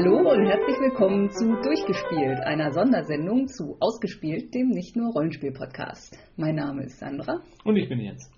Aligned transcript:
Hallo 0.00 0.30
und 0.30 0.46
herzlich 0.46 0.78
willkommen 0.78 1.28
zu 1.32 1.60
Durchgespielt, 1.60 2.38
einer 2.46 2.70
Sondersendung 2.70 3.48
zu 3.48 3.76
Ausgespielt, 3.80 4.54
dem 4.54 4.68
nicht 4.68 4.94
nur 4.94 5.10
Rollenspiel-Podcast. 5.10 6.16
Mein 6.36 6.54
Name 6.54 6.84
ist 6.84 7.00
Sandra. 7.00 7.42
Und 7.64 7.76
ich 7.76 7.88
bin 7.88 7.98
Jens. 7.98 8.30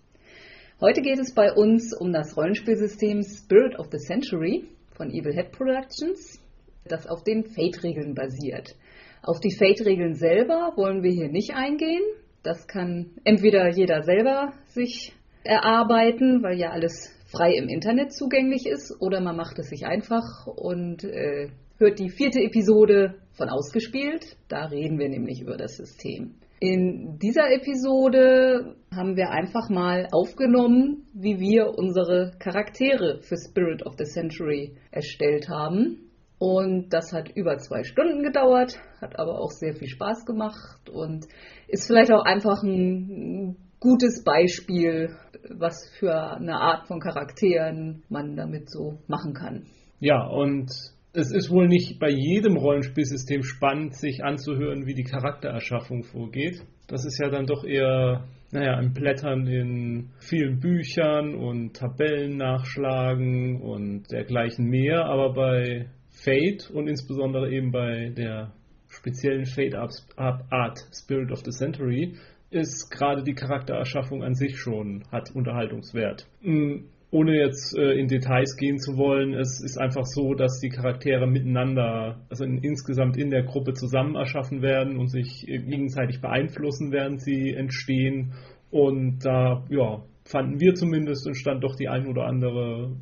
Heute 0.80 1.02
geht 1.02 1.18
es 1.18 1.34
bei 1.34 1.52
uns 1.52 1.94
um 1.94 2.14
das 2.14 2.34
Rollenspielsystem 2.34 3.22
Spirit 3.24 3.78
of 3.78 3.88
the 3.92 3.98
Century 3.98 4.68
von 4.96 5.10
Evil 5.10 5.34
Head 5.34 5.52
Productions, 5.52 6.40
das 6.86 7.06
auf 7.06 7.24
den 7.24 7.44
Fate-Regeln 7.44 8.14
basiert. 8.14 8.74
Auf 9.22 9.38
die 9.38 9.54
Fate-Regeln 9.54 10.14
selber 10.14 10.72
wollen 10.76 11.02
wir 11.02 11.12
hier 11.12 11.28
nicht 11.28 11.54
eingehen. 11.54 12.00
Das 12.42 12.68
kann 12.68 13.10
entweder 13.24 13.68
jeder 13.68 14.02
selber 14.02 14.54
sich 14.68 15.12
erarbeiten, 15.44 16.42
weil 16.42 16.56
ja 16.56 16.70
alles 16.70 17.14
frei 17.30 17.54
im 17.54 17.68
Internet 17.68 18.12
zugänglich 18.12 18.66
ist, 18.66 18.94
oder 19.00 19.20
man 19.20 19.36
macht 19.36 19.58
es 19.58 19.68
sich 19.68 19.86
einfach 19.86 20.46
und 20.46 21.04
äh, 21.04 21.48
hört 21.78 21.98
die 21.98 22.10
vierte 22.10 22.40
Episode 22.40 23.14
von 23.32 23.48
Ausgespielt. 23.48 24.36
Da 24.48 24.66
reden 24.66 24.98
wir 24.98 25.08
nämlich 25.08 25.40
über 25.40 25.56
das 25.56 25.76
System. 25.76 26.34
In 26.58 27.18
dieser 27.18 27.50
Episode 27.52 28.76
haben 28.94 29.16
wir 29.16 29.30
einfach 29.30 29.70
mal 29.70 30.08
aufgenommen, 30.12 31.06
wie 31.14 31.40
wir 31.40 31.78
unsere 31.78 32.32
Charaktere 32.38 33.20
für 33.22 33.36
Spirit 33.38 33.86
of 33.86 33.94
the 33.96 34.04
Century 34.04 34.76
erstellt 34.90 35.48
haben. 35.48 36.10
Und 36.38 36.90
das 36.90 37.12
hat 37.12 37.30
über 37.34 37.56
zwei 37.58 37.82
Stunden 37.84 38.22
gedauert, 38.22 38.78
hat 39.00 39.18
aber 39.18 39.38
auch 39.38 39.52
sehr 39.52 39.74
viel 39.74 39.88
Spaß 39.88 40.26
gemacht 40.26 40.90
und 40.90 41.26
ist 41.68 41.86
vielleicht 41.86 42.12
auch 42.12 42.24
einfach 42.24 42.62
ein 42.62 43.56
gutes 43.80 44.22
Beispiel, 44.22 45.16
was 45.48 45.88
für 45.98 46.36
eine 46.36 46.54
Art 46.54 46.86
von 46.86 47.00
Charakteren 47.00 48.02
man 48.08 48.36
damit 48.36 48.70
so 48.70 48.98
machen 49.08 49.32
kann. 49.32 49.64
Ja, 49.98 50.26
und 50.26 50.70
es 51.12 51.32
ist 51.32 51.50
wohl 51.50 51.66
nicht 51.66 51.98
bei 51.98 52.10
jedem 52.10 52.56
Rollenspielsystem 52.56 53.42
spannend, 53.42 53.96
sich 53.96 54.22
anzuhören, 54.22 54.86
wie 54.86 54.94
die 54.94 55.04
Charaktererschaffung 55.04 56.04
vorgeht. 56.04 56.62
Das 56.86 57.04
ist 57.04 57.18
ja 57.18 57.30
dann 57.30 57.46
doch 57.46 57.64
eher, 57.64 58.24
naja, 58.52 58.76
ein 58.76 58.92
Blättern 58.92 59.46
in 59.46 60.10
vielen 60.18 60.60
Büchern 60.60 61.34
und 61.34 61.74
Tabellen 61.74 62.36
nachschlagen 62.36 63.60
und 63.60 64.10
dergleichen 64.12 64.66
mehr. 64.66 65.06
Aber 65.06 65.32
bei 65.32 65.90
Fate 66.10 66.70
und 66.70 66.86
insbesondere 66.86 67.50
eben 67.50 67.72
bei 67.72 68.10
der 68.10 68.52
speziellen 68.88 69.46
Fate-Art 69.46 70.78
Spirit 70.92 71.32
of 71.32 71.40
the 71.44 71.52
Century 71.52 72.14
ist 72.50 72.90
gerade 72.90 73.22
die 73.22 73.34
Charaktererschaffung 73.34 74.22
an 74.22 74.34
sich 74.34 74.58
schon, 74.58 75.04
hat 75.12 75.30
Unterhaltungswert. 75.34 76.26
Mm, 76.42 76.84
ohne 77.12 77.36
jetzt 77.36 77.76
äh, 77.76 77.92
in 77.92 78.06
Details 78.06 78.56
gehen 78.56 78.78
zu 78.78 78.96
wollen, 78.96 79.34
es 79.34 79.60
ist 79.60 79.78
einfach 79.78 80.04
so, 80.04 80.34
dass 80.34 80.60
die 80.60 80.68
Charaktere 80.68 81.26
miteinander, 81.26 82.20
also 82.28 82.44
in, 82.44 82.58
insgesamt 82.58 83.16
in 83.16 83.30
der 83.30 83.42
Gruppe 83.42 83.74
zusammen 83.74 84.14
erschaffen 84.14 84.62
werden 84.62 84.96
und 84.96 85.08
sich 85.08 85.48
äh, 85.48 85.58
gegenseitig 85.58 86.20
beeinflussen, 86.20 86.92
während 86.92 87.20
sie 87.20 87.52
entstehen. 87.52 88.34
Und 88.70 89.24
da, 89.24 89.64
ja, 89.70 90.02
fanden 90.24 90.60
wir 90.60 90.74
zumindest, 90.74 91.26
entstand 91.26 91.64
doch 91.64 91.74
die 91.74 91.88
ein 91.88 92.06
oder 92.06 92.26
andere 92.26 92.92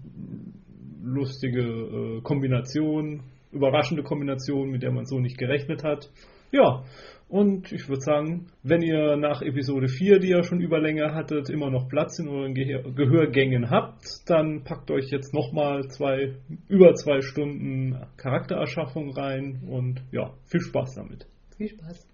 lustige 1.03 1.61
äh, 1.61 2.21
Kombination, 2.23 3.23
überraschende 3.53 4.03
Kombination, 4.03 4.71
mit 4.71 4.83
der 4.83 4.93
man 4.93 5.05
so 5.05 5.19
nicht 5.21 5.39
gerechnet 5.39 5.85
hat. 5.85 6.11
Ja, 6.51 6.83
und 7.29 7.73
ich 7.73 7.89
würde 7.89 8.01
sagen, 8.01 8.47
wenn 8.63 8.81
ihr 8.81 9.17
nach 9.17 9.43
Episode 9.43 9.89
4, 9.89 10.19
die 10.19 10.31
ihr 10.31 10.43
schon 10.45 10.61
Überlänge 10.61 11.15
hattet, 11.15 11.51
immer 11.51 11.71
noch 11.71 11.87
Platz 11.89 12.19
in 12.19 12.29
euren 12.29 12.55
Gehör 12.55 12.91
Gehörgängen 12.91 13.69
habt, 13.71 14.05
dann 14.27 14.65
packt 14.65 14.91
euch 14.91 15.11
jetzt 15.11 15.35
nochmal 15.35 15.87
zwei, 15.89 16.37
über 16.69 16.95
zwei 16.95 17.21
Stunden 17.21 17.99
Charaktererschaffung 18.17 19.13
rein 19.13 19.63
und 19.69 20.03
ja, 20.11 20.33
viel 20.45 20.61
Spaß 20.61 20.95
damit. 20.95 21.27
Viel 21.59 21.69
Spaß. 21.69 22.07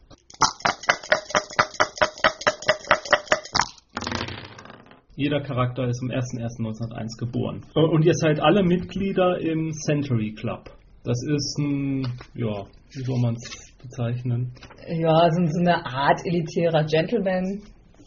Jeder 5.17 5.41
Charakter 5.43 5.87
ist 5.87 6.03
am 6.03 6.11
01.01.1901 6.11 7.21
geboren. 7.21 7.61
Und 7.75 8.05
ihr 8.05 8.15
seid 8.15 8.41
alle 8.41 8.65
Mitglieder 8.65 9.39
im 9.39 9.71
Century 9.73 10.33
Club. 10.33 10.71
Das 11.05 11.23
ist 11.25 11.57
ein, 11.59 12.03
ja, 12.35 12.65
wie 12.91 13.03
soll 13.05 13.21
man 13.21 13.35
es 13.35 13.74
bezeichnen? 13.85 14.53
Ja, 14.89 15.31
so, 15.31 15.45
so 15.47 15.61
eine 15.61 15.87
Art 15.87 16.21
elitärer 16.25 16.85
Gentleman. 16.85 17.63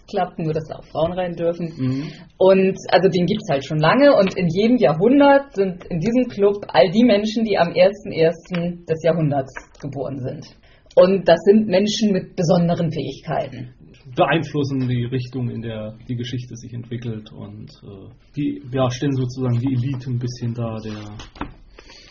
Club, 0.10 0.40
nur 0.40 0.54
dass 0.54 0.64
da 0.70 0.78
auch 0.78 0.86
Frauen 0.86 1.12
rein 1.12 1.34
dürfen. 1.34 1.68
Mhm. 1.78 2.04
Und 2.38 2.78
also 2.92 3.10
den 3.10 3.26
gibt 3.26 3.42
es 3.44 3.50
halt 3.52 3.66
schon 3.66 3.80
lange 3.80 4.16
und 4.16 4.38
in 4.38 4.48
jedem 4.48 4.78
Jahrhundert 4.78 5.54
sind 5.54 5.84
in 5.86 6.00
diesem 6.00 6.30
Club 6.30 6.66
all 6.70 6.90
die 6.92 7.04
Menschen, 7.04 7.44
die 7.44 7.58
am 7.58 7.74
1.1. 7.74 8.86
des 8.86 9.04
Jahrhunderts 9.04 9.54
geboren 9.82 10.20
sind. 10.20 10.48
Und 10.96 11.28
das 11.28 11.38
sind 11.44 11.68
Menschen 11.68 12.14
mit 12.14 12.36
besonderen 12.38 12.90
Fähigkeiten 12.90 13.74
beeinflussen 14.16 14.88
die 14.88 15.06
Richtung, 15.06 15.50
in 15.50 15.62
der 15.62 15.96
die 16.08 16.16
Geschichte 16.16 16.56
sich 16.56 16.74
entwickelt 16.74 17.32
und 17.32 17.70
äh, 17.84 18.10
die 18.36 18.62
ja, 18.72 18.90
stellen 18.90 19.14
sozusagen 19.14 19.60
die 19.60 19.74
Elite 19.74 20.10
ein 20.10 20.20
bisschen 20.20 20.54
da, 20.54 20.78
der 20.80 20.96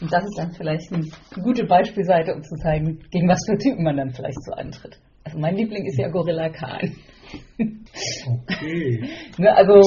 und 0.01 0.13
das 0.13 0.25
ist 0.25 0.39
dann 0.39 0.53
vielleicht 0.53 0.93
eine 0.93 1.07
gute 1.43 1.65
Beispielseite, 1.65 2.35
um 2.35 2.43
zu 2.43 2.55
zeigen, 2.57 2.99
gegen 3.11 3.29
was 3.29 3.41
für 3.47 3.57
Typen 3.57 3.85
man 3.85 3.97
dann 3.97 4.11
vielleicht 4.13 4.43
so 4.45 4.53
antritt. 4.53 4.99
Also 5.25 5.39
mein 5.39 5.57
Liebling 5.57 5.85
ist 5.87 5.99
ja 5.99 6.09
Gorilla 6.09 6.49
Khan. 6.51 6.93
Okay. 7.59 9.09
ne, 9.39 9.57
also 9.57 9.81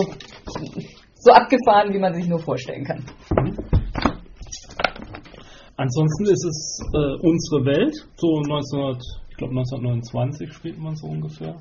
so 1.16 1.32
abgefahren, 1.32 1.94
wie 1.94 2.00
man 2.00 2.14
sich 2.14 2.28
nur 2.28 2.40
vorstellen 2.40 2.84
kann. 2.84 3.06
Ansonsten 5.78 6.26
ist 6.26 6.46
es 6.46 6.80
äh, 6.94 7.16
unsere 7.22 7.66
Welt, 7.66 7.96
so 8.18 8.38
1900, 8.38 9.02
ich 9.30 9.38
glaube 9.38 9.52
1929 9.52 10.52
spielt 10.52 10.78
man 10.78 10.96
so 10.96 11.08
ungefähr. 11.08 11.56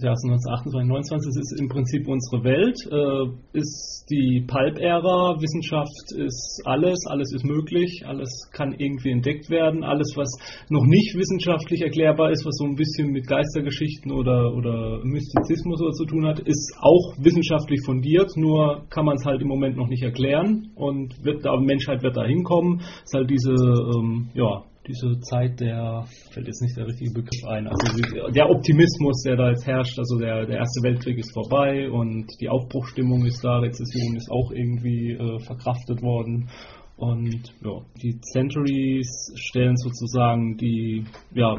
Ja, 0.00 0.12
1928, 0.12 0.88
29 0.88 1.40
ist 1.40 1.60
im 1.60 1.68
Prinzip 1.68 2.06
unsere 2.08 2.44
Welt, 2.44 2.76
äh, 2.90 3.58
ist 3.58 4.06
die 4.10 4.44
Pulp-Ära, 4.46 5.40
Wissenschaft 5.40 6.12
ist 6.16 6.62
alles, 6.64 6.98
alles 7.08 7.32
ist 7.32 7.44
möglich, 7.44 8.02
alles 8.06 8.50
kann 8.52 8.74
irgendwie 8.76 9.10
entdeckt 9.10 9.50
werden, 9.50 9.84
alles, 9.84 10.12
was 10.16 10.30
noch 10.68 10.84
nicht 10.84 11.14
wissenschaftlich 11.16 11.82
erklärbar 11.82 12.30
ist, 12.30 12.44
was 12.44 12.56
so 12.56 12.64
ein 12.64 12.76
bisschen 12.76 13.12
mit 13.12 13.26
Geistergeschichten 13.26 14.12
oder, 14.12 14.54
oder 14.54 15.00
Mystizismus 15.04 15.80
oder 15.80 15.92
zu 15.92 16.04
tun 16.04 16.26
hat, 16.26 16.40
ist 16.40 16.74
auch 16.80 17.16
wissenschaftlich 17.18 17.80
fundiert, 17.84 18.36
nur 18.36 18.86
kann 18.90 19.04
man 19.04 19.16
es 19.16 19.24
halt 19.24 19.42
im 19.42 19.48
Moment 19.48 19.76
noch 19.76 19.88
nicht 19.88 20.02
erklären 20.02 20.70
und 20.74 21.24
wird, 21.24 21.44
die 21.44 21.66
Menschheit 21.66 22.02
wird 22.02 22.16
da 22.16 22.24
hinkommen, 22.24 22.80
ist 23.04 23.14
halt 23.14 23.30
diese, 23.30 23.52
ähm, 23.52 24.30
ja, 24.34 24.64
diese 24.86 25.20
Zeit 25.20 25.60
der, 25.60 26.04
fällt 26.32 26.46
jetzt 26.46 26.62
nicht 26.62 26.76
der 26.76 26.86
richtige 26.86 27.12
Begriff 27.12 27.44
ein, 27.48 27.68
also 27.68 28.30
der 28.32 28.48
Optimismus, 28.48 29.22
der 29.22 29.36
da 29.36 29.50
jetzt 29.50 29.66
herrscht, 29.66 29.98
also 29.98 30.18
der, 30.18 30.46
der 30.46 30.58
Erste 30.58 30.82
Weltkrieg 30.82 31.18
ist 31.18 31.32
vorbei 31.32 31.90
und 31.90 32.26
die 32.40 32.48
Aufbruchstimmung 32.48 33.24
ist 33.26 33.44
da, 33.44 33.58
Rezession 33.58 34.16
ist 34.16 34.30
auch 34.30 34.50
irgendwie 34.52 35.12
äh, 35.12 35.38
verkraftet 35.44 36.02
worden. 36.02 36.48
Und 36.96 37.54
ja, 37.64 37.80
die 38.02 38.20
Centuries 38.32 39.08
stellen 39.34 39.76
sozusagen 39.76 40.56
die, 40.58 41.04
ja, 41.34 41.56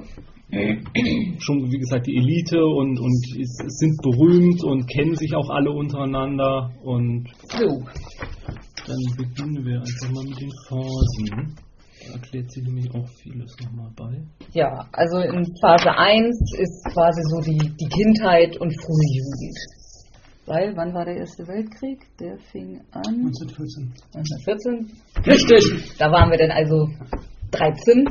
schon 1.39 1.71
wie 1.71 1.79
gesagt 1.79 2.05
die 2.05 2.15
Elite 2.15 2.63
und, 2.63 2.99
und 2.99 3.25
sind 3.47 3.97
berühmt 4.03 4.63
und 4.63 4.85
kennen 4.87 5.15
sich 5.15 5.33
auch 5.33 5.49
alle 5.49 5.71
untereinander. 5.71 6.71
Und 6.83 7.27
so. 7.49 7.83
dann 8.85 9.17
beginnen 9.17 9.65
wir 9.65 9.79
einfach 9.79 10.11
mal 10.11 10.23
mit 10.25 10.41
den 10.41 10.51
Phasen 10.67 11.55
erklärt 12.13 12.51
sie 12.51 12.61
nämlich 12.61 12.89
auch 12.93 13.07
vieles 13.07 13.55
nochmal 13.59 13.91
bei. 13.95 14.21
Ja, 14.53 14.87
also 14.93 15.19
in 15.19 15.45
Phase 15.61 15.91
1 15.91 16.53
ist 16.57 16.85
quasi 16.93 17.21
so 17.23 17.39
die, 17.41 17.57
die 17.57 17.89
Kindheit 17.89 18.57
und 18.57 18.71
frühe 18.81 19.07
Jugend. 19.13 19.57
Weil, 20.45 20.75
wann 20.75 20.93
war 20.93 21.05
der 21.05 21.17
Erste 21.17 21.47
Weltkrieg? 21.47 21.99
Der 22.19 22.37
fing 22.51 22.81
an. 22.91 23.25
1914. 23.27 23.93
1914. 24.15 24.91
Richtig! 25.25 25.97
Da 25.97 26.11
waren 26.11 26.31
wir 26.31 26.37
dann 26.37 26.51
also 26.51 26.89
13. 27.51 28.07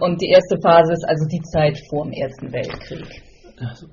Und 0.00 0.20
die 0.20 0.28
erste 0.28 0.58
Phase 0.60 0.92
ist 0.92 1.04
also 1.06 1.24
die 1.26 1.42
Zeit 1.42 1.78
vor 1.90 2.04
dem 2.04 2.12
Ersten 2.12 2.52
Weltkrieg. 2.52 3.06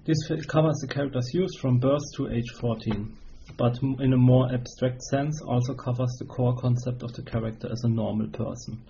This 0.05 0.17
covers 0.47 0.79
the 0.81 0.87
character's 0.87 1.31
youth 1.33 1.55
from 1.59 1.79
birth 1.79 2.01
to 2.15 2.27
age 2.27 2.51
14. 2.59 3.13
But 3.57 3.77
in 3.99 4.13
a 4.13 4.17
more 4.17 4.51
abstract 4.51 5.03
sense, 5.03 5.43
also 5.45 5.75
covers 5.75 6.15
the 6.17 6.25
core 6.25 6.55
concept 6.55 7.03
of 7.03 7.11
the 7.13 7.21
character 7.21 7.69
as 7.71 7.83
a 7.83 7.89
normal 7.89 8.27
person. 8.29 8.81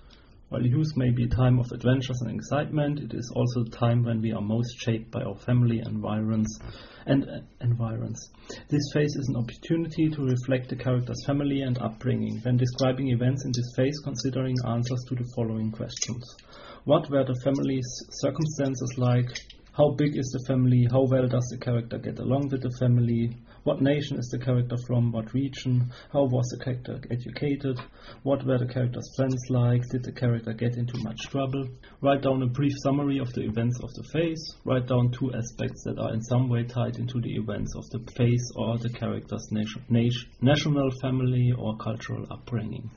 While 0.51 0.65
youth 0.65 0.97
may 0.97 1.11
be 1.11 1.23
a 1.23 1.29
time 1.29 1.59
of 1.59 1.71
adventures 1.71 2.19
and 2.19 2.35
excitement, 2.35 2.99
it 2.99 3.13
is 3.13 3.31
also 3.33 3.61
a 3.61 3.69
time 3.69 4.03
when 4.03 4.21
we 4.21 4.33
are 4.33 4.41
most 4.41 4.77
shaped 4.81 5.09
by 5.09 5.21
our 5.21 5.37
family 5.37 5.79
environs 5.79 6.59
and 7.05 7.23
uh, 7.23 7.39
environs. 7.61 8.19
This 8.67 8.83
phase 8.93 9.15
is 9.15 9.29
an 9.29 9.37
opportunity 9.37 10.09
to 10.09 10.25
reflect 10.25 10.67
the 10.67 10.75
character's 10.75 11.23
family 11.25 11.61
and 11.61 11.77
upbringing 11.77 12.41
when 12.41 12.57
describing 12.57 13.11
events 13.11 13.45
in 13.45 13.53
this 13.55 13.71
phase, 13.77 13.97
considering 14.03 14.57
answers 14.67 15.01
to 15.07 15.15
the 15.15 15.31
following 15.37 15.71
questions. 15.71 16.35
What 16.83 17.09
were 17.09 17.23
the 17.23 17.39
family's 17.45 17.87
circumstances 18.09 18.95
like? 18.97 19.29
How 19.71 19.91
big 19.91 20.17
is 20.17 20.35
the 20.37 20.43
family? 20.49 20.85
How 20.91 21.03
well 21.03 21.29
does 21.29 21.47
the 21.49 21.59
character 21.59 21.97
get 21.97 22.19
along 22.19 22.49
with 22.49 22.63
the 22.63 22.75
family? 22.77 23.37
What 23.63 23.79
nation 23.79 24.17
is 24.17 24.27
the 24.31 24.39
character 24.39 24.75
from? 24.87 25.11
What 25.11 25.35
region? 25.35 25.91
How 26.11 26.23
was 26.23 26.47
the 26.49 26.63
character 26.63 26.99
educated? 27.11 27.79
What 28.23 28.43
were 28.43 28.57
the 28.57 28.65
character's 28.65 29.07
friends 29.15 29.37
like? 29.49 29.83
Did 29.91 30.03
the 30.03 30.11
character 30.11 30.53
get 30.53 30.77
into 30.77 30.97
much 31.03 31.21
trouble? 31.29 31.69
Write 32.01 32.23
down 32.23 32.41
a 32.41 32.47
brief 32.47 32.73
summary 32.83 33.19
of 33.19 33.31
the 33.33 33.41
events 33.41 33.79
of 33.83 33.93
the 33.93 34.03
phase. 34.11 34.43
Write 34.65 34.87
down 34.87 35.11
two 35.11 35.31
aspects 35.35 35.83
that 35.85 35.99
are 35.99 36.11
in 36.11 36.23
some 36.23 36.49
way 36.49 36.63
tied 36.63 36.97
into 36.97 37.21
the 37.21 37.35
events 37.35 37.75
of 37.75 37.85
the 37.91 37.99
phase 38.17 38.41
or 38.55 38.79
the 38.79 38.89
character's 38.89 39.47
nation, 39.51 39.85
nation, 39.89 40.27
national 40.41 40.89
family 40.99 41.53
or 41.55 41.77
cultural 41.77 42.25
upbringing. 42.31 42.89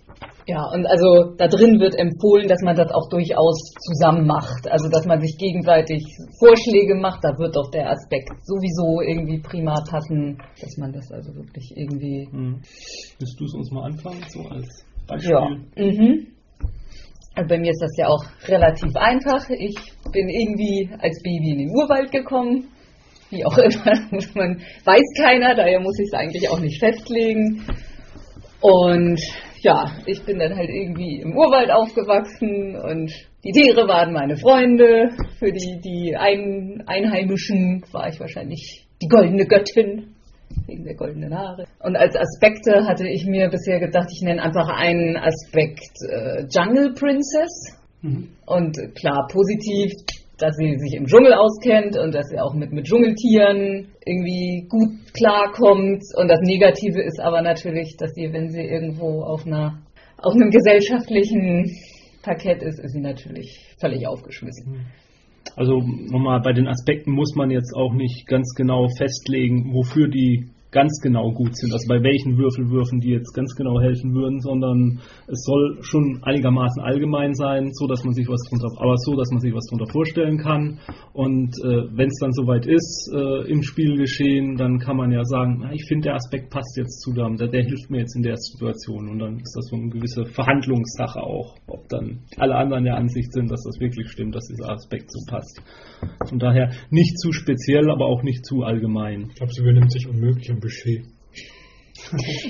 Ja, 0.47 0.61
und 0.73 0.87
also 0.87 1.35
da 1.37 1.49
drin 1.49 1.81
wird 1.81 1.95
empfohlen, 1.97 2.49
dass 2.49 2.61
man 2.63 2.77
das 2.77 2.93
auch 2.93 3.09
durchaus 3.09 3.73
zusammen 3.81 4.27
macht. 4.27 4.71
Also 4.71 4.89
dass 4.89 5.07
man 5.07 5.21
sich 5.21 5.37
gegenseitig 5.39 6.05
Vorschläge 6.39 6.95
macht. 6.95 7.25
Da 7.25 7.31
wird 7.39 7.57
doch 7.57 7.71
der 7.71 7.91
Aspekt 7.91 8.29
sowieso 8.45 9.01
irgendwie 9.01 9.41
prima 9.41 9.75
passen, 9.89 10.39
dass 10.61 10.77
man 10.77 10.93
das 10.93 11.11
also 11.11 11.35
wirklich 11.35 11.73
irgendwie. 11.77 12.29
Hm. 12.31 12.61
Willst 13.19 13.41
du 13.41 13.45
es 13.45 13.55
uns 13.55 13.71
mal 13.71 13.87
anfangen, 13.87 14.23
so 14.29 14.43
als 14.49 14.85
Beispiel? 15.07 15.31
Ja. 15.31 15.49
Mhm. 15.77 16.27
Also 17.37 17.49
bei 17.49 17.59
mir 17.59 17.71
ist 17.71 17.83
das 17.83 17.97
ja 17.97 18.07
auch 18.09 18.25
relativ 18.47 18.95
einfach. 18.95 19.49
Ich 19.51 19.77
bin 20.13 20.29
irgendwie 20.29 20.89
als 20.99 21.21
Baby 21.23 21.51
in 21.51 21.59
den 21.59 21.71
Urwald 21.71 22.13
gekommen. 22.13 22.69
Wie 23.31 23.45
auch 23.45 23.59
immer, 23.59 23.93
man 24.35 24.61
weiß 24.85 25.03
keiner, 25.19 25.55
daher 25.55 25.81
muss 25.81 25.99
ich 25.99 26.07
es 26.07 26.15
eigentlich 26.15 26.49
auch 26.49 26.61
nicht 26.61 26.79
festlegen. 26.79 27.65
Und 28.61 29.21
ja, 29.63 29.97
ich 30.07 30.23
bin 30.25 30.39
dann 30.39 30.55
halt 30.57 30.71
irgendwie 30.71 31.21
im 31.21 31.37
Urwald 31.37 31.71
aufgewachsen 31.71 32.77
und 32.77 33.13
die 33.45 33.53
Tiere 33.53 33.89
waren 33.89 34.13
meine 34.13 34.37
Freunde. 34.37 35.11
Für 35.39 35.51
die, 35.51 35.81
die 35.83 36.17
Ein 36.17 36.85
Einheimischen 36.87 37.83
war 37.93 38.09
ich 38.09 38.21
wahrscheinlich 38.21 38.87
die 39.03 39.09
goldene 39.09 39.47
Göttin 39.47 40.15
wegen 40.67 40.85
der 40.85 40.95
goldenen 40.95 41.37
Haare. 41.37 41.65
Und 41.81 41.97
als 41.97 42.17
Aspekte 42.17 42.87
hatte 42.87 43.09
ich 43.09 43.27
mir 43.27 43.49
bisher 43.49 43.81
gedacht, 43.81 44.09
ich 44.13 44.23
nenne 44.23 44.43
einfach 44.43 44.69
einen 44.69 45.17
Aspekt 45.17 45.91
äh, 46.09 46.45
Jungle 46.51 46.93
Princess. 46.95 47.79
Mhm. 48.03 48.29
Und 48.47 48.77
klar, 48.95 49.29
positiv, 49.31 49.93
dass 50.39 50.57
sie 50.57 50.77
sich 50.79 50.95
im 50.95 51.07
Dschungel 51.07 51.33
auskennt 51.33 51.97
und 51.97 52.15
dass 52.15 52.27
sie 52.29 52.39
auch 52.39 52.55
mit, 52.55 52.73
mit 52.73 52.87
Dschungeltieren 52.87 53.89
irgendwie 54.05 54.67
gut 54.69 54.91
klarkommt. 55.15 56.03
Und 56.17 56.29
das 56.29 56.41
Negative 56.41 57.03
ist 57.03 57.21
aber 57.21 57.43
natürlich, 57.43 57.97
dass 57.97 58.13
sie, 58.15 58.33
wenn 58.33 58.51
sie 58.51 58.63
irgendwo 58.63 59.23
auf 59.23 59.47
einer 59.47 59.81
auf 60.25 60.35
einem 60.35 60.51
gesellschaftlichen 60.51 61.71
Parkett 62.23 62.63
ist, 62.63 62.79
ist 62.79 62.93
sie 62.93 63.01
natürlich 63.01 63.75
völlig 63.79 64.07
aufgeschmissen. 64.07 64.73
Mhm. 64.73 64.87
Also 65.57 65.81
nochmal, 65.81 66.41
bei 66.41 66.53
den 66.53 66.67
Aspekten 66.67 67.13
muss 67.13 67.35
man 67.37 67.51
jetzt 67.51 67.75
auch 67.75 67.93
nicht 67.93 68.27
ganz 68.27 68.55
genau 68.55 68.89
festlegen, 68.89 69.73
wofür 69.73 70.09
die 70.09 70.49
ganz 70.75 71.01
genau 71.01 71.31
gut 71.31 71.57
sind, 71.57 71.73
also 71.73 71.87
bei 71.89 72.03
welchen 72.03 72.37
Würfelwürfen 72.37 72.99
die 72.99 73.11
jetzt 73.11 73.33
ganz 73.33 73.55
genau 73.55 73.81
helfen 73.81 74.13
würden, 74.13 74.41
sondern 74.41 74.99
es 75.29 75.45
soll 75.45 75.79
schon 75.83 76.19
einigermaßen 76.23 76.83
allgemein 76.83 77.35
sein, 77.35 77.71
so 77.73 77.87
dass 77.87 78.03
man 78.05 78.13
sich 78.13 78.27
was 78.29 78.43
drunter, 78.51 78.69
aber 78.83 78.97
so, 78.97 79.15
dass 79.15 79.31
man 79.31 79.41
sich 79.41 79.55
was 79.55 79.67
drunter 79.71 79.87
vorstellen 79.87 80.37
kann. 80.39 80.81
Und 81.13 81.55
äh, 81.63 81.87
wenn 81.95 82.09
es 82.09 82.19
dann 82.21 82.33
soweit 82.33 82.67
ist 82.67 83.09
äh, 83.15 83.49
im 83.49 83.63
Spielgeschehen, 83.63 84.57
dann 84.57 84.81
kann 84.81 84.97
man 84.97 85.13
ja 85.13 85.23
sagen, 85.25 85.61
na, 85.63 85.73
ich 85.73 85.87
finde 85.87 86.09
der 86.09 86.17
Aspekt 86.17 86.51
passt 86.51 86.77
jetzt 86.77 87.01
zu 87.01 87.13
der, 87.13 87.31
der 87.31 87.63
hilft 87.63 87.91
mir 87.91 88.01
jetzt 88.01 88.17
in 88.17 88.23
der 88.23 88.37
Situation. 88.37 89.09
Und 89.09 89.21
dann 89.21 89.39
ist 89.39 89.55
das 89.55 89.69
so 89.71 89.77
eine 89.77 89.89
gewisse 89.89 90.25
Verhandlungssache 90.27 91.21
auch, 91.21 91.55
ob 91.69 91.89
dann 91.89 92.25
alle 92.37 92.57
anderen 92.57 92.85
der 92.85 92.97
Ansicht 92.97 93.33
sind, 93.33 93.51
dass 93.51 93.63
das 93.63 93.79
wirklich 93.79 94.11
stimmt, 94.11 94.35
dass 94.35 94.49
dieser 94.49 94.71
Aspekt 94.71 95.13
so 95.13 95.21
passt. 95.31 95.63
Von 96.29 96.39
daher 96.39 96.73
nicht 96.91 97.19
zu 97.21 97.33
speziell, 97.33 97.91
aber 97.91 98.07
auch 98.07 98.23
nicht 98.23 98.45
zu 98.45 98.63
allgemein. 98.63 99.27
Ich 99.29 99.37
glaube, 99.37 99.53
sie 99.53 99.63
benimmt 99.63 99.93
sich 99.93 100.09
unmöglich 100.09 100.51
im 100.65 100.69
Budget. 100.69 101.15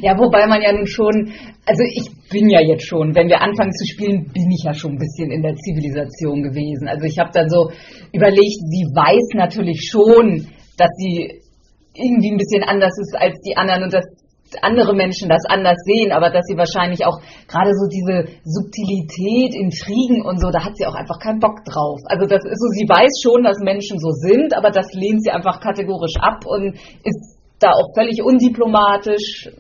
Ja, 0.03 0.19
wobei 0.19 0.47
man 0.47 0.61
ja 0.63 0.73
nun 0.73 0.87
schon, 0.87 1.33
also 1.65 1.85
ich 1.95 2.11
bin 2.31 2.49
ja 2.49 2.61
jetzt 2.61 2.87
schon, 2.87 3.15
wenn 3.15 3.29
wir 3.29 3.41
anfangen 3.41 3.73
zu 3.73 3.87
spielen, 3.87 4.27
bin 4.33 4.51
ich 4.51 4.65
ja 4.65 4.75
schon 4.75 4.93
ein 4.93 4.99
bisschen 4.99 5.31
in 5.31 5.43
der 5.43 5.55
Zivilisation 5.55 6.43
gewesen. 6.43 6.89
Also 6.89 7.05
ich 7.05 7.19
habe 7.19 7.31
dann 7.33 7.49
so 7.49 7.71
überlegt, 8.13 8.61
sie 8.67 8.85
weiß 8.91 9.35
natürlich 9.35 9.89
schon, 9.89 10.49
dass 10.77 10.91
sie 10.99 11.41
irgendwie 11.95 12.33
ein 12.33 12.37
bisschen 12.37 12.65
anders 12.65 12.99
ist 12.99 13.15
als 13.15 13.39
die 13.47 13.57
anderen 13.57 13.85
und 13.85 13.95
dass 13.95 14.05
andere 14.63 14.95
Menschen 14.95 15.29
das 15.29 15.43
anders 15.49 15.79
sehen, 15.85 16.13
aber 16.13 16.31
dass 16.31 16.45
sie 16.47 16.57
wahrscheinlich 16.57 17.05
auch 17.07 17.19
gerade 17.49 17.73
so 17.75 17.89
diese 17.89 18.27
Subtilität, 18.45 19.55
Intrigen 19.55 20.23
und 20.23 20.41
so, 20.41 20.51
da 20.51 20.65
hat 20.65 20.77
sie 20.77 20.87
auch 20.87 20.95
einfach 20.95 21.19
keinen 21.19 21.41
Bock 21.41 21.65
drauf. 21.65 21.99
Also 22.07 22.27
das 22.27 22.45
ist 22.45 22.61
so, 22.61 22.69
sie 22.71 22.87
weiß 22.87 23.23
schon, 23.23 23.43
dass 23.43 23.59
Menschen 23.59 23.99
so 23.99 24.11
sind, 24.11 24.55
aber 24.55 24.71
das 24.71 24.93
lehnt 24.93 25.23
sie 25.25 25.31
einfach 25.31 25.61
kategorisch 25.61 26.15
ab 26.21 26.45
und 26.47 26.75
ist 27.03 27.34
da 27.59 27.71
auch 27.71 27.95
völlig 27.95 28.23
undiplomatisch, 28.23 29.51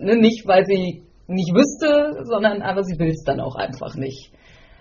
ne, 0.00 0.16
nicht 0.16 0.46
weil 0.46 0.64
sie 0.66 1.02
nicht 1.26 1.54
wüsste, 1.54 2.24
sondern 2.24 2.62
aber 2.62 2.82
sie 2.82 2.98
will 2.98 3.10
es 3.10 3.22
dann 3.24 3.40
auch 3.40 3.54
einfach 3.54 3.94
nicht. 3.94 4.32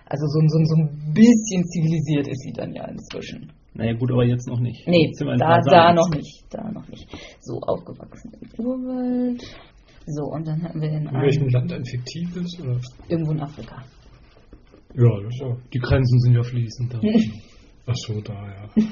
Also 0.06 0.26
so, 0.26 0.40
so, 0.48 0.64
so 0.66 0.76
ein 0.76 1.14
bisschen 1.14 1.64
zivilisiert 1.66 2.28
ist 2.28 2.42
sie 2.42 2.54
dann 2.54 2.74
ja 2.74 2.86
inzwischen. 2.88 3.52
Naja 3.76 3.94
gut, 3.94 4.12
aber 4.12 4.26
jetzt 4.26 4.48
noch 4.48 4.60
nicht. 4.60 4.88
Nee, 4.88 5.12
da, 5.38 5.60
da 5.62 5.94
noch 5.94 6.10
nicht. 6.10 6.44
Da 6.50 6.72
noch 6.72 6.88
nicht. 6.88 7.08
So, 7.40 7.60
aufgewachsen 7.62 8.34
im 8.42 8.66
Urwald. 8.66 9.44
So, 10.08 10.24
und 10.26 10.48
dann 10.48 10.64
hatten 10.64 10.82
wir 10.82 10.90
den 10.90 11.06
In 11.08 11.22
welchem 11.22 11.48
Land 11.50 11.72
ein 11.72 11.86
fiktives? 11.86 12.60
Oder? 12.60 12.80
Irgendwo 13.08 13.32
in 13.34 13.42
Afrika. 13.42 13.84
Ja, 14.96 15.22
das 15.22 15.34
ist 15.36 15.42
ja. 15.42 15.56
Die 15.72 15.78
Grenzen 15.78 16.20
sind 16.20 16.34
ja 16.34 16.42
fließend. 16.42 16.96
Ach 17.86 17.96
so, 17.96 18.20
da, 18.22 18.34
ja. 18.34 18.70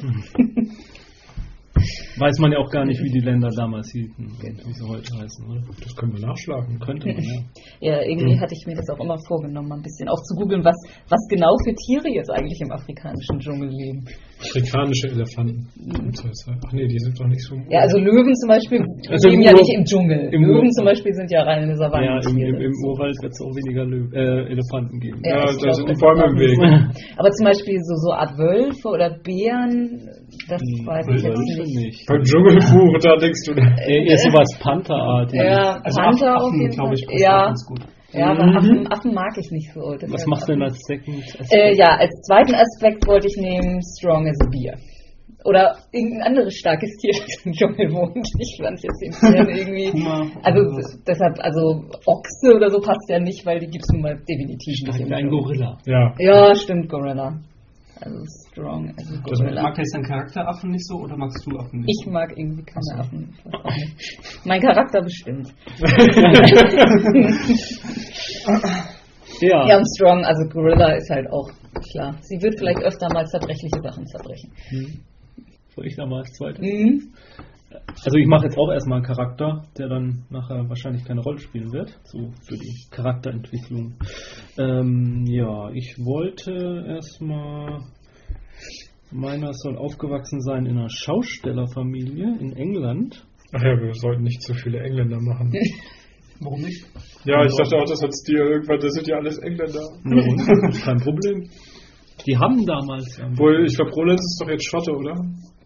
Weiß 2.17 2.39
man 2.39 2.51
ja 2.51 2.59
auch 2.59 2.69
gar 2.69 2.85
nicht, 2.85 3.01
wie 3.01 3.11
die 3.11 3.19
Länder 3.19 3.49
damals 3.55 3.91
hielten, 3.91 4.31
wie 4.41 4.73
sie 4.73 4.87
heute 4.87 5.09
heißen, 5.17 5.45
oder? 5.45 5.61
Das 5.83 5.95
können 5.95 6.13
wir 6.13 6.25
nachschlagen. 6.27 6.79
Könnte 6.79 7.07
man, 7.07 7.23
ja. 7.23 7.41
ja, 7.79 8.01
irgendwie 8.01 8.35
mhm. 8.35 8.39
hatte 8.39 8.53
ich 8.53 8.65
mir 8.65 8.75
das 8.75 8.89
auch 8.89 8.99
immer 8.99 9.17
vorgenommen, 9.27 9.71
ein 9.71 9.81
bisschen 9.81 10.09
auch 10.09 10.21
zu 10.23 10.35
googeln, 10.35 10.63
was, 10.63 10.75
was 11.09 11.21
genau 11.29 11.55
für 11.63 11.73
Tiere 11.73 12.09
jetzt 12.09 12.29
eigentlich 12.29 12.59
im 12.61 12.71
afrikanischen 12.71 13.39
Dschungel 13.39 13.69
leben. 13.69 14.05
Afrikanische 14.39 15.07
Elefanten. 15.09 15.65
Ach 15.73 16.71
nee, 16.71 16.85
die 16.85 16.99
sind 16.99 17.19
doch 17.19 17.25
nicht 17.25 17.41
so. 17.41 17.55
Ja, 17.69 17.81
also 17.81 17.97
Löwen 17.97 18.35
zum 18.35 18.49
Beispiel 18.49 18.85
also 19.09 19.29
leben 19.29 19.41
ja 19.41 19.51
nicht 19.51 19.73
im 19.73 19.83
Dschungel. 19.83 20.29
Im 20.31 20.43
Löwen 20.45 20.71
zum 20.71 20.85
Beispiel 20.85 21.13
sind 21.13 21.31
ja 21.31 21.41
reine 21.41 21.75
Savannen. 21.75 22.05
Ja, 22.05 22.29
im, 22.29 22.37
im, 22.37 22.55
im 22.61 22.73
Urwald 22.85 23.17
wird 23.21 23.33
es 23.33 23.41
auch 23.41 23.49
weniger 23.55 23.85
Löw 23.85 24.13
äh, 24.13 24.53
Elefanten 24.53 24.99
geben. 24.99 25.21
Ja, 25.25 25.39
ja 25.39 25.45
da 25.45 25.73
sind 25.73 25.89
die 25.89 25.97
Bäume 25.99 26.25
im 26.29 26.37
Weg. 26.37 26.53
Aber 27.17 27.31
zum 27.31 27.45
Beispiel 27.45 27.79
so, 27.81 27.95
so 27.95 28.13
Art 28.13 28.37
Wölfe 28.37 28.87
oder 28.87 29.09
Bären, 29.25 30.05
das 30.47 30.61
hm, 30.61 30.85
weiß 30.85 31.07
ich 31.17 31.23
jetzt 31.23 31.39
nicht. 31.39 31.75
nicht. 31.75 32.05
Beim 32.05 32.21
Dschungelbuch, 32.21 32.93
da 33.01 33.17
denkst 33.17 33.41
du. 33.47 33.53
Äh, 33.53 34.05
eher 34.05 34.17
sowas 34.17 34.53
Pantherartiges. 34.61 35.45
Ja, 35.45 35.81
also 35.81 35.97
Panther 35.97 36.35
Affen, 36.35 36.45
auf 36.45 36.53
jeden 36.53 36.73
Fall. 36.73 36.93
Ich, 36.93 37.21
ja. 37.21 37.45
ganz 37.47 37.65
gut. 37.65 37.96
Ja, 38.13 38.31
aber 38.31 38.45
mhm. 38.45 38.57
Affen, 38.57 38.91
Affen, 38.91 39.13
mag 39.13 39.37
ich 39.37 39.51
nicht 39.51 39.73
so. 39.73 39.95
Das 39.99 40.11
Was 40.11 40.25
machst 40.25 40.47
du 40.47 40.53
denn 40.53 40.63
als 40.63 40.79
Second 40.87 41.23
Aspekt? 41.23 41.53
Äh, 41.53 41.75
ja, 41.75 41.97
als 41.97 42.21
zweiten 42.21 42.55
Aspekt 42.55 43.05
wollte 43.07 43.27
ich 43.27 43.35
nehmen 43.37 43.81
Strong 43.81 44.27
as 44.27 44.37
a 44.41 44.49
Beer 44.49 44.77
oder 45.47 45.77
irgendein 45.91 46.23
anderes 46.23 46.55
starkes 46.55 46.97
Tier, 46.97 47.11
das 47.25 47.45
im 47.45 47.53
Dschungel 47.53 47.91
wohnt. 47.93 48.27
Ich 48.39 48.57
fand 48.61 48.81
jetzt 48.83 49.01
den 49.01 49.11
Tieren 49.11 49.49
irgendwie. 49.55 50.05
also 50.43 50.59
deshalb, 51.07 51.39
also 51.39 51.85
Ochse 52.05 52.55
oder 52.55 52.69
so 52.69 52.79
passt 52.79 53.09
ja 53.09 53.19
nicht, 53.19 53.45
weil 53.45 53.59
die 53.59 53.67
gibt 53.67 53.83
es 53.83 53.93
nun 53.93 54.01
mal 54.01 54.15
definitiv 54.27 54.75
Stark 54.75 54.99
nicht. 54.99 55.13
Ein 55.13 55.29
Gorilla. 55.29 55.77
Ja. 55.85 56.13
ja, 56.19 56.55
stimmt, 56.55 56.89
Gorilla. 56.89 57.39
Also 58.01 58.23
strong. 58.51 58.93
Also 58.97 59.15
also 59.23 59.43
mag 59.43 59.77
jetzt 59.77 59.93
dein 59.93 60.03
Charakter 60.03 60.47
Affen 60.47 60.71
nicht 60.71 60.85
so 60.87 60.97
oder 60.97 61.17
magst 61.17 61.45
du 61.45 61.57
Affen 61.57 61.81
nicht? 61.81 61.89
Ich 61.99 62.07
mag 62.11 62.31
irgendwie 62.37 62.63
keine 62.63 62.81
so. 62.81 62.93
Affen. 62.95 63.35
mein 64.45 64.61
Charakter 64.61 65.01
bestimmt. 65.01 65.53
ja. 69.41 69.67
ja, 69.67 69.77
und 69.77 69.87
strong, 69.95 70.23
also 70.25 70.47
Gorilla 70.49 70.93
ist 70.95 71.09
halt 71.09 71.29
auch 71.31 71.49
klar. 71.91 72.15
Sie 72.21 72.41
wird 72.41 72.57
vielleicht 72.57 72.83
öfter 72.83 73.07
mal 73.13 73.25
zerbrechliche 73.25 73.81
Sachen 73.81 74.05
zerbrechen. 74.07 74.51
Hm. 74.69 74.99
Soll 75.75 75.87
ich 75.87 75.95
da 75.95 76.05
mal 76.05 76.19
als 76.19 76.31
zweites? 76.33 76.61
Mhm. 76.61 77.13
Also 77.69 78.17
ich 78.17 78.27
mache 78.27 78.45
jetzt 78.45 78.57
auch 78.57 78.71
erstmal 78.71 78.97
einen 78.97 79.05
Charakter, 79.05 79.63
der 79.77 79.89
dann 79.89 80.25
nachher 80.29 80.69
wahrscheinlich 80.69 81.03
keine 81.03 81.21
Rolle 81.21 81.39
spielen 81.39 81.73
wird, 81.73 81.99
so 82.03 82.31
für 82.47 82.55
die 82.55 82.87
Charakterentwicklung. 82.91 83.95
Ähm, 84.57 85.25
ja, 85.27 85.69
ich 85.71 85.97
wollte 85.99 86.85
erstmal, 86.87 87.81
meiner 89.11 89.53
soll 89.53 89.77
aufgewachsen 89.77 90.41
sein 90.41 90.65
in 90.65 90.77
einer 90.77 90.89
Schaustellerfamilie 90.89 92.37
in 92.39 92.53
England. 92.55 93.25
Ach 93.53 93.61
ja, 93.61 93.77
wir 93.77 93.93
sollten 93.93 94.23
nicht 94.23 94.41
zu 94.41 94.53
viele 94.53 94.79
Engländer 94.79 95.19
machen. 95.19 95.51
Warum 96.39 96.61
nicht? 96.61 96.85
Ja, 97.25 97.43
ich 97.43 97.55
dachte 97.55 97.77
auch, 97.77 97.85
das 97.85 98.01
hat 98.01 98.11
dir 98.27 98.43
irgendwann, 98.43 98.79
das 98.79 98.93
sind 98.93 99.07
ja 99.07 99.17
alles 99.17 99.39
Engländer. 99.39 99.81
Kein 100.85 100.97
Problem. 100.99 101.49
Die 102.25 102.37
haben 102.37 102.65
damals. 102.65 103.19
Wohl, 103.37 103.65
ich 103.65 103.75
glaube, 103.75 103.91
Roland 103.91 104.19
ist 104.19 104.39
doch 104.41 104.49
jetzt 104.49 104.65
Schotte, 104.65 104.91
oder? 104.91 105.13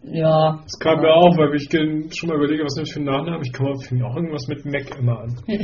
Ja. 0.04 0.60
Das 0.62 0.78
kam 0.80 1.00
mir 1.00 1.12
auch, 1.12 1.36
weil 1.36 1.54
ich 1.54 1.68
schon 2.16 2.28
mal 2.28 2.36
überlege, 2.36 2.64
was 2.64 2.74
nehme 2.74 2.86
ich 2.86 2.92
für 2.92 3.00
einen 3.00 3.06
Nachnamen. 3.06 3.42
Ich 3.42 3.52
komme 3.52 3.78
fing 3.78 4.02
auch 4.02 4.16
irgendwas 4.16 4.46
mit 4.48 4.64
Mac 4.64 4.98
immer 4.98 5.20
an. 5.20 5.36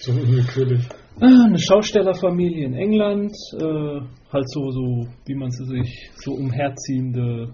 so 0.00 0.12
unwillkürlich. 0.12 0.86
Ah, 1.20 1.44
eine 1.46 1.58
Schaustellerfamilie 1.58 2.66
in 2.66 2.74
England, 2.74 3.32
äh, 3.58 4.00
halt 4.32 4.50
so, 4.50 4.70
so, 4.70 5.06
wie 5.26 5.34
man 5.34 5.50
sie 5.50 5.64
sich, 5.66 6.10
so 6.16 6.32
umherziehende 6.32 7.52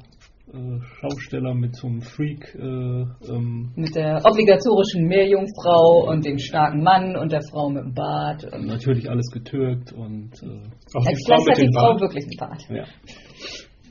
äh, 0.53 0.81
Schausteller 1.01 1.55
mit 1.55 1.77
so 1.77 1.89
einem 1.89 2.01
Freak. 2.01 2.55
Äh, 2.55 2.61
ähm, 2.63 3.73
Mit 3.77 3.95
der 3.95 4.23
obligatorischen 4.25 5.07
Meerjungfrau 5.07 6.09
und 6.09 6.25
dem 6.25 6.39
starken 6.39 6.83
Mann 6.83 7.17
und 7.17 7.33
der 7.33 7.43
Frau 7.43 7.69
mit 7.69 7.85
dem 7.85 7.95
Bart. 7.95 8.45
Und 8.45 8.67
natürlich 8.67 9.11
alles 9.11 9.31
getürkt 9.31 9.93
und 9.93 10.33
äh, 10.43 10.47
Auch 10.95 11.05
die 11.05 11.17
Frau 11.27 11.37
vielleicht 11.37 11.47
mit 11.47 11.51
hat 11.51 11.59
die 11.59 11.75
Frau 11.75 11.91
Bart. 11.91 12.01
wirklich 12.01 12.25
einen 12.25 12.39
Bart. 12.39 12.63
ja. 12.71 12.85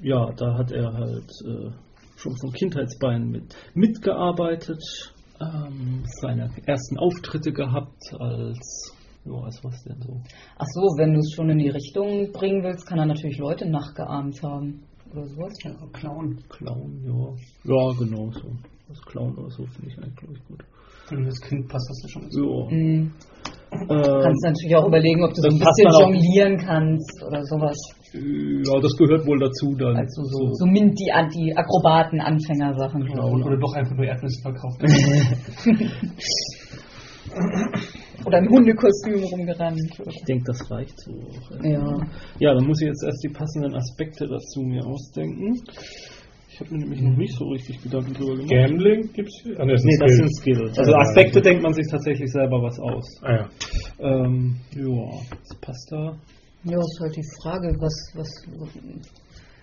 ja, 0.02 0.32
da 0.36 0.58
hat 0.58 0.72
er 0.72 0.94
halt 0.94 1.32
äh, 1.46 1.87
schon 2.28 2.38
von 2.38 2.52
Kindheitsbeinen 2.52 3.32
mit 3.32 3.56
mitgearbeitet, 3.74 4.84
ähm, 5.40 6.04
seine 6.22 6.50
ersten 6.66 6.98
Auftritte 6.98 7.52
gehabt 7.52 8.14
als 8.20 8.94
ja, 9.26 9.34
als 9.44 9.62
was 9.64 9.84
denn 9.84 10.02
so? 10.02 10.22
Ach 10.58 10.66
so, 10.74 10.82
wenn 10.98 11.14
du 11.14 11.20
es 11.20 11.34
schon 11.34 11.50
in 11.50 11.58
die 11.58 11.70
Richtung 11.70 12.32
bringen 12.32 12.64
willst, 12.64 12.88
kann 12.88 13.00
er 13.00 13.06
natürlich 13.06 13.38
Leute 13.38 13.70
nachgeahmt 13.70 14.42
haben. 14.42 14.84
Oder 15.12 15.28
sowas. 15.28 15.54
Ja, 15.64 15.72
Clown. 15.94 16.38
Clown, 16.50 17.02
ja. 17.04 17.74
Ja, 17.74 17.94
genau 18.00 18.32
so. 18.32 18.52
Das 18.88 19.02
Clown 19.02 19.36
oder 19.38 19.50
so 19.50 19.66
finde 19.66 19.90
ich 19.90 19.98
eigentlich 19.98 20.32
ich, 20.32 20.48
gut. 20.48 20.64
Wenn 21.10 21.20
du 21.20 21.26
das 21.26 21.42
Kind 21.42 21.68
passt, 21.68 21.90
das 21.90 22.04
ja 22.04 22.10
schon. 22.10 22.30
Ja. 22.32 22.72
Mhm. 22.72 23.12
Ähm, 23.72 24.22
Kannst 24.24 24.44
natürlich 24.44 24.76
auch 24.76 24.88
überlegen, 24.88 25.24
ob 25.24 25.34
du 25.34 25.42
so 25.42 25.50
das 25.50 25.54
ein 25.54 25.60
bisschen 25.60 25.92
jonglieren 26.00 26.58
kannst 26.58 27.24
oder 27.26 27.44
sowas. 27.46 27.78
Ja, 28.14 28.80
das 28.82 28.96
gehört 28.98 29.26
wohl 29.28 29.40
dazu 29.40 29.76
dann. 29.76 29.98
Also 29.98 30.24
so, 30.24 30.54
so 30.54 30.66
mint 30.66 30.98
die, 31.00 31.12
die 31.36 31.56
Akrobaten-Anfängersachen. 31.56 33.04
Oder, 33.10 33.46
oder 33.46 33.58
doch 33.58 33.74
einfach 33.74 33.96
nur 33.96 34.06
Erdnüsse 34.06 34.42
verkauft. 34.42 34.82
Oder 38.26 38.40
im 38.40 38.50
Hundekostüm 38.50 39.24
rumgerannt. 39.24 39.80
Ich 40.10 40.24
denke, 40.24 40.46
das 40.48 40.72
reicht 40.72 41.00
so. 41.00 41.12
Ja. 41.64 41.98
Ja, 42.40 42.54
dann 42.54 42.66
muss 42.66 42.82
ich 42.82 42.88
jetzt 42.88 43.04
erst 43.04 43.24
die 43.24 43.30
passenden 43.30 43.76
Aspekte 43.76 44.28
dazu 44.28 44.62
mir 44.62 44.86
ausdenken. 44.86 45.54
Ich 46.50 46.60
habe 46.60 46.74
mir 46.74 46.80
nämlich 46.80 47.02
noch 47.02 47.16
nicht 47.16 47.36
so 47.36 47.46
richtig 47.50 47.82
Gedanken 47.84 48.14
drüber 48.14 48.34
gemacht. 48.34 48.50
Gambling 48.50 49.14
gibt's 49.14 49.42
hier? 49.44 49.60
Ah, 49.60 49.66
ne, 49.66 49.74
das 49.74 49.84
Nee, 49.84 49.92
ist 49.94 50.02
das 50.02 50.16
sind 50.16 50.36
Skills. 50.38 50.80
Also 50.80 50.92
Ja. 50.92 50.98
Aspekte 50.98 51.42
denkt 51.42 51.62
man 51.62 51.74
sich 51.74 51.86
tatsächlich 51.90 52.32
selber 52.32 52.62
was 52.64 52.80
aus. 52.80 53.06
Ah 53.22 53.32
ja. 53.32 53.50
Ähm, 54.00 54.56
ja, 54.76 55.20
das 55.30 55.60
passt 55.62 55.92
da. 55.92 56.18
Ja, 56.70 56.80
ist 56.80 57.00
halt 57.00 57.16
die 57.16 57.28
Frage, 57.42 57.76
was, 57.80 58.12
was. 58.16 58.30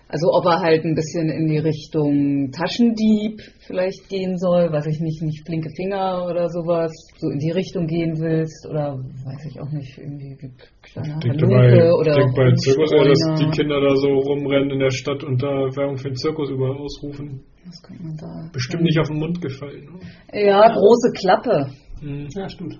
Also 0.07 0.27
ob 0.31 0.45
er 0.45 0.59
halt 0.59 0.85
ein 0.85 0.93
bisschen 0.93 1.29
in 1.29 1.47
die 1.47 1.57
Richtung 1.57 2.51
Taschendieb 2.51 3.41
vielleicht 3.65 4.07
gehen 4.07 4.37
soll, 4.37 4.71
weiß 4.71 4.85
ich 4.85 4.99
nicht, 4.99 5.21
nicht 5.23 5.45
flinke 5.45 5.69
Finger 5.75 6.27
oder 6.29 6.47
sowas, 6.49 6.91
so 7.17 7.29
in 7.29 7.39
die 7.39 7.49
Richtung 7.49 7.87
gehen 7.87 8.13
willst 8.19 8.67
oder 8.69 8.97
weiß 8.97 9.45
ich 9.49 9.59
auch 9.59 9.71
nicht, 9.71 9.97
irgendwie 9.97 10.37
wie 10.39 10.51
kleiner 10.83 11.19
bei, 11.19 11.91
oder 11.91 12.13
denk 12.13 12.35
bei 12.35 12.53
Zirkus, 12.53 12.91
dass 12.91 13.39
die 13.39 13.49
Kinder 13.49 13.81
da 13.81 13.95
so 13.95 14.07
rumrennen 14.07 14.69
in 14.69 14.79
der 14.79 14.91
Stadt 14.91 15.23
und 15.23 15.41
da 15.41 15.49
Werbung 15.75 15.97
für 15.97 16.09
den 16.09 16.17
Zirkus 16.17 16.51
überall 16.51 16.77
ausrufen. 16.77 17.43
Was 17.65 17.81
könnte 17.81 18.03
man 18.03 18.15
da? 18.15 18.49
Bestimmt 18.53 18.83
nicht 18.83 18.99
auf 18.99 19.07
den 19.07 19.17
Mund 19.17 19.41
gefallen. 19.41 19.85
Ne? 19.85 20.45
Ja, 20.45 20.71
große 20.71 21.11
Klappe. 21.13 21.71
Mhm. 22.01 22.27
Ja, 22.35 22.47
stimmt. 22.47 22.79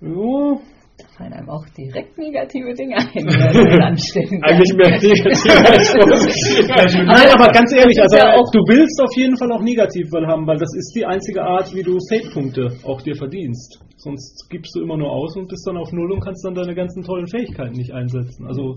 Ja, 0.00 0.58
Da 0.98 1.04
fallen 1.18 1.32
einem 1.34 1.50
auch 1.50 1.64
direkt 1.76 2.16
negative 2.16 2.72
Dinge 2.72 2.96
ein, 2.96 3.12
wenn 3.14 3.24
man 3.26 3.52
das 3.68 3.80
anstellen 3.84 4.40
kann. 4.40 4.44
Eigentlich 4.44 4.72
mehr 4.76 4.90
negativ 4.96 5.52
als 5.68 5.92
positiv. 5.92 6.68
Nein, 7.04 7.28
aber 7.36 7.52
ganz 7.52 7.72
ehrlich, 7.74 8.00
also 8.00 8.16
ja 8.16 8.32
auch- 8.34 8.50
du 8.50 8.60
willst 8.66 8.98
auf 9.02 9.14
jeden 9.14 9.36
Fall 9.36 9.52
auch 9.52 9.60
negativ 9.62 10.08
haben, 10.12 10.46
weil 10.46 10.56
das 10.56 10.72
ist 10.74 10.92
die 10.96 11.04
einzige 11.04 11.42
Art, 11.42 11.74
wie 11.74 11.82
du 11.82 11.98
Fate-Punkte 12.08 12.78
auch 12.84 13.02
dir 13.02 13.14
verdienst. 13.14 13.80
Sonst 13.98 14.46
gibst 14.50 14.74
du 14.76 14.82
immer 14.82 14.96
nur 14.96 15.10
aus 15.10 15.36
und 15.36 15.48
bist 15.48 15.66
dann 15.66 15.76
auf 15.76 15.90
Null 15.92 16.12
und 16.12 16.20
kannst 16.20 16.44
dann 16.44 16.54
deine 16.54 16.74
ganzen 16.74 17.02
tollen 17.02 17.26
Fähigkeiten 17.26 17.72
nicht 17.76 17.92
einsetzen. 17.92 18.46
Also 18.46 18.76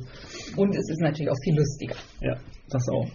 Und 0.57 0.75
es 0.75 0.89
ist 0.89 0.99
natürlich 1.01 1.29
auch 1.31 1.39
viel 1.43 1.55
lustiger. 1.55 1.95
ja, 2.21 2.35
das 2.69 2.83
auch. 2.91 3.07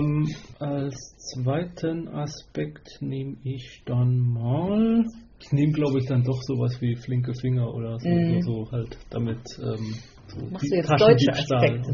ähm, 0.00 0.28
als 0.58 1.14
zweiten 1.34 2.08
Aspekt 2.08 2.98
nehme 3.00 3.36
ich 3.44 3.82
dann 3.84 4.18
mal. 4.18 5.04
Ich 5.40 5.52
nehme, 5.52 5.72
glaube 5.72 5.98
ich, 5.98 6.06
dann 6.06 6.22
doch 6.22 6.40
sowas 6.42 6.80
wie 6.80 6.96
flinke 6.96 7.34
Finger 7.34 7.72
oder 7.74 7.98
so, 7.98 8.08
Mhm. 8.08 8.40
so 8.42 8.70
halt 8.72 8.96
damit. 9.10 9.40
Ähm, 9.60 9.94
Machst 10.50 10.70
du 10.70 10.76
jetzt 10.76 10.90
deutsche 10.90 11.30
Aspekte? 11.30 11.92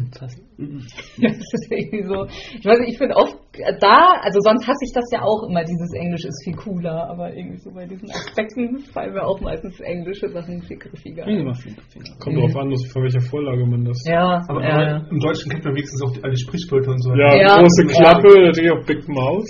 Mhm. 0.59 0.85
Das 1.23 1.53
ist 1.55 1.69
irgendwie 1.73 2.05
so. 2.05 2.27
Ich 2.59 2.65
weiß 2.67 2.79
nicht, 2.81 2.93
ich 2.93 2.99
finde 2.99 3.17
oft 3.17 3.35
äh, 3.57 3.73
da, 3.81 4.21
also 4.21 4.41
sonst 4.41 4.67
hasse 4.69 4.85
ich 4.85 4.93
das 4.93 5.05
ja 5.13 5.23
auch 5.23 5.49
immer, 5.49 5.65
dieses 5.65 5.93
Englisch 5.95 6.25
ist 6.25 6.45
viel 6.45 6.55
cooler, 6.55 7.09
aber 7.09 7.35
irgendwie 7.35 7.57
so 7.59 7.71
bei 7.73 7.87
diesen 7.87 8.11
Aspekten 8.11 8.79
fallen 8.93 9.15
mir 9.15 9.25
auch 9.25 9.41
meistens 9.41 9.81
englische 9.81 10.29
Sachen 10.29 10.61
viel 10.63 10.77
griffiger. 10.79 11.23
Ich 11.27 11.33
nehme 11.37 11.45
mal 11.45 11.55
flinke 11.55 11.81
Finger. 11.89 12.13
Kommt 12.21 12.37
drauf 12.37 12.57
an, 12.57 12.71
was- 12.71 12.87
von 12.93 13.03
welcher 13.03 13.21
Vorlage 13.21 13.65
man 13.67 13.85
das. 13.85 13.99
Ja, 14.07 14.43
Aber, 14.49 14.63
ja. 14.63 14.75
aber 15.01 15.11
im 15.11 15.19
Deutschen 15.21 15.51
kennt 15.51 15.65
man 15.65 15.75
wenigstens 15.75 16.03
auch 16.03 16.13
die, 16.13 16.23
alle 16.25 16.37
Sprichwörter 16.37 16.91
und 16.91 17.03
so. 17.03 17.15
Ja, 17.15 17.35
Ja. 17.37 17.57
große 17.61 17.83
Ja. 17.87 17.93
Klappe, 17.97 18.29
natürlich 18.45 18.71
auch 18.73 18.85
Big 18.87 19.09
Mouth. 19.09 19.47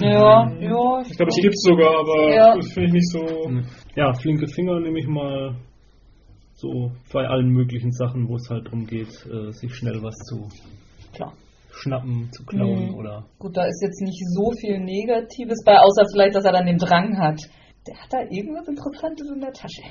ja, 0.00 0.50
ja. 0.58 1.02
Ich 1.06 1.16
glaube, 1.16 1.30
es 1.30 1.36
gibt's 1.40 1.62
sogar, 1.62 2.00
aber 2.00 2.34
Ja. 2.34 2.56
das 2.56 2.72
finde 2.72 2.88
ich 2.88 2.92
nicht 2.94 3.10
so. 3.12 3.50
Ja, 3.96 4.12
flinke 4.14 4.46
Finger 4.48 4.80
nehme 4.80 4.98
ich 4.98 5.06
mal 5.06 5.54
so 6.60 6.90
bei 7.12 7.24
allen 7.28 7.50
möglichen 7.50 7.92
Sachen, 7.92 8.28
wo 8.28 8.34
es 8.34 8.50
halt 8.50 8.66
darum 8.66 8.84
geht, 8.86 9.08
äh, 9.26 9.52
sich 9.52 9.72
schnell 9.76 10.02
was 10.02 10.16
zu 10.28 10.48
Klar. 11.12 11.32
schnappen, 11.70 12.28
zu 12.32 12.44
klauen 12.44 12.88
Mhm. 12.88 12.94
oder. 12.96 13.24
Gut, 13.38 13.56
da 13.56 13.64
ist 13.64 13.80
jetzt 13.80 14.00
nicht 14.02 14.20
so 14.34 14.50
viel 14.60 14.80
Negatives 14.80 15.62
bei, 15.64 15.78
außer 15.78 16.02
vielleicht, 16.12 16.34
dass 16.34 16.44
er 16.44 16.52
dann 16.52 16.66
den 16.66 16.78
Drang 16.78 17.16
hat. 17.16 17.40
Der 17.86 17.96
hat 17.96 18.12
da 18.12 18.18
irgendwas 18.28 18.66
Interessantes 18.66 19.30
in 19.32 19.40
der 19.40 19.52
Tasche. 19.52 19.82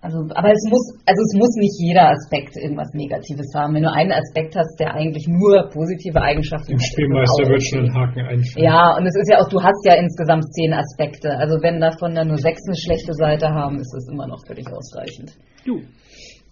Also, 0.00 0.18
aber 0.30 0.52
es 0.52 0.62
muss, 0.70 0.94
also 1.06 1.20
es 1.26 1.34
muss 1.34 1.50
nicht 1.58 1.74
jeder 1.82 2.10
Aspekt 2.10 2.56
irgendwas 2.56 2.94
Negatives 2.94 3.50
haben. 3.54 3.74
Wenn 3.74 3.82
du 3.82 3.90
einen 3.90 4.12
Aspekt 4.12 4.54
hast, 4.54 4.78
der 4.78 4.94
eigentlich 4.94 5.26
nur 5.26 5.68
positive 5.70 6.22
Eigenschaften 6.22 6.70
Dem 6.70 6.78
hat, 6.78 6.82
ist 6.82 6.86
das 6.86 6.94
Spielmeister 6.94 7.48
wird 7.50 7.62
schon 7.66 7.84
ein 7.84 7.94
Haken 7.94 8.20
einfallen. 8.20 8.64
Ja, 8.64 8.96
und 8.96 9.06
es 9.06 9.16
ist 9.16 9.28
ja 9.28 9.38
auch, 9.42 9.48
du 9.48 9.60
hast 9.60 9.84
ja 9.84 9.94
insgesamt 9.94 10.44
zehn 10.54 10.72
Aspekte. 10.72 11.30
Also 11.36 11.58
wenn 11.62 11.80
davon 11.80 12.14
dann 12.14 12.28
nur 12.28 12.38
sechs 12.38 12.62
eine 12.66 12.76
schlechte 12.76 13.12
Seite 13.14 13.48
haben, 13.48 13.80
ist 13.80 13.92
das 13.92 14.06
immer 14.08 14.28
noch 14.28 14.38
völlig 14.46 14.66
ausreichend. 14.70 15.36
Jo. 15.64 15.80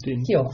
Den, 0.04 0.24
Ja. 0.26 0.50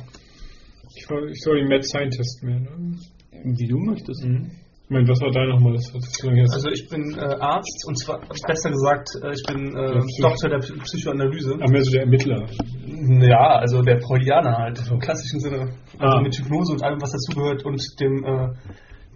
Ich, 0.95 1.07
soll 1.07 1.61
die 1.61 1.69
Mad 1.69 1.83
Scientist 1.85 2.43
mehr. 2.43 2.61
Ne? 2.61 2.97
Wie 3.45 3.67
du 3.67 3.79
möchtest. 3.79 4.23
Ich 4.23 4.72
meine, 4.93 5.09
was 5.09 5.21
war 5.21 5.31
dein 5.31 5.49
nochmal? 5.49 5.75
Also 5.75 6.69
ich 6.71 6.89
bin 6.89 7.15
äh, 7.19 7.35
Arzt 7.41 7.85
und 7.89 7.99
zwar 7.99 8.21
besser 8.47 8.71
gesagt, 8.71 9.09
äh, 9.23 9.33
ich 9.33 9.43
bin 9.49 9.75
äh, 9.77 9.99
Psych- 9.99 10.23
Doktor 10.23 10.49
der 10.51 10.59
Psy- 10.61 10.79
Psychoanalyse. 10.83 11.55
Ach, 11.61 11.69
mehr 11.69 11.83
so 11.83 11.91
der 11.91 12.03
Ermittler. 12.03 12.47
Ja, 13.27 13.59
also 13.59 13.83
der 13.83 14.01
Freudianer 14.01 14.57
halt, 14.57 14.81
im 14.91 14.99
klassischen 14.99 15.41
Sinne. 15.41 15.73
Also 15.99 16.17
Ah. 16.19 16.21
mit 16.23 16.35
Hypnose 16.37 16.73
und 16.75 16.83
allem, 16.85 17.01
was 17.01 17.11
dazugehört 17.13 17.65
und 17.65 17.81
dem 18.01 18.25
äh, 18.25 18.49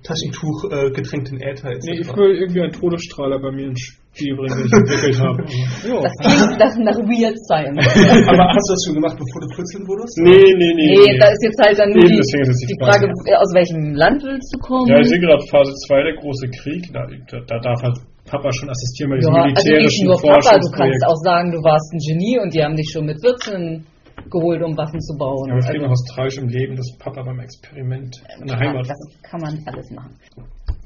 Taschentuch 0.03 0.71
äh, 0.71 0.91
getränkten 0.91 1.41
Äther 1.41 1.71
etc. 1.73 1.85
Nee, 1.87 2.01
ich 2.01 2.09
will 2.17 2.37
irgendwie 2.37 2.63
einen 2.63 2.73
Todesstrahler 2.73 3.39
bei 3.41 3.51
mir 3.51 3.67
ins 3.71 3.81
Spiel 3.81 4.37
bringen, 4.37 4.57
den 4.57 4.67
ich 4.67 4.73
entwickelt 4.73 5.19
habe. 5.21 5.41
Ja. 5.87 6.01
Das 6.03 6.15
klingt 6.19 6.57
nach, 6.59 6.75
nach 6.93 6.99
Weird 7.07 7.37
Science. 7.47 7.79
Aber 8.31 8.45
hast 8.49 8.67
du 8.67 8.73
das 8.75 8.83
schon 8.87 8.97
gemacht, 8.99 9.17
bevor 9.19 9.39
du 9.45 9.49
Pritzeln 9.55 9.85
wurdest? 9.87 10.15
Nee, 10.19 10.51
nee, 10.57 10.73
nee. 10.75 10.95
Nee, 10.99 11.19
da 11.19 11.29
ist 11.31 11.43
jetzt 11.43 11.61
halt 11.63 11.79
dann 11.79 11.91
nur 11.91 12.03
Eben, 12.05 12.17
die, 12.17 12.23
ist 12.23 12.33
die 12.33 12.79
Frage, 12.81 13.07
Frage. 13.07 13.39
aus 13.39 13.51
welchem 13.55 13.95
Land 13.95 14.23
willst 14.25 14.51
du 14.55 14.59
kommen? 14.59 14.89
Ja, 14.89 14.99
ich 14.99 15.09
sehe 15.09 15.21
gerade 15.21 15.43
Phase 15.47 15.73
2, 15.87 16.03
der 16.03 16.17
große 16.17 16.47
Krieg. 16.59 16.83
Da, 16.93 17.07
da, 17.07 17.39
da 17.47 17.57
darf 17.61 17.83
halt 17.83 17.99
Papa 18.27 18.51
schon 18.53 18.69
assistieren 18.71 19.11
bei 19.11 19.17
diesen 19.19 19.35
Ja, 19.35 19.43
also 19.43 19.55
nicht 19.55 19.63
militärischen 19.63 20.07
nur 20.07 20.19
Papa, 20.19 20.59
du 20.59 20.71
kannst 20.75 21.03
auch 21.07 21.21
sagen, 21.23 21.53
du 21.53 21.61
warst 21.63 21.89
ein 21.95 22.01
Genie 22.03 22.39
und 22.43 22.51
die 22.55 22.63
haben 22.63 22.75
dich 22.75 22.91
schon 22.91 23.07
mit 23.07 23.19
14 23.23 23.87
geholt, 24.31 24.63
um 24.63 24.77
Waffen 24.77 25.01
zu 25.01 25.17
bauen. 25.17 25.49
Ja, 25.49 25.55
aber 25.55 25.61
es 25.61 25.67
geht 25.67 25.75
Also, 25.77 25.85
nach 25.87 25.93
australischem 25.93 26.49
Leben, 26.49 26.77
das 26.77 26.87
Papa 26.99 27.23
beim 27.23 27.39
Experiment 27.41 28.17
in 28.41 28.47
der 28.47 28.59
Heimat. 28.59 28.89
Das 28.89 28.99
kann 29.23 29.41
man 29.41 29.63
alles 29.67 29.91
machen. 29.91 30.15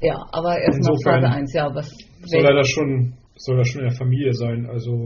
Ja, 0.01 0.15
aber 0.31 0.57
erstmal 0.59 0.97
Phase 1.03 1.27
1, 1.27 1.53
ja, 1.53 1.73
was. 1.73 1.91
soll 2.25 2.45
er 2.45 2.55
da 2.55 2.63
schon 2.63 3.13
soll 3.37 3.57
er 3.57 3.65
schon 3.65 3.81
in 3.81 3.87
der 3.87 3.97
Familie 3.97 4.33
sein. 4.33 4.67
Also 4.67 5.03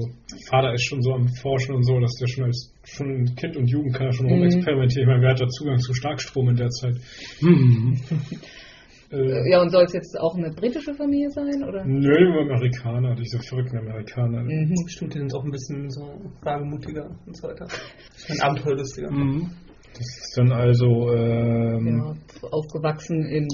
Vater 0.49 0.73
ist 0.73 0.83
schon 0.83 1.01
so 1.01 1.13
am 1.13 1.27
Forschen 1.41 1.73
und 1.75 1.83
so, 1.83 1.97
dass 2.01 2.11
der 2.19 2.27
schon 2.27 2.43
als 2.45 2.73
schon 2.83 3.33
Kind 3.35 3.55
und 3.55 3.67
Jugend 3.69 3.93
kann 3.95 4.07
er 4.07 4.11
schon 4.13 4.25
Mhm. 4.25 4.33
rumexperimentieren. 4.33 5.03
Ich 5.03 5.07
meine, 5.07 5.21
wer 5.21 5.29
hat 5.31 5.39
da 5.41 5.47
Zugang 5.47 5.77
zu 5.79 5.93
Starkstrom 5.93 6.49
in 6.49 6.55
der 6.57 6.69
Zeit? 6.69 6.95
Mhm. 7.39 7.97
Äh, 9.11 9.49
Ja, 9.51 9.61
und 9.61 9.69
soll 9.71 9.83
es 9.85 9.93
jetzt 9.93 10.19
auch 10.19 10.35
eine 10.35 10.49
britische 10.51 10.93
Familie 10.93 11.29
sein, 11.29 11.63
oder? 11.63 11.85
Nö, 11.85 12.31
nur 12.31 12.41
Amerikaner, 12.53 13.15
diese 13.15 13.39
verrückten 13.39 13.77
Amerikaner. 13.77 14.41
Mhm. 14.43 14.73
Stimmt, 14.87 15.13
die 15.13 15.19
sind 15.19 15.33
auch 15.35 15.43
ein 15.43 15.51
bisschen 15.51 15.89
so 15.89 16.19
wagemutiger 16.41 17.09
und 17.25 17.37
so 17.37 17.47
weiter. 17.47 17.67
Ein 18.29 18.41
abenteuerlustiger. 18.41 19.09
Mhm. 19.11 19.49
Das 19.93 20.01
ist 20.01 20.33
dann 20.37 20.51
also 20.51 21.11
ähm, 21.13 21.87
Ja, 21.87 22.13
aufgewachsen 22.51 23.23
in 23.27 23.47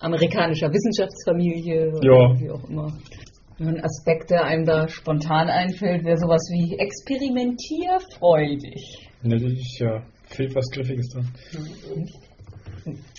amerikanischer 0.00 0.70
Wissenschaftsfamilie 0.72 1.88
oder 1.94 2.04
Ja. 2.04 2.38
wie 2.40 2.50
auch 2.50 2.68
immer. 2.68 2.92
Ein 3.60 3.82
Aspekt, 3.82 4.30
der 4.30 4.44
einem 4.44 4.64
da 4.66 4.86
spontan 4.88 5.48
einfällt, 5.48 6.04
wäre 6.04 6.16
sowas 6.18 6.42
wie 6.52 6.76
experimentierfreudig. 6.78 9.08
ne, 9.22 9.34
das 9.36 9.50
ist 9.52 9.78
ja 9.80 10.02
fehlt 10.26 10.54
was 10.54 10.68
Griffiges 10.70 11.08
dran. 11.08 11.26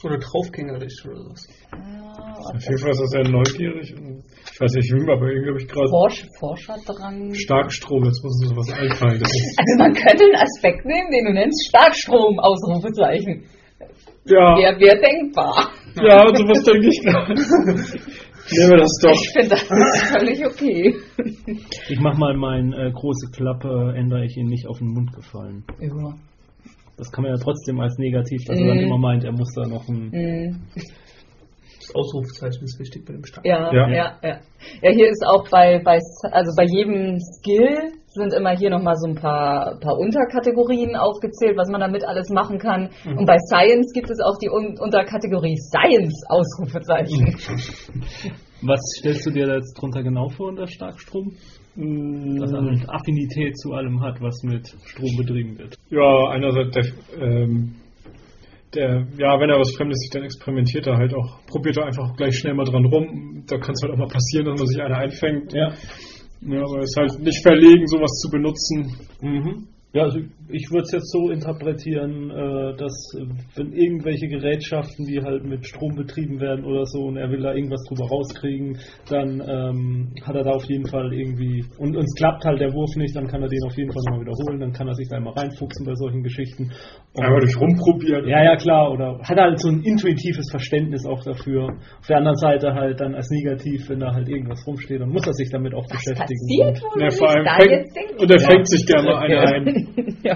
Oder 0.03 0.17
draufgängerisch 0.17 1.05
oder 1.05 1.17
sowas. 1.23 1.47
Auf 1.71 2.63
jeden 2.63 2.77
Fall 2.77 2.91
ist 2.91 3.01
das 3.01 3.09
sehr 3.09 3.27
neugierig. 3.29 3.93
Und 3.97 4.23
ich 4.51 4.59
weiß 4.59 4.73
nicht, 4.73 4.93
aber 4.93 5.27
irgendwie 5.27 5.49
habe 5.49 5.61
ich 5.61 5.67
gerade 5.67 5.89
Forsch, 5.89 6.25
Forscherdrang. 6.39 7.33
Starkstrom, 7.33 8.03
jetzt 8.05 8.23
muss 8.23 8.39
uns 8.41 8.49
sowas 8.49 8.71
einfallen. 8.71 9.19
Das 9.19 9.31
ist, 9.31 9.59
Also 9.59 9.75
man 9.77 9.93
könnte 9.93 10.23
einen 10.23 10.35
Aspekt 10.35 10.85
nehmen, 10.85 11.11
den 11.11 11.25
du 11.25 11.33
nennst 11.33 11.67
Starkstrom, 11.69 12.39
Ausrufezeichen. 12.39 13.45
ja, 14.25 14.57
Wäre 14.57 14.79
wär 14.79 14.95
denkbar. 15.01 15.71
Ja, 15.95 16.27
sowas 16.35 16.63
denke 16.63 16.87
ich 16.87 17.01
gerade. 17.03 17.33
Nehmen 18.51 18.69
wir 18.71 18.77
das 18.77 18.97
doch. 19.03 19.11
Ich 19.11 19.29
finde, 19.31 19.49
das 19.49 19.61
ist 19.61 20.05
völlig 20.11 20.45
okay. 20.45 20.95
Ich 21.87 21.99
mach 21.99 22.17
mal 22.17 22.35
mein 22.35 22.73
äh, 22.73 22.91
große 22.91 23.29
Klappe, 23.31 23.93
ändere 23.95 24.25
ich 24.25 24.37
ihn 24.37 24.47
nicht 24.47 24.65
auf 24.67 24.79
den 24.79 24.87
Mund 24.87 25.13
gefallen. 25.13 25.63
Ja. 25.79 26.15
Das 26.99 27.11
kann 27.11 27.23
man 27.23 27.33
ja 27.33 27.39
trotzdem 27.41 27.79
als 27.79 27.97
negativ, 27.97 28.43
dass 28.45 28.59
er 28.59 28.67
dann 28.67 28.77
Mhm. 28.77 28.83
immer 28.83 28.97
meint, 28.97 29.23
er 29.23 29.31
muss 29.31 29.53
da 29.55 29.65
noch 29.65 29.87
ein. 29.87 30.09
Mhm. 30.11 30.61
Das 30.75 31.95
Ausrufezeichen 31.95 32.65
ist 32.65 32.77
wichtig 32.79 33.05
bei 33.05 33.13
dem 33.13 33.25
Start. 33.25 33.45
Ja, 33.45 33.73
Ja. 33.73 33.87
ja, 33.89 34.17
ja, 34.21 34.39
ja. 34.83 34.91
hier 34.91 35.09
ist 35.09 35.25
auch 35.25 35.47
bei, 35.49 35.79
bei, 35.83 35.97
also 36.31 36.51
bei 36.55 36.65
jedem 36.65 37.17
Skill 37.19 37.93
sind 38.07 38.33
immer 38.33 38.51
hier 38.51 38.69
nochmal 38.69 38.95
so 38.97 39.07
ein 39.07 39.15
paar, 39.15 39.79
paar 39.79 39.97
Unterkategorien 39.97 40.95
aufgezählt, 40.97 41.55
was 41.57 41.69
man 41.69 41.79
damit 41.79 42.03
alles 42.05 42.29
machen 42.29 42.59
kann. 42.59 42.89
Und 43.05 43.25
bei 43.25 43.37
Science 43.47 43.93
gibt 43.93 44.09
es 44.11 44.19
auch 44.19 44.37
die 44.39 44.49
Un 44.49 44.77
Unterkategorie 44.79 45.55
Science 45.57 46.21
Ausrufezeichen. 46.27 47.35
Was 48.61 48.81
stellst 48.99 49.25
du 49.25 49.31
dir 49.31 49.47
da 49.47 49.55
jetzt 49.55 49.73
drunter 49.79 50.03
genau 50.03 50.27
vor 50.27 50.49
unter 50.49 50.67
Starkstrom? 50.67 51.31
Dass 51.75 52.51
er 52.51 52.61
halt 52.61 52.89
Affinität 52.89 53.57
zu 53.57 53.73
allem 53.73 54.01
hat, 54.01 54.21
was 54.21 54.43
mit 54.43 54.67
Strom 54.85 55.15
betrieben 55.17 55.57
wird. 55.57 55.75
Ja, 55.89 56.29
einerseits 56.29 56.71
der, 56.71 56.85
ähm, 57.21 57.75
der, 58.73 59.07
ja, 59.17 59.39
wenn 59.39 59.49
er 59.49 59.59
was 59.59 59.75
Fremdes 59.75 59.99
sieht, 59.99 60.15
dann 60.15 60.23
experimentiert 60.23 60.87
er 60.87 60.97
halt 60.97 61.13
auch, 61.13 61.45
probiert 61.47 61.77
er 61.77 61.85
einfach 61.85 62.15
gleich 62.15 62.37
schnell 62.37 62.53
mal 62.53 62.65
dran 62.65 62.85
rum. 62.85 63.43
Da 63.47 63.57
kann 63.57 63.73
es 63.73 63.81
halt 63.81 63.93
auch 63.93 63.97
mal 63.97 64.07
passieren, 64.07 64.45
dass 64.45 64.59
man 64.59 64.67
sich 64.67 64.81
einer 64.81 64.97
einfängt. 64.97 65.53
Ja. 65.53 65.73
Ja, 66.41 66.61
aber 66.61 66.79
es 66.79 66.91
ist 66.91 66.97
halt 66.97 67.19
nicht 67.19 67.41
verlegen, 67.43 67.85
sowas 67.87 68.11
zu 68.21 68.29
benutzen. 68.31 68.95
Mhm. 69.21 69.67
Ja, 69.93 70.03
also 70.03 70.19
ich 70.51 70.69
würde 70.71 70.83
es 70.83 70.91
jetzt 70.91 71.11
so 71.11 71.29
interpretieren, 71.29 72.29
äh, 72.31 72.75
dass 72.77 72.93
äh, 73.17 73.25
wenn 73.55 73.71
irgendwelche 73.73 74.27
Gerätschaften, 74.27 75.05
die 75.05 75.21
halt 75.21 75.43
mit 75.45 75.65
Strom 75.65 75.95
betrieben 75.95 76.39
werden 76.39 76.65
oder 76.65 76.85
so, 76.85 77.03
und 77.03 77.17
er 77.17 77.29
will 77.29 77.41
da 77.41 77.53
irgendwas 77.53 77.83
drüber 77.87 78.07
rauskriegen, 78.07 78.77
dann 79.09 79.41
ähm, 79.47 80.13
hat 80.25 80.35
er 80.35 80.43
da 80.43 80.51
auf 80.51 80.65
jeden 80.65 80.87
Fall 80.87 81.13
irgendwie, 81.13 81.63
und 81.77 81.95
uns 81.95 82.13
klappt 82.17 82.45
halt 82.45 82.59
der 82.59 82.73
Wurf 82.73 82.95
nicht, 82.97 83.15
dann 83.15 83.27
kann 83.27 83.41
er 83.41 83.47
den 83.49 83.63
auf 83.65 83.77
jeden 83.77 83.91
Fall 83.91 84.01
nochmal 84.07 84.21
wiederholen, 84.25 84.59
dann 84.59 84.71
kann 84.73 84.87
er 84.87 84.95
sich 84.95 85.07
da 85.09 85.17
einmal 85.17 85.33
reinfuchsen 85.33 85.85
bei 85.85 85.93
solchen 85.95 86.23
Geschichten. 86.23 86.71
Und- 87.13 87.23
Einmal 87.25 87.41
durch 87.41 87.59
rumprobieren. 87.59 88.27
ja, 88.27 88.43
ja, 88.43 88.55
klar. 88.55 88.91
Oder 88.91 89.19
hat 89.23 89.37
halt 89.37 89.59
so 89.59 89.69
ein 89.69 89.81
intuitives 89.83 90.49
Verständnis 90.51 91.05
auch 91.05 91.23
dafür. 91.23 91.65
Auf 91.99 92.07
der 92.07 92.17
anderen 92.17 92.37
Seite 92.37 92.73
halt 92.73 92.99
dann 92.99 93.13
als 93.15 93.29
negativ, 93.29 93.89
wenn 93.89 93.99
da 93.99 94.13
halt 94.13 94.27
irgendwas 94.29 94.65
rumsteht, 94.65 95.01
dann 95.01 95.09
muss 95.09 95.25
er 95.27 95.33
sich 95.33 95.49
damit 95.51 95.73
auch 95.73 95.83
Was 95.89 95.97
beschäftigen. 96.03 96.39
passiert 96.39 96.81
wohl, 96.83 97.01
Ja, 97.01 97.07
wenn 97.07 97.11
vor 97.17 97.27
ich 97.29 97.35
allem 97.35 97.45
da 97.45 97.55
fängt, 97.57 97.71
jetzt 97.71 97.95
denke? 97.95 98.13
und 98.23 98.31
er 98.31 98.39
Ja. 98.41 98.47
fängt 98.49 98.67
sich 98.69 98.85
gerne 98.87 99.03
mal 99.09 99.17
einer 99.19 99.41
ein. 99.41 100.17
ja. 100.23 100.35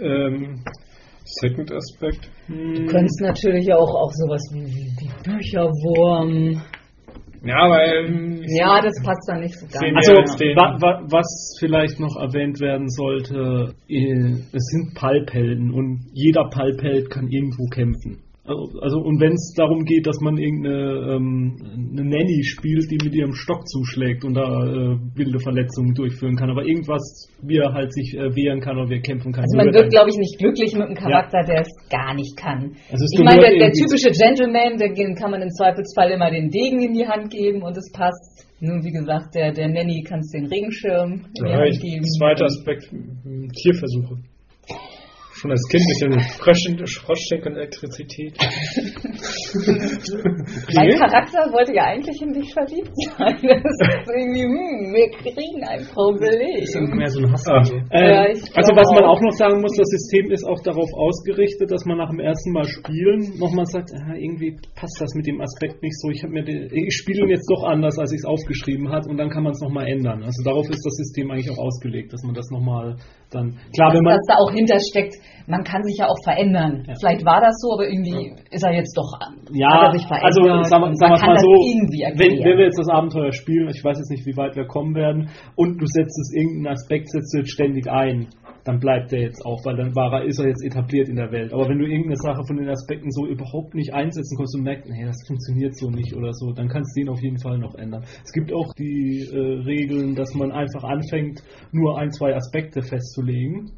Ähm, 0.00 0.62
Second 1.24 1.72
Aspekt. 1.72 2.30
Du 2.46 2.86
könntest 2.86 3.20
natürlich 3.20 3.72
auch, 3.72 3.94
auch 3.94 4.12
sowas 4.12 4.42
wie, 4.52 4.64
wie, 4.64 4.92
wie 5.00 5.10
Bücherwurm. 5.24 6.62
Ja, 7.44 7.56
aber 7.64 7.84
ähm, 7.84 8.42
Ja, 8.46 8.80
das 8.80 8.94
passt 9.04 9.28
dann 9.28 9.40
nicht 9.40 9.58
so 9.58 9.66
ganz. 9.66 9.84
Also, 9.96 10.12
wa 10.12 10.76
wa 10.80 11.02
was 11.10 11.56
vielleicht 11.60 12.00
noch 12.00 12.16
erwähnt 12.16 12.60
werden 12.60 12.88
sollte, 12.88 13.74
äh, 13.88 14.32
es 14.52 14.64
sind 14.70 14.94
Palphelden 14.94 15.72
und 15.72 16.00
jeder 16.12 16.48
Palpheld 16.48 17.10
kann 17.10 17.28
irgendwo 17.28 17.66
kämpfen. 17.66 18.22
Also, 18.48 18.98
und 19.00 19.20
wenn 19.20 19.32
es 19.32 19.52
darum 19.56 19.84
geht, 19.84 20.06
dass 20.06 20.16
man 20.20 20.38
irgendeine 20.38 21.16
ähm, 21.16 21.56
eine 21.92 22.04
Nanny 22.08 22.42
spielt, 22.44 22.90
die 22.90 22.96
mit 23.04 23.14
ihrem 23.14 23.34
Stock 23.34 23.68
zuschlägt 23.68 24.24
und 24.24 24.34
da 24.34 24.42
äh, 24.42 24.96
wilde 25.14 25.38
Verletzungen 25.38 25.94
durchführen 25.94 26.36
kann, 26.36 26.48
aber 26.48 26.64
irgendwas, 26.64 27.28
wie 27.42 27.58
er 27.58 27.74
halt 27.74 27.92
sich 27.92 28.14
äh, 28.16 28.34
wehren 28.34 28.60
kann 28.60 28.78
oder 28.78 28.88
wie 28.88 28.94
er 28.94 29.02
kämpfen 29.02 29.32
kann. 29.32 29.44
Also 29.44 29.56
man 29.56 29.74
wird, 29.74 29.90
glaube 29.90 30.08
ich, 30.08 30.16
nicht 30.16 30.38
glücklich 30.38 30.72
mit 30.72 30.86
einem 30.86 30.96
Charakter, 30.96 31.44
der 31.44 31.60
es 31.60 31.72
gar 31.90 32.14
nicht 32.14 32.36
kann. 32.36 32.72
Also 32.90 33.04
es 33.04 33.12
ich 33.12 33.24
meine, 33.24 33.40
der, 33.40 33.58
der 33.68 33.72
typische 33.72 34.10
Gentleman, 34.10 34.78
der 34.78 34.94
dem 34.94 35.14
kann 35.14 35.30
man 35.30 35.42
im 35.42 35.50
Zweifelsfall 35.50 36.10
immer 36.10 36.30
den 36.30 36.48
Degen 36.48 36.80
in 36.80 36.94
die 36.94 37.06
Hand 37.06 37.30
geben 37.30 37.62
und 37.62 37.76
es 37.76 37.92
passt. 37.92 38.48
Nun, 38.60 38.82
wie 38.82 38.90
gesagt, 38.90 39.34
der, 39.34 39.52
der 39.52 39.68
Nanny 39.68 40.02
kannst 40.02 40.34
den 40.34 40.46
Regenschirm 40.46 41.26
in 41.36 41.44
die 41.44 41.50
ja, 41.50 41.58
Hand 41.60 41.80
geben. 41.80 42.04
zweiter 42.18 42.46
Aspekt, 42.46 42.90
m, 42.92 43.48
Tierversuche. 43.52 44.18
Schon 45.38 45.52
als 45.52 45.62
Kind 45.70 45.86
mit 45.86 46.02
dem 46.02 46.18
Fröschen, 46.42 46.74
und 47.46 47.54
Elektrizität. 47.54 48.34
Mein 50.74 50.90
Charakter 50.98 51.46
wollte 51.54 51.72
ja 51.78 51.84
eigentlich 51.94 52.20
in 52.20 52.32
dich 52.32 52.52
verliebt 52.52 52.90
sein. 53.14 53.38
Das 53.48 53.62
ist 53.62 54.10
irgendwie, 54.10 54.42
hm, 54.42 54.90
wir 54.90 55.08
kriegen 55.14 55.62
ein 55.62 55.86
Problem. 55.94 56.58
Das 56.58 56.74
ist 56.74 56.90
mehr 56.90 57.06
so 57.06 57.20
ein 57.22 57.30
Hass. 57.30 57.46
Ah. 57.46 57.62
Ähm, 57.70 57.86
Ja, 57.92 58.26
also 58.26 58.74
was 58.74 58.90
man 58.90 59.04
auch. 59.04 59.20
noch 59.20 59.30
sagen 59.38 59.60
muss, 59.60 59.76
das 59.76 59.86
System 59.88 60.32
ist 60.32 60.42
auch 60.42 60.58
darauf 60.62 60.90
ausgerichtet, 60.94 61.70
dass 61.70 61.84
man 61.84 61.98
nach 61.98 62.10
dem 62.10 62.18
ersten 62.18 62.50
Mal 62.50 62.64
spielen 62.64 63.38
nochmal 63.38 63.66
sagt, 63.66 63.90
ah, 63.94 64.14
irgendwie 64.18 64.56
passt 64.74 64.98
das 65.00 65.14
mit 65.14 65.26
dem 65.26 65.40
Aspekt 65.40 65.82
nicht 65.82 65.94
so. 66.00 66.10
Ich 66.10 66.24
habe 66.24 66.32
mir, 66.32 66.42
den, 66.42 66.66
ich 66.72 66.96
spiele 66.96 67.22
ihn 67.22 67.30
jetzt 67.30 67.46
doch 67.46 67.62
anders, 67.62 67.96
als 67.98 68.10
ich 68.10 68.18
es 68.18 68.26
aufgeschrieben 68.26 68.90
hat, 68.90 69.06
und 69.06 69.16
dann 69.18 69.30
kann 69.30 69.44
man 69.44 69.52
es 69.52 69.60
nochmal 69.60 69.86
ändern. 69.86 70.24
Also 70.24 70.42
darauf 70.42 70.68
ist 70.68 70.84
das 70.84 70.94
System 70.98 71.30
eigentlich 71.30 71.50
auch 71.50 71.58
ausgelegt, 71.62 72.12
dass 72.12 72.22
man 72.24 72.34
das 72.34 72.50
nochmal 72.50 72.96
dann 73.30 73.58
klar, 73.74 73.92
wenn 73.92 74.02
man 74.02 74.16
was 74.16 74.26
da 74.26 74.34
auch 74.40 74.52
hintersteckt, 74.52 75.16
man 75.48 75.64
kann 75.64 75.82
sich 75.82 75.96
ja 75.98 76.06
auch 76.06 76.20
verändern. 76.22 76.84
Ja. 76.86 76.94
Vielleicht 77.00 77.24
war 77.24 77.40
das 77.40 77.56
so, 77.60 77.72
aber 77.72 77.88
irgendwie 77.88 78.36
ist 78.50 78.62
er 78.62 78.74
jetzt 78.74 78.96
doch 78.96 79.16
Ja, 79.52 79.68
hat 79.72 79.94
er 79.94 79.98
sich 79.98 80.06
verändert. 80.06 80.36
also 80.36 80.62
sagen 80.64 80.84
wir, 80.84 81.16
kann 81.16 81.32
mal 81.32 81.38
so, 81.38 81.48
wenn, 81.48 82.44
wenn 82.44 82.58
wir 82.58 82.64
jetzt 82.64 82.78
das 82.78 82.88
Abenteuer 82.88 83.32
spielen, 83.32 83.68
ich 83.68 83.82
weiß 83.82 83.98
jetzt 83.98 84.10
nicht, 84.10 84.26
wie 84.26 84.36
weit 84.36 84.56
wir 84.56 84.66
kommen 84.66 84.94
werden, 84.94 85.30
und 85.56 85.80
du 85.80 85.86
setzt 85.86 86.18
es 86.18 86.32
irgendeinen 86.34 86.76
Aspekt, 86.76 87.10
setzt 87.10 87.32
du 87.32 87.38
jetzt 87.38 87.50
ständig 87.50 87.90
ein, 87.90 88.28
dann 88.64 88.80
bleibt 88.80 89.12
der 89.12 89.20
jetzt 89.20 89.44
auch, 89.46 89.64
weil 89.64 89.76
dann 89.76 89.96
war 89.96 90.12
er, 90.12 90.24
ist 90.26 90.38
er 90.38 90.48
jetzt 90.48 90.62
etabliert 90.62 91.08
in 91.08 91.16
der 91.16 91.32
Welt. 91.32 91.54
Aber 91.54 91.66
wenn 91.68 91.78
du 91.78 91.86
irgendeine 91.86 92.16
Sache 92.16 92.44
von 92.46 92.58
den 92.58 92.68
Aspekten 92.68 93.10
so 93.10 93.26
überhaupt 93.26 93.74
nicht 93.74 93.94
einsetzen 93.94 94.36
kannst 94.36 94.54
und 94.56 94.64
merkst, 94.64 94.90
nee, 94.90 95.06
das 95.06 95.16
funktioniert 95.26 95.74
so 95.78 95.88
nicht 95.88 96.14
oder 96.14 96.34
so, 96.34 96.52
dann 96.52 96.68
kannst 96.68 96.94
du 96.94 97.00
den 97.00 97.08
auf 97.08 97.22
jeden 97.22 97.38
Fall 97.38 97.56
noch 97.56 97.74
ändern. 97.76 98.04
Es 98.22 98.32
gibt 98.32 98.52
auch 98.52 98.74
die 98.74 99.26
äh, 99.32 99.64
Regeln, 99.64 100.14
dass 100.14 100.34
man 100.34 100.52
einfach 100.52 100.84
anfängt, 100.84 101.42
nur 101.72 101.98
ein, 101.98 102.10
zwei 102.10 102.34
Aspekte 102.34 102.82
festzulegen 102.82 103.72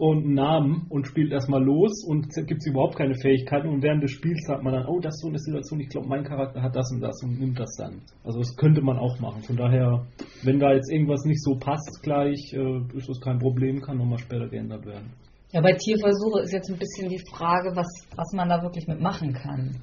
und 0.00 0.24
einen 0.24 0.34
Namen 0.34 0.86
und 0.88 1.06
spielt 1.06 1.30
erstmal 1.30 1.62
los 1.62 2.04
und 2.06 2.28
gibt 2.46 2.62
es 2.62 2.66
überhaupt 2.66 2.96
keine 2.96 3.14
Fähigkeiten 3.16 3.68
und 3.68 3.82
während 3.82 4.02
des 4.02 4.12
Spiels 4.12 4.40
sagt 4.46 4.62
man 4.62 4.72
dann, 4.72 4.86
oh, 4.86 4.98
das 4.98 5.14
ist 5.14 5.20
so 5.20 5.28
eine 5.28 5.38
Situation, 5.38 5.78
ich 5.80 5.90
glaube, 5.90 6.08
mein 6.08 6.24
Charakter 6.24 6.62
hat 6.62 6.74
das 6.74 6.90
und 6.90 7.02
das 7.02 7.22
und 7.22 7.38
nimmt 7.38 7.60
das 7.60 7.70
dann. 7.76 8.00
Also 8.24 8.38
das 8.38 8.56
könnte 8.56 8.80
man 8.80 8.96
auch 8.96 9.20
machen. 9.20 9.42
Von 9.42 9.56
daher, 9.56 10.06
wenn 10.42 10.58
da 10.58 10.72
jetzt 10.72 10.90
irgendwas 10.90 11.24
nicht 11.26 11.42
so 11.42 11.54
passt 11.56 12.00
gleich, 12.02 12.50
äh, 12.54 12.96
ist 12.96 13.10
das 13.10 13.20
kein 13.20 13.38
Problem, 13.38 13.82
kann 13.82 13.98
nochmal 13.98 14.18
später 14.18 14.48
geändert 14.48 14.86
werden. 14.86 15.12
Ja, 15.52 15.60
bei 15.60 15.74
Tierversuche 15.74 16.44
ist 16.44 16.52
jetzt 16.52 16.70
ein 16.70 16.78
bisschen 16.78 17.10
die 17.10 17.22
Frage, 17.30 17.76
was, 17.76 17.88
was 18.16 18.32
man 18.32 18.48
da 18.48 18.62
wirklich 18.62 18.86
mitmachen 18.86 19.34
kann. 19.34 19.76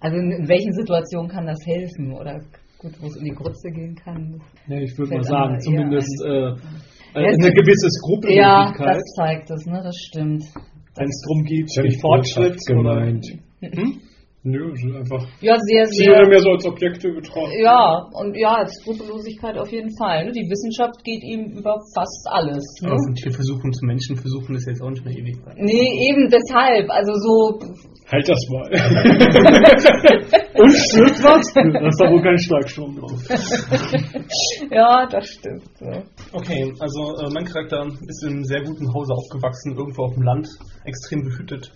Also 0.00 0.16
in, 0.16 0.32
in 0.32 0.48
welchen 0.48 0.72
Situationen 0.72 1.30
kann 1.30 1.46
das 1.46 1.64
helfen? 1.64 2.12
Oder 2.12 2.40
gut, 2.78 2.92
wo 3.00 3.06
es 3.06 3.16
in 3.16 3.24
die 3.24 3.34
Grütze 3.34 3.70
gehen 3.70 3.94
kann. 3.94 4.40
Ja, 4.66 4.78
ich 4.78 4.98
würde 4.98 5.14
mal 5.14 5.22
sagen, 5.22 5.60
zumindest 5.60 6.24
äh, 6.24 6.48
äh, 6.48 6.56
eine 7.14 7.36
gibt- 7.50 7.56
gewisse 7.56 7.86
Ja, 7.86 8.68
Skrupellosigkeit, 8.70 8.96
das 8.96 9.02
zeigt 9.16 9.50
es, 9.50 9.66
ne? 9.66 9.80
Das 9.82 9.96
stimmt. 9.96 10.44
wenn 10.96 11.08
es 11.08 11.20
darum 11.26 11.44
geht, 11.44 11.70
Fortschritt 12.00 12.58
gemeint. 12.66 13.26
Hm? 13.60 14.00
Nö, 14.46 14.60
so 14.76 14.92
einfach. 14.92 15.24
Ja, 15.40 15.56
sehr, 15.56 15.86
Sie 15.86 16.04
werden 16.04 16.28
sehr. 16.28 16.28
mehr 16.28 16.40
so 16.40 16.50
als 16.50 16.66
Objekte 16.66 17.08
betrachtet. 17.08 17.64
Ja, 17.64 18.04
und 18.12 18.36
ja, 18.36 18.60
Skrupellosigkeit 18.66 19.56
auf 19.56 19.72
jeden 19.72 19.88
Fall. 19.96 20.26
Ne? 20.26 20.32
Die 20.32 20.44
Wissenschaft 20.52 21.02
geht 21.02 21.24
ihm 21.24 21.56
über 21.56 21.80
fast 21.96 22.28
alles. 22.28 22.60
Ne? 22.82 22.92
Aber 22.92 23.00
von 23.08 23.14
Tierversuchen 23.14 23.72
zu 23.72 23.86
Menschenversuchen 23.86 24.54
ist 24.54 24.68
jetzt 24.68 24.82
auch 24.82 24.90
nicht 24.90 25.02
mehr 25.02 25.16
ewig. 25.16 25.40
Nee, 25.56 25.88
eben 26.12 26.28
deshalb. 26.28 26.90
Also 26.92 27.16
so, 27.24 27.56
Halt 28.12 28.28
das 28.28 28.40
mal. 28.52 28.68
Und 30.60 30.76
stört 30.76 31.24
was? 31.24 31.48
da 31.54 31.88
ist 31.88 32.00
da 32.00 32.10
wohl 32.12 32.20
kein 32.20 32.38
Schlagstrom 32.38 33.00
drauf. 33.00 33.16
ja, 34.70 35.06
das 35.06 35.24
stimmt. 35.26 35.64
So. 35.80 35.88
Okay, 36.36 36.70
also 36.80 37.16
äh, 37.16 37.32
mein 37.32 37.46
Charakter 37.46 37.86
ist 38.06 38.22
in 38.24 38.34
einem 38.34 38.44
sehr 38.44 38.62
guten 38.62 38.92
Hause 38.92 39.14
aufgewachsen, 39.14 39.72
irgendwo 39.72 40.04
auf 40.04 40.12
dem 40.12 40.22
Land, 40.22 40.46
extrem 40.84 41.22
behütet 41.24 41.72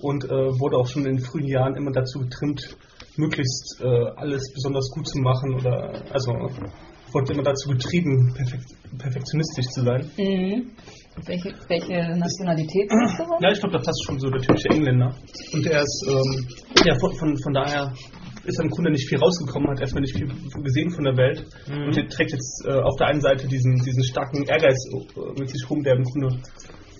und 0.00 0.24
äh, 0.24 0.28
wurde 0.28 0.76
auch 0.76 0.86
schon 0.86 1.04
in 1.06 1.16
den 1.16 1.24
frühen 1.24 1.46
Jahren 1.46 1.74
immer 1.76 1.92
dazu 1.92 2.20
getrimmt, 2.20 2.76
möglichst 3.16 3.80
äh, 3.80 3.86
alles 4.16 4.52
besonders 4.54 4.90
gut 4.90 5.06
zu 5.08 5.18
machen 5.18 5.54
oder 5.54 6.02
also 6.12 6.32
wurde 7.12 7.32
immer 7.32 7.42
dazu 7.42 7.70
getrieben, 7.70 8.32
perfekt, 8.34 8.66
perfektionistisch 8.98 9.66
zu 9.66 9.82
sein. 9.82 10.10
Mhm. 10.16 10.70
Welche, 11.26 11.54
welche 11.68 12.16
Nationalität 12.16 12.88
bist 13.02 13.18
du? 13.18 13.24
Ja, 13.40 13.50
ich 13.50 13.60
glaube, 13.60 13.76
da 13.76 13.82
passt 13.82 14.04
schon 14.06 14.18
so 14.18 14.30
der 14.30 14.40
typische 14.40 14.68
Engländer. 14.70 15.14
Und 15.52 15.66
er 15.66 15.82
ist, 15.82 16.06
ähm, 16.08 16.46
ja, 16.84 16.94
von, 16.98 17.12
von, 17.16 17.36
von 17.42 17.52
daher 17.52 17.92
ist 18.44 18.60
im 18.60 18.70
Grunde 18.70 18.90
nicht 18.90 19.08
viel 19.08 19.18
rausgekommen, 19.18 19.70
hat 19.70 19.80
erstmal 19.80 20.02
nicht 20.02 20.16
viel 20.16 20.28
gesehen 20.62 20.90
von 20.90 21.04
der 21.04 21.16
Welt. 21.16 21.44
Und 21.68 21.96
er 21.96 22.08
trägt 22.08 22.32
jetzt 22.32 22.64
äh, 22.66 22.72
auf 22.72 22.96
der 22.96 23.08
einen 23.08 23.20
Seite 23.20 23.46
diesen, 23.46 23.74
diesen 23.84 24.04
starken 24.04 24.44
Ehrgeiz 24.44 24.78
äh, 24.92 25.38
mit 25.38 25.50
sich 25.50 25.68
rum, 25.68 25.82
der 25.82 25.96
im 25.96 26.04
Grunde 26.04 26.40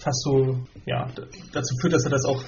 fast 0.02 0.22
so, 0.22 0.58
ja, 0.86 1.06
dazu 1.52 1.74
führt, 1.80 1.94
dass 1.94 2.04
er 2.04 2.10
das 2.10 2.24
auch 2.24 2.42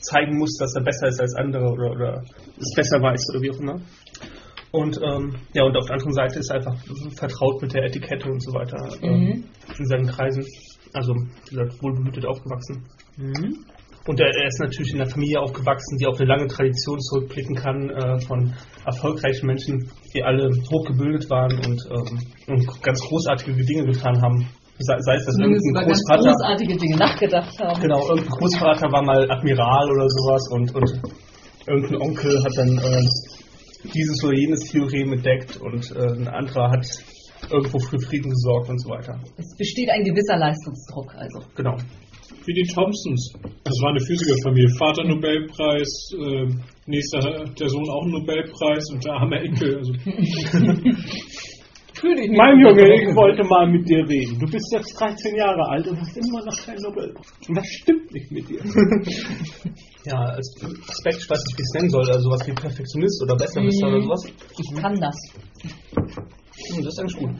zeigen 0.00 0.36
muss, 0.38 0.56
dass 0.58 0.74
er 0.74 0.82
besser 0.82 1.08
ist 1.08 1.20
als 1.20 1.34
andere 1.36 1.64
oder, 1.64 1.90
oder 1.90 2.24
es 2.58 2.74
besser 2.74 3.00
weiß 3.00 3.26
oder 3.30 3.42
wie 3.42 3.50
auch 3.50 3.60
immer. 3.60 3.80
Und 4.72 4.98
ähm, 5.02 5.36
ja, 5.54 5.62
und 5.62 5.76
auf 5.76 5.86
der 5.86 5.94
anderen 5.94 6.14
Seite 6.14 6.40
ist 6.40 6.50
er 6.50 6.56
einfach 6.56 6.76
vertraut 7.16 7.62
mit 7.62 7.72
der 7.74 7.84
Etikette 7.84 8.28
und 8.28 8.42
so 8.42 8.52
weiter 8.52 8.76
äh, 9.02 9.08
Mhm. 9.08 9.44
in 9.78 9.86
seinen 9.86 10.06
Kreisen. 10.06 10.44
Also, 10.92 11.14
wie 11.14 11.50
gesagt, 11.56 11.82
wohlbehütet 11.82 12.26
aufgewachsen. 12.26 12.84
Und 14.06 14.20
er, 14.20 14.26
er 14.26 14.48
ist 14.48 14.60
natürlich 14.60 14.92
in 14.92 15.00
einer 15.00 15.10
Familie 15.10 15.40
aufgewachsen, 15.40 15.96
die 15.98 16.06
auf 16.06 16.18
eine 16.18 16.28
lange 16.28 16.46
Tradition 16.46 17.00
zurückblicken 17.00 17.56
kann 17.56 17.88
äh, 17.90 18.20
von 18.20 18.52
erfolgreichen 18.84 19.46
Menschen, 19.46 19.90
die 20.14 20.22
alle 20.22 20.50
hochgebildet 20.70 21.30
waren 21.30 21.56
und, 21.64 21.82
ähm, 21.90 22.18
und 22.48 22.82
ganz 22.82 23.00
großartige 23.00 23.64
Dinge 23.64 23.86
getan 23.86 24.20
haben. 24.20 24.46
Sei, 24.78 24.96
sei 25.00 25.14
es, 25.14 25.24
dass 25.26 25.34
Zumindest 25.36 25.70
über 25.70 25.80
irgendein 25.80 25.88
ganz 25.88 26.02
Großvater, 26.02 26.30
großartige 26.30 26.76
Dinge 26.76 26.96
nachgedacht 26.96 27.58
haben. 27.60 27.80
genau, 27.80 28.08
irgendein 28.08 28.38
Großvater 28.38 28.90
war 28.90 29.02
mal 29.02 29.30
Admiral 29.30 29.90
oder 29.90 30.08
sowas 30.08 30.48
und, 30.50 30.74
und 30.74 31.00
irgendein 31.66 32.02
Onkel 32.02 32.42
hat 32.42 32.52
dann 32.56 32.78
äh, 32.78 33.08
dieses 33.94 34.24
oder 34.24 34.36
jenes 34.36 34.60
Theorem 34.70 35.12
entdeckt 35.12 35.56
und 35.58 35.90
äh, 35.94 36.18
ein 36.18 36.28
anderer 36.28 36.70
hat 36.70 36.86
irgendwo 37.50 37.78
für 37.78 38.00
Frieden 38.00 38.30
gesorgt 38.30 38.68
und 38.70 38.80
so 38.80 38.90
weiter. 38.90 39.20
Es 39.36 39.54
besteht 39.56 39.90
ein 39.90 40.02
gewisser 40.02 40.36
Leistungsdruck, 40.38 41.14
also. 41.14 41.40
Genau. 41.54 41.76
Wie 42.46 42.54
die 42.54 42.66
Thompsons. 42.66 43.32
Das 43.64 43.80
war 43.80 43.90
eine 43.90 44.00
Physikerfamilie. 44.00 44.68
Vater 44.76 45.04
Nobelpreis, 45.04 46.10
äh, 46.12 46.46
nächster 46.86 47.44
der 47.44 47.68
Sohn 47.68 47.88
auch 47.88 48.02
einen 48.02 48.12
Nobelpreis 48.12 48.90
und 48.92 49.04
der 49.04 49.12
arme 49.14 49.40
Enkel. 49.40 49.76
Also, 49.76 49.92
Fühl 52.04 52.16
dich 52.16 52.28
nicht 52.28 52.36
Mein 52.36 52.60
Junge, 52.60 52.84
ich 53.00 53.16
wollte 53.16 53.42
mal 53.48 53.66
mit 53.66 53.88
dir 53.88 54.04
reden. 54.06 54.38
Du 54.38 54.44
bist 54.46 54.68
jetzt 54.76 54.92
13 55.00 55.36
Jahre 55.36 55.64
alt 55.70 55.86
und 55.88 55.98
hast 55.98 56.14
immer 56.18 56.44
noch 56.44 56.56
keinen 56.66 56.82
Nobelpreis. 56.82 57.26
Was 57.48 57.66
stimmt 57.80 58.12
nicht 58.12 58.30
mit 58.30 58.48
dir? 58.48 58.60
Ja, 60.06 60.20
als 60.20 60.52
Aspekt, 60.60 61.16
ich 61.16 61.30
weiß 61.30 61.40
nicht, 61.48 61.56
wie 61.56 61.62
ich 61.62 61.68
es 61.72 61.74
nennen 61.80 61.88
soll, 61.88 62.04
also 62.12 62.28
sowas 62.28 62.46
wie 62.46 62.52
Perfektionist 62.52 63.22
oder 63.22 63.36
Besserwisser 63.36 63.86
Mhm. 63.88 63.94
oder 63.94 64.02
sowas. 64.02 64.22
Ich 64.60 64.76
kann 64.76 64.94
das. 65.00 65.16
Hm, 65.64 66.84
Das 66.84 66.92
ist 66.92 66.98
eigentlich 67.00 67.16
gut. 67.16 67.30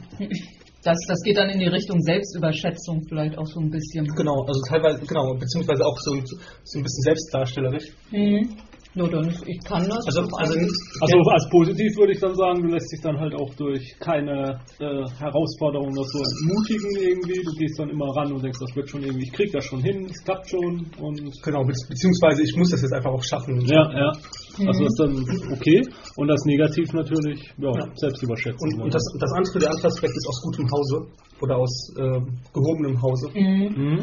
das. 0.81 0.97
Das 1.07 1.21
geht 1.21 1.37
dann 1.37 1.49
in 1.51 1.59
die 1.59 1.67
Richtung 1.67 2.01
Selbstüberschätzung 2.01 3.03
vielleicht 3.07 3.37
auch 3.37 3.45
so 3.45 3.59
ein 3.59 3.69
bisschen. 3.69 4.07
Genau, 4.17 4.41
also 4.47 4.59
teilweise, 4.67 5.05
genau, 5.05 5.35
beziehungsweise 5.37 5.85
auch 5.85 5.95
so, 5.99 6.15
so 6.63 6.79
ein 6.79 6.83
bisschen 6.83 7.03
selbstdarstellerisch. 7.03 7.85
Mhm. 8.09 8.57
Ja, 8.95 9.07
dann 9.07 9.27
ich 9.27 9.59
kann 9.67 9.83
das. 9.89 10.07
Also, 10.07 10.21
also, 10.21 10.55
Also 11.01 11.17
als 11.29 11.49
positiv 11.49 11.97
würde 11.97 12.13
ich 12.13 12.19
dann 12.19 12.33
sagen, 12.33 12.61
du 12.63 12.69
lässt 12.69 12.91
dich 12.93 13.01
dann 13.01 13.19
halt 13.19 13.35
auch 13.35 13.53
durch 13.55 13.83
keine 13.99 14.59
äh, 14.79 15.03
Herausforderung 15.19 15.91
oder 15.91 16.07
so 16.07 16.19
entmutigen 16.23 16.91
irgendwie. 16.95 17.43
Du 17.43 17.51
gehst 17.59 17.77
dann 17.77 17.89
immer 17.89 18.07
ran 18.15 18.31
und 18.31 18.41
denkst, 18.41 18.59
das 18.59 18.73
wird 18.75 18.89
schon 18.89 19.03
irgendwie, 19.03 19.25
ich 19.25 19.33
krieg 19.33 19.51
das 19.51 19.65
schon 19.65 19.83
hin, 19.83 20.07
es 20.09 20.23
klappt 20.23 20.49
schon 20.49 20.87
und 20.97 21.19
genau, 21.43 21.63
be 21.63 21.73
beziehungsweise 21.89 22.43
ich 22.43 22.55
muss 22.55 22.71
das 22.71 22.81
jetzt 22.83 22.93
einfach 22.93 23.11
auch 23.11 23.23
schaffen. 23.23 23.59
ja, 23.67 23.83
ja. 23.91 24.11
Also 24.59 24.83
das 24.83 24.93
ist 24.93 24.99
dann 24.99 25.51
okay. 25.53 25.81
Und 26.17 26.27
das 26.27 26.41
Negativ 26.45 26.93
natürlich, 26.93 27.51
ja, 27.57 27.71
Ja. 27.71 27.87
Selbstüberschätzung. 27.95 28.69
Und, 28.73 28.81
und, 28.83 28.93
das, 28.93 29.03
das 29.19 29.31
andere, 29.33 29.59
der 29.59 29.69
andere 29.71 29.87
Aspekt 29.87 30.13
ist 30.15 30.27
aus 30.27 30.41
gutem 30.43 30.67
Hause 30.71 31.07
oder 31.41 31.57
aus 31.57 31.93
äh, 31.97 32.19
gehobenem 32.53 33.01
Hause. 33.01 33.29
Mhm. 33.33 33.73
Mhm. 33.75 33.97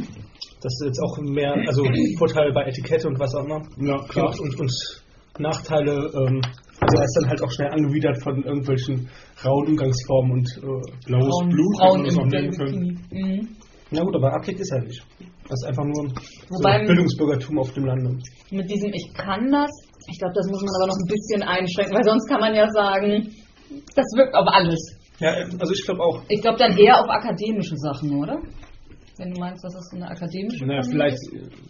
Das 0.60 0.72
ist 0.78 0.84
jetzt 0.86 1.00
auch 1.02 1.18
mehr, 1.22 1.54
also 1.66 1.84
Vorteile 2.18 2.52
bei 2.52 2.64
Etikette 2.66 3.08
und 3.08 3.18
was 3.18 3.34
auch 3.34 3.44
immer. 3.44 3.62
Ja, 3.78 3.98
klar. 4.08 4.34
Und, 4.40 4.60
und, 4.60 4.72
Nachteile, 5.38 5.92
ähm, 5.92 6.42
also 6.80 6.98
er 6.98 7.04
ist 7.04 7.18
dann 7.20 7.28
halt 7.30 7.42
auch 7.42 7.50
schnell 7.50 7.70
angewidert 7.70 8.22
von 8.22 8.42
irgendwelchen 8.44 9.08
rauen 9.42 9.66
Umgangsformen 9.68 10.32
und 10.32 10.48
äh, 10.58 11.06
blaues 11.06 11.26
Frauen, 11.28 11.48
Blut, 11.48 11.78
wir 11.78 12.04
es 12.06 12.18
auch 12.18 12.22
im 12.22 12.28
nennen 12.28 12.52
können. 12.52 13.06
Mhm. 13.10 13.48
na 13.90 14.02
gut, 14.02 14.14
aber 14.14 14.34
Abkick 14.34 14.60
ist 14.60 14.70
er 14.72 14.82
nicht. 14.82 15.02
Das 15.48 15.60
ist 15.62 15.68
einfach 15.68 15.84
nur 15.84 16.12
Wobei- 16.50 16.80
so 16.80 16.86
Bildungsbürgertum 16.86 17.58
auf 17.58 17.72
dem 17.72 17.84
Lande. 17.86 18.18
Mit 18.50 18.70
diesem 18.70 18.92
Ich 18.92 19.10
kann 19.14 19.50
das, 19.50 19.70
ich 20.08 20.18
glaube, 20.18 20.34
das 20.34 20.46
muss 20.48 20.60
man 20.62 20.72
aber 20.78 20.86
noch 20.88 20.98
ein 20.98 21.08
bisschen 21.08 21.42
einschränken, 21.42 21.94
weil 21.94 22.04
sonst 22.04 22.28
kann 22.28 22.40
man 22.40 22.54
ja 22.54 22.68
sagen, 22.70 23.30
das 23.94 24.06
wirkt 24.16 24.34
auf 24.34 24.46
alles. 24.48 24.80
Ja, 25.18 25.30
also 25.58 25.72
ich 25.72 25.84
glaube 25.84 26.02
auch. 26.02 26.22
Ich 26.28 26.40
glaube 26.40 26.58
dann 26.58 26.76
eher 26.76 26.98
auf 26.98 27.08
akademische 27.08 27.76
Sachen, 27.76 28.16
oder? 28.16 28.38
Wenn 29.18 29.34
du 29.34 29.40
meinst, 29.40 29.62
das 29.62 29.74
ist 29.74 29.92
eine 29.94 30.08
akademische 30.08 30.66
Naja, 30.66 30.82
vielleicht 30.82 31.18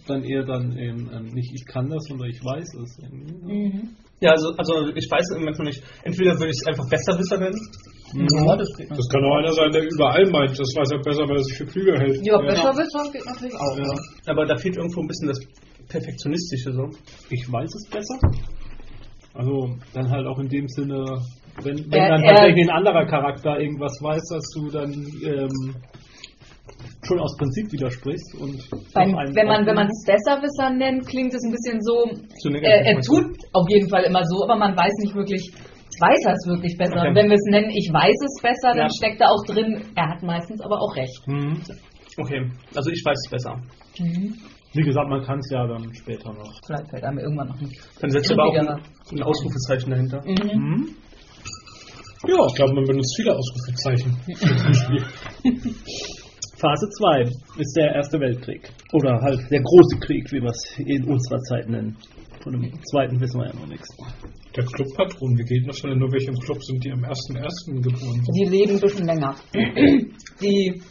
dann 0.07 0.23
eher 0.23 0.45
dann 0.45 0.79
eben 0.79 1.11
ähm, 1.12 1.27
nicht 1.35 1.53
ich 1.53 1.66
kann 1.66 1.90
das, 1.90 2.05
sondern 2.09 2.29
ich 2.31 2.42
weiß 2.42 2.75
es. 2.83 2.99
irgendwie. 3.03 3.68
Mhm. 3.68 3.97
Ja, 4.21 4.31
also, 4.31 4.55
also 4.57 4.87
ich 4.95 5.11
weiß 5.11 5.35
im 5.35 5.40
Moment 5.40 5.59
noch 5.59 5.66
nicht. 5.66 5.83
Entweder 6.05 6.38
würde 6.38 6.51
ich 6.55 6.59
es 6.62 6.66
einfach 6.66 6.88
Besserwisser 6.88 7.38
nennen. 7.38 7.59
Ja, 8.14 8.57
das 8.57 8.68
Das 8.77 9.09
kann 9.09 9.25
auch 9.25 9.37
einer 9.37 9.53
sein, 9.53 9.73
der 9.73 9.83
überall 9.83 10.25
meint, 10.31 10.53
das 10.53 10.68
weiß 10.77 10.92
er 10.92 11.01
besser, 11.01 11.27
weil 11.27 11.37
er 11.37 11.42
sich 11.42 11.57
für 11.59 11.66
klüger 11.66 11.99
hält. 11.99 12.21
Ja, 12.25 12.38
Besserwisser 12.38 13.11
geht 13.11 13.27
natürlich 13.27 13.57
auch. 13.57 13.77
Ja. 13.77 13.90
Aber 14.27 14.47
da 14.47 14.57
fehlt 14.57 14.77
irgendwo 14.77 15.01
ein 15.01 15.09
bisschen 15.09 15.29
das 15.29 15.40
Perfektionistische 15.92 16.72
so. 16.72 16.88
Ich 17.31 17.44
weiß 17.50 17.68
es 17.68 17.88
besser. 17.90 18.18
Also 19.35 19.76
dann 19.94 20.11
halt 20.11 20.26
auch 20.26 20.38
in 20.38 20.48
dem 20.48 20.66
Sinne, 20.68 21.05
wenn, 21.62 21.76
wenn 21.90 22.00
Er- 22.00 22.09
dann 22.09 22.22
tatsächlich 22.24 22.68
ein 22.68 22.76
anderer 22.76 23.07
Charakter 23.07 23.61
irgendwas 23.61 23.92
weiß, 24.02 24.20
dass 24.33 24.44
du 24.57 24.70
dann 24.70 24.92
ähm, 25.24 25.74
schon 27.05 27.18
aus 27.18 27.37
Prinzip 27.37 27.70
widersprichst 27.72 28.35
und 28.40 28.57
Beim, 28.94 29.12
wenn 29.35 29.46
man 29.46 29.66
wenn 29.66 29.74
man 29.74 29.88
es 29.88 30.05
Besserwisser 30.07 30.70
nennt, 30.70 31.07
klingt 31.07 31.33
es 31.35 31.42
ein 31.44 31.50
bisschen 31.52 31.81
so, 31.83 32.05
negativ 32.50 32.87
er, 32.87 33.00
tut 33.00 33.37
auf 33.52 33.66
jeden 33.68 33.88
Fall 33.88 34.05
immer 34.05 34.22
so, 34.24 34.44
aber 34.44 34.57
man 34.57 34.76
weiß 34.76 34.92
nicht 35.05 35.14
wirklich, 35.14 35.42
weiß 36.00 36.20
er 36.26 36.33
es 36.33 36.46
wirklich 36.46 36.76
besser. 36.78 36.96
Okay. 37.00 37.09
Und 37.09 37.14
wenn 37.16 37.28
wir 37.28 37.37
es 37.37 37.46
nennen, 37.50 37.70
ich 37.70 37.90
weiß 37.92 38.16
es 38.24 38.42
besser, 38.42 38.76
dann 38.76 38.88
Ja. 38.88 38.96
steckt 38.96 39.20
da 39.20 39.26
auch 39.28 39.44
drin, 39.46 39.92
er 39.96 40.09
hat 40.11 40.22
meistens 40.22 40.61
aber 40.62 40.81
auch 40.81 40.94
recht. 40.96 41.20
Mhm. 41.26 41.61
Okay, 42.18 42.40
also 42.74 42.90
ich 42.90 43.02
weiß 43.05 43.16
es 43.16 43.31
besser. 43.31 43.57
Wie 44.74 44.82
gesagt, 44.82 45.08
man 45.08 45.22
kann 45.22 45.38
es 45.38 45.50
ja 45.50 45.66
dann 45.66 45.92
später 45.94 46.32
noch. 46.32 46.50
Vielleicht 46.64 46.88
fällt 46.90 47.04
einem 47.04 47.18
irgendwann 47.18 47.48
noch 47.48 47.61
ein 47.61 47.70
Dann 48.00 48.11
setzt 48.11 48.32
aber 48.32 48.44
auch 48.44 48.54
ein, 48.54 48.68
ein 48.68 49.22
Ausrufezeichen 49.22 49.90
dahinter. 49.90 50.22
Mhm. 50.24 50.61
Mhm. 50.61 50.88
Ja, 52.26 52.46
ich 52.46 52.54
glaube, 52.54 52.74
man 52.74 52.85
benutzt 52.85 53.14
viele 53.16 53.37
Ausrufezeichen. 53.37 54.16
Phase 56.62 56.88
2 56.88 57.22
ist 57.58 57.76
der 57.76 57.92
Erste 57.96 58.20
Weltkrieg. 58.20 58.70
Oder 58.92 59.20
halt 59.20 59.50
der 59.50 59.61
große 59.61 59.98
Krieg, 59.98 60.30
wie 60.30 60.40
wir 60.40 60.50
es 60.50 60.78
in 60.78 61.04
unserer 61.04 61.40
Zeit 61.40 61.68
nennen. 61.68 61.96
Von 62.40 62.52
dem 62.52 62.72
zweiten 62.85 63.20
wissen 63.20 63.40
wir 63.40 63.48
ja 63.48 63.54
noch 63.54 63.66
nichts. 63.66 63.88
Der 64.56 64.64
Clubpatron, 64.64 65.37
wie 65.38 65.44
geht 65.44 65.66
das 65.66 65.80
denn? 65.82 65.98
Nur 65.98 66.12
welche 66.12 66.30
im 66.30 66.38
Club 66.38 66.62
sind 66.62 66.85
die 66.85 66.92
am 66.92 67.02
1.1. 67.04 67.82
geboren? 67.82 68.24
Die 68.37 68.48
leben 68.48 68.74
ein 68.74 68.80
bisschen 68.80 69.06
länger. 69.06 69.35
Die, 70.40 70.82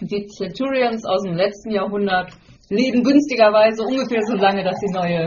die 0.00 0.26
Centurions 0.28 1.04
aus 1.04 1.22
dem 1.24 1.34
letzten 1.34 1.72
Jahrhundert 1.72 2.30
leben 2.70 3.02
günstigerweise 3.02 3.82
ungefähr 3.82 4.22
so 4.22 4.34
lange, 4.34 4.64
dass 4.64 4.78
sie 4.80 4.92
neue 4.94 5.26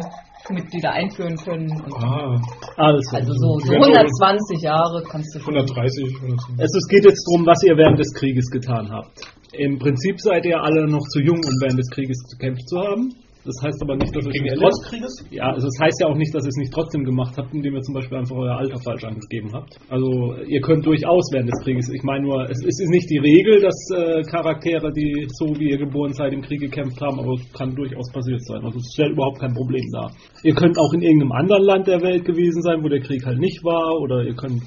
Mitglieder 0.50 0.92
einführen 0.92 1.36
können. 1.38 1.72
Und 1.72 1.94
Ah, 2.04 2.36
Also, 2.76 3.16
also 3.16 3.32
so, 3.34 3.60
so 3.60 3.74
Ja, 3.74 3.80
120 3.80 4.62
Jahre 4.62 5.04
kannst 5.10 5.36
du 5.36 5.40
schon. 5.40 5.56
130 5.56 6.04
oder 6.24 6.36
so. 6.36 6.54
Es, 6.58 6.72
es 6.76 6.88
geht 6.90 7.06
jetzt 7.06 7.24
darum, 7.28 7.46
was 7.46 7.64
ihr 7.64 7.78
während 7.78 8.00
des 8.00 8.12
Krieges 8.14 8.50
getan 8.50 8.92
habt. 8.92 9.22
Im 9.54 9.78
Prinzip 9.78 10.20
seid 10.20 10.46
ihr 10.46 10.60
alle 10.60 10.88
noch 10.88 11.06
zu 11.14 11.20
jung, 11.20 11.38
um 11.38 11.56
während 11.62 11.80
des 11.80 11.90
Krieges 11.92 12.18
gekämpft 12.32 12.68
zu 12.68 12.80
haben. 12.80 13.14
Das 13.46 13.56
heißt 13.62 13.82
aber 13.84 13.96
nicht, 13.98 14.16
dass 14.16 14.26
ihr 14.26 14.32
es 14.32 14.60
trotz, 14.60 14.88
Krieges? 14.88 15.28
ja, 15.32 15.52
also 15.52 15.68
das 15.68 15.78
heißt 15.82 16.00
ja 16.00 16.08
auch 16.08 16.16
nicht, 16.16 16.34
dass 16.34 16.46
ihr 16.46 16.50
es 16.50 16.56
nicht 16.56 16.72
trotzdem 16.72 17.04
gemacht 17.04 17.36
habt, 17.38 17.54
indem 17.54 17.76
ihr 17.76 17.82
zum 17.82 17.94
Beispiel 17.94 18.18
einfach 18.18 18.38
euer 18.38 18.56
Alter 18.56 18.80
falsch 18.80 19.04
angegeben 19.04 19.52
habt. 19.52 19.76
Also 19.90 20.36
ihr 20.48 20.62
könnt 20.62 20.86
durchaus 20.86 21.28
während 21.34 21.52
des 21.52 21.60
Krieges. 21.64 21.90
Ich 21.92 22.04
meine 22.04 22.24
nur, 22.24 22.50
es 22.50 22.64
ist 22.64 22.90
nicht 22.90 23.10
die 23.10 23.20
Regel, 23.20 23.60
dass 23.60 23.76
äh, 23.92 24.22
Charaktere, 24.24 24.92
die 24.94 25.28
so 25.28 25.48
wie 25.60 25.72
ihr 25.72 25.78
geboren 25.78 26.14
seid, 26.14 26.32
im 26.32 26.42
Krieg 26.42 26.62
gekämpft 26.62 27.02
haben, 27.02 27.20
aber 27.20 27.34
es 27.34 27.52
kann 27.52 27.76
durchaus 27.76 28.10
passiert 28.14 28.46
sein. 28.46 28.64
Also 28.64 28.78
es 28.78 28.94
stellt 28.94 29.12
überhaupt 29.12 29.40
kein 29.40 29.54
Problem 29.54 29.84
dar. 29.92 30.12
Ihr 30.44 30.56
könnt 30.56 30.80
auch 30.80 30.94
in 30.94 31.02
irgendeinem 31.02 31.34
anderen 31.34 31.64
Land 31.64 31.88
der 31.88 32.02
Welt 32.02 32.24
gewesen 32.24 32.62
sein, 32.62 32.82
wo 32.82 32.88
der 32.88 33.02
Krieg 33.02 33.26
halt 33.26 33.40
nicht 33.40 33.64
war, 33.64 34.00
oder 34.00 34.24
ihr 34.24 34.36
könnt 34.36 34.64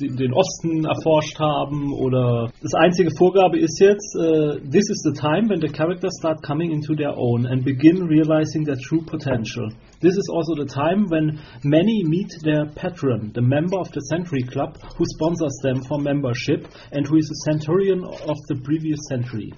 den 0.00 0.32
Osten 0.32 0.84
erforscht 0.84 1.38
haben 1.38 1.92
oder 1.92 2.50
das 2.62 2.74
einzige 2.74 3.10
Vorgabe 3.16 3.58
ist 3.58 3.80
jetzt 3.80 4.16
uh, 4.16 4.58
this 4.70 4.88
is 4.90 5.02
the 5.04 5.12
time 5.12 5.48
when 5.48 5.60
the 5.60 5.68
characters 5.68 6.14
start 6.18 6.42
coming 6.42 6.70
into 6.70 6.94
their 6.94 7.16
own 7.16 7.46
and 7.46 7.64
begin 7.64 8.06
realizing 8.06 8.64
their 8.64 8.76
true 8.76 9.02
potential. 9.04 9.68
This 10.00 10.16
is 10.16 10.28
also 10.32 10.54
the 10.54 10.66
time 10.66 11.06
when 11.10 11.38
many 11.62 12.02
meet 12.04 12.32
their 12.42 12.66
patron 12.74 13.32
the 13.34 13.42
member 13.42 13.78
of 13.78 13.90
the 13.92 14.00
century 14.08 14.42
club 14.42 14.78
who 14.96 15.04
sponsors 15.04 15.56
them 15.62 15.82
for 15.82 15.98
membership 15.98 16.66
and 16.92 17.06
who 17.06 17.16
is 17.16 17.30
a 17.30 17.50
centurion 17.50 18.04
of 18.04 18.36
the 18.48 18.56
previous 18.64 19.00
century 19.08 19.52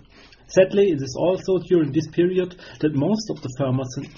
Sadly, 0.54 0.90
it 0.90 1.00
is 1.00 1.16
also 1.18 1.58
during 1.66 1.92
this 1.92 2.06
period 2.08 2.56
that 2.80 2.94
most 2.94 3.30
of 3.30 3.40
the 3.40 3.48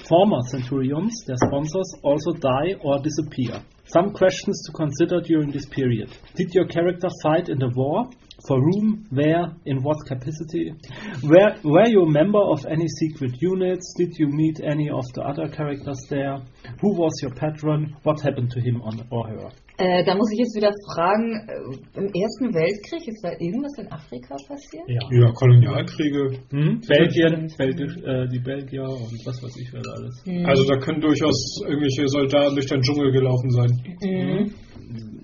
former, 0.09 0.41
centurions, 0.51 1.15
their 1.27 1.37
sponsors, 1.37 1.95
also 2.03 2.33
die 2.33 2.75
or 2.83 2.99
disappear. 2.99 3.63
Some 3.87 4.13
questions 4.13 4.61
to 4.67 4.73
consider 4.73 5.21
during 5.21 5.53
this 5.53 5.67
period. 5.67 6.11
Did 6.35 6.53
your 6.53 6.67
character 6.67 7.09
fight 7.23 7.49
in 7.49 7.61
the 7.61 7.71
war? 7.77 8.11
For 8.47 8.61
whom? 8.61 9.07
Where? 9.11 9.55
In 9.65 9.83
what 9.83 9.97
capacity? 10.07 10.75
Were, 11.23 11.57
were 11.65 11.89
you 11.89 12.03
a 12.03 12.11
member 12.11 12.41
of 12.41 12.67
any 12.67 12.87
secret 12.89 13.41
units? 13.41 13.95
Did 13.97 14.19
you 14.19 14.29
meet 14.29 14.61
any 14.61 14.91
of 14.91 15.05
the 15.15 15.23
other 15.23 15.49
characters 15.49 15.99
there? 16.11 16.39
Who 16.83 16.93
was 16.93 17.13
your 17.23 17.33
patron? 17.33 17.97
What 18.03 18.21
happened 18.21 18.51
to 18.53 18.61
him 18.61 18.83
on, 18.83 19.07
or 19.11 19.29
her? 19.29 19.51
Äh, 19.77 20.05
da 20.05 20.15
muss 20.15 20.31
ich 20.31 20.39
jetzt 20.39 20.55
wieder 20.55 20.71
fragen, 20.95 21.35
äh, 21.49 21.99
im 21.99 22.07
Ersten 22.15 22.55
Weltkrieg 22.55 23.09
ist 23.09 23.25
da 23.25 23.33
irgendwas 23.41 23.75
in 23.77 23.91
Afrika 23.91 24.37
passiert? 24.47 24.87
Ja. 24.87 25.03
Ja, 25.11 25.33
Kolonialkriege. 25.33 26.39
Hm? 26.51 26.81
Belgien, 26.87 27.51
Belgisch, 27.59 27.97
äh, 28.05 28.29
die 28.29 28.39
Belgier 28.39 28.85
und 28.85 29.19
was 29.27 29.43
weiß 29.43 29.57
ich 29.59 29.73
wer 29.73 29.83
da 29.83 29.91
alles. 29.99 30.23
Hm. 30.25 30.47
Also 30.47 30.63
da 30.63 30.79
können 30.79 31.01
durchaus 31.01 31.61
irgendwelche 31.67 32.07
Soldaten 32.07 32.55
durch 32.55 32.67
den 32.67 32.83
Dschungel 32.83 33.11
gelaufen 33.11 33.51
sein. 33.51 33.71
Mhm. 34.01 34.55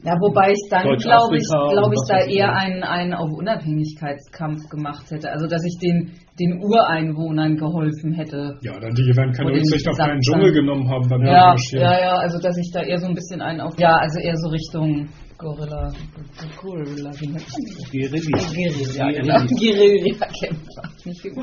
Ja, 0.02 0.16
wobei 0.18 0.52
ich 0.52 0.68
dann, 0.70 0.84
glaube 0.96 1.36
ich, 1.36 1.46
glaube 1.46 1.92
ich, 1.92 2.00
da 2.08 2.24
eher 2.24 2.54
einen, 2.54 2.82
einen 2.82 3.12
auf 3.12 3.30
Unabhängigkeitskampf 3.30 4.68
gemacht 4.70 5.10
hätte. 5.10 5.30
Also, 5.30 5.46
dass 5.46 5.62
ich 5.64 5.76
den, 5.78 6.12
den 6.38 6.62
Ureinwohnern 6.62 7.56
geholfen 7.56 8.14
hätte. 8.14 8.56
Ja, 8.62 8.80
dann 8.80 8.94
die 8.94 9.14
werden 9.14 9.32
keine 9.32 9.50
Rücksicht 9.52 9.86
auf 9.88 9.98
einen. 10.00 10.20
Dschungel 10.20 10.52
genommen 10.52 10.88
haben 10.88 11.06
beim 11.08 11.22
Ja, 11.22 11.54
ja, 11.72 12.00
ja, 12.00 12.14
also, 12.14 12.38
dass 12.40 12.56
ich 12.56 12.70
da 12.72 12.80
eher 12.80 12.98
so 12.98 13.08
ein 13.08 13.14
bisschen 13.14 13.42
einen 13.42 13.60
auf, 13.60 13.74
ja, 13.78 13.96
also 13.96 14.18
eher 14.20 14.36
so 14.36 14.48
Richtung 14.48 15.08
Gorilla, 15.40 15.90
Gorilla, 16.60 17.10
wie 17.18 17.26
nennt 17.28 17.46
man 17.48 17.64
das? 17.64 17.90
Guerilla. 17.90 18.38
Guerilla, 18.52 19.10
genau. 19.10 19.38
Guerilla-Kämpfer. 19.58 20.82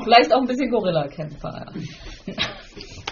Vielleicht 0.04 0.32
auch 0.32 0.40
ein 0.40 0.46
bisschen 0.46 0.70
Gorilla-Kämpfer. 0.70 1.66
Ja. 2.26 2.34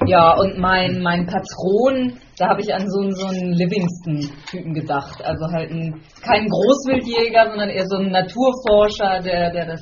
Ja, 0.07 0.35
und 0.39 0.59
mein, 0.59 1.01
mein 1.03 1.25
Patron, 1.27 2.13
da 2.39 2.51
habe 2.51 2.61
ich 2.61 2.73
an 2.73 2.87
so, 2.89 3.01
einen- 3.01 3.15
so 3.15 3.27
einen 3.27 3.53
Livingston-Typen 3.55 4.75
gedacht. 4.75 5.25
Also 5.25 5.47
halt 5.51 5.71
ein, 5.71 6.01
kein 6.23 6.47
Großwildjäger, 6.47 7.49
sondern 7.49 7.71
eher 7.71 7.87
so 7.87 7.97
ein 7.97 8.11
Naturforscher, 8.11 9.21
der, 9.23 9.51
der 9.53 9.67
das 9.67 9.81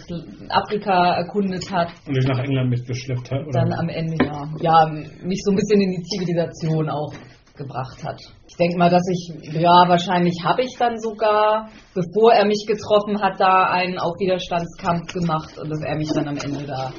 Afrika 0.50 1.16
erkundet 1.16 1.68
hat. 1.70 1.88
Und 2.06 2.16
dich 2.16 2.26
nach 2.28 2.38
England 2.38 2.70
mitgeschleppt 2.70 3.28
hat. 3.30 3.40
Oder? 3.46 3.60
Dann 3.60 3.72
am 3.72 3.88
Ende 3.88 4.14
ja, 4.24 4.44
ja, 4.60 4.86
mich 5.24 5.40
so 5.42 5.50
ein 5.50 5.56
bisschen 5.56 5.80
in 5.80 5.90
die 5.90 6.02
Zivilisation 6.04 6.88
auch 6.88 7.12
gebracht 7.56 8.02
hat. 8.04 8.20
Ich 8.48 8.56
denke 8.56 8.76
mal, 8.78 8.90
dass 8.90 9.02
ich, 9.08 9.52
ja, 9.52 9.84
wahrscheinlich 9.88 10.34
habe 10.44 10.62
ich 10.62 10.74
dann 10.78 10.98
sogar, 10.98 11.68
bevor 11.94 12.32
er 12.32 12.46
mich 12.46 12.64
getroffen 12.66 13.20
hat, 13.20 13.38
da 13.40 13.70
einen 13.70 13.98
auf 13.98 14.14
Widerstandskampf 14.18 15.12
gemacht 15.12 15.56
und 15.58 15.70
dass 15.70 15.80
er 15.82 15.96
mich 15.96 16.08
dann 16.14 16.28
am 16.28 16.36
Ende 16.36 16.64
da 16.66 16.92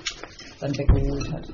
dann 0.61 0.71
weggeholt 0.71 1.31
hat. 1.33 1.47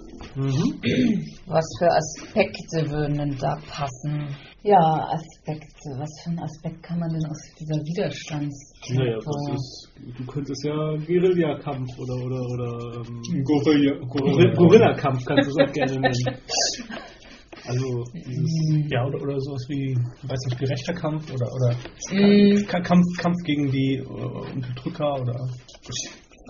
Was 1.48 1.66
für 1.80 1.90
Aspekte 1.92 2.90
würden 2.92 3.18
denn 3.18 3.38
da 3.40 3.56
passen? 3.68 4.36
Ja, 4.64 4.78
Aspekte. 4.78 5.90
Was 5.98 6.10
für 6.24 6.30
einen 6.30 6.40
Aspekt 6.44 6.84
kann 6.84 7.00
man 7.00 7.10
denn 7.10 7.26
aus 7.26 7.42
dieser 7.60 7.82
Widerstandskämpfe? 7.82 9.04
Naja, 9.04 9.18
das 9.18 9.56
ist, 9.56 9.90
du 10.20 10.26
könntest 10.26 10.64
ja 10.64 10.74
Guerillakampf 11.08 11.90
oder, 11.98 12.14
oder, 12.24 12.42
oder 12.46 13.04
ähm, 13.08 13.44
Gorilla, 13.44 13.94
Gorilla- 14.06 14.56
Gorillakampf 14.56 15.26
kannst 15.26 15.50
du 15.50 15.62
es 15.62 15.68
auch 15.68 15.74
gerne 15.74 16.00
nennen. 16.00 16.14
Also, 17.68 18.04
dieses, 18.14 18.90
Ja, 18.90 19.06
oder, 19.06 19.22
oder 19.22 19.40
sowas 19.40 19.66
wie, 19.70 19.92
ich 19.92 20.30
weiß 20.30 20.40
nicht, 20.50 20.60
gerechter 20.60 20.94
Kampf 20.94 21.32
oder, 21.34 21.48
oder 21.48 21.76
Mm. 22.12 22.66
Ka- 22.68 22.82
Kampf, 22.82 23.06
Kampf 23.20 23.38
gegen 23.46 23.72
die 23.72 23.98
äh, 23.98 24.54
Unterdrücker 24.56 25.14
oder. 25.22 25.48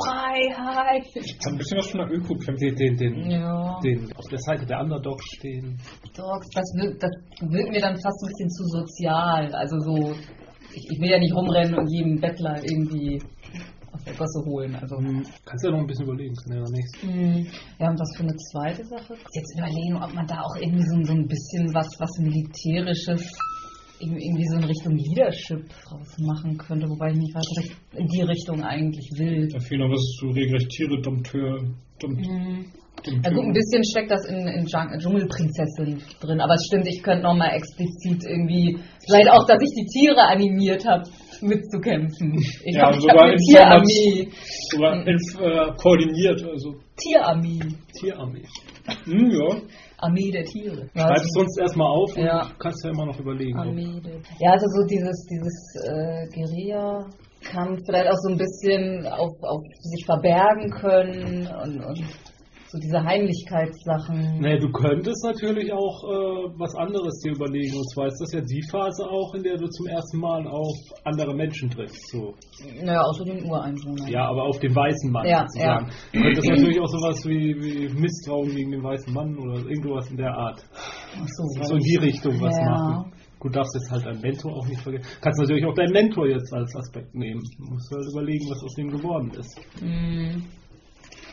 Freiheit. 0.03 1.03
Hat 1.05 1.51
ein 1.51 1.57
bisschen 1.57 1.77
was 1.77 1.87
von 1.87 1.99
einer 2.01 2.11
Öko-Kämpfe. 2.11 2.65
den, 2.65 2.75
den, 2.75 2.95
den, 2.97 3.29
Ja. 3.31 3.79
den 3.83 4.11
auf 4.15 4.25
der 4.31 4.39
Seite 4.39 4.65
der 4.65 4.79
Underdogs 4.79 5.23
stehen. 5.37 5.77
Dogs, 6.15 6.47
das 6.55 6.63
wird, 6.79 7.03
das 7.03 7.11
wird 7.41 7.69
mir 7.69 7.81
dann 7.81 7.95
fast 7.99 8.23
ein 8.23 8.29
bisschen 8.29 8.49
zu 8.49 8.63
sozial. 8.65 9.53
Also 9.53 9.77
so, 9.79 10.11
ich, 10.73 10.87
ich 10.91 10.99
will 11.01 11.09
ja 11.11 11.19
nicht 11.19 11.35
rumrennen 11.35 11.75
und 11.77 11.87
jedem 11.91 12.19
Bettler 12.21 12.55
irgendwie 12.63 13.21
aus 13.93 14.03
der 14.03 14.13
Gosse 14.13 14.45
holen. 14.45 14.75
Also, 14.75 14.95
Kannst 15.45 15.63
ja 15.65 15.71
noch 15.71 15.79
ein 15.79 15.87
bisschen 15.87 16.05
überlegen, 16.05 16.35
kann 16.35 16.57
ja 16.57 16.63
nichts. 16.69 17.01
hm, 17.01 17.47
ja, 17.79 17.89
und 17.89 17.99
was 17.99 18.15
für 18.15 18.23
eine 18.23 18.35
zweite 18.51 18.85
Sache? 18.85 19.13
Jetzt 19.33 19.53
überlegen, 19.57 19.95
ob 20.01 20.13
man 20.13 20.25
da 20.27 20.41
auch 20.41 20.55
irgendwie 20.55 20.83
so, 20.83 21.03
so 21.03 21.13
ein 21.13 21.27
bisschen 21.27 21.73
was, 21.73 21.87
was 21.99 22.09
Militärisches, 22.19 23.23
irgendwie 23.99 24.47
so 24.47 24.57
in 24.57 24.63
Richtung 24.63 24.95
Leadership 24.97 25.69
draus 25.83 26.17
machen 26.19 26.57
könnte, 26.57 26.87
wobei 26.89 27.11
ich 27.11 27.17
nicht 27.17 27.35
weiß, 27.35 27.45
was 27.55 27.65
ich 27.65 27.71
in 27.99 28.07
die 28.07 28.21
Richtung 28.21 28.63
eigentlich 28.63 29.07
will. 29.17 29.47
Da 29.47 29.59
fehlt 29.59 29.79
noch 29.81 29.91
was 29.91 30.01
zu 30.19 30.27
regelrecht 30.29 30.69
Tiere, 30.69 30.99
Dompteur. 31.01 31.59
Dom, 31.99 32.17
Hm. 32.17 32.65
Dompteur. 33.03 33.21
Ja 33.23 33.29
gut, 33.31 33.45
ein 33.45 33.53
bisschen 33.53 33.83
steckt 33.83 34.11
das 34.11 34.25
in, 34.25 34.47
in 34.47 34.65
Dschung- 34.65 34.97
Dschungelprinzessin 34.99 36.01
drin, 36.19 36.41
aber 36.41 36.53
es 36.55 36.65
stimmt, 36.65 36.87
ich 36.87 37.01
könnte 37.03 37.23
nochmal 37.23 37.53
explizit 37.55 38.23
irgendwie, 38.25 38.77
vielleicht 39.07 39.29
auch, 39.29 39.45
dass 39.47 39.57
ich 39.61 39.73
die 39.73 39.85
Tiere 39.85 40.21
animiert 40.21 40.85
habe, 40.87 41.03
mitzukämpfen. 41.41 42.33
Ich 42.37 42.75
Ja, 42.75 42.83
habe 42.87 42.95
hab 42.95 43.01
sogar 43.01 43.23
eine 43.23 43.33
in 43.33 43.37
Tierarmee. 43.39 44.29
Sogar 44.71 45.07
elf, 45.07 45.21
äh, 45.39 45.71
koordiniert, 45.77 46.43
also 46.43 46.75
Tierarmee. 46.97 47.59
Tierarmee. 47.99 48.45
hm, 49.05 49.31
ja. 49.31 49.61
Armee 49.97 50.31
der 50.31 50.43
Tiere. 50.45 50.89
Schreib 50.95 51.15
es 51.17 51.29
sonst 51.33 51.59
erstmal 51.59 51.87
auf 51.87 52.15
und 52.17 52.23
Ja. 52.23 52.49
kannst 52.57 52.83
ja 52.83 52.89
immer 52.89 53.05
noch 53.05 53.19
überlegen. 53.19 53.55
Armee 53.57 53.99
der 54.03 54.15
Ja, 54.39 54.51
also 54.53 54.65
so 54.67 54.87
dieses, 54.87 55.27
dieses 55.29 55.75
äh, 55.85 56.25
Guerilla-Kampf, 56.33 57.79
vielleicht 57.85 58.09
auch 58.09 58.17
so 58.23 58.29
ein 58.31 58.37
bisschen 58.37 59.05
auf, 59.07 59.31
auf 59.43 59.61
sich 59.81 60.05
verbergen 60.05 60.69
können 60.71 61.47
und, 61.47 61.83
und 61.85 62.03
so 62.71 62.79
diese 62.79 63.03
Heimlichkeitssachen. 63.03 64.39
Naja, 64.39 64.57
du 64.57 64.71
könntest 64.71 65.23
natürlich 65.25 65.73
auch 65.73 66.03
äh, 66.07 66.55
was 66.57 66.73
anderes 66.75 67.19
dir 67.19 67.33
überlegen. 67.35 67.75
Und 67.75 67.89
zwar 67.91 68.07
ist 68.07 68.19
das 68.21 68.31
ja 68.31 68.39
die 68.39 68.63
Phase 68.71 69.03
auch, 69.03 69.33
in 69.35 69.43
der 69.43 69.57
du 69.57 69.67
zum 69.67 69.87
ersten 69.87 70.19
Mal 70.19 70.47
auf 70.47 70.71
andere 71.03 71.35
Menschen 71.35 71.69
triffst. 71.69 72.09
So. 72.11 72.33
Naja, 72.81 73.01
außer 73.01 73.25
den 73.25 73.43
Ureinwohnern. 73.43 74.07
Ja, 74.07 74.29
aber 74.29 74.43
auf 74.43 74.57
den 74.59 74.73
weißen 74.73 75.11
Mann 75.11 75.27
Ja, 75.27 75.45
sozusagen. 75.47 75.89
Du 76.13 76.21
könntest 76.21 76.49
natürlich 76.49 76.79
auch 76.79 76.87
sowas 76.87 77.25
wie, 77.25 77.55
wie 77.59 77.89
Misstrauen 77.99 78.55
gegen 78.55 78.71
den 78.71 78.83
weißen 78.83 79.13
Mann 79.13 79.37
oder 79.37 79.59
irgendwas 79.67 80.09
in 80.09 80.17
der 80.17 80.31
Art. 80.33 80.63
Ach 80.73 81.27
so, 81.27 81.63
So 81.63 81.75
in 81.75 81.83
die 81.83 81.97
Richtung 81.97 82.39
was 82.39 82.55
Ja. 82.57 82.69
machen. 82.71 83.11
Gut, 83.37 83.55
darfst 83.55 83.73
jetzt 83.75 83.91
halt 83.91 84.05
deinen 84.05 84.21
Mentor 84.21 84.53
auch 84.55 84.67
nicht 84.67 84.79
vergessen. 84.79 85.07
Kannst 85.19 85.41
natürlich 85.41 85.65
auch 85.65 85.73
deinen 85.73 85.91
Mentor 85.91 86.27
jetzt 86.27 86.53
als 86.53 86.75
Aspekt 86.75 87.15
nehmen. 87.15 87.41
Du 87.57 87.73
musst 87.73 87.91
halt 87.91 88.05
überlegen, 88.13 88.45
was 88.49 88.63
aus 88.63 88.75
dem 88.75 88.89
geworden 88.91 89.31
ist. 89.31 89.59
Hm. 89.81 90.43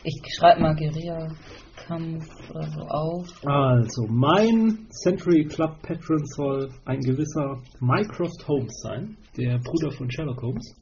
Ich 0.09 0.33
schreibe 0.33 0.61
mal 0.61 0.75
Guerilla-Kampf 0.75 2.49
oder 2.49 2.67
so 2.71 2.81
auf. 2.81 3.27
Also, 3.45 4.07
mein 4.07 4.87
Century 4.89 5.45
Club 5.45 5.79
Patron 5.83 6.25
soll 6.25 6.71
ein 6.85 6.99
gewisser 7.01 7.61
Mycroft 7.79 8.47
Holmes 8.47 8.73
sein, 8.81 9.17
der 9.37 9.59
Bruder 9.59 9.91
von 9.91 10.09
Sherlock 10.09 10.41
Holmes. 10.41 10.75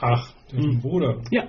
Ach, 0.00 0.32
der 0.52 0.62
Hm. 0.62 0.80
Bruder. 0.80 1.22
Ja. 1.30 1.44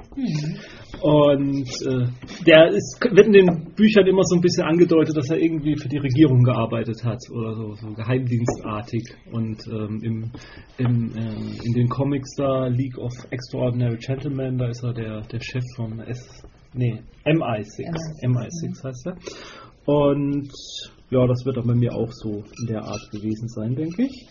Und 1.01 1.69
äh, 1.85 2.07
der 2.45 2.67
ist, 2.69 2.99
wird 3.01 3.27
in 3.27 3.33
den 3.33 3.73
Büchern 3.75 4.07
immer 4.07 4.23
so 4.23 4.35
ein 4.35 4.41
bisschen 4.41 4.63
angedeutet, 4.63 5.15
dass 5.15 5.29
er 5.29 5.37
irgendwie 5.37 5.75
für 5.77 5.87
die 5.87 5.97
Regierung 5.97 6.43
gearbeitet 6.43 7.03
hat 7.03 7.19
oder 7.31 7.53
so, 7.55 7.73
so 7.75 7.93
geheimdienstartig. 7.93 9.03
Und 9.31 9.61
ähm, 9.67 9.99
im, 10.03 10.31
im, 10.77 11.11
ähm, 11.15 11.57
in 11.63 11.73
den 11.73 11.87
Comics 11.89 12.35
da, 12.35 12.67
League 12.67 12.97
of 12.97 13.13
Extraordinary 13.29 13.97
Gentlemen, 13.97 14.57
da 14.57 14.69
ist 14.69 14.83
er 14.83 14.93
der, 14.93 15.21
der 15.21 15.39
Chef 15.41 15.63
von 15.75 15.99
S, 15.99 16.43
nee, 16.73 17.01
MI6. 17.25 18.23
MI6 18.23 18.83
heißt 18.83 19.07
er. 19.07 19.17
Und 19.85 20.51
ja, 21.09 21.25
das 21.25 21.45
wird 21.45 21.57
dann 21.57 21.67
bei 21.67 21.75
mir 21.75 21.93
auch 21.93 22.11
so 22.11 22.43
in 22.59 22.67
der 22.67 22.83
Art 22.83 23.09
gewesen 23.11 23.47
sein, 23.47 23.75
denke 23.75 24.03
ich. 24.03 24.27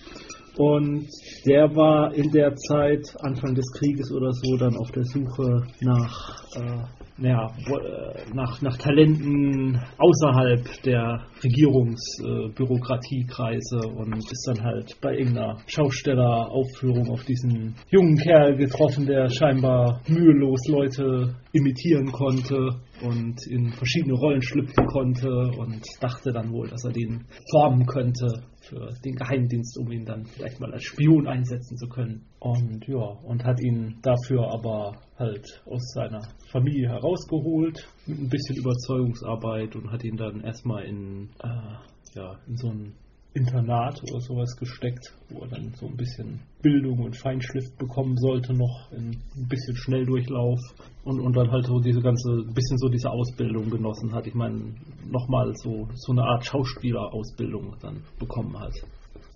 Und 0.58 1.06
der 1.44 1.76
war 1.76 2.14
in 2.14 2.30
der 2.30 2.56
Zeit, 2.56 3.14
Anfang 3.20 3.54
des 3.54 3.70
Krieges 3.78 4.10
oder 4.10 4.32
so, 4.32 4.56
dann 4.56 4.74
auf 4.76 4.90
der 4.90 5.04
Suche 5.04 5.66
nach, 5.82 6.42
äh, 6.56 6.78
naja, 7.18 7.46
äh, 7.68 8.24
nach, 8.32 8.62
nach 8.62 8.78
Talenten 8.78 9.78
außerhalb 9.98 10.64
der 10.82 11.26
Regierungsbürokratiekreise 11.44 13.80
äh, 13.84 13.98
und 13.98 14.16
ist 14.16 14.48
dann 14.48 14.64
halt 14.64 14.96
bei 15.02 15.18
irgendeiner 15.18 15.58
Schaustelleraufführung 15.66 17.10
auf 17.10 17.22
diesen 17.24 17.74
jungen 17.90 18.16
Kerl 18.16 18.56
getroffen, 18.56 19.04
der 19.06 19.28
scheinbar 19.28 20.00
mühelos 20.08 20.66
Leute 20.68 21.34
imitieren 21.52 22.10
konnte 22.12 22.80
und 23.02 23.46
in 23.46 23.72
verschiedene 23.72 24.14
Rollen 24.14 24.40
schlüpfen 24.40 24.86
konnte 24.86 25.28
und 25.28 25.82
dachte 26.00 26.32
dann 26.32 26.50
wohl, 26.50 26.68
dass 26.68 26.82
er 26.84 26.92
den 26.92 27.26
formen 27.50 27.84
könnte 27.84 28.42
für 28.66 28.92
den 29.04 29.14
Geheimdienst, 29.14 29.78
um 29.78 29.90
ihn 29.90 30.04
dann 30.04 30.24
vielleicht 30.24 30.60
mal 30.60 30.72
als 30.72 30.84
Spion 30.84 31.26
einsetzen 31.26 31.76
zu 31.76 31.88
können. 31.88 32.26
Und 32.38 32.86
ja, 32.86 32.98
und 32.98 33.44
hat 33.44 33.60
ihn 33.60 33.98
dafür 34.02 34.52
aber 34.52 35.00
halt 35.18 35.62
aus 35.66 35.92
seiner 35.94 36.22
Familie 36.50 36.88
herausgeholt 36.88 37.88
mit 38.06 38.18
ein 38.18 38.28
bisschen 38.28 38.56
Überzeugungsarbeit 38.56 39.76
und 39.76 39.90
hat 39.90 40.04
ihn 40.04 40.16
dann 40.16 40.42
erstmal 40.42 40.84
in, 40.84 41.30
äh, 41.42 42.14
ja, 42.14 42.38
in 42.46 42.56
so 42.56 42.68
ein 42.68 42.94
Internat 43.36 44.02
oder 44.10 44.20
sowas 44.20 44.56
gesteckt, 44.56 45.12
wo 45.28 45.42
er 45.42 45.48
dann 45.48 45.72
so 45.74 45.86
ein 45.86 45.96
bisschen 45.96 46.40
Bildung 46.62 47.00
und 47.00 47.16
Feinschliff 47.16 47.76
bekommen 47.76 48.16
sollte, 48.16 48.54
noch 48.54 48.90
in 48.92 49.10
ein 49.10 49.48
bisschen 49.48 49.76
Schnelldurchlauf 49.76 50.58
und, 51.04 51.20
und 51.20 51.36
dann 51.36 51.50
halt 51.50 51.66
so 51.66 51.78
diese 51.78 52.00
ganze, 52.00 52.30
ein 52.30 52.54
bisschen 52.54 52.78
so 52.78 52.88
diese 52.88 53.10
Ausbildung 53.10 53.68
genossen 53.68 54.14
hat. 54.14 54.26
Ich 54.26 54.34
meine, 54.34 54.74
nochmal 55.10 55.52
so, 55.56 55.86
so 55.94 56.12
eine 56.12 56.22
Art 56.22 56.44
Schauspielerausbildung 56.46 57.76
dann 57.80 58.02
bekommen 58.18 58.58
hat. 58.58 58.72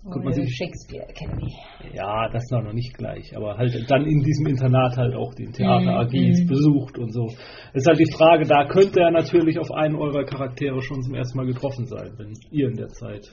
Könnte 0.03 0.19
man 0.25 0.33
sich- 0.33 0.55
Shakespeare 0.55 1.07
Academy. 1.07 1.53
Ja, 1.93 2.27
das 2.29 2.43
war 2.51 2.63
noch 2.63 2.73
nicht 2.73 2.95
gleich, 2.97 3.35
aber 3.35 3.57
halt 3.57 3.73
dann 3.89 4.05
in 4.05 4.21
diesem 4.23 4.47
Internat 4.47 4.97
halt 4.97 5.13
auch 5.15 5.33
den 5.35 5.51
Theater 5.51 5.81
Mhm, 5.81 5.87
AGs 5.89 6.41
mhm. 6.43 6.47
besucht 6.47 6.97
und 6.97 7.11
so. 7.13 7.27
Ist 7.73 7.87
halt 7.87 7.99
die 7.99 8.11
Frage, 8.11 8.45
da 8.45 8.65
könnte 8.67 8.99
er 9.01 9.11
natürlich 9.11 9.59
auf 9.59 9.71
einen 9.71 9.95
eurer 9.95 10.23
Charaktere 10.25 10.81
schon 10.81 11.01
zum 11.03 11.13
ersten 11.15 11.37
Mal 11.37 11.45
getroffen 11.45 11.85
sein, 11.85 12.11
wenn 12.17 12.33
ihr 12.51 12.69
in 12.69 12.75
der 12.77 12.87
Zeit 12.89 13.27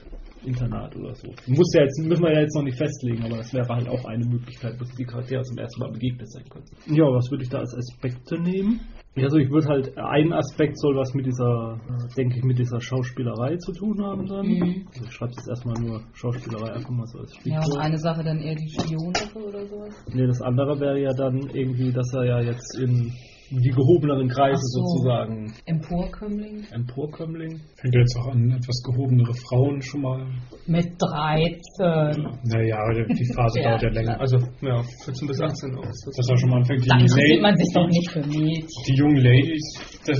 Internat 0.45 0.95
oder 0.95 1.13
so. 1.15 1.27
Muss 1.47 1.73
ja 1.75 1.81
jetzt, 1.83 1.99
müssen 2.05 2.23
wir 2.23 2.33
ja 2.33 2.41
jetzt 2.41 2.55
noch 2.55 2.63
nicht 2.63 2.77
festlegen, 2.77 3.23
aber 3.25 3.37
das 3.37 3.53
wäre 3.53 3.67
halt 3.67 3.89
auch 3.89 4.05
eine 4.05 4.25
Möglichkeit, 4.25 4.79
dass 4.79 4.89
die 4.95 5.03
Charaktere 5.03 5.41
zum 5.43 5.57
ersten 5.57 5.81
Mal 5.81 5.91
begegnet 5.91 6.31
sein 6.31 6.45
können. 6.49 6.65
Ja, 6.87 7.03
was 7.11 7.29
würde 7.29 7.43
ich 7.43 7.49
da 7.49 7.59
als 7.59 7.75
Aspekte 7.75 8.39
nehmen? 8.41 8.79
Also 9.23 9.37
ich 9.37 9.49
würde 9.49 9.67
halt, 9.67 9.97
ein 9.97 10.33
Aspekt 10.33 10.79
soll 10.79 10.95
was 10.95 11.13
mit 11.13 11.25
dieser, 11.25 11.79
äh, 11.87 12.13
denke 12.15 12.37
ich, 12.37 12.43
mit 12.43 12.57
dieser 12.59 12.79
Schauspielerei 12.79 13.55
zu 13.57 13.71
tun 13.73 14.01
haben 14.03 14.25
dann. 14.27 14.45
Mhm. 14.47 14.85
Also 14.93 15.05
ich 15.05 15.11
schreibe 15.13 15.31
jetzt 15.37 15.47
erstmal 15.47 15.75
nur 15.81 16.01
Schauspielerei 16.13 16.73
einfach 16.73 16.89
mal 16.89 17.05
so 17.07 17.19
als 17.19 17.31
Ja, 17.43 17.57
und 17.57 17.63
Stichwort. 17.63 17.83
eine 17.85 17.97
Sache 17.97 18.23
dann 18.23 18.39
eher 18.39 18.55
die 18.55 18.69
Spionsache 18.69 19.39
oder 19.39 19.65
sowas. 19.67 19.95
Nee, 20.13 20.27
das 20.27 20.41
andere 20.41 20.79
wäre 20.79 20.99
ja 20.99 21.11
dann 21.13 21.37
irgendwie, 21.53 21.91
dass 21.91 22.11
er 22.13 22.25
ja 22.25 22.39
jetzt 22.41 22.77
in 22.79 23.11
die 23.51 23.69
gehobeneren 23.71 24.27
Kreise 24.27 24.61
so. 24.61 24.81
sozusagen 24.81 25.53
Emporkömmling. 25.65 26.65
Emporkömmling. 26.71 27.59
Fängt 27.81 27.95
jetzt 27.95 28.15
auch 28.17 28.27
an, 28.27 28.51
etwas 28.51 28.81
gehobenere 28.83 29.33
Frauen 29.33 29.81
schon 29.81 30.01
mal. 30.01 30.25
Mit 30.67 30.85
13. 30.99 32.23
Naja, 32.45 32.77
die 33.09 33.25
Phase 33.35 33.59
Ja, 33.59 33.69
dauert 33.69 33.83
ja 33.83 33.89
länger. 33.89 34.19
Also, 34.19 34.37
ja, 34.61 34.83
14 35.05 35.27
bis 35.27 35.41
18 35.41 35.75
auch. 35.77 35.81
Dass 35.83 36.29
er 36.29 36.37
schon 36.37 36.49
mal 36.49 36.57
anfängt, 36.57 36.83
die, 36.85 36.89
Da 36.89 36.97
interessiert 36.99 37.41
man 37.41 37.55
sich 37.57 37.73
doch 37.73 37.87
nicht 37.87 38.11
für 38.11 38.21
Mädchen. 38.21 38.67
die 38.87 38.95
jungen 38.95 39.17
Ladies, 39.17 39.99
das, 40.05 40.19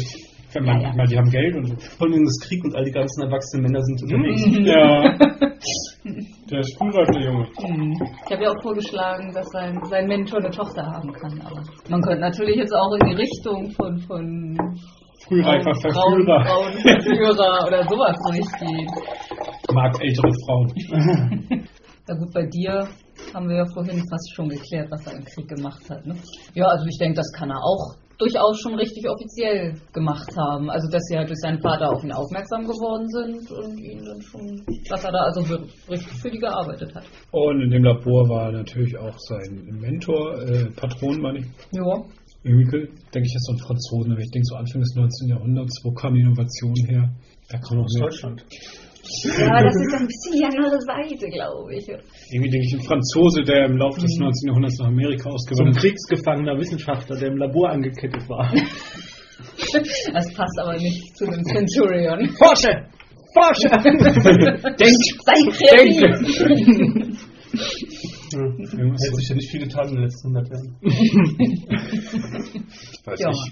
wenn 0.53 0.63
man, 0.65 0.81
Ja, 0.81 0.87
ja. 0.89 0.95
meine, 0.95 1.09
die 1.09 1.17
haben 1.17 1.29
Geld 1.29 1.55
und 1.55 1.67
so. 1.67 1.75
Vor 1.97 2.07
allem 2.07 2.23
das 2.25 2.39
Krieg 2.47 2.63
und 2.63 2.75
all 2.75 2.83
die 2.83 2.91
ganzen 2.91 3.21
erwachsenen 3.23 3.63
Männer 3.63 3.81
sind 3.81 4.01
unterwegs. 4.03 4.41
Ja. 4.65 5.17
Der 6.05 6.59
ist 6.59 6.77
der 6.79 7.21
Junge. 7.21 7.47
Ich 8.25 8.31
habe 8.31 8.43
ja 8.43 8.49
auch 8.49 8.61
vorgeschlagen, 8.61 9.33
dass 9.33 9.45
sein, 9.49 9.77
sein 9.89 10.07
Mentor 10.07 10.39
eine 10.39 10.49
Tochter 10.49 10.85
haben 10.85 11.11
kann. 11.11 11.41
Aber 11.41 11.61
man 11.89 12.01
könnte 12.01 12.21
natürlich 12.21 12.55
jetzt 12.55 12.73
auch 12.73 12.95
in 13.01 13.09
die 13.09 13.15
Richtung 13.15 13.69
von, 13.71 13.99
von 13.99 14.57
Frühreifer 15.27 15.75
Verführer. 15.75 16.45
Frauen, 16.45 16.73
Verführer 16.79 17.67
oder 17.67 17.83
sowas 17.83 18.15
durchgehen. 18.27 18.87
Mag 19.73 20.01
ältere 20.01 20.31
Frauen. 20.45 21.67
Na 22.07 22.15
gut, 22.15 22.33
bei 22.33 22.45
dir 22.45 22.87
haben 23.33 23.49
wir 23.49 23.57
ja 23.57 23.65
vorhin 23.73 24.01
fast 24.09 24.33
schon 24.33 24.49
geklärt, 24.49 24.89
was 24.89 25.05
er 25.05 25.17
im 25.17 25.25
Krieg 25.25 25.47
gemacht 25.47 25.83
hat. 25.89 26.05
Ne? 26.05 26.15
Ja, 26.55 26.65
also 26.67 26.85
ich 26.87 26.97
denke, 26.97 27.17
das 27.17 27.31
kann 27.37 27.51
er 27.51 27.57
auch 27.57 27.95
durchaus 28.19 28.59
schon 28.59 28.75
richtig 28.75 29.09
offiziell 29.09 29.75
gemacht 29.93 30.29
haben. 30.37 30.69
Also 30.69 30.89
dass 30.91 31.03
sie 31.05 31.17
halt 31.17 31.29
durch 31.29 31.39
seinen 31.39 31.61
Vater 31.61 31.89
auf 31.89 32.03
ihn 32.03 32.11
aufmerksam 32.11 32.67
geworden 32.67 33.07
sind 33.07 33.49
und 33.49 33.79
ihn 33.79 34.03
dann 34.05 34.21
schon, 34.21 34.63
dass 34.89 35.03
er 35.03 35.11
da 35.11 35.19
also 35.19 35.41
richtig 35.89 36.13
für 36.21 36.29
die 36.29 36.37
gearbeitet 36.37 36.93
hat. 36.93 37.05
Und 37.31 37.61
in 37.61 37.71
dem 37.71 37.83
Labor 37.83 38.27
war 38.29 38.51
natürlich 38.51 38.97
auch 38.97 39.17
sein 39.17 39.65
Mentor, 39.79 40.41
äh, 40.43 40.69
Patron, 40.75 41.21
meine 41.21 41.39
ich. 41.39 41.45
Ja. 41.71 42.03
Irgendwie 42.43 42.87
denke 43.13 43.27
ich, 43.27 43.35
ist 43.35 43.47
so 43.47 43.53
ein 43.53 43.59
Franzosen, 43.59 44.13
aber 44.13 44.21
ich 44.21 44.31
denke 44.31 44.45
so 44.45 44.55
Anfang 44.55 44.81
des 44.81 44.95
19. 44.95 45.27
Jahrhunderts, 45.29 45.81
wo 45.83 45.91
kam 45.91 46.13
die 46.13 46.21
Innovation 46.21 46.75
her? 46.87 47.09
Da 47.49 47.57
kam 47.57 47.77
noch 47.77 47.85
Aus 47.85 48.23
mehr. 48.23 48.35
Ja, 49.01 49.63
das 49.63 49.73
ist 49.75 49.93
ein 49.95 50.05
bisschen 50.07 50.33
die 50.33 50.43
andere 50.45 50.79
Seite, 50.81 51.29
glaube 51.29 51.73
ich. 51.75 51.87
Irgendwie 51.87 52.49
denke 52.51 52.65
ich, 52.67 52.73
ein 52.75 52.81
Franzose, 52.83 53.43
der 53.43 53.65
im 53.65 53.77
Laufe 53.77 54.01
des 54.01 54.17
19. 54.17 54.47
Jahrhunderts 54.49 54.77
nach 54.79 54.87
Amerika 54.87 55.23
So 55.23 55.29
ein 55.29 55.33
ausgewandert 55.35 55.75
ist. 55.75 55.81
kriegsgefangener 55.81 56.57
Wissenschaftler, 56.59 57.15
der 57.17 57.29
im 57.29 57.37
Labor 57.37 57.69
angekettet 57.69 58.27
war. 58.29 58.51
Das 60.13 60.33
passt 60.33 60.59
aber 60.59 60.73
nicht 60.77 61.15
zu 61.15 61.25
dem 61.25 61.41
Centurion. 61.43 62.27
Forsche! 62.37 62.85
Forsche! 63.33 63.69
Denk, 64.77 64.97
sei 65.23 65.41
kreativ! 65.51 66.01
Irgendwas 68.31 69.01
Hält 69.01 69.11
so, 69.11 69.15
sich 69.15 69.29
ja 69.29 69.35
nicht 69.35 69.49
viele 69.51 69.67
Tage 69.67 69.89
in 69.89 69.95
den 69.95 70.03
letzten 70.03 70.35
100 70.35 70.49
Jahren. 70.49 70.75
weiß 73.05 73.19
Ja. 73.19 73.31
ich, 73.31 73.51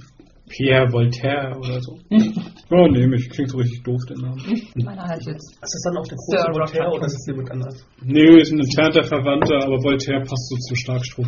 Pierre 0.49 0.91
Voltaire 0.91 1.57
oder 1.57 1.79
so. 1.81 1.99
oh 2.71 2.87
nee, 2.87 3.07
mich 3.07 3.29
klingt 3.29 3.49
so 3.51 3.57
richtig 3.57 3.83
doof, 3.83 4.01
der 4.09 4.17
Name. 4.17 4.41
Meiner 4.75 5.03
halt 5.03 5.25
jetzt. 5.25 5.51
Ist 5.51 5.61
das 5.61 5.81
dann 5.85 5.97
auch 5.97 6.07
der 6.07 6.17
Sir 6.17 6.37
große 6.37 6.59
Voltaire 6.59 6.85
Rocket. 6.85 6.97
oder 6.97 7.05
ist 7.07 7.15
das 7.15 7.27
jemand 7.27 7.51
anders? 7.51 7.85
Nee, 8.03 8.41
ist 8.41 8.51
ein 8.51 8.59
entfernter 8.59 9.03
Verwandter, 9.03 9.63
aber 9.63 9.83
Voltaire 9.83 10.21
passt 10.21 10.49
so 10.49 10.55
zum 10.55 10.75
Starkstrom. 10.75 11.27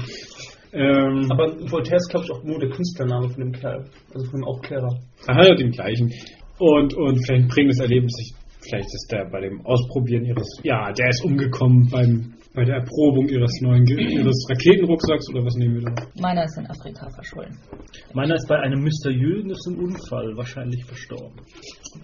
Ähm, 0.72 1.28
Aber 1.32 1.50
Voltaire 1.72 1.98
ist, 1.98 2.10
glaube 2.10 2.26
ich, 2.26 2.32
auch 2.32 2.44
nur 2.44 2.60
der 2.60 2.70
Künstlername 2.70 3.30
von 3.30 3.40
dem 3.40 3.52
Kerl. 3.52 3.86
Also 4.14 4.30
von 4.30 4.42
dem 4.42 4.46
Aufklärer. 4.46 5.00
er 5.28 5.36
hat 5.36 5.48
ja 5.48 5.56
den 5.56 5.72
gleichen. 5.72 6.14
Und, 6.60 6.94
und 6.94 7.26
vielleicht 7.26 7.44
ein 7.44 7.48
prägendes 7.48 7.80
Erlebnis. 7.80 8.14
Ich, 8.22 8.34
vielleicht 8.62 8.94
ist 8.94 9.08
der 9.12 9.26
bei 9.32 9.42
dem 9.42 9.66
Ausprobieren 9.66 10.26
ihres, 10.26 10.48
ja, 10.64 10.92
der 10.92 11.10
ist 11.10 11.24
umgekommen 11.24 11.90
beim, 11.90 12.34
bei 12.54 12.66
der 12.66 12.78
Erprobung 12.78 13.28
ihres 13.28 13.52
neuen, 13.62 13.86
ihres 13.86 14.48
Raketenrucksacks 14.50 15.30
oder 15.30 15.46
was 15.46 15.56
nehmen 15.56 15.76
wir 15.76 15.82
da? 15.84 16.08
Meiner 16.20 16.44
ist 16.46 16.58
in 16.58 16.66
Afrika 16.66 17.08
verschollen. 17.10 17.60
Meiner 18.14 18.36
ist 18.36 18.48
bei 18.48 18.60
einem 18.60 18.82
mysteriösen 18.82 19.78
Unfall 19.78 20.36
wahrscheinlich 20.36 20.84
verstorben. 20.86 21.40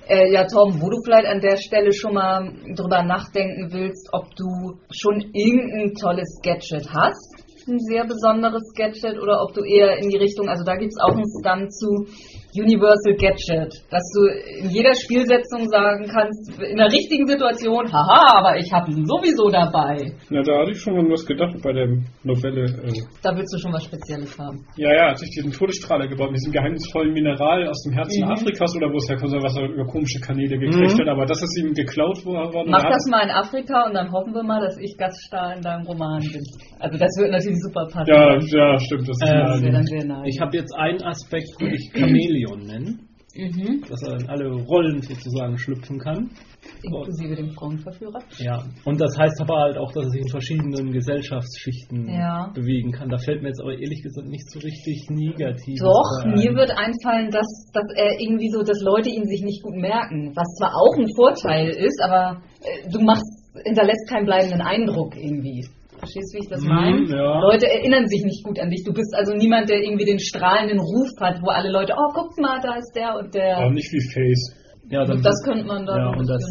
Äh, 0.08 0.32
ja, 0.32 0.46
Tom, 0.46 0.80
wo 0.82 0.90
du 0.90 0.98
vielleicht 1.04 1.28
an 1.28 1.42
der 1.42 1.58
Stelle 1.58 1.92
schon 1.94 2.14
mal 2.14 2.54
drüber 2.76 3.04
nachdenken 3.04 3.74
willst, 3.74 4.10
ob 4.14 4.36
du 4.36 4.78
schon 4.92 5.20
irgendein 5.34 5.94
tolles 5.96 6.40
Gadget 6.44 6.94
hast, 6.94 7.46
ein 7.68 7.80
sehr 7.80 8.06
besonderes 8.06 8.72
Gadget, 8.76 9.20
oder 9.20 9.42
ob 9.42 9.54
du 9.54 9.64
eher 9.64 9.98
in 9.98 10.10
die 10.10 10.18
Richtung, 10.18 10.48
also 10.48 10.64
da 10.64 10.76
gibt 10.76 10.94
es 10.94 11.02
auch 11.02 11.14
einen 11.14 11.26
Stunt 11.42 11.74
zu 11.74 12.06
Universal 12.56 13.16
Gadget, 13.20 13.72
dass 13.92 14.04
du 14.16 14.22
in 14.64 14.70
jeder 14.70 14.94
Spielsetzung 14.96 15.68
sagen 15.68 16.08
kannst, 16.08 16.56
in 16.62 16.78
der 16.78 16.88
richtigen 16.92 17.28
Situation, 17.28 17.92
haha, 17.92 18.40
aber 18.40 18.58
ich 18.58 18.72
habe 18.72 18.92
ihn 18.92 19.06
sowieso 19.06 19.50
dabei. 19.50 20.12
Na, 20.30 20.42
da 20.42 20.62
hatte 20.62 20.72
ich 20.72 20.80
schon 20.80 20.96
an 20.98 21.10
was 21.12 21.26
gedacht 21.26 21.56
bei 21.64 21.74
der 21.74 21.88
Novelle. 22.24 22.64
Äh, 22.66 23.02
Da 23.22 23.36
willst 23.36 23.54
du 23.54 23.60
schon 23.60 23.74
was 23.74 23.84
Spezielles 23.84 24.38
haben. 24.40 24.64
ja, 24.78 24.92
ja, 24.94 25.10
hat 25.12 25.20
sich 25.20 25.30
diesen 25.32 25.52
Todesstrahler 25.52 26.08
gebaut, 26.08 26.32
mit 26.32 26.40
diesem 26.40 26.52
geheimnisvollen 26.54 27.14
Mineral 27.14 27.68
aus 27.68 27.82
dem 27.84 27.94
Herzen 27.94 28.24
Mhm. 28.26 28.32
Afrikas 28.32 28.76
oder 28.76 28.88
wo 28.92 28.98
es 28.98 29.10
herkommt, 29.10 29.34
was 29.44 29.56
er 29.58 29.70
über 29.70 29.86
komische 29.86 30.20
Kanäle 30.20 30.58
gekriegt 30.58 30.96
Mhm. 30.98 31.02
hat, 31.02 31.08
aber 31.10 31.26
das 31.26 31.42
ist 31.44 31.58
ihm 31.60 31.74
geklaut 31.74 32.24
worden. 32.26 32.72
Mach 32.72 32.86
das 32.88 33.06
mal 33.12 33.24
in 33.24 33.32
Afrika 33.32 33.86
und 33.88 33.94
dann 33.94 34.12
hoffen 34.12 34.34
wir 34.34 34.44
mal, 34.44 34.62
dass 34.62 34.78
ich 34.80 34.96
Gaststar 34.98 35.56
in 35.56 35.62
deinem 35.62 35.86
Roman 35.86 36.22
bin. 36.22 36.44
Also 36.80 36.98
das 36.98 37.10
wird 37.20 37.32
natürlich 37.32 37.60
super 37.62 37.86
passen. 37.92 38.08
Ja, 38.12 38.38
ja, 38.38 38.80
stimmt. 38.80 39.08
Das 39.10 39.18
ist 39.18 39.30
Ähm, 39.30 39.64
wäre 39.64 39.72
dann 39.74 39.84
sehr. 39.84 40.06
Ich 40.26 40.40
habe 40.40 40.56
jetzt 40.58 40.74
einen 40.78 41.02
Aspekt, 41.04 41.48
würde 41.60 41.76
ich 41.76 41.92
Chamäleon 42.48 42.68
nennen, 42.68 43.10
Mhm. 43.38 43.82
dass 43.90 44.02
er 44.04 44.18
in 44.22 44.30
alle 44.30 44.50
Rollen 44.64 45.02
sozusagen 45.02 45.58
schlüpfen 45.58 46.00
kann. 46.00 46.30
Inklusive 46.84 47.36
dem 47.36 47.52
Frauenverführer. 47.52 48.20
Ja, 48.40 48.64
und 48.86 49.00
das 49.02 49.18
heißt 49.20 49.42
aber 49.42 49.58
halt 49.60 49.78
auch, 49.78 49.92
dass 49.92 50.06
er 50.06 50.10
sich 50.12 50.22
in 50.22 50.30
verschiedenen 50.30 50.92
Gesellschaftsschichten 50.94 52.08
Ja. 52.08 52.50
bewegen 52.56 52.92
kann. 52.94 53.10
Da 53.10 53.18
fällt 53.18 53.42
mir 53.42 53.50
jetzt 53.50 53.60
aber 53.62 53.74
ehrlich 53.74 54.02
gesagt 54.02 54.28
nicht 54.30 54.50
so 54.50 54.60
richtig 54.60 55.08
negativ. 55.10 55.78
Doch, 55.82 56.26
mir 56.26 56.56
wird 56.56 56.72
einfallen, 56.72 57.30
dass, 57.30 57.70
dass 57.74 57.86
er 57.98 58.20
irgendwie 58.22 58.50
so, 58.50 58.64
dass 58.64 58.82
Leute 58.82 59.10
ihn 59.10 59.26
sich 59.26 59.42
nicht 59.44 59.62
gut 59.62 59.76
merken. 59.76 60.32
Was 60.36 60.48
zwar 60.58 60.72
auch 60.74 60.96
ein 60.98 61.10
Vorteil 61.16 61.70
ist, 61.70 62.02
aber 62.02 62.42
äh, 62.62 62.90
du 62.90 63.02
machst, 63.02 63.28
hinterlässt 63.66 64.10
keinen 64.10 64.26
bleibenden 64.26 64.62
Eindruck 64.62 65.16
irgendwie. 65.18 65.68
Verstehst 66.06 66.30
du, 66.30 66.38
wie 66.38 66.44
ich 66.46 66.50
das 66.54 66.62
Mhm, 66.62 66.70
meine? 66.70 67.10
ja. 67.10 67.40
Leute 67.42 67.66
erinnern 67.68 68.06
sich 68.08 68.22
nicht 68.24 68.44
gut 68.46 68.60
an 68.60 68.70
dich. 68.70 68.84
Du 68.86 68.94
bist 68.94 69.14
also 69.18 69.34
niemand, 69.34 69.70
der 69.70 69.82
irgendwie 69.82 70.06
den 70.06 70.20
strahlenden 70.20 70.80
Ruf 70.80 71.10
hat, 71.20 71.42
wo 71.42 71.50
alle 71.50 71.72
Leute, 71.72 71.94
oh, 71.98 72.12
guck 72.14 72.38
mal, 72.40 72.62
da 72.62 72.78
ist 72.78 72.94
der 72.96 73.18
und 73.18 73.34
der. 73.34 73.58
Aber 73.58 73.72
nicht 73.74 73.92
wie 73.92 74.02
Face. 74.14 74.54
Ja, 74.88 75.04
dann 75.04 75.20
das 75.24 75.34
könnte 75.44 75.66
man 75.66 75.84
da 75.84 75.98
Ja, 75.98 76.10
und 76.14 76.30
das- 76.30 76.46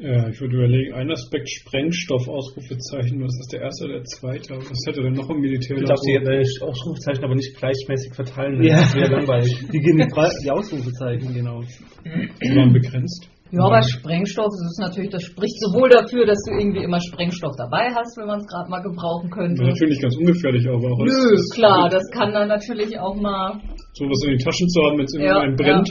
Ja, 0.00 0.28
ich 0.28 0.40
würde 0.40 0.56
überlegen, 0.56 0.94
ein 0.94 1.10
Aspekt 1.10 1.48
Sprengstoff, 1.50 2.26
Ausrufezeichen, 2.26 3.20
was 3.20 3.36
ist 3.38 3.52
der 3.52 3.60
erste 3.62 3.84
oder 3.84 3.94
der 4.00 4.04
zweite? 4.04 4.56
Was 4.56 4.80
hätte 4.86 5.02
denn 5.02 5.12
noch 5.12 5.28
im 5.28 5.40
Militär? 5.40 5.76
Ich 5.76 5.84
darf 5.84 6.00
die 6.00 6.14
äh, 6.14 6.42
Ausrufezeichen 6.64 7.24
aber 7.24 7.34
nicht 7.34 7.54
gleichmäßig 7.56 8.14
verteilen. 8.14 8.62
Ja. 8.64 8.80
Das 8.80 8.94
wäre 8.94 9.10
langweilig. 9.12 9.52
Die 9.72 9.78
gehen 9.78 9.98
die, 9.98 10.08
die 10.42 10.50
Ausrufezeichen, 10.50 11.34
genau. 11.34 11.60
Die 11.62 12.56
waren 12.56 12.72
begrenzt. 12.72 13.28
Ja, 13.52 13.62
aber 13.64 13.80
Sprengstoff, 13.82 14.46
das 14.50 14.70
ist 14.72 14.80
natürlich, 14.80 15.10
das 15.10 15.22
spricht 15.22 15.54
sowohl 15.60 15.88
dafür, 15.88 16.26
dass 16.26 16.38
du 16.48 16.58
irgendwie 16.58 16.82
immer 16.82 17.00
Sprengstoff 17.00 17.54
dabei 17.56 17.94
hast, 17.94 18.16
wenn 18.18 18.26
man 18.26 18.40
es 18.40 18.46
gerade 18.46 18.68
mal 18.68 18.82
gebrauchen 18.82 19.30
könnte. 19.30 19.62
Natürlich 19.62 19.94
nicht 19.98 20.02
ganz 20.02 20.16
ungefährlich, 20.16 20.66
aber 20.68 20.90
auch 20.90 20.98
Nö, 20.98 21.36
klar, 21.54 21.88
das 21.88 22.02
kann 22.12 22.32
dann 22.32 22.48
natürlich 22.48 22.98
auch 22.98 23.14
mal, 23.14 23.60
sowas 23.94 24.18
in 24.24 24.30
den 24.30 24.38
Taschen 24.38 24.68
zu 24.68 24.82
haben, 24.82 24.98
wenn 24.98 25.04
es 25.04 25.14
Ja, 25.14 25.42
irgendwann 25.42 25.56
brennt. 25.56 25.88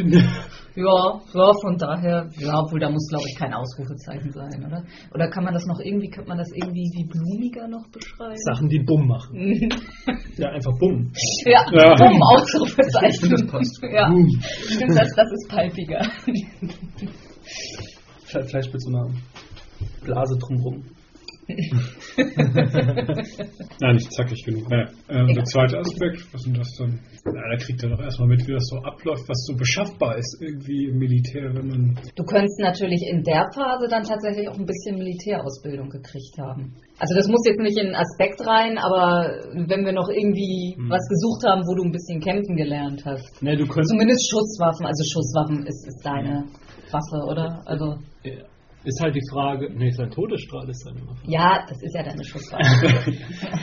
ja, 0.75 1.21
ja, 1.33 1.51
von 1.61 1.77
daher, 1.77 2.27
ja, 2.37 2.59
obwohl 2.59 2.79
da 2.81 2.89
muss, 2.89 3.07
glaube 3.09 3.23
ich, 3.31 3.39
kein 3.39 3.53
Ausrufezeichen 3.53 4.31
sein, 4.33 4.59
oder? 4.67 4.83
Oder 5.15 5.29
kann 5.29 5.45
man 5.45 5.53
das 5.53 5.65
noch 5.65 5.79
irgendwie, 5.79 6.09
könnte 6.09 6.27
man 6.27 6.37
das 6.37 6.51
irgendwie 6.53 6.91
wie 6.91 7.07
blumiger 7.07 7.69
noch 7.69 7.87
beschreiben? 7.89 8.35
Sachen, 8.51 8.67
die 8.67 8.83
Bumm 8.83 9.07
machen. 9.07 9.33
Ja, 10.37 10.49
einfach 10.49 10.73
Bumm. 10.77 11.09
ja, 11.45 11.63
Ja. 11.71 11.93
um 12.05 12.21
Ausrufezeichen. 12.21 13.29
Das 13.29 13.47
passt. 13.47 13.79
Ja, 13.89 14.11
stimmt, 14.67 14.97
das, 14.97 15.09
das 15.15 15.31
ist 15.31 15.47
palpiger. 15.49 16.01
Vielleicht, 18.25 18.73
mit 18.73 18.81
so 18.81 18.89
einer 18.89 19.09
Blase 20.03 20.37
drumrum. 20.37 20.83
Nein, 23.79 23.95
nicht 23.95 24.11
zackig 24.13 24.43
genug. 24.43 24.67
Naja, 24.69 24.89
ähm, 25.09 25.27
der 25.27 25.43
Egal. 25.43 25.45
zweite 25.45 25.77
Aspekt, 25.77 26.25
was 26.33 26.41
sind 26.41 26.57
das 26.57 26.71
dann? 26.79 26.99
Na, 27.23 27.33
da 27.33 27.57
kriegt 27.57 27.83
er 27.83 27.89
doch 27.89 27.99
erstmal 27.99 28.29
mit, 28.29 28.47
wie 28.47 28.53
das 28.53 28.65
so 28.65 28.77
abläuft, 28.77 29.29
was 29.29 29.45
so 29.45 29.55
beschaffbar 29.55 30.17
ist 30.17 30.41
irgendwie 30.41 30.85
im 30.89 30.97
Militär, 30.97 31.53
wenn 31.53 31.67
man. 31.67 31.99
Du 32.15 32.23
könntest 32.23 32.59
natürlich 32.59 33.03
in 33.07 33.21
der 33.21 33.47
Phase 33.53 33.87
dann 33.87 34.01
tatsächlich 34.03 34.49
auch 34.49 34.57
ein 34.57 34.65
bisschen 34.65 34.97
Militärausbildung 34.97 35.89
gekriegt 35.89 36.35
haben. 36.39 36.73
Also 36.97 37.13
das 37.13 37.27
muss 37.27 37.45
jetzt 37.45 37.59
nicht 37.59 37.77
in 37.77 37.87
einen 37.93 37.95
Aspekt 37.95 38.41
rein, 38.47 38.79
aber 38.79 39.37
wenn 39.53 39.85
wir 39.85 39.91
noch 39.93 40.09
irgendwie 40.09 40.73
Hm. 40.77 40.89
was 40.89 41.05
gesucht 41.09 41.45
haben, 41.45 41.61
wo 41.67 41.75
du 41.75 41.83
ein 41.83 41.91
bisschen 41.91 42.21
kämpfen 42.21 42.55
gelernt 42.55 43.05
hast. 43.05 43.41
Ne, 43.43 43.55
du 43.55 43.67
könntest. 43.67 43.91
Zumindest 43.91 44.29
Schusswaffen, 44.31 44.85
also 44.87 45.03
Schusswaffen 45.03 45.67
ist, 45.67 45.85
ist 45.87 46.01
deine 46.03 46.45
Waffe, 46.95 47.19
oder? 47.31 47.61
Also 47.65 47.97
Ist 48.85 49.01
halt 49.01 49.15
die 49.15 49.27
Frage. 49.31 49.69
Ne, 49.75 49.91
sein 49.91 50.11
Todesstrahl 50.11 50.69
ist 50.69 50.85
dann 50.85 50.95
immer. 50.97 51.15
ja, 51.25 51.65
das 51.67 51.81
ist 51.81 51.95
ja 51.95 52.03
deine 52.03 52.23
Schusswaffe. 52.23 53.13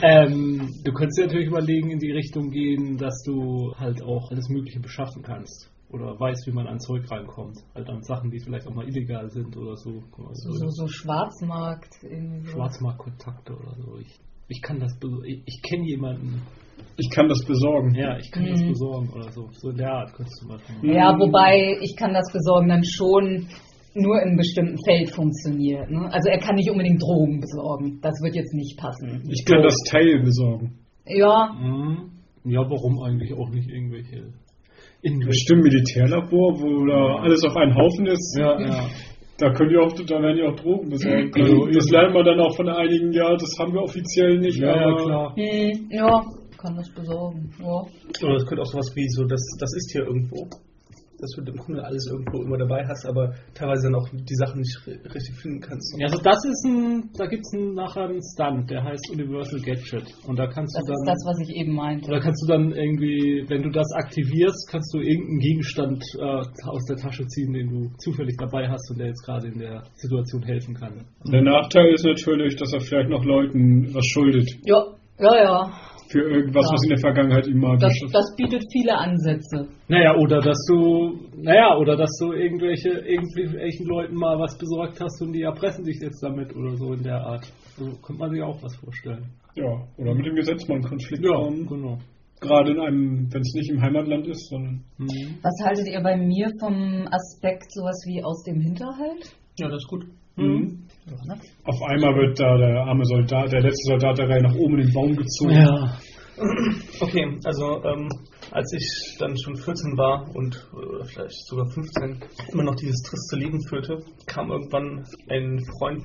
ähm, 0.03 0.69
du 0.83 0.91
könntest 0.91 1.17
dir 1.17 1.25
natürlich 1.27 1.47
überlegen, 1.47 1.91
in 1.91 1.99
die 1.99 2.11
Richtung 2.11 2.49
gehen, 2.51 2.97
dass 2.97 3.15
du 3.25 3.73
halt 3.77 4.03
auch 4.03 4.29
alles 4.31 4.49
Mögliche 4.49 4.79
beschaffen 4.81 5.23
kannst. 5.23 5.69
oder 5.93 6.19
weiß, 6.19 6.39
wie 6.47 6.51
man 6.51 6.67
an 6.67 6.79
Zeug 6.79 7.09
rankommt. 7.09 7.57
Halt 7.75 7.87
an 7.87 8.01
Sachen, 8.01 8.31
die 8.31 8.39
vielleicht 8.39 8.67
auch 8.67 8.73
mal 8.73 8.87
illegal 8.87 9.29
sind 9.29 9.55
oder 9.55 9.75
so. 9.77 10.01
So, 10.33 10.51
so, 10.51 10.67
so 10.69 10.87
Schwarzmarkt. 10.87 11.93
so. 12.01 12.49
Schwarzmarktkontakte 12.51 13.53
oder 13.53 13.75
so. 13.77 13.97
Ich, 13.99 14.19
ich 14.47 14.61
kann 14.61 14.79
das, 14.79 14.91
ich, 15.25 15.41
ich 15.45 15.61
kenne 15.61 15.85
jemanden, 15.85 16.41
Ich 16.97 17.09
kann 17.09 17.27
das 17.27 17.43
besorgen. 17.45 17.95
ja, 17.95 18.17
ich 18.17 18.29
kann 18.31 18.45
das 18.45 18.61
Mhm. 18.61 18.69
besorgen 18.69 19.09
oder 19.13 19.31
so. 19.31 19.47
So 19.51 19.69
in 19.71 19.77
der 19.77 19.89
Art 19.91 20.13
könntest 20.13 20.41
du 20.43 20.47
Beispiel 20.47 20.75
machen. 20.75 20.89
Ja, 20.95 21.17
wobei 21.19 21.77
ich 21.81 21.95
kann 21.97 22.13
das 22.13 22.31
besorgen 22.31 22.69
dann 22.69 22.83
schon 22.83 23.47
nur 23.95 24.21
in 24.21 24.27
einem 24.29 24.37
bestimmten 24.37 24.77
Feld 24.85 25.09
funktioniert. 25.11 25.89
Ne? 25.89 26.09
Also 26.11 26.29
er 26.29 26.39
kann 26.39 26.55
nicht 26.55 26.69
unbedingt 26.69 27.01
Drogen 27.01 27.39
besorgen. 27.39 27.99
Das 28.01 28.13
wird 28.23 28.35
jetzt 28.35 28.53
nicht 28.53 28.77
passen. 28.77 29.23
Ich 29.29 29.43
kann 29.45 29.61
das 29.63 29.75
Teil 29.89 30.21
besorgen. 30.23 30.79
Ja, 31.07 31.51
Mhm. 31.59 32.09
Ja, 32.45 32.59
warum 32.69 33.01
eigentlich 33.03 33.33
auch 33.33 33.49
nicht 33.49 33.69
irgendwelche. 33.69 34.33
irgendwelche 35.01 35.27
Bestimmt 35.29 35.63
Militärlabor, 35.63 36.59
wo 36.61 36.85
da 36.85 37.21
alles 37.23 37.43
auf 37.45 37.55
einen 37.55 37.73
Haufen 37.75 38.05
ist. 38.07 38.37
ja, 38.39 38.59
ja. 38.59 38.85
Da 39.39 39.51
könnt 39.51 39.71
ihr 39.71 39.81
auch, 39.81 39.91
da 39.93 40.21
werden 40.21 40.37
ja 40.37 40.45
auch 40.51 40.55
Drogen 40.55 40.89
besorgen 40.89 41.31
können. 41.31 41.45
Also, 41.51 41.65
das 41.73 41.89
lernen 41.89 42.13
wir 42.13 42.23
dann 42.23 42.39
auch 42.39 42.55
von 42.55 42.69
einigen, 42.69 43.11
ja, 43.13 43.33
das 43.35 43.49
haben 43.59 43.73
wir 43.73 43.81
offiziell 43.81 44.37
nicht, 44.37 44.59
Ja, 44.59 44.75
ja, 44.75 44.85
aber 44.87 45.03
klar. 45.03 45.33
ja, 45.35 46.21
kann 46.63 46.75
das 46.75 46.89
besorgen. 46.95 47.51
Ja. 47.59 47.81
Oder 48.25 48.35
es 48.37 48.45
könnte 48.47 48.61
auch 48.63 48.71
sowas 48.71 48.89
wie 48.95 49.07
so, 49.09 49.23
das, 49.25 49.41
das 49.59 49.69
ist 49.75 49.91
hier 49.91 50.03
irgendwo. 50.07 50.47
Dass 51.19 51.31
du 51.37 51.41
im 51.49 51.55
Grunde 51.55 51.81
alles 51.85 52.05
irgendwo 52.11 52.43
immer 52.43 52.57
dabei 52.57 52.83
hast, 52.85 53.05
aber 53.05 53.31
teilweise 53.55 53.83
dann 53.87 53.95
auch 53.95 54.09
die 54.11 54.35
Sachen 54.35 54.59
nicht 54.59 54.75
ri- 54.83 54.99
richtig 55.15 55.35
finden 55.39 55.61
kannst. 55.61 55.95
Ja, 55.97 56.07
also 56.07 56.19
das 56.21 56.35
ist 56.43 56.65
ein, 56.65 57.11
da 57.15 57.27
gibt 57.27 57.43
es 57.45 57.53
nachher 57.53 58.09
einen 58.09 58.19
Stunt, 58.33 58.69
der 58.69 58.83
heißt 58.83 59.09
Universal 59.09 59.61
Gadget. 59.61 60.03
Und 60.27 60.37
da 60.37 60.47
kannst 60.47 60.75
Das 60.75 60.83
du 60.83 60.91
ist 60.91 60.99
dann. 60.99 61.13
das, 61.15 61.23
was 61.25 61.39
ich 61.47 61.55
eben 61.55 61.75
meinte. 61.75 62.09
Oder 62.09 62.19
kannst 62.19 62.43
du 62.43 62.47
dann 62.51 62.73
irgendwie, 62.73 63.45
wenn 63.47 63.61
du 63.63 63.69
das 63.69 63.87
aktivierst, 64.03 64.67
kannst 64.69 64.93
du 64.93 64.99
irgendeinen 64.99 65.39
Gegenstand 65.39 66.03
äh, 66.19 66.67
aus 66.67 66.83
der 66.89 66.97
Tasche 66.97 67.25
ziehen, 67.27 67.53
den 67.53 67.69
du 67.69 67.89
zufällig 67.99 68.35
dabei 68.37 68.67
hast 68.67 68.91
und 68.91 68.99
der 68.99 69.07
jetzt 69.07 69.23
gerade 69.23 69.47
in 69.47 69.59
der 69.59 69.81
Situation 69.95 70.43
helfen 70.43 70.73
kann. 70.75 71.05
der 71.31 71.41
Nachteil 71.41 71.93
ist 71.93 72.03
natürlich, 72.03 72.57
dass 72.57 72.73
er 72.73 72.81
vielleicht 72.81 73.09
noch 73.09 73.23
Leuten 73.23 73.93
was 73.93 74.05
schuldet. 74.07 74.49
Ja, 74.65 74.83
ja, 75.19 75.35
ja. 75.41 75.71
Für 76.13 76.21
irgendwas, 76.29 76.63
Ja. 76.65 76.73
was 76.73 76.83
in 76.83 76.89
der 76.89 76.99
Vergangenheit 76.99 77.47
ihm 77.47 77.57
mal 77.59 77.77
Das, 77.77 77.91
geschafft 77.91 78.13
das 78.15 78.35
bietet 78.37 78.63
viele 78.71 78.95
Ansätze. 78.95 79.67
Naja, 79.87 80.15
oder 80.15 80.39
dass 80.39 80.57
du, 80.69 81.19
naja, 81.35 81.75
oder 81.77 81.97
dass 81.97 82.11
du 82.19 82.31
irgendwelche, 82.33 82.89
irgendwelchen 82.89 83.87
Leuten 83.87 84.15
mal 84.15 84.37
was 84.39 84.55
besorgt 84.57 85.01
hast 85.01 85.21
und 85.23 85.33
die 85.33 85.41
erpressen 85.41 85.83
dich 85.83 85.97
jetzt 86.01 86.21
damit 86.23 86.55
oder 86.55 86.75
so 86.77 86.93
in 86.93 87.01
der 87.03 87.17
Art. 87.19 87.45
So 87.77 87.85
könnte 88.05 88.19
man 88.19 88.29
sich 88.31 88.41
auch 88.43 88.61
was 88.61 88.75
vorstellen. 88.75 89.25
Ja, 89.55 89.65
oder 89.97 90.13
mit 90.15 90.25
dem 90.25 90.35
Gesetz 90.35 90.67
mal 90.67 90.75
einen 90.75 90.83
Konflikt 90.83 91.25
kommen. 91.25 91.65
genau. 91.67 91.97
Gerade 92.39 92.71
in 92.73 92.79
einem, 92.79 93.33
wenn 93.33 93.41
es 93.41 93.53
nicht 93.55 93.71
im 93.71 93.81
Heimatland 93.81 94.27
ist, 94.27 94.49
sondern 94.49 94.83
Mhm. 94.99 95.37
Was 95.41 95.65
haltet 95.65 95.87
ihr 95.87 96.01
bei 96.01 96.15
mir 96.17 96.49
vom 96.59 97.07
Aspekt 97.09 97.71
sowas 97.71 98.03
wie 98.05 98.23
aus 98.23 98.43
dem 98.43 98.59
Hinterhalt? 98.61 99.33
Ja, 99.59 99.67
das 99.69 99.77
ist 99.77 99.87
gut. 99.87 100.05
Mhm. 100.35 100.82
Ja, 101.05 101.35
ne? 101.35 101.41
auf 101.65 101.81
einmal 101.83 102.15
wird 102.15 102.39
da 102.39 102.57
der 102.57 102.83
arme 102.85 103.05
Soldat, 103.05 103.51
der 103.51 103.61
letzte 103.61 103.91
Soldat 103.91 104.17
der 104.17 104.29
Reihe 104.29 104.43
nach 104.43 104.55
oben 104.55 104.79
in 104.79 104.85
den 104.85 104.93
Baum 104.93 105.15
gezogen. 105.15 105.51
Ja. 105.51 105.97
Okay, 106.99 107.37
also 107.43 107.83
ähm, 107.83 108.09
als 108.51 108.73
ich 108.73 109.17
dann 109.19 109.37
schon 109.37 109.55
14 109.55 109.97
war 109.97 110.27
und 110.35 110.55
äh, 110.55 111.05
vielleicht 111.05 111.45
sogar 111.47 111.67
15 111.67 112.23
immer 112.51 112.63
noch 112.63 112.75
dieses 112.75 113.01
triste 113.03 113.35
Leben 113.35 113.61
führte, 113.67 113.97
kam 114.25 114.49
irgendwann 114.49 115.05
ein 115.29 115.59
Freund 115.77 116.03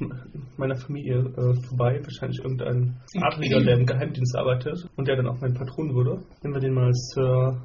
meiner 0.59 0.77
Familie 0.77 1.19
äh, 1.19 1.55
vorbei, 1.69 2.01
wahrscheinlich 2.03 2.41
irgendein 2.41 2.97
Adliger, 3.23 3.63
der 3.63 3.79
im 3.79 3.87
Geheimdienst 3.87 4.37
arbeitet 4.37 4.87
und 4.97 5.09
der 5.09 5.17
dann 5.17 5.29
auch 5.29 5.41
mein 5.41 5.55
Patron 5.55 5.95
wurde. 5.95 6.23
Nennen 6.43 6.55
wir 6.55 6.61
den 6.61 6.75
mal 6.75 6.93
Sir. 6.93 7.63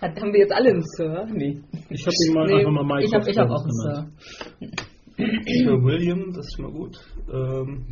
Hat, 0.00 0.20
haben 0.20 0.32
wir 0.32 0.40
jetzt 0.40 0.52
alle 0.52 0.70
einen 0.70 0.82
Sir? 0.82 1.26
Nee. 1.32 1.60
Ich 1.90 2.06
habe 2.06 2.14
ihn 2.26 2.34
mal 2.34 2.46
nee 2.46 2.58
einfach 2.60 2.72
mal 2.72 2.84
Mike 2.84 3.06
ich 3.06 3.14
habe 3.14 3.30
ich 3.30 3.38
hab 3.38 3.50
auch 3.50 3.62
einen. 3.62 3.72
Sir. 3.72 4.84
Sir 5.16 5.82
William, 5.82 6.32
das 6.32 6.46
ist 6.46 6.56
schon 6.56 6.64
mal 6.64 6.72
gut. 6.72 6.98
Ähm, 7.32 7.86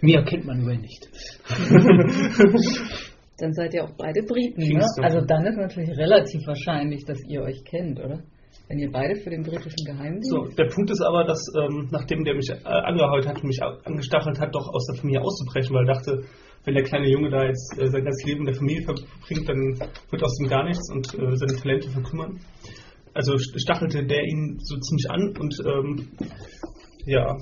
Mir 0.00 0.22
kennt 0.24 0.44
man 0.46 0.62
über 0.62 0.74
nicht. 0.74 1.08
Dann 3.38 3.52
seid 3.52 3.74
ihr 3.74 3.84
auch 3.84 3.92
beide 3.98 4.22
Briten, 4.22 4.62
ne? 4.62 4.84
Also 5.02 5.20
dann 5.20 5.44
ist 5.44 5.58
natürlich 5.58 5.90
relativ 5.90 6.46
wahrscheinlich, 6.46 7.04
dass 7.04 7.18
ihr 7.28 7.42
euch 7.42 7.62
kennt, 7.64 8.00
oder? 8.00 8.22
Wenn 8.68 8.78
ihr 8.78 8.90
beide 8.90 9.14
für 9.20 9.28
den 9.28 9.42
britischen 9.42 9.84
Geheimdienst. 9.84 10.30
So, 10.30 10.46
der 10.56 10.64
Punkt 10.64 10.90
ist 10.90 11.02
aber, 11.02 11.24
dass 11.24 11.40
ähm, 11.54 11.88
nachdem 11.92 12.24
der 12.24 12.34
mich 12.34 12.48
äh, 12.48 12.66
angeheult 12.66 13.28
hat 13.28 13.36
und 13.36 13.44
mich 13.44 13.60
angestachelt 13.62 14.40
hat, 14.40 14.54
doch 14.54 14.66
aus 14.72 14.86
der 14.86 14.96
Familie 14.96 15.20
auszubrechen, 15.20 15.74
weil 15.76 15.86
er 15.86 15.94
dachte, 15.94 16.24
wenn 16.64 16.74
der 16.74 16.82
kleine 16.82 17.08
Junge 17.08 17.30
da 17.30 17.44
jetzt 17.44 17.78
äh, 17.78 17.86
sein 17.86 18.04
ganzes 18.04 18.24
Leben 18.24 18.40
in 18.40 18.46
der 18.46 18.54
Familie 18.54 18.82
verbringt, 18.82 19.48
dann 19.48 19.78
wird 20.10 20.22
aus 20.24 20.40
ihm 20.40 20.48
gar 20.48 20.64
nichts 20.64 20.90
und 20.90 21.06
äh, 21.14 21.36
seine 21.36 21.60
Talente 21.60 21.90
verkümmern. 21.90 22.40
Also 23.16 23.32
st- 23.34 23.58
stachelte 23.58 24.04
der 24.06 24.22
ihn 24.24 24.58
so 24.60 24.76
ziemlich 24.78 25.10
an 25.10 25.34
und 25.40 25.54
ähm, 25.64 26.08
ja? 27.06 27.36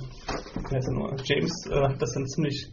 James 1.24 1.52
äh, 1.70 1.74
hat 1.88 2.00
das 2.00 2.12
dann 2.14 2.26
ziemlich 2.26 2.66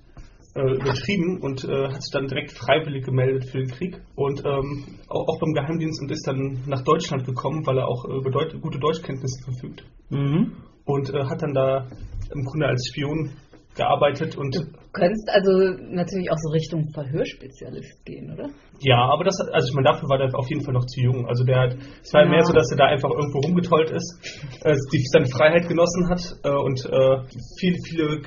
äh, 0.56 0.76
übertrieben 0.76 1.39
und 1.41 1.64
äh, 1.64 1.88
hat 1.88 2.02
sich 2.04 2.12
dann 2.14 2.28
direkt 2.28 2.52
freiwillig 2.52 3.06
gemeldet 3.06 3.45
für 3.49 3.60
den 3.60 3.70
Krieg 3.70 4.02
und 4.16 4.43
ähm, 4.45 4.86
auch, 5.08 5.28
auch 5.28 5.39
beim 5.39 5.54
Geheimdienst 5.54 6.02
und 6.02 6.12
ist 6.12 6.28
dann 6.28 6.60
nach 6.68 6.84
Deutschland 6.84 7.26
gekommen, 7.26 7.66
weil 7.66 7.78
er 7.78 7.88
auch 7.88 8.06
äh, 8.06 8.18
über 8.18 8.30
Deut 8.32 8.62
gute 8.62 8.80
Deutschkenntnisse 8.80 9.43
verfügt 9.45 9.84
Mhm. 10.10 10.52
und 10.86 11.10
äh, 11.14 11.24
hat 11.24 11.41
dann 11.41 11.54
da 11.54 11.88
im 12.34 12.43
Grunde 12.43 12.68
als 12.68 12.86
Spion 12.89 13.32
gearbeitet 13.76 14.38
und 14.38 14.58
könntest 14.94 15.30
also 15.30 15.52
natürlich 15.89 16.30
auch 16.32 16.38
so 16.38 16.50
Richtung 16.52 16.89
Verhörspezialist 16.94 18.06
gehen, 18.06 18.34
oder? 18.34 18.50
ja, 18.84 18.98
aber 18.98 19.24
das 19.24 19.39
also 19.39 19.68
ich 19.68 19.74
meine, 19.76 19.89
dafür 19.89 20.10
war 20.10 20.18
der 20.18 20.34
auf 20.34 20.50
jeden 20.50 20.64
Fall 20.64 20.74
noch 20.74 20.86
zu 20.86 21.02
jung. 21.02 21.28
Also 21.28 21.44
der 21.44 21.60
hat, 21.60 21.78
es 22.02 22.14
war 22.14 22.24
Ja. 22.24 22.30
mehr 22.30 22.44
so, 22.44 22.52
dass 22.54 22.70
er 22.72 22.78
da 22.78 22.86
einfach 22.86 23.10
irgendwo 23.10 23.39
rumgetollt 23.39 23.92
ist, 23.92 24.20
äh, 24.64 24.76
die, 24.92 25.04
seine 25.12 25.28
Freiheit 25.28 25.68
genossen 25.68 26.10
hat 26.10 26.22
äh, 26.44 26.50
und 26.50 26.84
äh, 26.86 27.18
viele, 27.60 27.78
viele 27.88 28.22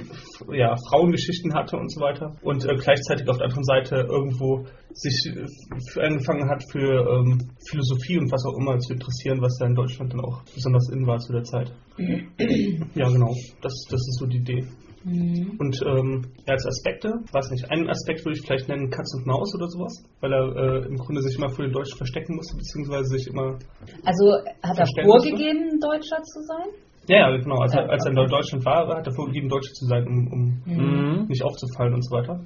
ja, 0.57 0.75
Frauengeschichten 0.89 1.55
hatte 1.55 1.77
und 1.77 1.91
so 1.93 2.01
weiter 2.01 2.37
und 2.43 2.65
äh, 2.65 2.77
gleichzeitig 2.77 3.29
auf 3.29 3.37
der 3.37 3.47
anderen 3.47 3.65
Seite 3.65 3.97
irgendwo 4.09 4.65
sich 4.93 5.33
für 5.91 6.03
angefangen 6.03 6.49
hat 6.49 6.62
für 6.71 7.03
ähm, 7.03 7.51
Philosophie 7.69 8.19
und 8.19 8.31
was 8.31 8.45
auch 8.47 8.57
immer 8.59 8.79
zu 8.79 8.93
interessieren, 8.93 9.41
was 9.43 9.59
da 9.59 9.67
in 9.67 9.75
Deutschland 9.75 10.12
dann 10.12 10.21
auch 10.21 10.43
besonders 10.55 10.89
in 10.91 11.05
war 11.07 11.19
zu 11.19 11.33
der 11.33 11.43
Zeit. 11.43 11.73
ja, 11.99 13.09
genau. 13.09 13.35
Das, 13.61 13.75
das 13.91 14.01
ist 14.01 14.19
so 14.21 14.27
die 14.27 14.39
Idee. 14.39 14.65
Und 15.05 15.77
ähm, 15.85 16.23
als 16.47 16.67
Aspekte, 16.67 17.13
weiß 17.33 17.51
nicht, 17.51 17.71
einen 17.71 17.89
Aspekt 17.91 18.25
würde 18.25 18.39
ich 18.39 18.47
vielleicht 18.47 18.69
nennen 18.69 18.89
Katz 18.91 19.15
und 19.15 19.27
Maus 19.27 19.55
oder 19.55 19.69
sowas, 19.69 20.03
weil 20.21 20.33
er 20.33 20.57
äh, 20.57 20.87
im 20.87 20.97
Grunde 20.97 21.21
sich 21.21 21.37
immer 21.37 21.51
vor 21.51 21.65
den 21.65 21.73
Deutschen 21.73 21.97
verstecken 21.99 22.37
musste, 22.37 22.57
beziehungsweise 22.57 23.05
sich 23.05 23.27
immer. 23.29 23.59
Also 24.05 24.33
hat 24.63 24.79
er 24.79 24.87
Verständnis, 24.87 25.13
vorgegeben, 25.13 25.79
Deutscher 25.81 26.23
zu 26.23 26.41
sein? 26.43 26.69
Ja, 27.07 27.29
ja, 27.29 27.37
genau. 27.37 27.59
Als, 27.61 27.75
er, 27.75 27.83
Ja, 27.85 27.89
als 27.91 28.05
er 28.07 28.13
in. 28.13 28.29
Deutschland 28.29 28.65
war, 28.65 28.89
hat 28.97 29.07
er 29.07 29.13
vorgegeben, 29.15 29.49
Deutscher 29.51 29.73
zu 29.75 29.85
sein, 29.87 30.07
um, 30.07 30.27
um 30.33 30.63
Mhm. 30.65 31.27
nicht 31.29 31.45
aufzufallen 31.45 31.93
und 31.93 32.03
so 32.03 32.17
weiter. 32.17 32.41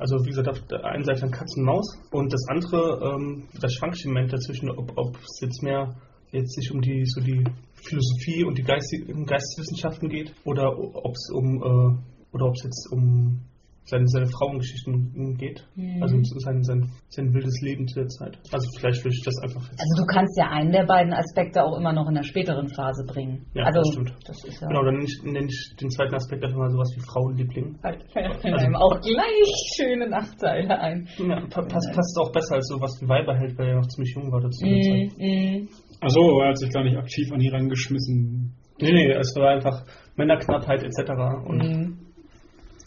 Also 0.00 0.16
wie 0.24 0.30
gesagt, 0.30 0.48
auf 0.48 0.58
der 0.66 0.84
einen 0.84 1.04
Seite 1.04 1.20
dann 1.20 1.30
Katz 1.30 1.56
und 1.56 1.64
Maus 1.64 1.86
und 2.10 2.32
das 2.32 2.44
andere, 2.48 3.14
ähm, 3.14 3.46
das 3.60 3.72
Schwankement 3.74 4.32
dazwischen, 4.32 4.70
ob, 4.70 4.90
ob 4.96 5.16
es 5.16 5.40
jetzt 5.40 5.62
mehr 5.62 5.94
jetzt 6.32 6.54
sich 6.54 6.72
um 6.72 6.80
die 6.80 7.04
so 7.04 7.20
die 7.20 7.44
Philosophie 7.84 8.44
und 8.44 8.58
die 8.58 8.62
Geistig 8.62 9.06
Geisteswissenschaften 9.26 10.08
geht 10.08 10.34
oder 10.44 10.78
ob 10.78 11.12
es 11.14 11.30
um 11.30 11.62
äh, 11.62 12.34
oder 12.34 12.46
ob 12.46 12.54
es 12.54 12.64
jetzt 12.64 12.88
um 12.90 13.42
seine, 13.84 14.06
seine 14.06 14.26
Frauengeschichten 14.26 15.36
geht. 15.36 15.66
Mhm. 15.74 16.02
Also 16.02 16.16
sein, 16.22 16.62
sein, 16.62 16.90
sein 17.08 17.34
wildes 17.34 17.60
Leben 17.62 17.86
zu 17.88 18.00
der 18.00 18.08
Zeit. 18.08 18.38
Also 18.52 18.68
vielleicht 18.78 19.04
würde 19.04 19.14
ich 19.14 19.24
das 19.24 19.38
einfach. 19.42 19.60
Also 19.60 19.94
du 20.02 20.06
kannst 20.06 20.38
ja 20.38 20.50
einen 20.50 20.72
der 20.72 20.86
beiden 20.86 21.12
Aspekte 21.12 21.62
auch 21.62 21.76
immer 21.76 21.92
noch 21.92 22.08
in 22.08 22.14
der 22.14 22.22
späteren 22.22 22.68
Phase 22.68 23.04
bringen. 23.04 23.46
Ja, 23.54 23.64
also, 23.64 23.80
das 23.80 23.92
stimmt. 23.92 24.14
Das 24.26 24.44
ist 24.44 24.60
ja 24.60 24.68
Genau, 24.68 24.84
dann 24.84 24.94
nenne 24.94 25.06
ich, 25.06 25.22
nenne 25.24 25.46
ich 25.46 25.74
den 25.80 25.90
zweiten 25.90 26.14
Aspekt 26.14 26.44
einfach 26.44 26.58
mal 26.58 26.70
sowas 26.70 26.90
wie 26.94 27.00
Frauenliebling. 27.00 27.78
halt, 27.82 28.04
fällt 28.12 28.44
einem 28.44 28.76
auch 28.76 29.00
gleich 29.00 29.50
schöne 29.76 30.08
Nachteile 30.08 30.78
ein. 30.78 31.08
Ja, 31.18 31.40
pa 31.50 31.62
passt, 31.62 31.92
passt 31.92 32.18
auch 32.20 32.32
besser 32.32 32.56
als 32.56 32.68
sowas 32.68 32.96
wie 33.00 33.08
Weiberheld, 33.08 33.58
weil 33.58 33.68
er 33.68 33.76
noch 33.76 33.88
ziemlich 33.88 34.14
jung 34.14 34.30
war 34.30 34.40
dazu. 34.40 34.64
Mm, 34.64 35.10
mm. 35.18 35.68
Achso, 36.02 36.40
er 36.40 36.48
hat 36.48 36.58
sich 36.58 36.70
gar 36.72 36.82
nicht 36.82 36.96
aktiv 36.96 37.30
an 37.32 37.40
ihn 37.40 37.54
rangeschmissen. 37.54 38.52
Nee, 38.80 38.92
nee, 38.92 39.12
es 39.12 39.34
war 39.36 39.50
einfach 39.50 39.84
Männerknappheit 40.16 40.82
etc. 40.82 41.10
Und 41.46 41.58
Mm. 41.58 41.98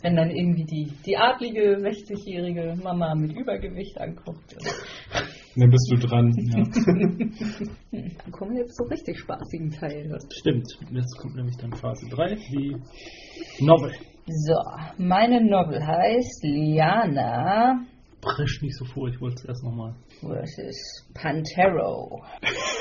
Wenn 0.01 0.17
dann 0.17 0.29
irgendwie 0.29 0.65
die, 0.65 0.91
die 1.03 1.17
adlige 1.17 1.77
60-jährige 1.77 2.75
Mama 2.83 3.15
mit 3.15 3.31
Übergewicht 3.35 3.99
anguckt. 3.99 4.55
Dann 5.55 5.69
bist 5.71 5.89
du 5.89 5.95
dran. 5.95 6.31
Ja. 6.35 6.63
Dann 7.91 8.31
kommen 8.31 8.51
wir 8.51 8.61
jetzt 8.63 8.75
zum 8.75 8.87
richtig 8.89 9.17
spaßigen 9.17 9.71
Teil. 9.71 10.15
Stimmt. 10.31 10.67
Jetzt 10.91 11.17
kommt 11.17 11.35
nämlich 11.35 11.55
dann 11.57 11.71
Phase 11.71 12.07
3, 12.09 12.35
die 12.35 12.75
Novel. 13.61 13.93
So, 14.27 14.55
meine 14.97 15.41
Novel 15.43 15.79
heißt 15.81 16.43
Liana 16.43 17.85
Frisch 18.21 18.61
nicht 18.61 18.75
so 18.75 18.85
vor, 18.85 19.07
ich 19.07 19.21
wollte 19.21 19.35
es 19.35 19.45
erst 19.45 19.63
nochmal. 19.63 19.93
vs. 20.19 21.07
Pantero. 21.13 22.23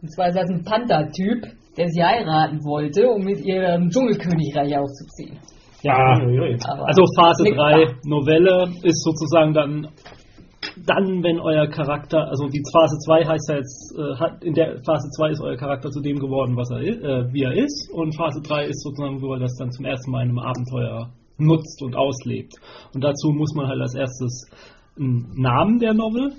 Und 0.00 0.12
zwar 0.12 0.28
ist 0.28 0.36
das 0.36 0.50
ein 0.50 0.64
Panther-Typ, 0.64 1.42
der 1.76 1.88
sie 1.88 2.02
heiraten 2.02 2.64
wollte, 2.64 3.08
um 3.08 3.24
mit 3.24 3.44
ihrem 3.44 3.90
Dschungelkönigreich 3.90 4.76
aufzuziehen. 4.76 5.38
Ja, 5.82 6.18
Uiuiui. 6.20 6.58
Aber 6.66 6.88
also 6.88 7.04
Phase 7.16 7.42
nix 7.44 7.56
3 7.56 7.84
da. 7.84 7.92
Novelle 8.04 8.64
ist 8.82 9.02
sozusagen 9.04 9.54
dann 9.54 9.88
dann, 10.86 11.22
wenn 11.22 11.40
euer 11.40 11.66
Charakter, 11.68 12.28
also 12.28 12.46
die 12.48 12.62
Phase 12.72 12.98
2 12.98 13.26
heißt 13.26 13.48
ja 13.48 13.56
jetzt, 13.56 13.94
äh, 13.96 14.16
hat, 14.16 14.44
in 14.44 14.54
der 14.54 14.80
Phase 14.84 15.08
2 15.10 15.30
ist 15.30 15.40
euer 15.40 15.56
Charakter 15.56 15.90
zu 15.90 16.00
dem 16.00 16.18
geworden, 16.18 16.56
was 16.56 16.70
er 16.70 16.80
ist, 16.80 17.02
äh, 17.02 17.32
wie 17.32 17.42
er 17.42 17.52
ist, 17.52 17.90
und 17.92 18.16
Phase 18.16 18.40
3 18.42 18.66
ist 18.66 18.82
sozusagen, 18.82 19.20
wo 19.22 19.34
er 19.34 19.40
das 19.40 19.54
dann 19.56 19.70
zum 19.70 19.84
ersten 19.84 20.10
Mal 20.10 20.22
in 20.22 20.30
einem 20.30 20.38
Abenteuer 20.38 21.10
nutzt 21.36 21.82
und 21.82 21.96
auslebt. 21.96 22.54
Und 22.94 23.04
dazu 23.04 23.30
muss 23.30 23.54
man 23.54 23.68
halt 23.68 23.80
als 23.80 23.94
erstes 23.94 24.50
einen 24.98 25.32
Namen 25.36 25.78
der 25.78 25.94
Novel, 25.94 26.32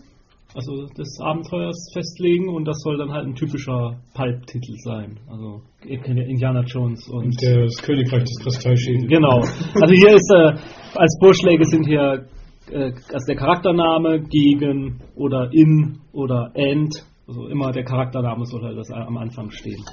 also 0.56 0.88
des 0.98 1.20
Abenteuers 1.22 1.92
festlegen 1.94 2.50
und 2.50 2.66
das 2.66 2.82
soll 2.82 2.98
dann 2.98 3.12
halt 3.12 3.28
ein 3.28 3.36
typischer 3.36 4.00
Pulp-Titel 4.16 4.74
sein. 4.84 5.20
Also 5.30 5.62
Indiana 5.86 6.64
Jones 6.64 7.08
und 7.10 7.26
Und 7.26 7.42
der, 7.42 7.66
das 7.66 7.78
Königreich 7.82 8.24
des 8.24 8.40
Kristallschädels. 8.42 9.08
Genau. 9.08 9.40
Also 9.40 9.94
hier 9.94 10.16
ist 10.16 10.32
äh, 10.34 10.98
als 10.98 11.18
Vorschläge 11.22 11.66
sind 11.66 11.86
hier 11.86 12.26
äh, 12.72 12.92
also 12.92 13.26
der 13.28 13.36
Charaktername 13.36 14.22
gegen 14.22 15.02
oder 15.16 15.50
in 15.52 16.00
oder 16.14 16.52
and. 16.56 17.06
Also 17.28 17.48
immer 17.48 17.72
der 17.72 17.84
Charaktername 17.84 18.44
soll 18.46 18.64
halt 18.64 18.76
das 18.76 18.90
am 18.90 19.18
Anfang 19.18 19.52
stehen. 19.52 19.84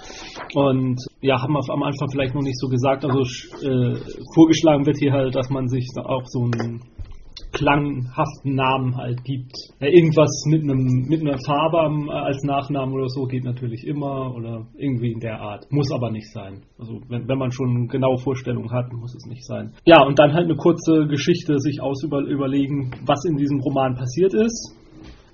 Und 0.55 0.99
ja, 1.21 1.43
haben 1.43 1.53
wir 1.53 1.61
am 1.71 1.83
Anfang 1.83 2.09
vielleicht 2.11 2.35
noch 2.35 2.41
nicht 2.41 2.59
so 2.59 2.69
gesagt. 2.69 3.05
Also 3.05 3.21
äh, 3.63 3.95
vorgeschlagen 4.35 4.87
wird 4.87 4.97
hier 4.97 5.13
halt, 5.13 5.35
dass 5.35 5.51
man 5.51 5.69
sich 5.69 5.87
da 5.95 6.03
auch 6.03 6.25
so 6.25 6.45
einen 6.45 6.81
klanghaften 7.57 8.55
Namen 8.55 8.97
halt 8.97 9.25
gibt. 9.25 9.53
Ja, 9.81 9.89
irgendwas 9.89 10.45
mit 10.47 10.63
einem 10.63 11.07
mit 11.09 11.21
einer 11.21 11.39
Farbe 11.39 11.79
äh, 12.09 12.13
als 12.13 12.43
Nachnamen 12.43 12.95
oder 12.95 13.09
so 13.09 13.25
geht 13.25 13.45
natürlich 13.45 13.87
immer 13.87 14.35
oder 14.35 14.67
irgendwie 14.77 15.13
in 15.13 15.21
der 15.21 15.41
Art. 15.41 15.67
Muss 15.71 15.91
aber 15.91 16.11
nicht 16.11 16.31
sein. 16.33 16.63
Also 16.79 17.01
wenn, 17.09 17.27
wenn 17.29 17.39
man 17.39 17.51
schon 17.51 17.89
genaue 17.89 18.19
Vorstellung 18.19 18.71
hat, 18.71 18.93
muss 18.93 19.15
es 19.15 19.27
nicht 19.27 19.45
sein. 19.47 19.73
Ja, 19.87 20.05
und 20.05 20.19
dann 20.19 20.35
halt 20.35 20.45
eine 20.45 20.57
kurze 20.57 21.07
Geschichte 21.07 21.59
sich 21.59 21.81
aus 21.81 22.03
über, 22.05 22.21
überlegen, 22.21 22.91
was 23.07 23.25
in 23.25 23.37
diesem 23.37 23.61
Roman 23.61 23.95
passiert 23.95 24.35
ist. 24.35 24.77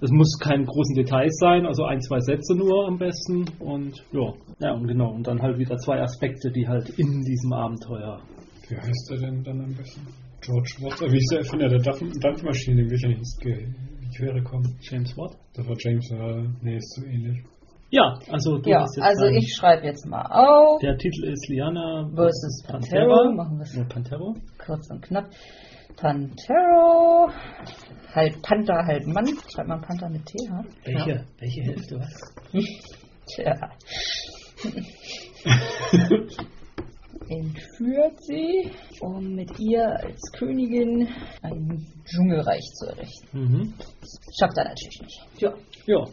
Es 0.01 0.11
muss 0.11 0.37
keine 0.39 0.65
großen 0.65 0.97
Details 0.97 1.37
sein, 1.39 1.65
also 1.65 1.85
ein, 1.85 2.01
zwei 2.01 2.19
Sätze 2.19 2.57
nur 2.57 2.89
am 2.89 2.99
besten. 2.99 3.45
Und 3.61 4.05
ja, 4.13 4.33
ja 4.59 4.73
und 4.75 4.87
genau. 4.87 5.13
Und 5.13 5.27
dann 5.27 5.41
halt 5.41 5.59
wieder 5.59 5.77
zwei 5.79 6.01
Aspekte, 6.01 6.51
die 6.51 6.67
halt 6.67 6.89
in 6.99 7.23
diesem 7.23 7.53
Abenteuer. 7.53 8.21
Wie 8.69 8.77
heißt 8.77 9.11
er 9.13 9.19
denn 9.19 9.43
dann 9.45 9.61
am 9.61 9.75
besten? 9.75 10.32
George 10.43 10.75
Watson. 10.81 11.13
Wie 11.13 11.17
ist 11.19 11.31
der 11.31 11.39
Erfinder 11.39 11.69
der 11.69 11.79
Dampf 11.79 12.03
Dampfmaschine? 12.21 12.77
Den 12.83 12.91
will 12.91 12.97
ich 12.97 13.03
ja 13.03 13.09
nicht 13.09 13.19
ins 13.19 13.39
Quere 14.17 14.43
kommen. 14.43 14.77
James 14.81 15.17
Watt? 15.17 15.37
Das 15.55 15.67
war 15.67 15.77
James, 15.79 16.11
äh, 16.11 16.49
nee, 16.63 16.77
ist 16.77 16.95
so 16.97 17.05
ähnlich. 17.07 17.39
Ja, 17.91 18.19
also 18.31 18.59
du 18.59 18.71
Ja, 18.71 18.81
hast 18.81 18.97
jetzt 18.97 19.05
also 19.05 19.27
ich 19.27 19.55
schreibe 19.55 19.87
jetzt 19.87 20.07
mal 20.07 20.23
auf. 20.25 20.81
Der 20.81 20.97
Titel 20.97 21.25
ist 21.29 21.47
Liana 21.49 22.09
Versus 22.15 22.63
Pantera. 22.67 23.31
Machen 23.33 23.59
wir 23.59 23.63
es 23.65 23.77
Ja, 23.77 23.85
Pantero. 23.85 24.35
kurz 24.65 24.91
und 24.91 25.03
knapp. 25.03 25.31
Pantero. 25.97 27.31
Halt 28.15 28.43
Panther, 28.43 28.85
halt 28.87 29.07
Mann. 29.07 29.27
Schreibt 29.53 29.69
man 29.69 29.81
Panther 29.81 30.09
mit 30.09 30.25
TH? 30.25 30.65
Welche, 30.85 31.25
welche 31.39 31.63
Hälfte 31.63 31.99
was? 32.01 32.19
Tja. 33.37 33.71
Entführt 37.39 38.21
sie, 38.21 38.71
um 39.01 39.35
mit 39.35 39.51
ihr 39.59 39.85
als 39.87 40.21
Königin 40.39 41.09
ein 41.43 41.87
Dschungelreich 42.05 42.65
zu 42.75 42.87
errichten. 42.87 43.29
Mhm. 43.33 43.75
Schafft 44.39 44.57
er 44.59 44.65
natürlich 44.65 45.01
nicht. 45.03 45.21
Ja. 45.39 45.53
Ja. 45.87 46.05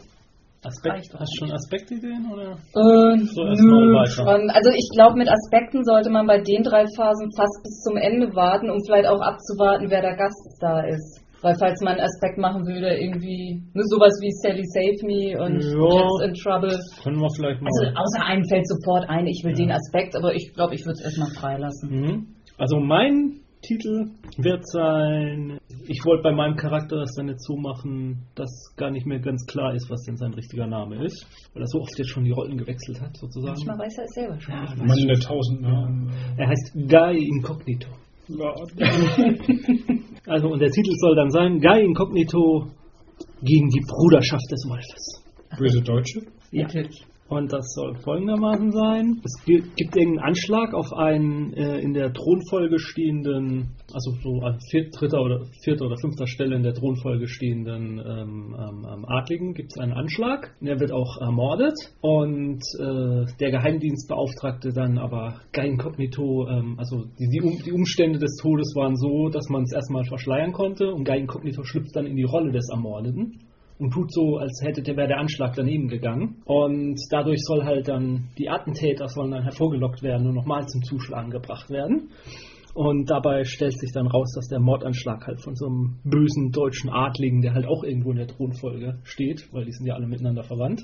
Aspekt, 0.62 1.08
hast 1.14 1.32
du 1.32 1.46
schon 1.46 1.52
Aspektideen 1.52 2.30
oder? 2.30 2.50
Ähm, 2.76 3.24
So, 3.24 3.44
nö, 3.44 3.96
also 3.96 4.70
ich 4.76 4.90
glaube, 4.92 5.16
mit 5.16 5.28
Aspekten 5.30 5.82
sollte 5.84 6.10
man 6.10 6.26
bei 6.26 6.38
den 6.38 6.62
drei 6.62 6.84
Phasen 6.94 7.32
fast 7.34 7.62
bis 7.62 7.80
zum 7.80 7.96
Ende 7.96 8.34
warten, 8.34 8.68
um 8.68 8.78
vielleicht 8.84 9.08
auch 9.08 9.22
abzuwarten, 9.22 9.88
wer 9.88 10.02
der 10.02 10.16
Gast 10.16 10.58
da 10.60 10.80
ist. 10.80 11.22
Weil 11.42 11.54
falls 11.58 11.80
man 11.80 11.94
einen 11.94 12.04
Aspekt 12.04 12.38
machen 12.38 12.66
würde, 12.66 13.00
irgendwie 13.00 13.62
nur 13.72 13.84
sowas 13.84 14.12
wie 14.20 14.30
Sally 14.42 14.64
Save 14.64 15.00
Me 15.06 15.40
und 15.40 15.60
Ja. 15.60 15.88
Jets 15.88 16.20
in 16.24 16.34
Trouble. 16.34 16.76
Können 17.02 17.20
wir 17.20 17.30
vielleicht 17.34 17.62
mal. 17.62 17.70
Also 17.72 17.96
außer 17.96 18.24
einem 18.26 18.44
fällt 18.44 18.68
sofort 18.68 19.08
ein, 19.08 19.26
ich 19.26 19.42
will 19.44 19.54
den 19.54 19.72
Aspekt, 19.72 20.16
aber 20.16 20.34
ich 20.34 20.52
glaube, 20.54 20.74
ich 20.74 20.84
würde 20.84 20.98
es 20.98 21.04
erstmal 21.04 21.30
freilassen. 21.30 21.90
Mhm. 21.90 22.26
Also 22.58 22.78
mein 22.78 23.40
Titel 23.62 24.10
wird 24.38 24.66
sein, 24.66 25.58
ich 25.86 26.04
wollte 26.04 26.22
bei 26.22 26.32
meinem 26.32 26.56
Charakter 26.56 26.96
das 26.96 27.14
dann 27.16 27.28
jetzt 27.28 27.46
so 27.46 27.56
machen, 27.56 28.26
dass 28.34 28.50
gar 28.76 28.90
nicht 28.90 29.06
mehr 29.06 29.20
ganz 29.20 29.44
klar 29.46 29.74
ist, 29.74 29.90
was 29.90 30.02
denn 30.02 30.16
sein 30.16 30.32
richtiger 30.32 30.66
Name 30.66 31.04
ist. 31.04 31.26
Weil 31.52 31.62
er 31.62 31.66
so 31.66 31.80
oft 31.80 31.98
jetzt 31.98 32.10
schon 32.10 32.24
die 32.24 32.30
Rollen 32.30 32.56
gewechselt 32.56 33.00
hat, 33.00 33.16
sozusagen. 33.16 33.54
Manchmal 33.54 33.86
weiß 33.86 33.98
er 33.98 34.04
es 34.04 34.10
selber 34.14 34.40
schon. 34.40 34.54
Ja, 34.54 34.74
Mann 34.76 35.06
der 35.06 35.18
tausend 35.20 35.60
Namen. 35.62 36.10
Er 36.36 36.48
heißt 36.48 36.72
Guy 36.74 37.18
Incognito. 37.18 37.88
Also 40.26 40.48
und 40.48 40.60
der 40.60 40.70
Titel 40.70 40.92
soll 40.96 41.16
dann 41.16 41.30
sein 41.30 41.60
Guy 41.60 41.82
Incognito 41.82 42.66
gegen 43.42 43.68
die 43.68 43.80
Bruderschaft 43.80 44.50
des 44.50 44.64
Wolfes. 44.68 45.24
Böse 45.58 45.82
Deutsche. 45.82 46.22
Ja. 46.52 46.68
Und 47.30 47.52
das 47.52 47.64
soll 47.74 47.94
folgendermaßen 48.02 48.72
sein. 48.72 49.20
Es 49.22 49.44
gi- 49.44 49.62
gibt 49.76 49.96
irgendeinen 49.96 50.18
Anschlag 50.18 50.74
auf 50.74 50.92
einen 50.92 51.52
äh, 51.54 51.78
in 51.78 51.94
der 51.94 52.12
Thronfolge 52.12 52.80
stehenden, 52.80 53.68
also 53.94 54.10
so 54.20 54.40
an 54.44 54.58
vier, 54.68 54.90
dritter 54.90 55.22
oder 55.22 55.44
vierter 55.62 55.86
oder 55.86 55.96
fünfter 56.00 56.26
Stelle 56.26 56.56
in 56.56 56.64
der 56.64 56.74
Thronfolge 56.74 57.28
stehenden 57.28 57.98
ähm, 58.04 58.56
ähm, 58.58 58.84
ähm, 58.92 59.04
Adligen 59.06 59.54
gibt 59.54 59.70
es 59.70 59.78
einen 59.80 59.92
Anschlag. 59.92 60.56
Der 60.60 60.80
wird 60.80 60.90
auch 60.90 61.18
ermordet. 61.20 61.74
Und 62.00 62.62
äh, 62.80 63.26
der 63.38 63.50
Geheimdienstbeauftragte 63.52 64.72
dann 64.72 64.98
aber 64.98 65.40
Guy 65.52 65.68
Incognito, 65.68 66.48
ähm, 66.48 66.74
also 66.78 67.04
die, 67.16 67.28
die, 67.28 67.40
um, 67.42 67.56
die 67.64 67.72
Umstände 67.72 68.18
des 68.18 68.38
Todes 68.42 68.74
waren 68.74 68.96
so, 68.96 69.28
dass 69.28 69.48
man 69.48 69.62
es 69.62 69.72
erstmal 69.72 70.04
verschleiern 70.04 70.50
konnte. 70.50 70.92
Und 70.92 71.04
Guy 71.04 71.20
Incognito 71.20 71.62
schlüpft 71.62 71.94
dann 71.94 72.06
in 72.06 72.16
die 72.16 72.24
Rolle 72.24 72.50
des 72.50 72.68
Ermordeten 72.72 73.38
und 73.80 73.92
tut 73.92 74.12
so, 74.12 74.36
als 74.36 74.60
hätte 74.62 74.82
der 74.82 74.96
wäre 74.96 75.08
der 75.08 75.18
Anschlag 75.18 75.54
daneben 75.56 75.88
gegangen. 75.88 76.42
Und 76.44 77.00
dadurch 77.10 77.40
soll 77.42 77.64
halt 77.64 77.88
dann 77.88 78.28
die 78.38 78.50
Attentäter 78.50 79.08
sollen 79.08 79.30
dann 79.30 79.42
hervorgelockt 79.42 80.02
werden 80.02 80.26
und 80.28 80.34
nochmal 80.34 80.66
zum 80.66 80.82
Zuschlagen 80.82 81.30
gebracht 81.30 81.70
werden. 81.70 82.10
Und 82.74 83.10
dabei 83.10 83.42
stellt 83.44 83.78
sich 83.78 83.90
dann 83.92 84.06
raus, 84.06 84.32
dass 84.34 84.46
der 84.46 84.60
Mordanschlag 84.60 85.26
halt 85.26 85.40
von 85.42 85.56
so 85.56 85.66
einem 85.66 85.98
bösen 86.04 86.52
deutschen 86.52 86.90
Adligen, 86.90 87.40
der 87.40 87.54
halt 87.54 87.66
auch 87.66 87.82
irgendwo 87.82 88.12
in 88.12 88.18
der 88.18 88.28
Thronfolge 88.28 89.00
steht, 89.02 89.48
weil 89.52 89.64
die 89.64 89.72
sind 89.72 89.86
ja 89.86 89.94
alle 89.94 90.06
miteinander 90.06 90.44
verwandt, 90.44 90.82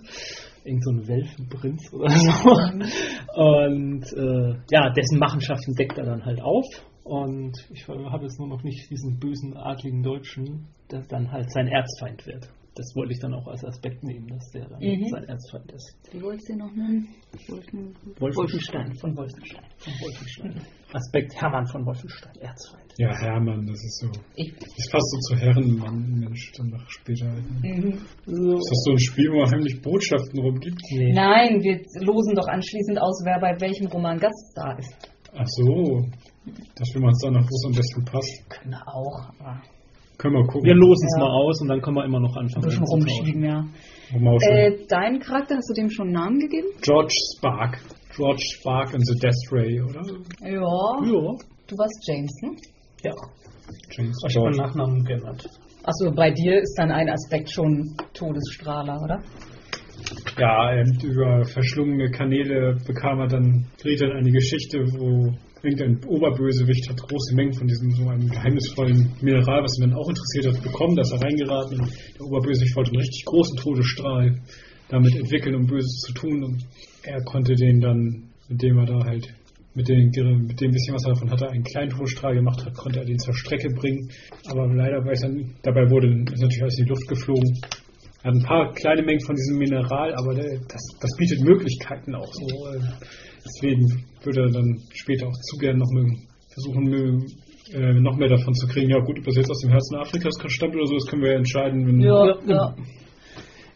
irgend 0.65 0.83
so 0.85 0.91
ein 0.91 1.07
Welfenprinz 1.07 1.93
oder 1.93 2.11
so. 2.11 2.31
Und 3.41 4.05
äh, 4.13 4.59
ja, 4.73 4.91
dessen 4.91 5.19
Machenschaften 5.19 5.75
deckt 5.75 5.97
er 5.99 6.07
dann 6.07 6.25
halt 6.25 6.41
auf. 6.43 6.67
Und 7.05 7.53
ich 7.71 7.87
habe 7.87 8.25
jetzt 8.25 8.41
nur 8.41 8.49
noch 8.49 8.65
nicht 8.65 8.91
diesen 8.91 9.21
bösen 9.21 9.57
adligen 9.57 10.03
Deutschen, 10.03 10.67
der 10.91 11.03
dann 11.09 11.31
halt 11.31 11.53
sein 11.53 11.69
Erzfeind 11.69 12.27
wird. 12.27 12.49
Das 12.77 12.95
wollte 12.95 13.13
ich 13.15 13.21
dann 13.21 13.33
auch 13.33 13.47
als 13.49 13.65
Aspekt 13.65 14.05
nehmen, 14.05 14.29
dass 14.29 14.51
der 14.51 14.69
dann 14.69 14.79
Mhm. 14.81 15.09
sein 15.09 15.25
Erzfeind 15.25 15.73
ist. 15.73 15.97
Wie 16.13 16.21
wolltest 16.23 16.49
du 16.49 16.53
den 16.53 16.59
noch 16.59 16.73
nennen? 16.75 17.09
Wolfen, 17.49 17.95
Wolfenstein. 18.21 18.95
Von 19.01 19.17
Wolfenstein. 19.17 19.65
Von 19.79 19.93
Wolfenstein. 20.03 20.61
Aspekt 20.93 21.35
Hermann 21.41 21.67
von 21.67 21.87
Wolfenstein, 21.87 22.35
Erzfeind. 22.41 22.93
Ja, 22.99 23.11
Hermann, 23.19 23.67
das 23.67 23.77
ist 23.83 23.99
so. 24.01 24.09
Ich. 24.37 24.53
Das 24.55 24.91
passt 24.91 25.11
so 25.11 25.19
zu 25.21 25.37
Herrenmann, 25.41 26.21
Mensch, 26.21 26.53
dann 26.57 26.69
noch 26.69 26.89
später. 26.91 27.27
Mhm. 27.27 27.99
So. 28.27 28.57
Ist 28.57 28.71
das 28.71 28.83
so 28.85 28.91
ein 28.93 28.99
Spiel, 28.99 29.31
wo 29.33 29.41
man 29.41 29.51
heimlich 29.51 29.81
Botschaften 29.83 30.39
rumgibt? 30.41 30.81
Nee. 30.93 31.13
Nein, 31.13 31.63
wir 31.63 31.81
losen 32.05 32.35
doch 32.35 32.47
anschließend 32.47 33.01
aus, 33.01 33.23
wer 33.25 33.41
bei 33.41 33.59
welchem 33.61 33.87
Roman 33.87 34.19
Gast 34.19 34.53
da 34.55 34.73
ist. 34.77 34.95
Ach 35.35 35.47
so. 35.47 36.05
Das 36.77 36.95
will 36.95 37.03
man 37.03 37.11
es 37.13 37.21
dann 37.23 37.33
nach, 37.35 37.43
wo 37.45 37.55
es 37.55 37.65
am 37.67 37.73
besten 37.75 38.05
passt. 38.05 38.49
Können 38.51 38.71
wir 38.73 38.87
auch. 38.89 39.29
aber 39.41 39.63
Können 40.19 40.35
wir 40.35 40.47
gucken. 40.47 40.65
Wir 40.65 40.75
losen 40.75 41.07
es 41.07 41.17
Ja. 41.19 41.25
mal 41.25 41.31
aus 41.31 41.61
und 41.61 41.69
dann 41.69 41.81
können 41.83 41.97
wir 41.97 42.05
immer 42.05 42.21
noch 42.21 42.37
anfangen. 42.37 42.65
bisschen 42.65 42.83
umzutauschen. 42.85 43.45
rumschieben, 43.45 43.45
ja. 43.45 43.65
Äh, 44.49 44.73
dein 44.89 45.21
Charakter, 45.21 45.57
hast 45.57 45.69
du 45.69 45.75
dem 45.75 45.91
schon 45.91 46.07
einen 46.07 46.15
Namen 46.15 46.39
gegeben? 46.39 46.69
George 46.83 47.13
Spark. 47.37 47.79
George 48.17 48.41
Spark 48.57 48.95
and 48.95 49.07
the 49.07 49.15
Death 49.21 49.53
Ray, 49.53 49.81
oder? 49.83 50.01
Ja. 50.41 50.51
Ja. 50.51 51.35
Du 51.69 51.77
warst 51.77 52.07
Jameson. 52.07 52.57
Ja, 53.05 53.13
James 53.91 54.17
ich 54.29 54.37
habe 54.37 54.47
meinen. 54.47 54.57
Nachnamen 54.57 55.05
geändert. 55.05 55.45
Achso, 55.83 56.11
bei 56.15 56.31
dir 56.31 56.61
ist 56.63 56.75
dann 56.79 56.91
ein 56.91 57.09
Aspekt 57.11 57.51
schon 57.51 57.95
Todesstrahler, 58.15 59.01
oder? 59.03 59.23
Ja, 60.39 60.73
über 61.03 61.45
verschlungene 61.45 62.11
Kanäle 62.11 62.77
bekam 62.87 63.21
er 63.21 63.29
dann, 63.29 63.67
dreht 63.83 64.01
dann 64.01 64.13
eine 64.13 64.31
Geschichte, 64.31 64.79
wo 64.99 65.33
irgendein 65.63 66.05
Oberbösewicht 66.05 66.89
hat 66.89 67.01
große 67.01 67.35
Mengen 67.35 67.55
von 67.55 67.67
diesem 67.67 67.91
so 67.93 68.09
einem 68.09 68.29
geheimnisvollen 68.29 69.13
Mineral, 69.21 69.63
was 69.63 69.79
ihn 69.79 69.89
dann 69.89 69.99
auch 69.99 70.09
interessiert 70.09 70.47
hat, 70.47 70.63
bekommen, 70.63 70.97
da 70.97 71.03
ist 71.03 71.13
er 71.13 71.23
reingeraten 71.23 71.79
der 72.19 72.27
Oberbösewicht 72.27 72.77
wollte 72.77 72.91
einen 72.91 73.01
richtig 73.01 73.25
großen 73.25 73.57
Todesstrahl 73.57 74.41
damit 74.89 75.17
entwickeln, 75.17 75.55
um 75.55 75.67
Böses 75.67 76.01
zu 76.01 76.13
tun 76.13 76.45
und 76.45 76.65
er 77.03 77.23
konnte 77.25 77.55
den 77.55 77.81
dann, 77.81 78.31
indem 78.49 78.79
er 78.79 78.87
da 78.87 79.05
halt 79.05 79.35
mit 79.75 79.89
dem, 79.89 80.11
mit 80.47 80.61
dem 80.61 80.71
bisschen, 80.71 80.95
was 80.95 81.05
er 81.05 81.13
davon 81.13 81.31
hatte, 81.31 81.51
einen 81.51 81.63
kleinen 81.63 81.91
Todesstrahl 81.91 82.35
gemacht 82.35 82.65
hat, 82.65 82.75
konnte 82.75 83.01
er 83.01 83.05
den 83.05 83.19
zur 83.19 83.35
Strecke 83.35 83.69
bringen. 83.69 84.11
Aber 84.47 84.67
leider 84.73 85.05
weiß 85.05 85.25
er, 85.25 85.31
dabei 85.63 85.91
wurde 85.91 86.09
ist 86.33 86.41
natürlich 86.41 86.63
alles 86.63 86.79
in 86.79 86.85
die 86.87 86.91
Luft 86.91 87.07
geflogen. 87.07 87.61
Ein 88.27 88.43
paar 88.43 88.73
kleine 88.73 89.03
Mengen 89.03 89.21
von 89.21 89.37
diesem 89.37 89.59
Mineral, 89.59 90.13
aber 90.17 90.35
das, 90.35 90.83
das 91.01 91.17
bietet 91.17 91.41
Möglichkeiten 91.43 92.13
auch 92.17 92.33
so. 92.33 92.47
äh, 92.73 92.81
Deswegen 93.45 94.05
würde 94.25 94.41
er 94.41 94.51
dann 94.51 94.83
später 94.93 95.29
auch 95.29 95.41
zu 95.43 95.57
gern 95.59 95.79
noch 95.79 95.91
mal 95.93 96.05
versuchen, 96.53 97.25
äh, 97.73 98.01
noch 98.01 98.17
mehr 98.17 98.29
davon 98.29 98.53
zu 98.55 98.67
kriegen. 98.67 98.91
Ja 98.91 98.99
gut, 98.99 99.21
ob 99.21 99.25
das 99.27 99.37
jetzt 99.37 99.51
aus 99.51 99.61
dem 99.61 99.71
Herzen 99.71 99.97
Afrikas 99.97 100.35
stammt 100.49 100.75
oder 100.75 100.87
so, 100.87 100.95
das 100.95 101.07
können 101.07 101.23
wir 101.23 101.31
ja 101.33 101.37
entscheiden. 101.39 101.87
Wenn 101.87 102.01
Ja, 102.01 102.27
Ja, 102.27 102.37
ja. 102.47 102.75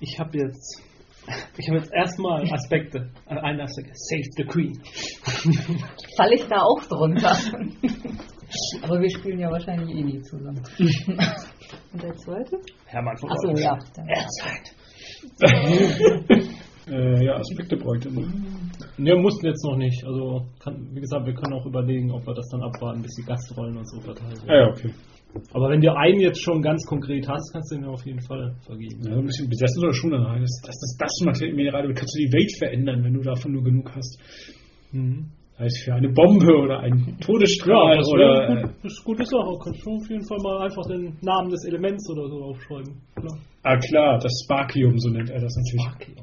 Ich 0.00 0.18
habe 0.18 0.36
jetzt, 0.38 0.82
ich 1.56 1.68
habe 1.68 1.78
jetzt 1.78 1.92
erstmal 1.92 2.42
Aspekte. 2.52 3.08
Einen 3.26 3.60
Aspekt, 3.60 3.90
Save 3.96 4.30
the 4.36 4.44
Queen. 4.44 4.80
Falle 6.16 6.34
ich 6.34 6.44
da 6.46 6.62
auch 6.62 6.82
drunter. 6.86 7.36
Aber 8.82 9.00
wir 9.00 9.10
spielen 9.10 9.38
ja 9.38 9.50
wahrscheinlich 9.50 9.96
eh 9.96 10.02
nie 10.02 10.20
zusammen. 10.22 10.60
Und 11.92 12.02
der 12.02 12.14
zweite? 12.16 12.58
Hermann 12.86 13.16
von 13.18 13.30
Achso, 13.30 13.54
ja. 13.56 13.78
Dann- 13.94 14.08
Äh, 16.90 17.24
ja, 17.24 17.36
Aspekte 17.36 17.76
bräuchte. 17.76 18.10
Ne? 18.12 18.26
Ne, 18.98 19.14
mussten 19.14 19.46
jetzt 19.46 19.64
noch 19.64 19.76
nicht. 19.76 20.04
Also, 20.04 20.48
kann, 20.58 20.88
wie 20.92 21.00
gesagt, 21.00 21.24
wir 21.24 21.34
können 21.34 21.52
auch 21.52 21.64
überlegen, 21.64 22.10
ob 22.10 22.26
wir 22.26 22.34
das 22.34 22.48
dann 22.50 22.62
abwarten, 22.62 23.00
bis 23.02 23.14
die 23.14 23.22
Gastrollen 23.22 23.76
und 23.76 23.88
so 23.88 24.00
verteilt 24.00 24.44
werden. 24.44 24.48
ja, 24.48 24.68
okay. 24.70 24.90
Aber 25.52 25.70
wenn 25.70 25.80
du 25.80 25.94
einen 25.94 26.18
jetzt 26.18 26.42
schon 26.42 26.60
ganz 26.60 26.84
konkret 26.86 27.28
hast, 27.28 27.52
kannst 27.52 27.70
du 27.70 27.76
ihn 27.76 27.84
auf 27.84 28.04
jeden 28.04 28.20
Fall 28.20 28.56
vergeben. 28.66 29.00
Ja, 29.04 29.16
ein 29.16 29.24
bisschen 29.24 29.48
besessen 29.48 29.84
oder 29.84 29.92
schon 29.92 30.12
rein. 30.12 30.40
Das, 30.40 30.60
das, 30.66 30.76
das, 30.80 30.96
das 30.98 31.12
Material, 31.24 31.94
kannst 31.94 32.16
du 32.16 32.26
die 32.26 32.32
Welt 32.32 32.50
verändern, 32.58 33.04
wenn 33.04 33.12
du 33.12 33.20
davon 33.20 33.52
nur 33.52 33.62
genug 33.62 33.92
hast. 33.94 34.18
Mhm. 34.90 35.30
Es 35.62 35.82
für 35.84 35.92
eine 35.92 36.08
Bombe 36.08 36.56
oder 36.56 36.80
einen 36.80 37.18
Todesstrahl 37.20 37.98
das 37.98 38.08
oder. 38.08 38.48
wäre 38.48 38.62
gut, 38.62 38.74
das 38.82 38.92
ist 38.92 39.04
gute 39.04 39.26
Sache. 39.26 39.58
Kannst 39.62 39.84
du 39.84 39.90
auf 39.90 40.08
jeden 40.08 40.26
Fall 40.26 40.38
mal 40.42 40.62
einfach 40.64 40.86
den 40.88 41.18
Namen 41.20 41.50
des 41.50 41.64
Elements 41.66 42.08
oder 42.10 42.28
so 42.28 42.44
aufschreiben. 42.44 42.96
Klar. 43.14 43.38
Ah 43.62 43.76
klar, 43.76 44.18
das 44.18 44.32
Sparkium, 44.42 44.98
so 44.98 45.10
nennt 45.10 45.28
er 45.28 45.40
das 45.40 45.54
natürlich. 45.54 46.16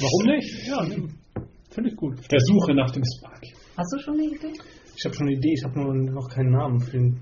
Warum 0.00 0.26
nicht? 0.26 0.68
Ja, 0.68 0.82
finde 1.68 1.90
ich 1.90 1.96
gut. 1.96 2.18
Auf 2.18 2.28
der 2.28 2.40
Suche 2.40 2.74
nach 2.74 2.90
dem 2.92 3.02
Sparkium. 3.04 3.58
Hast 3.76 3.92
du 3.92 3.98
schon 3.98 4.14
eine 4.14 4.24
Idee? 4.24 4.54
Ich 4.96 5.04
habe 5.04 5.14
schon 5.14 5.26
eine 5.26 5.36
Idee, 5.36 5.52
ich 5.52 5.64
habe 5.64 5.78
nur 5.78 5.94
noch 5.94 6.28
keinen 6.28 6.50
Namen 6.50 6.80
für 6.80 6.92
den, 6.92 7.20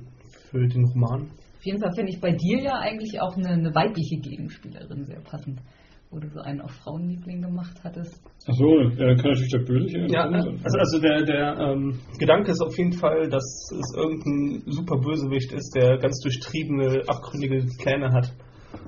für 0.51 0.69
den 0.69 0.85
Roman. 0.85 1.23
Auf 1.59 1.65
jeden 1.67 1.81
Fall 1.81 1.93
finde 1.97 2.13
ich 2.13 2.21
bei 2.21 2.31
dir 2.31 2.63
ja 2.63 2.79
eigentlich 2.79 3.21
auch 3.21 3.37
eine, 3.37 3.49
eine 3.49 3.75
weibliche 3.75 4.19
Gegenspielerin 4.19 5.05
sehr 5.05 5.21
passend. 5.21 5.59
Wo 6.17 6.21
du 6.21 6.31
so 6.31 6.41
einen 6.41 6.63
auf 6.63 6.71
Frauenliebling 6.71 7.43
gemacht 7.43 7.77
hattest. 7.85 8.19
Achso, 8.47 8.81
äh, 8.81 9.17
kann 9.17 9.33
natürlich 9.33 9.53
der 9.53 9.59
Böse 9.59 10.07
Ja, 10.09 10.25
also, 10.25 10.49
also 10.79 10.99
der, 10.99 11.25
der 11.25 11.59
ähm, 11.59 11.99
Gedanke 12.19 12.53
ist 12.53 12.63
auf 12.63 12.75
jeden 12.79 12.95
Fall, 12.95 13.29
dass 13.29 13.45
es 13.71 13.95
irgendein 13.95 14.63
super 14.65 14.97
Bösewicht 14.97 15.53
ist, 15.53 15.75
der 15.77 15.99
ganz 15.99 16.19
durchtriebene, 16.21 17.03
abgründige 17.07 17.67
Pläne 17.83 18.13
hat 18.13 18.33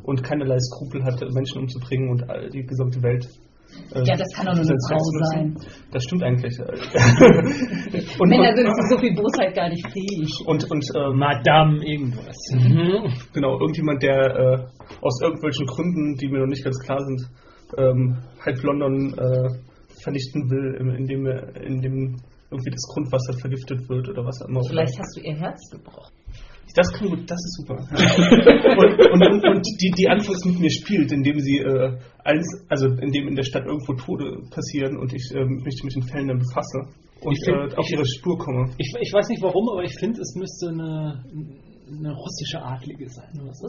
und 0.04 0.22
keinerlei 0.22 0.56
Skrupel 0.58 1.04
hat, 1.04 1.20
Menschen 1.34 1.60
umzubringen 1.60 2.08
und 2.08 2.30
all 2.30 2.48
die 2.48 2.64
gesamte 2.64 3.02
Welt. 3.02 3.28
Äh, 3.94 4.02
Ja, 4.04 4.16
das 4.16 4.28
kann 4.34 4.46
doch 4.46 4.54
nur 4.54 4.64
eine 4.64 4.76
Frau 4.88 4.98
sein. 5.32 5.56
Das 5.92 6.02
stimmt 6.04 6.22
eigentlich. 6.22 6.54
und, 8.20 8.28
Männer 8.28 8.54
sind 8.56 8.66
zu 8.66 8.94
so 8.94 8.98
viel 9.00 9.14
Bosheit 9.14 9.54
gar 9.54 9.68
nicht 9.68 9.86
fähig. 9.92 10.30
und, 10.46 10.70
und 10.70 10.84
ähm, 10.96 11.18
Madame 11.18 11.84
irgendwas. 11.84 12.36
genau, 13.32 13.58
irgendjemand, 13.60 14.02
der 14.02 14.16
äh, 14.16 14.58
aus 15.00 15.20
irgendwelchen 15.22 15.66
Gründen, 15.66 16.14
die 16.16 16.28
mir 16.28 16.40
noch 16.40 16.46
nicht 16.46 16.64
ganz 16.64 16.78
klar 16.80 17.00
sind, 17.00 17.28
ähm, 17.76 18.16
halb 18.44 18.62
London 18.62 19.14
äh, 19.18 19.48
vernichten 20.02 20.48
will, 20.50 20.76
in- 20.80 20.94
indem, 20.96 21.26
er- 21.26 21.56
indem 21.62 22.16
irgendwie 22.50 22.70
das 22.70 22.82
Grundwasser 22.94 23.34
vergiftet 23.40 23.88
wird 23.88 24.08
oder 24.08 24.24
was 24.24 24.40
auch 24.42 24.48
immer. 24.48 24.62
Vielleicht 24.64 24.98
hast 24.98 25.16
du 25.16 25.20
ihr 25.20 25.36
Herz 25.36 25.60
gebrochen. 25.70 26.14
Das 26.74 26.92
kann 26.92 27.08
gut, 27.08 27.28
das 27.30 27.38
ist 27.38 27.56
super. 27.56 27.74
und, 28.78 29.12
und, 29.12 29.22
und, 29.32 29.44
und 29.44 29.66
die, 29.80 29.90
die 29.96 30.08
anfangs 30.08 30.44
mit 30.44 30.60
mir 30.60 30.70
spielt, 30.70 31.10
indem 31.12 31.38
sie 31.40 31.58
äh, 31.58 31.96
eins, 32.24 32.46
also 32.68 32.86
indem 32.86 33.28
in 33.28 33.34
der 33.34 33.42
Stadt 33.44 33.64
irgendwo 33.66 33.94
Tode 33.94 34.42
passieren 34.50 34.96
und 34.96 35.12
ich 35.12 35.30
ähm, 35.34 35.62
mich 35.64 35.80
mit 35.82 35.94
den 35.94 36.02
Fällen 36.02 36.28
dann 36.28 36.38
befasse 36.38 36.88
und 37.20 37.32
Ich 37.32 37.44
find- 37.44 37.72
äh, 37.72 37.76
auf 37.76 37.84
ich- 37.86 37.92
ihre 37.92 38.06
Spur 38.06 38.38
komme. 38.38 38.70
Ich, 38.78 38.92
ich 39.00 39.12
weiß 39.12 39.28
nicht 39.28 39.42
warum, 39.42 39.68
aber 39.70 39.82
ich 39.82 39.94
finde, 39.98 40.20
es 40.20 40.34
müsste 40.36 40.68
eine, 40.68 41.24
eine 41.90 42.12
russische 42.14 42.62
Adlige 42.62 43.08
sein. 43.08 43.40
Oder 43.42 43.52
so. 43.54 43.66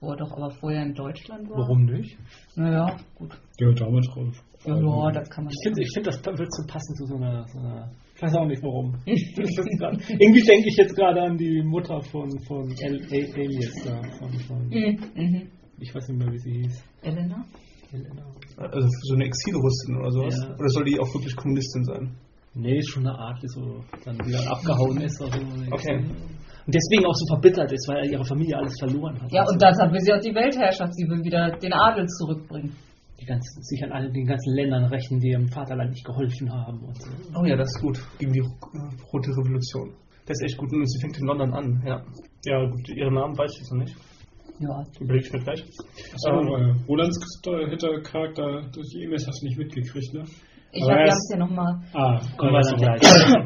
Wo 0.00 0.10
er 0.10 0.16
doch 0.16 0.32
aber 0.32 0.50
vorher 0.50 0.82
in 0.82 0.94
Deutschland 0.94 1.48
war. 1.48 1.58
Warum 1.58 1.84
nicht? 1.84 2.18
Naja, 2.56 2.96
gut. 3.14 3.30
Ja, 3.60 3.70
damals 3.72 4.06
drauf. 4.08 4.34
Ja, 4.64 4.76
ja, 4.76 5.10
das 5.12 5.30
kann 5.30 5.44
man 5.44 5.52
Ich 5.52 5.60
finde, 5.64 5.80
ich 5.82 5.90
find, 5.94 6.06
das 6.06 6.16
wird 6.24 6.52
so 6.54 6.66
passen 6.66 6.94
zu 6.96 7.06
so 7.06 7.14
einer, 7.16 7.46
so 7.48 7.58
einer. 7.60 7.90
Ich 8.22 8.28
weiß 8.28 8.36
auch 8.36 8.46
nicht 8.46 8.62
warum. 8.62 8.92
Grad- 9.78 9.98
Irgendwie 10.08 10.42
denke 10.42 10.68
ich 10.68 10.76
jetzt 10.78 10.94
gerade 10.94 11.22
an 11.22 11.36
die 11.36 11.60
Mutter 11.64 12.00
von, 12.02 12.30
von 12.46 12.70
El, 12.80 13.00
El, 13.10 13.34
Elias 13.34 13.74
da. 13.84 14.00
Von, 14.18 14.32
von, 14.46 14.68
Mhm. 14.68 14.96
Mhm. 15.16 15.48
ich 15.80 15.92
weiß 15.92 16.08
nicht 16.08 16.18
mehr, 16.18 16.32
wie 16.32 16.38
sie 16.38 16.52
hieß. 16.62 16.84
Elena? 17.02 17.44
Elena. 17.92 18.24
Also 18.58 18.86
so 19.02 19.14
eine 19.16 19.24
Exilrussin 19.24 19.96
oder 19.98 20.10
sowas. 20.12 20.36
Ja. 20.40 20.54
Oder 20.54 20.68
soll 20.68 20.84
die 20.84 21.00
auch 21.00 21.12
wirklich 21.14 21.34
Kommunistin 21.34 21.84
sein? 21.84 22.14
Nee, 22.54 22.78
ist 22.78 22.90
schon 22.90 23.04
eine 23.08 23.18
Art, 23.18 23.42
die 23.42 23.48
so 23.48 23.82
dann 24.04 24.16
wieder 24.24 24.38
abgehauen 24.52 25.00
ist. 25.00 25.20
Also 25.20 25.38
Okay. 25.72 25.96
Und 26.64 26.72
deswegen 26.72 27.04
auch 27.06 27.14
so 27.14 27.26
verbittert 27.34 27.72
ist, 27.72 27.88
weil 27.88 28.08
ihre 28.08 28.24
Familie 28.24 28.56
alles 28.56 28.76
verloren 28.78 29.20
hat. 29.20 29.32
Ja, 29.32 29.42
und 29.48 29.60
deshalb 29.60 29.92
will 29.92 30.00
sie 30.00 30.12
auch 30.12 30.20
die 30.20 30.32
Weltherrschaft. 30.32 30.94
Sie 30.94 31.08
will 31.10 31.24
wieder 31.24 31.50
den 31.58 31.72
Adel 31.72 32.06
zurückbringen. 32.06 32.70
Die 33.22 33.26
ganzen, 33.26 33.62
sich 33.62 33.82
an 33.84 33.92
all 33.92 34.10
den 34.12 34.26
ganzen 34.26 34.54
Ländern 34.54 34.84
rächen, 34.86 35.20
die 35.20 35.30
ihrem 35.30 35.48
Vaterland 35.48 35.90
nicht 35.90 36.04
geholfen 36.04 36.52
haben. 36.52 36.80
Und 36.80 37.00
so. 37.00 37.10
Oh 37.40 37.44
ja, 37.44 37.56
das 37.56 37.68
ist 37.74 37.80
gut. 37.80 37.98
Gegen 38.18 38.32
die 38.32 38.40
Rote 38.40 39.30
Revolution. 39.30 39.94
Das 40.26 40.38
ist 40.40 40.44
echt 40.44 40.56
gut. 40.58 40.72
Und 40.72 40.86
sie 40.88 41.00
fängt 41.00 41.18
in 41.18 41.26
London 41.26 41.52
an, 41.54 41.82
ja. 41.86 42.02
Ja, 42.44 42.68
gut, 42.70 42.88
ihren 42.88 43.14
Namen 43.14 43.36
weiß 43.38 43.52
ich 43.54 43.58
jetzt 43.60 43.72
noch 43.72 43.78
nicht. 43.80 43.96
Ja. 44.58 44.84
Überlege 45.00 45.26
ich 45.26 45.32
mir 45.32 45.40
gleich. 45.40 45.64
Achso, 46.14 46.30
Ähm, 46.30 46.84
Rolands 46.88 47.18
Hintercharakter, 47.44 48.70
durch 48.72 48.88
die 48.92 49.02
E-Mails 49.04 49.26
hast 49.26 49.42
du 49.42 49.46
nicht 49.46 49.58
mitgekriegt, 49.58 50.14
ne? 50.14 50.24
Ich 50.74 50.82
habe 50.88 51.02
es 51.02 51.28
ja 51.32 51.38
nochmal 51.38 51.80
Ah, 51.92 52.16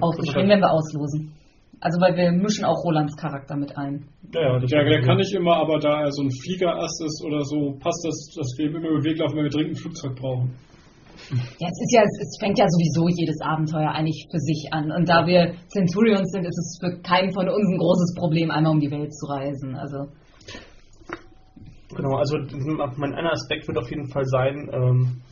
aufgeschrieben, 0.01 0.49
wenn 0.49 0.61
wir 0.61 0.71
auslosen. 0.71 1.33
Also, 1.81 2.01
weil 2.01 2.17
wir 2.17 2.33
mischen 2.33 2.65
auch 2.65 2.83
Rolands 2.85 3.17
Charakter 3.17 3.57
mit 3.57 3.77
ein. 3.77 4.09
Ja, 4.33 4.59
ja, 4.59 4.85
der 4.85 5.03
kann 5.03 5.19
nicht 5.19 5.35
immer, 5.35 5.57
aber 5.57 5.79
da 5.79 6.03
er 6.03 6.13
so 6.13 6.23
ein 6.23 6.31
Fliegerass 6.31 7.01
ist 7.05 7.23
oder 7.25 7.45
so, 7.45 7.77
passt 7.79 8.05
das, 8.05 8.35
dass 8.35 8.55
wir 8.57 8.71
ihm 8.71 8.77
immer 8.77 8.89
über 8.89 9.01
den 9.01 9.05
Weg 9.05 9.19
laufen, 9.19 9.37
wenn 9.37 9.45
wir 9.45 9.51
dringend 9.51 9.77
ein 9.77 9.83
Flugzeug 9.83 10.17
brauchen. 10.17 10.55
Ja, 11.31 11.69
es 11.69 11.81
ist 11.81 11.93
ja, 11.95 12.03
es, 12.03 12.19
es 12.21 12.37
fängt 12.41 12.59
ja 12.59 12.67
sowieso 12.69 13.09
jedes 13.09 13.41
Abenteuer 13.41 13.91
eigentlich 13.91 14.27
für 14.31 14.39
sich 14.39 14.69
an. 14.73 14.93
Und 14.93 15.09
da 15.09 15.27
wir 15.27 15.55
Centurions 15.69 16.31
sind, 16.31 16.45
ist 16.45 16.59
es 16.59 16.79
für 16.81 17.01
keinen 17.01 17.33
von 17.33 17.49
uns 17.49 17.69
ein 17.69 17.79
großes 17.79 18.15
Problem, 18.19 18.51
einmal 18.51 18.73
um 18.73 18.81
die 18.81 18.91
Welt 18.91 19.15
zu 19.15 19.27
reisen. 19.27 19.75
Also, 19.77 20.09
Genau, 21.95 22.17
also 22.17 22.37
mein 22.97 23.15
einer 23.15 23.33
Aspekt 23.33 23.69
wird 23.69 23.79
auf 23.79 23.89
jeden 23.91 24.09
Fall 24.11 24.25
sein, 24.25 24.69
ähm, 24.73 25.23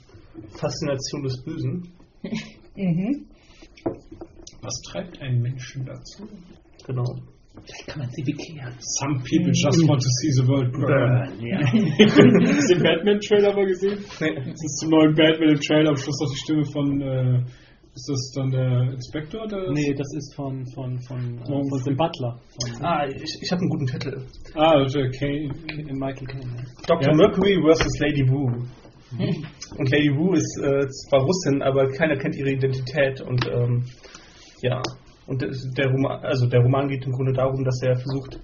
Faszination 0.59 1.23
des 1.23 1.43
Bösen. 1.43 1.93
mhm. 2.77 3.27
Was 4.65 4.81
treibt 4.91 5.21
einen 5.21 5.41
Menschen 5.43 5.85
dazu? 5.85 6.27
Genau. 6.87 7.05
Vielleicht 7.55 7.87
kann 7.87 8.01
man 8.01 8.11
sie 8.11 8.23
bekehren. 8.25 8.75
Some 8.81 9.23
people 9.23 9.53
just 9.53 9.79
want 9.89 10.03
to 10.03 10.09
see 10.21 10.31
the 10.33 10.47
world 10.49 10.73
burn. 10.73 11.39
Ja. 11.41 11.59
Hast 11.63 12.71
du 12.71 12.75
den 12.75 12.83
Batman-Trailer 12.83 13.55
mal 13.55 13.67
gesehen? 13.67 13.99
Nee. 14.21 14.35
Das 14.35 14.61
ist 14.65 14.79
zum 14.81 14.91
neuen 14.91 15.15
Batman 15.15 15.51
im 15.51 15.61
Trailer, 15.61 15.91
am 15.91 15.97
Schluss 15.97 16.19
noch 16.21 16.31
die 16.33 16.39
Stimme 16.39 16.65
von, 16.65 17.01
äh, 17.01 17.39
ist 17.95 18.09
das 18.11 18.33
dann 18.35 18.51
der 18.51 18.93
Inspektor? 18.93 19.47
Der 19.47 19.71
Nee, 19.71 19.95
das 19.95 20.09
ist 20.17 20.35
von, 20.35 20.67
von, 20.75 20.99
von, 21.07 21.39
äh, 21.39 21.43
Oh. 21.49 21.63
von 21.69 21.85
Tim 21.85 21.97
Butler. 21.97 22.41
Von 22.61 22.85
Ah, 22.85 23.07
ich, 23.07 23.39
ich 23.41 23.53
habe 23.53 23.61
einen 23.61 23.71
guten 23.71 23.87
Titel. 23.87 24.21
Ah, 24.57 24.85
Kane. 25.17 25.55
äh, 25.69 25.93
Michael 25.95 26.27
Caine. 26.27 26.57
ja. 26.57 26.65
Dr. 26.89 27.11
Ja. 27.13 27.15
Mercury 27.17 27.55
vs. 27.63 27.99
Lady 28.01 28.29
Wu. 28.29 28.51
Und 29.79 29.91
Lady 29.93 30.11
Wu 30.11 30.33
ist 30.33 30.59
äh, 30.61 30.89
zwar 30.89 31.21
Russin, 31.23 31.63
aber 31.63 31.89
keiner 31.93 32.17
kennt 32.17 32.35
ihre 32.35 32.51
Identität 32.51 33.21
und 33.21 33.47
ähm, 33.47 33.85
ja. 34.69 34.83
Und 35.27 35.41
der, 35.79 35.87
Roman, 35.91 36.23
also 36.25 36.47
der 36.47 36.61
Roman 36.61 36.89
geht 36.89 37.05
im 37.07 37.13
Grunde 37.13 37.33
darum, 37.33 37.65
dass 37.65 37.81
er 37.83 37.97
versucht, 37.97 38.41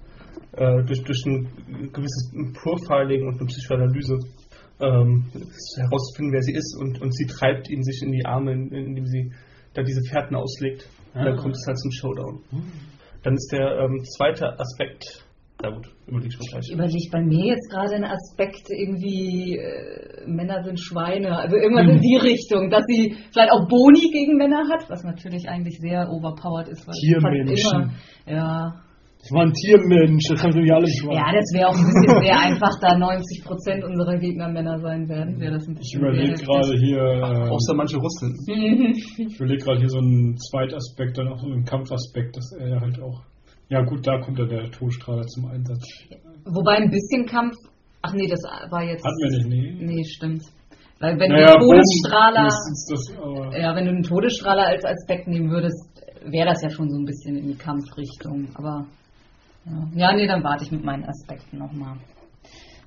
äh, 0.53 0.83
durch, 0.83 1.03
durch 1.03 1.23
ein 1.27 1.47
gewisses 1.93 2.31
Profiling 2.61 3.27
und 3.27 3.37
eine 3.39 3.45
Psychoanalyse 3.47 4.17
ähm, 4.79 5.25
herauszufinden, 5.77 6.33
wer 6.33 6.41
sie 6.41 6.53
ist 6.53 6.75
und, 6.79 6.99
und 7.01 7.15
sie 7.15 7.25
treibt 7.27 7.69
ihn 7.69 7.83
sich 7.83 8.01
in 8.03 8.11
die 8.11 8.25
Arme, 8.25 8.51
in- 8.53 8.71
indem 8.73 9.05
sie 9.05 9.31
da 9.75 9.83
diese 9.83 10.01
Fährten 10.09 10.35
auslegt. 10.35 10.87
Und 11.13 11.23
dann 11.25 11.37
Ah. 11.37 11.41
kommt 11.41 11.55
es 11.55 11.63
halt 11.67 11.77
zum 11.77 11.91
Showdown. 11.91 12.39
Dann 13.23 13.35
ist 13.35 13.51
der 13.51 13.77
ähm, 13.79 14.03
zweite 14.17 14.57
Aspekt, 14.59 15.23
na 15.63 15.69
gut, 15.69 15.87
überlege 16.07 16.29
ich 16.33 16.39
mir 16.39 16.47
gleich. 16.49 16.65
Ich 16.67 16.73
überlege 16.73 17.09
bei 17.11 17.21
mir 17.21 17.45
jetzt 17.45 17.69
gerade 17.71 17.95
einen 17.95 18.05
Aspekt, 18.05 18.69
irgendwie 18.69 19.57
äh, 19.57 20.27
Männer 20.27 20.63
sind 20.63 20.79
Schweine, 20.79 21.37
also 21.37 21.55
irgendwas 21.55 21.87
in 21.87 22.01
die 22.01 22.17
Richtung, 22.17 22.69
dass 22.69 22.83
sie 22.87 23.15
vielleicht 23.31 23.51
auch 23.51 23.67
Boni 23.67 24.09
gegen 24.11 24.37
Männer 24.37 24.67
hat, 24.69 24.89
was 24.89 25.03
natürlich 25.03 25.47
eigentlich 25.47 25.79
sehr 25.79 26.09
overpowered 26.09 26.69
ist. 26.69 26.87
Weil 26.87 26.93
sie 26.95 27.07
Tiermenschen. 27.13 27.91
Immer, 28.25 28.37
ja. 28.37 28.73
Das 29.21 29.31
war 29.33 29.43
ein 29.45 29.53
Tiermensch, 29.53 30.23
das 30.29 30.41
haben 30.41 30.55
wir 30.55 30.73
alle 30.73 30.87
schon. 30.87 31.11
ja, 31.11 31.29
das 31.31 31.45
wäre 31.53 31.67
auch 31.69 31.77
ein 31.77 31.85
bisschen 31.85 32.23
sehr 32.25 32.39
einfach, 32.39 32.73
da 32.81 32.97
90% 32.97 33.85
unserer 33.85 34.17
Gegner 34.17 34.49
Männer 34.49 34.79
sein 34.79 35.07
werden. 35.07 35.39
Wäre 35.39 35.53
das 35.53 35.67
ein 35.67 35.73
Ich 35.73 35.93
bisschen 35.93 36.01
überlege 36.01 36.37
sehr 36.37 36.47
gerade 36.47 36.73
hier, 36.73 36.97
äh, 36.97 37.49
Außer 37.49 37.75
manche 37.75 37.97
Russen. 37.97 38.33
heftig. 38.49 39.27
ich 39.29 39.35
überlege 39.39 39.63
gerade 39.63 39.79
hier 39.79 39.89
so 39.89 39.99
einen 39.99 40.35
Zweitaspekt, 40.37 41.19
dann 41.19 41.27
auch 41.27 41.37
so 41.37 41.45
einen 41.51 41.65
Kampfaspekt, 41.65 42.35
dass 42.35 42.51
er 42.59 42.81
halt 42.81 42.99
auch. 42.99 43.21
Ja 43.71 43.81
gut, 43.83 44.05
da 44.05 44.19
kommt 44.19 44.37
dann 44.37 44.49
der 44.49 44.69
Todstrahler 44.69 45.25
zum 45.27 45.45
Einsatz. 45.45 45.81
Wobei 46.43 46.73
ein 46.73 46.89
bisschen 46.89 47.25
Kampf, 47.25 47.55
ach 48.01 48.11
nee, 48.13 48.27
das 48.27 48.41
war 48.69 48.83
jetzt... 48.83 49.01
Hatten 49.05 49.17
wir 49.17 49.47
nicht, 49.47 49.79
nee. 49.79 49.95
Nee, 49.95 50.03
stimmt. 50.03 50.43
Weil 50.99 51.17
wenn 51.17 51.31
Naja, 51.31 51.53
du 51.53 51.67
Todesstrahler... 51.67 52.49
Bogen 52.49 52.73
ist 52.73 52.91
das, 52.91 53.61
Ja, 53.61 53.73
wenn 53.73 53.85
du 53.85 53.91
einen 53.91 54.03
Todesstrahler 54.03 54.67
als 54.67 54.83
Aspekt 54.83 55.29
nehmen 55.29 55.49
würdest, 55.49 55.87
wäre 56.25 56.47
das 56.47 56.61
ja 56.61 56.69
schon 56.69 56.89
so 56.89 56.97
ein 56.99 57.05
bisschen 57.05 57.37
in 57.37 57.47
die 57.47 57.57
Kampfrichtung. 57.57 58.49
Aber 58.55 58.87
ja, 59.65 59.87
ja 59.95 60.13
nee, 60.15 60.27
dann 60.27 60.43
warte 60.43 60.65
ich 60.65 60.71
mit 60.71 60.83
meinen 60.83 61.05
Aspekten 61.05 61.57
nochmal. 61.57 61.95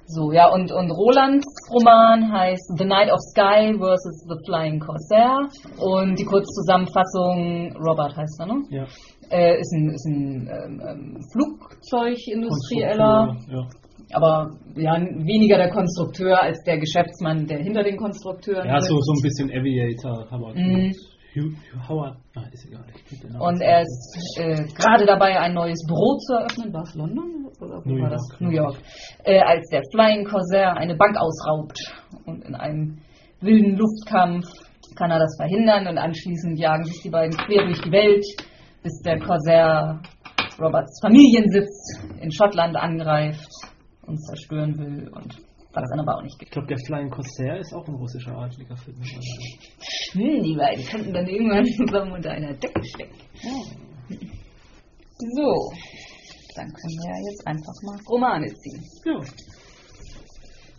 So, 0.06 0.32
ja, 0.32 0.52
und, 0.52 0.70
und 0.70 0.90
Rolands 0.90 1.46
Roman 1.72 2.30
heißt 2.30 2.74
The 2.76 2.84
Night 2.84 3.10
of 3.10 3.18
Sky 3.32 3.72
vs. 3.72 4.26
The 4.28 4.36
Flying 4.44 4.78
Corsair. 4.78 5.48
Und 5.78 6.18
die 6.18 6.24
Kurzzusammenfassung, 6.24 7.72
Robert 7.76 8.14
heißt 8.16 8.38
er, 8.40 8.46
ne? 8.46 8.62
Ja. 8.70 8.84
Äh, 9.30 9.58
ist 9.60 9.72
ein, 9.72 9.88
ist 9.90 10.06
ein 10.06 10.48
ähm, 10.52 10.82
ähm, 10.86 11.18
Flugzeugindustrieller, 11.32 13.36
Ja. 13.48 13.66
aber 14.12 14.50
ja, 14.76 15.00
weniger 15.00 15.56
der 15.56 15.70
Konstrukteur 15.70 16.40
als 16.40 16.62
der 16.64 16.78
Geschäftsmann, 16.78 17.46
der 17.46 17.58
hinter 17.60 17.82
den 17.82 17.96
Konstrukteuren 17.96 18.68
ja, 18.68 18.78
so, 18.80 18.98
so 19.00 19.12
ein 19.12 19.22
bisschen 19.22 19.50
Aviator. 19.50 20.26
Aber 20.30 20.54
Mhm. 20.54 20.92
Hugh, 21.34 21.50
Hugh 21.50 21.88
Howard, 21.88 22.16
ah, 22.36 22.44
ist 22.52 22.66
egal. 22.66 22.84
Und 23.40 23.60
er 23.60 23.82
ist 23.82 24.38
äh, 24.38 24.64
gerade 24.74 25.04
dabei, 25.04 25.38
ein 25.40 25.54
neues 25.54 25.84
Büro 25.86 26.16
zu 26.18 26.34
eröffnen. 26.34 26.72
War 26.72 26.82
es 26.82 26.94
London? 26.94 27.48
Oder 27.60 27.82
wo 27.84 27.88
New 27.88 28.02
war 28.02 28.10
York, 28.10 28.12
das? 28.12 28.40
New 28.40 28.50
York. 28.50 28.76
Äh, 29.24 29.40
als 29.40 29.68
der 29.70 29.82
Flying 29.92 30.24
Corsair 30.24 30.76
eine 30.76 30.94
Bank 30.94 31.16
ausraubt. 31.16 31.78
Und 32.24 32.44
in 32.44 32.54
einem 32.54 32.98
wilden 33.40 33.76
Luftkampf 33.76 34.46
kann 34.96 35.10
er 35.10 35.18
das 35.18 35.36
verhindern 35.36 35.88
und 35.88 35.98
anschließend 35.98 36.58
jagen 36.58 36.84
sich 36.84 37.02
die 37.02 37.10
beiden 37.10 37.36
quer 37.36 37.64
durch 37.64 37.80
die 37.82 37.90
Welt, 37.90 38.24
bis 38.82 39.00
der 39.02 39.18
Corsair 39.18 40.00
Roberts 40.60 41.00
Familiensitz 41.02 41.98
in 42.20 42.30
Schottland 42.30 42.76
angreift 42.76 43.50
und 44.06 44.18
zerstören 44.18 44.78
will 44.78 45.08
und 45.08 45.36
was 45.74 45.84
dann 45.90 46.00
aber 46.00 46.16
auch 46.18 46.22
nicht 46.22 46.34
Ich 46.34 46.38
gibt. 46.38 46.52
glaube, 46.52 46.68
der 46.68 46.78
Flying 46.86 47.10
Corsair 47.10 47.58
ist 47.58 47.72
auch 47.74 47.86
ein 47.88 47.94
russischer 47.94 48.36
Adliger 48.36 48.76
Film. 48.76 48.96
Hm, 50.12 50.42
die 50.42 50.54
beiden 50.56 50.84
könnten 50.86 51.12
dann 51.12 51.26
irgendwann 51.26 51.64
zusammen 51.88 52.12
unter 52.12 52.30
einer 52.30 52.52
Decke 52.54 52.84
stecken. 52.84 53.14
So, 55.18 55.72
dann 56.56 56.66
können 56.72 56.96
wir 56.98 57.10
ja 57.10 57.30
jetzt 57.30 57.46
einfach 57.46 57.74
mal 57.82 57.98
Romane 58.08 58.46
ziehen. 58.46 58.82
Ja. 59.04 59.20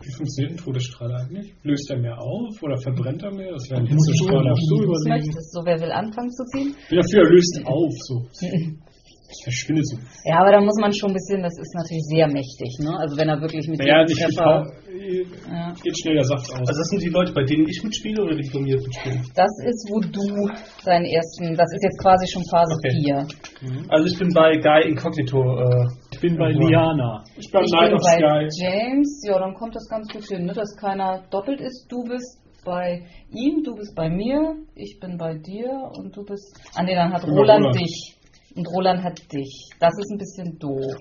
Wie 0.01 0.11
funktioniert 0.11 0.53
ein 0.53 0.57
Todesstrahl 0.63 1.11
eigentlich? 1.15 1.53
Löst 1.63 1.89
er 1.89 1.97
mehr 1.97 2.17
auf 2.21 2.61
oder 2.61 2.77
verbrennt 2.77 3.23
er 3.23 3.31
mehr? 3.33 3.51
Das 3.53 3.69
wäre 3.69 3.79
ein 3.81 3.87
Muss 3.87 4.07
ich 4.07 4.19
Hitzestrahl. 4.19 4.43
mal 4.43 4.55
so 4.55 4.75
überlegen. 4.83 5.09
möchtest 5.09 5.55
du? 5.55 5.59
Wer 5.65 5.79
will 5.81 5.91
anfangen 5.91 6.31
zu 6.31 6.43
ziehen? 6.45 6.75
Dafür, 6.91 7.23
er 7.23 7.29
löst 7.31 7.61
auf. 7.65 7.93
So. 8.03 8.27
Das 9.35 9.43
verschwindet 9.51 9.85
so. 9.87 9.97
Ja, 10.23 10.39
aber 10.39 10.51
da 10.51 10.61
muss 10.61 10.77
man 10.79 10.93
schon 10.93 11.11
ein 11.11 11.17
bisschen, 11.19 11.41
das 11.43 11.53
ist 11.59 11.73
natürlich 11.75 12.03
sehr 12.07 12.27
mächtig, 12.27 12.71
ne? 12.79 12.95
Also 12.97 13.17
wenn 13.17 13.27
er 13.29 13.41
wirklich 13.41 13.67
mit 13.67 13.79
Naja, 13.79 14.01
jedem 14.07 14.15
Treffer- 14.15 14.63
ja. 14.95 15.73
Geht 15.83 15.95
schnell 15.99 16.15
der 16.15 16.23
Saft 16.23 16.47
aus. 16.51 16.59
Also 16.59 16.79
das 16.79 16.87
sind 16.89 17.01
die 17.03 17.09
Leute, 17.09 17.33
bei 17.33 17.43
denen 17.43 17.67
ich 17.67 17.83
mitspiele 17.83 18.23
oder 18.23 18.35
die 18.35 18.49
bei 18.49 18.59
mir 18.59 18.75
mitspielen? 18.79 19.21
Das 19.35 19.51
ist, 19.67 19.81
wo 19.91 19.99
du 19.99 20.49
deinen 20.85 21.05
ersten, 21.05 21.53
das 21.55 21.67
ist 21.73 21.83
jetzt 21.83 21.99
quasi 22.01 22.25
schon 22.31 22.43
Phase 22.49 22.73
Okay. 22.79 22.95
4. 23.03 23.85
Also 23.89 24.05
ich 24.07 24.17
bin 24.17 24.33
bei 24.33 24.57
Guy 24.57 24.89
Incognito. 24.89 25.37
Äh, 25.43 25.85
Ich 26.13 26.19
bin 26.21 26.37
bei. 26.37 26.49
Liana. 26.51 27.23
ich 27.37 27.51
bin 27.51 27.61
Ich 27.63 27.71
bin 27.71 27.93
of 27.93 28.01
bei 28.01 28.47
Sky. 28.47 28.63
James, 28.63 29.21
ja, 29.27 29.37
dann 29.39 29.53
kommt 29.53 29.75
das 29.75 29.87
ganz 29.89 30.07
gut 30.11 30.23
hin, 30.25 30.45
ne? 30.45 30.53
dass 30.53 30.75
keiner 30.79 31.21
doppelt 31.29 31.59
ist. 31.61 31.87
Du 31.89 32.03
bist 32.03 32.39
bei 32.65 33.01
ihm, 33.29 33.61
du 33.63 33.75
bist 33.75 33.93
bei 33.95 34.09
mir, 34.09 34.55
ich 34.75 34.97
bin 34.99 35.17
bei 35.17 35.35
dir 35.35 35.69
und 35.97 36.15
du 36.15 36.23
bist. 36.23 36.55
Ah 36.73 36.83
nee, 36.83 36.95
dann 36.95 37.13
hat 37.13 37.23
Roland, 37.25 37.65
Roland. 37.65 37.75
dich. 37.79 38.14
Und 38.55 38.67
Roland 38.67 39.03
hat 39.03 39.19
dich. 39.33 39.69
Das 39.79 39.93
ist 39.97 40.11
ein 40.11 40.17
bisschen 40.17 40.57
doof. 40.59 40.95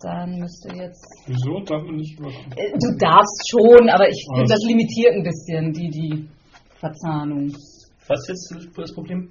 Dann 0.00 0.38
müsste 0.38 0.68
jetzt. 0.76 1.04
Wieso 1.26 1.60
darf 1.60 1.82
man 1.82 1.96
nicht 1.96 2.18
überkommen? 2.18 2.52
Äh, 2.56 2.72
Du 2.78 2.96
darfst 2.98 3.50
schon, 3.50 3.88
aber 3.88 4.08
ich 4.08 4.22
finde, 4.34 4.48
das 4.52 4.62
limitiert 4.66 5.14
ein 5.14 5.22
bisschen 5.22 5.72
die, 5.72 5.88
die 5.90 6.28
Verzahnung. 6.78 7.52
was 8.06 8.28
ist 8.28 8.52
jetzt 8.54 8.68
das 8.78 8.94
Problem? 8.94 9.30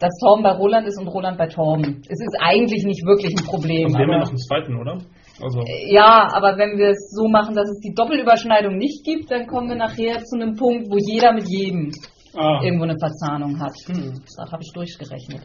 Dass 0.00 0.16
Torben 0.20 0.44
bei 0.44 0.52
Roland 0.52 0.86
ist 0.86 1.00
und 1.00 1.08
Roland 1.08 1.36
bei 1.36 1.48
Torben. 1.48 2.02
Es 2.08 2.20
ist 2.20 2.36
eigentlich 2.40 2.84
nicht 2.84 3.04
wirklich 3.04 3.34
ein 3.36 3.44
Problem. 3.44 3.88
Wir 3.88 3.98
haben 3.98 4.12
ja 4.12 4.18
noch 4.20 4.28
einen 4.28 4.38
zweiten, 4.38 4.76
oder? 4.76 4.98
Also 5.42 5.62
Ja, 5.90 6.28
aber 6.32 6.56
wenn 6.56 6.78
wir 6.78 6.90
es 6.90 7.10
so 7.10 7.26
machen, 7.28 7.54
dass 7.56 7.68
es 7.68 7.80
die 7.80 7.92
Doppelüberschneidung 7.94 8.76
nicht 8.76 9.04
gibt, 9.04 9.30
dann 9.32 9.46
kommen 9.48 9.68
wir 9.68 9.76
nachher 9.76 10.22
zu 10.24 10.36
einem 10.36 10.54
Punkt, 10.54 10.88
wo 10.90 10.96
jeder 10.98 11.32
mit 11.32 11.48
jedem 11.48 11.90
Ah, 12.36 12.60
irgendwo 12.62 12.84
eine 12.84 12.96
Verzahnung 12.98 13.58
hat. 13.58 13.72
Hm, 13.86 14.12
das 14.36 14.52
habe 14.52 14.62
ich 14.62 14.72
durchgerechnet. 14.74 15.42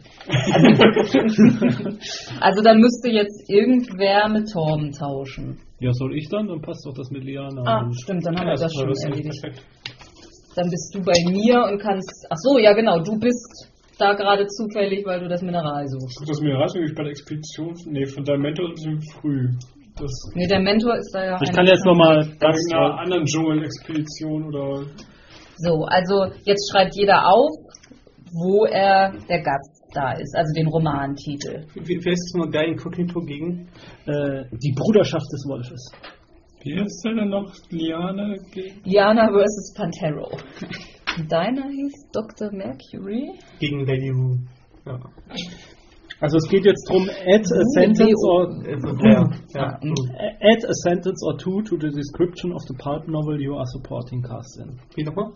Also, 0.52 0.66
also 2.40 2.62
dann 2.62 2.78
müsste 2.78 3.08
jetzt 3.10 3.48
irgendwer 3.48 4.28
mit 4.28 4.50
Torben 4.52 4.92
tauschen. 4.92 5.58
Ja, 5.80 5.92
soll 5.92 6.16
ich 6.16 6.28
dann? 6.30 6.46
Dann 6.46 6.60
passt 6.60 6.84
doch 6.86 6.94
das 6.94 7.10
mit 7.10 7.24
Liana. 7.24 7.62
Ah, 7.64 7.90
stimmt, 8.02 8.26
dann 8.26 8.36
haben 8.38 8.46
wir 8.46 8.54
das 8.54 8.72
schon 8.72 8.88
erledigt. 8.88 9.40
perfekt. 9.40 9.66
Dann 10.56 10.70
bist 10.70 10.94
du 10.94 11.00
bei 11.02 11.14
mir 11.32 11.64
und 11.64 11.78
kannst. 11.80 12.26
Ach 12.30 12.36
so, 12.38 12.58
ja 12.58 12.72
genau, 12.74 13.00
du 13.00 13.18
bist 13.18 13.72
da 13.98 14.12
gerade 14.14 14.46
zufällig, 14.46 15.04
weil 15.06 15.20
du 15.20 15.28
das 15.28 15.42
Mineral 15.42 15.86
suchst. 15.86 16.28
dass 16.28 16.40
mir 16.40 16.54
raus, 16.54 16.74
ich 16.74 16.94
bei 16.94 17.02
der 17.02 17.10
Expedition. 17.10 17.74
Nee, 17.86 18.06
von 18.06 18.24
deinem 18.24 18.42
Mentor 18.42 18.72
ist 18.72 18.86
ein 18.86 18.98
bisschen 18.98 19.20
früh. 19.20 19.48
Das 19.96 20.10
Nee, 20.34 20.46
der 20.48 20.60
Mentor 20.60 20.96
ist 20.96 21.10
da 21.14 21.24
ja. 21.24 21.38
Ich 21.40 21.52
kann 21.52 21.66
jetzt 21.66 21.84
nochmal 21.84 22.24
bei 22.40 22.48
das. 22.48 22.56
einer 22.72 22.98
anderen 22.98 23.24
Dschungel-Expedition 23.24 24.44
oder. 24.44 24.86
So, 25.56 25.84
also 25.84 26.26
jetzt 26.44 26.70
schreibt 26.70 26.94
jeder 26.96 27.26
auf, 27.26 27.50
wo 28.32 28.64
er 28.66 29.12
der 29.28 29.42
Gast 29.42 29.82
da 29.92 30.12
ist, 30.12 30.34
also 30.34 30.52
den 30.54 30.66
Romantitel. 30.66 31.66
Wie, 31.74 32.04
wer 32.04 32.12
ist 32.12 32.34
mal 32.36 32.50
Guy 32.50 32.72
Incognito 32.72 33.20
gegen? 33.20 33.68
Äh, 34.06 34.44
die 34.50 34.72
Bruderschaft 34.72 35.26
des 35.32 35.44
Wolfes. 35.48 35.90
Wie 36.62 36.80
heißt 36.80 37.04
der 37.04 37.14
denn 37.14 37.28
noch? 37.28 37.52
Liane 37.70 38.38
gegen. 38.52 38.82
Diana 38.82 39.28
vs. 39.28 39.74
Pantero. 39.76 40.30
Deiner 41.28 41.68
hieß 41.68 42.10
Dr. 42.12 42.50
Mercury. 42.52 43.38
Gegen 43.60 43.86
Lady 43.86 44.10
Wu. 44.10 44.38
Ja. 44.84 44.98
Also 46.24 46.38
es 46.38 46.48
geht 46.48 46.64
jetzt 46.64 46.88
darum, 46.88 47.06
add 47.06 47.44
a 47.44 47.64
sentence 47.74 48.24
or 48.24 48.48
und 48.48 48.64
add 50.40 50.64
a 50.64 50.72
sentence 50.72 51.22
or 51.22 51.36
two 51.36 51.60
to 51.60 51.76
the 51.76 51.90
description 51.90 52.50
of 52.50 52.62
the 52.66 52.72
pulp 52.78 53.06
novel 53.06 53.38
you 53.38 53.54
are 53.54 53.66
supporting 53.66 54.22
cast 54.22 54.58
in. 54.58 54.80
Wie 54.96 55.04
nochmal? 55.04 55.34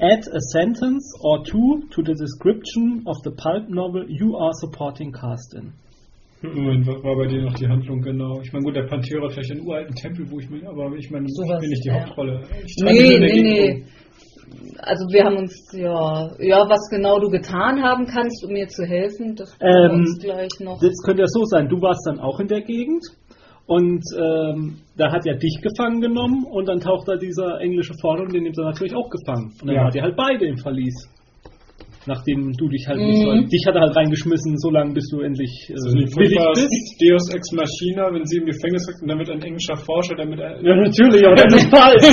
Add 0.00 0.28
a 0.32 0.40
sentence 0.52 1.12
or 1.24 1.42
two 1.42 1.82
to 1.90 2.02
the 2.04 2.14
description 2.14 3.02
of 3.04 3.16
the 3.24 3.32
pulp 3.32 3.68
novel 3.68 4.04
you 4.08 4.36
are 4.36 4.52
supporting 4.54 5.10
cast 5.10 5.56
in. 5.56 5.72
Moment, 6.40 6.86
was 6.86 7.02
war 7.02 7.16
bei 7.16 7.26
dir 7.26 7.42
noch 7.42 7.54
die 7.54 7.66
Handlung 7.66 8.00
genau? 8.00 8.40
Ich 8.42 8.52
meine, 8.52 8.64
gut, 8.64 8.76
der 8.76 8.86
Panther 8.86 9.20
hat 9.20 9.32
vielleicht 9.32 9.50
einen 9.50 9.66
uralten 9.66 9.96
Tempel, 9.96 10.30
wo 10.30 10.38
ich 10.38 10.48
bin, 10.48 10.64
aber 10.68 10.94
ich 10.94 11.10
meine, 11.10 11.26
Sowas, 11.30 11.56
ich 11.56 11.60
bin 11.62 11.70
nicht 11.70 11.84
die 11.84 11.88
ja. 11.88 12.06
Hauptrolle. 12.06 12.44
Ich 12.64 12.76
Nee, 12.84 13.18
nee, 13.18 13.42
nee. 13.42 13.84
Also 14.78 15.06
wir 15.12 15.24
haben 15.24 15.36
uns, 15.38 15.54
ja, 15.72 16.30
ja, 16.38 16.68
was 16.68 16.88
genau 16.90 17.18
du 17.18 17.28
getan 17.28 17.82
haben 17.82 18.06
kannst, 18.06 18.44
um 18.44 18.52
mir 18.52 18.68
zu 18.68 18.84
helfen, 18.84 19.34
das 19.34 19.56
Ähm, 19.60 19.90
uns 20.00 20.18
gleich 20.20 20.50
noch. 20.60 20.78
Das 20.80 20.94
könnte 21.04 21.22
ja 21.22 21.28
so 21.28 21.44
sein, 21.44 21.68
du 21.68 21.80
warst 21.80 22.06
dann 22.06 22.20
auch 22.20 22.38
in 22.40 22.48
der 22.48 22.62
Gegend 22.62 23.02
und 23.66 24.02
ähm, 24.16 24.78
da 24.96 25.10
hat 25.10 25.26
er 25.26 25.36
dich 25.36 25.60
gefangen 25.62 26.00
genommen 26.00 26.44
und 26.44 26.68
dann 26.68 26.80
taucht 26.80 27.08
da 27.08 27.16
dieser 27.16 27.60
englische 27.60 27.94
vorne 28.00 28.22
und 28.22 28.32
den 28.32 28.44
nimmt 28.44 28.58
er 28.58 28.64
natürlich 28.66 28.94
auch 28.94 29.10
gefangen. 29.10 29.52
Und 29.60 29.66
dann 29.66 29.76
Ja. 29.76 29.84
hat 29.86 29.96
er 29.96 30.02
halt 30.02 30.16
beide 30.16 30.46
im 30.46 30.56
Verlies. 30.58 30.94
Nachdem 32.06 32.52
du 32.54 32.68
dich 32.68 32.86
halt 32.86 32.98
Mhm. 33.00 33.06
nicht, 33.10 33.26
weil 33.26 33.44
dich 33.46 33.64
hat 33.66 33.74
er 33.74 33.82
halt 33.82 33.96
reingeschmissen, 33.96 34.56
so 34.58 34.70
lange 34.70 34.94
bis 34.94 35.08
du 35.10 35.20
endlich 35.20 35.50
äh, 35.68 35.74
Das 35.74 35.86
ist 35.86 35.94
nicht 35.94 36.16
willig 36.16 36.38
furchtbar, 36.38 36.52
bist. 36.54 37.02
Deus 37.02 37.26
Ex 37.34 37.42
Machina, 37.52 38.04
wenn 38.14 38.24
sie 38.24 38.38
im 38.38 38.46
Gefängnis 38.46 38.82
sagt 38.86 39.02
und 39.02 39.08
dann 39.08 39.18
wird 39.18 39.30
ein 39.30 39.42
englischer 39.42 39.76
Forscher, 39.76 40.14
damit 40.14 40.38
er. 40.38 40.62
Ja, 40.62 40.74
natürlich, 40.76 41.22
aber 41.26 41.34
das 41.34 41.50
ist 41.54 41.68
falsch. 41.74 42.06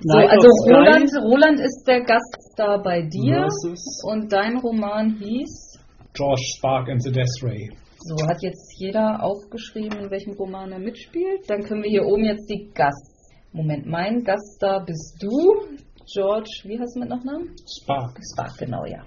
So, 0.00 0.16
also 0.18 0.48
Roland, 0.72 1.10
Roland 1.22 1.60
ist 1.60 1.84
der 1.86 2.00
Gaststar 2.02 2.82
bei 2.82 3.02
dir 3.02 3.44
versus 3.44 4.02
und 4.10 4.32
dein 4.32 4.56
Roman 4.58 5.16
hieß. 5.20 5.78
George 6.14 6.42
Spark 6.56 6.88
and 6.88 7.02
the 7.02 7.12
Death 7.12 7.36
Ray. 7.42 7.68
So, 7.98 8.14
hat 8.28 8.38
jetzt 8.42 8.72
jeder 8.78 9.22
aufgeschrieben, 9.22 9.98
in 10.04 10.10
welchem 10.10 10.32
Roman 10.34 10.70
er 10.72 10.78
mitspielt? 10.78 11.40
Dann 11.48 11.62
können 11.62 11.82
wir 11.82 11.90
hier 11.90 12.04
oben 12.06 12.24
jetzt 12.24 12.48
die 12.48 12.70
Gast. 12.72 13.12
Moment, 13.52 13.86
mein 13.86 14.22
Gaststar 14.22 14.84
bist 14.84 15.16
du, 15.20 15.76
George, 16.12 16.62
wie 16.64 16.78
heißt 16.78 16.94
du 16.94 17.00
mit 17.00 17.08
Nachnamen? 17.08 17.50
Spark. 17.66 18.18
Spark, 18.32 18.56
genau, 18.58 18.84
ja. 18.86 19.02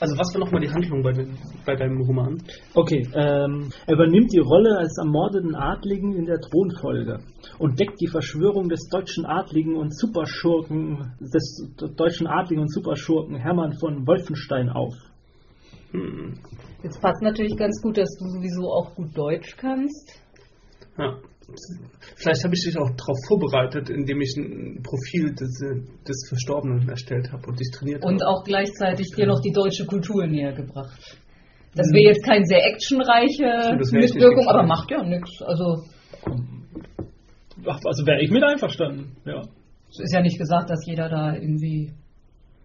Also 0.00 0.16
was 0.16 0.32
war 0.32 0.40
nochmal 0.40 0.62
die 0.62 0.70
Handlung 0.70 1.02
bei, 1.02 1.12
den, 1.12 1.36
bei 1.66 1.76
deinem 1.76 2.00
Roman? 2.00 2.42
Okay, 2.74 3.06
ähm, 3.14 3.70
er 3.86 3.94
übernimmt 3.94 4.32
die 4.32 4.38
Rolle 4.38 4.78
als 4.78 4.96
ermordeten 4.98 5.54
Adligen 5.54 6.14
in 6.14 6.24
der 6.24 6.40
Thronfolge 6.40 7.18
und 7.58 7.78
deckt 7.78 8.00
die 8.00 8.06
Verschwörung 8.06 8.68
des 8.68 8.88
deutschen 8.88 9.26
Adligen 9.26 9.76
und 9.76 9.94
Superschurken, 9.94 11.12
des 11.20 11.68
deutschen 11.96 12.26
Adligen 12.26 12.62
und 12.62 12.72
Superschurken 12.72 13.36
Hermann 13.36 13.74
von 13.78 14.06
Wolfenstein 14.06 14.70
auf. 14.70 14.94
Hm. 15.90 16.34
Jetzt 16.82 17.00
passt 17.00 17.22
natürlich 17.22 17.56
ganz 17.56 17.80
gut, 17.82 17.98
dass 17.98 18.16
du 18.18 18.26
sowieso 18.26 18.70
auch 18.70 18.94
gut 18.94 19.16
Deutsch 19.16 19.56
kannst. 19.56 20.18
Ja. 20.98 21.18
Vielleicht 22.16 22.44
habe 22.44 22.54
ich 22.54 22.64
dich 22.64 22.76
auch 22.76 22.90
darauf 22.96 23.16
vorbereitet, 23.26 23.90
indem 23.90 24.20
ich 24.20 24.36
ein 24.36 24.82
Profil 24.82 25.34
des, 25.34 25.58
des 26.06 26.28
Verstorbenen 26.28 26.88
erstellt 26.88 27.32
habe 27.32 27.46
und 27.46 27.58
dich 27.58 27.70
trainiert 27.72 28.04
Und 28.04 28.20
habe. 28.20 28.30
auch 28.30 28.44
gleichzeitig 28.44 29.10
dir 29.16 29.26
noch 29.26 29.40
die 29.40 29.52
deutsche 29.52 29.86
Kultur 29.86 30.26
näher 30.26 30.52
gebracht. 30.52 31.18
Das 31.74 31.86
wäre 31.92 32.12
jetzt 32.12 32.24
keine 32.24 32.44
sehr 32.44 32.64
actionreiche 32.66 33.76
Mitwirkung, 33.92 34.48
aber 34.48 34.64
macht 34.64 34.90
ja 34.90 35.02
nichts. 35.02 35.42
Also 35.42 35.84
Ach, 37.66 37.80
Also 37.84 38.06
wäre 38.06 38.22
ich 38.22 38.30
mit 38.30 38.42
einverstanden, 38.42 39.16
ja. 39.24 39.42
es 39.90 40.00
ist 40.00 40.14
ja 40.14 40.20
nicht 40.20 40.38
gesagt, 40.38 40.70
dass 40.70 40.86
jeder 40.86 41.08
da 41.08 41.34
irgendwie 41.34 41.92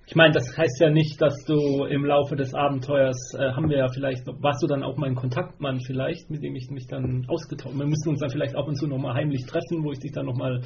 Ich 0.05 0.15
meine, 0.15 0.33
das 0.33 0.45
heißt 0.57 0.81
ja 0.81 0.89
nicht, 0.89 1.21
dass 1.21 1.33
du 1.45 1.85
im 1.85 2.03
Laufe 2.05 2.35
des 2.35 2.53
Abenteuers, 2.53 3.15
äh, 3.39 3.51
haben 3.53 3.69
wir 3.69 3.77
ja 3.77 3.87
vielleicht, 3.87 4.27
warst 4.27 4.61
du 4.61 4.67
dann 4.67 4.83
auch 4.83 4.97
mein 4.97 5.15
Kontaktmann 5.15 5.79
vielleicht, 5.79 6.29
mit 6.29 6.43
dem 6.43 6.55
ich 6.55 6.69
mich 6.69 6.87
dann 6.87 7.25
ausgetauscht 7.29 7.77
Wir 7.77 7.85
müssen 7.85 8.09
uns 8.09 8.19
dann 8.19 8.29
vielleicht 8.29 8.55
ab 8.55 8.67
und 8.67 8.75
zu 8.75 8.85
nochmal 8.85 9.13
heimlich 9.15 9.45
treffen, 9.45 9.81
wo 9.83 9.91
ich 9.91 9.99
dich 9.99 10.11
dann 10.11 10.25
nochmal 10.25 10.61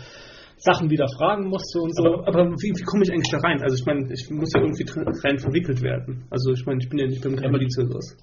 Sachen 0.58 0.90
wieder 0.90 1.06
fragen 1.20 1.50
musste 1.50 1.80
und 1.80 1.96
so. 1.96 2.04
Aber, 2.04 2.28
aber 2.28 2.46
wie, 2.50 2.74
wie 2.74 2.84
komme 2.84 3.04
ich 3.04 3.12
eigentlich 3.12 3.30
da 3.30 3.38
rein? 3.38 3.62
Also 3.62 3.76
ich 3.76 3.86
meine, 3.86 4.12
ich 4.12 4.28
muss 4.32 4.50
ja 4.56 4.62
irgendwie 4.62 4.84
drin- 4.86 5.06
rein 5.24 5.38
verwickelt 5.38 5.84
werden. 5.84 6.26
Also 6.32 6.52
ich 6.54 6.66
meine, 6.66 6.80
ich 6.82 6.90
bin 6.90 6.98
ja 6.98 7.06
nicht 7.06 7.24
beim 7.24 7.36
Geheimdienst 7.36 7.78
oder 7.78 7.90
sowas. 7.90 8.18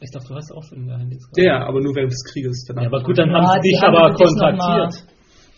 ich 0.00 0.10
dachte, 0.10 0.28
du 0.28 0.34
hast 0.34 0.50
auch 0.52 0.64
so 0.64 0.74
einen 0.74 0.88
Geheimdienst. 0.88 1.28
Ja, 1.36 1.44
ja, 1.44 1.66
aber 1.68 1.80
nur 1.80 1.94
während 1.94 2.10
des 2.10 2.24
Krieges. 2.24 2.64
Danach. 2.66 2.82
Ja, 2.82 2.88
aber 2.88 3.02
gut, 3.04 3.16
dann 3.16 3.30
Ja, 3.30 3.34
haben 3.38 3.62
sie 3.62 3.70
dich 3.70 3.80
haben 3.80 3.94
aber 3.94 4.14
kontaktiert. 4.14 5.06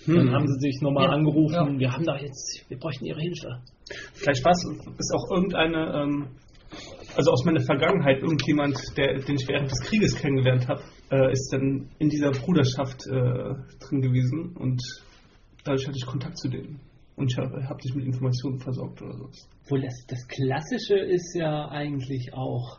Dann 0.06 0.28
Hm. 0.28 0.32
haben 0.34 0.46
sie 0.46 0.60
sich 0.60 0.82
nochmal 0.82 1.04
Ja. 1.08 1.10
angerufen, 1.16 1.80
wir 1.80 1.90
haben 1.90 2.04
da 2.04 2.16
jetzt, 2.18 2.62
wir 2.68 2.78
bräuchten 2.78 3.06
ihre 3.06 3.18
Hilfe. 3.20 3.56
Vielleicht 4.14 4.44
war 4.44 4.52
es 4.52 4.64
ist 4.98 5.14
auch 5.14 5.30
irgendeine, 5.30 6.02
ähm, 6.02 6.28
also 7.16 7.30
aus 7.30 7.44
meiner 7.44 7.60
Vergangenheit, 7.60 8.20
irgendjemand, 8.20 8.76
der, 8.96 9.18
den 9.20 9.36
ich 9.36 9.48
während 9.48 9.70
des 9.70 9.80
Krieges 9.80 10.16
kennengelernt 10.16 10.68
habe, 10.68 10.82
äh, 11.10 11.32
ist 11.32 11.52
dann 11.52 11.88
in 11.98 12.08
dieser 12.08 12.32
Bruderschaft 12.32 13.06
äh, 13.06 13.54
drin 13.78 14.02
gewesen 14.02 14.56
und 14.56 14.82
dadurch 15.64 15.86
hatte 15.86 15.96
ich 15.96 16.06
Kontakt 16.06 16.38
zu 16.38 16.48
denen. 16.48 16.80
Und 17.16 17.32
ich 17.32 17.38
habe 17.38 17.66
hab 17.66 17.78
dich 17.80 17.94
mit 17.94 18.04
Informationen 18.04 18.58
versorgt 18.58 19.00
oder 19.00 19.16
so. 19.16 19.30
Obwohl 19.64 19.80
das, 19.80 20.04
das 20.06 20.26
Klassische 20.28 20.98
ist 20.98 21.34
ja 21.34 21.68
eigentlich 21.68 22.34
auch, 22.34 22.78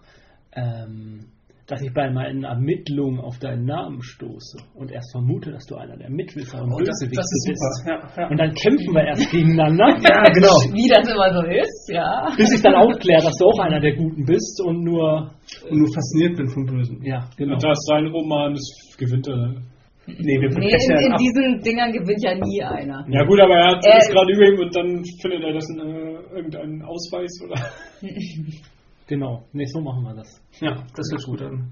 ähm, 0.51 1.31
dass 1.67 1.81
ich 1.81 1.93
bei 1.93 2.09
meinen 2.09 2.45
Ermittlungen 2.45 3.19
auf 3.19 3.39
deinen 3.39 3.65
Namen 3.65 4.01
stoße 4.01 4.57
und 4.75 4.89
erst 4.89 5.11
vermute, 5.11 5.51
dass 5.51 5.65
du 5.65 5.75
einer 5.75 5.97
der 5.97 6.09
Mitwisser 6.09 6.63
und 6.63 6.77
Bösewichte 6.77 7.19
bist. 7.19 7.83
Ja, 7.85 7.99
ja. 8.15 8.29
Und 8.29 8.37
dann 8.37 8.53
kämpfen 8.53 8.93
wir 8.95 9.03
erst 9.03 9.29
gegeneinander. 9.29 9.99
ja, 9.99 10.23
genau. 10.31 10.55
Wie 10.71 10.87
das 10.87 11.03
immer 11.11 11.27
so 11.33 11.43
ist, 11.43 11.91
ja. 11.91 12.31
Bis 12.37 12.55
ich 12.55 12.61
dann 12.61 12.75
aufkläre, 12.75 13.21
dass 13.21 13.35
du 13.37 13.45
auch 13.45 13.59
einer 13.59 13.81
der 13.81 13.95
Guten 13.95 14.23
bist 14.23 14.61
und 14.63 14.83
nur. 14.83 15.31
Und 15.69 15.77
nur 15.77 15.87
fasziniert 15.93 16.37
bin 16.37 16.47
vom 16.49 16.65
Bösen. 16.65 17.03
Ja, 17.03 17.27
genau. 17.37 17.53
Und 17.53 17.63
da 17.63 17.71
ist 17.71 17.85
sein 17.85 18.07
Roman, 18.07 18.53
das 18.53 18.95
gewinnt 18.97 19.27
er. 19.27 19.61
Nee, 20.07 20.39
wir 20.39 20.49
Nee, 20.57 20.71
in, 20.71 21.11
in 21.11 21.15
diesen 21.17 21.59
Dingern 21.59 21.91
gewinnt 21.91 22.23
ja 22.23 22.33
nie 22.33 22.63
einer. 22.63 23.05
Ja 23.09 23.25
gut, 23.25 23.41
aber 23.41 23.55
er 23.55 23.75
hat 23.75 23.83
es 23.83 24.07
gerade 24.07 24.31
über 24.31 24.47
ihm 24.47 24.59
und 24.59 24.73
dann 24.73 25.03
findet 25.21 25.43
er 25.43 25.53
das 25.53 25.69
in 25.69 25.79
äh, 25.79 26.13
irgendeinen 26.33 26.81
Ausweis 26.83 27.41
oder. 27.43 27.59
Genau. 29.07 29.43
Nee, 29.53 29.65
so 29.65 29.79
machen 29.81 30.03
wir 30.03 30.15
das. 30.15 30.27
Ja, 30.59 30.75
das 30.95 31.07
hört 31.11 31.23
gut 31.25 31.41
an. 31.41 31.71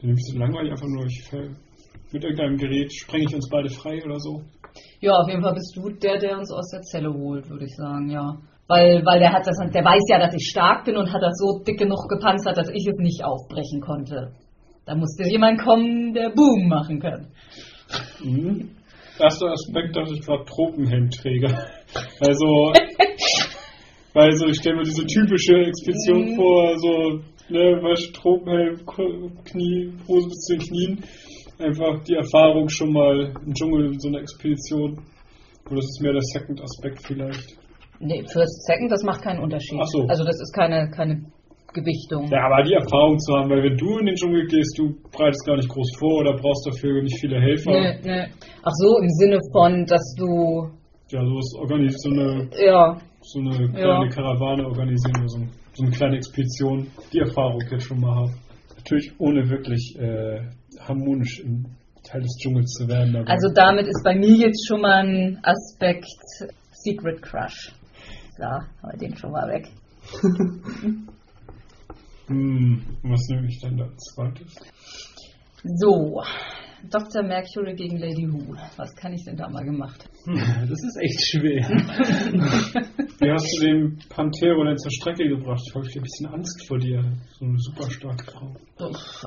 Dann 0.00 0.10
ist 0.10 0.28
es 0.30 0.36
langweilig 0.38 0.72
einfach 0.72 0.86
nur, 0.86 1.06
ich 1.06 1.24
fäll- 1.30 1.54
mit 2.12 2.22
irgendeinem 2.22 2.58
Gerät 2.58 2.92
sprenge 2.92 3.24
ich 3.24 3.34
uns 3.34 3.48
beide 3.48 3.70
frei 3.70 4.02
oder 4.04 4.18
so. 4.20 4.42
Ja, 5.00 5.12
auf 5.12 5.28
jeden 5.28 5.42
Fall 5.42 5.54
bist 5.54 5.74
du 5.76 5.88
der, 5.90 6.18
der 6.18 6.38
uns 6.38 6.52
aus 6.52 6.68
der 6.70 6.82
Zelle 6.82 7.12
holt, 7.12 7.48
würde 7.48 7.64
ich 7.64 7.74
sagen, 7.74 8.10
ja. 8.10 8.36
Weil, 8.66 9.04
weil 9.04 9.18
der 9.20 9.32
hat 9.32 9.46
das, 9.46 9.56
der 9.72 9.84
weiß 9.84 10.02
ja, 10.08 10.18
dass 10.18 10.34
ich 10.34 10.48
stark 10.50 10.84
bin 10.84 10.96
und 10.96 11.12
hat 11.12 11.22
das 11.22 11.36
so 11.38 11.62
dick 11.64 11.78
genug 11.78 12.08
gepanzert, 12.08 12.56
dass 12.56 12.68
ich 12.68 12.86
es 12.86 12.96
nicht 12.98 13.24
aufbrechen 13.24 13.80
konnte. 13.80 14.32
Da 14.84 14.94
musste 14.94 15.24
jemand 15.28 15.60
kommen, 15.62 16.12
der 16.12 16.30
Boom 16.30 16.68
machen 16.68 17.00
kann. 17.00 17.28
Erster 19.18 19.46
Aspekt, 19.52 19.96
dass 19.96 20.10
ich 20.10 20.20
gerade 20.20 20.44
Tropenhelmträger. 20.44 21.66
Also, 22.20 22.72
weil 24.14 24.32
so, 24.32 24.46
ich 24.46 24.56
stelle 24.56 24.76
mir 24.76 24.84
diese 24.84 25.04
typische 25.06 25.56
Expedition 25.56 26.32
Mhm. 26.32 26.36
vor, 26.36 26.78
so, 26.78 27.20
ne, 27.50 27.82
weißt 27.82 28.08
du, 28.08 28.12
Tropenhelm, 28.12 28.80
Knie, 29.44 29.92
Hose 30.08 30.28
bis 30.28 30.40
zu 30.46 30.56
den 30.56 30.62
Knien. 30.62 31.04
Einfach 31.58 32.02
die 32.04 32.14
Erfahrung 32.14 32.68
schon 32.68 32.92
mal 32.92 33.32
im 33.46 33.52
Dschungel 33.54 33.92
in 33.92 34.00
so 34.00 34.08
einer 34.08 34.20
Expedition. 34.20 34.98
Oder 35.66 35.76
das 35.76 35.84
ist 35.86 36.00
mehr 36.02 36.12
der 36.12 36.22
Second-Aspekt 36.22 37.06
vielleicht. 37.06 37.56
Nee, 38.00 38.22
First 38.32 38.64
Second, 38.66 38.90
das 38.90 39.02
macht 39.04 39.22
keinen 39.22 39.40
Unterschied. 39.40 39.78
Ach 39.80 39.86
so. 39.86 40.02
Also 40.08 40.24
das 40.24 40.40
ist 40.40 40.52
keine, 40.54 40.90
keine 40.90 41.22
Gewichtung. 41.72 42.28
Ja, 42.30 42.46
aber 42.46 42.62
die 42.64 42.74
Erfahrung 42.74 43.18
zu 43.18 43.34
haben, 43.34 43.48
weil 43.50 43.62
wenn 43.62 43.76
du 43.76 43.98
in 43.98 44.06
den 44.06 44.14
Dschungel 44.16 44.46
gehst, 44.46 44.76
du 44.78 44.94
bereitest 45.10 45.46
gar 45.46 45.56
nicht 45.56 45.68
groß 45.68 45.90
vor 45.98 46.20
oder 46.20 46.34
brauchst 46.36 46.66
dafür 46.66 47.02
nicht 47.02 47.18
viele 47.20 47.40
Helfer. 47.40 47.70
Nee, 47.70 47.98
nee. 48.02 48.26
Ach 48.62 48.72
so, 48.74 48.98
im 48.98 49.08
Sinne 49.10 49.38
von, 49.52 49.84
dass 49.86 50.14
du, 50.18 50.68
Ja, 51.10 51.24
so 51.24 51.38
ist 51.38 51.56
organisiert 51.58 52.00
so 52.00 52.10
eine 52.10 52.48
ja, 52.64 52.98
so 53.24 53.40
eine 53.40 53.68
kleine 53.70 54.06
Ja. 54.06 54.08
Karawane 54.08 54.66
organisieren 54.66 55.16
oder 55.18 55.28
so, 55.28 55.38
so 55.74 55.82
eine 55.82 55.92
kleine 55.92 56.16
Expedition, 56.16 56.86
die 57.12 57.18
Erfahrung 57.20 57.60
jetzt 57.70 57.84
schon 57.86 58.00
mal 58.00 58.14
haben. 58.14 58.34
Natürlich 58.76 59.12
ohne 59.18 59.48
wirklich 59.48 59.96
äh, 59.98 60.40
harmonisch 60.80 61.40
im 61.40 61.64
Teil 62.02 62.20
des 62.20 62.36
Dschungels 62.38 62.70
zu 62.72 62.86
werden. 62.86 63.16
Also 63.26 63.48
damit 63.54 63.86
ist 63.86 64.04
bei 64.04 64.14
mir 64.14 64.36
jetzt 64.36 64.68
schon 64.68 64.82
mal 64.82 65.04
ein 65.04 65.38
Aspekt 65.42 66.06
Secret 66.70 67.22
Crush. 67.22 67.72
So, 68.36 68.44
haben 68.44 68.68
wir 68.82 68.98
den 68.98 69.16
schon 69.16 69.30
mal 69.30 69.48
weg. 69.48 69.68
hm, 72.26 72.82
was 73.02 73.20
nehme 73.30 73.46
ich 73.46 73.58
denn 73.60 73.78
da 73.78 73.84
als 73.84 74.04
zweites? 74.14 74.54
So, 75.64 76.22
Dr. 76.90 77.22
Mercury 77.22 77.74
gegen 77.74 77.96
Lady 77.96 78.28
Who. 78.28 78.54
Was 78.76 78.94
kann 78.96 79.14
ich 79.14 79.24
denn 79.24 79.36
da 79.36 79.48
mal 79.48 79.64
gemacht? 79.64 80.04
Das 80.68 80.80
ist 80.82 80.98
echt 81.00 81.20
schwer. 81.30 81.60
Wie 83.20 83.30
hast 83.30 83.48
du 83.56 83.64
den 83.64 83.98
Pantero 84.08 84.64
denn 84.64 84.76
zur 84.76 84.90
Strecke 84.90 85.28
gebracht? 85.28 85.62
Ich 85.66 85.74
habe 85.74 85.86
ein 85.86 86.02
bisschen 86.02 86.26
Angst 86.26 86.66
vor 86.66 86.78
dir. 86.78 87.02
So 87.38 87.44
eine 87.44 87.58
super 87.58 87.90
starke 87.90 88.24
Frau. 88.30 88.54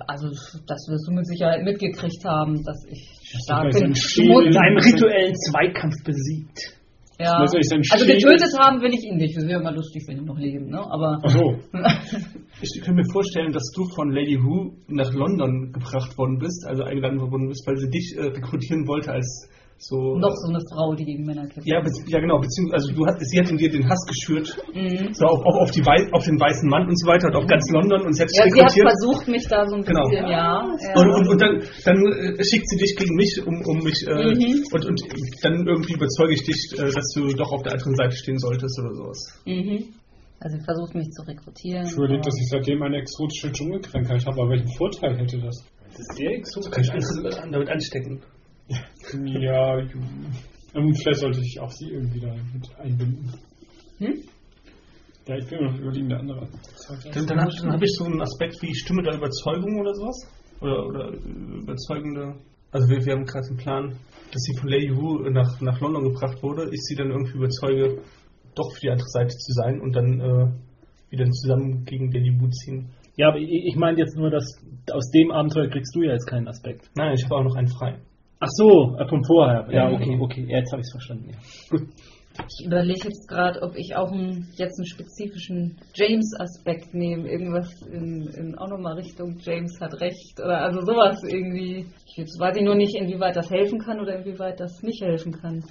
Also, 0.08 0.28
das 0.30 0.88
wirst 0.90 1.08
du 1.08 1.14
mit 1.14 1.26
Sicherheit 1.28 1.64
mitgekriegt 1.64 2.24
haben, 2.26 2.64
dass 2.64 2.86
ich 2.90 3.10
stark 3.44 3.72
bin. 3.74 3.94
In 3.94 4.58
einem 4.58 4.78
rituellen 4.78 5.36
Zweikampf 5.36 5.96
besiegt. 6.04 6.78
Ja. 7.20 7.34
Also 7.34 7.58
getötet 8.06 8.54
haben 8.60 8.80
will 8.82 8.94
ich 8.94 9.04
ihn 9.04 9.18
nicht. 9.18 9.36
Das 9.36 9.48
wäre 9.48 9.60
immer 9.60 9.72
lustig, 9.72 10.04
wenn 10.08 10.18
ich 10.18 10.24
noch 10.24 10.38
leben, 10.38 10.70
ne? 10.70 10.80
Aber 10.80 11.20
Ach 11.24 11.30
so. 11.30 11.58
Ich 12.62 12.82
kann 12.82 12.96
mir 12.96 13.06
vorstellen, 13.12 13.52
dass 13.52 13.72
du 13.76 13.86
von 13.96 14.12
Lady 14.12 14.38
Who 14.38 14.78
nach 14.88 15.12
London 15.14 15.72
gebracht 15.72 16.18
worden 16.18 16.38
bist, 16.38 16.66
also 16.68 16.84
eingeladen 16.84 17.20
worden 17.20 17.50
bist, 17.50 17.66
weil 17.68 17.78
sie 17.78 17.90
dich 17.90 18.16
äh, 18.18 18.22
rekrutieren 18.22 18.88
wollte 18.88 19.12
als 19.12 19.50
so. 19.80 20.18
noch 20.18 20.34
so 20.34 20.50
eine 20.50 20.60
Frau, 20.74 20.94
die 20.96 21.06
gegen 21.06 21.24
Männer 21.26 21.46
kämpft. 21.48 21.68
Ja, 21.68 21.82
ja 21.86 22.20
genau, 22.20 22.40
beziehungsweise 22.40 22.88
also 22.90 22.94
du 22.98 23.06
hast, 23.06 23.18
sie 23.22 23.40
hat 23.40 23.50
in 23.50 23.58
dir 23.58 23.70
den 23.70 23.88
Hass 23.88 24.02
geschürt, 24.10 24.48
Mhm. 24.74 25.14
so 25.14 25.26
auf, 25.26 25.40
auf, 25.46 25.56
auf, 25.62 25.72
die 25.72 25.86
Wei 25.86 26.02
auf 26.14 26.26
den 26.26 26.40
weißen 26.40 26.68
Mann 26.70 26.88
und 26.88 26.98
so 27.00 27.08
weiter 27.08 27.28
und 27.28 27.36
auf 27.36 27.46
ganz 27.48 27.64
London 27.72 28.02
und 28.06 28.14
dich 28.18 28.26
Ja, 28.34 28.46
sie 28.50 28.62
hat 28.62 28.72
versucht, 28.74 29.28
mich 29.28 29.46
da 29.48 29.66
so 29.68 29.76
ein 29.76 29.84
Genau. 29.84 30.02
bisschen, 30.10 30.28
ja. 30.28 30.66
ja. 30.66 30.94
Und, 30.98 31.10
und, 31.14 31.28
und 31.30 31.40
dann, 31.42 31.62
dann 31.86 31.98
äh, 32.06 32.44
schickt 32.44 32.68
sie 32.70 32.78
dich 32.78 32.96
gegen 32.98 33.16
mich, 33.16 33.38
um, 33.46 33.56
um 33.66 33.78
mich, 33.84 34.02
äh, 34.08 34.34
Mhm. 34.34 34.66
und, 34.74 34.84
und 34.86 35.00
dann 35.44 35.66
irgendwie 35.68 35.94
überzeuge 35.94 36.34
ich 36.34 36.44
dich, 36.44 36.74
äh, 36.78 36.92
dass 36.92 37.08
du 37.16 37.28
doch 37.36 37.52
auf 37.52 37.64
der 37.64 37.74
anderen 37.74 37.96
Seite 37.96 38.16
stehen 38.16 38.38
solltest 38.40 38.80
oder 38.80 38.94
sowas. 38.94 39.20
Mhm. 39.46 39.94
Also 40.40 40.58
sie 40.58 40.64
versucht 40.66 40.94
mich 40.94 41.10
zu 41.10 41.22
rekrutieren. 41.26 41.86
Ich 41.86 41.98
aber- 41.98 42.18
dass 42.22 42.36
ich 42.38 42.50
seitdem 42.50 42.82
eine 42.84 42.98
exotische 42.98 43.52
Dschungelkrankheit 43.52 44.26
habe, 44.26 44.42
aber 44.42 44.52
welchen 44.52 44.72
Vorteil 44.78 45.18
hätte 45.18 45.40
das? 45.40 45.64
Das 45.90 46.00
ist 46.00 46.16
sehr 46.18 46.30
Du 46.38 46.70
kannst 46.70 46.78
dich 46.78 46.92
alles 46.92 47.38
damit 47.52 47.70
anstecken. 47.70 48.22
Ja, 49.14 49.78
vielleicht 50.74 51.20
sollte 51.20 51.40
ich 51.40 51.60
auch 51.60 51.72
sie 51.72 51.90
irgendwie 51.92 52.20
da 52.20 52.34
mit 52.54 52.80
einbinden. 52.80 53.34
Hm? 54.00 54.24
Ja, 55.28 55.38
ich 55.38 55.48
bin 55.48 55.60
mir 55.60 55.72
noch 55.72 55.80
überlegen, 55.80 56.10
der 56.10 56.20
andere. 56.20 56.48
Dann, 57.14 57.28
dann 57.28 57.42
habe 57.42 57.52
hab 57.52 57.82
ich 57.82 57.94
so 57.94 58.06
einen 58.06 58.22
Aspekt 58.22 58.62
wie 58.62 58.74
Stimme 58.76 59.04
der 59.04 59.16
Überzeugung 59.16 59.80
oder 59.80 59.94
sowas. 59.94 60.28
Oder, 60.62 60.88
oder 60.88 61.12
überzeugende. 61.12 62.36
Also 62.72 62.90
wir, 62.90 63.06
wir 63.06 63.14
haben 63.14 63.26
gerade 63.26 63.48
den 63.48 63.58
Plan, 63.58 63.90
dass 64.32 64.42
sie 64.42 64.58
von 64.58 64.70
Lady 64.70 64.96
Wu 64.96 65.30
nach, 65.30 65.60
nach 65.62 65.80
London 65.80 66.04
gebracht 66.04 66.42
wurde, 66.42 66.70
ich 66.72 66.82
sie 66.82 66.96
dann 66.96 67.12
irgendwie 67.12 67.38
überzeuge, 67.38 68.02
doch 68.56 68.72
für 68.74 68.82
die 68.82 68.90
andere 68.90 69.08
Seite 69.08 69.36
zu 69.36 69.52
sein 69.54 69.82
und 69.82 69.96
dann 69.96 70.20
äh, 70.20 70.52
wieder 71.10 71.30
zusammen 71.30 71.86
gegen 71.86 72.12
Lady 72.12 72.34
Wu 72.40 72.48
ziehen. 72.50 72.90
Ja, 73.16 73.30
aber 73.30 73.40
ich, 73.40 73.50
ich 73.50 73.76
meine 73.76 73.98
jetzt 73.98 74.16
nur, 74.16 74.30
dass 74.30 74.46
aus 74.92 75.10
dem 75.12 75.32
Abenteuer 75.32 75.70
kriegst 75.70 75.96
du 75.96 76.04
ja 76.04 76.14
jetzt 76.14 76.28
keinen 76.28 76.48
Aspekt. 76.48 76.90
Nein, 76.96 77.14
ich 77.16 77.24
habe 77.26 77.36
auch 77.36 77.44
noch 77.44 77.56
einen 77.56 77.68
frei. 77.68 78.00
Ach 78.40 78.50
so, 78.50 78.96
äh, 78.98 79.08
von 79.08 79.24
vorher. 79.26 79.68
Ja, 79.72 79.90
okay, 79.90 80.18
okay. 80.20 80.46
Ja, 80.48 80.60
jetzt 80.60 80.72
habe 80.72 80.82
ich 80.82 80.88
es 80.88 80.92
verstanden. 80.92 81.32
Ja. 81.32 81.80
Ich 82.40 82.68
überlege 82.68 83.08
jetzt 83.08 83.28
gerade, 83.28 83.64
ob 83.64 83.76
ich 83.76 83.96
auch 83.96 84.12
einen, 84.12 84.54
jetzt 84.58 84.78
einen 84.78 84.86
spezifischen 84.86 85.80
James-Aspekt 85.96 86.94
nehme. 86.94 87.28
Irgendwas 87.28 87.68
in, 87.92 88.28
in 88.38 88.56
auch 88.60 88.68
nochmal 88.68 88.94
Richtung 88.94 89.40
James 89.40 89.80
hat 89.82 90.00
recht. 90.02 90.40
Oder 90.40 90.62
also 90.62 90.82
sowas 90.82 91.24
irgendwie. 91.24 91.88
Jetzt 92.16 92.40
weiß 92.40 92.58
ich 92.58 92.64
nur 92.64 92.76
nicht, 92.76 92.96
inwieweit 92.96 93.36
das 93.36 93.50
helfen 93.50 93.80
kann 93.80 94.00
oder 94.00 94.20
inwieweit 94.20 94.60
das 94.60 94.84
nicht 94.84 95.02
helfen 95.02 95.32
kann. 95.32 95.64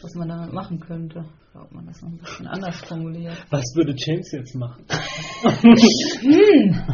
Was 0.00 0.14
man 0.14 0.28
damit 0.28 0.52
machen 0.54 0.80
könnte. 0.80 1.26
Oder 1.54 1.64
ob 1.64 1.72
man 1.72 1.86
das 1.86 2.00
noch 2.00 2.10
ein 2.10 2.18
bisschen 2.18 2.46
anders 2.46 2.80
formuliert. 2.80 3.36
Was 3.50 3.64
würde 3.74 3.94
James 3.96 4.32
jetzt 4.32 4.54
machen? 4.54 4.84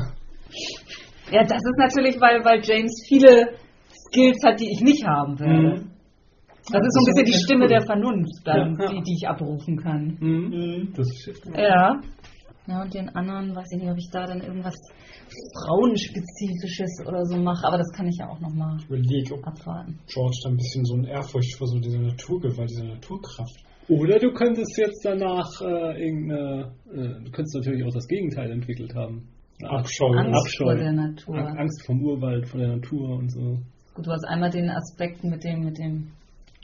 Ja, 1.32 1.44
das 1.44 1.59
ist 1.59 1.78
natürlich, 1.78 2.20
weil, 2.20 2.44
weil 2.44 2.61
James 2.64 3.05
viele 3.07 3.55
Skills 4.11 4.38
hat, 4.44 4.61
die 4.61 4.70
ich 4.70 4.80
nicht 4.82 5.06
haben 5.06 5.38
werde. 5.38 5.86
Das 6.72 6.82
ist 6.86 6.92
so 6.94 7.00
ein 7.00 7.06
bisschen 7.06 7.24
die 7.24 7.44
Stimme 7.44 7.66
der 7.68 7.80
Vernunft, 7.82 8.42
dann, 8.44 8.76
Ja, 8.78 8.84
ja. 8.84 8.90
Die, 8.90 9.02
die 9.02 9.14
ich 9.16 9.26
abrufen 9.28 9.76
kann. 9.78 10.16
Mhm. 10.20 10.92
Das 10.94 11.06
ist 11.08 11.42
Ja. 11.56 12.00
Ja, 12.66 12.82
und 12.82 12.92
den 12.94 13.08
anderen, 13.08 13.56
weiß 13.56 13.66
ich 13.72 13.80
nicht, 13.80 13.90
ob 13.90 13.96
ich 13.96 14.08
da 14.12 14.26
dann 14.26 14.40
irgendwas 14.42 14.74
Frauenspezifisches 15.64 17.06
oder 17.08 17.24
so 17.24 17.36
mache, 17.36 17.66
aber 17.66 17.78
das 17.78 17.90
kann 17.96 18.06
ich 18.06 18.16
ja 18.18 18.28
auch 18.28 18.38
nochmal 18.40 18.76
abwarten. 19.42 19.98
George 20.06 20.36
da 20.44 20.50
ein 20.50 20.56
bisschen 20.56 20.84
so 20.84 20.94
ein 20.96 21.04
Ehrfurcht 21.04 21.56
vor 21.56 21.66
so 21.66 21.78
dieser 21.78 21.98
Naturgewalt, 22.00 22.70
dieser 22.70 22.84
Naturkraft. 22.84 23.56
Oder 23.88 24.18
du 24.18 24.32
könntest 24.32 24.76
jetzt 24.78 25.04
danach 25.04 25.50
äh, 25.62 26.04
irgendeine, 26.04 26.72
äh, 26.92 27.24
du 27.24 27.30
könntest 27.32 27.56
natürlich 27.56 27.84
auch 27.84 27.92
das 27.92 28.06
Gegenteil 28.06 28.50
entwickelt 28.52 28.94
haben. 28.94 29.26
Abscheu. 29.64 30.06
Angst 30.16 30.38
Abscheu. 30.40 30.64
vor 30.64 30.74
der 30.76 30.92
Natur. 30.92 31.36
Ang- 31.36 31.58
Angst 31.58 31.86
vom 31.86 32.02
Urwald, 32.02 32.46
vor 32.48 32.61
der 32.61 32.76
Natur 32.76 33.18
und 33.18 33.30
so. 33.30 33.58
Gut, 34.01 34.07
du 34.07 34.12
hast 34.12 34.24
einmal 34.24 34.48
den 34.48 34.70
Aspekt 34.70 35.22
mit 35.24 35.44
dem, 35.44 35.61
mit 35.61 35.76
dem 35.76 36.12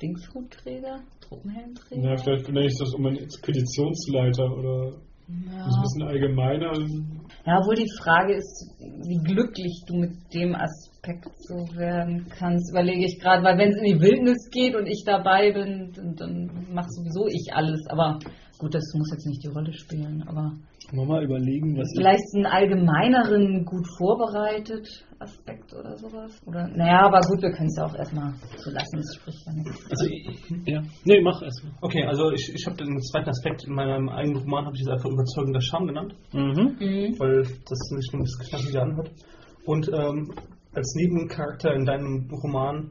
Dingshutträger, 0.01 1.01
Truppenhelmträger. 1.20 2.03
Ja, 2.03 2.16
vielleicht 2.16 2.47
benenne 2.47 2.64
ich 2.64 2.78
das 2.78 2.95
um 2.95 3.05
einen 3.05 3.18
Expeditionsleiter 3.18 4.45
oder 4.57 4.93
Ja. 5.28 5.64
ein 5.64 5.82
bisschen 5.82 6.03
allgemeiner. 6.05 6.72
Ja, 7.45 7.59
obwohl 7.61 7.74
die 7.74 7.91
Frage 8.01 8.37
ist, 8.37 8.72
wie 8.78 9.18
glücklich 9.22 9.82
du 9.87 9.97
mit 9.97 10.12
dem 10.32 10.55
Aspekt 10.55 11.28
so 11.41 11.57
werden 11.76 12.24
kannst, 12.30 12.70
überlege 12.70 13.05
ich 13.05 13.20
gerade, 13.20 13.45
weil 13.45 13.59
wenn 13.59 13.68
es 13.68 13.76
in 13.76 13.84
die 13.84 14.01
Wildnis 14.01 14.49
geht 14.51 14.74
und 14.74 14.87
ich 14.87 15.03
dabei 15.05 15.53
bin, 15.53 15.93
dann, 15.95 16.14
dann 16.16 16.66
macht 16.72 16.91
sowieso 16.91 17.26
ich 17.26 17.53
alles. 17.53 17.84
Aber 17.91 18.18
gut, 18.59 18.75
das 18.75 18.85
muss 18.95 19.11
jetzt 19.13 19.27
nicht 19.27 19.43
die 19.43 19.49
Rolle 19.49 19.73
spielen. 19.73 20.23
Aber 20.29 20.53
Wollen 20.93 21.09
wir 21.09 21.15
mal 21.15 21.25
überlegen, 21.25 21.77
was 21.77 21.89
vielleicht 21.97 22.23
einen 22.35 22.47
allgemeineren, 22.47 23.65
gut 23.65 23.87
vorbereitet 23.99 24.87
Aspekt 25.19 25.73
oder 25.75 25.97
sowas. 25.97 26.39
Oder 26.47 26.69
naja, 26.69 27.07
aber 27.07 27.21
gut, 27.21 27.41
wir 27.43 27.51
können 27.51 27.69
es 27.69 27.77
ja 27.77 27.87
auch 27.87 27.95
erstmal 27.95 28.33
so 28.59 28.71
lassen, 28.71 28.97
das 28.99 29.15
spricht 29.17 29.47
ja 29.47 29.53
nicht. 29.55 29.91
Also, 29.91 30.07
ich- 30.07 30.67
ja. 30.67 30.83
Nee, 31.05 31.21
mach 31.23 31.41
erstmal. 31.43 31.73
Okay, 31.81 32.05
also 32.05 32.31
ich, 32.33 32.53
ich 32.55 32.67
habe 32.67 32.77
den 32.77 33.01
zweiten 33.01 33.31
Aspekt 33.31 33.65
in 33.65 33.75
meinem 33.75 34.09
eigenen 34.11 34.37
Roman, 34.43 34.67
habe 34.67 34.77
ich 34.77 34.83
es 34.83 34.89
einfach 34.89 35.09
überzeugender 35.11 35.61
Charme 35.61 35.87
genannt, 35.89 36.15
Mhm. 36.33 36.77
weil 37.19 37.43
das 37.43 37.79
sich 37.79 38.13
ein 38.13 38.21
bisschen 38.23 38.49
knackiger 38.51 38.83
anhört. 38.83 39.11
Und 39.65 39.89
ähm, 39.93 40.33
als 40.75 40.95
Nebencharakter 40.97 41.73
in 41.75 41.85
deinem 41.87 42.29
Roman 42.31 42.91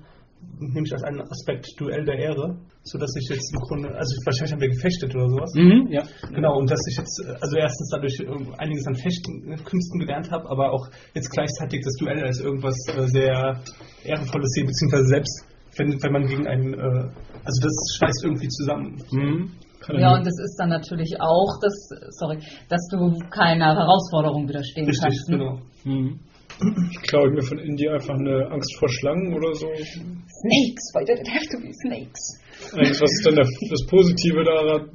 nehme 0.60 0.86
ich 0.86 0.94
als 0.94 1.04
einen 1.04 1.22
Aspekt 1.22 1.68
Duell 1.80 2.06
der 2.06 2.18
Ehre, 2.18 2.58
sodass 2.84 3.12
ich 3.16 3.30
jetzt 3.30 3.54
im 3.54 3.60
Grunde, 3.60 3.90
also 3.96 4.16
wahrscheinlich 4.26 4.54
haben 4.54 4.62
wir 4.62 4.70
gefechtet 4.70 5.16
oder 5.16 5.30
sowas. 5.30 5.52
Mhm, 5.56 5.88
ja. 5.90 6.04
Genau, 6.34 6.58
und 6.58 6.70
dass 6.70 6.80
ich 6.88 6.98
jetzt, 6.98 7.20
äh, 7.26 7.34
also 7.42 7.58
erstens 7.58 7.90
dadurch 7.90 8.20
äh, 8.20 8.58
einiges 8.58 8.88
an 8.88 8.96
Fechtkünsten 8.96 10.00
gelernt 10.00 10.32
habe, 10.32 10.50
aber 10.50 10.72
auch 10.72 10.88
jetzt 11.14 11.30
gleichzeitig 11.30 11.82
das 11.84 11.96
Duell 11.96 12.24
als 12.24 12.40
irgendwas 12.40 12.76
äh, 12.88 13.08
sehr 13.08 13.62
Ehrenvolles 14.04 14.52
sehe, 14.52 14.66
beziehungsweise 14.66 15.06
selbst, 15.06 15.46
wenn, 15.78 16.02
wenn 16.02 16.12
man 16.12 16.28
gegen 16.28 16.48
einen, 16.48 16.74
äh, 16.74 17.10
also 17.44 17.60
das 17.62 17.76
schweißt 17.98 18.24
irgendwie 18.24 18.48
zusammen. 18.48 19.02
Mhm. 19.12 19.52
Ja, 19.94 20.16
und 20.16 20.26
das 20.26 20.34
ist 20.40 20.56
dann 20.58 20.70
natürlich 20.70 21.16
auch, 21.20 21.60
dass, 21.62 21.90
sorry, 22.18 22.40
dass 22.70 22.88
du 22.90 23.20
keiner 23.30 23.76
Herausforderung 23.76 24.48
widerstehen 24.48 24.88
Richtig, 24.88 25.04
kannst. 25.04 25.30
ne? 25.30 25.38
genau. 25.38 25.60
Mhm. 25.84 26.20
Ich 26.92 27.02
klaue 27.02 27.32
mir 27.32 27.42
von 27.42 27.60
Indie 27.60 27.90
einfach 27.90 28.16
eine 28.16 28.50
Angst 28.52 28.78
vor 28.80 28.90
Schlangen 28.90 29.34
oder 29.34 29.54
so. 29.54 29.68
Snakes, 29.68 30.94
why 30.94 31.04
did 31.04 31.20
it 31.20 31.28
have 31.28 31.46
to 31.52 31.60
be 31.60 31.72
snakes? 31.84 32.40
Eigentlich, 32.74 33.02
was 33.02 33.12
ist 33.12 33.26
dann 33.26 33.36
der, 33.36 33.46
das 33.46 33.86
Positive 33.88 34.44
daran? 34.44 34.90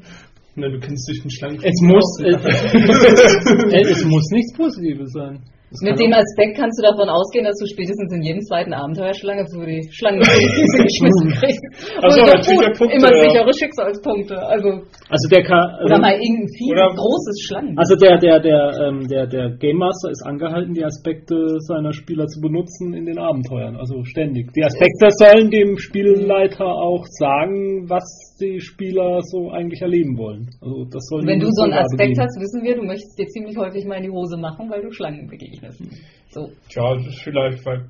Na, 0.56 0.68
du 0.68 0.80
kennst 0.80 1.08
dich 1.08 1.22
mit 1.22 1.32
Schlangen. 1.32 1.60
Es 1.62 1.80
muss, 1.82 2.20
äh, 2.20 2.32
es 3.90 4.04
muss 4.04 4.30
nichts 4.32 4.52
Positives 4.56 5.12
sein. 5.12 5.42
Es 5.70 5.78
Mit 5.86 5.94
dem 6.02 6.10
Aspekt 6.10 6.58
kannst 6.58 6.82
du 6.82 6.82
davon 6.82 7.06
ausgehen, 7.06 7.46
dass 7.46 7.54
du 7.62 7.66
spätestens 7.70 8.10
in 8.10 8.22
jedem 8.26 8.42
zweiten 8.42 8.74
Abenteuerschlange 8.74 9.46
für 9.54 9.62
die 9.64 9.86
Schlange 9.94 10.18
vor 10.18 10.34
die 10.42 10.50
Füße 10.50 10.78
geschmissen 10.82 11.28
kriegst. 11.38 11.62
Ach 12.02 12.10
so, 12.10 12.22
Und 12.26 12.42
gut, 12.42 12.58
der 12.66 12.74
Punkte, 12.74 12.96
immer 12.98 13.12
sichere 13.14 13.52
Schicksalspunkte. 13.54 14.34
Also, 14.34 14.68
Also 15.06 15.26
der 15.30 15.42
kann, 15.46 15.62
oder 15.86 15.94
also, 15.94 16.02
mal 16.02 16.18
irgendein 16.18 16.50
viel 16.58 16.74
Oder- 16.74 16.90
großes 16.98 17.36
Schlangen. 17.46 17.78
also 17.78 17.94
der, 17.94 18.18
der, 18.18 18.40
der, 18.42 18.62
ähm, 18.82 19.06
der, 19.06 19.26
der 19.30 19.46
Game 19.62 19.78
Master 19.78 20.10
ist 20.10 20.26
angehalten, 20.26 20.74
die 20.74 20.82
Aspekte 20.84 21.38
seiner 21.70 21.92
Spieler 21.92 22.26
zu 22.26 22.40
benutzen 22.40 22.92
in 22.92 23.06
den 23.06 23.18
Abenteuern. 23.22 23.76
Also 23.76 24.02
ständig. 24.02 24.50
Die 24.58 24.64
Aspekte 24.66 25.06
sollen 25.22 25.50
dem 25.54 25.78
Spielleiter 25.78 26.66
auch 26.66 27.06
sagen, 27.22 27.86
was 27.88 28.02
die 28.42 28.58
Spieler 28.58 29.20
so 29.22 29.50
eigentlich 29.54 29.82
erleben 29.82 30.18
wollen. 30.18 30.50
Also 30.60 30.82
das 30.90 31.06
soll 31.06 31.22
Wenn 31.26 31.38
du 31.38 31.46
so 31.52 31.62
einen 31.62 31.74
Aspekt 31.74 32.18
geben. 32.18 32.20
hast, 32.26 32.40
wissen 32.40 32.64
wir, 32.64 32.74
du 32.74 32.82
möchtest 32.82 33.14
dir 33.18 33.26
ziemlich 33.26 33.56
häufig 33.56 33.84
mal 33.86 33.96
in 34.02 34.04
die 34.04 34.10
Hose 34.10 34.36
machen, 34.36 34.66
weil 34.68 34.82
du 34.82 34.90
Schlangen 34.90 35.28
begegnest. 35.28 35.59
So. 36.30 36.50
Ja, 36.70 36.94
das 36.94 37.06
ist 37.06 37.22
vielleicht, 37.22 37.64
weil 37.66 37.88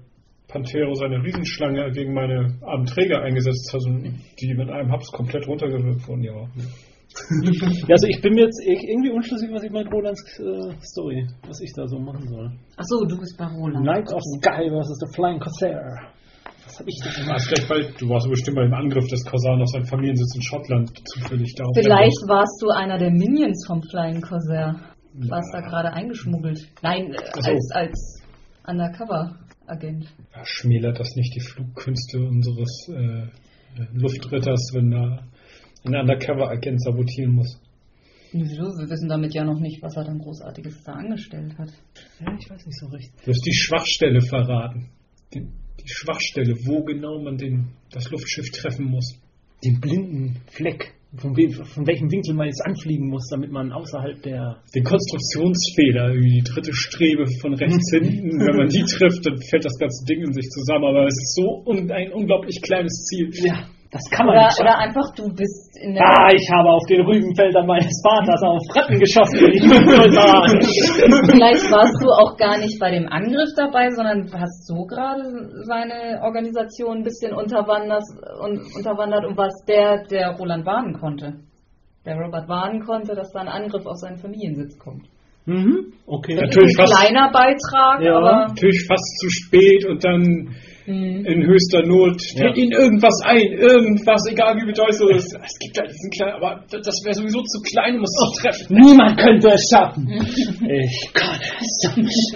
Pantero 0.48 0.94
seine 0.94 1.22
Riesenschlange 1.22 1.90
gegen 1.92 2.12
meine 2.14 2.56
armen 2.62 2.86
Träger 2.86 3.22
eingesetzt 3.22 3.72
hat 3.72 3.82
und 3.86 4.02
die 4.40 4.54
mit 4.54 4.68
einem 4.70 4.90
Haps 4.90 5.10
komplett 5.12 5.46
runtergewirkt 5.46 6.06
wurden, 6.08 6.22
ja. 6.24 6.32
Ja, 7.88 7.94
also 7.98 8.06
ich 8.06 8.20
bin 8.22 8.34
mir 8.34 8.44
jetzt 8.44 8.60
ir- 8.64 8.86
irgendwie 8.88 9.10
unschlüssig, 9.10 9.50
was 9.52 9.64
ich 9.64 9.70
mit 9.72 9.92
Rolands 9.92 10.22
äh, 10.38 10.70
Story, 10.80 11.26
was 11.46 11.60
ich 11.60 11.72
da 11.74 11.84
so 11.88 11.98
machen 11.98 12.22
soll. 12.28 12.52
Achso, 12.76 13.04
du 13.04 13.18
bist 13.18 13.36
bei 13.36 13.46
Roland. 13.46 13.82
Knights 13.84 14.14
of 14.14 14.22
Sky 14.38 14.70
vs. 14.70 14.94
the 15.00 15.08
Flying 15.16 15.40
Corsair. 15.40 15.82
Was 16.64 16.78
hab 16.78 16.86
ich 16.86 17.00
da 17.02 17.10
Du 17.10 17.26
gemacht? 17.26 18.00
du 18.00 18.08
warst 18.08 18.28
bestimmt 18.30 18.56
bei 18.58 18.62
dem 18.62 18.74
Angriff 18.74 19.08
des 19.08 19.24
Korsan 19.24 19.60
auf 19.60 19.68
seinen 19.70 19.86
Familiensitz 19.86 20.36
in 20.36 20.42
Schottland 20.42 20.90
zufällig 21.08 21.52
da. 21.58 21.64
Vielleicht 21.74 22.22
warst 22.28 22.62
du 22.62 22.68
einer 22.70 22.96
der 22.96 23.10
Minions 23.10 23.66
vom 23.66 23.82
Flying 23.90 24.20
Corsair. 24.20 24.78
Warst 25.14 25.52
da 25.52 25.60
gerade 25.60 25.92
eingeschmuggelt. 25.92 26.68
Nein, 26.82 27.12
äh, 27.12 27.16
Ach 27.18 27.42
so. 27.42 27.50
als, 27.50 27.70
als 27.72 28.22
Undercover-Agent. 28.66 30.06
Ja, 30.34 30.44
schmälert 30.44 31.00
das 31.00 31.14
nicht 31.16 31.34
die 31.34 31.40
Flugkünste 31.40 32.20
unseres 32.20 32.88
äh, 32.88 33.26
Luftritters, 33.92 34.70
wenn 34.74 34.90
da 34.90 35.24
ein 35.84 35.94
Undercover-Agent 35.94 36.82
sabotieren 36.82 37.32
muss? 37.32 37.60
Wieso? 38.32 38.62
Wir 38.62 38.88
wissen 38.88 39.08
damit 39.08 39.34
ja 39.34 39.44
noch 39.44 39.58
nicht, 39.58 39.82
was 39.82 39.96
er 39.96 40.04
dann 40.04 40.18
Großartiges 40.18 40.84
da 40.84 40.92
angestellt 40.92 41.58
hat. 41.58 41.70
Ja, 42.20 42.32
ich 42.38 42.48
weiß 42.48 42.64
nicht 42.64 42.78
so 42.78 42.86
recht. 42.86 43.10
Du 43.24 43.30
hast 43.32 43.44
die 43.44 43.54
Schwachstelle 43.54 44.20
verraten. 44.20 44.88
Die, 45.34 45.40
die 45.40 45.88
Schwachstelle, 45.88 46.54
wo 46.64 46.84
genau 46.84 47.20
man 47.20 47.36
den, 47.36 47.72
das 47.90 48.08
Luftschiff 48.10 48.50
treffen 48.52 48.84
muss. 48.84 49.18
Den 49.64 49.80
blinden 49.80 50.40
Fleck, 50.46 50.94
von, 51.16 51.36
we 51.36 51.50
von 51.50 51.86
welchem 51.86 52.10
Winkel 52.10 52.34
man 52.34 52.46
jetzt 52.46 52.64
anfliegen 52.64 53.08
muss, 53.08 53.28
damit 53.30 53.50
man 53.50 53.72
außerhalb 53.72 54.22
der. 54.22 54.62
Den 54.74 54.84
Konstruktionsfehler, 54.84 56.12
die 56.14 56.42
dritte 56.44 56.72
Strebe 56.72 57.24
von 57.40 57.54
rechts 57.54 57.90
hinten. 57.90 58.38
Wenn 58.38 58.56
man 58.56 58.68
die 58.68 58.84
trifft, 58.84 59.26
dann 59.26 59.38
fällt 59.42 59.64
das 59.64 59.76
ganze 59.78 60.04
Ding 60.06 60.22
in 60.22 60.32
sich 60.32 60.48
zusammen. 60.50 60.84
Aber 60.84 61.06
es 61.06 61.14
ist 61.14 61.34
so 61.34 61.64
un 61.66 61.90
ein 61.90 62.12
unglaublich 62.12 62.62
kleines 62.62 63.04
Ziel. 63.04 63.30
Ja, 63.44 63.66
das 63.92 64.02
kann 64.10 64.26
man 64.26 64.36
Oder, 64.36 64.46
nicht 64.46 64.60
oder 64.60 64.70
schaffen. 64.70 64.82
einfach, 64.88 65.14
du 65.16 65.34
bist 65.34 65.76
in 65.82 65.94
der. 65.94 66.02
Ah, 66.06 66.30
ich 66.32 66.46
habe 66.54 66.68
auf 66.70 66.86
den 66.88 67.00
Rübenfeldern 67.04 67.66
meines 67.66 67.90
Vaters 68.06 68.40
auf 68.42 68.62
Ratten 68.76 68.98
geschossen. 69.00 69.38
Vielleicht 71.30 71.70
warst 71.70 71.96
du 72.02 72.08
auch 72.10 72.36
gar 72.36 72.58
nicht 72.58 72.78
bei 72.78 72.90
dem 72.90 73.08
Angriff 73.08 73.50
dabei, 73.56 73.90
sondern 73.90 74.30
hast 74.32 74.66
so 74.66 74.84
gerade 74.84 75.22
seine 75.64 76.20
Organisation 76.22 76.98
ein 76.98 77.02
bisschen 77.04 77.32
unterwandert 77.34 78.04
und, 78.40 78.60
unterwandert 78.76 79.24
und 79.26 79.36
was 79.36 79.54
der, 79.66 80.04
der 80.04 80.36
Roland 80.38 80.64
warnen 80.66 80.94
konnte. 80.98 81.34
Der 82.06 82.16
Robert 82.16 82.48
warnen 82.48 82.80
konnte, 82.80 83.14
dass 83.14 83.30
da 83.32 83.40
ein 83.40 83.48
Angriff 83.48 83.84
auf 83.86 83.96
seinen 83.96 84.16
Familiensitz 84.18 84.78
kommt. 84.78 85.04
mhm, 85.46 85.92
okay. 86.06 86.34
Das 86.36 86.44
Natürlich 86.48 86.70
ist 86.70 86.78
ein 86.80 86.86
fast- 86.86 87.00
kleiner 87.00 87.30
Beitrag, 87.32 88.00
Ja. 88.02 88.16
aber 88.16 88.46
Natürlich 88.48 88.86
fast 88.86 89.18
zu 89.20 89.28
spät 89.30 89.84
und 89.86 90.02
dann 90.04 90.54
hm, 90.84 91.24
in 91.24 91.46
höchster 91.46 91.86
Not. 91.86 92.20
Ja. 92.34 92.48
Steck 92.48 92.56
ihnen 92.56 92.72
irgendwas 92.72 93.20
ein, 93.24 93.52
irgendwas, 93.52 94.26
egal 94.30 94.56
wie 94.56 94.66
bedeutend 94.66 95.10
es 95.16 95.24
ist. 95.24 95.38
Es 95.42 95.58
gibt 95.58 95.76
da 95.76 95.82
diesen 95.82 96.10
kleinen, 96.10 96.34
aber 96.34 96.64
das 96.70 97.04
wäre 97.04 97.14
sowieso 97.14 97.42
zu 97.42 97.60
klein, 97.62 97.96
um 97.96 98.04
es 98.04 98.10
zu 98.10 98.42
treffen. 98.42 98.76
Niemand 98.76 99.18
könnte 99.18 99.50
es 99.50 99.68
schaffen. 99.70 100.08
ich 100.10 101.10
kann 101.12 101.40
es. 101.60 102.30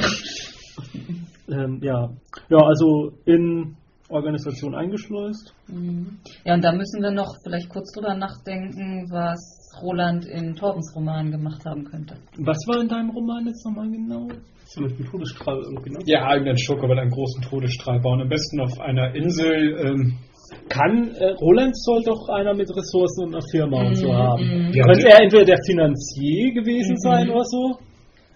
ähm, 1.49 1.81
ja. 1.83 2.11
ja, 2.49 2.59
also 2.59 3.13
in 3.25 3.77
Organisation 4.09 4.75
eingeschleust. 4.75 5.55
hm. 5.67 6.19
ja, 6.45 6.55
und 6.55 6.63
da 6.63 6.73
müssen 6.73 7.03
wir 7.03 7.11
noch 7.11 7.37
vielleicht 7.43 7.69
kurz 7.69 7.93
drüber 7.93 8.15
nachdenken, 8.15 9.09
was 9.11 9.64
Roland 9.83 10.25
in 10.27 10.55
Torbens 10.55 10.93
Roman 10.95 11.31
gemacht 11.31 11.65
haben 11.65 11.85
könnte. 11.85 12.17
Was 12.39 12.59
war 12.67 12.81
in 12.81 12.89
deinem 12.89 13.11
Roman 13.11 13.47
jetzt 13.47 13.65
nochmal 13.67 13.91
genau? 13.91 14.29
So 14.67 14.81
mit 14.83 14.99
dem 14.99 15.07
Todesstrahl 15.07 15.61
irgendwie, 15.63 15.91
ne? 15.91 15.99
Ja, 16.07 16.33
irgendein 16.33 16.59
Schurke 16.59 16.87
einen 16.91 17.11
großen 17.11 17.43
Todesstrahl 17.43 18.01
bauen. 18.01 18.23
Am 18.23 18.29
besten 18.29 18.61
auf 18.61 18.81
einer 18.81 19.15
Insel. 19.15 19.77
Ähm, 19.85 20.19
Kann, 20.69 21.09
äh, 21.19 21.33
Roland 21.41 21.77
soll 21.77 22.03
doch 22.05 22.29
einer 22.29 22.55
mit 22.55 22.69
Ressourcen 22.71 23.25
und 23.27 23.35
einer 23.35 23.45
Firma 23.51 23.87
und 23.87 23.95
so 23.97 24.09
Mhm, 24.09 24.17
haben. 24.17 24.45
mhm. 24.45 24.73
Ja, 24.73 24.85
Könnte 24.87 25.09
er 25.09 25.23
entweder 25.23 25.45
der 25.45 25.59
Finanzier 25.67 26.53
gewesen 26.55 26.93
Mhm. 26.93 26.99
sein 26.99 27.31
oder 27.31 27.45
so? 27.45 27.79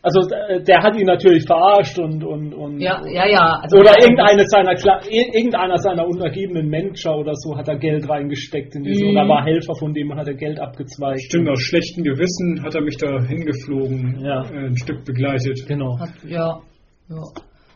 Also 0.01 0.20
äh, 0.30 0.62
der 0.62 0.82
hat 0.82 0.96
ihn 0.96 1.07
natürlich 1.07 1.44
verarscht 1.44 1.99
und 1.99 2.22
und, 2.24 2.55
und 2.55 2.80
Ja, 2.80 3.03
ja, 3.07 3.26
ja. 3.26 3.59
Also 3.62 3.78
oder 3.78 3.92
irgendeine 4.01 4.44
seiner 4.46 4.72
irgendeiner 5.11 5.76
seiner 5.78 6.07
untergebenen 6.07 6.70
Manager 6.70 7.16
oder 7.18 7.34
so 7.34 7.57
hat 7.57 7.66
da 7.66 7.74
Geld 7.74 8.09
reingesteckt 8.09 8.76
in 8.76 8.84
diese 8.84 9.05
Mhm. 9.05 9.11
oder 9.11 9.28
war 9.28 9.44
Helfer 9.44 9.74
von 9.74 9.92
dem 9.92 10.11
und 10.11 10.18
hat 10.18 10.28
er 10.28 10.34
Geld 10.34 10.61
abgezweigt. 10.61 11.22
Stimmt, 11.22 11.49
aus 11.49 11.61
schlechtem 11.61 12.05
Gewissen 12.05 12.62
hat 12.62 12.74
er 12.76 12.82
mich 12.82 12.96
da 12.96 13.20
hingeflogen, 13.22 14.20
Ja. 14.24 14.42
äh, 14.51 14.66
ein 14.68 14.76
Stück 14.76 15.05
begleitet. 15.05 15.66
Genau. 15.66 15.99
Hat, 15.99 16.11
ja, 16.24 16.61
ja. 17.09 17.22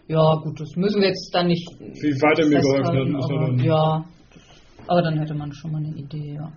Ja, 0.09 0.35
gut, 0.45 0.61
das 0.61 0.75
müssen 0.77 1.01
wir 1.01 1.09
jetzt 1.09 1.31
dann 1.35 1.47
nicht 1.47 1.67
Wie 1.81 2.13
weit 2.23 2.39
er 2.39 2.47
mir 2.47 2.61
geholfen 2.61 3.17
hat, 3.17 3.31
er 3.31 3.37
aber, 3.37 3.47
dann. 3.47 3.59
ja. 3.65 4.05
Aber 4.89 5.03
dann 5.03 5.19
hätte 5.19 5.35
man 5.35 5.53
schon 5.53 5.73
mal 5.73 5.79
eine 5.79 5.97
Idee, 5.97 6.35
ja. 6.35 6.53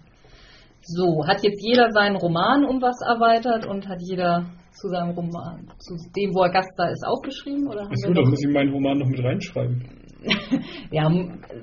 So, 0.81 1.25
hat 1.27 1.41
jetzt 1.43 1.63
jeder 1.63 1.89
seinen 1.91 2.15
Roman 2.17 2.65
um 2.65 2.81
was 2.81 2.97
erweitert 3.07 3.65
und 3.65 3.87
hat 3.87 3.99
jeder 4.01 4.45
zu 4.79 4.87
seinem 4.89 5.11
Roman, 5.11 5.67
zu 5.79 5.95
dem, 6.15 6.31
wo 6.35 6.43
er 6.43 6.51
Gast 6.51 6.71
da 6.77 6.87
ist, 6.89 7.03
aufgeschrieben? 7.07 7.67
Oder 7.67 7.81
haben 7.87 7.91
Achso, 7.91 8.09
wir 8.09 8.15
da 8.15 8.21
noch- 8.21 8.29
muss 8.29 8.43
ich 8.43 8.51
meinen 8.51 8.71
Roman 8.71 8.97
noch 8.99 9.07
mit 9.07 9.23
reinschreiben. 9.23 9.83
ja, 10.89 11.05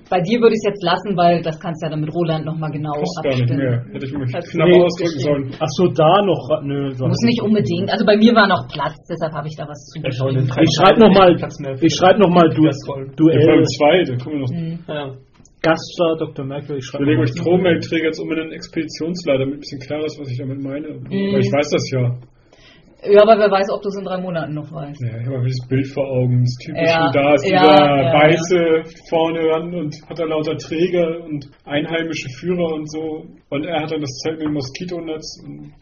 bei 0.07 0.21
dir 0.23 0.39
würde 0.39 0.55
ich 0.55 0.63
es 0.63 0.71
jetzt 0.71 0.85
lassen, 0.87 1.17
weil 1.19 1.43
das 1.43 1.59
kannst 1.59 1.83
du 1.83 1.87
ja 1.87 1.91
dann 1.91 2.01
mit 2.01 2.15
Roland 2.15 2.47
nochmal 2.47 2.71
genau 2.71 2.95
Passt 2.95 3.19
gar 3.19 3.35
nicht 3.35 3.43
abstimmen. 3.43 3.59
mehr. 3.59 3.83
Hätte 3.91 4.07
ich 4.07 4.13
mich 4.15 4.31
knapper 4.31 4.71
nicht 4.71 4.85
ausdrücken 4.87 5.19
sollen. 5.19 5.45
Achso, 5.59 5.85
da 5.91 6.23
noch. 6.23 6.47
Nö, 6.63 6.91
so 6.95 7.07
Muss 7.11 7.27
nicht 7.27 7.43
unbedingt. 7.43 7.91
Also 7.91 8.07
bei 8.07 8.15
mir 8.17 8.31
war 8.39 8.47
noch 8.47 8.69
Platz, 8.71 8.95
deshalb 9.11 9.35
habe 9.35 9.49
ich 9.51 9.57
da 9.59 9.67
was 9.67 9.83
zugeschrieben. 9.91 10.47
Ich 10.47 10.71
schreibe 10.79 11.01
nochmal 11.03 11.35
ich 11.35 11.91
schreib 11.95 12.19
noch 12.23 12.31
mal 12.31 12.47
du, 12.55 12.63
Ja, 12.63 12.71
Duell 13.19 13.65
zwei, 13.67 14.05
da 14.07 14.15
kommen 14.23 14.37
wir 14.39 14.43
noch. 14.47 14.55
Mhm. 14.55 14.79
Ja. 14.87 15.11
Gaststar 15.63 16.17
Dr. 16.19 16.45
Mercury. 16.45 16.79
Ich 16.79 16.87
schreibe 16.87 17.03
überlege, 17.05 17.25
ich 17.25 17.35
mal- 17.35 17.43
Strommelkträger 17.43 18.07
jetzt 18.07 18.21
unbedingt 18.21 18.47
einen 18.47 18.55
Expeditionsleiter, 18.59 19.39
damit 19.41 19.55
ein 19.59 19.61
bisschen 19.61 19.81
klar 19.81 20.05
ist, 20.05 20.19
was 20.21 20.31
ich 20.31 20.39
damit 20.39 20.63
meine. 20.63 20.89
Mhm. 21.03 21.35
Weil 21.35 21.41
ich 21.43 21.51
weiß 21.51 21.69
das 21.71 21.91
ja. 21.91 22.15
Ja, 23.05 23.23
aber 23.23 23.37
wer 23.37 23.51
weiß, 23.51 23.69
ob 23.75 23.83
du 23.83 23.89
es 23.89 23.97
in 23.99 24.05
drei 24.05 24.21
Monaten 24.21 24.55
noch 24.55 24.71
weißt. 24.71 25.01
Ja, 25.01 25.19
ich 25.19 25.27
habe 25.27 25.39
mal 25.39 25.45
dieses 25.45 25.67
Bild 25.67 25.87
vor 25.89 26.07
Augen, 26.07 26.45
das 26.45 26.55
typische, 26.63 26.87
Ja, 26.87 27.11
da 27.11 27.35
ist 27.35 27.47
ja, 27.49 27.61
dieser 27.61 28.03
ja, 28.03 28.13
Weiße 28.15 28.83
vorne 29.11 29.41
ran 29.51 29.75
und 29.75 29.97
hat 30.09 30.19
da 30.19 30.25
lauter 30.25 30.57
Träger 30.57 31.25
und 31.25 31.51
einheimische 31.65 32.29
Führer 32.39 32.75
und 32.75 32.89
so. 32.89 33.27
Und 33.51 33.65
er 33.65 33.83
hat 33.83 33.91
dann 33.91 34.01
das 34.01 34.11
Zelt 34.23 34.39
mit 34.39 34.47
dem 34.47 34.55
Moskitonetz. 34.55 35.43
Und 35.45 35.73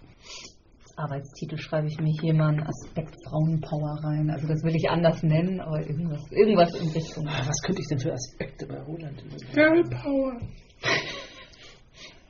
Arbeitstitel 0.97 1.59
schreibe 1.59 1.89
ich 1.89 1.99
mir 1.99 2.13
hier 2.21 2.35
mal 2.35 2.49
einen 2.49 2.67
Aspekt 2.67 3.15
Frauenpower 3.29 4.01
rein. 4.03 4.31
Also 4.31 4.47
das 4.47 4.63
will 4.63 4.75
ich 4.75 4.89
anders 4.89 5.23
nennen, 5.23 5.61
aber 5.61 5.81
irgendwas, 5.81 6.23
irgendwas 6.31 6.75
in 6.75 6.89
Richtung. 6.89 7.27
Was 7.27 7.61
könnte 7.63 7.83
ich 7.83 7.89
denn 7.89 7.99
für 7.99 8.13
Aspekte 8.13 8.67
bei 8.67 8.81
Roland? 8.81 9.23
Girl 9.53 9.83
Power. 9.85 10.39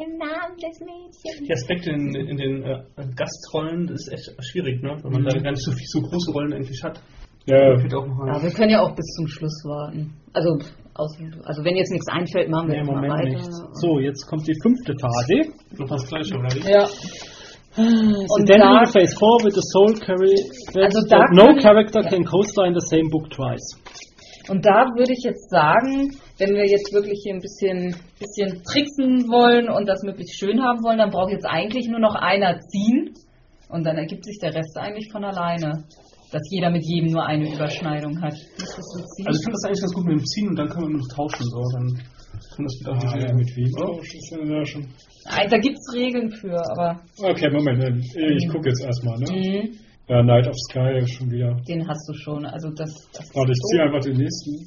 Im 0.01 0.17
Namen 0.17 0.57
des 0.57 0.81
Mädchens. 0.81 1.47
Die 1.47 1.53
Aspekte 1.53 1.91
in, 1.91 2.15
in 2.15 2.37
den 2.37 2.63
äh, 2.65 2.81
Gastrollen 3.15 3.87
das 3.87 4.07
ist 4.09 4.13
echt 4.13 4.45
schwierig, 4.51 4.83
ne? 4.83 4.97
Weil 5.03 5.11
man 5.13 5.23
Mhm. 5.23 5.27
da 5.29 5.39
gar 5.41 5.51
nicht 5.53 5.63
so, 5.65 5.73
viel, 5.73 5.87
so 5.87 6.01
große 6.01 6.33
Rollen 6.33 6.53
eigentlich 6.55 6.83
hat. 6.83 7.01
Ja, 7.47 7.57
Ja, 7.75 8.43
wir 8.43 8.51
können 8.53 8.71
ja 8.71 8.81
auch 8.83 8.95
bis 8.95 9.07
zum 9.17 9.27
Schluss 9.27 9.63
warten. 9.65 10.13
Also, 10.33 10.51
aus, 10.95 11.17
also 11.45 11.65
wenn 11.65 11.77
jetzt 11.77 11.91
nichts 11.91 12.07
einfällt, 12.09 12.49
machen 12.51 12.69
wir 12.69 12.75
Nee, 12.77 12.81
jetzt 12.81 12.89
im 12.89 12.95
mal 12.95 13.09
Moment 13.09 13.35
weiter. 13.35 13.49
nicht. 13.49 13.77
So, 13.81 13.99
jetzt 13.99 14.27
kommt 14.27 14.47
die 14.47 14.57
fünfte 14.63 14.95
Phase. 15.01 15.53
noch 15.79 15.89
das 15.89 16.07
gleiche, 16.09 16.35
oder? 16.37 16.49
wie? 16.55 16.71
Ja. 16.71 16.85
Und 17.77 18.49
da- 18.49 18.55
then 18.55 18.61
we 18.61 18.87
face 18.93 19.15
four 19.15 19.39
with 19.45 19.55
the 19.55 19.63
soul 19.73 19.95
carry 20.01 20.35
Also 20.83 21.01
no 21.33 21.55
character 21.61 22.03
can 22.03 22.25
co-star 22.25 22.67
in 22.67 22.75
the 22.75 22.85
same 22.91 23.09
book 23.11 23.31
twice. 23.31 23.63
Und 24.51 24.67
da 24.67 24.91
würde 24.99 25.13
ich 25.13 25.23
jetzt 25.23 25.49
sagen, 25.49 26.11
wenn 26.39 26.51
wir 26.55 26.67
jetzt 26.67 26.93
wirklich 26.93 27.21
hier 27.23 27.35
ein 27.35 27.41
bisschen, 27.41 27.95
bisschen 28.19 28.63
tricksen 28.65 29.31
wollen 29.31 29.71
und 29.71 29.87
das 29.87 30.03
möglichst 30.03 30.39
schön 30.41 30.61
haben 30.61 30.83
wollen, 30.83 30.99
dann 30.99 31.11
braucht 31.11 31.31
jetzt 31.31 31.47
eigentlich 31.47 31.87
nur 31.87 32.01
noch 32.01 32.17
einer 32.17 32.59
ziehen 32.59 33.15
und 33.69 33.87
dann 33.87 33.97
ergibt 33.97 34.25
sich 34.25 34.39
der 34.43 34.53
Rest 34.53 34.77
eigentlich 34.77 35.09
von 35.13 35.23
alleine. 35.25 35.85
Dass 36.33 36.43
jeder 36.51 36.71
mit 36.71 36.85
jedem 36.85 37.11
nur 37.13 37.27
eine 37.27 37.53
Überschneidung 37.53 38.21
hat. 38.23 38.35
Ziehen? 38.35 39.27
Also 39.27 39.39
ich 39.39 39.45
finde 39.45 39.55
das 39.55 39.65
eigentlich 39.67 39.81
ganz 39.83 39.95
gut 39.95 40.05
mit 40.07 40.19
dem 40.19 40.25
Ziehen 40.27 40.49
und 40.49 40.57
dann 40.57 40.69
können 40.69 40.87
wir 40.87 40.91
nur 40.91 41.01
noch 41.03 41.15
tauschen. 41.15 41.45
So. 41.47 41.63
Dann 41.75 41.87
kann 42.55 42.65
das 42.65 42.75
wieder 42.81 42.93
Ah, 42.95 43.19
ja, 43.19 43.35
mit 43.35 43.51
wem? 43.57 43.71
Nein, 45.27 45.49
da 45.51 45.59
gibt 45.59 45.77
es 45.79 45.95
Regeln 45.95 46.31
für, 46.31 46.55
aber 46.71 47.01
Okay, 47.19 47.51
Moment, 47.51 48.05
ich 48.15 48.49
gucke 48.49 48.69
jetzt 48.69 48.83
erstmal, 48.83 49.19
ne? 49.19 49.27
mhm, 49.31 49.79
Ja, 50.11 50.25
Night 50.25 50.49
of 50.49 50.57
Sky 50.69 51.07
schon 51.07 51.31
wieder. 51.31 51.55
den 51.69 51.87
hast 51.87 52.09
du 52.09 52.15
schon. 52.15 52.45
Also 52.45 52.69
das, 52.71 52.91
das 53.13 53.33
Warte, 53.33 53.53
ich 53.53 53.59
ziehe 53.71 53.83
einfach 53.85 54.01
den 54.01 54.17
nächsten. 54.17 54.67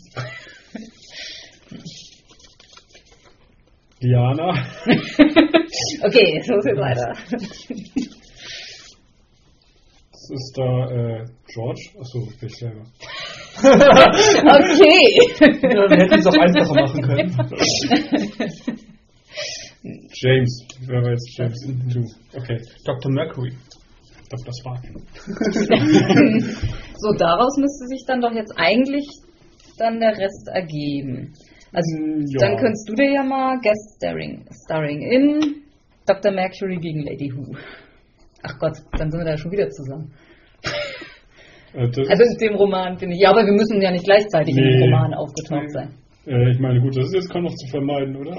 Diana. 4.01 4.53
Okay, 6.05 6.41
so 6.43 6.53
viel 6.61 6.77
weiter. 6.77 7.13
Das 10.11 10.29
ist 10.29 10.53
da 10.55 10.85
äh, 10.91 11.25
George. 11.47 11.89
Achso, 11.99 12.19
bin 12.39 12.49
ich 12.49 12.55
selber. 12.55 12.83
Okay. 13.57 15.07
Ja, 15.63 15.89
wir 15.89 15.97
hätten 15.97 16.19
es 16.19 16.27
auch 16.27 16.37
einfacher 16.37 16.75
machen 16.75 17.01
können. 17.01 17.29
James. 20.13 20.67
Wer 20.85 21.01
war 21.01 21.11
jetzt 21.11 21.37
James? 21.37 21.59
Du. 21.93 22.01
Okay. 22.37 22.61
Dr. 22.85 23.11
Mercury. 23.11 23.53
Dr. 24.33 24.53
Spark. 24.59 24.83
so, 26.97 27.11
daraus 27.17 27.57
müsste 27.57 27.85
sich 27.87 28.03
dann 28.07 28.21
doch 28.21 28.31
jetzt 28.33 28.53
eigentlich 28.57 29.07
dann 29.77 29.99
der 29.99 30.17
Rest 30.17 30.47
ergeben. 30.53 31.33
Also, 31.73 31.97
Mm, 31.97 32.25
ja. 32.29 32.39
dann 32.47 32.57
könntest 32.57 32.87
du 32.87 32.93
dir 32.93 33.11
ja 33.13 33.23
mal 33.23 33.57
Guest 33.61 33.95
Starring, 33.97 34.45
starring 34.65 35.01
in 35.01 35.63
Dr. 36.05 36.31
Mercury 36.31 36.77
gegen 36.77 37.01
Lady 37.03 37.31
Who. 37.33 37.55
Ach 38.43 38.59
Gott, 38.59 38.77
dann 38.97 39.09
sind 39.09 39.19
wir 39.19 39.25
da 39.25 39.37
schon 39.37 39.51
wieder 39.51 39.69
zusammen. 39.69 40.13
Das, 41.73 41.73
Also 42.09 42.23
in 42.23 42.37
dem 42.39 42.55
Roman 42.55 42.97
bin 42.97 43.11
ich. 43.11 43.19
Ja, 43.21 43.31
aber 43.31 43.43
wir 43.45 43.53
müssen 43.53 43.81
ja 43.81 43.89
nicht 43.89 44.05
gleichzeitig 44.05 44.55
in 44.55 44.63
dem 44.63 44.79
Nee. 44.79 44.83
Roman 44.85 45.13
aufgetaucht 45.15 45.71
sein. 45.71 45.89
äh, 46.27 46.51
ich 46.51 46.59
meine, 46.59 46.79
gut, 46.79 46.95
das 46.95 47.07
ist 47.07 47.15
jetzt 47.15 47.29
kaum 47.31 47.43
noch 47.45 47.55
zu 47.55 47.67
vermeiden, 47.71 48.15
oder? 48.15 48.35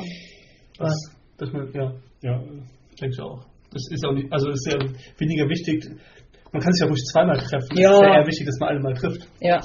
Was? 0.78 0.94
Das, 1.38 1.50
das, 1.50 1.74
ja, 1.74 1.92
Ja. 2.22 2.38
denke 3.00 3.12
ich 3.12 3.20
auch. 3.20 3.44
Das 3.74 3.82
ist 3.90 4.06
auch 4.06 4.12
nicht, 4.12 4.32
also 4.32 4.50
ist 4.50 4.66
ja 4.70 4.78
weniger 5.18 5.48
wichtig. 5.48 5.84
Man 6.52 6.62
kann 6.62 6.72
sich 6.72 6.82
ja 6.82 6.88
ruhig 6.88 7.02
zweimal 7.10 7.36
treffen. 7.38 7.76
Ja. 7.76 7.90
Es 7.90 7.96
ist 7.96 8.02
ja 8.02 8.14
eher 8.14 8.26
wichtig, 8.26 8.46
dass 8.46 8.58
man 8.60 8.68
alle 8.68 8.80
mal 8.80 8.94
trifft. 8.94 9.28
Ja. 9.40 9.60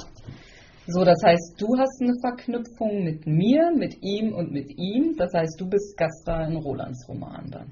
So, 0.86 1.04
das 1.04 1.22
heißt, 1.24 1.54
du 1.60 1.68
hast 1.78 2.02
eine 2.02 2.14
Verknüpfung 2.20 3.04
mit 3.04 3.26
mir, 3.26 3.70
mit 3.76 3.94
ihm 4.02 4.34
und 4.34 4.50
mit 4.50 4.70
ihm. 4.76 5.14
Das 5.16 5.32
heißt, 5.32 5.60
du 5.60 5.68
bist 5.68 5.96
Gaststar 5.96 6.48
in 6.48 6.56
Rolands 6.56 7.06
Roman 7.08 7.48
dann. 7.48 7.70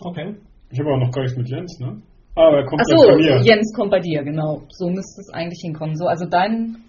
Okay. 0.00 0.34
Ich 0.70 0.80
habe 0.80 0.90
auch 0.90 0.98
noch 0.98 1.12
gar 1.12 1.22
nichts 1.22 1.36
mit 1.36 1.48
Jens, 1.48 1.78
ne? 1.78 2.00
Aber 2.36 2.58
er 2.58 2.64
kommt 2.64 2.82
so, 2.86 3.06
bei 3.06 3.16
mir. 3.16 3.40
Jens 3.42 3.72
kommt 3.76 3.90
bei 3.90 4.00
dir, 4.00 4.24
genau. 4.24 4.62
So 4.70 4.88
müsste 4.88 5.20
es 5.20 5.30
eigentlich 5.32 5.60
hinkommen. 5.62 5.96
So, 5.96 6.06
also 6.06 6.24
dein 6.24 6.83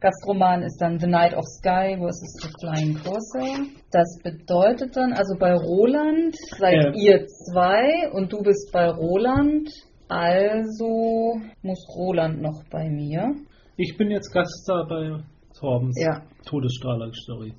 Gastroman 0.00 0.62
ist 0.62 0.80
dann 0.80 0.98
The 1.00 1.06
Night 1.08 1.34
of 1.34 1.44
Sky 1.44 1.96
vs. 1.98 2.20
The 2.42 2.48
Flying 2.60 2.94
Corsair. 3.02 3.66
Das 3.90 4.18
bedeutet 4.22 4.96
dann, 4.96 5.12
also 5.12 5.34
bei 5.38 5.52
Roland 5.54 6.36
seid 6.58 6.84
Ja. 6.84 6.92
ihr 6.94 7.26
zwei 7.26 8.10
und 8.12 8.32
du 8.32 8.42
bist 8.42 8.70
bei 8.72 8.88
Roland. 8.88 9.68
Also 10.08 11.40
muss 11.62 11.84
Roland 11.96 12.40
noch 12.40 12.62
bei 12.70 12.88
mir. 12.88 13.34
Ich 13.76 13.96
bin 13.96 14.10
jetzt 14.10 14.32
Gaststar 14.32 14.86
bei 14.88 15.18
Torbens 15.58 16.00
Ja. 16.00 16.22
Todesstrahler-Story. 16.46 17.52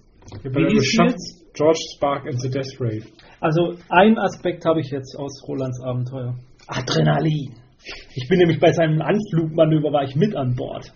Wie 0.43 1.03
jetzt? 1.05 1.45
George 1.53 1.79
Spark 1.95 2.25
and 2.27 2.39
the 2.41 2.49
Death 2.49 2.79
Ray. 2.79 3.03
Also 3.41 3.73
ein 3.89 4.17
Aspekt 4.17 4.65
habe 4.65 4.79
ich 4.79 4.89
jetzt 4.91 5.15
aus 5.17 5.43
Rolands 5.47 5.81
Abenteuer. 5.83 6.35
Adrenalin. 6.67 7.53
Ich 8.15 8.27
bin 8.29 8.39
nämlich 8.39 8.59
bei 8.59 8.71
seinem 8.71 9.01
Anflugmanöver 9.01 9.91
war 9.91 10.03
ich 10.03 10.15
mit 10.15 10.35
an 10.35 10.55
Bord. 10.55 10.91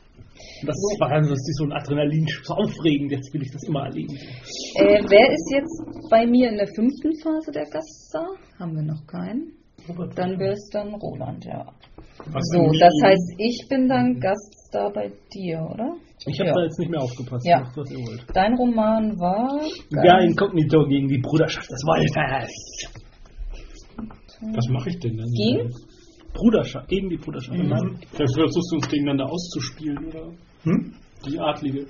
Das 0.66 0.76
war 1.00 1.10
dann 1.10 1.24
so 1.26 1.36
so 1.36 1.66
ein 1.66 1.74
Adrenalin, 1.74 2.26
so 2.44 2.54
aufregend, 2.56 3.12
jetzt 3.12 3.34
will 3.34 3.42
ich 3.44 3.52
das 3.52 3.64
immer 3.64 3.86
erleben. 3.86 4.16
Äh, 4.16 5.02
wer 5.08 5.32
ist 5.32 5.52
jetzt 5.54 6.10
bei 6.10 6.26
mir 6.26 6.50
in 6.50 6.58
der 6.58 6.68
fünften 6.76 7.12
Phase 7.22 7.52
der 7.52 7.66
Gaststar? 7.70 8.28
Haben 8.60 8.76
wir 8.76 8.84
noch 8.84 9.06
keinen. 9.08 9.52
Dann 10.16 10.40
wäre 10.40 10.54
es 10.54 10.70
dann 10.72 10.94
Roland, 10.96 11.44
ja. 11.46 11.66
Was 12.32 12.44
So, 12.54 12.64
das 12.80 12.94
heißt, 13.04 13.34
ich 13.38 13.66
bin 13.70 13.90
dann 13.90 14.20
Gaststar 14.20 14.92
bei 14.94 15.12
dir, 15.34 15.60
oder? 15.74 15.96
Ich 16.26 16.40
habe 16.40 16.50
Ja. 16.50 16.56
da 16.56 16.64
jetzt 16.64 16.80
nicht 16.80 16.90
mehr 16.92 17.02
aufgepasst, 17.02 17.46
Ja. 17.46 17.60
macht, 17.60 17.76
was 17.76 17.92
ihr 17.92 17.98
wollt. 17.98 18.26
Dein 18.34 18.54
Roman 18.56 19.20
war. 19.20 19.62
Ja, 20.04 20.20
Inkognito 20.20 20.86
gegen 20.88 21.10
die 21.10 21.20
Bruderschaft 21.20 21.70
des 21.70 21.82
Wolfes. 21.84 22.52
Was 24.56 24.68
mache 24.70 24.90
ich 24.90 25.00
denn 25.00 25.18
dann? 25.18 25.32
Gegen? 25.36 25.70
Bruderschaft, 26.34 26.88
gegen 26.90 27.10
die 27.10 27.18
Bruderschaft. 27.18 27.58
Mhm. 27.58 27.98
Vielleicht 28.12 28.34
versuchst 28.34 28.72
du 28.72 28.76
uns 28.76 28.88
gegeneinander 28.88 29.30
auszuspielen, 29.30 30.06
oder? 30.06 30.32
Hm? 30.64 30.94
Die 31.26 31.40
Adlige. 31.40 31.86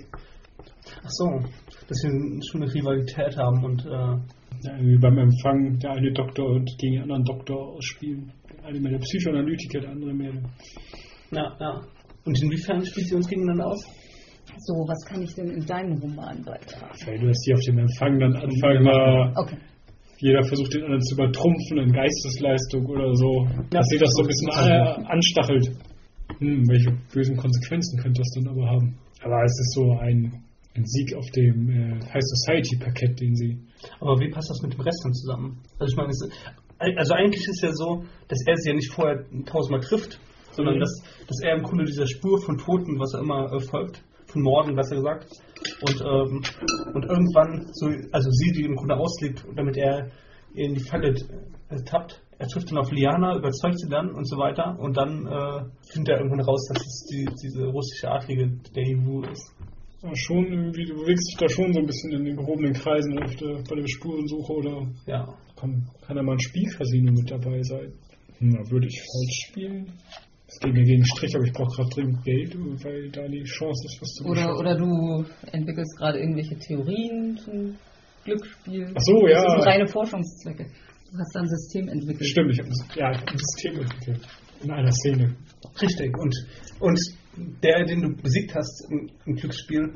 Ach 1.03 1.09
so. 1.09 1.25
Dass 1.87 2.03
wir 2.03 2.41
schon 2.49 2.63
eine 2.63 2.73
Rivalität 2.73 3.37
haben 3.37 3.63
und 3.63 3.85
äh, 3.85 4.17
Ja, 4.63 4.79
wie 4.79 4.97
beim 4.97 5.17
Empfang 5.17 5.77
der 5.79 5.91
eine 5.91 6.13
Doktor 6.13 6.45
und 6.45 6.69
gegen 6.77 6.93
den 6.93 7.03
anderen 7.03 7.23
Doktor 7.25 7.75
ausspielen. 7.75 8.31
Der 8.49 8.65
eine 8.65 8.79
mehr 8.79 8.91
der 8.93 8.99
Psychoanalytiker, 8.99 9.81
der 9.81 9.89
andere 9.89 10.13
mehr 10.13 10.31
der... 10.31 10.41
ja, 11.31 11.57
ja. 11.59 11.81
Und 12.25 12.41
inwiefern 12.41 12.85
spielt 12.85 13.07
sie 13.07 13.15
uns 13.15 13.27
gegeneinander 13.27 13.67
aus? 13.67 13.83
So, 14.57 14.73
was 14.87 15.03
kann 15.05 15.21
ich 15.21 15.33
denn 15.33 15.49
in 15.49 15.65
deinem 15.65 15.97
Roman 15.97 16.41
beitragen? 16.43 16.95
Weil 17.05 17.19
du 17.19 17.27
hast 17.27 17.43
hier 17.43 17.55
auf 17.55 17.61
dem 17.65 17.79
Empfang 17.79 18.19
dann 18.19 18.35
anfangen, 18.35 18.83
mal 18.83 19.33
Okay. 19.35 19.57
Jeder 20.23 20.41
versucht 20.43 20.73
den 20.73 20.83
anderen 20.83 21.01
zu 21.01 21.15
übertrumpfen 21.15 21.77
in 21.79 21.91
Geistesleistung 21.91 22.85
oder 22.85 23.13
so. 23.13 23.45
Dass 23.69 23.85
sie 23.87 23.99
das 23.99 24.09
so 24.15 24.23
ein 24.23 24.27
bisschen 24.27 24.49
äh, 24.55 25.03
anstachelt. 25.11 25.67
Hm, 26.39 26.63
welche 26.69 26.95
bösen 27.13 27.35
Konsequenzen 27.35 27.99
könnte 27.99 28.21
das 28.21 28.31
dann 28.31 28.47
aber 28.47 28.65
haben? 28.71 28.97
Aber 29.21 29.43
es 29.43 29.51
ist 29.51 29.73
so 29.75 29.91
ein, 29.99 30.43
ein 30.75 30.85
Sieg 30.85 31.13
auf 31.15 31.29
dem 31.35 31.69
äh, 31.69 31.99
High 32.07 32.23
Society 32.23 32.77
Parkett, 32.77 33.19
den 33.19 33.35
sie. 33.35 33.59
Aber 33.99 34.17
wie 34.19 34.29
passt 34.29 34.49
das 34.49 34.61
mit 34.61 34.73
dem 34.73 34.79
Rest 34.79 35.01
dann 35.03 35.13
zusammen? 35.13 35.59
Also 35.77 35.91
ich 35.91 35.97
meine, 35.97 36.09
es, 36.09 36.21
also 36.79 37.13
eigentlich 37.13 37.45
ist 37.45 37.61
ja 37.61 37.71
so, 37.73 38.03
dass 38.29 38.39
er 38.47 38.55
sie 38.55 38.69
ja 38.69 38.75
nicht 38.75 38.93
vorher 38.93 39.25
tausendmal 39.45 39.81
trifft, 39.81 40.19
sondern 40.51 40.75
Mhm. 40.75 40.79
dass, 40.79 41.03
dass 41.27 41.41
er 41.43 41.57
im 41.57 41.63
Grunde 41.63 41.83
dieser 41.83 42.07
Spur 42.07 42.39
von 42.41 42.57
Toten, 42.57 42.97
was 42.97 43.13
er 43.13 43.21
immer 43.21 43.51
äh, 43.51 43.59
folgt, 43.59 44.01
von 44.33 44.41
Morden, 44.41 44.75
besser 44.75 44.95
gesagt, 44.95 45.27
und, 45.81 46.01
ähm, 46.01 46.41
und 46.93 47.05
irgendwann 47.05 47.67
so, 47.71 47.87
also 48.11 48.29
sie 48.31 48.51
die 48.51 48.65
im 48.65 48.75
Grunde 48.75 48.97
auslegt, 48.97 49.45
damit 49.55 49.77
er 49.77 50.09
in 50.53 50.73
die 50.73 50.83
Falle 50.83 51.15
äh, 51.69 51.83
tappt. 51.85 52.21
Er 52.39 52.47
trifft 52.47 52.71
dann 52.71 52.79
auf 52.79 52.91
Liana, 52.91 53.37
überzeugt 53.37 53.79
sie 53.79 53.89
dann 53.89 54.11
und 54.11 54.27
so 54.27 54.37
weiter. 54.37 54.77
Und 54.79 54.97
dann 54.97 55.25
äh, 55.25 55.63
findet 55.91 56.09
er 56.09 56.17
irgendwann 56.17 56.41
raus, 56.41 56.67
dass 56.67 56.81
es 56.81 57.05
die, 57.09 57.25
diese 57.41 57.65
russische 57.67 58.09
Adlige 58.09 58.47
der 58.75 58.83
Wu 59.05 59.21
ist. 59.23 59.53
Ja, 60.01 60.13
schon 60.15 60.45
irgendwie, 60.51 60.83
du 60.85 60.95
bewegst 60.95 61.31
dich 61.31 61.37
da 61.39 61.47
schon 61.47 61.71
so 61.71 61.79
ein 61.79 61.85
bisschen 61.85 62.11
in 62.11 62.25
den 62.25 62.35
gehobenen 62.35 62.73
Kreisen 62.73 63.17
auf 63.23 63.33
der, 63.35 63.63
bei 63.69 63.75
der 63.77 63.87
Spurensuche 63.87 64.53
oder 64.53 64.87
Ja. 65.05 65.25
kann, 65.55 65.87
kann 66.05 66.17
da 66.17 66.23
mal 66.23 66.33
ein 66.33 66.39
Spielcasino 66.39 67.13
mit 67.13 67.31
dabei 67.31 67.61
sein? 67.63 67.93
Hm, 68.39 68.51
da 68.51 68.71
würde 68.71 68.87
ich 68.87 68.99
falsch 68.99 69.47
spielen. 69.47 69.93
Das 70.53 70.59
geht 70.59 70.73
mir 70.73 70.83
gegen 70.83 71.01
den 71.01 71.05
Strich, 71.05 71.35
aber 71.35 71.45
ich 71.45 71.53
brauche 71.53 71.75
gerade 71.75 71.89
dringend 71.89 72.23
Geld, 72.23 72.55
weil 72.83 73.09
da 73.11 73.27
die 73.27 73.43
Chance 73.43 73.85
ist, 73.87 74.01
was 74.01 74.09
zu 74.13 74.23
Oder, 74.25 74.33
beschaffen. 74.41 74.59
oder 74.59 74.77
du 74.77 75.25
entwickelst 75.51 75.97
gerade 75.97 76.19
irgendwelche 76.19 76.55
Theorien 76.57 77.37
zum 77.37 77.75
Glücksspiel. 78.23 78.91
Ach 78.95 79.01
so, 79.01 79.27
ja. 79.27 79.41
Das 79.43 79.51
sind 79.53 79.63
reine 79.65 79.87
Forschungszwecke. 79.87 80.65
Du 81.11 81.17
hast 81.17 81.35
da 81.35 81.39
ein 81.41 81.47
System 81.47 81.87
entwickelt. 81.89 82.25
Stimmt, 82.27 82.51
ich 82.53 82.59
habe 82.59 82.69
ja, 82.95 83.11
ich 83.11 83.19
ein 83.27 83.37
System 83.37 83.81
entwickelt. 83.81 84.27
In 84.63 84.71
einer 84.71 84.91
Szene. 84.91 85.35
Richtig. 85.81 86.17
Und, 86.17 86.33
und 86.79 86.99
der, 87.63 87.83
den 87.85 88.01
du 88.01 88.15
besiegt 88.21 88.53
hast 88.55 88.87
im, 88.91 89.09
im 89.25 89.35
Glücksspiel, 89.35 89.93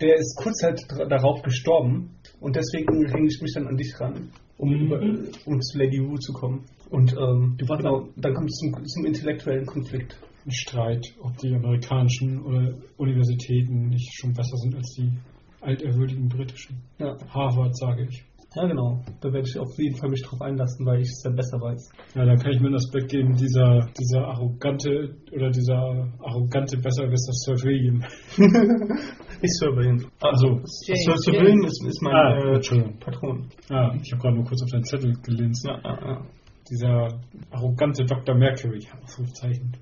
der 0.00 0.14
ist 0.16 0.36
kurz 0.40 0.62
dra- 0.62 1.08
darauf 1.08 1.42
gestorben. 1.42 2.10
Und 2.40 2.56
deswegen 2.56 3.06
hänge 3.08 3.26
ich 3.26 3.40
mich 3.42 3.52
dann 3.54 3.66
an 3.66 3.76
dich 3.76 3.92
ran, 4.00 4.30
um, 4.56 4.70
Mhm. 4.70 4.86
über, 4.86 5.00
um 5.46 5.60
zu 5.60 5.78
Lady 5.78 5.98
Wu 6.00 6.16
zu 6.18 6.32
kommen. 6.32 6.64
Und 6.90 7.12
ähm, 7.12 7.54
Du 7.58 7.68
warst 7.68 7.82
genau, 7.82 8.08
dann 8.16 8.34
kommt 8.34 8.48
es 8.50 8.56
zum, 8.56 8.84
zum 8.86 9.04
intellektuellen 9.06 9.66
Konflikt. 9.66 10.18
Ein 10.46 10.52
Streit, 10.52 11.06
ob 11.20 11.36
die 11.38 11.54
amerikanischen 11.54 12.40
oder 12.42 12.74
Universitäten 12.96 13.88
nicht 13.88 14.10
schon 14.18 14.32
besser 14.32 14.56
sind 14.56 14.74
als 14.76 14.94
die 14.96 15.12
alterwürdigen 15.60 16.28
britischen. 16.28 16.82
Ja. 16.98 17.16
Harvard, 17.28 17.76
sage 17.76 18.06
ich. 18.08 18.24
ja, 18.54 18.66
genau. 18.66 19.02
Da 19.20 19.30
werde 19.32 19.46
ich 19.46 19.58
auf 19.58 19.68
jeden 19.76 19.96
Fall 19.96 20.08
mich 20.08 20.22
drauf 20.22 20.40
einlassen, 20.40 20.86
weil 20.86 21.00
ich 21.00 21.08
es 21.08 21.22
ja 21.24 21.30
besser 21.32 21.60
weiß. 21.60 21.90
Ja, 22.14 22.24
dann 22.24 22.38
kann 22.38 22.52
ich 22.52 22.60
mir 22.60 22.68
einen 22.68 22.76
Aspekt 22.76 23.10
geben, 23.10 23.34
dieser, 23.34 23.90
dieser 23.98 24.24
arrogante 24.26 25.16
oder 25.32 25.50
dieser 25.50 26.08
arrogante 26.20 26.78
Besserwisser 26.78 27.32
Sir 27.32 27.54
William. 27.64 28.02
Nicht 29.42 29.54
Surveillant. 29.58 30.04
Also, 30.20 30.46
James, 30.86 31.04
Sir 31.04 31.16
Surveillant 31.18 31.64
ist, 31.66 31.84
ist 31.86 32.02
mein 32.02 32.14
Ah, 32.14 32.38
äh, 32.38 32.54
Entschuldigung. 32.54 32.98
Patron. 32.98 33.48
Ah, 33.70 33.94
ich 34.02 34.12
habe 34.12 34.22
gerade 34.22 34.36
nur 34.36 34.44
kurz 34.44 34.62
auf 34.62 34.70
deinen 34.70 34.84
Zettel 34.84 35.12
gelinst. 35.22 35.66
Ja, 35.66 35.78
ja, 35.84 35.98
ja. 36.08 36.26
Dieser 36.70 37.08
arrogante 37.50 38.04
Dr. 38.04 38.34
Mercury, 38.34 38.86
Ausrufezeichen. 39.02 39.72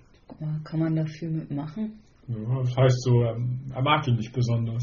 Ja, 0.41 0.47
kann 0.65 0.81
man 0.81 0.95
da 0.97 1.05
viel 1.07 1.31
mitmachen? 1.31 2.01
Ja, 2.29 2.59
das 2.61 2.77
heißt 2.77 3.03
so, 3.05 3.23
ähm, 3.23 3.61
er 3.73 3.83
mag 3.83 4.07
ihn 4.09 4.17
nicht 4.17 4.33
besonders. 4.35 4.83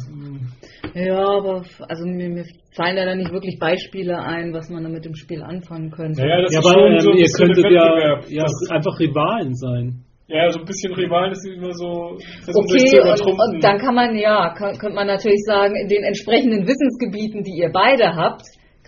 Ja, 0.95 1.19
aber 1.27 1.61
also 1.89 2.05
mir, 2.05 2.29
mir 2.29 2.45
fallen 2.73 2.95
da 2.95 3.03
dann 3.05 3.17
nicht 3.17 3.33
wirklich 3.33 3.59
Beispiele 3.59 4.17
ein, 4.17 4.53
was 4.53 4.69
man 4.69 4.83
da 4.83 4.89
mit 4.89 5.03
dem 5.03 5.13
Spiel 5.13 5.43
anfangen 5.43 5.91
könnte. 5.91 6.21
Ja, 6.21 6.27
ja, 6.27 6.41
das 6.41 6.53
Ja, 6.53 6.59
ist 6.59 6.65
aber 6.65 6.79
schon 6.79 6.93
ähm, 6.93 6.99
so 6.99 7.11
ihr 7.11 7.27
könntet 7.35 7.65
ja, 7.71 8.19
ja 8.29 8.45
einfach 8.69 8.97
Rivalen 8.97 9.53
sein. 9.55 10.03
ja, 10.27 10.49
so 10.51 10.59
ein 10.59 10.65
bisschen 10.65 10.93
Rivalen 10.93 11.31
ist 11.33 11.45
immer 11.45 11.73
so, 11.73 12.15
Okay, 12.47 12.87
zu 12.87 13.25
und, 13.27 13.39
und 13.53 13.63
dann 13.63 13.77
kann 13.77 13.93
man, 13.95 14.15
ja, 14.15 14.53
kann, 14.53 14.77
könnte 14.77 14.95
man 14.95 15.07
natürlich 15.07 15.43
sagen, 15.45 15.75
in 15.75 15.89
den 15.89 16.03
entsprechenden 16.03 16.65
Wissensgebieten, 16.65 17.43
die 17.43 17.59
ihr 17.59 17.71
beide 17.73 18.15
habt, 18.15 18.43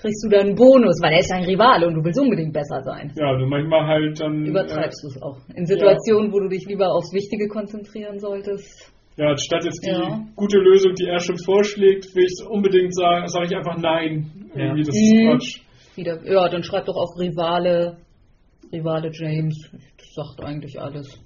kriegst 0.05 0.23
du 0.23 0.29
dann 0.29 0.47
einen 0.47 0.55
Bonus, 0.55 1.01
weil 1.01 1.13
er 1.13 1.19
ist 1.19 1.31
ein 1.31 1.43
Rivale 1.45 1.87
und 1.87 1.95
du 1.95 2.03
willst 2.03 2.19
unbedingt 2.19 2.53
besser 2.53 2.79
sein. 2.83 3.11
ja, 3.17 3.35
du 3.37 3.45
manchmal 3.47 3.87
halt 3.87 4.19
dann. 4.21 4.45
Übertreibst 4.45 5.01
du 5.03 5.07
es 5.07 5.21
auch. 5.23 5.37
In 5.55 5.65
Situationen, 5.65 6.31
wo 6.31 6.39
du 6.39 6.47
dich 6.47 6.63
lieber 6.67 6.93
aufs 6.93 7.11
Wichtige 7.11 7.47
konzentrieren 7.47 8.19
solltest. 8.19 8.91
Äh, 9.17 9.23
ja, 9.23 9.37
statt 9.37 9.63
jetzt 9.65 9.81
die 9.83 9.89
Ja. 9.89 10.19
gute 10.35 10.57
Lösung, 10.59 10.93
die 10.93 11.05
er 11.07 11.19
schon 11.19 11.37
vorschlägt, 11.39 12.13
will 12.15 12.25
ich 12.25 12.45
unbedingt 12.47 12.93
sagen, 12.93 13.27
sage 13.29 13.45
ich 13.47 13.55
einfach 13.55 13.77
nein. 13.77 14.49
Ja. 14.53 14.65
Irgendwie, 14.65 14.83
das 14.83 14.95
ist 14.95 15.13
Mhm. 15.13 15.29
Quatsch. 15.31 15.61
Wieder, 15.95 16.31
ja, 16.31 16.49
dann 16.49 16.61
schreib 16.63 16.85
doch 16.85 16.97
auf 16.97 17.17
Rivale, 17.19 17.97
Rivale 18.71 19.09
James. 19.11 19.71
Das 19.97 20.13
sagt 20.13 20.43
eigentlich 20.45 20.79
alles. 20.79 21.19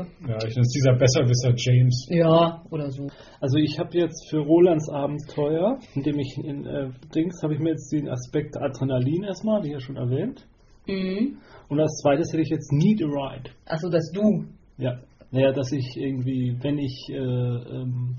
Ja, 0.00 0.36
ich 0.36 0.54
nenne 0.54 0.62
es 0.62 0.72
dieser 0.72 0.94
Besserwisser 0.94 1.54
James. 1.56 2.06
Ja, 2.10 2.62
oder 2.70 2.90
so. 2.90 3.08
Also 3.40 3.58
ich 3.58 3.78
habe 3.78 3.96
jetzt 3.98 4.30
für 4.30 4.38
Rolands 4.38 4.88
Abenteuer, 4.90 5.78
indem 5.94 6.18
ich 6.18 6.36
in 6.38 6.66
äh, 6.66 6.90
Dings, 7.14 7.42
habe 7.42 7.54
ich 7.54 7.60
mir 7.60 7.70
jetzt 7.70 7.92
den 7.92 8.08
Aspekt 8.08 8.56
Adrenalin 8.56 9.24
erstmal, 9.24 9.62
wie 9.62 9.72
ja 9.72 9.80
schon 9.80 9.96
erwähnt. 9.96 10.46
Mhm. 10.86 11.38
Und 11.68 11.80
als 11.80 12.00
zweites 12.02 12.32
hätte 12.32 12.42
ich 12.42 12.50
jetzt 12.50 12.72
Need 12.72 13.02
a 13.02 13.06
Ride. 13.06 13.50
Achso, 13.66 13.88
dass 13.88 14.10
du. 14.12 14.44
Ja. 14.78 14.98
Naja, 15.30 15.52
dass 15.52 15.72
ich 15.72 15.96
irgendwie, 15.96 16.56
wenn 16.60 16.78
ich 16.78 17.08
äh, 17.08 17.16
ähm, 17.16 18.16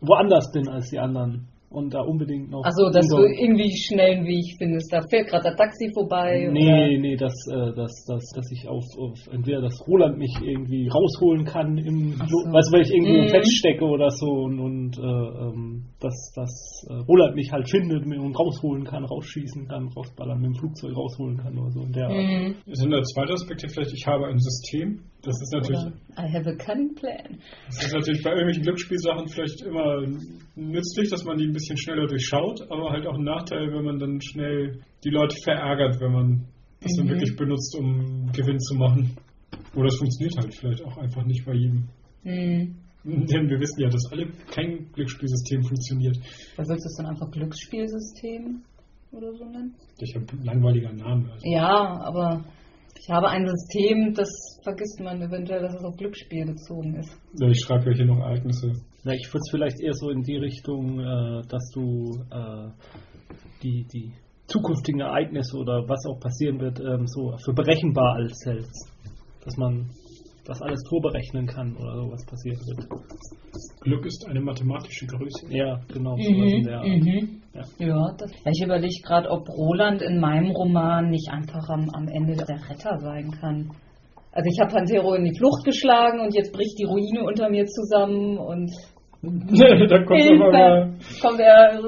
woanders 0.00 0.50
bin 0.52 0.68
als 0.68 0.90
die 0.90 0.98
anderen 0.98 1.48
und 1.68 1.92
da 1.92 2.00
unbedingt 2.00 2.50
noch. 2.50 2.64
Achso, 2.64 2.90
dass 2.90 3.06
du 3.08 3.22
irgendwie 3.24 3.70
schnellen 3.76 4.24
Weg 4.24 4.56
findest. 4.58 4.92
Da 4.92 5.02
fährt 5.10 5.28
gerade 5.28 5.44
das 5.50 5.56
Taxi 5.56 5.90
vorbei. 5.92 6.48
Nee, 6.50 6.98
nee, 6.98 7.16
dass, 7.16 7.34
äh, 7.50 7.74
dass, 7.74 8.04
dass, 8.06 8.24
dass 8.34 8.50
ich 8.52 8.68
auf, 8.68 8.84
auf 8.98 9.18
entweder 9.32 9.60
das 9.62 9.86
Roland 9.86 10.18
mich 10.18 10.34
irgendwie 10.42 10.88
rausholen 10.88 11.44
kann, 11.44 11.76
im, 11.78 12.12
so. 12.12 12.38
weißt 12.52 12.68
du, 12.68 12.76
weil 12.76 12.82
ich 12.82 12.92
irgendwo 12.92 13.22
Mhm. 13.22 13.28
feststecke 13.28 13.84
oder 13.84 14.10
so 14.10 14.26
und, 14.26 14.60
und 14.60 14.98
äh, 14.98 15.02
ähm, 15.02 15.84
dass, 16.00 16.32
dass 16.34 16.86
äh, 16.88 16.94
Roland 17.08 17.34
mich 17.34 17.50
halt 17.50 17.68
findet 17.68 18.06
mir- 18.06 18.20
und 18.20 18.38
rausholen 18.38 18.84
kann, 18.84 19.04
rausschießen 19.04 19.66
kann, 19.66 19.88
rausballern, 19.88 20.38
mit 20.40 20.46
dem 20.46 20.54
Flugzeug 20.54 20.96
rausholen 20.96 21.36
kann 21.38 21.58
oder 21.58 21.70
so. 21.70 21.80
In 21.82 21.92
der 21.92 22.06
Oder, 22.08 22.22
mhm. 22.22 22.54
Das 22.66 22.78
sind 22.78 22.90
der 22.90 23.02
zweite 23.02 23.32
Aspekt 23.32 23.60
hier 23.62 23.70
vielleicht, 23.70 23.92
ich 23.92 24.06
habe 24.06 24.26
ein 24.26 24.38
System. 24.38 25.02
Das 25.26 25.42
ist 25.42 25.52
natürlich, 25.52 25.80
oder 25.80 25.92
I 26.24 26.32
have 26.32 26.48
a 26.48 26.54
cunning 26.54 26.94
plan. 26.94 27.38
das 27.66 27.84
ist 27.86 27.92
natürlich 27.94 28.22
bei 28.22 28.30
irgendwelchen 28.30 28.62
Glücksspielsachen 28.62 29.28
vielleicht 29.28 29.60
immer 29.62 30.06
nützlich, 30.54 31.10
dass 31.10 31.24
man 31.24 31.36
die 31.38 31.46
ein 31.46 31.52
bisschen 31.52 31.76
schneller 31.76 32.06
durchschaut, 32.06 32.62
aber 32.70 32.90
halt 32.90 33.06
auch 33.06 33.14
ein 33.18 33.24
Nachteil, 33.24 33.72
wenn 33.72 33.84
man 33.84 33.98
dann 33.98 34.20
schnell 34.20 34.80
die 35.04 35.10
Leute 35.10 35.36
verärgert, 35.42 36.00
wenn 36.00 36.12
man 36.12 36.44
das 36.80 36.92
dann 36.96 37.06
Mhm. 37.06 37.10
wirklich 37.10 37.36
benutzt, 37.36 37.76
um 37.78 38.30
Gewinn 38.32 38.60
zu 38.60 38.74
machen. 38.76 39.16
Oder 39.74 39.86
es 39.88 39.96
funktioniert 39.98 40.36
halt 40.38 40.54
vielleicht 40.54 40.84
auch 40.84 40.96
einfach 40.96 41.24
nicht 41.24 41.44
bei 41.44 41.54
jedem. 41.54 41.88
Mhm. 42.22 42.76
Denn 43.04 43.48
wir 43.48 43.60
wissen 43.60 43.80
ja, 43.80 43.88
dass 43.88 44.10
alle 44.10 44.26
kein 44.50 44.90
Glücksspielsystem 44.92 45.62
funktioniert. 45.62 46.16
Was 46.56 46.66
sollst 46.66 46.84
du 46.84 46.88
es 46.88 46.96
dann 46.96 47.06
einfach 47.06 47.30
Glücksspielsystem 47.30 48.62
oder 49.12 49.32
so 49.32 49.44
nennen? 49.44 49.74
Ich 50.00 50.14
habe 50.14 50.26
ein 50.32 50.44
langweiliger 50.44 50.92
Name. 50.92 51.30
Also. 51.32 51.42
Ja, 51.48 52.00
aber 52.02 52.44
ich 52.98 53.08
habe 53.08 53.28
ein 53.28 53.46
System, 53.46 54.12
das 54.14 54.28
vergisst 54.66 55.00
man 55.00 55.22
eventuell, 55.22 55.62
dass 55.62 55.74
es 55.74 55.84
auf 55.84 55.96
Glücksspiel 55.96 56.44
bezogen 56.44 56.96
ist. 56.96 57.16
Ja, 57.38 57.48
Ich 57.48 57.60
schreibe 57.60 57.90
ja 57.90 57.96
hier 57.96 58.06
noch 58.06 58.18
Ereignisse. 58.18 58.72
Na, 59.04 59.12
ich 59.12 59.28
würde 59.28 59.42
es 59.46 59.50
vielleicht 59.50 59.80
eher 59.80 59.94
so 59.94 60.10
in 60.10 60.22
die 60.22 60.36
Richtung, 60.36 60.98
äh, 60.98 61.42
dass 61.48 61.70
du 61.72 62.18
äh, 62.30 62.68
die, 63.62 63.86
die 63.92 64.12
zukünftigen 64.48 65.00
Ereignisse 65.00 65.56
oder 65.56 65.88
was 65.88 66.04
auch 66.06 66.18
passieren 66.18 66.58
wird, 66.58 66.80
ähm, 66.80 67.06
so 67.06 67.36
für 67.44 67.52
berechenbar 67.52 68.16
als 68.16 68.44
hältst. 68.44 68.90
Dass 69.44 69.56
man 69.56 69.88
das 70.44 70.60
alles 70.62 70.80
vorberechnen 70.88 71.46
kann 71.46 71.76
oder 71.76 71.94
so, 72.02 72.10
was 72.10 72.24
passieren 72.26 72.58
wird. 72.66 72.88
Glück 73.82 74.06
ist 74.06 74.26
eine 74.28 74.40
mathematische 74.40 75.06
Größe. 75.06 75.46
Ja, 75.50 75.80
genau. 75.92 76.16
sowas 76.16 76.64
der 76.64 76.78
Art. 76.78 76.86
mhm. 76.86 77.42
Ja. 77.54 77.62
Ja, 77.78 78.14
das, 78.18 78.30
ich 78.44 78.62
überlege 78.64 79.00
gerade, 79.02 79.30
ob 79.30 79.48
Roland 79.48 80.02
in 80.02 80.20
meinem 80.20 80.50
Roman 80.50 81.10
nicht 81.10 81.30
einfach 81.30 81.68
am, 81.68 81.88
am 81.90 82.08
Ende 82.08 82.36
der 82.36 82.58
Retter 82.68 82.98
sein 82.98 83.30
kann. 83.30 83.70
Also 84.36 84.50
ich 84.52 84.60
habe 84.60 84.70
Pantero 84.70 85.14
in 85.14 85.24
die 85.24 85.34
Flucht 85.34 85.64
geschlagen 85.64 86.20
und 86.20 86.34
jetzt 86.34 86.52
bricht 86.52 86.78
die 86.78 86.84
Ruine 86.84 87.24
unter 87.24 87.48
mir 87.48 87.64
zusammen 87.64 88.36
und 88.36 88.70
da 89.22 90.04
kommt 90.04 90.20
kommt 91.22 91.40
er 91.40 91.80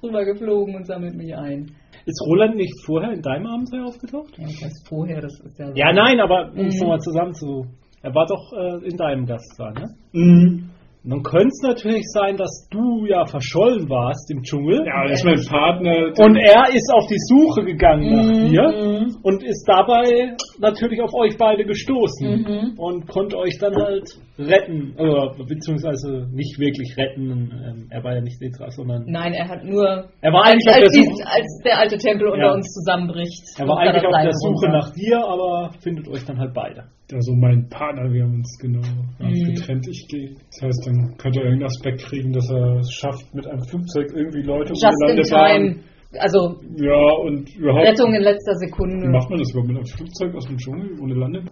rüber 0.00 0.24
geflogen 0.24 0.76
und 0.76 0.86
sammelt 0.86 1.16
mich 1.16 1.34
ein. 1.34 1.66
Ist 2.06 2.22
Roland 2.24 2.54
nicht 2.54 2.72
vorher 2.86 3.10
in 3.10 3.22
deinem 3.22 3.46
Abenteuer 3.46 3.86
aufgetaucht? 3.86 4.38
Ja, 4.38 4.44
das 4.44 4.62
heißt 4.62 4.88
vorher, 4.88 5.20
das 5.20 5.32
ist 5.40 5.58
ja 5.58 5.66
so. 5.66 5.72
Ja, 5.74 5.92
nein, 5.92 6.20
aber 6.20 6.52
um 6.52 6.66
es 6.66 6.76
Mhm. 6.76 6.80
nochmal 6.82 7.00
zusammen 7.00 7.34
zu. 7.34 7.66
Er 8.02 8.14
war 8.14 8.26
doch 8.26 8.52
äh, 8.52 8.86
in 8.88 8.96
deinem 8.96 9.26
Gast 9.26 9.52
da, 9.58 9.72
ne? 9.72 9.86
Mhm. 10.12 10.70
Nun 11.08 11.22
könnte 11.22 11.46
es 11.48 11.62
natürlich 11.62 12.02
sein, 12.12 12.36
dass 12.36 12.66
du 12.68 13.06
ja 13.06 13.24
verschollen 13.26 13.88
warst 13.88 14.28
im 14.32 14.42
Dschungel. 14.42 14.84
Ja, 14.84 15.04
das 15.06 15.22
ist 15.22 15.24
mein 15.24 15.40
Partner. 15.48 16.10
Und 16.18 16.36
er 16.36 16.66
ist 16.74 16.90
auf 16.92 17.06
die 17.06 17.18
Suche 17.30 17.64
gegangen 17.64 18.10
nach 18.10 18.26
Mhm, 18.26 18.50
dir 18.50 18.62
mhm. 18.62 19.16
und 19.22 19.44
ist 19.44 19.64
dabei 19.68 20.34
natürlich 20.58 21.00
auf 21.00 21.14
euch 21.14 21.36
beide 21.38 21.64
gestoßen 21.64 22.42
Mhm. 22.42 22.74
und 22.76 23.06
konnte 23.06 23.38
euch 23.38 23.56
dann 23.60 23.76
halt 23.76 24.18
retten, 24.38 24.94
oder 24.98 25.34
beziehungsweise 25.48 26.28
nicht 26.32 26.58
wirklich 26.58 26.94
retten. 26.96 27.30
Ähm, 27.30 27.86
er 27.90 28.04
war 28.04 28.14
ja 28.14 28.20
nicht 28.20 28.38
Setra, 28.38 28.70
sondern 28.70 29.04
Nein, 29.06 29.32
er 29.32 29.48
hat 29.48 29.64
nur. 29.64 30.08
er 30.20 30.32
war 30.32 30.44
als, 30.44 30.52
eigentlich 30.52 30.68
auf 30.68 30.74
als, 30.76 30.92
der 30.92 31.00
dies, 31.00 31.08
Suche. 31.08 31.26
als 31.28 31.60
der 31.64 31.78
alte 31.78 31.96
Tempel 31.98 32.28
unter 32.28 32.46
Ja. 32.46 32.52
uns 32.52 32.66
zusammenbricht. 32.72 33.42
Er 33.58 33.66
war 33.68 33.78
eigentlich 33.78 34.04
auf 34.06 34.12
der 34.22 34.32
Suche 34.32 34.66
runter. 34.66 34.68
nach 34.78 34.90
dir, 34.92 35.18
aber 35.24 35.70
findet 35.80 36.08
euch 36.08 36.24
dann 36.24 36.38
halt 36.38 36.52
beide. 36.54 36.84
Also 37.12 37.32
mein 37.34 37.68
Partner, 37.68 38.12
wir 38.12 38.24
haben 38.24 38.34
uns 38.34 38.58
genau 38.60 38.82
Mhm. 39.20 39.54
getrennt. 39.54 39.86
Ich 39.88 40.06
gehe. 40.08 40.30
Das 40.50 40.62
heißt, 40.62 40.86
dann 40.86 41.16
könnte 41.18 41.38
er 41.40 41.44
irgendeinen 41.46 41.70
Aspekt 41.70 42.02
kriegen, 42.02 42.32
dass 42.32 42.50
er 42.50 42.78
es 42.80 42.92
schafft, 42.92 43.32
mit 43.34 43.46
einem 43.46 43.62
Flugzeug 43.70 44.06
irgendwie 44.14 44.42
Leute 44.42 44.72
Just 44.72 44.84
in 45.08 45.22
time. 45.22 45.76
Also 46.18 46.60
Ja, 46.76 47.12
und 47.24 47.54
überhaupt. 47.56 47.86
Rettung 47.88 48.14
in 48.14 48.22
letzter 48.22 48.52
Wie 48.52 48.66
Sekunde. 48.68 49.08
macht 49.08 49.28
man 49.30 49.38
das 49.38 49.50
überhaupt 49.50 49.68
mit 49.68 49.76
einem 49.76 49.86
Flugzeug 49.86 50.34
aus 50.34 50.46
dem 50.46 50.56
Dschungel 50.56 50.98
ohne 51.00 51.14
Lande? 51.14 51.44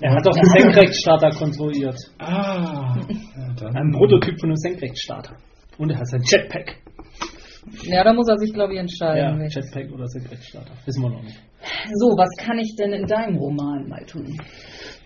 Er 0.00 0.14
hat 0.14 0.26
doch 0.26 0.34
einen 0.36 0.50
Senkrechtstarter 0.60 1.30
konstruiert. 1.30 1.96
Ah, 2.18 2.96
ja, 3.08 3.54
dann. 3.58 3.76
Ein 3.76 3.92
Prototyp 3.92 4.38
von 4.40 4.50
einem 4.50 4.56
Senkrechtstarter. 4.56 5.36
Und 5.78 5.90
er 5.90 5.98
hat 5.98 6.06
sein 6.08 6.22
Jetpack. 6.24 6.76
Ja, 7.84 8.04
da 8.04 8.12
muss 8.12 8.28
er 8.28 8.36
sich, 8.38 8.52
glaube 8.52 8.74
ich, 8.74 8.80
entscheiden. 8.80 9.40
Ja, 9.40 9.46
Jetpack 9.48 9.90
oder 9.92 10.06
Sekretsstarter. 10.06 10.72
Wissen 10.84 11.02
wir 11.02 11.10
noch 11.10 11.22
nicht. 11.22 11.40
So, 11.94 12.08
was 12.08 12.28
kann 12.44 12.58
ich 12.58 12.76
denn 12.76 12.92
in 12.92 13.06
deinem 13.06 13.36
Roman 13.36 13.88
mal 13.88 14.04
tun? 14.04 14.26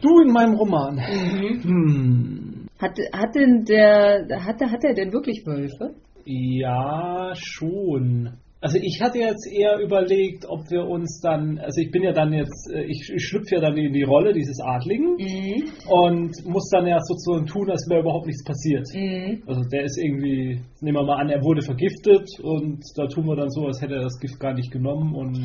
Du 0.01 0.21
in 0.21 0.33
meinem 0.33 0.55
Roman. 0.55 0.99
Hm. 0.99 2.67
Hat, 2.81 2.99
hat 3.13 3.35
denn 3.35 3.65
der, 3.65 4.27
hat, 4.45 4.61
der- 4.61 4.71
hat 4.71 4.85
er 4.85 4.95
denn 4.95 5.13
wirklich 5.13 5.45
Wölfe? 5.47 5.95
Ja, 6.25 7.31
schon. 7.35 8.39
Also 8.61 8.77
ich 8.83 9.01
hatte 9.01 9.19
jetzt 9.19 9.47
eher 9.53 9.79
überlegt, 9.79 10.45
ob 10.49 10.69
wir 10.69 10.83
uns 10.85 11.21
dann, 11.23 11.59
also 11.59 11.81
ich 11.81 11.93
bin 11.93 12.03
ja 12.03 12.13
dann 12.13 12.33
jetzt, 12.33 12.69
äh, 12.75 12.83
ich, 12.87 13.09
ich 13.15 13.25
schlüpfe 13.25 13.55
ja 13.55 13.61
dann 13.61 13.77
in 13.77 13.93
die 13.93 14.03
Rolle 14.03 14.33
dieses 14.33 14.59
Adligen 14.61 15.15
Mhm. 15.15 15.63
und 15.89 16.33
muss 16.45 16.69
dann 16.73 16.87
ja 16.89 16.99
sozusagen 17.01 17.47
tun, 17.47 17.71
als 17.71 17.87
wäre 17.89 18.01
überhaupt 18.01 18.27
nichts 18.27 18.43
passiert. 18.43 18.85
Mhm. 18.93 19.43
Also 19.47 19.63
der 19.71 19.85
ist 19.85 19.97
irgendwie, 19.97 20.61
nehmen 20.81 20.97
wir 20.99 21.05
mal 21.05 21.21
an, 21.21 21.31
er 21.31 21.41
wurde 21.45 21.63
vergiftet 21.63 22.29
und 22.43 22.83
da 22.97 23.07
tun 23.07 23.27
wir 23.27 23.37
dann 23.37 23.51
so, 23.51 23.67
als 23.67 23.81
hätte 23.81 23.95
er 23.95 24.03
das 24.03 24.19
Gift 24.19 24.41
gar 24.41 24.55
nicht 24.55 24.73
genommen 24.73 25.15
und, 25.15 25.39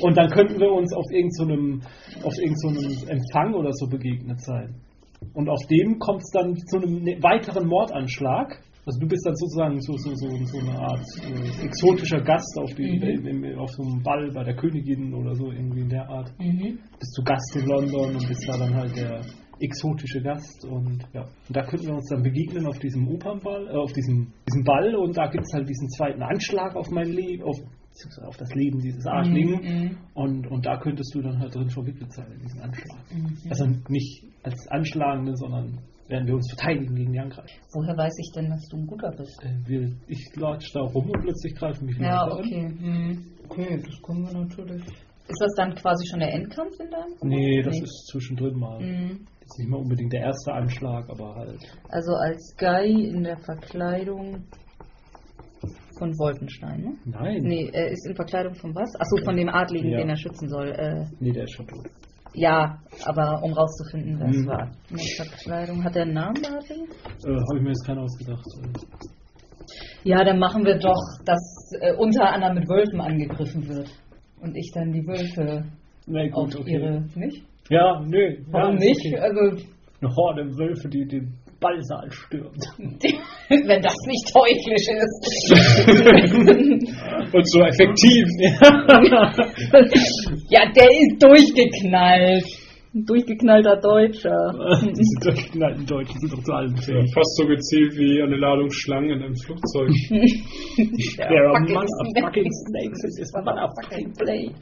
und 0.00 0.16
dann 0.16 0.28
könnten 0.30 0.58
wir 0.58 0.72
uns 0.72 0.92
auf 0.92 1.06
irgendeinem 1.12 1.82
auf 2.24 2.34
irgend 2.36 2.60
so 2.60 2.68
einem 2.68 3.08
Empfang 3.08 3.54
oder 3.54 3.70
so 3.72 3.86
begegnet 3.86 4.40
sein. 4.42 4.74
Und 5.34 5.48
auf 5.48 5.60
dem 5.70 6.00
kommt 6.00 6.22
es 6.22 6.30
dann 6.32 6.56
zu 6.56 6.78
einem 6.78 7.02
ne- 7.04 7.18
weiteren 7.22 7.68
Mordanschlag. 7.68 8.58
Also 8.86 8.98
du 9.00 9.06
bist 9.08 9.24
dann 9.26 9.36
sozusagen 9.36 9.80
so, 9.80 9.92
so, 9.98 10.14
so, 10.14 10.28
so 10.46 10.58
eine 10.58 10.78
Art 10.78 11.04
äh, 11.22 11.64
exotischer 11.66 12.20
Gast 12.22 12.58
auf, 12.58 12.72
die, 12.74 12.98
Mhm. 12.98 13.26
im, 13.26 13.58
auf 13.58 13.70
so 13.70 13.82
einem 13.82 14.02
Ball 14.02 14.30
bei 14.32 14.42
der 14.44 14.56
Königin 14.56 15.12
oder 15.14 15.34
so, 15.34 15.50
irgendwie 15.52 15.80
in 15.82 15.88
der 15.90 16.08
Art 16.08 16.32
Mhm. 16.38 16.78
bist 16.98 17.16
du 17.18 17.22
Gast 17.22 17.56
in 17.56 17.66
London 17.66 18.16
und 18.16 18.26
bist 18.28 18.48
da 18.48 18.56
dann 18.58 18.74
halt 18.74 18.96
der 18.96 19.20
exotische 19.60 20.22
Gast 20.22 20.64
und 20.64 21.04
ja, 21.12 21.20
und 21.22 21.54
da 21.56 21.62
könnten 21.66 21.88
wir 21.88 21.94
uns 21.94 22.08
dann 22.08 22.22
begegnen 22.22 22.66
auf 22.66 22.78
diesem 22.78 23.06
Opernball, 23.08 23.66
äh, 23.68 23.76
auf 23.76 23.92
diesem, 23.92 24.32
diesem 24.48 24.64
Ball 24.64 24.94
und 24.96 25.16
da 25.18 25.26
gibt 25.28 25.44
es 25.46 25.52
halt 25.52 25.68
diesen 25.68 25.88
zweiten 25.90 26.22
Anschlag 26.22 26.74
auf 26.74 26.88
mein 26.90 27.08
Leben, 27.12 27.42
auf, 27.42 27.58
auf 28.26 28.36
das 28.38 28.54
Leben 28.54 28.78
dieses 28.80 29.04
Adligen 29.06 29.60
Mhm. 29.60 29.96
und, 30.14 30.46
und 30.46 30.64
da 30.64 30.78
könntest 30.78 31.14
du 31.14 31.20
dann 31.20 31.38
halt 31.38 31.54
drin 31.54 31.68
verwickelt 31.68 32.10
sein 32.14 32.32
in 32.32 32.40
diesen 32.40 32.60
Anschlag. 32.62 33.04
Mhm. 33.14 33.36
Also 33.50 33.66
nicht 33.90 34.24
als 34.42 34.66
Anschlagende, 34.68 35.36
sondern 35.36 35.78
werden 36.10 36.26
wir 36.26 36.34
uns 36.34 36.52
verteidigen 36.52 36.94
gegen 36.94 37.12
die 37.12 37.18
Angreifer. 37.20 37.48
Woher 37.72 37.96
weiß 37.96 38.14
ich 38.18 38.32
denn, 38.34 38.50
dass 38.50 38.66
du 38.68 38.76
ein 38.78 38.86
guter 38.86 39.10
bist? 39.16 39.40
Äh, 39.44 39.54
wir, 39.68 39.90
ich 40.08 40.26
latsch 40.36 40.70
da 40.74 40.80
rum 40.80 41.10
und 41.10 41.20
plötzlich 41.22 41.54
greifen 41.54 41.86
mich 41.86 41.96
Ja, 41.98 42.26
Leute 42.26 42.42
okay. 42.42 42.68
Mhm. 42.68 43.26
Okay, 43.48 43.82
das 43.84 44.02
können 44.02 44.26
wir 44.26 44.32
natürlich. 44.40 44.82
Ist 44.82 45.40
das 45.40 45.52
dann 45.56 45.74
quasi 45.76 46.06
schon 46.08 46.20
der 46.20 46.32
Endkampf 46.34 46.78
in 46.80 46.90
deinem 46.90 47.12
Roman? 47.20 47.28
Nee, 47.28 47.62
das 47.62 47.76
Nee. 47.76 47.82
ist 47.84 48.06
zwischendrin 48.10 48.58
mal. 48.58 48.80
Mhm. 48.80 49.26
Jetzt 49.40 49.58
nicht 49.58 49.68
mal 49.70 49.76
unbedingt 49.78 50.12
der 50.12 50.20
erste 50.22 50.52
Anschlag, 50.52 51.08
aber 51.08 51.34
halt. 51.36 51.60
Also 51.88 52.12
als 52.14 52.54
Guy 52.58 53.08
in 53.08 53.22
der 53.22 53.38
Verkleidung 53.38 54.44
von 55.98 56.18
Wolfenstein, 56.18 56.80
ne? 56.80 56.92
Nein. 57.04 57.42
Nee, 57.42 57.68
er 57.72 57.90
ist 57.90 58.06
in 58.08 58.16
Verkleidung 58.16 58.54
von 58.54 58.74
was? 58.74 58.90
Achso, 58.98 59.22
von 59.24 59.36
dem 59.36 59.48
Adligen, 59.50 59.90
Ja. 59.90 59.98
den 59.98 60.08
er 60.08 60.16
schützen 60.16 60.48
soll. 60.48 60.70
Äh, 60.70 61.04
Nee, 61.20 61.32
der 61.32 61.44
ist 61.44 61.52
schon 61.54 61.66
tot. 61.66 61.86
Ja, 62.34 62.78
aber 63.04 63.42
um 63.42 63.52
rauszufinden, 63.52 64.18
wer 64.18 64.28
es 64.28 64.36
Mhm. 64.36 64.46
war. 64.46 64.70
Der 64.90 65.26
Verkleidung. 65.26 65.84
Hat 65.84 65.96
er 65.96 66.02
einen 66.02 66.14
Namen, 66.14 66.34
der 66.42 66.52
Adlige? 66.52 66.82
Äh, 66.82 67.40
Habe 67.48 67.56
ich 67.56 67.62
mir 67.62 67.68
jetzt 67.70 67.86
keinen 67.86 67.98
ausgedacht. 67.98 68.44
Ja, 70.04 70.24
dann 70.24 70.38
machen 70.38 70.64
wir 70.64 70.78
doch, 70.78 71.02
dass 71.24 71.70
äh, 71.80 71.94
unter 71.94 72.32
anderem 72.32 72.54
mit 72.56 72.68
Wölfen 72.68 73.00
angegriffen 73.00 73.68
wird. 73.68 73.88
Und 74.40 74.56
ich 74.56 74.70
dann 74.74 74.92
die 74.92 75.06
Wölfe 75.06 75.64
Na 76.06 76.20
auf 76.32 76.66
ihre. 76.66 77.04
Nicht? 77.14 77.44
Ja, 77.68 78.00
nö. 78.00 78.36
Warum 78.50 78.78
ja, 78.78 78.80
nicht? 78.80 79.06
okay. 79.06 79.18
Also, 79.18 79.66
Eine 80.00 80.16
Horde 80.16 80.44
Wölfe, 80.56 80.88
die 80.88 81.06
den 81.06 81.34
Ballsaal 81.60 82.10
stürmt. 82.10 82.64
wenn 83.48 83.82
das 83.82 83.94
nicht 84.06 84.32
teuflisch 84.32 84.88
ist. 84.88 85.52
Und 87.34 87.46
so 87.50 87.60
effektiv. 87.60 88.26
ja, 90.48 90.64
der 90.72 90.88
ist 90.90 91.22
durchgeknallt. 91.22 92.44
Ein 92.92 93.04
durchgeknallter 93.06 93.76
Deutscher. 93.76 94.52
Diese 94.82 95.20
durchgeknallten 95.22 95.86
Deutschen 95.86 96.18
sind 96.18 96.32
doch 96.32 96.42
zu 96.42 96.52
allem 96.52 96.74
Ja, 96.74 96.82
fähig. 96.82 97.14
fast 97.14 97.36
so 97.36 97.46
gezielt 97.46 97.96
wie 97.96 98.20
eine 98.20 98.36
Ladung 98.36 98.68
Schlangen 98.72 99.10
in 99.10 99.22
einem 99.22 99.36
Flugzeug. 99.36 99.92
There 100.08 101.46
are 101.46 101.54
fucking 101.60 101.74
motherfucking 101.74 102.50
snakes. 102.50 102.66
snakes 102.66 103.04
in 103.04 103.10
this 103.14 103.30
motherfucking 103.32 104.12
plane. 104.18 104.54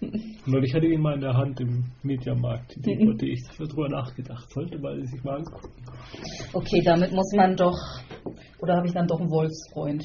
Neulich 0.00 0.72
hatte 0.74 0.86
ich 0.86 0.92
ihn 0.92 1.00
mal 1.00 1.14
in 1.14 1.20
der 1.20 1.34
Hand 1.34 1.60
im 1.60 1.84
Mediamarkt, 2.02 2.76
die 2.76 2.80
DVD. 2.82 3.26
Ich 3.32 3.42
habe 3.52 3.68
drüber 3.68 3.88
nachgedacht. 3.88 4.48
Sollte 4.50 4.78
man 4.78 5.04
sich 5.04 5.22
mal 5.24 5.38
angucken. 5.38 5.72
Okay, 6.52 6.80
damit 6.84 7.12
muss 7.12 7.32
man 7.34 7.56
doch. 7.56 7.76
Oder 8.60 8.76
habe 8.76 8.86
ich 8.86 8.92
dann 8.92 9.08
doch 9.08 9.20
einen 9.20 9.30
Wolfsfreund? 9.30 10.04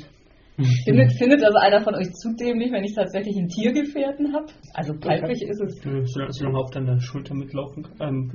Findet, 0.85 1.13
findet 1.13 1.41
das 1.41 1.55
einer 1.55 1.81
von 1.83 1.95
euch 1.95 2.11
zu 2.13 2.33
dämlich, 2.35 2.71
wenn 2.71 2.83
ich 2.83 2.93
tatsächlich 2.93 3.35
einen 3.37 3.47
Tiergefährten 3.47 4.33
habe? 4.33 4.45
Also 4.73 4.93
palpig 4.99 5.41
ist 5.41 5.61
es. 5.61 5.81
Solange 6.29 6.57
auf 6.57 6.69
deiner 6.71 6.99
Schulter 6.99 7.33
mitlaufen 7.33 7.87
ähm, 7.99 8.31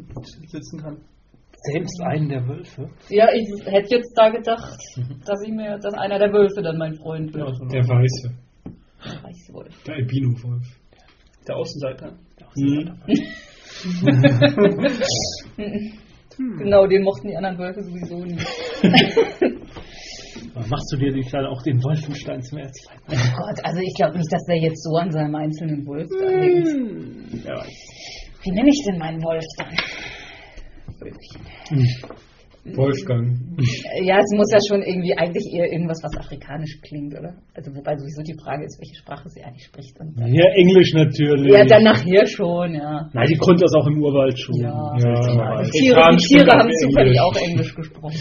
sitzen 0.47 0.81
kann. 0.81 0.99
Selbst 1.73 2.01
einen 2.03 2.29
der 2.29 2.47
Wölfe? 2.47 2.89
Ja, 3.09 3.29
ich 3.33 3.49
hätte 3.65 3.97
jetzt 3.97 4.13
da 4.17 4.31
gedacht, 4.31 4.79
dass 5.27 5.43
ich 5.45 5.53
mir, 5.53 5.79
dass 5.79 5.95
einer 5.95 6.19
der 6.19 6.33
Wölfe 6.33 6.63
dann 6.63 6.79
mein 6.79 6.95
Freund 6.95 7.35
wird. 7.35 7.57
so 7.57 7.65
Der 7.67 7.83
Weiße. 7.83 8.31
Weiß 9.23 9.51
wohl. 9.53 9.69
Der 9.87 9.97
Albino-Wolf. 9.97 10.67
Der 11.49 11.57
Außenseiter. 11.57 12.13
Genau, 16.39 16.87
den 16.87 17.03
mochten 17.03 17.29
die 17.29 17.37
anderen 17.37 17.59
Wölfe 17.59 17.83
sowieso 17.83 18.25
nicht. 18.25 18.39
Machst 20.55 20.93
du 20.93 20.97
dir 20.97 21.13
dich 21.13 21.29
dann 21.33 21.47
auch 21.47 21.61
den 21.63 21.83
Wolfenstein 21.83 22.41
zum 22.43 22.59
Erzfeind? 22.59 23.01
Oh 23.09 23.17
Gott, 23.37 23.59
also 23.65 23.81
ich 23.81 23.93
glaube 23.97 24.19
nicht, 24.19 24.33
dass 24.33 24.45
der 24.45 24.59
jetzt 24.59 24.85
so 24.85 24.95
an 24.97 25.11
seinem 25.11 25.35
einzelnen 25.35 25.85
Wolf 25.85 26.09
da 26.11 26.29
hängt. 26.29 26.69
Wer 27.45 27.57
weiß. 27.57 27.75
Wie 28.43 28.53
nenne 28.53 28.69
ich 28.69 28.85
denn 28.87 28.99
meinen 28.99 29.21
Wolf 29.23 29.43
dann? 29.59 29.77
Wolfgang. 32.65 33.39
Ja, 34.03 34.19
es 34.19 34.31
muss 34.37 34.51
ja 34.53 34.59
schon 34.69 34.83
irgendwie 34.83 35.15
eigentlich 35.17 35.47
eher 35.55 35.73
irgendwas, 35.73 36.01
was 36.03 36.17
afrikanisch 36.19 36.81
klingt, 36.83 37.15
oder? 37.15 37.35
Also 37.55 37.75
wobei 37.75 37.97
sowieso 37.97 38.23
die 38.23 38.37
Frage 38.43 38.65
ist, 38.65 38.79
welche 38.81 38.97
Sprache 38.97 39.29
sie 39.29 39.43
eigentlich 39.43 39.65
spricht. 39.65 39.99
Und 40.01 40.19
dann, 40.19 40.33
Ja, 40.33 40.45
Englisch 40.55 40.93
natürlich. 40.93 41.53
ja, 41.53 41.65
dann 41.65 41.83
nachher 41.85 42.27
schon, 42.27 42.75
ja. 42.75 43.09
Nein, 43.13 43.27
die 43.27 43.37
konnte 43.39 43.65
das 43.65 43.75
auch 43.75 43.87
im 43.87 44.03
Urwald 44.03 44.39
schon. 44.39 44.57
Ja. 44.57 44.95
Ja, 44.99 45.63
Die 45.63 45.71
Tiere, 45.71 46.03
die 46.13 46.17
Tiere 46.19 46.51
haben 46.53 46.71
zufällig 46.83 47.21
auch 47.21 47.37
Englisch 47.37 47.75
gesprochen. 47.75 48.17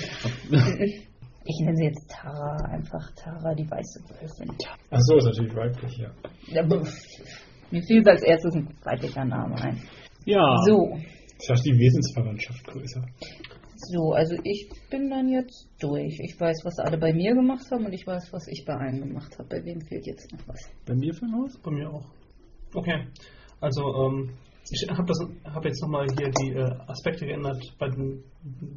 Ich 1.49 1.61
nenne 1.61 1.77
sie 1.77 1.85
jetzt 1.85 2.11
Tara, 2.11 2.57
einfach 2.73 3.09
Tara, 3.15 3.55
die 3.55 3.63
weiße 3.63 4.01
Wölfin. 4.09 4.53
Achso, 4.89 5.15
ist 5.15 5.25
natürlich 5.27 5.55
weiblich, 5.55 5.97
ja. 5.97 6.11
Ja, 6.47 6.61
Mir 7.71 7.81
fiel 7.83 8.03
als 8.05 8.21
erstes 8.21 8.53
ein 8.53 8.67
weiblicher 8.83 9.23
Name 9.23 9.55
ein. 9.55 9.81
Ja. 10.25 10.43
So, 10.65 10.97
Ist 11.39 11.49
auch 11.49 11.63
die 11.63 11.71
Wesensverwandtschaft 11.79 12.67
größer. 12.67 13.01
So, 13.79 14.13
also 14.13 14.35
ich 14.43 14.69
bin 14.89 15.09
dann 15.09 15.29
jetzt 15.29 15.69
durch. 15.79 16.19
Ich 16.19 16.39
weiß, 16.39 16.61
was 16.63 16.79
alle 16.79 16.97
bei 16.97 17.13
mir 17.13 17.33
gemacht 17.33 17.65
haben 17.71 17.85
und 17.85 17.93
ich 17.93 18.05
weiß, 18.05 18.31
was 18.31 18.47
ich 18.47 18.65
bei 18.65 18.73
allen 18.73 18.99
gemacht 18.99 19.37
habe. 19.37 19.49
Bei 19.49 19.65
wem 19.65 19.81
fehlt 19.81 20.05
jetzt 20.05 20.31
noch 20.31 20.47
was? 20.47 20.59
Bei 20.85 20.95
mir 20.95 21.13
für 21.13 21.25
was? 21.25 21.57
Bei 21.59 21.71
mir 21.71 21.89
auch. 21.89 22.05
Okay. 22.73 23.07
Also, 23.59 23.81
ähm, 23.81 24.29
ich 24.69 24.87
habe 24.89 25.13
hab 25.45 25.65
jetzt 25.65 25.81
nochmal 25.81 26.07
hier 26.17 26.29
die 26.29 26.51
äh, 26.51 26.69
Aspekte 26.87 27.25
geändert 27.25 27.63
bei 27.79 27.89
den, 27.89 28.23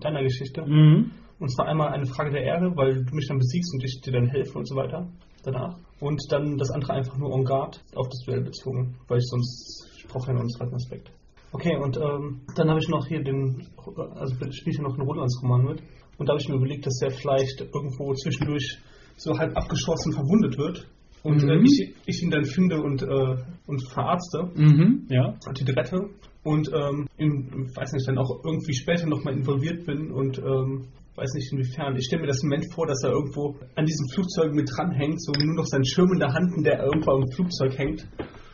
deiner 0.01 0.23
Geschichte. 0.23 0.63
Mhm. 0.63 1.11
Und 1.39 1.49
zwar 1.49 1.67
einmal 1.67 1.93
eine 1.93 2.07
Frage 2.07 2.31
der 2.31 2.43
Ehre, 2.43 2.77
weil 2.77 3.05
du 3.05 3.15
mich 3.15 3.27
dann 3.27 3.39
besiegst 3.39 3.73
und 3.75 3.83
ich 3.83 4.01
dir 4.03 4.13
dann 4.13 4.27
helfe 4.27 4.59
und 4.59 4.69
so 4.69 4.77
weiter 4.77 5.09
danach. 5.43 5.79
Und 6.01 6.21
dann 6.31 6.59
das 6.59 6.71
andere 6.71 6.93
einfach 6.93 7.17
nur 7.17 7.35
en 7.35 7.45
garde 7.45 7.79
auf 7.95 8.09
das 8.09 8.21
Duell 8.27 8.43
bezogen, 8.43 8.97
weil 9.09 9.19
ich 9.19 9.27
sonst, 9.27 9.89
ich 9.97 10.07
brauche 10.07 10.29
ja 10.29 10.35
noch 10.35 10.41
einen 10.41 10.51
zweiten 10.51 10.75
Aspekt. 10.75 11.11
Okay, 11.53 11.77
und 11.77 11.97
ähm, 11.97 12.41
dann 12.55 12.69
habe 12.69 12.79
ich 12.81 12.89
noch 12.89 13.07
hier 13.07 13.23
den, 13.23 13.67
also 14.15 14.35
spiele 14.53 14.77
ja 14.77 14.83
noch 14.83 14.95
einen 14.95 15.07
Rolandsroman 15.07 15.65
mit. 15.65 15.83
Und 16.19 16.27
da 16.29 16.33
habe 16.33 16.41
ich 16.41 16.49
mir 16.49 16.57
überlegt, 16.57 16.87
dass 16.87 16.99
der 16.99 17.11
vielleicht 17.11 17.61
irgendwo 17.61 18.15
zwischendurch 18.15 18.79
so 19.17 19.37
halb 19.39 19.57
abgeschossen 19.57 20.13
verwundet 20.13 20.57
wird. 20.59 20.87
Und 21.23 21.43
äh, 21.43 21.57
Mhm. 21.59 21.65
ich, 21.65 21.95
ich 22.07 22.23
ihn 22.23 22.31
dann 22.31 22.45
finde 22.45 22.81
und, 22.81 23.03
äh, 23.03 23.37
und 23.67 23.83
verarzte 23.93 24.51
Mhm. 24.55 25.07
Ja. 25.09 25.35
und 25.47 25.61
ihn 25.61 25.69
rette. 25.69 25.99
Und 26.45 26.71
ähm, 26.73 27.07
in, 27.19 27.69
weiß 27.77 27.93
nicht, 27.93 28.09
dann 28.09 28.17
auch 28.19 28.43
irgendwie 28.45 28.73
später 28.75 29.07
nochmal 29.07 29.35
involviert 29.35 29.85
bin 29.85 30.11
und 30.13 30.39
ähm, 30.39 30.87
weiß 31.17 31.35
nicht 31.35 31.53
inwiefern. 31.53 31.97
Ich 31.97 32.07
stelle 32.07 32.23
mir 32.23 32.29
das 32.29 32.43
Moment 32.43 32.65
vor, 32.73 32.87
dass 32.87 33.03
er 33.05 33.11
irgendwo 33.11 33.57
an 33.75 33.85
diesem 33.85 34.09
Flugzeug 34.15 34.55
mit 34.55 34.71
dranhängt, 34.75 35.21
so 35.23 35.33
nur 35.33 35.57
noch 35.57 35.67
sein 35.67 35.85
Schirm 35.85 36.13
in 36.15 36.19
der 36.21 36.33
Hand, 36.33 36.57
in 36.57 36.63
der 36.63 36.79
er 36.79 36.87
irgendwo 36.87 37.11
am 37.11 37.27
Flugzeug 37.35 37.77
hängt 37.77 38.07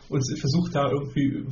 und 0.08 0.22
versucht 0.38 0.74
da 0.74 0.90
irgendwie 0.90 1.44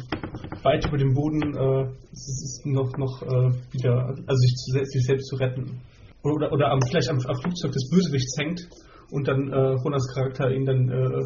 weit 0.63 0.87
über 0.87 0.97
dem 0.97 1.13
Boden 1.13 1.43
äh, 1.55 2.69
noch, 2.69 2.97
noch 2.97 3.23
äh, 3.23 3.51
wieder, 3.73 4.09
also 4.09 4.37
sich, 4.37 4.55
zu, 4.55 4.85
sich 4.85 5.07
selbst 5.07 5.27
zu 5.29 5.37
retten. 5.37 5.81
Oder, 6.23 6.53
oder, 6.53 6.71
am, 6.71 6.81
vielleicht 6.89 7.11
am, 7.11 7.19
am 7.19 7.37
Flugzeug 7.43 7.73
des 7.73 7.91
Bösewichts 7.91 8.37
hängt 8.39 8.69
und 9.11 9.29
dann 9.29 9.49
äh, 9.53 9.75
Ronas 9.83 10.07
Charakter 10.15 10.51
ihn 10.51 10.65
dann 10.65 10.89
äh, 10.89 11.21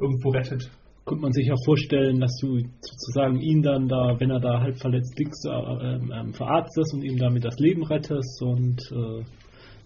irgendwo 0.00 0.30
rettet. 0.30 0.70
Könnte 1.06 1.22
man 1.22 1.32
sich 1.32 1.50
auch 1.52 1.64
vorstellen, 1.64 2.20
dass 2.20 2.36
du 2.40 2.58
sozusagen 2.80 3.40
ihn 3.40 3.62
dann 3.62 3.88
da, 3.88 4.16
wenn 4.18 4.30
er 4.30 4.40
da 4.40 4.60
halb 4.60 4.78
verletzt 4.78 5.18
liegt, 5.18 5.36
so, 5.36 5.50
ähm, 5.50 6.12
ähm, 6.14 6.34
verarztest 6.34 6.94
und 6.94 7.02
ihm 7.02 7.16
damit 7.16 7.44
das 7.44 7.58
Leben 7.58 7.84
rettest 7.84 8.42
und 8.42 8.80
äh, 8.92 9.24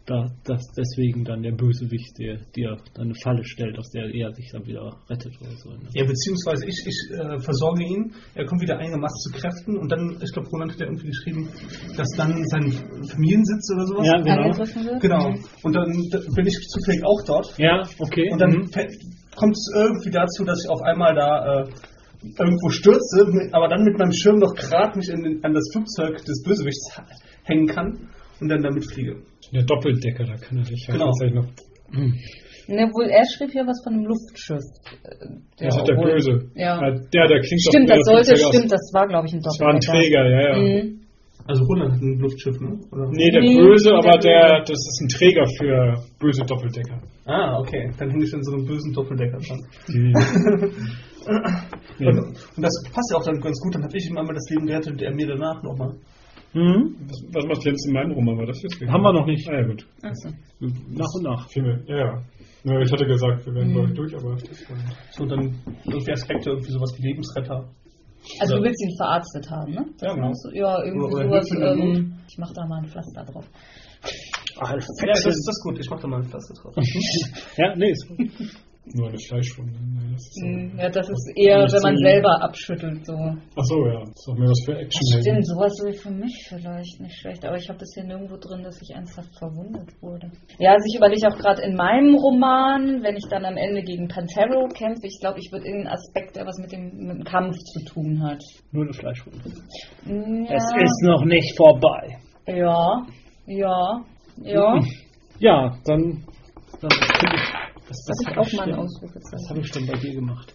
da, 0.06 0.26
dass 0.44 0.66
deswegen 0.76 1.24
dann 1.24 1.42
der 1.42 1.52
Bösewicht 1.52 2.18
der 2.18 2.36
dir 2.54 2.76
dann 2.94 3.06
eine 3.06 3.14
Falle 3.22 3.42
stellt, 3.44 3.78
aus 3.78 3.90
der 3.90 4.04
er 4.14 4.32
sich 4.34 4.50
dann 4.52 4.66
wieder 4.66 4.84
rettet 5.08 5.32
oder 5.40 5.56
so. 5.56 5.70
Ne? 5.70 5.88
Ja, 5.94 6.04
beziehungsweise 6.04 6.66
ich, 6.66 6.76
ich 6.86 6.98
äh, 7.18 7.38
versorge 7.40 7.82
ihn, 7.84 8.12
er 8.34 8.44
kommt 8.44 8.60
wieder 8.60 8.76
einigermaßen 8.78 9.18
zu 9.20 9.30
Kräften 9.32 9.78
und 9.78 9.90
dann, 9.90 10.20
ich 10.22 10.32
glaube, 10.32 10.48
Roland 10.50 10.72
hat 10.72 10.80
ja 10.80 10.86
irgendwie 10.86 11.06
geschrieben, 11.08 11.48
dass 11.96 12.08
dann 12.16 12.36
sein 12.48 12.70
Familiensitz 13.08 13.72
oder 13.74 13.86
sowas. 13.86 14.06
Ja, 14.06 14.20
genau. 14.20 14.98
Genau. 15.00 15.30
Mhm. 15.30 15.44
Und 15.62 15.72
dann 15.74 15.90
da 16.10 16.18
bin 16.34 16.46
ich 16.46 16.56
zufällig 16.68 17.02
auch 17.04 17.22
dort. 17.26 17.56
Ja, 17.58 17.82
okay. 17.98 18.28
Und 18.30 18.38
dann 18.40 18.50
Mhm. 18.50 18.70
kommt 19.36 19.56
es 19.56 19.72
irgendwie 19.74 20.10
dazu, 20.10 20.44
dass 20.44 20.62
ich 20.62 20.70
auf 20.70 20.82
einmal 20.82 21.14
da 21.14 21.62
äh, 21.62 21.68
irgendwo 22.38 22.68
stürze, 22.70 23.26
aber 23.52 23.68
dann 23.68 23.84
mit 23.84 23.98
meinem 23.98 24.12
Schirm 24.12 24.38
noch 24.38 24.54
gerade 24.54 24.98
mich 24.98 25.08
in, 25.08 25.22
den- 25.22 25.44
an 25.44 25.52
das 25.54 25.64
Flugzeug 25.72 26.24
des 26.24 26.42
Bösewichts 26.42 26.98
hängen 27.44 27.66
kann 27.66 28.08
und 28.40 28.48
dann 28.48 28.62
damit 28.62 28.84
fliege. 28.92 29.16
Der 29.52 29.62
Doppeldecker, 29.64 30.24
da 30.24 30.34
kann 30.36 30.58
er 30.58 30.64
dich 30.64 30.86
ja 30.86 30.94
Genau. 30.94 31.06
tatsächlich 31.06 31.34
noch. 31.40 31.48
Ne, 32.66 32.88
wohl, 32.96 33.06
er 33.10 33.24
schrieb 33.28 33.50
hier 33.52 33.66
was 33.66 33.76
von 33.84 33.92
einem 33.92 34.06
Luftschiff. 34.06 34.56
äh, 35.04 35.64
Das 35.66 35.76
ist 35.76 35.86
der 35.86 35.96
Böse. 35.96 36.48
Ja. 36.54 36.80
Ja, 36.80 36.90
der, 36.90 37.28
der 37.28 37.40
klingt 37.40 37.60
Stimmt, 37.60 37.90
doch 37.90 37.96
das 37.96 38.04
sollte, 38.06 38.36
stimmt, 38.38 38.72
das 38.72 38.90
war, 38.94 39.06
glaube 39.06 39.26
ich, 39.28 39.34
ein 39.34 39.40
Das 39.44 39.58
war 39.60 39.68
ein 39.74 39.80
Doppeldecker. 39.80 40.00
Träger, 40.00 40.30
ja, 40.30 40.40
ja. 40.48 40.82
Mhm. 40.82 41.00
Also 41.46 41.62
Roland 41.64 41.92
hat 41.92 42.00
ein 42.00 42.18
Luftschiff, 42.20 42.58
ne? 42.58 42.78
Oder? 42.90 43.10
Nee, 43.12 43.30
der 43.30 43.42
Nee, 43.42 43.58
Böse, 43.60 43.90
der 43.90 43.98
aber 43.98 44.16
der, 44.18 44.60
das 44.64 44.70
ist 44.80 44.98
ein 45.02 45.08
Träger 45.08 45.44
für 45.58 45.94
böse 46.18 46.42
Doppeldecker. 46.42 47.02
Ah, 47.26 47.58
okay. 47.60 47.90
Dann 47.98 48.08
hänge 48.10 48.24
ich 48.24 48.32
in 48.32 48.42
so 48.42 48.52
einem 48.54 48.64
bösen 48.64 48.94
Doppeldecker 48.94 49.36
dran. 49.36 49.60
Die, 51.98 52.06
Und, 52.06 52.18
und 52.18 52.62
das 52.62 52.72
passt 52.92 53.10
ja 53.12 53.18
auch 53.18 53.24
dann 53.24 53.40
ganz 53.40 53.60
gut, 53.60 53.74
dann 53.74 53.82
habe 53.84 53.96
ich 53.96 54.08
ihm 54.08 54.16
einmal 54.16 54.34
das 54.34 54.48
Leben 54.50 54.66
gerettet 54.66 54.92
und 54.92 55.02
er 55.02 55.14
mir 55.14 55.26
danach 55.26 55.62
nochmal. 55.62 55.94
Mhm. 56.54 56.96
was, 57.08 57.24
was 57.34 57.44
macht 57.46 57.64
Jens 57.64 57.84
in 57.86 57.92
meinem 57.94 58.12
Roman? 58.12 58.38
War 58.38 58.46
das 58.46 58.62
jetzt? 58.62 58.80
Haben 58.86 59.02
wir 59.02 59.12
noch 59.12 59.26
nicht. 59.26 59.48
Ah, 59.48 59.54
ja, 59.60 59.66
gut. 59.66 59.86
Achso. 60.02 60.28
Nach 60.60 61.12
und 61.16 61.22
nach. 61.24 61.48
Viel 61.50 61.62
mehr. 61.62 61.80
Ja, 61.86 61.96
ja. 61.96 62.80
Ich 62.80 62.92
hatte 62.92 63.04
gesagt, 63.06 63.44
wir 63.46 63.54
werden 63.54 63.72
Mhm. 63.72 63.76
bald 63.76 63.98
durch, 63.98 64.14
aber 64.16 64.36
das 64.36 64.64
So, 65.10 65.26
dann 65.26 65.54
irgendwie 65.84 66.12
Aspekte, 66.12 66.50
irgendwie 66.50 66.70
sowas 66.70 66.94
wie 66.96 67.08
Lebensretter. 67.08 67.68
Also 68.40 68.54
Ja. 68.54 68.58
du 68.60 68.64
willst 68.66 68.82
ihn 68.82 68.96
verarztet 68.96 69.50
haben, 69.50 69.72
ne? 69.74 69.84
Das 69.98 70.08
Ja, 70.08 70.14
genau. 70.14 70.32
Ja, 70.54 70.82
irgendwie 70.84 71.06
Oder- 71.06 71.14
oder 71.16 71.24
sowas. 71.28 71.48
Hilfe 71.48 71.54
in 71.54 71.60
der 71.60 71.72
Ähm, 71.96 72.14
ich 72.28 72.38
mach 72.38 72.52
da 72.54 72.66
mal 72.66 72.78
ein 72.78 72.86
Pflaster 72.86 73.24
drauf. 73.24 73.44
Ja, 74.62 74.74
das, 74.76 74.86
das 74.96 75.26
ist 75.26 75.62
gut. 75.64 75.78
Ich 75.80 75.90
mache 75.90 76.02
da 76.02 76.08
mal 76.08 76.20
ein 76.22 76.28
Pflaster 76.28 76.54
drauf. 76.54 76.74
Ja, 77.58 77.74
nee, 77.76 77.90
ist 77.90 78.08
gut. 78.08 78.18
Nur 78.92 79.08
eine 79.08 79.18
Fleischwunde. 79.18 79.72
Nee, 79.80 80.12
das 80.12 80.22
ist 80.22 80.34
so. 80.34 80.46
Mhm, 80.46 80.78
Ja, 80.78 80.88
das 80.90 81.08
ist 81.08 81.32
eher, 81.36 81.58
wenn 81.64 81.82
man 81.82 81.96
so- 81.96 82.02
selber 82.04 82.42
abschüttelt. 82.42 83.06
So. 83.06 83.14
Ach 83.14 83.64
so, 83.64 83.86
ja. 83.86 84.00
Das 84.00 84.10
ist 84.10 84.28
auch 84.28 84.36
mehr 84.36 84.48
was 84.50 84.62
für 84.66 84.76
Action. 84.78 85.20
Stimmt, 85.20 85.46
sowas 85.46 85.72
wäre 85.82 85.94
für 85.94 86.10
mich 86.10 86.46
vielleicht 86.48 87.00
nicht 87.00 87.16
schlecht, 87.18 87.44
aber 87.46 87.56
ich 87.56 87.68
habe 87.68 87.78
bisher 87.78 88.04
nirgendwo 88.04 88.36
drin, 88.36 88.62
dass 88.62 88.80
ich 88.82 88.90
ernsthaft 88.94 89.30
verwundet 89.38 89.88
wurde. 90.02 90.30
Ja, 90.58 90.72
also 90.72 90.84
ich 90.90 90.96
überlege 90.96 91.26
auch 91.28 91.38
gerade 91.38 91.62
in 91.62 91.74
meinem 91.76 92.14
Roman, 92.14 93.02
wenn 93.02 93.16
ich 93.16 93.24
dann 93.30 93.44
am 93.46 93.56
Ende 93.56 93.82
gegen 93.82 94.06
Pantero 94.08 94.68
kämpfe, 94.68 95.06
ich 95.06 95.18
glaube, 95.20 95.38
ich 95.40 95.50
würde 95.50 95.64
irgendeinen 95.66 95.94
Aspekt, 95.94 96.36
der 96.36 96.44
was 96.46 96.58
mit 96.58 96.70
dem, 96.72 96.84
mit 96.96 97.16
dem 97.16 97.24
Kampf 97.24 97.56
zu 97.56 97.84
tun 97.86 98.22
hat. 98.22 98.42
Nur 98.72 98.84
eine 98.84 98.92
Fleischwunde. 98.92 99.40
Ja, 100.06 100.54
Es 100.56 100.64
ist 100.76 101.02
noch 101.04 101.24
nicht 101.24 101.56
vorbei. 101.56 102.18
ja, 102.46 103.06
ja, 103.46 104.04
ja. 104.42 104.80
Ja, 105.40 105.76
dann, 105.84 106.22
dann 106.80 106.90
ich. 107.84 107.90
Was, 107.90 108.04
Das 108.06 108.26
hab 108.26 108.32
ist 108.32 108.38
auch 108.38 108.46
ich 108.46 108.56
mal 108.56 108.68
ein 108.72 108.74
Ausrufezeichen. 108.78 109.48
habe 109.48 109.60
ich 109.60 109.70
denn 109.70 109.86
bei 109.86 109.98
dir 109.98 110.14
gemacht? 110.14 110.54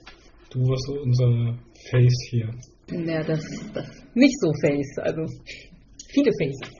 Du 0.51 0.59
warst 0.67 0.85
so 0.87 0.99
unser 1.01 1.57
Face 1.89 2.27
hier. 2.29 2.49
Ja, 2.91 3.23
das, 3.23 3.43
das 3.73 3.87
nicht 4.15 4.39
so 4.39 4.51
Face, 4.61 4.97
also 4.97 5.21
viele 6.09 6.31
Faces. 6.39 6.73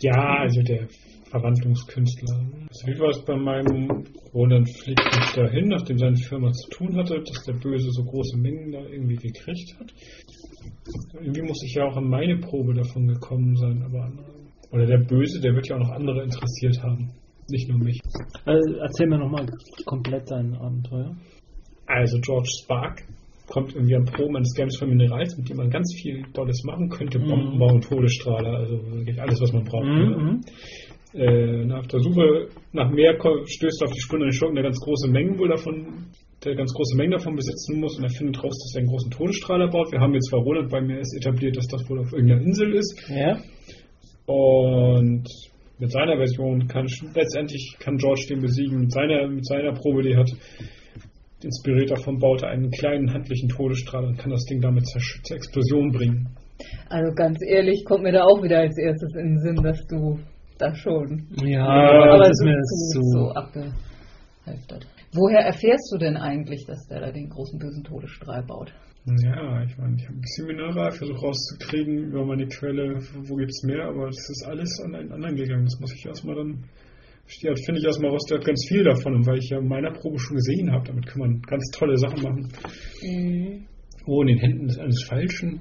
Ja, 0.00 0.38
also 0.40 0.62
der 0.62 0.88
Verwandlungskünstler. 1.30 2.34
Also 2.68 2.86
wie 2.86 2.98
war 2.98 3.10
es 3.10 3.24
bei 3.24 3.36
meinem 3.36 4.04
Roland 4.32 4.68
fliegt 4.78 5.04
nicht 5.04 5.36
dahin, 5.36 5.68
nachdem 5.68 5.98
seine 5.98 6.16
Firma 6.16 6.50
zu 6.52 6.68
tun 6.70 6.96
hatte, 6.96 7.22
dass 7.22 7.44
der 7.44 7.52
Böse 7.54 7.90
so 7.90 8.02
große 8.04 8.38
Mengen 8.38 8.72
da 8.72 8.80
irgendwie 8.80 9.16
gekriegt 9.16 9.76
hat. 9.78 9.92
Irgendwie 11.20 11.42
muss 11.42 11.62
ich 11.64 11.74
ja 11.74 11.84
auch 11.84 11.96
an 11.96 12.08
meine 12.08 12.38
Probe 12.38 12.74
davon 12.74 13.06
gekommen 13.06 13.54
sein, 13.56 13.82
aber 13.82 14.04
andere. 14.04 14.30
Oder 14.72 14.86
der 14.86 14.98
Böse, 14.98 15.40
der 15.40 15.54
wird 15.54 15.68
ja 15.68 15.76
auch 15.76 15.80
noch 15.80 15.90
andere 15.90 16.22
interessiert 16.24 16.82
haben. 16.82 17.10
Nicht 17.50 17.68
nur 17.68 17.78
mich. 17.78 17.98
Äh, 18.46 18.58
erzähl 18.80 19.06
mir 19.08 19.18
nochmal 19.18 19.46
komplett 19.86 20.30
dein 20.30 20.54
Abenteuer. 20.54 21.16
Also 21.86 22.18
George 22.20 22.48
Spark 22.62 23.02
kommt 23.48 23.74
irgendwie 23.74 23.96
am 23.96 24.04
Proben 24.04 24.36
eines 24.36 24.54
Games 24.54 24.76
von 24.78 24.88
Minerals, 24.88 25.36
mit 25.36 25.48
dem 25.48 25.56
man 25.56 25.70
ganz 25.70 25.92
viel 26.00 26.22
Tolles 26.32 26.62
machen 26.64 26.88
könnte. 26.88 27.18
Mhm. 27.18 27.26
Bomben 27.26 27.58
bauen, 27.58 27.80
Todesstrahler, 27.80 28.58
also 28.60 28.74
wirklich 28.92 29.20
alles, 29.20 29.40
was 29.40 29.52
man 29.52 29.64
braucht. 29.64 29.84
ne? 29.84 30.16
Mhm. 30.16 30.40
Äh, 31.12 31.64
nach 31.64 31.84
der 31.86 31.98
Suche 31.98 32.46
nach 32.72 32.88
mehr 32.92 33.14
stößt 33.18 33.82
er 33.82 33.88
auf 33.88 33.92
die 33.92 34.00
Spinne 34.00 34.26
in 34.26 34.32
Schurken, 34.32 34.54
der 34.54 34.62
ganz 34.62 34.78
große 34.78 35.10
Mengen 35.10 35.36
wohl 35.40 35.48
davon, 35.48 36.06
der 36.44 36.54
ganz 36.54 36.72
große 36.72 36.96
Mengen 36.96 37.10
davon 37.10 37.34
besitzen 37.34 37.80
muss 37.80 37.98
und 37.98 38.04
er 38.04 38.10
findet 38.10 38.36
raus, 38.44 38.56
dass 38.56 38.74
er 38.76 38.78
einen 38.82 38.88
großen 38.88 39.10
Todesstrahler 39.10 39.68
baut. 39.68 39.90
Wir 39.90 39.98
haben 39.98 40.14
jetzt 40.14 40.28
zwar 40.30 40.38
Roland 40.40 40.70
bei 40.70 40.80
mir 40.80 40.98
erst 40.98 41.16
etabliert, 41.16 41.56
dass 41.56 41.66
das 41.66 41.90
wohl 41.90 41.98
auf 41.98 42.12
irgendeiner 42.12 42.42
Insel 42.42 42.72
ist 42.74 42.94
Ja. 43.08 43.36
und 44.26 45.26
mit 45.80 45.90
seiner 45.90 46.16
Version 46.16 46.66
kann 46.68 46.86
sch- 46.86 47.08
letztendlich 47.14 47.76
kann 47.80 47.96
George 47.96 48.26
den 48.30 48.40
besiegen 48.40 48.80
mit 48.80 48.92
seiner 48.92 49.26
mit 49.28 49.46
seiner 49.46 49.72
Probe, 49.72 50.02
die 50.02 50.12
er 50.12 50.20
hat. 50.20 50.30
Inspiriert 51.42 51.90
davon 51.90 52.18
baut 52.18 52.42
er 52.42 52.50
einen 52.50 52.70
kleinen 52.70 53.12
handlichen 53.14 53.48
Todesstrahler 53.48 54.08
und 54.08 54.18
kann 54.18 54.30
das 54.30 54.44
Ding 54.44 54.60
damit 54.60 54.86
zur, 54.86 55.00
zur 55.22 55.36
Explosion 55.36 55.90
bringen. 55.90 56.28
Also 56.90 57.14
ganz 57.14 57.38
ehrlich, 57.46 57.84
kommt 57.86 58.02
mir 58.02 58.12
da 58.12 58.24
auch 58.24 58.42
wieder 58.42 58.58
als 58.58 58.76
erstes 58.76 59.14
in 59.14 59.28
den 59.28 59.38
Sinn, 59.38 59.56
dass 59.62 59.80
du 59.86 60.18
da 60.58 60.74
schon. 60.74 61.26
Ja, 61.42 61.64
aber 61.66 62.18
das 62.18 62.28
es 62.28 62.40
ist 62.40 62.44
mir 62.44 62.60
zu, 62.60 63.00
zu. 63.00 63.02
so 63.02 63.30
abgehalftert. 63.30 64.86
Woher 65.14 65.40
erfährst 65.40 65.90
du 65.92 65.98
denn 65.98 66.18
eigentlich, 66.18 66.66
dass 66.66 66.86
der 66.88 67.00
da 67.00 67.10
den 67.10 67.30
großen 67.30 67.58
bösen 67.58 67.84
Todesstrahl 67.84 68.42
baut? 68.42 68.72
Ja, 69.06 69.64
ich 69.64 69.78
meine, 69.78 69.96
ich 69.96 70.04
habe 70.04 70.18
ein 70.18 70.20
bisschen 70.20 70.46
Mineral 70.46 70.90
versucht 70.92 71.22
rauszukriegen 71.22 72.10
über 72.10 72.24
meine 72.26 72.46
Quelle, 72.46 73.00
wo 73.22 73.34
gibt 73.36 73.50
es 73.50 73.62
mehr, 73.62 73.86
aber 73.86 74.06
das 74.06 74.28
ist 74.28 74.44
alles 74.46 74.78
an 74.84 74.94
einen 74.94 75.10
anderen 75.10 75.36
gegangen. 75.36 75.64
Das 75.64 75.80
muss 75.80 75.94
ich 75.94 76.04
erstmal 76.04 76.36
dann, 76.36 76.64
finde 77.26 77.80
ich 77.80 77.84
erstmal 77.84 78.10
raus, 78.10 78.26
der 78.28 78.38
hat 78.38 78.46
ganz 78.46 78.66
viel 78.68 78.84
davon, 78.84 79.14
und 79.14 79.26
weil 79.26 79.38
ich 79.38 79.48
ja 79.48 79.58
in 79.58 79.68
meiner 79.68 79.90
Probe 79.90 80.18
schon 80.18 80.36
gesehen 80.36 80.70
habe, 80.70 80.86
damit 80.86 81.06
kann 81.06 81.20
man 81.20 81.40
ganz 81.42 81.70
tolle 81.72 81.96
Sachen 81.96 82.22
machen. 82.22 82.52
Oh, 84.06 84.20
in 84.20 84.28
den 84.28 84.38
Händen 84.38 84.66
des 84.66 84.78
eines 84.78 85.02
Falschen, 85.04 85.60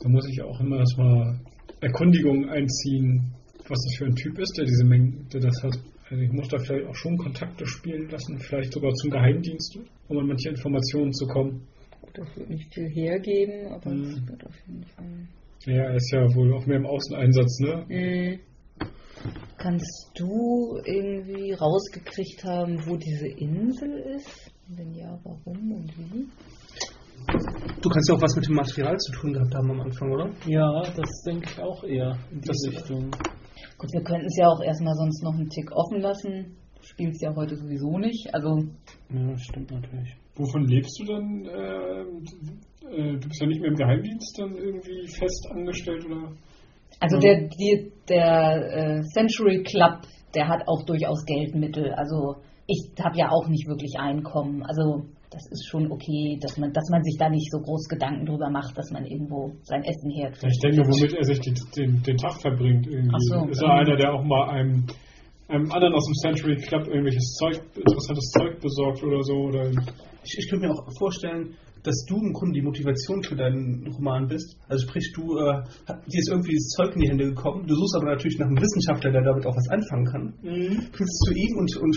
da 0.00 0.08
muss 0.08 0.28
ich 0.28 0.40
auch 0.42 0.60
immer 0.60 0.78
erstmal 0.78 1.40
Erkundigungen 1.80 2.48
einziehen, 2.48 3.32
was 3.68 3.82
das 3.82 3.96
für 3.98 4.04
ein 4.06 4.14
Typ 4.14 4.38
ist, 4.38 4.56
der 4.58 4.64
diese 4.64 4.84
Mengen, 4.84 5.26
der 5.32 5.40
das 5.40 5.60
hat. 5.62 5.76
Also 6.08 6.22
ich 6.22 6.30
muss 6.30 6.48
da 6.48 6.58
vielleicht 6.58 6.86
auch 6.86 6.94
schon 6.94 7.16
Kontakte 7.16 7.66
spielen 7.66 8.08
lassen, 8.08 8.38
vielleicht 8.38 8.72
sogar 8.72 8.92
zum 8.94 9.10
Geheimdienst, 9.10 9.80
um 10.06 10.18
an 10.18 10.28
manche 10.28 10.50
Informationen 10.50 11.12
zu 11.12 11.26
kommen. 11.26 11.62
Das 12.16 12.26
wird 12.36 12.48
nicht 12.50 12.72
viel 12.74 12.88
hergeben, 12.88 13.72
aber 13.72 13.90
Mhm. 13.90 14.26
wird 14.28 14.46
auf 14.46 14.54
jeden 14.66 14.84
Fall. 14.84 15.28
Ja, 15.66 15.82
er 15.84 15.94
ist 15.96 16.10
ja 16.12 16.20
wohl 16.34 16.54
auch 16.54 16.64
mehr 16.66 16.78
im 16.78 16.86
Außeneinsatz, 16.86 17.60
ne? 17.60 17.84
Mhm. 17.88 18.40
Kannst 19.58 20.10
du 20.16 20.78
irgendwie 20.84 21.52
rausgekriegt 21.52 22.44
haben, 22.44 22.78
wo 22.86 22.96
diese 22.96 23.26
Insel 23.28 23.98
ist? 24.16 24.50
Und 24.68 24.78
wenn 24.78 24.94
ja, 24.94 25.18
warum 25.24 25.72
und 25.72 25.92
wie? 25.98 26.26
Du 27.82 27.88
kannst 27.88 28.08
ja 28.08 28.14
auch 28.14 28.22
was 28.22 28.36
mit 28.36 28.46
dem 28.46 28.54
Material 28.54 28.96
zu 28.98 29.12
tun 29.12 29.32
gehabt 29.32 29.54
haben 29.54 29.70
am 29.70 29.80
Anfang, 29.80 30.12
oder? 30.12 30.30
Ja, 30.46 30.82
das 30.94 31.22
denke 31.26 31.48
ich 31.50 31.58
auch 31.60 31.82
eher 31.84 32.16
in 32.30 32.40
die 32.40 32.48
Das- 32.48 32.68
Richtung. 32.70 33.10
Gut, 33.78 33.92
wir 33.92 34.02
könnten 34.04 34.26
es 34.26 34.36
ja 34.38 34.46
auch 34.48 34.60
erstmal 34.62 34.94
sonst 34.94 35.22
noch 35.22 35.34
einen 35.34 35.48
Tick 35.48 35.70
offen 35.72 36.00
lassen. 36.00 36.56
Du 36.76 36.82
spielst 36.82 37.20
ja 37.22 37.34
heute 37.34 37.56
sowieso 37.56 37.98
nicht. 37.98 38.32
Also, 38.34 38.58
Ja, 39.10 39.30
das 39.32 39.42
stimmt 39.42 39.70
natürlich. 39.70 40.14
Wovon 40.36 40.64
lebst 40.66 40.98
du 41.00 41.04
dann? 41.04 41.44
ähm, 41.46 42.22
äh, 42.90 43.18
du 43.18 43.28
bist 43.28 43.40
ja 43.40 43.46
nicht 43.46 43.60
mehr 43.60 43.70
im 43.70 43.76
Geheimdienst 43.76 44.38
dann 44.38 44.56
irgendwie 44.56 45.06
fest 45.08 45.48
angestellt 45.50 46.04
oder? 46.06 46.32
also 47.00 47.18
der, 47.18 47.48
die, 47.48 47.92
der 48.08 48.98
äh, 48.98 49.02
Century 49.12 49.62
Club, 49.62 50.02
der 50.34 50.48
hat 50.48 50.62
auch 50.66 50.84
durchaus 50.84 51.24
Geldmittel. 51.24 51.92
Also 51.92 52.36
ich 52.66 52.90
habe 53.02 53.16
ja 53.16 53.30
auch 53.30 53.48
nicht 53.48 53.66
wirklich 53.68 53.94
Einkommen. 53.98 54.62
Also 54.62 55.06
das 55.30 55.42
ist 55.50 55.68
schon 55.68 55.90
okay, 55.90 56.38
dass 56.40 56.56
man, 56.56 56.72
dass 56.72 56.88
man 56.90 57.02
sich 57.02 57.16
da 57.18 57.28
nicht 57.28 57.50
so 57.50 57.58
groß 57.58 57.88
Gedanken 57.88 58.26
drüber 58.26 58.48
macht, 58.50 58.76
dass 58.78 58.90
man 58.90 59.04
irgendwo 59.04 59.52
sein 59.62 59.82
Essen 59.82 60.10
herkriegt. 60.10 60.52
Ich 60.52 60.60
denke, 60.60 60.88
womit 60.88 61.12
er 61.14 61.24
sich 61.24 61.40
die, 61.40 61.54
den, 61.76 62.02
den 62.02 62.16
Tag 62.16 62.40
verbringt 62.40 62.86
irgendwie. 62.86 63.26
So. 63.28 63.46
Ist 63.48 63.62
er 63.62 63.74
einer, 63.74 63.96
der 63.96 64.12
auch 64.12 64.24
mal 64.24 64.48
einem, 64.50 64.86
einem 65.48 65.70
anderen 65.70 65.94
aus 65.94 66.06
dem 66.06 66.14
Century 66.14 66.56
Club 66.56 66.88
irgendwelches 66.88 67.34
Zeug, 67.38 67.60
interessantes 67.74 68.30
Zeug 68.30 68.60
besorgt 68.60 69.02
oder 69.02 69.22
so? 69.22 69.34
Oder 69.34 69.70
Ich, 70.24 70.38
ich 70.38 70.48
könnte 70.50 70.66
mir 70.66 70.72
auch 70.72 70.86
vorstellen, 70.98 71.54
dass 71.86 72.04
du 72.08 72.16
im 72.16 72.32
Grunde 72.32 72.58
die 72.58 72.66
Motivation 72.66 73.22
für 73.22 73.36
deinen 73.36 73.86
Roman 73.94 74.26
bist. 74.26 74.58
Also 74.68 74.88
sprich, 74.88 75.12
du 75.14 75.38
äh, 75.38 75.62
dir 75.86 76.18
ist 76.18 76.28
irgendwie 76.28 76.56
das 76.56 76.74
Zeug 76.74 76.94
in 76.96 77.00
die 77.00 77.08
Hände 77.08 77.24
gekommen. 77.26 77.64
Du 77.64 77.76
suchst 77.76 77.94
aber 77.94 78.06
natürlich 78.06 78.38
nach 78.38 78.48
einem 78.48 78.60
Wissenschaftler, 78.60 79.12
der 79.12 79.22
damit 79.22 79.46
auch 79.46 79.54
was 79.54 79.68
anfangen 79.70 80.04
kann. 80.04 80.34
Fühlst 80.92 81.24
zu 81.24 81.32
ihm 81.32 81.56
und, 81.56 81.76
und 81.76 81.96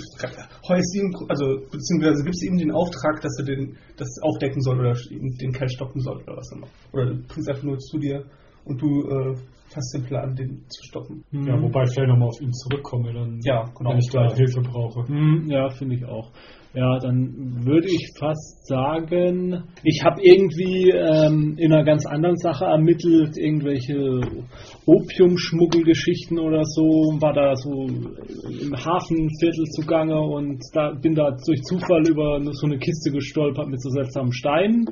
heuest 0.69 0.95
ihm, 0.95 1.09
also 1.27 1.65
beziehungsweise 1.71 2.23
gibst 2.23 2.43
ihm 2.43 2.57
den 2.57 2.71
Auftrag, 2.71 3.21
dass 3.21 3.33
er 3.39 3.45
den, 3.45 3.77
das 3.97 4.09
aufdecken 4.21 4.61
soll 4.61 4.79
oder 4.79 4.93
den 5.09 5.51
Kerl 5.51 5.69
stoppen 5.69 6.01
soll 6.01 6.21
oder 6.21 6.37
was 6.37 6.51
auch 6.53 6.57
immer. 6.57 6.67
Oder 6.93 7.05
du 7.07 7.13
bringst 7.27 7.49
einfach 7.49 7.63
nur 7.63 7.79
zu 7.79 7.97
dir 7.97 8.25
und 8.65 8.79
du 8.79 9.09
äh, 9.09 9.35
fasst 9.73 9.93
den 9.95 10.03
Plan, 10.03 10.35
den 10.35 10.65
zu 10.67 10.83
stoppen. 10.83 11.23
Ja, 11.31 11.61
wobei 11.61 11.83
ich 11.83 11.91
vielleicht 11.93 12.09
nochmal 12.09 12.29
auf 12.29 12.41
ihn 12.41 12.53
zurückkomme, 12.53 13.13
dann, 13.13 13.39
Ja, 13.43 13.65
genau. 13.77 13.91
wenn 13.91 13.97
ich 13.97 14.09
da 14.11 14.33
Hilfe 14.33 14.61
brauche. 14.61 15.07
Hm, 15.07 15.45
ja, 15.47 15.69
finde 15.69 15.95
ich 15.95 16.05
auch. 16.05 16.31
Ja, 16.73 16.99
dann 16.99 17.65
würde 17.65 17.87
ich 17.87 18.11
fast 18.19 18.67
sagen, 18.67 19.63
ich 19.83 20.03
habe 20.05 20.21
irgendwie 20.21 20.91
ähm, 20.91 21.55
in 21.57 21.73
einer 21.73 21.83
ganz 21.83 22.05
anderen 22.05 22.37
Sache 22.37 22.65
ermittelt, 22.65 23.37
irgendwelche 23.37 24.21
Opiumschmuggelgeschichten 24.85 26.37
oder 26.37 26.63
so, 26.65 26.83
war 27.19 27.33
da 27.33 27.55
so 27.55 27.87
im 27.87 28.75
Hafenviertel 28.75 29.65
zugange 29.71 30.19
und 30.21 30.61
da 30.73 30.91
bin 30.91 31.15
da 31.15 31.31
durch 31.43 31.63
Zufall 31.63 32.07
über 32.07 32.39
so 32.51 32.67
eine 32.67 32.77
Kiste 32.77 33.09
gestolpert 33.11 33.67
mit 33.67 33.81
so 33.81 33.89
seltsamen 33.89 34.31
Steinen 34.31 34.85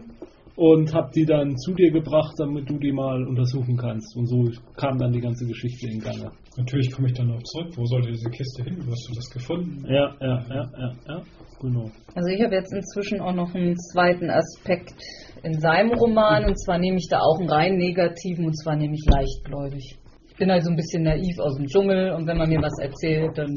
und 0.58 0.92
habe 0.92 1.12
die 1.14 1.24
dann 1.24 1.56
zu 1.56 1.74
dir 1.74 1.92
gebracht, 1.92 2.34
damit 2.40 2.68
du 2.68 2.80
die 2.80 2.92
mal 2.92 3.24
untersuchen 3.28 3.78
kannst. 3.78 4.18
Und 4.18 4.26
so 4.26 4.50
kam 4.76 4.98
dann 4.98 5.14
die 5.14 5.22
ganze 5.22 5.46
Geschichte 5.46 5.88
in 5.88 6.00
Gange. 6.00 6.32
Natürlich 6.58 6.92
komme 6.92 7.08
ich 7.08 7.14
dann 7.14 7.28
noch 7.28 7.44
zurück. 7.44 7.78
Wo 7.78 7.86
sollte 7.86 8.10
diese 8.10 8.30
Kiste 8.32 8.64
hin? 8.64 8.78
Wo 8.84 8.92
hast 8.92 9.08
du 9.08 9.14
das 9.14 9.30
gefunden? 9.30 9.86
Ja, 9.86 10.16
ja, 10.20 10.46
ja, 10.50 10.72
ja, 10.80 10.92
ja, 11.08 11.24
genau. 11.62 11.92
Also 12.16 12.30
ich 12.34 12.42
habe 12.42 12.56
jetzt 12.56 12.74
inzwischen 12.74 13.22
auch 13.22 13.36
noch 13.36 13.54
einen 13.54 13.78
zweiten 13.78 14.32
Aspekt 14.32 14.96
in 15.44 15.60
seinem 15.60 15.94
Roman 15.94 16.46
und 16.46 16.60
zwar 16.60 16.80
nehme 16.80 16.98
ich 16.98 17.08
da 17.08 17.20
auch 17.20 17.40
einen 17.40 17.50
rein 17.50 17.76
negativen 17.76 18.46
und 18.46 18.58
zwar 18.58 18.76
nämlich 18.76 19.06
leichtgläubig. 19.06 19.96
Ich 20.28 20.36
bin 20.38 20.52
halt 20.52 20.64
so 20.64 20.72
ein 20.72 20.76
bisschen 20.76 21.04
naiv 21.04 21.38
aus 21.38 21.56
dem 21.58 21.68
Dschungel 21.68 22.14
und 22.14 22.26
wenn 22.26 22.38
man 22.38 22.50
mir 22.50 22.62
was 22.62 22.80
erzählt, 22.82 23.38
dann 23.38 23.56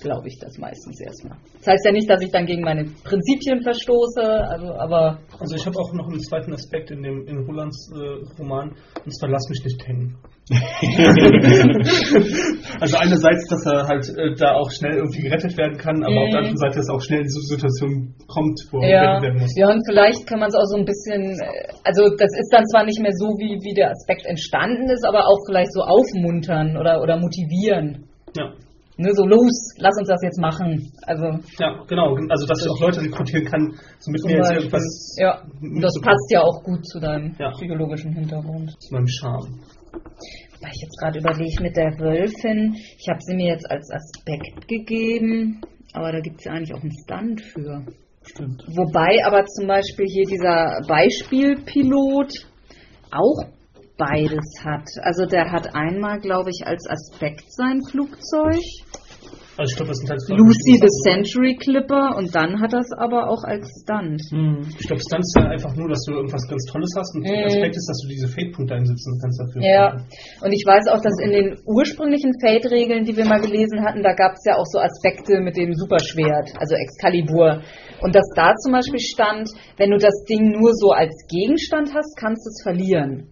glaube 0.00 0.28
ich 0.28 0.38
das 0.40 0.56
meistens 0.58 1.00
erstmal. 1.00 1.36
Das 1.58 1.66
heißt 1.68 1.84
ja 1.86 1.92
nicht, 1.92 2.08
dass 2.08 2.22
ich 2.22 2.30
dann 2.30 2.46
gegen 2.46 2.62
meine 2.62 2.84
Prinzipien 3.04 3.62
verstoße, 3.62 4.22
also 4.22 4.72
aber 4.74 5.18
Also 5.40 5.56
ich 5.56 5.66
habe 5.66 5.76
auch 5.78 5.92
noch 5.92 6.08
einen 6.08 6.20
zweiten 6.20 6.52
Aspekt 6.52 6.90
in 6.90 7.02
dem 7.02 7.26
in 7.26 7.38
Rolands 7.46 7.90
äh, 7.94 7.98
Roman 8.38 8.70
und 9.04 9.12
zwar 9.18 9.30
lass 9.30 9.48
mich 9.48 9.62
nicht 9.64 9.86
hängen. 9.86 10.16
also 12.80 12.96
einerseits, 12.96 13.46
dass 13.50 13.66
er 13.66 13.86
halt 13.86 14.08
äh, 14.16 14.34
da 14.38 14.54
auch 14.54 14.70
schnell 14.70 14.96
irgendwie 14.96 15.20
gerettet 15.22 15.56
werden 15.58 15.76
kann, 15.76 16.02
aber 16.02 16.22
auf 16.24 16.30
der 16.30 16.40
Mhm. 16.40 16.46
anderen 16.48 16.56
Seite, 16.56 16.76
dass 16.78 16.88
auch 16.88 17.02
schnell 17.02 17.20
in 17.20 17.28
so 17.28 17.38
eine 17.40 17.46
Situation 17.60 18.14
kommt, 18.26 18.58
wo 18.72 18.80
er 18.80 18.88
Ja, 18.88 19.00
gerettet 19.00 19.22
werden 19.22 19.40
muss. 19.42 19.54
ja, 19.56 19.68
und 19.68 19.84
vielleicht 19.86 20.26
kann 20.26 20.38
man 20.40 20.48
es 20.48 20.54
auch 20.56 20.64
so 20.64 20.76
ein 20.78 20.84
bisschen, 20.84 21.38
äh, 21.40 21.68
also 21.84 22.08
das 22.16 22.30
ist 22.38 22.50
dann 22.52 22.64
zwar 22.66 22.84
nicht 22.84 23.00
mehr 23.00 23.12
so, 23.12 23.36
wie, 23.38 23.60
wie 23.60 23.74
der 23.74 23.90
Aspekt 23.90 24.24
entstanden 24.26 24.88
ist, 24.90 25.04
aber 25.04 25.26
auch 25.28 25.38
vielleicht 25.46 25.72
so 25.72 25.82
aufmuntern 25.82 26.76
oder, 26.76 27.02
oder 27.02 27.16
motivieren. 27.18 28.04
Ja. 28.36 28.52
Ne, 29.00 29.14
so 29.14 29.24
los, 29.24 29.54
lass 29.78 29.96
uns 29.96 30.08
das 30.08 30.20
jetzt 30.24 30.40
machen. 30.40 30.90
Also 31.06 31.26
ja, 31.60 31.84
genau. 31.86 32.16
Also 32.28 32.46
dass 32.46 32.60
ich 32.60 32.68
auch 32.68 32.80
Leute 32.80 33.00
rekrutieren 33.00 33.44
kann, 33.44 33.72
so 34.00 34.10
mit 34.10 34.24
mir 34.24 34.38
jetzt 34.38 34.50
irgendwas 34.50 35.16
ja, 35.18 35.40
das 35.80 35.94
passt 36.02 36.30
ja 36.30 36.42
auch 36.42 36.64
gut 36.64 36.84
zu 36.84 36.98
deinem 36.98 37.32
Ja. 37.38 37.50
psychologischen 37.52 38.12
Hintergrund. 38.12 38.74
zu 38.80 38.94
meinem 38.94 39.06
Charme. 39.06 39.60
Weil 40.60 40.72
ich 40.74 40.82
jetzt 40.82 40.98
gerade 40.98 41.20
überlege 41.20 41.62
mit 41.62 41.76
der 41.76 41.92
Wölfin, 42.00 42.74
ich 42.74 43.06
habe 43.08 43.20
sie 43.20 43.36
mir 43.36 43.52
jetzt 43.54 43.70
als 43.70 43.88
Aspekt 43.92 44.66
gegeben, 44.66 45.60
aber 45.92 46.10
da 46.10 46.18
gibt 46.18 46.40
es 46.40 46.46
ja 46.46 46.52
eigentlich 46.52 46.74
auch 46.74 46.82
einen 46.82 46.98
Stand 47.04 47.40
für. 47.40 47.86
Stimmt. 48.24 48.64
Wobei 48.66 49.24
aber 49.24 49.44
zum 49.46 49.68
Beispiel 49.68 50.06
hier 50.06 50.24
dieser 50.24 50.80
Beispielpilot 50.88 52.32
auch 53.12 53.44
beides 53.98 54.46
hat. 54.64 54.88
Also 55.02 55.26
der 55.26 55.50
hat 55.50 55.74
einmal, 55.74 56.18
glaube 56.20 56.50
ich, 56.50 56.66
als 56.66 56.86
Aspekt 56.88 57.44
sein 57.52 57.82
Flugzeug, 57.90 58.62
Also 59.58 59.72
ich 59.72 59.76
glaube, 59.76 59.90
das 59.90 59.98
sind 59.98 60.10
halt 60.10 60.22
Lucy 60.38 60.78
the 60.78 60.92
Century 61.02 61.56
Clipper 61.58 62.14
und 62.16 62.30
dann 62.32 62.60
hat 62.62 62.72
er 62.72 62.78
es 62.78 62.92
aber 62.96 63.26
auch 63.28 63.42
als 63.42 63.66
Stunt. 63.82 64.22
Ich 64.78 64.86
glaube, 64.86 65.02
Stunts 65.02 65.34
ist 65.34 65.36
ja 65.36 65.50
einfach 65.50 65.74
nur, 65.74 65.88
dass 65.88 65.98
du 66.06 66.14
irgendwas 66.14 66.46
ganz 66.46 66.62
Tolles 66.70 66.94
hast 66.96 67.10
und 67.16 67.26
der 67.26 67.42
Mhm. 67.42 67.46
Aspekt 67.50 67.74
ist, 67.74 67.88
dass 67.90 67.98
du 68.02 68.06
diese 68.06 68.28
Fade-Punkte 68.28 68.74
einsetzen 68.78 69.18
kannst 69.20 69.40
dafür. 69.42 69.60
Ja, 69.66 69.84
und 70.46 70.52
ich 70.54 70.62
weiß 70.64 70.86
auch, 70.94 71.02
dass 71.02 71.18
in 71.18 71.32
den 71.34 71.58
ursprünglichen 71.66 72.30
Fate-Regeln, 72.38 73.02
die 73.02 73.16
wir 73.16 73.26
mal 73.26 73.40
gelesen 73.42 73.82
hatten, 73.82 74.04
da 74.06 74.14
gab 74.14 74.38
es 74.38 74.44
ja 74.46 74.54
auch 74.54 74.68
so 74.70 74.78
Aspekte 74.78 75.40
mit 75.40 75.56
dem 75.56 75.74
Superschwert, 75.74 76.54
also 76.54 76.76
Excalibur. 76.78 77.58
Und 78.00 78.14
dass 78.14 78.30
da 78.36 78.54
zum 78.62 78.70
Beispiel 78.70 79.00
stand, 79.00 79.50
wenn 79.76 79.90
du 79.90 79.98
das 79.98 80.22
Ding 80.30 80.54
nur 80.54 80.70
so 80.74 80.92
als 80.94 81.10
Gegenstand 81.26 81.90
hast, 81.98 82.14
kannst 82.14 82.46
du 82.46 82.50
es 82.54 82.62
verlieren. 82.62 83.26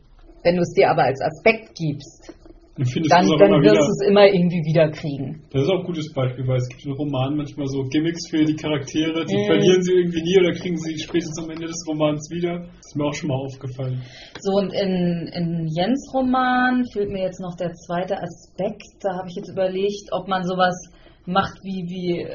Wenn 0.46 0.54
du 0.54 0.62
es 0.62 0.72
dir 0.78 0.88
aber 0.88 1.02
als 1.02 1.20
Aspekt 1.20 1.74
gibst, 1.74 2.30
dann, 2.78 3.24
dann 3.26 3.50
wirst 3.64 3.72
wieder, 3.72 3.80
du 3.82 3.90
es 3.98 4.04
immer 4.06 4.26
irgendwie 4.28 4.60
wiederkriegen. 4.68 5.42
das 5.50 5.62
ist 5.62 5.70
auch 5.70 5.80
ein 5.80 5.86
gutes 5.86 6.12
Beispiel, 6.12 6.46
weil 6.46 6.58
es 6.58 6.68
gibt 6.68 6.84
in 6.84 6.92
Romanen 6.92 7.36
manchmal 7.38 7.66
so 7.66 7.82
Gimmicks 7.88 8.28
für 8.28 8.44
die 8.44 8.54
Charaktere, 8.54 9.24
die 9.24 9.34
Mhm. 9.34 9.46
verlieren 9.48 9.82
sie 9.82 9.92
irgendwie 9.92 10.22
nie 10.22 10.38
oder 10.38 10.52
kriegen 10.52 10.76
sie 10.76 10.92
spätestens 11.00 11.42
am 11.42 11.50
Ende 11.50 11.66
des 11.66 11.82
Romans 11.88 12.28
wieder. 12.30 12.60
Das 12.60 12.86
ist 12.86 12.96
mir 12.96 13.04
auch 13.06 13.14
schon 13.14 13.28
mal 13.28 13.40
aufgefallen. 13.42 14.02
So, 14.38 14.52
und 14.60 14.72
in, 14.72 15.26
in 15.32 15.66
Jens 15.74 16.04
Roman 16.14 16.84
fehlt 16.92 17.08
mir 17.10 17.22
jetzt 17.24 17.40
noch 17.40 17.56
der 17.56 17.72
zweite 17.72 18.20
Aspekt. 18.22 18.86
Da 19.00 19.18
habe 19.18 19.28
ich 19.30 19.36
jetzt 19.36 19.48
überlegt, 19.48 20.12
ob 20.12 20.28
man 20.28 20.44
sowas 20.44 20.76
macht 21.24 21.58
wie, 21.64 21.80
wie 21.88 22.28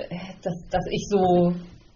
dass, 0.43 0.57
dass 0.69 0.85
ich 0.89 1.05
so 1.07 1.53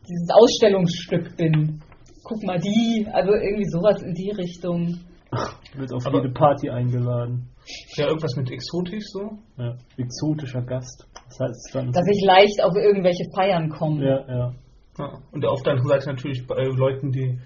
dieses 0.07 0.29
Ausstellungsstück 0.31 1.35
bin. 1.35 1.81
Guck 2.23 2.43
mal 2.43 2.59
die, 2.59 3.05
also 3.11 3.33
irgendwie 3.33 3.69
sowas 3.69 4.01
in 4.01 4.13
die 4.13 4.31
Richtung. 4.31 4.99
Wird 5.77 5.91
auf 5.93 6.05
Aber- 6.05 6.17
jede 6.21 6.29
Party 6.33 6.69
eingeladen. 6.69 7.49
Ja, 7.97 8.07
irgendwas 8.07 8.35
mit 8.35 8.51
exotisch 8.51 9.05
so. 9.07 9.31
Ja. 9.57 9.75
Exotischer 9.97 10.61
Gast. 10.61 11.07
Das 11.13 11.39
heißt 11.39 11.69
dann. 11.73 11.91
Dass 11.91 12.05
ich 12.07 12.23
leicht 12.25 12.63
auf 12.63 12.75
irgendwelche 12.75 13.25
Feiern 13.35 13.69
komme. 13.69 14.03
ja, 14.05 14.19
ja. 14.27 14.53
Ja. 14.97 15.11
Und 15.33 15.45
auf 15.45 15.61
der 15.63 15.73
anderen 15.73 15.89
Seite 15.89 16.09
natürlich 16.09 16.45
bei 16.47 16.63
Leuten, 16.63 17.11
die, 17.11 17.37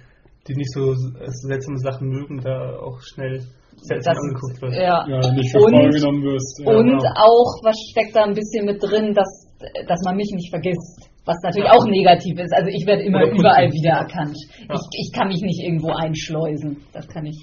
die 0.47 0.53
nicht 0.55 0.71
so 0.71 0.93
seltsame 0.93 1.77
Sachen 1.79 2.09
mögen, 2.09 2.37
da 2.41 2.77
auch 2.77 2.99
schnell 3.01 3.39
seltsam 3.81 4.13
Das- 4.13 4.23
angeguckt 4.23 4.61
wird. 4.61 4.73
Ja. 4.75 5.07
Ja, 5.07 5.31
nicht 5.33 5.51
für 5.51 5.59
Und- 5.63 5.73
voll 5.73 5.89
genommen 5.89 6.23
wirst. 6.23 6.61
Ja, 6.63 6.77
Und 6.77 6.85
genau. 6.85 7.03
auch, 7.15 7.51
was 7.63 7.75
steckt 7.91 8.15
da 8.15 8.25
ein 8.25 8.33
bisschen 8.35 8.65
mit 8.65 8.83
drin, 8.83 9.13
dass, 9.15 9.47
dass 9.87 9.99
man 10.05 10.15
mich 10.17 10.29
nicht 10.35 10.49
vergisst. 10.51 11.09
Was 11.25 11.37
natürlich 11.43 11.69
auch 11.69 11.85
negativ 11.85 12.37
ist. 12.39 12.53
Also 12.53 12.69
ich 12.69 12.85
werde 12.85 13.03
immer 13.03 13.19
Oder 13.23 13.31
überall 13.31 13.67
wiedererkannt. 13.71 14.35
Ja. 14.67 14.75
Ich, 14.75 15.07
ich 15.07 15.11
kann 15.15 15.27
mich 15.29 15.41
nicht 15.41 15.63
irgendwo 15.63 15.89
einschleusen. 15.93 16.77
Das 16.91 17.07
kann 17.07 17.25
ich. 17.25 17.37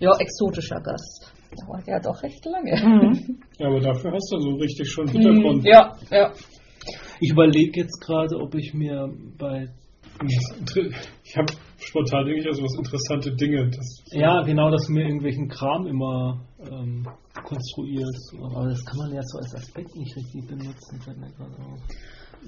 Ja, 0.00 0.10
exotischer 0.18 0.80
Gast. 0.80 1.32
Dauert 1.66 1.86
ja 1.86 2.00
doch 2.00 2.22
recht 2.22 2.44
lange. 2.46 2.70
Ja, 3.58 3.66
aber 3.68 3.80
dafür 3.80 4.12
hast 4.12 4.32
du 4.32 4.40
so 4.40 4.54
richtig 4.54 4.90
schon 4.90 5.08
Hintergrund. 5.08 5.62
Mhm. 5.62 5.66
Ja, 5.66 5.94
ja. 6.10 6.32
Ich 7.20 7.30
überlege 7.30 7.80
jetzt 7.82 8.00
gerade, 8.00 8.36
ob 8.36 8.54
ich 8.54 8.72
mir 8.72 9.08
bei. 9.38 9.68
Ich 10.24 11.36
habe 11.36 11.52
spontan 11.78 12.24
denke 12.26 12.40
ich 12.40 12.46
also 12.46 12.62
was 12.62 12.74
interessante 12.76 13.34
Dinge. 13.36 13.70
Das 13.70 14.02
Ja, 14.12 14.42
genau, 14.42 14.70
dass 14.70 14.86
du 14.86 14.92
mir 14.92 15.02
irgendwelchen 15.04 15.48
Kram 15.48 15.86
immer 15.86 16.40
ähm, 16.60 17.06
konstruierst. 17.42 18.34
Aber 18.42 18.68
das 18.68 18.84
kann 18.84 18.98
man 18.98 19.12
ja 19.12 19.20
so 19.22 19.38
als 19.38 19.54
Aspekt 19.54 19.94
nicht 19.96 20.16
richtig 20.16 20.46
benutzen, 20.46 21.00
fällt 21.02 21.18
mir 21.18 21.30
gerade 21.32 21.56
auf. 21.62 21.80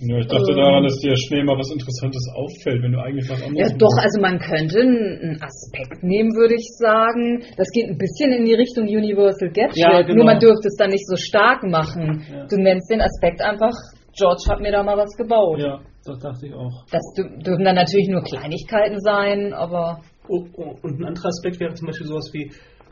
Ja, 0.00 0.18
ich 0.18 0.26
dachte 0.26 0.50
Ähm. 0.50 0.56
daran, 0.56 0.82
dass 0.84 0.96
dir 0.98 1.16
schnell 1.16 1.44
mal 1.44 1.56
was 1.56 1.70
Interessantes 1.70 2.24
auffällt, 2.34 2.82
wenn 2.82 2.92
du 2.92 2.98
eigentlich 3.00 3.28
was 3.28 3.42
anderes 3.42 3.70
Ja, 3.70 3.76
doch, 3.76 3.96
also 4.00 4.20
man 4.20 4.38
könnte 4.38 4.80
einen 4.80 5.38
Aspekt 5.42 6.02
nehmen, 6.02 6.32
würde 6.34 6.54
ich 6.54 6.66
sagen. 6.78 7.44
Das 7.56 7.68
geht 7.70 7.88
ein 7.88 7.98
bisschen 7.98 8.32
in 8.32 8.44
die 8.44 8.54
Richtung 8.54 8.84
Universal 8.88 9.50
Gadget. 9.52 9.76
Ja, 9.76 10.02
genau. 10.02 10.16
Nur 10.16 10.24
man 10.26 10.38
dürfte 10.40 10.68
es 10.68 10.76
dann 10.76 10.90
nicht 10.90 11.06
so 11.06 11.16
stark 11.16 11.62
machen. 11.64 12.24
Ja. 12.32 12.46
Du 12.46 12.56
nennst 12.56 12.90
den 12.90 13.00
Aspekt 13.00 13.40
einfach, 13.42 13.74
George 14.16 14.42
hat 14.48 14.60
mir 14.60 14.72
da 14.72 14.82
mal 14.82 14.96
was 14.96 15.14
gebaut. 15.16 15.58
Ja, 15.60 15.80
das 16.04 16.18
dachte 16.18 16.46
ich 16.46 16.54
auch. 16.54 16.84
Das 16.90 17.02
dür- 17.16 17.38
dürfen 17.42 17.64
dann 17.64 17.76
natürlich 17.76 18.08
nur 18.08 18.22
Kleinigkeiten 18.22 18.98
sein, 19.00 19.52
aber 19.52 20.00
Oh, 20.28 20.44
oh, 20.56 20.74
und 20.82 21.00
ein 21.00 21.04
anderer 21.04 21.28
Aspekt 21.28 21.58
wäre 21.60 21.74
zum 21.74 21.86
Beispiel 21.88 22.06
sowas 22.06 22.30
wie, 22.32 22.44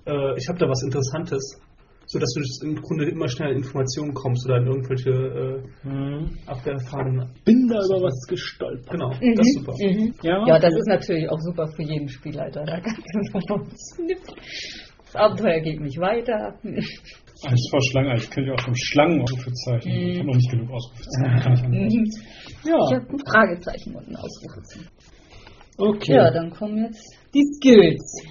äh, 0.07 0.35
ich 0.37 0.49
habe 0.49 0.59
da 0.59 0.69
was 0.69 0.83
Interessantes, 0.83 1.61
sodass 2.13 2.33
du 2.35 2.67
im 2.67 2.75
Grunde 2.77 3.09
immer 3.09 3.29
schnell 3.29 3.51
in 3.53 3.59
Informationen 3.59 4.13
kommst 4.15 4.45
oder 4.47 4.57
in 4.59 4.67
irgendwelche 4.67 5.11
äh, 5.11 5.89
Mhm. 5.89 6.31
abgefahrenen. 6.47 7.31
Bin 7.45 7.69
da 7.69 7.77
über 7.87 8.03
was 8.07 8.27
gestolpert. 8.29 8.91
Genau, 8.91 9.11
das 9.11 9.47
ist 9.47 9.55
super. 9.61 9.75
Mhm. 9.79 10.15
Ja, 10.23 10.45
ja, 10.47 10.59
das 10.59 10.75
ist 10.75 10.89
natürlich 10.89 11.29
auch 11.31 11.39
super 11.39 11.69
für 11.69 11.83
jeden 11.85 12.09
Spielleiter. 12.09 12.65
Da 12.65 12.81
kann 12.81 12.97
man 13.33 13.43
so 13.47 13.61
Snipp. 13.95 14.19
Das 15.07 15.17
Abenteuer 15.17 15.61
geht 15.61 15.81
nicht 15.81 15.99
weiter. 15.99 16.55
Eins 16.65 17.69
vor 17.71 17.81
Schlangen, 17.91 18.17
ich 18.17 18.29
könnte 18.31 18.51
ja 18.51 18.55
auch 18.55 18.61
schon 18.65 18.75
Schlangen 18.77 19.23
Ausrufezeichen. 19.23 19.91
Ich 19.91 20.19
habe 20.19 20.27
noch 20.29 20.35
nicht 20.37 20.51
genug 20.51 20.71
Ausrufezeichen. 20.71 21.41
Kann 21.43 21.53
ich 21.55 21.63
anwenden. 21.63 21.99
Mhm. 21.99 22.69
Ja, 22.69 22.77
Ich 22.91 22.95
habe 22.97 23.07
ein 23.09 23.19
Fragezeichen 23.33 23.95
und 23.97 24.09
ein 24.09 24.17
Ausrufezeichen. 24.17 24.89
okay. 25.79 26.15
Ja, 26.15 26.31
dann 26.33 26.51
kommen 26.51 26.85
jetzt 26.87 27.17
die 27.35 27.45
Skills. 27.57 28.23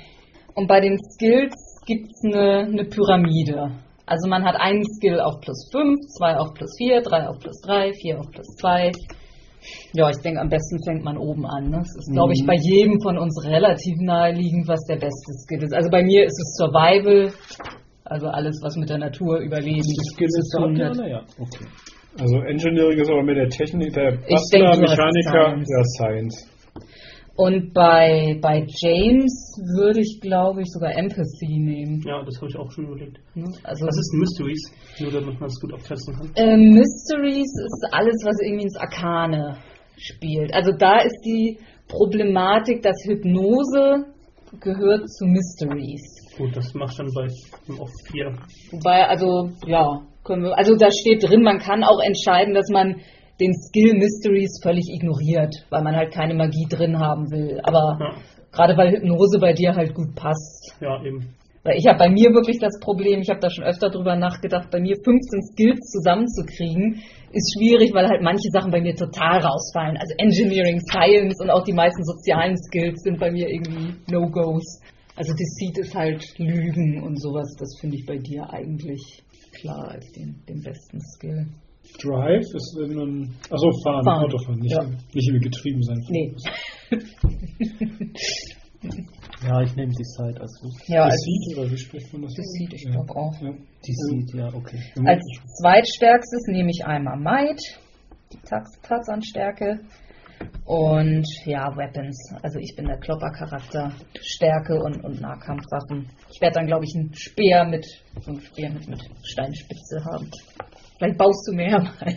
Und 0.55 0.67
bei 0.67 0.81
den 0.81 0.97
Skills 1.13 1.53
gibt 1.89 2.11
es 2.13 2.21
eine, 2.23 2.69
eine 2.69 2.85
Pyramide. 2.85 3.71
Also 4.05 4.29
man 4.29 4.43
hat 4.45 4.55
einen 4.59 4.83
Skill 4.95 5.19
auf 5.19 5.41
plus 5.41 5.69
5, 5.71 5.97
zwei 6.17 6.37
auf 6.37 6.53
plus 6.53 6.71
4, 6.77 7.01
drei 7.01 7.27
auf 7.27 7.37
plus 7.39 7.59
3, 7.61 7.93
vier 7.93 8.19
auf 8.19 8.29
plus 8.31 8.45
2. 8.61 8.91
Ja, 9.93 10.09
ich 10.09 10.17
denke, 10.23 10.39
am 10.39 10.49
besten 10.49 10.77
fängt 10.85 11.03
man 11.03 11.17
oben 11.17 11.45
an. 11.45 11.69
Ne? 11.69 11.79
Es 11.81 11.95
ist, 11.97 12.13
glaube 12.13 12.33
ich, 12.33 12.41
Mhm. 12.43 12.47
bei 12.47 12.55
jedem 12.61 13.01
von 13.01 13.17
uns 13.17 13.43
relativ 13.45 13.95
naheliegend, 13.99 14.67
was 14.67 14.79
der 14.85 14.95
beste 14.97 15.31
Skill 15.43 15.63
ist. 15.63 15.73
Also 15.73 15.89
bei 15.89 16.01
mir 16.03 16.25
ist 16.25 16.37
es 16.39 16.55
Survival, 16.57 17.31
also 18.05 18.27
alles, 18.27 18.55
was 18.63 18.75
mit 18.77 18.89
der 18.89 18.99
Natur 18.99 19.39
überleben. 19.39 19.83
Skill 20.13 20.27
ist 20.27 20.49
zu 20.51 20.57
tun 20.61 20.75
ja, 20.75 20.85
hat. 20.89 20.95
ja, 20.97 21.21
okay. 21.37 21.65
Also 22.19 22.37
Engineering 22.47 22.99
ist 22.99 23.09
aber 23.09 23.23
mit 23.23 23.37
der 23.37 23.49
Technik, 23.49 23.93
der 23.93 24.11
denke, 24.11 24.27
Bastler, 24.29 24.69
hast 24.69 24.79
Mechaniker, 24.81 25.45
Science. 25.49 25.69
ja 25.75 25.83
Science. 25.97 26.47
Und 27.39 27.73
bei, 27.73 28.37
bei 28.41 28.67
James 28.81 29.31
würde 29.73 30.01
ich, 30.01 30.19
glaube 30.19 30.61
ich, 30.61 30.67
sogar 30.71 30.91
Empathy 30.91 31.57
nehmen. 31.57 32.03
Ja, 32.05 32.21
das 32.21 32.35
habe 32.35 32.47
ich 32.49 32.57
auch 32.57 32.69
schon 32.69 32.87
überlegt. 32.87 33.17
ne? 33.33 33.45
Also 33.63 33.87
Was 33.87 33.97
ist 33.97 34.13
Mysteries? 34.13 34.61
Nur 34.99 35.11
damit 35.13 35.39
man 35.39 35.47
es 35.47 35.57
gut 35.61 35.73
abtesten 35.73 36.15
kann. 36.15 36.31
Ähm, 36.35 36.73
Mysteries 36.73 37.47
ist 37.47 37.87
alles, 37.93 38.15
was 38.25 38.35
irgendwie 38.43 38.63
ins 38.63 38.75
Arkane 38.75 39.55
spielt. 39.95 40.53
Also 40.53 40.73
da 40.77 40.99
ist 40.99 41.15
die 41.23 41.57
Problematik, 41.87 42.81
dass 42.81 42.97
Hypnose 43.05 44.03
gehört 44.59 45.09
zu 45.09 45.25
Mysteries. 45.25 46.03
Gut, 46.37 46.53
das 46.57 46.73
macht 46.73 46.99
dann 46.99 47.07
bei 47.15 47.27
auf 47.79 47.89
4. 48.11 48.33
Wobei, 48.71 49.07
also, 49.07 49.49
ja, 49.65 50.01
können 50.25 50.43
wir, 50.43 50.57
also 50.57 50.75
da 50.75 50.91
steht 50.91 51.23
drin, 51.23 51.43
man 51.43 51.59
kann 51.59 51.85
auch 51.85 52.01
entscheiden, 52.03 52.53
dass 52.53 52.67
man 52.69 52.97
den 53.39 53.53
Skill 53.53 53.93
Mysteries 53.95 54.59
völlig 54.61 54.89
ignoriert, 54.89 55.55
weil 55.69 55.83
man 55.83 55.95
halt 55.95 56.13
keine 56.13 56.33
Magie 56.33 56.67
drin 56.69 56.99
haben 56.99 57.31
will. 57.31 57.59
Aber 57.63 57.97
Ja. 57.99 58.15
gerade 58.51 58.77
weil 58.77 58.91
Hypnose 58.91 59.39
bei 59.39 59.53
dir 59.53 59.75
halt 59.75 59.93
gut 59.93 60.15
passt. 60.15 60.75
Ja, 60.81 61.03
eben. 61.03 61.35
Weil 61.63 61.77
ich 61.77 61.87
habe 61.87 61.99
bei 61.99 62.09
mir 62.09 62.31
wirklich 62.33 62.57
das 62.59 62.79
Problem, 62.79 63.19
ich 63.19 63.29
habe 63.29 63.41
da 63.41 63.49
schon 63.49 63.65
öfter 63.65 63.89
drüber 63.89 64.15
nachgedacht, 64.15 64.71
bei 64.71 64.79
mir 64.79 64.95
15 64.95 65.41
Skills 65.51 65.91
zusammenzukriegen, 65.91 67.01
ist 67.31 67.53
schwierig, 67.53 67.93
weil 67.93 68.07
halt 68.07 68.21
manche 68.21 68.49
Sachen 68.51 68.71
bei 68.71 68.81
mir 68.81 68.95
total 68.95 69.39
rausfallen. 69.41 69.97
Also 69.97 70.15
Engineering, 70.17 70.79
Science 70.79 71.35
und 71.41 71.49
auch 71.49 71.63
die 71.63 71.73
meisten 71.73 72.03
sozialen 72.05 72.57
Skills 72.57 73.01
sind 73.03 73.19
bei 73.19 73.29
mir 73.29 73.49
irgendwie 73.49 73.93
No-Gos. 74.09 74.81
Also 75.15 75.33
Deceit 75.33 75.77
ist 75.77 75.95
halt 75.95 76.23
Lügen 76.37 77.03
und 77.03 77.21
sowas, 77.21 77.53
das 77.59 77.77
finde 77.81 77.97
ich 77.97 78.05
bei 78.05 78.17
dir 78.17 78.49
eigentlich 78.51 79.21
klar 79.51 79.89
als 79.91 80.09
den, 80.13 80.41
den 80.47 80.61
besten 80.63 81.01
Skill. 81.01 81.45
Drive 82.01 82.45
ist 82.53 82.77
wenn 82.79 82.95
man. 82.95 83.35
Achso, 83.49 83.71
fahren, 83.83 84.03
Fahren. 84.05 84.23
Autofahren, 84.25 84.59
nicht, 84.59 84.71
Ja. 84.71 84.83
nicht 84.83 85.27
irgendwie 85.29 85.49
getrieben 85.49 85.83
sein. 85.83 85.97
Nee. 86.09 86.33
Ja, 89.43 89.61
ich 89.61 89.75
nehme 89.75 89.91
die 89.93 90.03
Zeit 90.03 90.39
als 90.39 90.57
gut. 90.61 90.71
Ja, 90.87 91.03
als, 91.03 91.15
Deceit, 91.25 91.57
oder 91.63 91.71
wie 91.71 91.77
spricht 91.77 92.13
man 92.13 92.21
das? 92.23 92.33
Deceit, 92.33 92.73
ich 92.73 92.83
Ja. 92.83 92.91
glaube 92.91 93.15
auch. 93.15 93.41
Ja. 93.41 93.51
Die 93.85 93.93
sieht, 93.93 94.33
ja, 94.33 94.47
okay. 94.53 94.79
Als 95.05 95.21
zweitstärkstes 95.61 96.43
nehme 96.47 96.69
ich 96.71 96.85
einmal 96.85 97.17
Might, 97.17 97.59
die 98.33 98.37
Tarzan-Stärke. 98.83 99.79
Und 100.65 101.25
ja, 101.45 101.67
Weapons. 101.75 102.17
Also 102.41 102.59
ich 102.59 102.73
bin 102.75 102.85
der 102.85 102.97
Klopper-Charakter. 102.99 103.91
Stärke 104.21 104.81
und, 104.81 105.03
und 105.03 105.19
Nahkampfwaffen. 105.21 106.07
Ich 106.33 106.39
werde 106.41 106.55
dann, 106.55 106.67
glaube 106.67 106.85
ich, 106.85 106.95
einen 106.95 107.13
Speer 107.13 107.65
mit, 107.65 107.85
so 108.21 108.31
einen 108.31 108.41
Speer 108.41 108.69
mit, 108.71 108.87
mit 108.87 109.01
Steinspitze 109.23 110.03
haben. 110.05 110.29
Vielleicht 110.99 111.17
baust 111.17 111.47
du 111.47 111.55
mehr 111.55 111.79
mal, 111.79 112.13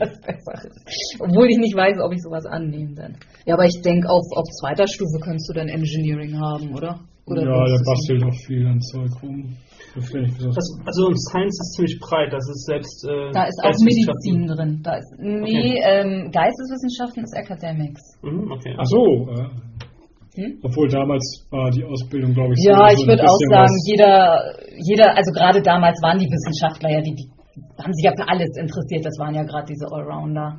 was 0.00 0.20
besser 0.24 0.54
ist. 0.64 1.20
Obwohl 1.20 1.46
ich 1.50 1.58
nicht 1.58 1.76
weiß, 1.76 2.00
ob 2.02 2.12
ich 2.12 2.22
sowas 2.22 2.46
annehme 2.46 2.94
dann. 2.96 3.14
Ja, 3.44 3.54
aber 3.54 3.66
ich 3.66 3.78
denke, 3.84 4.08
auf, 4.08 4.24
auf 4.34 4.48
zweiter 4.60 4.88
Stufe 4.88 5.20
kannst 5.22 5.48
du 5.50 5.52
dann 5.52 5.68
Engineering 5.68 6.40
haben, 6.40 6.74
oder? 6.74 6.98
oder 7.26 7.42
ja, 7.44 7.64
du's 7.64 7.84
bastelt 7.84 8.24
auch 8.24 8.34
viel 8.46 8.66
an 8.66 8.80
Zeug 8.80 9.10
rum. 9.22 9.54
Das 9.94 10.08
ich 10.08 10.32
also 10.86 11.12
Science 11.28 11.60
ist 11.60 11.74
ziemlich 11.76 12.00
breit, 12.00 12.32
das 12.32 12.48
ist 12.48 12.64
selbst. 12.64 13.04
Äh, 13.04 13.30
Da 13.32 13.44
ist 13.44 13.60
auch. 13.62 13.70
Medizin 13.84 14.46
drin. 14.48 14.80
Da 14.82 14.96
ist, 14.96 15.12
nee, 15.20 15.78
ähm, 15.84 16.30
Geisteswissenschaften 16.32 17.22
ist 17.24 17.36
Academics. 17.36 18.00
Mhm, 18.22 18.50
okay. 18.50 18.74
Ach 18.78 18.86
so, 18.86 19.28
äh, 19.36 19.48
Hm? 20.34 20.58
obwohl 20.64 20.88
damals 20.88 21.44
war 21.50 21.70
die 21.70 21.84
Ausbildung, 21.84 22.32
glaube 22.32 22.54
ich, 22.54 22.64
Ja, 22.64 22.88
so- 22.88 22.94
ich 22.94 22.96
so 22.96 23.02
ein 23.04 23.08
würde 23.08 23.24
auch 23.28 23.38
sagen, 23.52 23.76
jeder, 23.84 24.54
jeder, 24.80 25.14
also 25.14 25.30
gerade 25.32 25.60
damals 25.60 26.00
waren 26.02 26.18
die 26.18 26.24
Wissenschaftler 26.24 26.88
ja, 26.90 27.02
die, 27.02 27.14
die 27.14 27.28
haben 27.82 27.92
sich 27.94 28.04
ja 28.04 28.12
für 28.16 28.28
alles 28.28 28.48
interessiert. 28.56 29.04
Das 29.04 29.16
waren 29.18 29.34
ja 29.34 29.42
gerade 29.44 29.66
diese 29.68 29.86
Allrounder. 29.90 30.56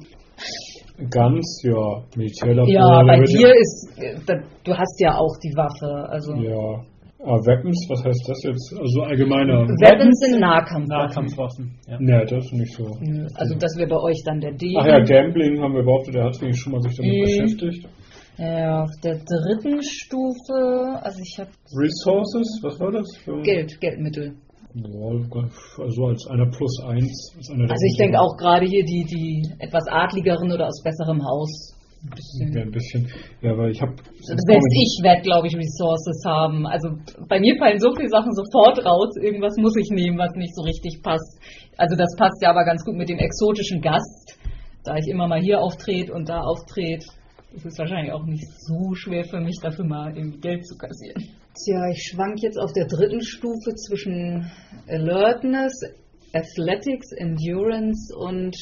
Ganz, 1.09 1.61
ja, 1.63 2.03
Militärlabor. 2.15 2.69
Ja, 2.71 3.03
bei 3.03 3.19
dir 3.21 3.51
ist, 3.53 3.97
äh, 3.97 4.15
da, 4.25 4.35
du 4.63 4.73
hast 4.73 4.99
ja 4.99 5.15
auch 5.17 5.35
die 5.43 5.53
Waffe. 5.55 6.09
Also 6.09 6.33
Ja. 6.35 6.81
Ah, 7.25 7.39
Weapons, 7.47 7.87
was 7.87 8.03
heißt 8.03 8.25
das 8.27 8.43
jetzt? 8.43 8.75
Also 8.77 9.01
allgemeiner. 9.03 9.63
Weapons 9.79 10.19
sind 10.19 10.41
Nahkampfwaffen. 10.41 10.87
Nahkampfwaffen. 10.89 11.71
Ja. 11.87 11.97
Ne, 11.97 12.25
das 12.25 12.43
ist 12.45 12.51
nicht 12.53 12.73
so. 12.75 12.83
Also 13.35 13.55
das 13.57 13.77
wäre 13.77 13.87
bei 13.87 13.95
euch 14.01 14.21
dann 14.25 14.41
der 14.41 14.51
D. 14.51 14.75
Ach 14.77 14.85
ja, 14.85 14.99
Gambling 14.99 15.61
haben 15.61 15.73
wir 15.73 15.83
behauptet, 15.83 16.15
der 16.15 16.25
hat 16.25 16.35
sich 16.35 16.59
schon 16.59 16.73
mal 16.73 16.81
sich 16.81 16.97
damit 16.97 17.13
Mhm. 17.13 17.21
beschäftigt. 17.21 17.87
Ja, 18.37 18.83
auf 18.83 18.89
der 19.01 19.13
dritten 19.23 19.81
Stufe, 19.83 20.99
also 21.01 21.19
ich 21.23 21.39
habe 21.39 21.49
Resources, 21.79 22.59
was 22.61 22.77
war 22.81 22.91
das? 22.91 23.07
Für- 23.23 23.41
Geld, 23.41 23.79
Geldmittel. 23.79 24.33
Ja, 24.75 25.83
also 25.83 26.05
als 26.05 26.25
einer 26.27 26.49
plus 26.49 26.79
eins. 26.87 27.33
Als 27.37 27.49
einer 27.51 27.69
Also 27.69 27.85
ich 27.85 27.97
denke 27.97 28.19
auch 28.19 28.35
gerade 28.37 28.65
hier 28.65 28.83
die, 28.83 29.05
die 29.05 29.43
etwas 29.59 29.87
adligeren 29.87 30.51
oder 30.51 30.67
aus 30.67 30.81
besserem 30.81 31.23
Haus. 31.23 31.77
Ein 32.03 32.09
bisschen. 32.09 32.53
Ja, 32.53 32.61
ein 32.63 32.71
bisschen. 32.71 33.07
Ja, 33.41 33.57
weil 33.57 33.71
ich 33.71 33.81
habe. 33.81 33.93
Selbst 34.19 34.73
ich 34.75 34.99
werde, 35.03 35.21
glaube 35.21 35.47
ich, 35.47 35.55
Resources 35.55 36.23
haben. 36.25 36.65
Also 36.65 36.89
bei 37.29 37.39
mir 37.39 37.55
fallen 37.57 37.79
so 37.79 37.93
viele 37.95 38.09
Sachen 38.09 38.33
sofort 38.33 38.83
raus. 38.83 39.15
Irgendwas 39.21 39.55
muss 39.57 39.75
ich 39.77 39.89
nehmen, 39.89 40.17
was 40.17 40.33
nicht 40.35 40.55
so 40.55 40.63
richtig 40.63 41.01
passt. 41.03 41.39
Also 41.77 41.95
das 41.95 42.09
passt 42.17 42.41
ja 42.41 42.49
aber 42.49 42.65
ganz 42.65 42.83
gut 42.83 42.95
mit 42.95 43.09
dem 43.09 43.19
exotischen 43.19 43.79
Gast, 43.79 44.37
da 44.83 44.97
ich 44.97 45.07
immer 45.07 45.27
mal 45.27 45.39
hier 45.39 45.61
auftrete 45.61 46.11
und 46.13 46.27
da 46.27 46.41
auftrete. 46.41 47.05
Es 47.55 47.63
ist 47.63 47.77
wahrscheinlich 47.77 48.11
auch 48.11 48.25
nicht 48.25 48.47
so 48.65 48.95
schwer 48.95 49.23
für 49.23 49.39
mich, 49.39 49.59
dafür 49.61 49.85
mal 49.85 50.17
irgendwie 50.17 50.39
Geld 50.39 50.65
zu 50.65 50.75
kassieren. 50.75 51.42
Tja, 51.55 51.87
ich 51.91 52.09
schwank 52.09 52.41
jetzt 52.41 52.57
auf 52.57 52.73
der 52.73 52.87
dritten 52.87 53.21
Stufe 53.21 53.75
zwischen 53.75 54.51
Alertness, 54.87 55.71
Athletics, 56.33 57.11
Endurance 57.11 58.15
und 58.17 58.55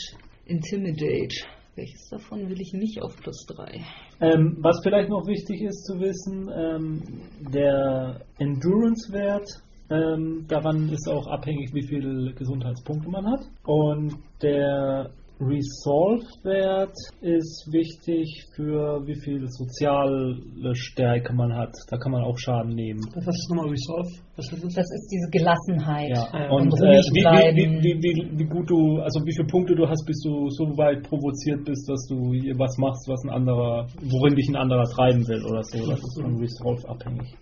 Intimidate. 0.45 1.45
Welches 1.75 2.09
davon 2.09 2.49
will 2.49 2.59
ich 2.59 2.73
nicht 2.73 3.01
auf 3.01 3.15
plus 3.15 3.45
3? 3.47 3.79
Ähm, 4.19 4.57
was 4.59 4.81
vielleicht 4.83 5.09
noch 5.09 5.25
wichtig 5.25 5.61
ist 5.61 5.85
zu 5.85 6.01
wissen, 6.01 6.49
ähm, 6.53 7.01
der 7.49 8.25
Endurance-Wert, 8.39 9.47
ähm, 9.89 10.45
daran 10.49 10.89
ist 10.89 11.07
auch 11.07 11.27
abhängig, 11.27 11.73
wie 11.73 11.87
viele 11.87 12.33
Gesundheitspunkte 12.33 13.09
man 13.09 13.25
hat. 13.25 13.45
Und 13.63 14.15
der 14.41 15.11
Resolve-Wert 15.41 16.95
ist 17.21 17.67
wichtig 17.71 18.45
für 18.55 19.05
wie 19.05 19.19
viel 19.19 19.47
soziale 19.47 20.37
Stärke 20.73 21.33
man 21.33 21.53
hat. 21.53 21.73
Da 21.89 21.97
kann 21.97 22.11
man 22.11 22.23
auch 22.23 22.37
Schaden 22.37 22.73
nehmen. 22.75 23.01
Was 23.15 23.27
ist 23.27 23.49
nochmal 23.49 23.69
Resolve? 23.69 24.09
Was 24.35 24.45
ist 24.51 24.63
das? 24.63 24.73
Das 24.73 24.85
ist 24.85 25.07
diese 25.11 25.29
Gelassenheit. 25.29 26.09
Ja, 26.09 26.29
Ja, 26.33 26.49
und 26.51 26.71
und 26.71 26.81
äh, 26.81 27.01
wie, 27.11 27.83
wie, 27.83 27.97
wie, 28.01 28.39
wie 28.39 28.45
gut 28.45 28.69
du, 28.69 28.99
also 29.01 29.19
wie 29.25 29.33
viele 29.33 29.47
Punkte 29.47 29.75
du 29.75 29.87
hast, 29.87 30.05
bis 30.05 30.21
du 30.21 30.49
so 30.49 30.65
weit 30.77 31.03
provoziert 31.03 31.65
bist, 31.65 31.89
dass 31.89 32.07
du 32.07 32.33
hier 32.33 32.57
was 32.57 32.77
machst, 32.77 33.07
was 33.07 33.23
ein 33.23 33.29
anderer, 33.29 33.87
worin 34.01 34.35
dich 34.35 34.47
ein 34.49 34.55
anderer 34.55 34.85
treiben 34.85 35.27
will 35.27 35.43
oder 35.45 35.63
so. 35.63 35.85
Das 35.87 35.99
ist 35.99 36.21
von 36.21 36.37
Resolve 36.37 36.87
abhängig. 36.87 37.35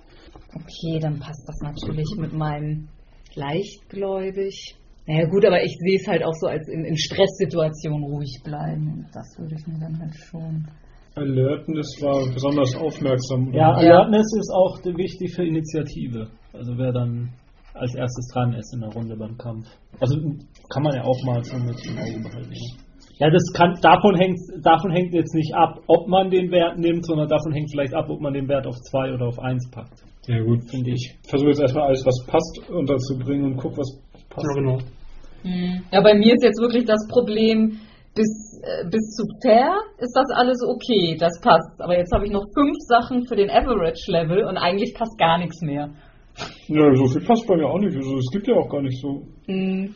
Okay, 0.56 1.00
dann 1.00 1.20
passt 1.20 1.44
das 1.48 1.60
natürlich 1.62 2.10
mit 2.18 2.34
meinem 2.34 2.88
leichtgläubig. 3.36 4.76
Naja 5.10 5.26
gut, 5.26 5.44
aber 5.44 5.64
ich 5.64 5.76
sehe 5.80 5.96
es 5.96 6.08
halt 6.08 6.24
auch 6.24 6.36
so 6.40 6.46
als 6.46 6.68
in, 6.70 6.86
in 6.86 6.96
Stresssituationen 6.96 8.04
ruhig 8.04 8.42
bleiben. 8.44 9.08
Das 9.12 9.26
würde 9.40 9.56
ich 9.58 9.66
mir 9.66 9.80
dann 9.80 9.98
halt 10.00 10.14
schon. 10.14 10.68
Alertness 11.16 11.98
war 12.00 12.32
besonders 12.32 12.76
aufmerksam. 12.76 13.52
Ja, 13.52 13.74
Ja. 13.82 14.04
Alertness 14.04 14.32
ist 14.38 14.54
auch 14.54 14.78
wichtig 14.86 15.34
für 15.34 15.44
Initiative. 15.44 16.30
Also 16.54 16.78
wer 16.78 16.92
dann 16.92 17.30
als 17.74 17.96
erstes 17.96 18.28
dran 18.32 18.54
ist 18.54 18.72
in 18.76 18.82
der 18.82 18.92
Runde 18.92 19.18
beim 19.18 19.36
Kampf. 19.36 19.66
Also 20.00 20.16
kann 20.70 20.84
man 20.84 20.94
ja 20.94 21.04
auch 21.04 21.18
mal 21.26 21.44
so 21.44 21.58
mit 21.58 21.84
im 21.88 21.98
Auge 21.98 22.30
behalten. 22.30 22.54
Ja, 23.18 23.32
das 23.32 23.52
kann, 23.54 23.80
davon 23.82 24.16
hängt, 24.16 24.38
davon 24.62 24.92
hängt 24.92 25.16
jetzt 25.16 25.34
nicht 25.34 25.56
ab, 25.56 25.82
ob 25.88 26.08
man 26.08 26.30
den 26.30 26.52
Wert 26.52 26.78
nimmt, 26.78 27.04
sondern 27.04 27.28
davon 27.28 27.52
hängt 27.52 27.72
vielleicht 27.72 27.96
ab, 27.96 28.10
ob 28.10 28.22
man 28.22 28.34
den 28.34 28.48
Wert 28.48 28.68
auf 28.68 28.76
2 28.76 29.14
oder 29.16 29.26
auf 29.26 29.40
1 29.40 29.72
packt. 29.72 30.04
Ja, 30.28 30.40
gut. 30.44 30.70
Finde 30.70 30.92
ich. 30.92 31.18
Versuche 31.28 31.50
jetzt 31.50 31.62
erstmal 31.62 31.88
alles, 31.88 32.06
was 32.06 32.28
passt, 32.28 32.70
unterzubringen 32.70 33.46
und 33.46 33.58
guck, 33.58 33.76
was 33.76 34.00
passt. 34.30 34.46
Ja, 34.46 34.62
genau. 34.62 34.78
Ja, 35.92 36.02
bei 36.02 36.14
mir 36.16 36.34
ist 36.34 36.44
jetzt 36.44 36.62
wirklich 36.62 36.86
das 36.86 37.08
Problem, 37.10 37.80
bis, 38.16 38.62
äh, 38.64 38.86
bis 38.90 39.02
zu 39.16 39.24
Fair 39.42 39.72
ist 40.00 40.14
das 40.16 40.28
alles 40.36 40.58
okay, 40.68 41.16
das 41.20 41.40
passt. 41.42 41.80
Aber 41.80 41.98
jetzt 41.98 42.14
habe 42.14 42.26
ich 42.26 42.32
noch 42.32 42.46
fünf 42.54 42.76
Sachen 42.88 43.26
für 43.28 43.36
den 43.36 43.50
Average-Level 43.50 44.44
und 44.46 44.58
eigentlich 44.58 44.94
passt 44.94 45.18
gar 45.18 45.38
nichts 45.38 45.62
mehr. 45.62 45.90
Ja, 46.68 46.96
so 46.96 47.06
viel 47.08 47.22
passt 47.26 47.46
bei 47.48 47.56
mir 47.58 47.68
auch 47.68 47.80
nicht. 47.80 47.96
Also, 47.96 48.18
es 48.18 48.30
gibt 48.32 48.48
ja 48.48 48.56
auch 48.56 48.70
gar 48.70 48.82
nicht 48.82 49.00
so. 49.02 49.22
Hm, 49.48 49.94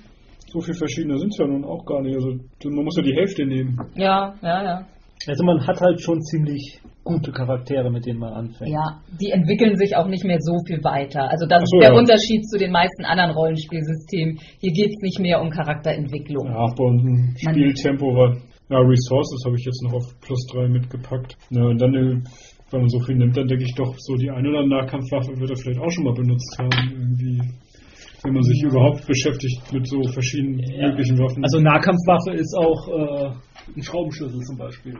So 0.47 0.59
viel 0.61 0.75
verschiedene 0.75 1.17
sind 1.17 1.29
es 1.31 1.37
ja 1.39 1.47
nun 1.47 1.63
auch 1.65 1.83
gar 1.85 2.01
nicht. 2.01 2.15
Also 2.15 2.29
man 2.65 2.83
muss 2.85 2.95
ja 2.97 3.03
die 3.03 3.15
Hälfte 3.15 3.45
nehmen. 3.45 3.77
ja, 3.95 4.35
ja, 4.41 4.63
ja. 4.63 4.85
Also 5.27 5.43
man 5.45 5.65
hat 5.65 5.79
halt 5.81 6.01
schon 6.01 6.21
ziemlich 6.21 6.79
gute 7.03 7.31
Charaktere, 7.31 7.89
mit 7.91 8.05
denen 8.05 8.19
man 8.19 8.33
anfängt. 8.33 8.71
Ja, 8.71 9.01
die 9.19 9.31
entwickeln 9.31 9.75
sich 9.75 9.95
auch 9.95 10.07
nicht 10.07 10.23
mehr 10.23 10.39
so 10.39 10.55
viel 10.65 10.83
weiter. 10.83 11.29
Also 11.29 11.45
das 11.47 11.63
so, 11.65 11.77
ist 11.77 11.83
der 11.83 11.93
ja. 11.93 11.99
Unterschied 11.99 12.47
zu 12.47 12.57
den 12.57 12.71
meisten 12.71 13.03
anderen 13.05 13.31
Rollenspielsystemen. 13.31 14.39
Hier 14.59 14.71
geht 14.71 14.89
es 14.89 15.01
nicht 15.01 15.19
mehr 15.19 15.41
um 15.41 15.49
Charakterentwicklung. 15.49 16.47
Ja, 16.47 16.65
bei 16.75 16.83
uns 16.83 17.39
Spieltempo 17.39 18.05
war. 18.15 18.37
Ja, 18.69 18.79
Resources 18.79 19.43
habe 19.45 19.55
ich 19.57 19.65
jetzt 19.65 19.83
noch 19.83 19.93
auf 19.93 20.05
plus 20.21 20.47
3 20.53 20.69
mitgepackt. 20.69 21.35
Ja, 21.51 21.63
und 21.65 21.79
dann, 21.81 21.93
äh, 21.93 22.21
wenn 22.71 22.79
man 22.79 22.89
so 22.89 22.99
viel 23.01 23.15
nimmt, 23.15 23.35
dann 23.35 23.47
denke 23.47 23.65
ich 23.65 23.75
doch, 23.75 23.93
so 23.97 24.15
die 24.15 24.31
eine 24.31 24.49
oder 24.49 24.59
andere 24.59 24.81
Nahkampfwaffe 24.81 25.37
wird 25.37 25.49
er 25.51 25.57
vielleicht 25.57 25.79
auch 25.79 25.91
schon 25.91 26.05
mal 26.05 26.13
benutzt 26.13 26.57
haben. 26.57 26.71
Irgendwie. 26.91 27.41
wenn 28.25 28.33
man 28.35 28.43
sich 28.43 28.63
überhaupt 28.63 29.05
beschäftigt 29.05 29.61
mit 29.73 29.85
so 29.85 30.01
verschiedenen 30.13 30.59
Ja. 30.59 30.87
möglichen 30.87 31.19
Waffen. 31.19 31.43
Also 31.43 31.59
Nahkampfwaffe 31.59 32.31
ist 32.31 32.55
auch 32.55 32.87
äh, 32.87 33.31
ein 33.75 33.83
Schraubenschlüssel 33.83 34.39
zum 34.39 34.57
Beispiel. 34.57 34.93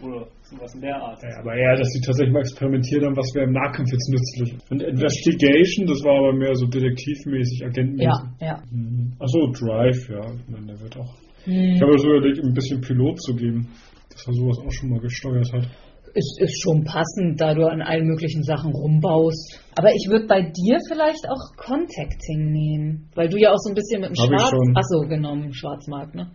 Oder 0.00 0.26
sowas 0.42 0.74
in 0.74 0.80
der 0.80 0.96
Art. 0.96 1.22
Ja, 1.22 1.40
aber 1.40 1.54
eher, 1.54 1.76
dass 1.76 1.88
sie 1.88 2.00
tatsächlich 2.00 2.32
mal 2.32 2.40
experimentiert 2.40 3.04
haben, 3.04 3.16
was 3.16 3.34
wäre 3.34 3.46
im 3.46 3.52
Nahkampf 3.52 3.90
jetzt 3.92 4.08
nützlich. 4.10 4.56
Und 4.70 4.82
Investigation, 4.82 5.86
das 5.86 6.02
war 6.04 6.18
aber 6.18 6.32
mehr 6.32 6.54
so 6.54 6.66
detektivmäßig, 6.66 7.64
agentmäßig. 7.64 8.20
Ja, 8.40 8.46
ja. 8.46 8.62
Mhm. 8.70 9.12
Achso, 9.18 9.52
Drive, 9.52 10.08
ja. 10.08 10.24
Ich 10.24 10.48
meine, 10.48 10.66
der 10.66 10.80
wird 10.80 10.96
auch. 10.96 11.14
Hm. 11.44 11.74
Ich 11.74 11.80
habe 11.80 11.98
so 11.98 12.08
überlegt, 12.08 12.38
ihm 12.38 12.48
ein 12.48 12.54
bisschen 12.54 12.80
Pilot 12.80 13.20
zu 13.20 13.34
geben, 13.34 13.68
dass 14.10 14.26
er 14.26 14.32
sowas 14.34 14.58
auch 14.58 14.72
schon 14.72 14.90
mal 14.90 15.00
gesteuert 15.00 15.52
hat. 15.52 15.68
Ist, 16.14 16.40
ist 16.40 16.62
schon 16.62 16.84
passend, 16.84 17.40
da 17.40 17.54
du 17.54 17.66
an 17.66 17.82
allen 17.82 18.06
möglichen 18.06 18.42
Sachen 18.42 18.72
rumbaust. 18.72 19.62
Aber 19.76 19.90
ich 19.90 20.08
würde 20.08 20.26
bei 20.26 20.40
dir 20.40 20.78
vielleicht 20.88 21.28
auch 21.28 21.56
Contacting 21.56 22.50
nehmen, 22.50 23.10
weil 23.14 23.28
du 23.28 23.38
ja 23.38 23.52
auch 23.52 23.58
so 23.58 23.70
ein 23.70 23.74
bisschen 23.74 24.00
mit 24.00 24.10
dem 24.10 24.16
Schwarz... 24.16 24.52
Achso, 24.74 25.06
genau, 25.06 25.36
Schwarzmarkt, 25.52 26.14
ne? 26.14 26.30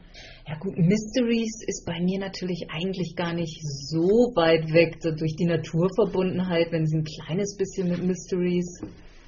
Ja 0.45 0.57
gut, 0.59 0.77
Mysteries 0.77 1.63
ist 1.67 1.85
bei 1.85 2.01
mir 2.01 2.19
natürlich 2.19 2.67
eigentlich 2.69 3.15
gar 3.15 3.33
nicht 3.33 3.61
so 3.63 4.31
weit 4.35 4.73
weg, 4.73 4.97
so 4.99 5.11
durch 5.11 5.35
die 5.37 5.45
Naturverbundenheit, 5.45 6.67
wenn 6.71 6.85
sie 6.85 6.97
ein 6.97 7.05
kleines 7.05 7.55
bisschen 7.55 7.89
mit 7.89 8.03
Mysteries... 8.03 8.81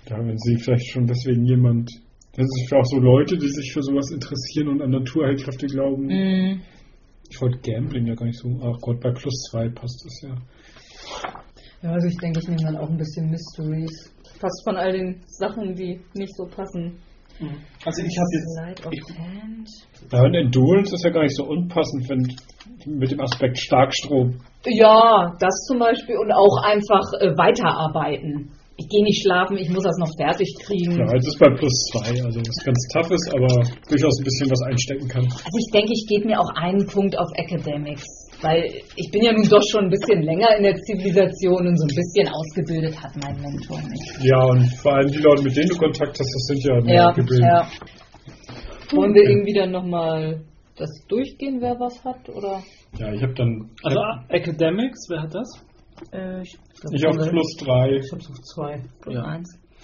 Ja, 0.09 0.17
wenn 0.19 0.37
sie 0.37 0.57
vielleicht 0.57 0.91
schon 0.91 1.07
deswegen 1.07 1.45
jemand. 1.45 1.89
Das 2.33 2.45
sind 2.45 2.77
auch 2.77 2.85
so 2.85 2.99
Leute, 2.99 3.37
die 3.37 3.47
sich 3.47 3.71
für 3.71 3.81
sowas 3.81 4.11
interessieren 4.11 4.67
und 4.67 4.81
an 4.81 4.91
Naturheilkräfte 4.91 5.67
glauben. 5.67 6.07
Mm. 6.07 6.61
Ich 7.29 7.41
wollte 7.41 7.59
Gambling 7.59 8.07
ja 8.07 8.13
gar 8.13 8.25
nicht 8.25 8.37
so. 8.37 8.49
Ach 8.61 8.77
Gott, 8.81 8.99
bei 8.99 9.11
plus 9.11 9.33
zwei 9.49 9.69
passt 9.69 10.05
das 10.05 10.21
ja. 10.21 10.35
Ja, 11.81 11.91
also 11.91 12.07
ich 12.07 12.17
denke, 12.17 12.39
ich 12.39 12.47
nehme 12.47 12.61
dann 12.61 12.77
auch 12.77 12.89
ein 12.89 12.97
bisschen 12.97 13.29
Mysteries. 13.29 14.13
Fast 14.39 14.63
von 14.63 14.75
all 14.75 14.91
den 14.91 15.21
Sachen, 15.27 15.75
die 15.75 16.01
nicht 16.13 16.35
so 16.35 16.45
passen. 16.45 16.99
Also 17.85 18.01
ich 18.03 18.17
habe 18.17 18.29
jetzt 18.31 18.85
of 18.85 18.93
Hand. 19.19 19.67
Ja, 20.11 20.23
und 20.23 20.33
Endurance 20.33 20.95
ist 20.95 21.03
ja 21.03 21.09
gar 21.09 21.23
nicht 21.23 21.35
so 21.35 21.43
unpassend, 21.45 22.09
wenn 22.09 22.23
mit 22.85 23.11
dem 23.11 23.19
Aspekt 23.19 23.57
Starkstrom. 23.57 24.39
Ja, 24.65 25.35
das 25.39 25.65
zum 25.67 25.79
Beispiel 25.79 26.17
und 26.17 26.31
auch 26.31 26.63
einfach 26.63 27.03
äh, 27.19 27.35
weiterarbeiten. 27.37 28.51
Ich 28.77 28.89
gehe 28.89 29.03
nicht 29.03 29.23
schlafen, 29.23 29.57
ich 29.57 29.69
muss 29.69 29.83
das 29.83 29.95
noch 29.97 30.11
fertig 30.19 30.51
kriegen. 30.65 30.99
Ja, 30.99 31.07
es 31.15 31.25
ist 31.25 31.39
bei 31.39 31.47
plus 31.55 31.71
zwei, 31.91 32.11
also 32.23 32.39
was 32.39 32.63
ganz 32.65 32.87
tough 32.91 33.09
ist, 33.11 33.31
aber 33.31 33.47
durchaus 33.87 34.19
ein 34.19 34.25
bisschen 34.25 34.51
was 34.51 34.61
einstecken 34.67 35.07
kann. 35.07 35.23
Also 35.23 35.57
ich 35.57 35.71
denke, 35.71 35.93
ich 35.93 36.05
gebe 36.09 36.27
mir 36.27 36.39
auch 36.39 36.51
einen 36.55 36.85
Punkt 36.85 37.17
auf 37.17 37.29
Academics, 37.35 38.03
weil 38.41 38.63
ich 38.95 39.09
bin 39.11 39.23
ja 39.23 39.31
nun 39.33 39.47
doch 39.49 39.61
schon 39.69 39.85
ein 39.85 39.89
bisschen 39.89 40.21
länger 40.23 40.55
in 40.57 40.63
der 40.63 40.75
Zivilisation 40.75 41.67
und 41.67 41.77
so 41.77 41.85
ein 41.85 41.95
bisschen 41.95 42.27
ausgebildet 42.33 42.95
hat 43.01 43.11
mein 43.23 43.39
Mentor 43.41 43.79
mich. 43.89 44.01
Ja, 44.21 44.43
und 44.45 44.65
vor 44.81 44.93
allem 44.95 45.11
die 45.11 45.19
Leute, 45.19 45.43
mit 45.43 45.55
denen 45.55 45.69
du 45.69 45.77
Kontakt 45.77 46.19
hast, 46.19 46.19
das 46.19 46.45
sind 46.47 46.63
ja, 46.63 46.93
Ja, 46.93 47.11
gebildet. 47.11 47.45
ja. 47.45 47.67
Wollen 48.91 49.13
wir 49.13 49.23
irgendwie 49.23 49.53
dann 49.53 49.71
nochmal 49.71 50.41
das 50.77 50.89
durchgehen, 51.07 51.57
wer 51.61 51.79
was 51.79 52.03
hat? 52.03 52.27
Oder? 52.29 52.61
Ja, 52.97 53.11
ich 53.13 53.21
habe 53.23 53.33
dann. 53.33 53.69
Also 53.83 53.99
Academics, 54.29 55.07
wer 55.09 55.21
hat 55.23 55.33
das? 55.33 55.49
Äh, 56.11 56.41
ich 56.41 56.57
ich 56.91 57.05
auf 57.07 57.15
plus 57.17 57.55
drei. 57.57 57.97
ich 57.97 58.11
hab's 58.11 58.29
auf 58.29 58.41
zwei. 58.41 58.83
plus 59.01 59.15
Ja. 59.15 59.23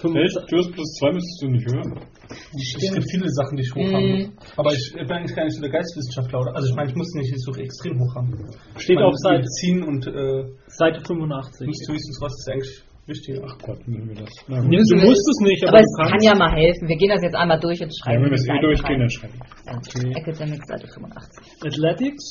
Echt? 0.04 0.38
Du 0.50 0.58
hast 0.58 0.72
plus 0.72 0.90
zwei, 1.00 1.12
müsstest 1.14 1.42
du 1.42 1.48
nicht 1.50 1.66
hören. 1.72 2.00
Es 2.32 2.76
gibt 2.80 3.06
viele 3.12 3.30
Sachen, 3.30 3.56
die 3.58 3.64
ich 3.64 3.74
hoch 3.76 3.86
Mhm. 3.86 3.96
haben. 3.96 4.34
Aber 4.58 4.72
ich 4.74 4.94
bin 4.94 5.12
eigentlich 5.12 5.36
gar 5.36 5.44
nicht 5.46 5.56
so 5.56 5.62
der 5.62 5.72
Geistwissenschaftler, 5.72 6.40
oder? 6.42 6.56
Also 6.56 6.70
ich 6.70 6.76
meine, 6.76 6.90
ich 6.90 6.96
muss 6.96 7.12
nicht 7.14 7.34
so 7.40 7.52
extrem 7.56 8.00
hoch 8.00 8.16
haben. 8.16 8.34
Steht 8.78 8.96
meine, 8.96 9.08
auf 9.08 9.16
Seite, 9.18 9.38
Medizin 9.44 9.84
und 9.84 10.08
äh, 10.08 10.44
Seite 10.68 11.02
85. 11.06 11.68
nicht 11.68 11.86
so 11.86 11.94
höchstens 11.94 12.18
was 12.22 12.32
ist 12.34 12.50
eigentlich 12.50 12.84
wichtig. 13.08 13.42
Ach 13.46 13.58
Gott, 13.66 13.88
nehmen 13.88 14.08
wir 14.10 14.16
das. 14.24 14.30
Na, 14.48 14.62
Nee, 14.62 14.78
du 14.78 14.96
wir- 14.96 15.06
musst 15.06 15.28
es 15.28 15.40
nicht, 15.44 15.64
aber, 15.68 15.78
Aber 15.78 15.84
es 15.84 16.10
kann 16.12 16.22
ja 16.24 16.36
mal 16.36 16.52
helfen. 16.56 16.88
Wir 16.88 16.96
gehen 16.98 17.10
das 17.10 17.22
jetzt 17.24 17.36
einmal 17.36 17.60
durch 17.60 17.82
und 17.82 17.92
Ja, 17.92 17.98
schreiben. 18.04 18.24
wenn 18.24 18.32
wir 18.32 18.38
es 18.40 18.48
eh 18.48 18.62
durchgehen, 18.62 19.00
dann 19.00 19.10
schreiben. 19.10 19.40
Ja. 19.68 19.78
Okay. 19.78 20.12
Academics 20.16 20.68
Seite 20.68 20.88
85. 20.88 21.46
Athletics 21.68 22.24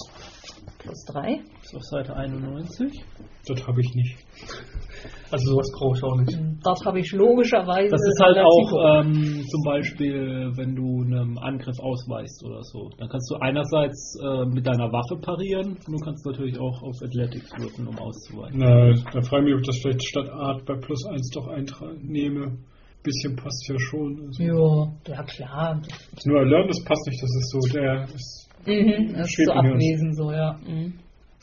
Plus 0.79 1.05
3. 1.13 1.41
ist 1.63 1.75
auf 1.77 1.83
Seite 1.85 2.17
91. 2.17 3.05
Das 3.47 3.67
habe 3.67 3.81
ich 3.83 3.95
nicht. 3.95 4.17
Also 5.31 5.53
sowas 5.53 5.71
brauche 5.79 5.97
ich 5.97 6.03
auch 6.03 6.17
nicht. 6.17 6.39
Das 6.65 6.79
habe 6.85 6.99
ich 7.01 7.13
logischerweise. 7.13 7.91
Das 7.91 8.01
ist 8.01 8.21
halt 8.21 8.39
auch 8.39 9.01
ähm, 9.01 9.45
zum 9.47 9.63
Beispiel, 9.65 10.51
wenn 10.57 10.75
du 10.75 11.03
einem 11.03 11.39
Angriff 11.39 11.79
ausweichst 11.79 12.45
oder 12.45 12.63
so. 12.63 12.91
Dann 12.99 13.09
kannst 13.09 13.31
du 13.31 13.37
einerseits 13.37 14.19
äh, 14.21 14.45
mit 14.47 14.67
deiner 14.67 14.91
Waffe 14.93 15.21
parieren 15.21 15.79
und 15.87 15.93
du 15.93 16.05
kannst 16.05 16.27
natürlich 16.27 16.59
auch 16.59 16.83
auf 16.83 16.97
Athletics 17.03 17.51
würfeln, 17.59 17.89
um 17.89 17.99
auszuweichen. 17.99 18.59
Na, 18.59 18.93
da 19.13 19.23
frage 19.23 19.47
ich 19.47 19.53
mich, 19.53 19.55
ob 19.55 19.63
das 19.65 19.79
vielleicht 19.79 20.03
statt 20.05 20.29
Art 20.31 20.65
bei 20.67 20.75
plus 20.75 21.07
eins 21.07 21.31
doch 21.31 21.49
einnehme. 21.49 22.59
Bisschen 23.03 23.35
passt 23.35 23.67
ja 23.69 23.79
schon. 23.79 24.27
Also, 24.27 24.43
Ja, 24.43 25.15
ja 25.15 25.23
klar. 25.23 25.81
Nur 26.27 26.41
Alarm, 26.41 26.69
das 26.69 26.85
passt 26.85 27.07
nicht, 27.07 27.23
das 27.23 27.31
ist 27.31 27.51
so 27.51 27.79
der. 27.79 28.05
Ist, 28.05 28.51
Mhm, 28.67 29.15
das 29.15 29.27
ist 29.27 29.47
so 29.47 29.53
abwesend, 29.53 30.17
so, 30.17 30.31
ja. 30.33 30.59
Mhm. 30.67 30.93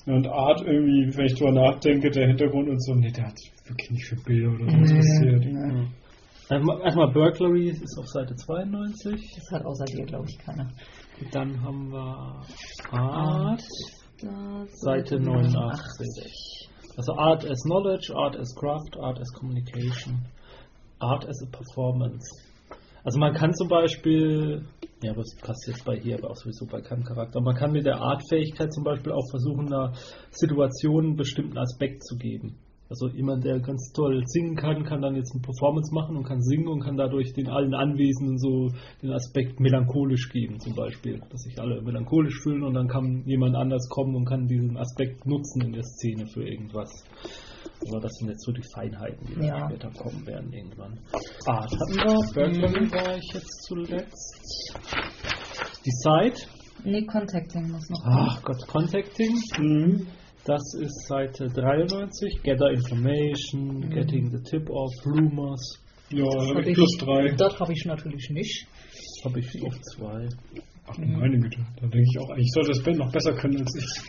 Und 0.08 0.28
Art 0.28 0.62
irgendwie, 0.62 1.16
wenn 1.18 1.26
ich 1.26 1.36
drüber 1.36 1.52
nachdenke, 1.52 2.10
der 2.10 2.28
Hintergrund 2.28 2.70
und 2.70 2.84
so, 2.84 2.94
nee, 2.96 3.12
der 3.12 3.26
hat 3.28 3.38
sich 3.38 3.52
wirklich 3.66 3.92
nicht 3.92 4.06
für 4.08 4.16
Bilder 4.24 4.50
oder 4.50 4.70
so 4.70 4.78
Nee, 4.78 4.84
interessiert. 4.84 5.46
nee. 5.46 5.88
Erstmal, 6.50 6.82
erstmal 6.82 7.12
Burglary 7.12 7.70
ist 7.70 7.98
auf 8.00 8.08
Seite 8.08 8.34
92. 8.36 9.34
Das 9.36 9.52
hat 9.52 9.66
außer 9.66 9.84
dir, 9.86 10.06
glaube 10.06 10.26
ich, 10.30 10.38
keiner. 10.38 10.70
Dann 11.32 11.62
haben 11.62 11.92
wir 11.92 12.42
Art, 12.92 13.64
Seite 14.72 15.20
89. 15.20 16.70
Also 16.96 17.14
Art 17.14 17.46
as 17.46 17.62
Knowledge, 17.64 18.14
Art 18.16 18.38
as 18.38 18.56
Craft, 18.56 18.98
Art 19.00 19.20
as 19.20 19.32
Communication, 19.34 20.26
Art 21.00 21.28
as 21.28 21.38
a 21.44 21.50
Performance. 21.52 22.26
Also 23.04 23.20
man 23.20 23.34
kann 23.34 23.54
zum 23.54 23.68
Beispiel, 23.68 24.64
ja, 25.04 25.16
was 25.16 25.36
passt 25.42 25.68
jetzt 25.68 25.86
bei 25.86 26.00
hier, 26.00 26.18
aber 26.18 26.32
auch 26.32 26.36
sowieso 26.36 26.66
bei 26.66 26.82
keinem 26.82 27.04
Charakter, 27.04 27.42
man 27.42 27.56
kann 27.56 27.72
mit 27.72 27.86
der 27.86 28.00
Artfähigkeit 28.00 28.74
zum 28.74 28.84
Beispiel 28.84 29.12
auch 29.12 29.30
versuchen, 29.30 29.68
einer 29.68 29.94
Situation 30.32 31.06
einen 31.06 31.16
bestimmten 31.16 31.58
Aspekt 31.58 32.04
zu 32.04 32.18
geben. 32.18 32.58
Also 32.90 33.10
jemand, 33.10 33.44
der 33.44 33.60
ganz 33.60 33.92
toll 33.94 34.24
singen 34.28 34.56
kann, 34.56 34.86
kann 34.86 35.02
dann 35.02 35.16
jetzt 35.16 35.34
eine 35.34 35.42
Performance 35.42 35.94
machen 35.94 36.16
und 36.16 36.24
kann 36.24 36.42
singen 36.42 36.70
und 36.70 36.80
kann 36.82 36.96
dadurch 36.96 37.34
den 37.34 37.50
allen 37.50 37.74
Anwesenden 37.74 38.38
so 38.38 38.70
den 39.02 39.12
Aspekt 39.12 39.60
melancholisch 39.60 40.30
geben, 40.32 40.58
zum 40.62 40.74
Beispiel. 40.74 41.20
Dass 41.30 41.42
sich 41.42 41.60
alle 41.60 41.82
melancholisch 41.82 42.40
fühlen 42.42 42.64
und 42.64 42.76
dann 42.76 42.88
kann 42.88 43.24
jemand 43.26 43.58
anders 43.58 43.90
kommen 43.90 44.16
und 44.16 44.24
kann 44.24 44.48
diesen 44.48 44.78
Aspekt 44.78 45.26
nutzen 45.26 45.64
in 45.64 45.74
der 45.74 45.84
Szene 45.84 46.28
für 46.28 46.48
irgendwas. 46.48 46.90
Aber 47.90 48.00
das 48.00 48.12
sind 48.20 48.30
jetzt 48.30 48.46
so 48.46 48.54
die 48.54 48.64
Feinheiten, 48.74 49.28
die 49.28 49.46
Ja. 49.46 49.70
später 49.70 49.92
kommen 49.92 50.26
werden 50.26 50.52
irgendwann. 50.54 50.98
Art 51.46 51.72
hatten 51.72 51.96
wir, 51.96 52.34
Burglary 52.34 52.92
war 52.92 53.18
ich 53.18 53.34
jetzt 53.34 53.64
zuletzt. 53.68 54.37
Die 55.86 55.92
Site, 55.92 56.48
Nee, 56.84 57.06
Contacting 57.06 57.70
muss 57.72 57.90
noch. 57.90 58.02
ach 58.06 58.42
Gott, 58.44 58.66
Contacting. 58.68 59.36
Mhm. 59.58 60.08
Das 60.46 60.62
ist 60.80 61.08
Seite 61.08 61.48
93. 61.50 62.42
Gather 62.44 62.72
Information, 62.72 63.90
Getting 63.90 64.30
the 64.32 64.42
Tip 64.50 64.70
Off, 64.70 64.94
Rumors. 65.06 65.80
Ja, 66.10 66.24
hab 66.24 66.50
habe 66.50 66.62
ich 66.62 66.68
ich- 66.70 66.76
plus 66.76 66.98
drei. 67.00 67.32
Das 67.36 67.60
habe 67.60 67.74
ich 67.74 67.84
natürlich 67.86 68.30
nicht. 68.30 68.66
Das 68.94 69.26
habe 69.26 69.40
ich 69.42 69.62
auf 69.66 69.76
zwei. 69.82 70.28
Ach 70.90 70.96
du 70.96 71.02
meine 71.02 71.38
Güte, 71.40 71.60
da 71.76 71.82
denke 71.88 72.00
ich 72.10 72.18
auch, 72.20 72.30
eigentlich 72.30 72.52
sollte 72.54 72.70
das 72.70 72.82
Ben 72.84 72.98
noch 72.98 73.12
besser 73.12 73.34
können 73.34 73.58
als 73.60 73.76
ich. 73.76 74.02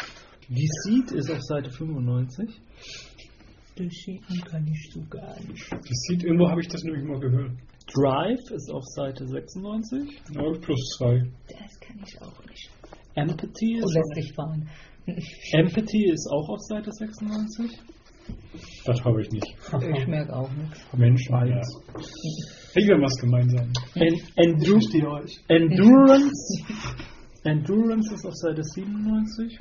Deceit 0.48 1.10
ist 1.19 1.31
auf 1.31 1.43
Seite 1.43 1.70
95. 1.73 2.48
Das 3.77 4.44
kann 4.51 4.66
ich 4.69 4.90
so 4.93 5.01
gar 5.10 5.40
nicht. 5.40 5.73
Das 5.73 5.98
sieht, 6.09 6.23
irgendwo 6.24 6.48
habe 6.48 6.60
ich 6.60 6.69
das 6.69 6.82
nämlich 6.85 7.05
mal 7.05 7.19
gehört. 7.19 7.51
Drive 7.94 8.51
ist 8.51 8.70
auf 8.70 8.85
Seite 8.85 9.27
96. 9.27 10.23
Da 10.32 10.40
habe 10.40 10.55
ich 10.55 10.60
plus 10.60 10.97
zwei. 10.97 11.23
Das 11.48 11.81
kann 11.81 12.01
ich 12.05 12.20
auch 12.23 12.44
nicht. 12.47 12.70
Empathy 13.15 13.81
Oh, 13.81 13.86
ist, 13.86 13.94
lässt 13.94 14.15
sich 14.15 14.32
fahren. 14.35 14.69
Empathy 15.52 16.10
ist 16.10 16.28
auch 16.31 16.48
auf 16.48 16.60
Seite 16.69 16.90
96. 16.93 17.78
Das 18.85 19.02
habe 19.05 19.23
ich 19.23 19.31
nicht. 19.31 19.47
Ich 19.47 20.06
merke 20.06 20.36
auch 20.36 20.51
nichts. 20.52 20.78
Menschen. 20.97 21.32
Ja. 21.32 21.62
Hey, 22.74 22.86
wir 22.86 22.94
haben 22.94 23.02
was 23.02 23.16
gemeinsam. 23.20 23.73
En 23.94 24.20
Endu 24.36 24.77
euch. 24.77 25.40
Endurance. 25.48 26.65
Endurance 27.44 28.15
ist 28.15 28.27
auf 28.27 28.35
Seite 28.35 28.62
97. 28.62 29.59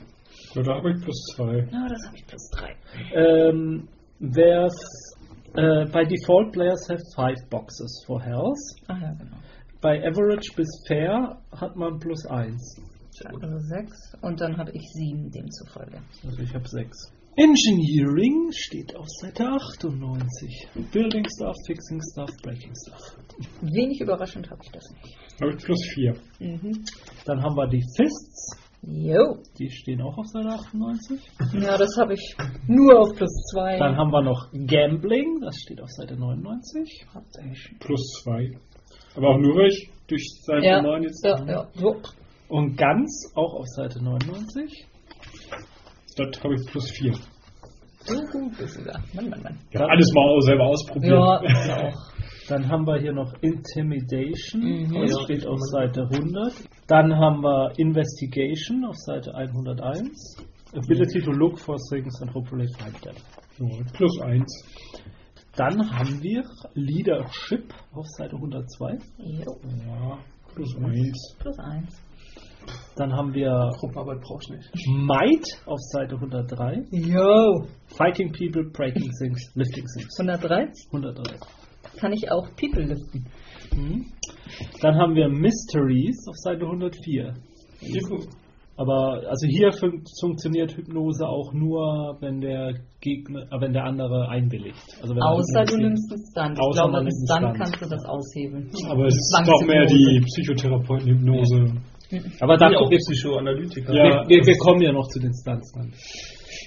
Ja, 0.54 0.62
da 0.64 0.76
habe 0.76 0.92
ich 0.92 1.02
plus 1.02 1.26
zwei. 1.36 1.60
Ja, 1.72 1.88
das 1.88 2.06
habe 2.08 2.18
ich 2.18 2.26
plus 2.26 2.50
drei. 2.52 2.76
Ähm, 3.14 3.88
There's, 4.20 4.76
äh, 5.58 5.86
by 5.92 6.06
default, 6.06 6.54
players 6.54 6.88
have 6.90 7.02
five 7.16 7.38
boxes 7.50 8.04
for 8.06 8.22
health. 8.22 8.60
Ah 8.88 8.98
ja, 9.02 9.14
genau. 9.14 9.38
Bei 9.82 10.00
Average 10.06 10.54
bis 10.56 10.68
Fair 10.88 11.38
hat 11.52 11.76
man 11.76 12.00
plus 12.00 12.26
eins. 12.28 12.82
Also 13.26 13.58
sechs. 13.60 14.14
Und 14.22 14.40
dann 14.40 14.58
habe 14.58 14.72
ich 14.72 14.84
sieben 14.94 15.32
demzufolge. 15.32 16.02
Also 16.24 16.40
ich 16.44 16.54
habe 16.54 16.68
sechs. 16.68 17.12
Engineering 17.36 18.52
steht 18.52 18.96
auf 18.96 19.06
Seite 19.22 19.48
98. 19.48 20.68
Building 20.92 21.26
Stuff, 21.30 21.56
Fixing 21.68 22.02
Stuff, 22.12 22.32
Breaking 22.42 22.74
Stuff. 22.76 23.18
Wenig 23.62 24.02
überraschend 24.02 24.50
habe 24.50 24.62
ich 24.64 24.72
das 24.72 24.84
nicht. 24.90 25.18
Habe 25.42 25.54
ich 25.54 25.64
plus 25.64 25.80
vier. 25.94 26.16
Mhm. 26.40 26.84
Dann 27.26 27.42
haben 27.44 27.56
wir 27.56 27.68
die 27.68 27.84
Fists. 27.96 28.58
Jo. 28.84 29.38
Die 29.58 29.70
stehen 29.70 30.02
auch 30.02 30.18
auf 30.18 30.28
Seite 30.28 30.50
98. 30.50 31.20
Ja, 31.54 31.78
das 31.78 31.90
habe 32.00 32.14
ich 32.14 32.36
nur 32.68 33.00
auf 33.00 33.16
plus 33.16 33.32
zwei. 33.52 33.78
Dann 33.78 33.98
haben 33.98 34.12
wir 34.12 34.22
noch 34.22 34.50
Gambling. 34.54 35.42
Das 35.42 35.58
steht 35.58 35.82
auf 35.82 35.90
Seite 35.90 36.16
99. 36.16 37.06
Hauptsächlich. 37.14 37.76
Plus 37.80 38.02
zwei. 38.24 38.52
Aber 39.16 39.30
auch 39.30 39.38
nur, 39.40 39.56
weil 39.56 39.68
ich 39.68 39.90
durch 40.08 40.24
Seite 40.46 40.66
Ja, 40.66 40.82
9 40.82 41.04
jetzt. 41.04 41.26
ja, 41.26 41.44
ja. 41.46 41.68
So. 41.74 41.96
Und 42.50 42.78
ganz 42.78 43.32
auch 43.36 43.56
auf 43.56 43.66
Seite 43.76 44.02
99. 44.02 44.86
Dort 46.16 46.44
habe 46.44 46.54
ich 46.56 46.66
plus 46.72 46.90
4. 46.92 47.14
So 48.06 48.16
gut 48.32 48.58
bist 48.58 48.78
du 48.78 48.84
da. 48.86 48.94
Mann, 49.14 49.30
Mann, 49.30 49.44
Mann. 49.44 49.60
Ja, 49.74 49.82
alles 49.86 50.12
mal 50.14 50.42
selber 50.42 50.66
ausprobieren. 50.68 51.20
Ja, 51.20 51.88
auch. 51.90 52.12
Dann 52.48 52.70
haben 52.70 52.86
wir 52.88 53.00
hier 53.00 53.14
noch 53.14 53.34
Intimidation, 53.42 54.62
Mhm. 54.62 55.02
das 55.02 55.22
steht 55.24 55.46
auf 55.46 55.60
Seite 55.72 56.08
100. 56.10 56.54
Dann 56.88 57.14
haben 57.16 57.42
wir 57.44 57.74
Investigation 57.78 58.86
auf 58.86 58.96
Seite 58.96 59.34
101. 59.36 60.38
Ability 60.74 61.22
to 61.22 61.32
look 61.32 61.58
for 61.60 61.78
things 61.90 62.22
and 62.22 62.34
hopefully 62.34 62.68
find 62.78 63.00
them. 63.02 63.16
Ja, 63.60 63.84
plus 63.94 64.22
1. 64.22 64.46
Dann 65.56 65.90
haben 65.92 66.22
wir 66.22 66.44
Leadership 66.76 67.74
auf 67.94 68.06
Seite 68.18 68.36
102. 68.36 68.98
Jo. 69.18 69.58
Ja, 69.88 70.18
plus 70.54 70.76
1. 70.78 71.36
Plus 71.40 71.60
eins. 71.60 72.02
Dann 72.98 73.14
haben 73.14 73.34
wir 73.34 73.72
Gruppenarbeit 73.80 74.22
brauchst 74.22 74.50
du 74.50 74.56
nicht. 74.56 74.70
Might 74.88 75.46
auf 75.66 75.80
Seite 75.94 76.16
103. 76.16 76.84
Jo. 76.92 77.66
Fighting 77.98 78.32
people, 78.32 78.66
breaking 78.72 79.10
things, 79.20 79.42
lifting 79.56 79.86
things. 79.96 80.20
103 80.20 80.68
103. 80.92 81.38
kann 81.98 82.14
ich 82.14 82.32
auch 82.32 82.48
People 82.56 82.84
liften. 82.84 83.26
Mhm. 83.76 84.06
Dann 84.82 84.96
haben 84.96 85.16
wir 85.16 85.28
Mysteries 85.30 86.26
auf 86.28 86.36
Seite 86.38 86.66
104. 86.66 87.34
Aber 88.80 89.24
also 89.28 89.48
hier 89.48 89.72
fun 89.72 90.04
funktioniert 90.22 90.78
Hypnose 90.78 91.28
auch 91.28 91.52
nur, 91.52 92.16
wenn 92.22 92.42
der 92.42 92.76
Gegner, 93.02 93.42
äh, 93.52 93.60
wenn 93.60 93.74
der 93.74 93.86
andere 93.86 94.30
einwilligt. 94.30 94.78
Also 95.02 95.16
wenn 95.16 95.22
er 95.24 95.32
Außer 95.32 95.66
du 95.66 95.78
nimmst 95.78 96.12
einen 96.12 96.22
Stunt. 96.30 96.58
Ich 96.60 96.64
Außer 96.64 96.82
glaube, 96.82 96.92
man 96.92 97.06
mit 97.06 97.14
Stunt 97.26 97.58
kannst 97.58 97.82
du 97.82 97.90
das 97.90 98.06
aushebeln. 98.06 98.70
Aber 98.88 99.08
es 99.08 99.16
ist 99.16 99.42
doch 99.48 99.66
mehr 99.66 99.86
die 99.86 100.22
Psychotherapeutenhypnose. 100.22 101.74
Aber 102.40 102.56
da 102.58 102.70
Ja, 102.70 102.78
auch 102.78 102.90
wir, 102.92 103.00
Psychoanalytiker. 103.00 103.94
Ja. 103.94 104.24
wir, 104.28 104.46
wir 104.46 104.58
kommen 104.58 104.82
ja 104.82 104.92
noch 104.92 105.08
zu 105.08 105.20
den 105.20 105.34
Stunts 105.34 105.72
dann. 105.74 105.92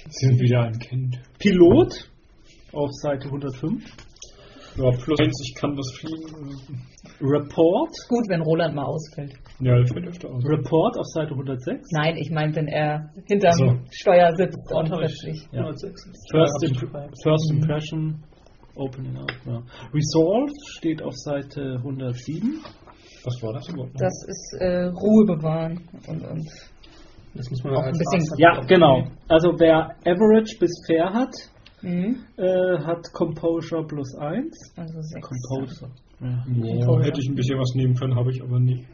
Sind 0.09 0.39
wieder 0.39 0.63
ein 0.63 0.77
Kind. 0.79 1.17
Pilot 1.39 2.09
auf 2.73 2.89
Seite 3.01 3.27
105. 3.27 3.83
Ja, 4.77 4.89
plus 4.91 5.19
1, 5.19 5.31
ich 5.47 5.55
kann 5.55 5.75
das 5.75 5.91
fliegen. 5.97 6.59
Report. 7.21 7.89
Gut, 8.09 8.25
wenn 8.29 8.41
Roland 8.41 8.75
mal 8.75 8.85
ausfällt. 8.85 9.33
Ja, 9.59 9.77
das 9.79 9.91
fällt 9.91 10.07
öfter 10.07 10.29
aus. 10.29 10.43
Report 10.45 10.97
auf 10.97 11.05
Seite 11.13 11.31
106. 11.31 11.89
Nein, 11.91 12.17
ich 12.17 12.31
meine, 12.31 12.55
wenn 12.55 12.67
er 12.67 13.11
hinterm 13.27 13.53
So. 13.53 13.75
Steuer 13.91 14.33
sitzt 14.35 14.57
und 14.73 14.89
plötzlich. 14.89 15.47
Ja. 15.51 15.61
106. 15.61 16.03
First, 16.31 16.63
imp. 16.63 16.79
First 17.23 17.51
Impression. 17.51 18.23
Opening 18.75 19.17
up. 19.17 19.31
Ja. 19.45 19.61
Resolve 19.93 20.51
steht 20.77 21.03
auf 21.03 21.13
Seite 21.15 21.75
107. 21.83 22.59
Was 23.25 23.43
war 23.43 23.53
das 23.53 23.67
überhaupt? 23.67 23.93
noch? 23.93 23.99
Das 23.99 24.25
ist 24.27 24.55
äh, 24.59 24.85
Ruhe 24.85 25.25
bewahren 25.25 25.87
und, 26.07 26.23
und 26.25 26.47
Das 27.35 27.49
muss 27.51 27.63
man 27.63 27.75
Auch 27.75 27.83
ein 27.83 27.91
bisschen- 27.91 28.37
Ja, 28.39 28.61
genau. 28.61 29.03
Also 29.27 29.53
wer 29.59 29.91
Average 30.05 30.57
bis 30.59 30.71
Fair 30.87 31.11
hat, 31.13 31.33
mhm. 31.81 32.17
äh, 32.37 32.77
hat 32.85 33.11
Composure 33.13 33.85
plus 33.85 34.15
1. 34.15 34.73
also 34.77 35.01
sechs. 35.01 35.27
Composure. 35.27 35.91
Ja. 36.21 36.85
Boah, 36.85 37.01
hätte 37.03 37.19
ich 37.19 37.29
ein 37.29 37.35
bisschen 37.35 37.57
was 37.57 37.73
nehmen 37.73 37.95
können, 37.95 38.15
habe 38.15 38.31
ich 38.31 38.43
aber 38.43 38.59
nie. 38.59 38.85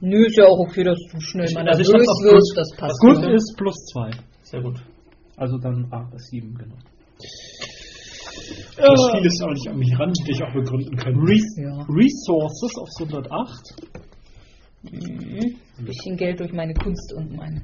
Nö, 0.00 0.24
ist 0.24 0.36
ja 0.38 0.46
auch 0.46 0.58
okay, 0.60 0.82
dass 0.84 0.98
du 1.12 1.20
schnell 1.20 1.52
mal 1.52 1.68
also 1.68 1.82
ich 1.82 1.88
nervös 1.88 2.06
wirst, 2.24 2.54
gut. 2.54 2.58
das 2.58 2.76
passt. 2.78 3.00
Good 3.00 3.22
ja. 3.22 3.34
ist 3.34 3.54
plus 3.58 3.74
2. 3.92 4.10
Sehr 4.42 4.62
gut. 4.62 4.82
Also 5.36 5.58
dann 5.58 5.86
A 5.90 6.08
bis 6.10 6.26
7, 6.28 6.54
genau. 6.54 6.76
Das 8.76 9.10
vieles 9.12 9.40
auch 9.42 9.52
nicht 9.52 9.68
an 9.68 9.78
mich 9.78 9.98
ran, 9.98 10.12
die 10.26 10.32
ich 10.32 10.42
auch 10.42 10.52
begründen 10.52 10.96
kann. 10.96 11.14
Re 11.14 11.38
Ja. 11.56 11.86
Resources 11.88 12.72
auf 12.78 12.88
108. 12.98 13.94
Mhm. 14.82 15.84
Bisschen 15.84 16.16
Geld 16.16 16.40
durch 16.40 16.52
meine 16.52 16.74
Kunst 16.74 17.12
und 17.14 17.36
mein, 17.36 17.62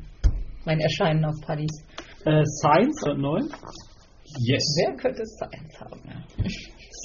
mein 0.64 0.78
Erscheinen 0.78 1.24
auf 1.24 1.34
Partys. 1.42 1.84
Äh, 2.24 2.44
Science 2.44 3.02
109. 3.04 3.48
Yes. 4.38 4.62
Wer 4.86 4.96
könnte 4.96 5.24
Science 5.26 5.80
haben? 5.80 6.00
Ja. 6.06 6.44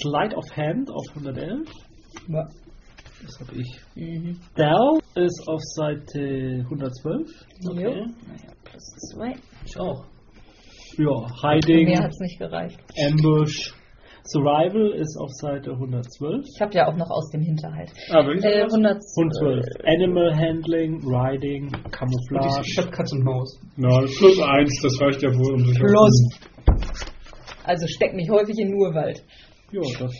Slide 0.02 0.36
of 0.36 0.46
Hand 0.56 0.90
auf 0.90 1.04
111. 1.16 1.68
Ja. 2.28 2.48
Das 3.24 3.40
habe 3.40 3.60
ich. 3.60 3.80
Mhm. 3.96 4.38
Dell 4.58 5.00
ist 5.26 5.44
auf 5.48 5.62
Seite 5.76 6.62
112. 6.70 7.28
Jo. 7.62 7.72
Naja, 7.74 8.06
plus 8.64 8.84
zwei. 9.12 9.34
Ich 9.66 9.78
auch. 9.80 10.06
Ja, 10.98 11.28
Hiding, 11.42 11.88
mehr 11.88 12.04
hat 12.04 12.12
es 12.12 12.20
nicht 12.20 12.40
gereicht. 12.40 12.80
Ambush. 13.10 13.74
Survival 14.28 14.92
ist 15.00 15.18
auf 15.20 15.30
Seite 15.34 15.72
112. 15.72 16.46
Ich 16.56 16.62
habe 16.62 16.74
ja 16.74 16.88
auch 16.88 16.96
noch 16.96 17.10
aus 17.10 17.30
dem 17.32 17.42
Hinterhalt. 17.42 17.92
Aber 18.10 18.32
Äh, 18.34 18.64
112. 18.64 19.04
112. 19.18 19.66
Animal 19.86 20.36
Handling, 20.36 21.00
Riding, 21.04 21.70
Camouflage. 21.92 22.62
ich 22.66 22.78
hab 22.78 22.92
Katz 22.92 23.12
und 23.14 23.24
Maus. 23.24 23.60
Na, 23.78 24.00
plus 24.00 24.40
1, 24.40 24.82
das 24.82 25.02
reicht 25.02 25.22
ja 25.22 25.30
wohl, 25.30 25.54
um 25.54 25.66
sich 25.66 25.78
Plus. 25.78 26.40
Also 27.66 27.88
steck 27.88 28.14
mich 28.14 28.30
häufig 28.30 28.58
in 28.60 28.74
Urwald. 28.74 29.24
Ja, 29.72 29.82
das 30.00 30.14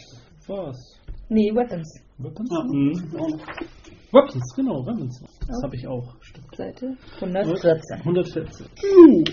war's. 0.48 1.00
Nee, 1.30 1.52
Weapons. 1.54 2.02
Weapons? 2.18 2.50
Mhm. 2.50 3.40
Weapons, 4.12 4.56
genau, 4.56 4.86
Weapons. 4.86 5.22
Das 5.48 5.64
habe 5.64 5.76
ich 5.76 5.88
auch. 5.88 6.16
Stimmt. 6.22 6.56
Seite 6.56 6.98
114. 7.16 8.00
114. 8.00 8.66
Uh, 8.66 9.24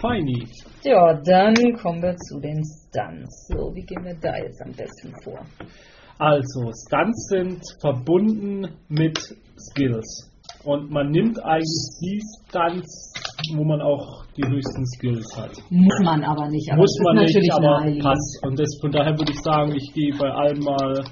Feini. 0.00 0.46
Ja, 0.82 1.14
dann 1.22 1.54
kommen 1.76 2.02
wir 2.02 2.16
zu 2.16 2.40
den 2.40 2.62
Stunts. 2.64 3.48
So, 3.48 3.74
wie 3.74 3.82
gehen 3.82 4.04
wir 4.04 4.14
da 4.20 4.36
jetzt 4.36 4.60
am 4.62 4.72
besten 4.72 5.14
vor? 5.22 5.44
Also, 6.18 6.70
Stunts 6.86 7.28
sind 7.28 7.62
verbunden 7.80 8.66
mit 8.88 9.18
Skills. 9.56 10.30
Und 10.64 10.90
man 10.90 11.10
nimmt 11.10 11.42
eigentlich 11.42 11.98
die 12.02 12.20
Stunts, 12.20 13.12
wo 13.56 13.64
man 13.64 13.80
auch 13.80 14.24
die 14.36 14.46
höchsten 14.46 14.86
Skills 14.86 15.26
hat. 15.36 15.52
Muss 15.70 15.98
man 16.02 16.22
aber 16.22 16.48
nicht. 16.48 16.70
Aber 16.70 16.82
Muss 16.82 16.98
man 17.02 17.16
nicht, 17.16 17.34
natürlich 17.34 17.52
aber 17.52 17.84
passt. 18.02 18.38
Und 18.44 18.58
das, 18.58 18.68
von 18.80 18.90
daher 18.92 19.16
würde 19.18 19.32
ich 19.32 19.40
sagen, 19.40 19.74
ich 19.74 19.92
gehe 19.94 20.14
bei 20.18 20.30
allen 20.30 20.60
mal, 20.62 21.02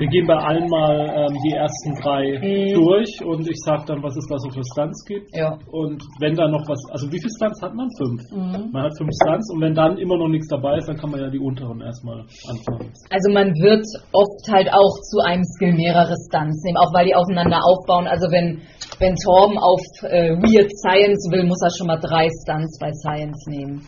wir 0.00 0.08
gehen 0.08 0.26
bei 0.26 0.34
allen 0.36 0.66
mal 0.68 0.96
ähm, 0.96 1.36
die 1.44 1.52
ersten 1.52 1.92
drei 2.00 2.24
Mhm. 2.40 2.72
durch 2.72 3.12
und 3.22 3.44
ich 3.44 3.60
sage 3.68 3.84
dann, 3.86 4.02
was 4.02 4.16
es 4.16 4.24
da 4.32 4.36
so 4.38 4.48
für 4.48 4.64
Stunts 4.72 5.04
gibt. 5.04 5.28
Ja. 5.36 5.58
Und 5.70 6.00
wenn 6.20 6.34
da 6.34 6.48
noch 6.48 6.64
was, 6.66 6.80
also 6.90 7.06
wie 7.12 7.20
viele 7.20 7.34
Stunts 7.36 7.60
hat 7.60 7.74
man? 7.74 7.88
Fünf. 8.00 8.20
Mhm. 8.32 8.72
Man 8.72 8.82
hat 8.88 8.96
fünf 8.96 9.12
Stunts 9.22 9.52
und 9.52 9.60
wenn 9.60 9.74
dann 9.74 9.98
immer 9.98 10.16
noch 10.16 10.28
nichts 10.28 10.48
dabei 10.48 10.78
ist, 10.78 10.88
dann 10.88 10.96
kann 10.96 11.10
man 11.10 11.20
ja 11.20 11.28
die 11.28 11.38
unteren 11.38 11.80
erstmal 11.82 12.24
anfangen. 12.48 12.88
Also 13.12 13.28
man 13.30 13.52
wird 13.60 13.84
oft 14.12 14.42
halt 14.48 14.72
auch 14.72 14.94
zu 15.12 15.20
einem 15.20 15.44
Skill 15.44 15.74
mehrere 15.74 16.16
Stunts 16.28 16.64
nehmen, 16.64 16.78
auch 16.78 16.92
weil 16.96 17.04
die 17.04 17.14
aufeinander 17.14 17.60
aufbauen. 17.60 18.06
Also 18.08 18.24
wenn, 18.32 18.56
wenn 18.98 19.14
Torben 19.20 19.58
auf 19.58 19.82
äh, 20.08 20.32
Weird 20.40 20.72
Science 20.80 21.28
will, 21.30 21.44
muss 21.44 21.60
er 21.60 21.70
schon 21.76 21.88
mal 21.88 22.00
drei 22.00 22.26
Stunts 22.40 22.78
bei 22.80 22.88
Science 23.04 23.36
nehmen. 23.52 23.84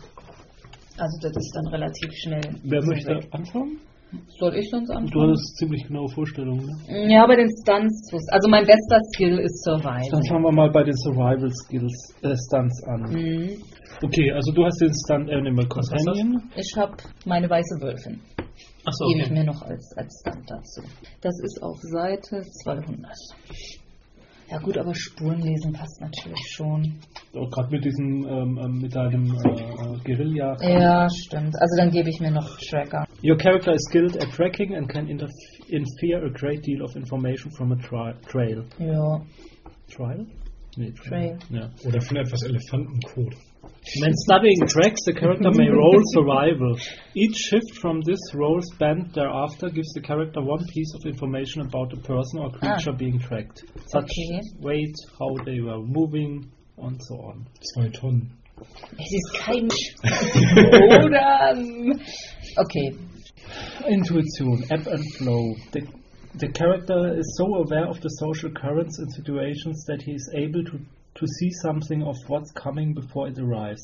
Also 0.98 1.16
das 1.24 1.32
ist 1.32 1.52
dann 1.56 1.66
relativ 1.72 2.10
schnell. 2.20 2.44
Wer 2.64 2.84
möchte 2.84 3.16
weg. 3.16 3.28
anfangen? 3.32 3.80
Soll 4.38 4.56
ich 4.56 4.68
sonst 4.70 4.88
Du 4.88 4.94
anfangen? 4.94 5.28
hattest 5.30 5.56
ziemlich 5.56 5.86
genaue 5.86 6.08
Vorstellungen. 6.08 6.66
Ne? 6.88 7.12
Ja, 7.12 7.26
bei 7.26 7.36
den 7.36 7.48
Stunts. 7.62 8.10
Also 8.30 8.48
mein 8.48 8.66
bester 8.66 8.98
Skill 9.14 9.38
ist 9.38 9.62
Dann 9.66 9.80
Survival. 9.80 10.22
fangen 10.28 10.42
wir 10.44 10.52
mal 10.52 10.70
bei 10.70 10.82
den 10.84 10.96
Survival 10.96 11.50
Skills 11.50 12.14
äh, 12.22 12.34
Stunts 12.36 12.82
an. 12.84 13.02
Mhm. 13.10 13.50
Okay, 14.02 14.32
also 14.32 14.52
du 14.52 14.64
hast 14.64 14.80
den 14.80 14.92
Stunt 14.92 15.30
Animal? 15.30 15.66
Companion. 15.68 16.42
Ich 16.56 16.72
habe 16.76 16.96
meine 17.24 17.48
weiße 17.48 17.80
Wölfin. 17.80 18.20
Achso, 18.84 19.06
Gebe 19.08 19.20
ich 19.20 19.26
okay. 19.26 19.34
mir 19.38 19.44
noch 19.44 19.62
als, 19.62 19.94
als 19.96 20.20
Stunt 20.20 20.44
dazu. 20.50 20.82
Das 21.20 21.34
ist 21.44 21.62
auf 21.62 21.78
Seite 21.80 22.42
200. 22.64 23.12
Ja 24.52 24.58
gut, 24.58 24.76
aber 24.76 24.94
Spurenlesen 24.94 25.72
passt 25.72 25.98
natürlich 26.02 26.46
schon. 26.54 26.98
Auch 27.34 27.48
gerade 27.50 27.70
mit 27.70 27.86
diesem, 27.86 28.26
ähm, 28.28 28.60
ähm, 28.62 28.78
mit 28.82 28.94
deinem 28.94 29.24
äh, 29.24 29.48
äh, 29.48 29.98
Guerilla. 30.04 30.58
Ja, 30.60 31.08
stimmt. 31.08 31.54
Also 31.58 31.76
dann 31.78 31.90
gebe 31.90 32.10
ich 32.10 32.20
mir 32.20 32.30
noch 32.30 32.58
Tracker. 32.58 33.06
Your 33.24 33.38
character 33.38 33.72
is 33.72 33.82
skilled 33.88 34.14
at 34.22 34.30
tracking 34.30 34.74
and 34.76 34.86
can 34.90 35.08
infer 35.08 36.26
a 36.26 36.30
great 36.30 36.66
deal 36.66 36.82
of 36.82 36.94
information 36.96 37.50
from 37.56 37.72
a 37.72 37.76
tri 37.76 38.12
trail. 38.30 38.62
Ja. 38.78 39.22
Trial? 39.88 40.26
Nee, 40.76 40.92
Trail. 40.92 41.38
Ja. 41.48 41.70
Oder 41.86 42.02
von 42.02 42.18
etwas 42.18 42.42
Elefantencode. 42.42 43.34
When 44.00 44.12
studying 44.14 44.60
tracks, 44.66 45.00
the 45.06 45.12
character 45.12 45.50
may 45.52 45.68
roll 45.68 46.00
survival. 46.14 46.76
Each 47.14 47.36
shift 47.36 47.78
from 47.80 48.00
this 48.02 48.18
roll 48.34 48.60
spent 48.74 49.14
thereafter 49.14 49.68
gives 49.70 49.92
the 49.94 50.00
character 50.00 50.40
one 50.40 50.64
piece 50.72 50.92
of 50.94 51.04
information 51.06 51.62
about 51.62 51.90
the 51.90 51.96
person 51.98 52.40
or 52.40 52.50
creature 52.50 52.90
Ah. 52.90 52.96
being 52.96 53.18
tracked, 53.18 53.62
such 53.86 54.04
Okay. 54.04 54.40
weight, 54.60 54.94
how 55.18 55.34
they 55.44 55.60
were 55.60 55.80
moving, 55.82 56.50
and 56.78 57.00
so 57.02 57.14
on. 57.16 57.46
Zwei 57.74 57.88
Tonnen. 57.90 58.30
Es 58.98 59.12
ist 59.12 59.34
kein... 59.40 59.68
Oder... 60.92 61.54
Okay. 62.58 62.92
Intuition, 63.88 64.64
ebb 64.70 64.86
and 64.86 65.04
flow. 65.18 65.54
The, 65.72 65.86
the 66.38 66.48
character 66.52 67.18
is 67.18 67.34
so 67.36 67.46
aware 67.56 67.88
of 67.88 68.00
the 68.00 68.08
social 68.08 68.50
currents 68.50 68.98
and 68.98 69.12
situations 69.12 69.84
that 69.88 70.02
he 70.02 70.12
is 70.12 70.30
able 70.36 70.64
to, 70.64 70.78
to 71.14 71.26
see 71.26 71.50
something 71.62 72.02
of 72.02 72.16
what's 72.26 72.52
coming 72.52 72.94
before 72.94 73.28
it 73.28 73.38
arrives. 73.38 73.82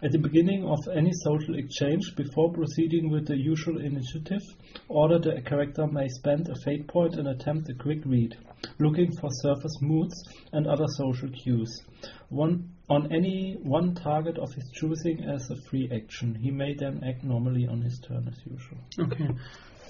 At 0.00 0.12
the 0.12 0.18
beginning 0.18 0.64
of 0.64 0.78
any 0.94 1.10
social 1.12 1.56
exchange, 1.56 2.14
before 2.14 2.52
proceeding 2.52 3.10
with 3.10 3.26
the 3.26 3.36
usual 3.36 3.78
initiative, 3.78 4.42
order 4.88 5.18
the 5.18 5.42
character 5.42 5.88
may 5.88 6.06
spend 6.06 6.48
a 6.48 6.54
fate 6.64 6.86
point 6.86 7.16
and 7.16 7.26
attempt 7.26 7.68
a 7.68 7.74
quick 7.74 8.04
read, 8.04 8.36
looking 8.78 9.10
for 9.20 9.28
surface 9.42 9.76
moods 9.80 10.14
and 10.52 10.68
other 10.68 10.86
social 10.96 11.28
cues. 11.30 11.82
One 12.28 12.70
on 12.88 13.12
any 13.12 13.56
one 13.62 13.94
target 13.94 14.38
of 14.38 14.52
his 14.54 14.70
choosing 14.72 15.24
as 15.24 15.50
a 15.50 15.56
free 15.68 15.90
action. 15.92 16.34
He 16.34 16.50
may 16.50 16.74
then 16.74 17.02
act 17.04 17.24
normally 17.24 17.66
on 17.66 17.82
his 17.82 17.98
turn 17.98 18.28
as 18.28 18.40
usual. 18.46 18.78
Okay. 19.00 19.28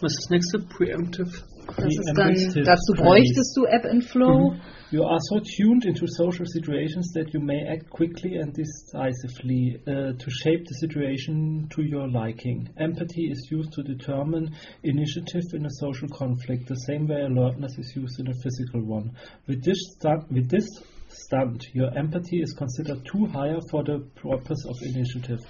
Was 0.00 0.12
ist 0.12 0.24
das 0.24 0.30
nächste? 0.30 0.58
Preemptive? 0.60 1.30
Das 1.76 1.86
ist 1.86 2.12
dann, 2.16 2.34
dazu 2.64 2.92
bräuchtest 2.94 3.56
du 3.56 3.64
Ebb 3.66 3.84
and 3.84 4.02
Flow. 4.04 4.54
You 4.90 5.04
are 5.04 5.18
so 5.20 5.38
tuned 5.38 5.84
into 5.84 6.06
social 6.06 6.46
situations 6.46 7.12
that 7.12 7.34
you 7.34 7.40
may 7.40 7.62
act 7.68 7.90
quickly 7.90 8.38
and 8.38 8.56
decisively 8.56 9.78
uh, 9.86 10.14
to 10.16 10.30
shape 10.30 10.64
the 10.64 10.74
situation 10.76 11.68
to 11.74 11.82
your 11.82 12.08
liking. 12.08 12.70
Empathy 12.78 13.30
is 13.30 13.48
used 13.50 13.72
to 13.72 13.82
determine 13.82 14.54
initiative 14.82 15.44
in 15.52 15.66
a 15.66 15.70
social 15.78 16.08
conflict, 16.08 16.68
the 16.68 16.80
same 16.86 17.06
way 17.06 17.20
alertness 17.20 17.76
is 17.76 17.92
used 17.94 18.18
in 18.18 18.28
a 18.28 18.34
physical 18.42 18.82
one. 18.82 19.12
With 19.46 19.62
this 19.62 19.78
stunt, 19.98 20.32
with 20.32 20.48
this 20.48 20.66
stunt, 21.08 21.66
your 21.74 21.90
empathy 21.98 22.40
is 22.40 22.54
considered 22.54 23.04
too 23.04 23.26
higher 23.26 23.60
for 23.70 23.84
the 23.84 23.98
purpose 24.16 24.64
of 24.66 24.76
initiative. 24.82 25.40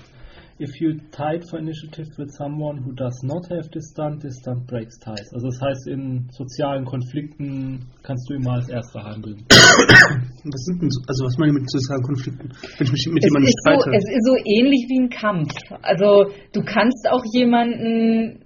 If 0.60 0.80
you 0.80 0.98
tied 1.12 1.44
for 1.48 1.58
initiative 1.60 2.08
with 2.18 2.30
someone 2.34 2.78
who 2.82 2.90
does 2.92 3.22
not 3.22 3.46
have 3.46 3.70
this 3.70 3.90
stunt, 3.92 4.22
this 4.22 4.38
stunt 4.42 4.66
breaks 4.66 4.98
ties. 4.98 5.30
Also 5.32 5.46
das 5.46 5.60
heißt, 5.62 5.86
in 5.86 6.26
sozialen 6.32 6.84
Konflikten 6.84 7.86
kannst 8.02 8.28
du 8.28 8.34
immer 8.34 8.54
als 8.54 8.68
Erster 8.68 9.04
handeln. 9.04 9.46
Was 9.50 10.64
sind 10.66 10.82
denn 10.82 10.90
so, 10.90 11.00
also 11.06 11.24
was 11.26 11.38
meine 11.38 11.52
ich 11.52 11.58
mit 11.60 11.70
sozialen 11.70 12.02
Konflikten? 12.02 12.48
Wenn 12.78 12.86
ich 12.86 12.92
mich 12.92 13.06
mit 13.06 13.22
Es 13.22 13.28
jemandem 13.28 13.48
ist, 13.48 13.62
so, 13.62 13.70
streite. 13.70 13.96
es 13.96 14.04
ist 14.10 14.26
so 14.26 14.34
ähnlich 14.44 14.82
wie 14.88 15.00
ein 15.00 15.10
Kampf. 15.10 15.54
Also 15.82 16.32
du 16.52 16.62
kannst 16.64 17.06
auch 17.08 17.22
jemanden 17.32 18.42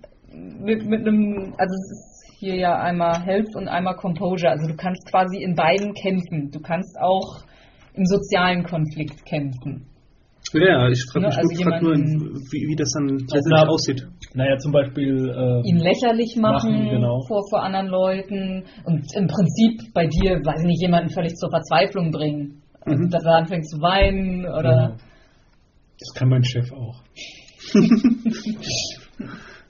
mit, 0.60 0.84
mit 0.84 1.06
einem, 1.06 1.55
also 1.56 1.72
es 1.72 1.90
ist 1.93 2.36
hier 2.40 2.56
ja 2.56 2.76
einmal 2.76 3.22
Health 3.24 3.56
und 3.56 3.68
einmal 3.68 3.97
Composure. 3.97 4.51
Also 4.51 4.66
du 4.68 4.76
kannst 4.76 5.09
quasi 5.09 5.43
in 5.43 5.55
beiden 5.55 5.94
kämpfen. 5.94 6.51
Du 6.51 6.60
kannst 6.60 6.98
auch 7.01 7.40
im 7.94 8.05
sozialen 8.05 8.64
Konflikt 8.64 9.24
kämpfen. 9.24 9.86
Ja, 10.55 10.89
ich 10.89 11.05
frage 11.11 11.20
Ne, 11.20 11.29
mich 11.29 11.39
also 11.39 11.55
nur, 11.55 11.73
frag 11.73 11.83
nur 11.83 11.95
wie, 11.97 12.69
wie 12.69 12.77
das 12.77 12.93
dann 12.93 13.05
Also 13.05 13.24
letztendlich 13.35 13.62
da- 13.62 13.69
aussieht. 13.69 14.07
Naja, 14.35 14.57
zum 14.59 14.73
Beispiel. 14.73 15.29
Äh, 15.29 15.69
ihn 15.69 15.79
lächerlich 15.79 16.37
machen, 16.37 16.73
Machen, 16.73 16.91
genau. 16.91 17.20
vor, 17.27 17.43
vor 17.51 17.62
anderen 17.62 17.89
Leuten 17.89 18.65
und 18.85 19.05
im 19.16 19.27
Prinzip 19.27 19.93
bei 19.95 20.07
dir, 20.07 20.41
weiß 20.45 20.61
ich 20.61 20.66
nicht, 20.66 20.83
jemanden 20.83 21.11
völlig 21.11 21.35
zur 21.37 21.51
Verzweiflung 21.51 22.11
bringen. 22.11 22.62
Also, 22.81 22.99
Mhm. 22.99 23.11
dass 23.11 23.24
er 23.24 23.35
anfängt 23.37 23.69
zu 23.69 23.81
weinen 23.81 24.45
oder. 24.47 24.97
Das 25.99 26.15
kann 26.15 26.29
mein 26.29 26.45
Chef 26.45 26.70
auch. 26.73 27.01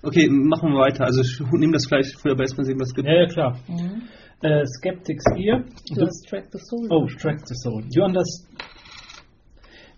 Okay, 0.04 0.28
machen 0.28 0.70
wir 0.72 0.80
weiter. 0.80 1.04
Also 1.04 1.20
ich 1.20 1.38
nehme 1.52 1.74
das 1.74 1.86
gleich 1.88 2.12
früher 2.20 2.34
bei 2.34 2.42
erstmal 2.42 2.64
sehen, 2.64 2.80
was 2.80 2.88
es 2.88 2.94
gibt. 2.94 3.06
ja, 3.06 3.20
ja, 3.20 3.26
klar. 3.28 3.56
Mhm. 3.68 4.02
Äh, 4.42 4.64
Skeptics. 4.66 5.22
Du 5.94 6.04
hast 6.04 6.26
Track 6.28 6.46
the 6.50 6.58
Soul. 6.58 6.88
Oh, 6.90 7.06
Track 7.20 7.46
the 7.46 7.54
Soul. 7.54 7.84
You 7.94 8.02
understand. 8.02 8.48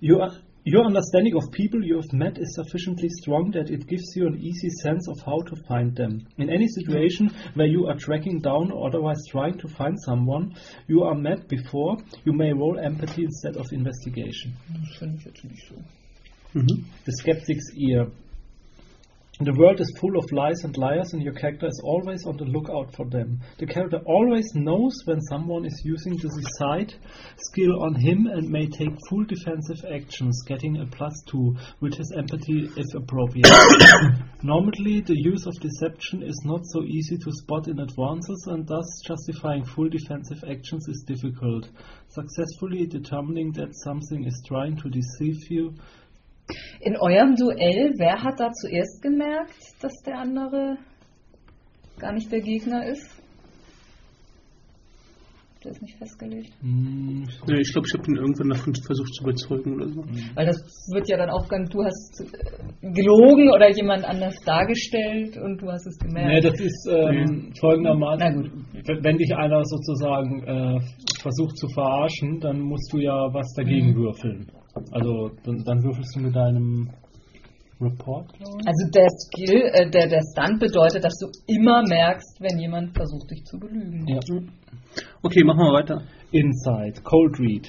You 0.00 0.18
are, 0.20 0.32
your 0.64 0.84
understanding 0.84 1.36
of 1.36 1.50
people 1.52 1.84
you 1.84 1.96
have 1.96 2.12
met 2.12 2.38
is 2.38 2.54
sufficiently 2.54 3.08
strong 3.10 3.50
that 3.50 3.70
it 3.70 3.86
gives 3.86 4.16
you 4.16 4.26
an 4.26 4.40
easy 4.40 4.70
sense 4.82 5.06
of 5.08 5.20
how 5.20 5.40
to 5.42 5.56
find 5.68 5.94
them. 5.94 6.26
In 6.38 6.48
any 6.48 6.66
situation 6.68 7.30
where 7.54 7.66
you 7.66 7.86
are 7.86 7.96
tracking 7.96 8.40
down 8.40 8.70
or 8.70 8.88
otherwise 8.88 9.18
trying 9.28 9.58
to 9.58 9.68
find 9.68 10.00
someone 10.00 10.54
you 10.86 11.04
are 11.04 11.14
met 11.14 11.48
before, 11.48 11.98
you 12.24 12.32
may 12.32 12.52
roll 12.52 12.78
empathy 12.78 13.24
instead 13.24 13.56
of 13.56 13.72
investigation. 13.72 14.54
Das 14.72 14.98
finde 14.98 15.16
ich 15.18 15.24
jetzt 15.26 15.44
nicht 15.44 15.68
so. 15.68 15.74
Mhm. 16.54 16.84
The 17.04 17.12
skeptic's 17.12 17.72
ear. 17.76 18.10
The 19.40 19.52
world 19.52 19.80
is 19.80 19.92
full 20.00 20.16
of 20.16 20.30
lies 20.30 20.62
and 20.62 20.78
liars, 20.78 21.12
and 21.12 21.20
your 21.20 21.32
character 21.32 21.66
is 21.66 21.82
always 21.82 22.24
on 22.24 22.36
the 22.36 22.44
lookout 22.44 22.94
for 22.94 23.04
them. 23.06 23.40
The 23.58 23.66
character 23.66 23.98
always 24.06 24.46
knows 24.54 24.94
when 25.06 25.20
someone 25.22 25.66
is 25.66 25.82
using 25.84 26.14
the 26.16 26.30
decide 26.30 26.94
skill 27.38 27.82
on 27.82 27.96
him 27.96 28.28
and 28.28 28.48
may 28.48 28.68
take 28.68 28.94
full 29.10 29.24
defensive 29.24 29.84
actions, 29.92 30.40
getting 30.46 30.80
a 30.80 30.86
plus 30.86 31.20
two 31.26 31.56
with 31.80 31.94
his 31.94 32.14
empathy 32.16 32.70
if 32.76 32.94
appropriate. 32.94 33.50
Normally, 34.44 35.00
the 35.00 35.18
use 35.18 35.46
of 35.46 35.58
deception 35.58 36.22
is 36.22 36.40
not 36.44 36.60
so 36.66 36.84
easy 36.84 37.18
to 37.18 37.32
spot 37.32 37.66
in 37.66 37.80
advances, 37.80 38.46
and 38.46 38.64
thus 38.68 38.86
justifying 39.04 39.64
full 39.64 39.88
defensive 39.88 40.44
actions 40.48 40.86
is 40.86 41.02
difficult. 41.08 41.68
Successfully 42.06 42.86
determining 42.86 43.50
that 43.54 43.74
something 43.82 44.26
is 44.26 44.44
trying 44.46 44.76
to 44.76 44.88
deceive 44.88 45.50
you 45.50 45.74
In 46.80 46.96
eurem 46.96 47.36
Duell, 47.36 47.94
wer 47.96 48.22
hat 48.22 48.40
da 48.40 48.52
zuerst 48.52 49.00
gemerkt, 49.00 49.56
dass 49.80 49.92
der 50.04 50.18
andere 50.18 50.76
gar 51.98 52.12
nicht 52.12 52.30
der 52.30 52.40
Gegner 52.40 52.86
ist? 52.86 53.23
Der 55.64 55.72
ist 55.72 55.80
nicht 55.82 55.96
festgelegt. 55.96 56.52
Mm, 56.62 57.24
Nee, 57.48 57.60
ich 57.60 57.72
glaube, 57.72 57.86
ich 57.88 57.94
habe 57.98 58.10
ihn 58.10 58.16
irgendwann 58.16 58.50
davon 58.50 58.74
versucht 58.74 59.14
zu 59.14 59.24
überzeugen 59.24 59.74
oder 59.76 59.88
so. 59.88 60.02
Weil 60.34 60.46
das 60.46 60.56
wird 60.92 61.08
ja 61.08 61.16
dann 61.16 61.30
auch 61.30 61.48
ganz, 61.48 61.70
du 61.70 61.82
hast 61.82 62.20
äh, 62.20 62.90
gelogen 62.92 63.48
oder 63.50 63.70
jemand 63.74 64.04
anders 64.04 64.34
dargestellt 64.44 65.36
und 65.38 65.62
du 65.62 65.70
hast 65.70 65.86
es 65.86 65.96
Nee, 66.02 66.08
gemerkt. 66.08 66.44
das 66.44 66.60
ist 66.60 66.88
ähm, 66.90 67.52
folgendermaßen, 67.58 68.18
Na 68.20 68.30
gut. 68.42 68.52
wenn 68.86 69.04
wenn 69.04 69.16
dich 69.18 69.34
einer 69.34 69.62
sozusagen 69.64 70.42
äh, 70.44 70.80
versucht 71.20 71.56
zu 71.56 71.68
verarschen, 71.68 72.40
dann 72.40 72.60
musst 72.60 72.92
du 72.92 72.98
ja 72.98 73.32
was 73.32 73.46
dagegen 73.56 73.90
Mhm. 73.92 73.96
würfeln. 73.96 74.46
Also 74.92 75.30
dann, 75.44 75.62
dann 75.64 75.82
würfelst 75.82 76.16
du 76.16 76.20
mit 76.20 76.34
deinem 76.36 76.90
Report. 77.80 78.32
glaub 78.32 78.60
ich. 78.60 78.66
Also 78.66 78.90
der 78.92 79.08
Skill, 79.08 79.62
äh, 79.72 79.90
der, 79.90 80.08
der 80.08 80.20
Stunt 80.32 80.60
bedeutet, 80.60 81.04
dass 81.04 81.16
du 81.18 81.26
immer 81.46 81.82
merkst, 81.82 82.40
wenn 82.40 82.58
jemand 82.58 82.94
versucht, 82.96 83.30
dich 83.30 83.44
zu 83.44 83.58
belügen. 83.58 84.06
Ja. 84.06 84.20
Okay, 85.22 85.42
machen 85.44 85.58
wir 85.58 85.72
weiter. 85.72 86.02
Inside, 86.32 87.02
cold 87.02 87.38
read. 87.40 87.68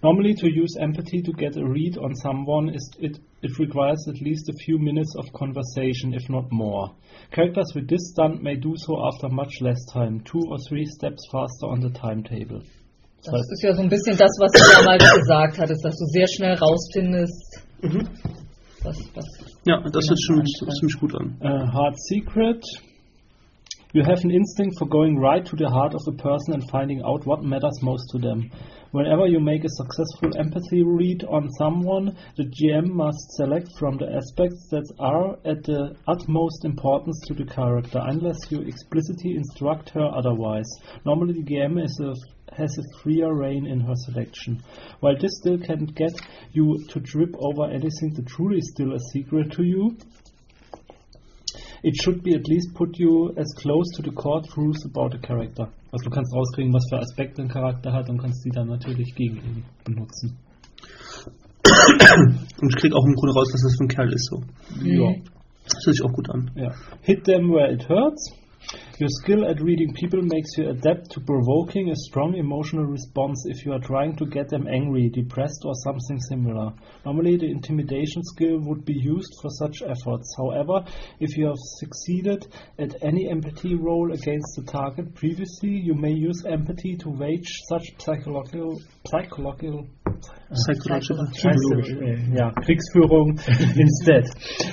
Normally, 0.00 0.34
to 0.34 0.46
use 0.46 0.78
empathy 0.78 1.22
to 1.22 1.32
get 1.32 1.56
a 1.56 1.64
read 1.64 1.98
on 1.98 2.14
someone, 2.14 2.72
is 2.72 2.88
it, 3.00 3.18
it 3.42 3.58
requires 3.58 3.98
at 4.08 4.20
least 4.20 4.48
a 4.48 4.52
few 4.64 4.78
minutes 4.78 5.16
of 5.16 5.26
conversation, 5.32 6.14
if 6.14 6.28
not 6.28 6.44
more. 6.52 6.92
Characters 7.32 7.72
with 7.74 7.88
this 7.88 8.12
stunt 8.12 8.40
may 8.40 8.54
do 8.54 8.74
so 8.76 8.94
after 9.08 9.28
much 9.28 9.60
less 9.60 9.78
time, 9.92 10.20
two 10.20 10.40
or 10.50 10.58
three 10.68 10.86
steps 10.86 11.26
faster 11.32 11.66
on 11.66 11.80
the 11.80 11.90
timetable. 11.90 12.62
Das 13.24 13.42
ist 13.50 13.62
ja 13.64 13.74
so 13.74 13.82
ein 13.82 13.88
bisschen 13.88 14.16
das, 14.16 14.30
was 14.38 14.52
du 14.52 14.62
damals 14.78 15.02
gesagt 15.18 15.58
hattest, 15.58 15.84
dass 15.84 15.96
du 15.98 16.04
sehr 16.06 16.28
schnell 16.28 16.54
rausfindest, 16.54 17.64
Mhm. 17.80 18.08
Was, 18.84 18.96
was 19.14 19.26
Ja, 19.66 19.80
das 19.80 20.08
hört 20.08 20.20
schon 20.20 20.36
Jemand 20.36 20.78
ziemlich 20.78 21.00
gut 21.00 21.14
an. 21.14 21.36
Uh, 21.40 21.72
hard 21.72 21.96
secret. 22.08 22.64
You 23.94 24.02
have 24.04 24.22
an 24.22 24.30
instinct 24.30 24.78
for 24.78 24.86
going 24.86 25.18
right 25.18 25.44
to 25.46 25.56
the 25.56 25.68
heart 25.68 25.94
of 25.94 26.02
a 26.06 26.12
person 26.12 26.52
and 26.54 26.70
finding 26.70 27.02
out 27.02 27.24
what 27.24 27.42
matters 27.42 27.80
most 27.80 28.10
to 28.12 28.18
them. 28.18 28.50
Whenever 28.90 29.26
you 29.26 29.40
make 29.40 29.64
a 29.64 29.68
successful 29.68 30.30
empathy 30.38 30.82
read 30.82 31.24
on 31.24 31.48
someone, 31.58 32.16
the 32.36 32.44
GM 32.44 32.88
must 32.88 33.32
select 33.36 33.68
from 33.78 33.96
the 33.96 34.06
aspects 34.14 34.68
that 34.70 34.84
are 34.98 35.36
at 35.44 35.62
the 35.64 35.96
utmost 36.06 36.64
importance 36.64 37.18
to 37.28 37.34
the 37.34 37.44
character, 37.44 38.00
unless 38.04 38.38
you 38.50 38.60
explicitly 38.60 39.36
instruct 39.36 39.90
her 39.90 40.06
otherwise. 40.14 40.68
Normally, 41.04 41.34
the 41.34 41.44
GM 41.44 41.82
is 41.82 42.00
a, 42.02 42.14
has 42.58 42.76
a 42.78 42.82
freer 43.00 43.32
reign 43.32 43.66
in 43.66 43.80
her 43.80 43.94
selection. 43.94 44.62
While 45.00 45.16
this 45.18 45.30
still 45.40 45.58
can 45.58 45.86
get 45.86 46.12
you 46.52 46.76
to 46.88 47.00
trip 47.00 47.34
over 47.38 47.70
anything 47.70 48.14
that 48.14 48.26
truly 48.26 48.58
is 48.58 48.70
still 48.74 48.92
a 48.92 48.98
secret 49.12 49.52
to 49.52 49.62
you, 49.62 49.96
it 51.82 51.94
should 52.02 52.22
be 52.22 52.34
at 52.34 52.46
least 52.48 52.74
put 52.74 52.98
you 52.98 53.32
as 53.36 53.46
close 53.56 53.86
to 53.96 54.02
the 54.02 54.10
core 54.10 54.42
truths 54.42 54.84
about 54.84 55.12
the 55.12 55.18
character. 55.18 55.68
Also 55.92 56.04
du 56.04 56.10
kannst 56.10 56.34
rauskriegen, 56.34 56.72
was 56.72 56.84
für 56.90 56.98
Aspekte 56.98 57.42
ein 57.42 57.48
Charakter 57.48 57.92
hat 57.92 58.10
und 58.10 58.18
kannst 58.18 58.44
die 58.44 58.50
dann 58.50 58.66
natürlich 58.68 59.14
gegen 59.14 59.36
ihn 59.36 59.64
benutzen. 59.84 60.36
Und 62.60 62.68
ich 62.70 62.76
krieg 62.76 62.92
auch 62.94 63.04
im 63.04 63.14
Grunde 63.14 63.34
raus, 63.34 63.48
was 63.52 63.62
das 63.62 63.76
für 63.78 63.84
ein 63.84 63.88
Kerl 63.88 64.12
ist. 64.12 64.26
So. 64.30 64.42
Ja. 64.84 65.14
Das 65.64 65.86
hört 65.86 65.96
sich 65.96 66.04
auch 66.04 66.12
gut 66.12 66.30
an. 66.30 66.50
Ja. 66.56 66.72
Hit 67.02 67.24
them 67.24 67.50
where 67.50 67.72
it 67.72 67.88
hurts. 67.88 68.32
Your 68.98 69.08
skill 69.22 69.48
at 69.48 69.62
reading 69.62 69.94
people 69.94 70.20
makes 70.20 70.58
you 70.58 70.68
adept 70.68 71.10
to 71.12 71.20
provoking 71.20 71.88
a 71.88 71.96
strong 71.96 72.34
emotional 72.34 72.84
response 72.84 73.46
if 73.46 73.64
you 73.64 73.72
are 73.72 73.78
trying 73.78 74.16
to 74.16 74.26
get 74.26 74.48
them 74.48 74.66
angry, 74.66 75.08
depressed, 75.08 75.62
or 75.64 75.72
something 75.84 76.20
similar. 76.28 76.72
Normally, 77.04 77.36
the 77.36 77.50
intimidation 77.50 78.22
skill 78.24 78.58
would 78.58 78.84
be 78.84 78.92
used 78.92 79.32
for 79.40 79.50
such 79.50 79.80
efforts. 79.80 80.34
However, 80.36 80.84
if 81.20 81.36
you 81.38 81.46
have 81.46 81.56
succeeded 81.78 82.46
at 82.78 83.02
any 83.02 83.30
empathy 83.30 83.74
roll 83.74 84.12
against 84.12 84.56
the 84.56 84.64
target 84.70 85.14
previously, 85.14 85.70
you 85.70 85.94
may 85.94 86.12
use 86.12 86.44
empathy 86.44 86.96
to 86.96 87.08
wage 87.08 87.48
such 87.70 87.84
psychological, 87.98 88.78
psychological 89.06 89.86
Psychological. 90.50 91.26
Scheiße, 91.34 92.00
äh, 92.04 92.36
ja, 92.36 92.52
Kriegsführung 92.64 93.38
instead. 93.76 94.24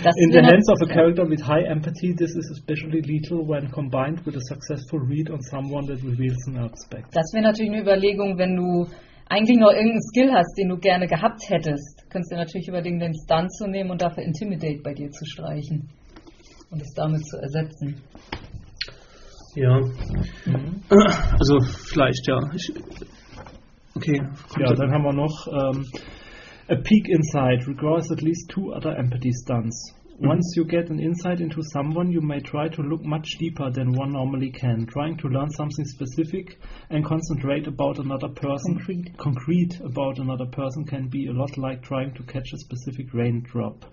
Das 0.03 0.16
In 0.18 0.32
the 0.32 0.38
wäre- 0.38 0.48
hands 0.48 0.70
of 0.72 0.82
a 0.82 0.88
character 0.94 1.28
with 1.28 1.41
high 1.45 1.66
empathy, 1.68 2.16
this 2.16 2.32
is 2.36 2.49
especially 2.52 3.02
lethal 3.02 3.40
when 3.48 3.70
combined 3.72 4.26
with 4.26 4.36
a 4.38 4.41
successful 4.48 4.99
read 4.99 5.30
on 5.30 5.41
someone 5.41 5.86
that 5.88 6.03
reveals 6.03 6.38
an 6.48 6.57
aspect. 6.57 7.07
Das 7.14 7.26
wäre 7.34 7.44
natürlich 7.44 7.72
eine 7.72 7.82
Überlegung, 7.82 8.38
wenn 8.38 8.56
du 8.56 8.88
eigentlich 9.28 9.57
noch 9.57 9.72
irgendeinen 9.72 10.02
Skill 10.14 10.32
hast, 10.32 10.56
den 10.57 10.70
du 10.70 10.78
gerne 10.78 11.07
gehabt 11.07 11.41
hättest, 11.49 12.06
könntest 12.10 12.32
du 12.32 12.36
natürlich 12.38 12.68
überlegen, 12.68 12.99
den 12.99 13.14
Stun 13.26 13.49
zu 13.49 13.68
nehmen 13.68 13.90
und 13.91 14.02
dafür 14.02 14.24
Intimidate 14.24 14.82
bei 14.84 14.94
dir 14.94 15.10
zu 15.10 15.26
streichen. 15.26 15.90
Und 16.72 16.82
es 16.82 16.94
damit 16.95 17.26
zu 17.26 17.38
ersetzen. 17.38 18.02
Ja. 19.56 19.80
Also 21.40 21.60
vielleicht, 21.62 22.28
ja. 22.28 22.40
Ich, 22.53 22.72
okay. 23.95 24.22
Ja, 24.59 24.73
dann 24.73 24.91
haben 24.91 25.03
wir 25.03 25.13
noch 25.13 25.47
ähm, 25.47 25.85
A 26.67 26.76
peek 26.76 27.07
inside 27.09 27.67
requires 27.67 28.11
at 28.11 28.23
least 28.23 28.49
two 28.49 28.73
other 28.73 28.97
empathy 28.97 29.31
stunts. 29.31 29.93
Mhm. 30.19 30.30
Once 30.30 30.53
you 30.57 30.65
get 30.65 30.89
an 30.89 30.99
insight 30.99 31.39
into 31.39 31.61
someone, 31.61 32.11
you 32.11 32.22
may 32.22 32.39
try 32.39 32.69
to 32.69 32.81
look 32.81 33.03
much 33.03 33.38
deeper 33.38 33.69
than 33.69 33.93
one 33.93 34.13
normally 34.13 34.49
can, 34.49 34.88
trying 34.88 35.15
to 35.17 35.27
learn 35.27 35.51
something 35.51 35.85
specific 35.85 36.57
and 36.89 37.05
concentrate 37.05 37.67
about 37.67 37.99
another 37.99 38.30
person. 38.30 38.77
Concrete. 38.77 39.17
Concrete 39.17 39.80
about 39.81 40.17
another 40.17 40.47
person 40.47 40.85
can 40.85 41.07
be 41.07 41.27
a 41.27 41.34
lot 41.34 41.55
like 41.57 41.84
trying 41.84 42.13
to 42.15 42.23
catch 42.23 42.51
a 42.53 42.57
specific 42.57 43.13
raindrop. 43.13 43.85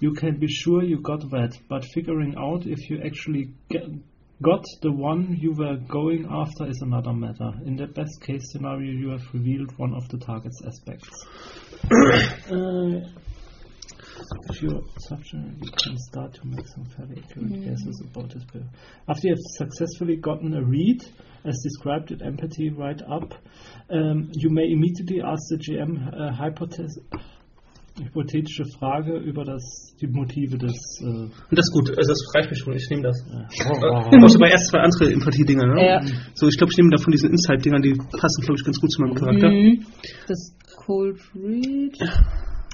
You 0.00 0.14
can 0.14 0.38
be 0.38 0.48
sure 0.48 0.82
you 0.82 0.98
got 1.00 1.30
that, 1.30 1.58
but 1.68 1.84
figuring 1.84 2.34
out 2.36 2.66
if 2.66 2.90
you 2.90 3.00
actually 3.04 3.50
get, 3.68 3.82
got 4.42 4.64
the 4.82 4.92
one 4.92 5.36
you 5.40 5.52
were 5.52 5.76
going 5.76 6.26
after 6.30 6.68
is 6.68 6.80
another 6.82 7.12
matter. 7.12 7.50
In 7.64 7.76
the 7.76 7.86
best 7.86 8.20
case 8.22 8.52
scenario, 8.52 8.92
you 8.92 9.10
have 9.10 9.22
revealed 9.32 9.76
one 9.78 9.94
of 9.94 10.08
the 10.08 10.18
target's 10.18 10.60
aspects. 10.64 11.26
uh, 12.52 13.00
if 14.50 14.62
you're 14.62 14.82
subject, 14.98 15.34
you 15.62 15.70
can 15.70 15.96
start 16.10 16.34
to 16.34 16.46
make 16.46 16.66
some 16.68 16.84
fairly 16.96 17.22
accurate 17.22 17.64
guesses 17.64 18.02
about 18.04 18.32
his 18.32 18.44
behavior. 18.44 18.70
After 19.08 19.28
you 19.28 19.34
have 19.34 19.68
successfully 19.68 20.16
gotten 20.16 20.54
a 20.54 20.62
read, 20.62 21.04
as 21.44 21.60
described 21.62 22.10
in 22.10 22.22
Empathy 22.22 22.70
Write 22.70 23.02
Up, 23.02 23.34
um, 23.90 24.30
you 24.34 24.50
may 24.50 24.70
immediately 24.70 25.20
ask 25.24 25.40
the 25.50 25.58
GM 25.58 26.20
a 26.20 26.32
hypothes 26.32 26.98
hypothetische 28.04 28.64
Frage 28.78 29.16
über 29.18 29.44
das, 29.44 29.62
die 30.00 30.06
Motive 30.06 30.58
des. 30.58 30.74
Äh, 31.00 31.04
Und 31.06 31.32
das 31.50 31.66
ist 31.66 31.72
gut, 31.72 31.88
also 31.90 32.08
das 32.08 32.20
reicht 32.34 32.50
mir 32.50 32.56
schon, 32.56 32.74
ich 32.74 32.88
nehme 32.90 33.02
das. 33.02 33.16
äh, 33.26 33.44
Ich 33.50 33.64
brauche 33.64 34.34
aber 34.36 34.50
erst 34.50 34.70
zwei 34.70 34.80
andere 34.80 35.12
Empathie-Dinger, 35.12 35.66
ne? 35.66 35.86
Ja. 35.86 36.00
So, 36.34 36.48
ich 36.48 36.56
glaube, 36.56 36.70
ich 36.72 36.78
nehme 36.78 36.90
davon 36.90 37.12
diese 37.12 37.28
Insight-Dinger, 37.28 37.80
die 37.80 37.94
passen, 37.94 38.42
glaube 38.42 38.56
ich, 38.58 38.64
ganz 38.64 38.80
gut 38.80 38.90
zu 38.90 39.02
meinem 39.02 39.14
Charakter. 39.14 39.48
Mhm. 39.50 39.84
Das 40.26 40.54
Cold 40.86 41.18
Read. 41.34 41.96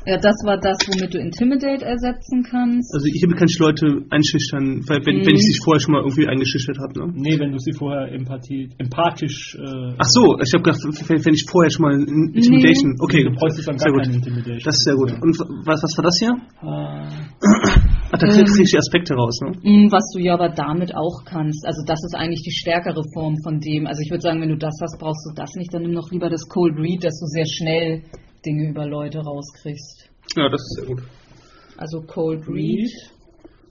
Ja, 0.06 0.18
das 0.18 0.36
war 0.44 0.58
das, 0.60 0.76
womit 0.86 1.14
du 1.14 1.18
Intimidate 1.18 1.84
ersetzen 1.84 2.44
kannst. 2.44 2.92
Also 2.92 3.06
ich 3.08 3.22
will 3.24 3.32
keine 3.34 3.48
Leute 3.58 4.04
einschüchtern, 4.10 4.84
weil 4.88 5.00
wenn, 5.06 5.16
Mhm. 5.22 5.26
wenn 5.26 5.34
ich 5.36 5.42
sie 5.48 5.56
vorher 5.64 5.80
schon 5.80 5.92
mal 5.96 6.02
irgendwie 6.04 6.28
eingeschüchtert 6.28 6.76
habe, 6.78 6.92
ne? 6.92 7.12
nee, 7.16 7.38
wenn 7.40 7.52
du 7.52 7.58
sie 7.58 7.72
vorher 7.72 8.12
Empathie, 8.12 8.68
empathisch. 8.78 9.56
Äh, 9.56 9.96
Ach 9.96 10.10
so, 10.12 10.36
ich 10.44 10.52
habe 10.52 10.62
gedacht, 10.62 10.80
wenn 11.08 11.24
wenn 11.24 11.34
ich 11.34 11.44
vorher 11.48 11.70
schon 11.70 11.82
mal 11.88 11.94
in- 11.96 12.32
Intimidation. 12.36 12.96
Okay, 13.00 13.24
du 13.24 13.30
bräuchtest 13.32 13.66
dann 13.68 13.78
sehr 13.78 13.92
gar 13.92 14.02
gut. 14.04 14.12
Intimidation. 14.14 14.60
Das 14.64 14.76
ist 14.76 14.84
sehr 14.84 14.96
gut. 14.96 15.10
Und 15.24 15.32
was, 15.64 15.80
was 15.82 15.92
war 15.96 16.04
das 16.04 16.16
hier? 16.20 16.32
Äh, 16.60 17.08
Ach, 18.12 18.18
da 18.20 18.26
krieg 18.28 18.46
krieg 18.46 18.62
ich 18.64 18.70
die 18.70 18.78
Aspekte 18.78 19.14
raus, 19.14 19.40
ne? 19.42 19.50
Mm, 19.64 19.90
Was 19.90 20.04
du 20.14 20.20
ja 20.20 20.34
aber 20.34 20.50
damit 20.50 20.94
auch 20.94 21.24
kannst. 21.24 21.66
Also 21.66 21.82
das 21.86 21.98
ist 22.04 22.14
eigentlich 22.14 22.42
die 22.44 22.52
stärkere 22.52 23.02
Form 23.14 23.34
von 23.42 23.58
dem. 23.58 23.86
Also 23.86 24.00
ich 24.04 24.10
würde 24.10 24.20
sagen, 24.22 24.40
wenn 24.40 24.50
du 24.50 24.56
das 24.58 24.74
hast, 24.80 24.98
brauchst 25.00 25.24
du 25.26 25.34
das 25.34 25.50
nicht. 25.56 25.72
Dann 25.74 25.82
nimm 25.82 25.92
noch 25.92 26.10
lieber 26.12 26.28
das 26.30 26.46
Cold 26.48 26.76
Read, 26.78 27.02
dass 27.02 27.18
du 27.18 27.26
sehr 27.26 27.46
schnell 27.46 28.02
Dinge 28.44 28.70
über 28.70 28.86
Leute 28.86 29.18
rauskriegst. 29.20 30.10
Ja, 30.36 30.48
das 30.48 30.60
ist 30.60 30.76
sehr 30.76 30.86
gut. 30.86 31.02
Also 31.76 32.02
Cold 32.02 32.46
Read. 32.48 32.90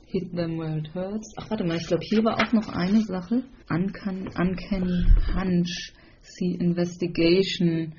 Hit 0.06 0.36
them 0.36 0.60
where 0.60 0.78
it 0.78 0.94
hurts. 0.94 1.34
Ach, 1.38 1.50
warte 1.50 1.64
mal, 1.64 1.78
ich 1.78 1.88
glaube, 1.88 2.04
hier 2.04 2.24
war 2.24 2.36
auch 2.36 2.54
noch 2.54 2.70
eine 2.70 3.02
Sache. 3.02 3.44
Uncan 3.70 4.30
Uncanny 4.38 5.06
Hunch. 5.34 5.94
See 6.22 6.56
Investigation. 6.60 7.94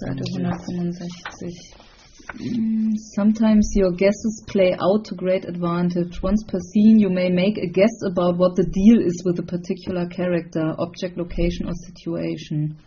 Seite 0.00 0.22
165. 0.38 1.74
Mm, 2.38 2.96
Sometimes 2.96 3.74
your 3.76 3.92
guesses 3.92 4.44
play 4.46 4.74
out 4.78 5.04
to 5.06 5.14
great 5.14 5.44
advantage. 5.44 6.22
Once 6.22 6.44
per 6.44 6.60
scene, 6.60 6.98
you 6.98 7.10
may 7.10 7.28
make 7.28 7.58
a 7.58 7.66
guess 7.66 8.02
about 8.06 8.38
what 8.38 8.54
the 8.56 8.64
deal 8.64 9.00
is 9.00 9.22
with 9.24 9.38
a 9.40 9.42
particular 9.42 10.06
character, 10.08 10.74
object, 10.78 11.18
location 11.18 11.66
or 11.66 11.74
situation. 11.74 12.78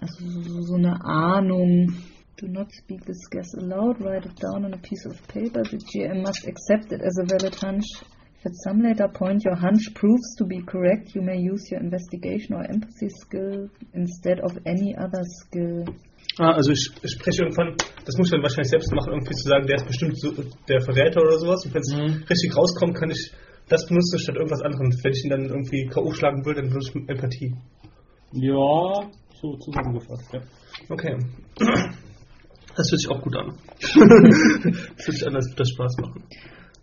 Also 0.00 0.24
so- 0.42 0.60
so 0.62 0.74
eine 0.74 0.94
Ahnung. 1.04 1.92
Do 2.36 2.48
not 2.48 2.66
speak 2.72 3.04
this 3.06 3.28
guess 3.30 3.54
aloud. 3.54 4.00
Write 4.00 4.26
it 4.26 4.42
down 4.42 4.64
on 4.64 4.74
a 4.74 4.78
piece 4.78 5.06
of 5.06 5.14
paper. 5.28 5.62
The 5.62 5.78
GM 5.78 6.22
must 6.22 6.46
accept 6.46 6.92
it 6.92 7.00
as 7.00 7.16
a 7.18 7.24
valid 7.24 7.54
hunch. 7.62 7.86
If 8.40 8.46
at 8.46 8.56
some 8.64 8.82
later 8.82 9.08
point 9.08 9.44
your 9.46 9.54
hunch 9.56 9.94
proves 9.94 10.34
to 10.38 10.44
be 10.44 10.60
correct, 10.66 11.14
you 11.14 11.22
may 11.22 11.38
use 11.38 11.70
your 11.70 11.80
investigation 11.80 12.56
or 12.56 12.64
empathy 12.68 13.08
skill 13.08 13.70
instead 13.94 14.40
of 14.40 14.52
any 14.66 14.94
other 14.98 15.22
skill. 15.24 15.84
Ah, 16.40 16.52
also 16.52 16.72
ich, 16.72 16.90
ich 17.02 17.12
spreche 17.12 17.44
irgendwann, 17.44 17.76
das 18.04 18.18
muss 18.18 18.26
ich 18.26 18.32
dann 18.32 18.42
wahrscheinlich 18.42 18.70
selbst 18.70 18.92
machen, 18.92 19.12
irgendwie 19.12 19.34
zu 19.34 19.48
sagen, 19.48 19.66
der 19.68 19.76
ist 19.76 19.86
bestimmt 19.86 20.18
so, 20.18 20.32
der 20.68 20.80
Verräter 20.80 21.22
oder 21.22 21.38
sowas. 21.38 21.64
Und 21.64 21.72
wenn 21.74 21.82
es 21.82 21.94
Mhm. 21.94 22.24
richtig 22.28 22.56
rauskommt, 22.56 22.96
kann 22.96 23.10
ich 23.10 23.32
das 23.68 23.86
benutzen 23.86 24.18
statt 24.18 24.34
irgendwas 24.36 24.60
anderem. 24.60 24.90
Wenn 24.90 25.12
ich 25.12 25.24
ihn 25.24 25.30
dann 25.30 25.44
irgendwie 25.46 25.86
K.O. 25.86 26.12
schlagen 26.12 26.44
will, 26.44 26.54
dann 26.54 26.68
benutze 26.68 26.90
ich 26.98 27.08
Empathie. 27.08 27.54
ja, 28.32 29.08
so 29.40 29.56
zusammengefasst, 29.56 30.32
ja. 30.32 30.40
Okay. 30.88 31.16
Das 32.76 32.90
hört 32.90 33.00
sich 33.00 33.10
auch 33.10 33.22
gut 33.22 33.36
an. 33.36 33.56
das 33.80 35.06
hört 35.06 35.16
sich 35.16 35.26
an, 35.26 35.36
als 35.36 35.46
würde 35.46 35.56
das 35.56 35.70
Spaß 35.70 35.96
machen. 36.00 36.24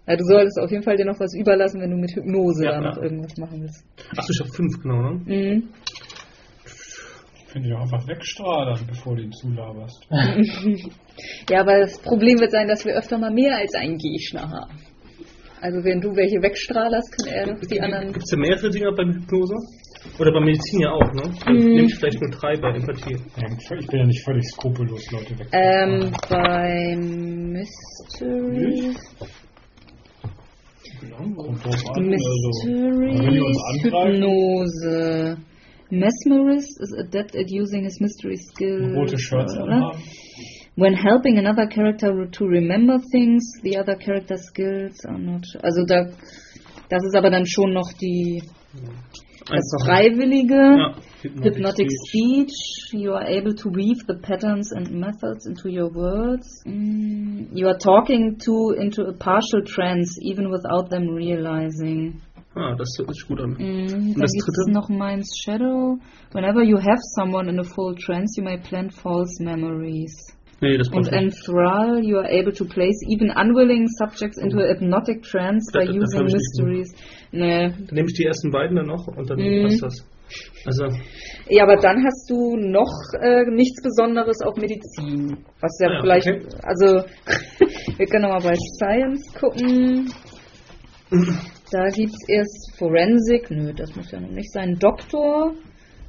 Ja, 0.08 0.16
du 0.16 0.24
solltest 0.24 0.60
auf 0.60 0.72
jeden 0.72 0.84
Fall 0.84 0.98
dir 0.98 1.06
noch 1.06 1.20
was 1.20 1.34
überlassen, 1.36 1.82
wenn 1.82 1.92
du 1.92 1.98
mit 1.98 2.12
Hypnose 2.16 2.66
Ja, 2.66 2.72
da 2.72 2.82
noch 2.82 2.98
ja. 2.98 3.04
irgendwas 3.04 3.38
machen 3.38 3.62
willst. 3.62 3.86
Achso, 4.18 4.34
ich 4.34 4.40
habe 4.40 4.50
fünf, 4.52 4.82
genau, 4.82 5.02
ne? 5.02 5.12
Mhm. 5.26 5.70
Finde 7.48 7.68
ich 7.68 7.74
auch 7.76 7.82
einfach 7.82 8.08
wegstrahlen, 8.08 8.88
bevor 8.88 9.16
du 9.16 9.24
ihn 9.24 9.32
zulaberst. 9.32 10.08
Ja, 11.50 11.62
aber 11.62 11.82
das 11.82 12.00
Problem 12.00 12.40
wird 12.40 12.52
sein, 12.52 12.68
dass 12.68 12.84
wir 12.84 12.96
öfter 12.96 13.18
mal 13.18 13.32
mehr 13.32 13.58
als 13.58 13.76
einen 13.76 13.98
Gegner 13.98 14.50
haben. 14.50 14.80
Also 15.62 15.84
wenn 15.84 16.02
du 16.02 16.16
welche 16.16 16.42
wegstrahlerst, 16.42 17.12
kann 17.12 17.28
er 17.32 17.54
doch 17.54 17.62
die 17.62 17.80
anderen... 17.80 18.14
Gibt 18.14 18.24
es 18.24 18.32
ja 18.32 18.38
mehrere 18.38 18.70
Dinger 18.72 18.92
beim 18.96 19.14
Hypnose? 19.14 19.56
Oder 20.20 20.32
bei 20.34 20.40
Medizin 20.42 20.82
ja 20.82 20.92
auch, 20.92 21.14
ne? 21.14 21.24
Dann 21.46 21.56
Mhm. 21.56 21.64
nehme 21.66 21.84
ich 21.88 21.96
vielleicht 21.96 22.22
nur 22.22 22.32
drei 22.32 22.58
bei 22.58 22.70
Empathie. 22.76 23.18
Ja, 23.38 23.48
Ich 23.80 23.88
bin 23.88 24.00
ja 24.00 24.06
nicht 24.06 24.24
völlig 24.24 24.44
skrupellos, 24.50 25.12
Leute 25.12 25.38
weg. 25.40 25.48
Ähm, 25.52 26.12
beim 26.30 27.52
Mystery... 27.52 28.96
Also. 31.02 32.02
Mystery 32.02 33.12
angreifen- 33.18 33.84
Hypnose. 33.84 35.38
Mesmerist 35.90 36.80
is 36.82 36.94
adept 36.98 37.36
at 37.36 37.48
using 37.52 37.84
his 37.84 38.00
mystery 38.00 38.38
skill. 38.38 38.94
rote 38.96 39.18
Shirts 39.20 39.56
Oder? 39.58 39.64
anhaben. 39.74 40.02
When 40.78 40.94
helping 40.94 41.38
another 41.38 41.68
character 41.68 42.28
to 42.32 42.46
remember 42.46 42.98
things, 43.12 43.44
the 43.62 43.78
other 43.78 43.96
character 43.98 44.38
skills 44.38 45.04
are 45.06 45.20
not. 45.20 45.44
Also 45.62 45.84
da, 45.86 46.06
das 46.90 47.04
ist 47.04 47.16
aber 47.16 47.30
dann 47.30 47.46
schon 47.46 47.74
noch 47.74 47.92
die 48.02 48.42
das 48.74 49.22
Einfach. 49.50 49.86
Freiwillige. 49.86 50.54
Ja. 50.56 50.94
Hypnotic 51.44 51.90
speech. 52.08 52.54
You 52.94 53.14
are 53.14 53.26
able 53.28 53.54
to 53.56 53.70
weave 53.70 54.04
the 54.08 54.16
patterns 54.22 54.72
and 54.74 54.92
methods 54.92 55.46
into 55.46 55.68
your 55.70 55.94
words. 55.94 56.48
Mm, 56.66 57.48
you 57.54 57.68
are 57.68 57.78
talking 57.78 58.38
to 58.46 58.72
into 58.80 59.04
a 59.04 59.14
partial 59.14 59.64
trance, 59.64 60.18
even 60.24 60.50
without 60.52 60.90
them 60.90 61.10
realizing. 61.16 62.22
Ah, 62.56 62.76
das 62.76 62.90
hört 62.98 63.14
sich 63.16 63.28
gut 63.28 63.40
an. 63.40 63.52
Mm, 63.52 64.14
dann 64.14 64.22
das 64.22 64.32
gibt 64.32 64.50
es 64.50 64.68
noch 64.74 64.90
Mind's 64.90 65.32
Shadow. 65.44 65.98
Whenever 66.34 66.64
you 66.64 66.78
have 66.78 67.00
someone 67.16 67.48
in 67.50 67.60
a 67.60 67.64
full 67.64 67.96
trance, 67.96 68.36
you 68.38 68.44
may 68.44 68.58
plant 68.58 68.94
false 68.94 69.42
memories. 69.44 70.12
Nee, 70.64 70.78
das 70.78 70.90
Und 70.90 70.94
braucht 71.10 71.12
nicht. 71.12 71.24
enthrall, 71.48 72.04
you 72.04 72.18
are 72.18 72.28
able 72.30 72.54
to 72.54 72.66
place 72.66 73.00
even 73.10 73.32
unwilling 73.32 73.88
subjects 73.88 74.38
into 74.38 74.60
a 74.60 74.68
hypnotic 74.74 75.24
trance 75.24 75.72
by 75.74 75.86
Das- 75.86 75.96
das 75.96 76.14
using 76.14 76.20
hab 76.20 76.28
ich 76.28 76.92
Nee. 77.32 77.70
Dann 77.70 77.88
nehme 77.92 78.08
ich 78.10 78.14
die 78.18 78.26
ersten 78.26 78.52
beiden 78.52 78.76
dann 78.76 78.88
noch 78.88 79.08
und 79.08 79.30
dann 79.30 79.40
Mhm. 79.40 79.64
passt 79.64 79.82
das. 79.84 80.08
Also, 80.66 80.86
Ja, 81.50 81.64
aber 81.64 81.76
dann 81.78 82.04
hast 82.06 82.30
du 82.30 82.56
noch 82.58 82.92
äh, 83.22 83.44
nichts 83.52 83.82
Besonderes 83.84 84.38
auf 84.46 84.56
Medizin. 84.58 85.38
Was 85.60 85.78
ja 85.82 85.88
Ah 85.90 85.94
ja, 85.94 86.02
vielleicht, 86.02 86.28
okay. 86.28 86.46
also 86.64 87.04
wir 87.98 88.06
können 88.08 88.24
noch 88.24 88.40
mal 88.40 88.42
bei 88.42 88.56
Science 88.80 89.34
gucken. 89.34 90.10
Da 91.72 91.88
gibt 91.90 92.12
es 92.14 92.30
erst 92.30 92.78
Forensic, 92.78 93.50
nö, 93.52 93.74
das 93.74 93.96
muss 93.96 94.12
ja 94.12 94.20
noch 94.20 94.32
nicht 94.32 94.52
sein. 94.52 94.76
Doktor. 94.80 95.54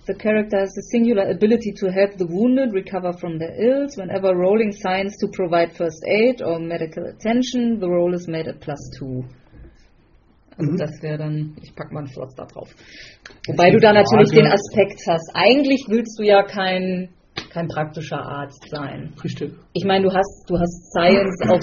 The 0.07 0.15
character 0.15 0.59
has 0.61 0.71
the 0.75 0.83
singular 0.91 1.31
ability 1.31 1.73
to 1.79 1.87
help 1.89 2.13
the 2.19 2.25
wounded 2.29 2.73
recover 2.75 3.13
from 3.19 3.39
their 3.39 3.55
ills. 3.57 3.97
Whenever 3.97 4.33
rolling 4.35 4.73
science 4.73 5.17
to 5.21 5.29
provide 5.31 5.73
first 5.77 6.03
aid 6.09 6.43
or 6.43 6.59
medical 6.59 7.05
attention, 7.07 7.79
the 7.81 7.87
roll 7.87 8.13
is 8.13 8.27
made 8.27 8.49
at 8.49 8.59
plus 8.61 8.81
two. 8.99 9.23
Also 10.63 10.73
Mhm. 10.73 10.77
das 10.79 11.03
wäre 11.03 11.19
dann, 11.19 11.57
ich 11.63 11.75
pack 11.75 11.93
mal 11.93 12.01
einen 12.01 12.09
Flotz 12.09 12.35
da 12.35 12.45
drauf. 12.47 12.69
Wobei 13.49 13.71
du 13.71 13.79
da 13.79 13.93
natürlich 13.93 14.31
den 14.31 14.47
Aspekt 14.47 15.01
hast. 15.09 15.31
Eigentlich 15.35 15.85
willst 15.89 16.19
du 16.19 16.23
ja 16.25 16.43
kein, 16.43 17.09
kein 17.53 17.69
praktischer 17.69 18.21
Arzt 18.23 18.65
sein. 18.71 19.13
richtig. 19.25 19.53
Ich 19.73 19.85
meine, 19.85 20.05
du 20.09 20.13
hast, 20.13 20.45
du 20.49 20.59
hast 20.59 20.93
Science 20.93 21.41
auch 21.49 21.61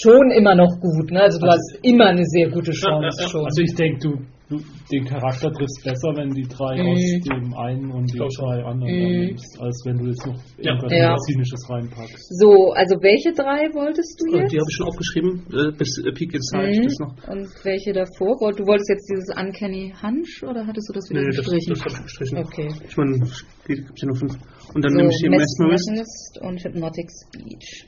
schon 0.00 0.30
immer 0.30 0.54
noch 0.54 0.80
gut, 0.80 1.10
ne? 1.10 1.22
Also 1.22 1.38
du 1.38 1.46
hast 1.46 1.78
immer 1.82 2.06
eine 2.06 2.24
sehr 2.24 2.48
gute 2.50 2.72
Chance 2.72 3.22
ja. 3.22 3.28
schon. 3.28 3.44
Also 3.44 3.62
ich 3.62 3.74
denke, 3.74 3.98
du 4.00 4.18
du 4.48 4.60
den 4.92 5.04
Charakter 5.04 5.50
triffst 5.50 5.82
besser, 5.84 6.14
wenn 6.16 6.30
die 6.30 6.46
drei 6.46 6.82
Mhm. 6.82 6.88
aus 6.90 7.02
dem 7.26 7.54
einen 7.54 7.90
und 7.90 8.06
die 8.12 8.16
glaub 8.16 8.32
schon. 8.32 8.46
drei 8.46 8.62
anderen 8.64 8.92
Mhm. 8.94 9.20
nimmst, 9.34 9.60
als 9.60 9.82
wenn 9.84 9.98
du 9.98 10.06
jetzt 10.06 10.26
noch 10.26 10.38
Ja. 10.58 10.72
irgendwas 10.74 10.92
Ja. 10.92 11.10
Medizinisches 11.10 11.62
reinpackst. 11.70 12.26
So, 12.40 12.72
also 12.72 12.94
welche 13.02 13.32
drei 13.34 13.66
wolltest 13.74 14.14
du 14.22 14.32
Und 14.34 14.40
jetzt? 14.42 14.52
die 14.52 14.58
habe 14.58 14.68
ich 14.70 14.76
schon 14.76 14.86
aufgeschrieben, 14.86 15.30
äh, 15.50 15.72
bis 15.76 15.98
äh, 15.98 16.12
Peak 16.12 16.34
Inside. 16.34 16.68
Mhm. 16.78 16.82
Das 16.84 16.98
noch. 17.00 17.14
Und 17.28 17.48
welche 17.64 17.92
davor? 17.92 18.52
Du 18.54 18.62
wolltest 18.66 18.88
jetzt 18.90 19.06
dieses 19.10 19.30
Uncanny 19.34 19.94
Hunch 20.00 20.42
oder 20.46 20.66
hattest 20.66 20.88
du 20.88 20.92
das 20.94 21.10
wieder 21.10 21.20
Nee, 21.22 21.26
das, 21.34 21.36
gestrichen? 21.42 21.74
das 21.74 21.80
habe 21.82 21.94
ich 21.94 22.02
gestrichen. 22.06 22.38
Okay. 22.38 22.68
Ich 22.88 22.96
meine, 22.96 23.12
es 23.22 23.44
gibt 23.66 23.98
ja 24.00 24.06
nur 24.06 24.16
fünf. 24.16 24.34
Und 24.74 24.82
dann 24.84 24.92
so, 24.92 24.96
nehme 24.98 25.10
ich 25.10 25.18
hier 25.20 25.30
Mesmerist. 25.30 25.90
Mesmerist 25.90 26.38
und 26.42 26.62
Hypnotic 26.64 27.08
Speech. 27.10 27.86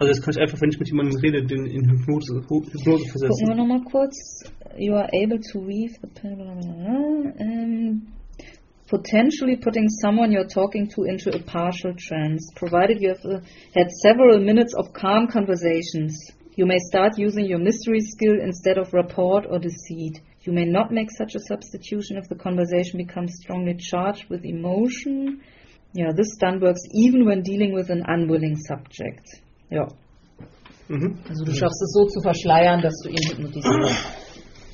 Also 0.00 0.12
jetzt 0.12 0.22
kann 0.22 0.34
ich 0.36 0.40
einfach, 0.40 0.60
wenn 0.60 0.70
ich 0.70 0.78
mit 0.78 0.88
jemandem 0.88 1.18
rede, 1.18 1.44
den 1.44 1.66
in 1.66 1.90
Hypnose, 1.90 2.34
Hypnose 2.34 2.72
Gucken 3.26 3.48
wir 3.48 3.54
nochmal 3.56 3.82
kurz. 3.82 4.44
You 4.76 4.94
are 4.94 5.08
able 5.12 5.40
to 5.40 5.58
weave 5.58 5.98
the. 6.00 6.08
Um, 7.40 8.06
potentially 8.88 9.56
putting 9.56 9.88
someone 9.88 10.30
you're 10.30 10.46
talking 10.46 10.88
to 10.90 11.02
into 11.02 11.34
a 11.34 11.42
partial 11.42 11.94
trance, 11.96 12.48
provided 12.54 13.02
you 13.02 13.08
have 13.08 13.24
uh, 13.24 13.40
had 13.74 13.90
several 13.90 14.38
minutes 14.38 14.72
of 14.78 14.92
calm 14.92 15.26
conversations. 15.26 16.14
You 16.54 16.66
may 16.66 16.78
start 16.78 17.18
using 17.18 17.46
your 17.46 17.58
mystery 17.58 18.00
skill 18.00 18.40
instead 18.40 18.78
of 18.78 18.92
rapport 18.92 19.46
or 19.48 19.58
deceit. 19.58 20.20
You 20.42 20.52
may 20.52 20.64
not 20.64 20.92
make 20.92 21.10
such 21.10 21.34
a 21.34 21.40
substitution 21.40 22.18
if 22.18 22.28
the 22.28 22.36
conversation 22.36 22.98
becomes 22.98 23.34
strongly 23.42 23.74
charged 23.74 24.30
with 24.30 24.44
emotion. 24.44 25.42
Yeah, 25.92 26.12
this 26.16 26.34
stun 26.34 26.60
works 26.60 26.82
even 26.94 27.26
when 27.26 27.42
dealing 27.42 27.74
with 27.74 27.90
an 27.90 28.04
unwilling 28.06 28.56
subject. 28.56 29.40
Ja. 29.70 29.86
Mhm. 30.88 31.18
Also 31.28 31.44
du 31.44 31.52
schaffst 31.52 31.82
es 31.82 31.92
so 31.92 32.06
zu 32.06 32.20
verschleiern, 32.22 32.80
dass 32.80 32.94
du 33.02 33.10
ihn 33.10 33.28
hypnotisierst. 33.30 34.04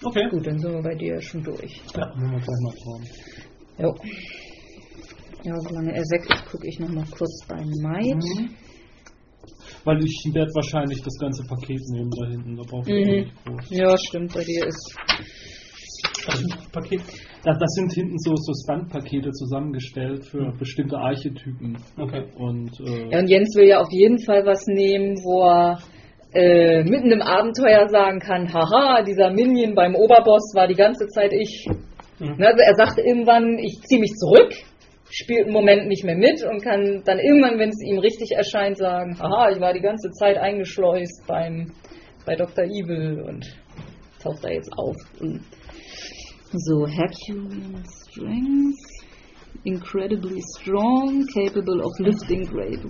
Okay. 0.04 0.28
Gut, 0.30 0.46
dann 0.46 0.58
sind 0.58 0.72
wir 0.72 0.82
bei 0.82 0.94
dir 0.94 1.20
schon 1.20 1.42
durch. 1.42 1.80
Ja. 1.96 2.08
Wollen 2.16 2.30
wir 2.32 2.40
gleich 2.40 2.60
mal 2.62 2.74
schauen. 2.82 3.04
Jo. 3.78 3.94
Ja, 5.44 5.54
solange 5.60 5.92
er 5.92 6.02
weg 6.02 6.22
ist, 6.30 6.46
gucke 6.50 6.68
ich 6.68 6.78
nochmal 6.78 7.04
kurz 7.10 7.44
bei 7.48 7.56
Might. 7.56 8.14
Mhm. 8.16 8.50
Weil 9.84 10.02
ich 10.02 10.30
werde 10.32 10.50
wahrscheinlich 10.54 11.02
das 11.02 11.14
ganze 11.18 11.42
Paket 11.44 11.80
nehmen 11.88 12.10
da 12.10 12.26
hinten. 12.28 12.56
Da 12.56 12.62
brauche 12.62 12.90
ich 12.90 13.04
Mhm. 13.06 13.10
nicht 13.12 13.44
groß. 13.44 13.70
Ja, 13.70 13.94
stimmt, 13.98 14.32
bei 14.32 14.44
dir 14.44 14.66
ist. 14.66 14.94
Das 16.26 16.40
ist 16.40 16.52
ein 16.52 16.70
Paket. 16.72 17.02
Das, 17.44 17.58
das 17.58 17.70
sind 17.74 17.92
hinten 17.92 18.18
so, 18.18 18.34
so 18.36 18.52
Stunt-Pakete 18.64 19.30
zusammengestellt 19.32 20.24
für 20.26 20.40
Mhm. 20.52 20.58
bestimmte 20.58 20.96
Archetypen. 20.96 21.76
Okay. 21.98 22.24
Und 22.38 22.70
äh, 22.80 23.10
Ja, 23.10 23.18
und 23.18 23.28
Jens 23.28 23.54
will 23.54 23.68
ja 23.68 23.80
auf 23.80 23.90
jeden 23.90 24.18
Fall 24.18 24.46
was 24.46 24.66
nehmen, 24.66 25.16
wo 25.22 25.44
er 25.44 25.78
äh, 26.32 26.82
mitten 26.84 27.12
im 27.12 27.22
Abenteuer 27.22 27.88
sagen 27.88 28.18
kann, 28.18 28.52
haha, 28.52 29.02
dieser 29.02 29.30
Minion 29.30 29.74
beim 29.74 29.94
Oberboss 29.94 30.52
war 30.54 30.66
die 30.66 30.74
ganze 30.74 31.06
Zeit 31.08 31.32
ich. 31.32 31.66
Mhm. 32.18 32.36
Ne, 32.38 32.46
Also 32.48 32.62
er 32.62 32.74
sagt 32.76 32.98
irgendwann, 32.98 33.58
ich 33.58 33.80
ziehe 33.82 34.00
mich 34.00 34.12
zurück, 34.14 34.52
spielt 35.10 35.44
einen 35.44 35.52
Moment 35.52 35.86
nicht 35.86 36.02
mehr 36.04 36.16
mit 36.16 36.42
und 36.44 36.62
kann 36.62 37.02
dann 37.04 37.18
irgendwann, 37.18 37.58
wenn 37.58 37.68
es 37.68 37.80
ihm 37.84 37.98
richtig 37.98 38.32
erscheint, 38.32 38.78
sagen, 38.78 39.16
haha, 39.20 39.50
ich 39.50 39.60
war 39.60 39.72
die 39.74 39.80
ganze 39.80 40.10
Zeit 40.12 40.38
eingeschleust 40.38 41.24
beim, 41.28 41.70
bei 42.24 42.34
Dr. 42.36 42.64
Evil 42.64 43.22
und 43.28 43.46
taucht 44.22 44.42
da 44.42 44.48
jetzt 44.48 44.72
auf. 44.76 44.96
Und 45.20 45.40
so, 46.58 46.86
Herculean 46.86 47.82
Strength, 48.10 48.78
incredibly 49.64 50.40
strong, 50.58 51.24
capable 51.34 51.80
of 51.82 51.92
lifting 51.98 52.42
great 52.44 52.82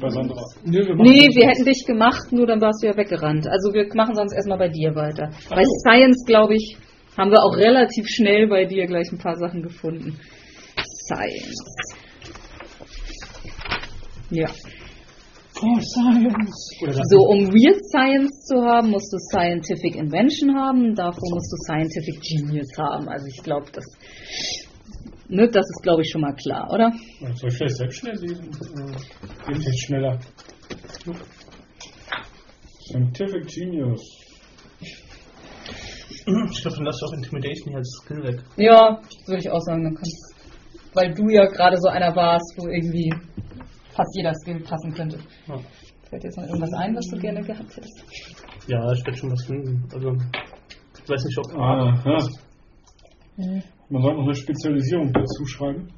bei 0.00 0.08
Sandra. 0.10 0.42
nee, 0.64 0.78
wir 0.78 0.94
Nee, 0.96 1.28
wir 1.34 1.42
so. 1.42 1.48
hätten 1.48 1.64
dich 1.64 1.84
gemacht, 1.86 2.32
nur 2.32 2.46
dann 2.46 2.60
warst 2.60 2.82
du 2.82 2.88
ja 2.88 2.96
weggerannt. 2.96 3.46
Also 3.48 3.72
wir 3.72 3.86
machen 3.94 4.14
sonst 4.14 4.32
erstmal 4.34 4.58
bei 4.58 4.68
dir 4.68 4.94
weiter. 4.94 5.30
Bei 5.48 5.62
Science, 5.84 6.24
glaube 6.26 6.54
ich, 6.56 6.76
haben 7.16 7.30
wir 7.30 7.42
auch 7.42 7.56
relativ 7.56 8.06
schnell 8.08 8.48
bei 8.48 8.64
dir 8.64 8.86
gleich 8.86 9.10
ein 9.12 9.18
paar 9.18 9.36
Sachen 9.36 9.62
gefunden. 9.62 10.18
Science. 11.06 11.86
Ja. 14.30 14.46
For 14.46 14.48
Science. 14.48 14.58
Oder 15.48 15.48
das 15.49 15.49
So, 15.60 17.18
um 17.28 17.52
Weird 17.52 17.84
Science 17.92 18.46
zu 18.46 18.56
haben, 18.64 18.90
musst 18.90 19.12
du 19.12 19.18
Scientific 19.18 19.94
Invention 19.94 20.56
haben, 20.56 20.94
davor 20.94 21.28
musst 21.34 21.52
du 21.52 21.56
Scientific 21.66 22.20
Genius 22.22 22.68
haben. 22.78 23.08
Also 23.08 23.26
ich 23.26 23.42
glaube, 23.42 23.66
das, 23.72 23.84
ne, 25.28 25.46
das 25.48 25.66
ist, 25.68 25.82
glaube 25.82 26.00
ich, 26.02 26.10
schon 26.10 26.22
mal 26.22 26.32
klar, 26.32 26.66
oder? 26.72 26.90
Soll 27.34 27.50
ich 27.50 27.56
vielleicht 27.56 27.76
selbst 27.76 27.98
schnell 27.98 28.16
lesen? 28.16 28.48
Äh, 28.48 29.52
Geht 29.52 29.62
jetzt 29.64 29.84
schneller. 29.84 30.18
Scientific 32.88 33.46
Genius. 33.46 34.02
Ich 36.08 36.24
glaube, 36.62 36.76
dann 36.76 36.86
lass 36.86 36.98
du 37.00 37.06
auch 37.06 37.12
Intimidation 37.12 37.68
hier 37.68 37.78
als 37.78 38.00
Skill 38.02 38.22
weg. 38.22 38.42
Ja, 38.56 39.00
würde 39.26 39.40
ich 39.40 39.50
auch 39.50 39.60
sagen, 39.60 39.84
dann 39.84 39.94
kannst 39.94 40.30
weil 40.94 41.14
du 41.14 41.28
ja 41.28 41.46
gerade 41.46 41.76
so 41.78 41.88
einer 41.88 42.14
warst, 42.16 42.54
wo 42.56 42.68
irgendwie 42.68 43.12
fast 43.90 44.16
jeder 44.16 44.32
Skill 44.34 44.60
passen 44.60 44.92
könnte. 44.94 45.18
Ja. 45.46 45.56
Fällt 46.08 46.22
dir 46.22 46.26
jetzt 46.28 46.36
noch 46.38 46.46
irgendwas 46.46 46.72
ein, 46.74 46.96
was 46.96 47.06
du 47.06 47.18
gerne 47.18 47.40
gehabt 47.42 47.76
hättest? 47.76 48.04
Ja, 48.66 48.92
ich 48.92 49.04
werde 49.06 49.16
schon 49.18 49.30
was 49.30 49.44
finden. 49.46 49.88
Also, 49.94 50.10
ich 51.02 51.08
weiß 51.08 51.24
nicht, 51.24 51.38
ob. 51.38 51.58
Aha. 51.58 52.18
Mhm. 53.36 53.62
Man 53.88 54.02
sollte 54.02 54.18
noch 54.18 54.24
eine 54.24 54.34
Spezialisierung 54.34 55.12
dazu 55.12 55.46
schreiben. 55.46 55.88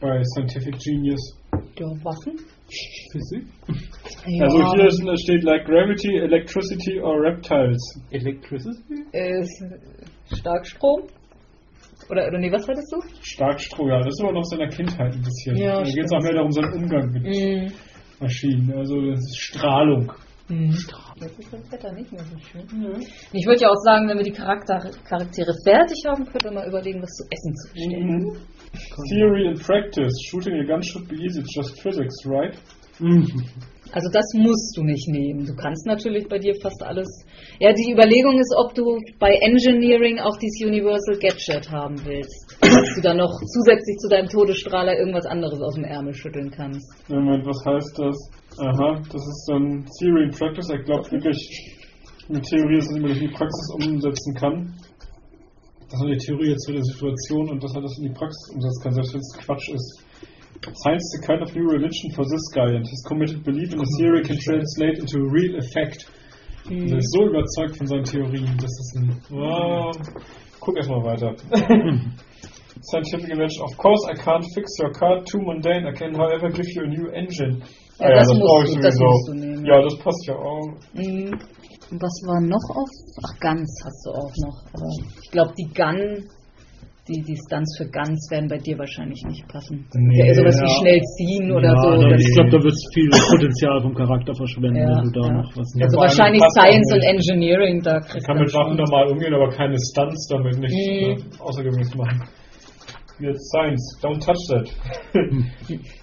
Bei 0.00 0.22
Scientific 0.22 0.78
Genius. 0.80 1.38
Ja, 1.78 1.86
Waffen? 2.04 2.38
Physik? 3.12 3.46
Ja, 4.26 4.44
Also 4.44 4.74
hier 4.74 4.86
ist, 4.86 5.22
steht 5.22 5.44
like 5.44 5.64
Gravity, 5.66 6.18
Electricity 6.18 7.00
or 7.00 7.20
Reptiles. 7.22 7.80
Electricity? 8.10 9.04
ist 9.12 9.64
Starkstrom? 10.38 11.02
Oder, 12.10 12.28
oder 12.28 12.38
nee, 12.38 12.52
was 12.52 12.66
hattest 12.68 12.92
du? 12.92 12.98
Starkstrom, 13.22 13.88
ja, 13.88 13.98
das 13.98 14.08
ist 14.08 14.20
aber 14.22 14.32
noch 14.32 14.44
seiner 14.44 14.68
Kindheit 14.68 15.14
ein 15.14 15.22
bisschen. 15.22 15.56
Ja, 15.56 15.76
da 15.82 15.84
geht 15.84 16.04
es 16.04 16.12
auch 16.12 16.22
mehr 16.22 16.34
darum, 16.34 16.50
seinen 16.52 16.72
Umgang 16.74 17.10
mit 17.12 17.22
Mhm. 17.24 17.72
Maschinen. 18.20 18.72
Also 18.76 19.00
das 19.10 19.18
ist 19.20 19.38
Strahlung. 19.38 20.12
Mhm. 20.48 20.76
Jetzt 21.20 21.38
ist 21.38 21.52
das 21.52 21.72
Wetter 21.72 21.92
nicht 21.92 22.12
mehr 22.12 22.22
so 22.24 22.36
schön. 22.38 22.66
Ich 23.32 23.46
würde 23.46 23.62
ja 23.62 23.68
auch 23.68 23.82
sagen, 23.84 24.08
wenn 24.08 24.18
wir 24.18 24.24
die 24.24 24.32
Charakter 24.32 24.78
Charaktere 25.08 25.54
fertig 25.64 26.04
haben, 26.06 26.24
könnten 26.26 26.44
wir 26.44 26.52
mal 26.52 26.68
überlegen, 26.68 27.00
was 27.00 27.10
zu 27.12 27.24
essen 27.30 27.54
zu 27.56 27.72
bestellen. 27.72 28.18
Mhm. 28.18 28.36
Theory 29.08 29.48
and 29.48 29.62
practice. 29.62 30.12
Shooting 30.28 30.54
a 30.60 30.64
gun 30.64 30.82
should 30.82 31.08
be 31.08 31.16
easy, 31.16 31.40
it's 31.40 31.54
just 31.56 31.80
physics, 31.80 32.14
right? 32.26 32.54
Also 33.92 34.08
das 34.12 34.24
musst 34.34 34.76
du 34.76 34.82
nicht 34.82 35.08
nehmen. 35.08 35.46
Du 35.46 35.54
kannst 35.54 35.86
natürlich 35.86 36.28
bei 36.28 36.38
dir 36.38 36.54
fast 36.60 36.82
alles. 36.82 37.08
Ja, 37.60 37.72
die 37.72 37.92
Überlegung 37.92 38.38
ist, 38.38 38.52
ob 38.58 38.74
du 38.74 38.98
bei 39.20 39.30
Engineering 39.40 40.18
auch 40.18 40.36
dieses 40.38 40.66
Universal 40.66 41.16
Gadget 41.18 41.70
haben 41.70 41.94
willst. 42.04 42.56
Dass 42.60 42.94
du 42.96 43.00
dann 43.00 43.18
noch 43.18 43.30
zusätzlich 43.30 43.96
zu 43.98 44.08
deinem 44.08 44.28
Todesstrahler 44.28 44.98
irgendwas 44.98 45.26
anderes 45.26 45.60
aus 45.60 45.74
dem 45.74 45.84
Ärmel 45.84 46.14
schütteln 46.14 46.50
kannst. 46.50 46.82
Moment, 47.08 47.46
was 47.46 47.64
heißt 47.64 47.98
das? 47.98 48.16
Aha, 48.58 49.00
das 49.06 49.22
ist 49.22 49.46
dann 49.48 49.84
Theory 49.98 50.24
and 50.24 50.38
Practice. 50.38 50.68
Er 50.70 50.82
glaubt 50.82 51.12
wirklich, 51.12 51.38
eine 52.28 52.40
Theorie 52.40 52.78
ist, 52.78 52.90
dass 52.90 52.98
man 52.98 53.10
das 53.10 53.18
in 53.18 53.28
die 53.28 53.34
Praxis 53.34 53.70
umsetzen 53.74 54.34
kann. 54.34 54.74
Das 55.90 56.00
ist 56.00 56.10
die 56.10 56.26
Theorie 56.26 56.50
jetzt 56.50 56.66
zu 56.66 56.72
der 56.72 56.82
Situation 56.82 57.50
und 57.50 57.62
dass 57.62 57.74
er 57.74 57.82
das 57.82 57.98
in 57.98 58.08
die 58.08 58.14
Praxis 58.14 58.50
umsetzen 58.52 58.82
kann, 58.82 58.94
selbst 58.94 59.14
wenn 59.14 59.20
es 59.20 59.38
Quatsch 59.46 59.68
ist. 59.68 60.04
Science 60.82 61.04
is 61.14 61.20
a 61.22 61.26
kind 61.26 61.42
of 61.42 61.54
new 61.54 61.68
religion 61.68 62.10
for 62.16 62.24
this 62.24 62.48
guy 62.54 62.74
and 62.74 62.86
his 62.86 63.02
committed 63.06 63.44
belief 63.44 63.72
in 63.72 63.78
the 63.78 63.90
theory 63.98 64.22
can 64.22 64.38
translate 64.38 64.98
into 64.98 65.18
a 65.18 65.30
real 65.30 65.58
effect. 65.58 66.06
Also 66.70 66.94
er 66.94 66.98
ist 66.98 67.12
so 67.12 67.22
überzeugt 67.24 67.76
von 67.76 67.86
seinen 67.86 68.04
Theorien, 68.04 68.56
das 68.56 68.70
ist 68.70 68.96
ein... 68.96 69.20
Oh, 69.32 69.92
guck 70.60 70.76
erstmal 70.76 71.04
weiter. 71.04 71.34
Scientific 72.82 73.30
invention. 73.30 73.64
Of 73.64 73.76
course, 73.78 74.00
I 74.10 74.14
can't 74.14 74.44
fix 74.54 74.70
your 74.82 74.90
car 74.92 75.22
too 75.24 75.40
mundane. 75.40 75.86
I 75.88 75.92
can, 75.92 76.14
however, 76.14 76.50
give 76.50 76.66
you 76.74 76.82
a 76.82 76.86
new 76.86 77.08
engine. 77.12 77.62
Ja, 77.98 78.14
das 78.16 78.28
musst 78.28 78.40
brauche 78.40 78.64
du- 78.66 78.80
das 78.82 78.98
musst 78.98 79.28
du 79.28 79.34
nehmen. 79.34 79.64
Ja, 79.64 79.80
das 79.80 79.96
passt 79.98 80.26
ja 80.26 80.34
auch. 80.34 80.66
Mhm. 80.92 81.32
Und 81.90 82.02
was 82.02 82.14
war 82.26 82.40
noch 82.40 82.76
auf? 82.76 82.88
Ach, 83.22 83.40
Guns 83.40 83.82
hast 83.84 84.06
du 84.06 84.10
auch 84.10 84.32
noch. 84.44 84.58
Aber 84.72 84.88
ich 85.22 85.30
glaube, 85.30 85.52
die 85.56 85.70
Gun, 85.72 86.28
die, 87.08 87.36
Stunts 87.36 87.76
für 87.76 87.84
Guns 87.90 88.28
werden 88.30 88.48
bei 88.48 88.56
dir 88.56 88.78
wahrscheinlich 88.78 89.20
nicht 89.28 89.46
passen. 89.48 89.84
Ist 89.92 89.94
ja 90.16 90.24
eher 90.24 90.34
sowas 90.34 90.56
wie 90.56 90.64
ja. 90.72 90.78
schnell 90.80 91.00
ziehen 91.18 91.52
oder 91.52 91.68
ja, 91.68 91.76
so. 91.76 92.08
Das- 92.08 92.20
ich 92.22 92.32
glaube, 92.34 92.50
da 92.50 92.58
wird 92.64 92.76
viel 92.94 93.10
Potenzial 93.30 93.80
vom 93.82 93.94
Charakter 93.94 94.34
verschwenden, 94.34 94.76
Ja, 94.80 94.88
wenn 94.88 95.12
du 95.12 95.20
da 95.20 95.26
ja. 95.28 95.32
noch 95.42 95.50
was 95.56 95.68
also 95.80 95.98
wahrscheinlich 96.00 96.42
Science 96.56 96.88
und. 96.94 97.02
Engineering, 97.04 97.82
da 97.82 97.98
Ich 98.00 98.08
kriegst 98.08 98.26
kann 98.26 98.36
du 98.38 98.44
mit 98.44 98.54
Waffen 98.54 98.76
normal 98.76 99.06
umgehen, 99.12 99.34
aber 99.34 99.50
keine 99.50 99.76
Stunts 99.76 100.26
damit 100.32 100.58
nicht 100.58 100.72
Mhm. 100.72 101.20
äh, 101.20 101.40
außergewöhnlich 101.44 101.94
machen. 101.94 102.22
Jetzt 103.20 103.46
Science, 103.52 103.84
don't 104.02 104.18
touch 104.24 104.42
that. 104.50 104.66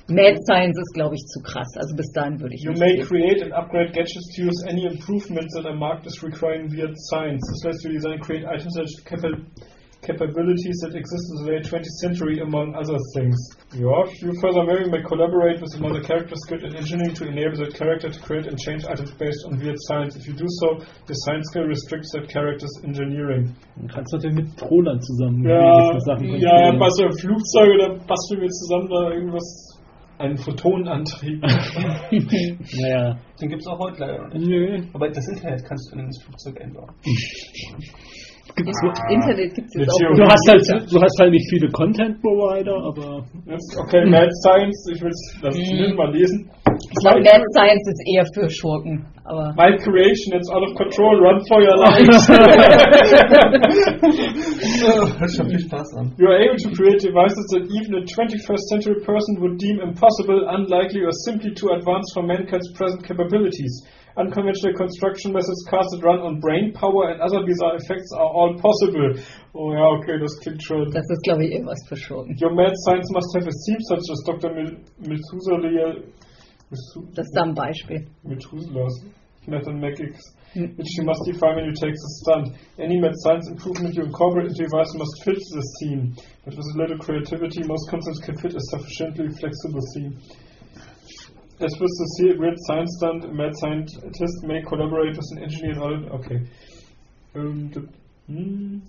Mad 0.07 0.37
Science 0.47 0.77
ist, 0.79 0.93
glaube 0.93 1.15
ich, 1.15 1.23
zu 1.27 1.41
krass. 1.41 1.67
Also 1.75 1.95
bis 1.95 2.09
dahin 2.13 2.39
würde 2.39 2.55
ich 2.55 2.63
You 2.63 2.71
nicht 2.71 2.79
may 2.79 2.95
gehen. 2.95 3.05
create 3.05 3.41
and 3.43 3.51
upgrade 3.53 3.91
gadgets 3.91 4.31
to 4.35 4.43
use 4.47 4.63
any 4.69 4.85
improvements 4.85 5.53
that 5.55 5.65
are 5.65 5.75
marked 5.75 6.05
as 6.07 6.21
requiring 6.23 6.71
weird 6.71 6.95
science. 7.09 7.41
This 7.51 7.63
lets 7.65 7.83
you 7.83 7.91
design 7.91 8.19
create 8.19 8.45
items 8.45 8.73
that 8.75 8.87
capable 9.03 9.43
capabilities 10.01 10.81
that 10.81 10.97
exist 10.97 11.25
in 11.29 11.45
the 11.45 11.51
late 11.53 11.65
20th 11.69 11.97
century, 12.01 12.39
among 12.41 12.73
other 12.73 12.97
things. 13.13 13.37
Yeah, 13.73 14.01
you 14.17 14.33
furthermore 14.41 14.81
may 14.89 15.01
collaborate 15.05 15.61
with 15.61 15.73
another 15.77 16.01
character 16.01 16.33
skilled 16.35 16.63
in 16.63 16.75
engineering 16.75 17.13
to 17.21 17.27
enable 17.29 17.57
that 17.61 17.73
character 17.77 18.09
to 18.09 18.19
create 18.19 18.47
and 18.47 18.57
change 18.57 18.85
items 18.85 19.11
based 19.11 19.45
on 19.45 19.59
weird 19.61 19.77
science. 19.85 20.15
If 20.17 20.25
you 20.27 20.33
do 20.33 20.49
so, 20.61 20.81
the 21.05 21.13
science 21.13 21.47
skill 21.53 21.69
restricts 21.69 22.11
that 22.13 22.27
character's 22.29 22.73
engineering. 22.83 23.55
Kannst 23.93 24.13
du 24.13 24.17
natürlich 24.17 24.35
mit 24.49 24.61
Roland 24.61 25.05
zusammen 25.05 25.43
Ja, 25.45 25.99
Sachen 25.99 26.35
ja, 26.39 26.71
bastel 26.77 27.05
ein 27.05 27.17
Flugzeug 27.17 27.69
oder 27.75 27.89
basteln 28.05 28.41
wir 28.41 28.49
zusammen 28.49 28.89
da 28.89 29.11
irgendwas. 29.13 29.77
Einen 30.17 30.37
Photonenantrieb. 30.37 31.41
Naja. 32.77 33.17
Den 33.41 33.49
gibt 33.49 33.61
es 33.61 33.67
auch 33.67 33.79
heute 33.79 34.01
leider 34.01 34.21
noch 34.21 34.33
nicht. 34.33 34.47
Nö. 34.47 34.83
Aber 34.93 35.09
das 35.09 35.27
Internet 35.27 35.63
kannst 35.67 35.91
du 35.91 35.97
in 35.97 36.05
das 36.05 36.21
Flugzeug 36.23 36.61
einbauen. 36.61 36.91
Gibt's 38.55 38.79
Internet 39.09 39.53
gibt 39.55 39.67
es 39.67 39.73
jetzt 39.75 39.89
auch. 39.89 40.15
Du 40.15 40.23
hast 40.23 40.47
halt, 40.51 40.63
du 40.91 41.01
hast 41.01 41.19
halt 41.19 41.31
nicht 41.31 41.47
viele 41.49 41.69
Content 41.71 42.21
Provider, 42.21 42.75
aber 42.83 43.23
okay, 43.83 44.05
Mad 44.09 44.29
Science, 44.43 44.87
ich 44.93 45.01
will 45.01 45.09
es 45.09 45.39
lass 45.41 45.55
es 45.57 45.71
Mhm. 45.71 45.95
mal 45.95 46.11
lesen. 46.11 46.49
Ich 46.65 47.03
glaube, 47.03 47.21
Mad 47.21 47.43
Science 47.55 47.87
ist 47.87 48.01
eher 48.07 48.25
für 48.33 48.49
Schurken. 48.49 49.05
Aber 49.23 49.53
My 49.55 49.75
creation, 49.77 50.33
it's 50.35 50.49
out 50.51 50.63
of 50.67 50.73
control, 50.75 51.15
run 51.21 51.39
for 51.47 51.61
your 51.61 51.77
lives. 51.77 52.27
Hört 55.19 55.31
schon 55.35 55.49
viel 55.49 55.59
Spaß 55.59 55.95
an. 55.97 56.13
You 56.17 56.27
are 56.27 56.39
able 56.41 56.57
to 56.57 56.69
create 56.75 56.99
devices 57.01 57.45
that 57.53 57.63
even 57.69 57.93
a 57.95 58.01
21st 58.03 58.63
century 58.69 58.95
person 59.05 59.39
would 59.41 59.57
deem 59.59 59.79
impossible, 59.79 60.47
unlikely, 60.49 61.03
or 61.05 61.11
simply 61.25 61.53
too 61.53 61.69
advanced 61.71 62.13
for 62.13 62.23
mankind's 62.23 62.71
present 62.73 63.03
capabilities. 63.05 63.85
Unconventional 64.17 64.73
construction 64.75 65.31
methods 65.31 65.63
cast 65.69 65.87
that 65.91 66.03
run 66.03 66.19
on 66.19 66.39
brain 66.39 66.73
power 66.73 67.11
and 67.11 67.21
other 67.21 67.45
bizarre 67.45 67.75
effects 67.77 68.11
are 68.17 68.27
all 68.27 68.53
possible. 68.59 69.15
Oh 69.55 69.71
ja, 69.73 69.87
okay, 69.99 70.19
das 70.19 70.35
klingt 70.43 70.61
schon. 70.63 70.91
das 70.91 71.07
ist, 71.09 71.23
glaube 71.23 71.45
ich, 71.45 71.51
eher 71.53 71.65
was 71.65 71.79
für 71.87 71.95
Schurken. 71.95 72.35
Your 72.41 72.53
mad 72.53 72.73
science 72.83 73.09
must 73.11 73.31
have 73.35 73.47
a 73.47 73.55
theme 73.65 73.81
such 73.87 74.03
as 74.11 74.19
Dr. 74.25 74.51
Methuselah. 74.99 76.03
Das 77.15 77.25
ist 77.27 77.37
ein 77.37 77.53
Beispiel. 77.53 78.07
Methuselah's 78.23 79.05
mathematics, 79.47 80.21
Hm. 80.53 80.75
which 80.77 80.97
you 80.97 81.03
must 81.05 81.21
define 81.25 81.55
when 81.55 81.65
you 81.65 81.73
take 81.73 81.95
the 81.95 82.09
stunt. 82.21 82.47
Any 82.77 82.99
mad 82.99 83.13
science 83.23 83.47
improvement 83.49 83.95
you 83.95 84.03
incorporate 84.03 84.47
into 84.51 84.63
device 84.63 84.93
must 84.95 85.23
fit 85.23 85.39
this 85.55 85.69
theme. 85.81 86.13
But 86.45 86.55
with 86.55 86.67
a 86.75 86.77
little 86.77 86.97
creativity, 86.97 87.63
most 87.65 87.89
concepts 87.89 88.19
can 88.19 88.35
fit 88.37 88.53
a 88.55 88.59
sufficiently 88.59 89.29
flexible 89.39 89.79
theme. 89.95 90.19
As 91.61 91.73
with 91.79 91.93
the 91.93 92.07
se- 92.17 92.37
weird 92.39 92.57
science 92.65 92.89
stunt, 92.97 93.25
a 93.25 93.33
mad 93.33 93.53
scientist 93.61 94.43
may 94.43 94.61
collaborate 94.63 95.15
with 95.15 95.29
an 95.37 95.43
engineer. 95.43 95.77
Okay. 96.17 96.39
Um, 97.35 97.69
the, 97.69 97.81
hmm. 98.27 98.79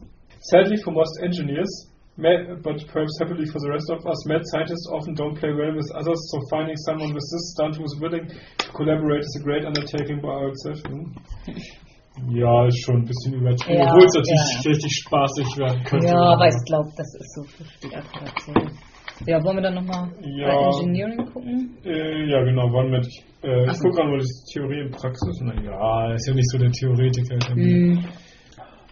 Sadly, 0.51 0.77
for 0.82 0.93
most 0.93 1.20
engineers, 1.23 1.69
ma- 2.16 2.57
but 2.65 2.81
perhaps 2.89 3.12
happily 3.20 3.44
for 3.47 3.61
the 3.61 3.69
rest 3.70 3.90
of 3.93 4.01
us, 4.07 4.27
mad 4.27 4.40
scientists 4.51 4.89
often 4.90 5.15
don't 5.15 5.36
play 5.39 5.53
well 5.53 5.77
with 5.77 5.86
others, 5.94 6.16
so 6.32 6.40
finding 6.51 6.77
someone 6.89 7.12
with 7.12 7.23
this 7.28 7.53
stunt 7.55 7.77
who's 7.77 7.94
willing 8.01 8.27
to 8.59 8.66
collaborate 8.73 9.20
is 9.20 9.36
a 9.40 9.44
great 9.44 9.65
undertaking 9.65 10.20
by 10.20 10.32
ourselves. 10.32 10.81
Hm. 10.89 11.15
Ja, 12.28 12.66
ist 12.66 12.85
schon 12.85 12.97
ein 12.97 13.05
bisschen 13.07 13.32
übertrieben, 13.40 13.78
Ja, 13.81 13.86
obwohl 13.89 14.05
es 14.05 14.12
natürlich 14.12 14.65
ja. 14.65 14.70
richtig 14.70 14.93
spaßig 15.01 15.47
werden 15.57 15.82
könnte. 15.85 16.07
Ja, 16.09 16.20
aber 16.36 16.47
ich 16.47 16.62
glaube, 16.66 16.90
das 16.94 17.09
ist 17.15 17.35
so 17.35 17.43
für 17.44 17.65
die 17.89 17.97
Aktivation. 17.97 18.78
Ja, 19.26 19.43
wollen 19.44 19.56
wir 19.59 19.62
dann 19.62 19.74
nochmal 19.74 20.10
Ja. 20.36 20.48
bei 20.48 20.64
Engineering 20.80 21.26
gucken? 21.32 21.76
Äh, 21.84 22.28
ja, 22.30 22.43
genau, 22.43 22.72
wann 22.72 22.90
mit. 22.90 23.06
Äh, 23.43 23.64
ich 23.66 23.72
so. 23.78 23.89
gucke 23.89 24.02
an, 24.02 24.10
wo 24.12 24.16
das 24.16 24.44
Theorie 24.52 24.82
und 24.82 24.90
Praxis. 24.93 25.40
Naja, 25.40 26.14
ist 26.14 26.26
ja 26.28 26.34
nicht 26.34 26.51
so 26.51 26.59
der 26.59 26.70
Theoretiker. 26.72 27.36
Ist 27.36 27.48
ja, 27.48 27.55
Hm. 27.55 28.05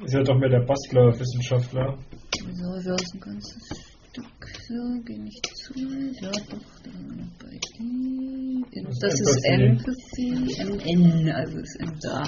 ist 0.05 0.15
ja 0.15 0.23
doch 0.23 0.39
mehr 0.39 0.49
der 0.51 0.61
Bastler-Wissenschaftler. 0.67 1.99
So, 2.39 2.85
wir 2.85 2.95
aus 2.95 3.15
ein 3.15 3.21
ganzes 3.21 3.69
Stück. 4.11 4.47
So, 4.69 5.03
geh 5.05 5.19
nicht 5.19 5.47
zu. 5.57 5.75
Ja, 5.79 6.31
doch, 6.31 6.83
da 6.85 6.91
noch 6.91 7.31
bei 7.39 7.59
I. 7.81 8.65
Das 8.85 8.99
Das 8.99 9.15
ist 9.15 9.21
ist 9.21 9.45
Empathy. 9.47 10.31
Empathy. 10.31 10.97
MN, 10.97 11.31
also 11.33 11.59
ist 11.59 11.81
M 11.81 11.93
da. 12.03 12.23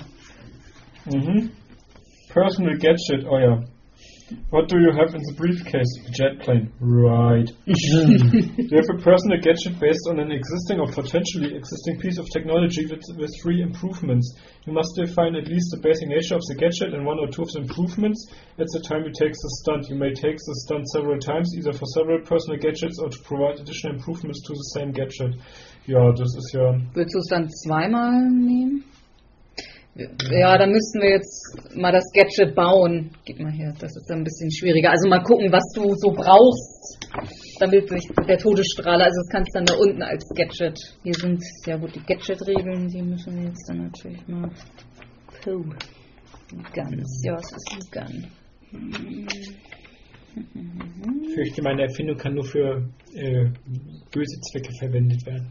Mhm. 1.06 1.51
Personal 2.32 2.78
gadget, 2.78 3.27
oh 3.28 3.39
ja. 3.39 3.60
What 4.51 4.69
do 4.69 4.78
you 4.81 4.93
have 4.93 5.15
in 5.15 5.23
the 5.23 5.35
briefcase? 5.36 5.89
A 6.07 6.11
Jet 6.11 6.40
plane. 6.40 6.73
Right. 6.81 7.51
Mm. 7.93 8.57
you 8.57 8.77
have 8.77 8.89
a 8.89 9.03
personal 9.03 9.39
gadget 9.40 9.78
based 9.78 10.07
on 10.09 10.19
an 10.19 10.31
existing 10.31 10.81
or 10.81 10.86
potentially 10.86 11.55
existing 11.55 12.01
piece 12.01 12.19
of 12.19 12.27
technology 12.31 12.86
with, 12.86 13.03
with 13.16 13.31
three 13.43 13.61
improvements. 13.61 14.27
You 14.66 14.73
must 14.73 14.97
define 14.97 15.36
at 15.36 15.49
least 15.49 15.69
the 15.73 15.81
basic 15.82 16.09
nature 16.09 16.36
of 16.36 16.43
the 16.49 16.57
gadget 16.57 16.94
and 16.94 17.05
one 17.05 17.19
or 17.19 17.28
two 17.28 17.43
of 17.43 17.51
the 17.53 17.61
improvements 17.61 18.31
at 18.59 18.66
the 18.73 18.81
time 18.81 19.05
you 19.05 19.12
take 19.12 19.32
the 19.32 19.51
stunt. 19.62 19.89
You 19.89 19.97
may 19.97 20.15
take 20.15 20.36
the 20.36 20.57
stunt 20.65 20.89
several 20.89 21.19
times, 21.19 21.53
either 21.57 21.73
for 21.73 21.86
several 21.94 22.20
personal 22.24 22.59
gadgets 22.59 22.99
or 22.99 23.09
to 23.11 23.19
provide 23.24 23.61
additional 23.61 23.97
improvements 23.97 24.40
to 24.47 24.53
the 24.53 24.69
same 24.78 24.93
gadget. 24.93 25.36
Ja, 25.86 26.12
das 26.12 26.35
ist 26.36 26.53
ja. 26.55 26.78
Willst 26.94 27.15
du 27.15 27.19
es 27.19 27.28
dann 27.28 27.51
zweimal 27.51 28.31
nehmen? 28.31 28.85
Ja, 29.94 30.56
dann 30.56 30.70
müssten 30.70 31.02
wir 31.02 31.10
jetzt 31.10 31.77
mal 31.77 31.93
das 31.93 32.05
Gadget 32.14 32.55
bauen. 32.55 33.10
Gib 33.27 33.40
mal 33.40 33.52
her, 33.52 33.74
das 33.78 33.94
ist 33.94 34.06
dann 34.09 34.19
ein 34.20 34.24
bisschen 34.24 34.51
schwieriger. 34.51 34.90
Also 34.90 35.06
mal 35.09 35.23
gucken, 35.23 35.52
was 35.52 35.64
du 35.74 35.94
so 35.97 36.10
brauchst, 36.12 36.98
damit 37.60 37.90
durch 37.90 38.09
der 38.27 38.39
Todesstrahler, 38.39 39.05
also 39.05 39.20
das 39.20 39.28
kannst 39.28 39.55
du 39.55 39.59
dann 39.59 39.66
da 39.66 39.74
unten 39.74 40.02
als 40.02 40.27
Gadget. 40.35 40.78
Hier 41.02 41.14
sind 41.14 41.43
ja 41.66 41.77
gut 41.77 41.94
die 41.94 42.01
Gadget-Regeln, 42.01 42.89
die 42.89 43.02
müssen 43.02 43.36
wir 43.36 43.48
jetzt 43.48 43.69
dann 43.69 43.85
natürlich 43.85 44.27
mal. 44.27 44.51
Puh. 45.43 45.64
Guns, 46.74 47.23
ja, 47.24 47.36
es 47.36 47.51
ist 47.51 47.73
ein 47.73 47.81
Gun. 47.90 48.27
Ich 51.23 51.35
fürchte, 51.35 51.62
meine 51.62 51.82
Erfindung 51.82 52.16
kann 52.16 52.35
nur 52.35 52.44
für 52.44 52.89
äh, 53.14 53.44
böse 54.10 54.40
Zwecke 54.40 54.70
verwendet 54.78 55.24
werden. 55.27 55.48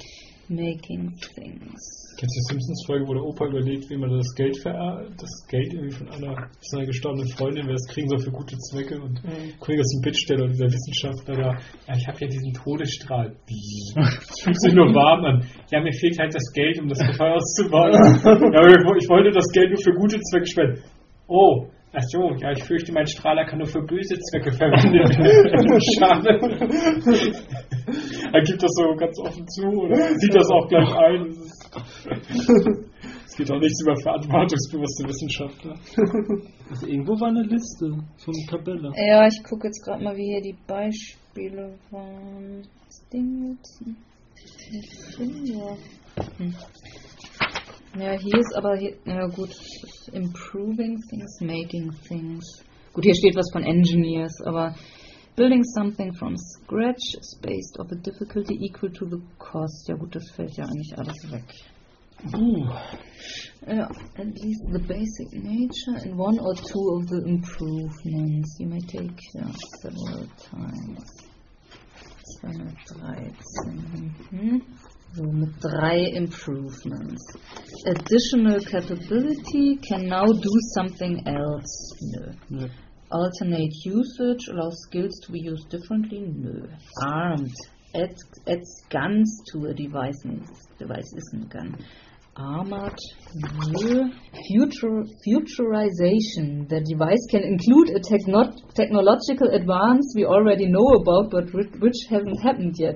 Making 0.47 1.15
things. 1.35 2.00
Kennst 2.21 2.37
du 2.37 2.53
die 2.53 2.53
Simpsons-Folge, 2.53 3.07
wo 3.07 3.13
der 3.15 3.23
Opa 3.23 3.47
überlegt, 3.47 3.89
wie 3.89 3.97
man 3.97 4.11
das 4.15 4.29
Geld 4.35 4.55
ver 4.61 5.09
das 5.17 5.33
Geld 5.49 5.73
irgendwie 5.73 5.89
von 5.89 6.07
einer 6.09 6.51
seiner 6.61 6.85
gestorbenen 6.85 7.27
Freundin, 7.29 7.65
wer 7.65 7.73
das 7.73 7.87
kriegen 7.87 8.09
soll 8.09 8.19
für 8.19 8.29
gute 8.29 8.55
Zwecke 8.59 9.01
und 9.01 9.17
mhm. 9.25 9.57
Kollege 9.57 9.81
aus 9.81 9.89
dem 9.89 10.01
Bittsteller 10.05 10.43
und 10.43 10.51
dieser 10.53 10.69
Wissenschaftler 10.69 11.33
da, 11.33 11.49
ja, 11.89 11.97
ich 11.97 12.07
habe 12.07 12.21
ja 12.21 12.27
diesen 12.27 12.53
Todesstrahl. 12.53 13.33
Das 13.33 14.37
fühlt 14.43 14.61
sich 14.61 14.71
nur 14.71 14.93
warm 14.93 15.25
an. 15.25 15.47
Ja, 15.71 15.81
mir 15.81 15.93
fehlt 15.93 16.19
halt 16.19 16.35
das 16.35 16.45
Geld, 16.53 16.77
um 16.79 16.89
das 16.89 16.99
Gefeuer 16.99 17.41
auszubauen. 17.41 17.89
ja, 18.53 18.61
ich 18.69 19.09
wollte 19.09 19.31
das 19.33 19.49
Geld 19.49 19.73
nur 19.73 19.81
für 19.81 19.93
gute 19.97 20.21
Zwecke 20.21 20.45
spenden. 20.45 20.83
Oh, 21.25 21.73
Ach 21.93 22.03
so, 22.03 22.31
ja, 22.39 22.51
ich 22.51 22.63
fürchte, 22.63 22.93
mein 22.93 23.05
Strahler 23.05 23.45
kann 23.45 23.59
nur 23.59 23.67
für 23.67 23.81
böse 23.81 24.17
Zwecke 24.17 24.51
verwendet 24.53 25.09
werden. 25.17 25.81
Schade. 25.99 26.39
er 28.31 28.41
gibt 28.43 28.63
das 28.63 28.71
so 28.75 28.95
ganz 28.95 29.19
offen 29.19 29.45
zu 29.49 29.67
oder 29.67 29.97
sieht 30.15 30.33
das 30.33 30.49
auch 30.49 30.69
gleich 30.69 30.89
ein. 30.95 31.35
Es 33.25 33.35
geht 33.35 33.51
auch 33.51 33.59
nichts 33.59 33.81
über 33.81 33.95
verantwortungsbewusste 33.97 35.07
Wissenschaftler. 35.07 35.75
also 36.69 36.87
irgendwo 36.87 37.19
war 37.19 37.27
eine 37.27 37.43
Liste, 37.43 37.91
so 38.17 38.31
eine 38.31 38.45
Tabelle. 38.49 38.91
Ja, 38.95 39.27
ich 39.27 39.43
gucke 39.43 39.67
jetzt 39.67 39.83
gerade 39.83 40.01
mal, 40.03 40.15
wie 40.15 40.31
hier 40.31 40.41
die 40.41 40.55
Beispiele 40.65 41.77
waren. 41.91 42.63
Das 42.87 43.09
Ding 43.09 43.51
jetzt. 43.51 43.83
Ja. 45.45 45.77
Hm. 46.37 46.55
Ja, 47.97 48.11
hier 48.13 48.37
ist 48.37 48.55
aber, 48.55 48.79
ja 48.79 49.27
gut, 49.27 49.55
improving 50.11 50.99
things, 51.09 51.39
making 51.41 51.91
things. 52.07 52.63
Gut, 52.93 53.03
hier 53.03 53.15
steht 53.15 53.35
was 53.35 53.49
von 53.51 53.63
engineers, 53.63 54.33
aber 54.45 54.75
building 55.35 55.63
something 55.63 56.13
from 56.13 56.35
scratch 56.37 57.15
is 57.19 57.37
based 57.41 57.79
of 57.79 57.91
a 57.91 57.95
difficulty 57.95 58.55
equal 58.65 58.91
to 58.91 59.05
the 59.05 59.21
cost. 59.37 59.87
Ja 59.87 59.95
gut, 59.95 60.15
das 60.15 60.29
fällt 60.35 60.55
ja 60.57 60.65
eigentlich 60.65 60.97
alles 60.97 61.31
weg. 61.31 61.45
Uh, 62.33 62.69
Yeah, 63.67 63.87
at 64.17 64.25
least 64.41 64.63
the 64.71 64.79
basic 64.79 65.33
nature 65.33 65.95
and 66.03 66.17
one 66.17 66.39
or 66.39 66.55
two 66.55 66.97
of 66.97 67.07
the 67.07 67.23
improvements 67.27 68.57
you 68.59 68.65
may 68.67 68.79
take 68.79 69.19
yeah, 69.35 69.51
several 69.81 70.25
times. 70.49 71.05
213. 72.41 74.15
Mhm. 74.31 74.61
So, 75.13 75.23
mit 75.23 75.49
drei 75.59 76.05
Improvements. 76.15 77.21
Additional 77.85 78.61
capability 78.61 79.77
can 79.85 80.07
now 80.07 80.25
do 80.25 80.53
something 80.73 81.27
else. 81.27 81.93
Nö. 82.01 82.31
Nö. 82.49 82.69
Alternate 83.11 83.75
usage 83.85 84.47
allows 84.47 84.77
skills 84.87 85.19
to 85.25 85.33
be 85.33 85.41
used 85.41 85.67
differently. 85.69 86.19
Nö. 86.19 86.65
Armed. 87.03 87.53
Add, 87.93 88.15
adds 88.47 88.71
guns 88.89 89.43
to 89.51 89.65
a 89.65 89.73
device. 89.73 90.23
Nee, 90.23 90.45
Device 90.79 91.11
isn't 91.17 91.43
a 91.43 91.57
gun. 91.57 91.75
Armored. 92.37 92.99
Nö. 93.35 94.09
Future, 94.47 95.03
futurization. 95.27 96.69
The 96.69 96.79
device 96.87 97.25
can 97.29 97.43
include 97.43 97.89
a 97.89 97.99
techno 97.99 98.45
technological 98.75 99.49
advance 99.49 100.13
we 100.15 100.23
already 100.23 100.67
know 100.67 100.87
about, 101.01 101.31
but 101.31 101.53
which, 101.53 101.73
which 101.81 101.99
hasn't 102.09 102.39
happened 102.41 102.75
yet. 102.79 102.95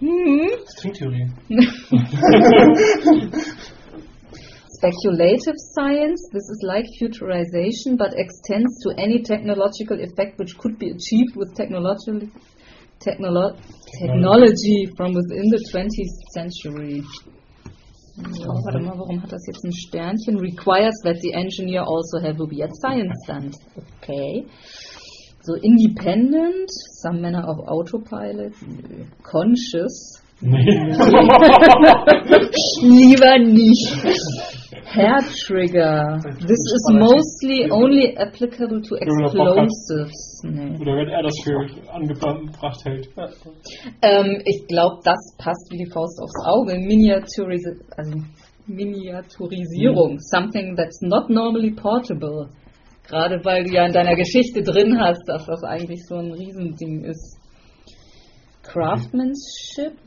Hmm. 0.00 0.48
Stringtheorie. 0.66 1.28
speculative 4.80 5.56
science. 5.58 6.28
This 6.32 6.48
is 6.48 6.64
like 6.64 6.86
futurization, 7.00 7.98
but 7.98 8.14
extends 8.16 8.82
to 8.82 8.94
any 8.96 9.22
technological 9.22 10.00
effect 10.00 10.38
which 10.38 10.56
could 10.56 10.78
be 10.78 10.90
achieved 10.90 11.36
with 11.36 11.54
technological 11.54 12.28
technolo 12.98 13.58
technology 14.00 14.86
from 14.96 15.12
within 15.12 15.50
the 15.50 15.60
20th 15.72 16.16
century. 16.32 17.02
Ja, 18.16 18.48
warte 18.48 18.80
mal, 18.80 18.98
warum 18.98 19.20
hat 19.20 19.32
das 19.32 19.46
jetzt 19.46 19.64
ein 19.64 19.72
Sternchen? 19.72 20.40
Requires 20.40 20.96
that 21.04 21.20
the 21.20 21.32
engineer 21.32 21.82
also 21.82 22.18
have 22.20 22.40
a 22.40 22.44
weird 22.44 22.74
science 22.74 23.14
stand. 23.24 23.56
Okay. 23.76 24.46
So 25.42 25.54
independent, 25.54 26.68
some 27.02 27.22
manner 27.22 27.42
of 27.42 27.60
autopilot, 27.66 28.52
nö. 28.62 29.06
Conscious, 29.22 30.20
lieber 32.82 33.38
nicht. 33.38 33.92
Hair 34.86 35.18
trigger. 35.46 36.18
This 36.40 36.58
is 36.58 36.90
mostly 36.92 37.70
only 37.70 38.16
applicable 38.16 38.80
to 38.80 38.96
explosives. 38.96 40.40
Nee. 40.42 40.78
Oder 40.80 40.96
wenn 40.96 41.08
er 41.08 41.22
das 41.22 41.38
für 41.44 41.58
angebracht 41.92 42.84
hält. 42.86 43.10
Ähm, 44.00 44.40
ich 44.46 44.66
glaube, 44.66 45.00
das 45.04 45.36
passt 45.36 45.70
wie 45.70 45.84
die 45.84 45.90
Faust 45.92 46.18
aufs 46.22 46.42
Auge. 46.46 46.78
Miniaturis 46.78 47.66
also 47.96 48.18
Miniaturisierung. 48.66 50.18
Something 50.20 50.74
that's 50.74 51.02
not 51.02 51.28
normally 51.28 51.72
portable. 51.72 52.48
Gerade 53.06 53.44
weil 53.44 53.64
du 53.64 53.72
ja 53.72 53.86
in 53.86 53.92
deiner 53.92 54.14
Geschichte 54.14 54.62
drin 54.62 54.98
hast, 55.00 55.22
dass 55.26 55.46
das 55.46 55.62
eigentlich 55.64 56.06
so 56.06 56.16
ein 56.16 56.32
Riesending 56.32 57.04
ist. 57.04 57.38
Craftsmanship. 58.62 59.98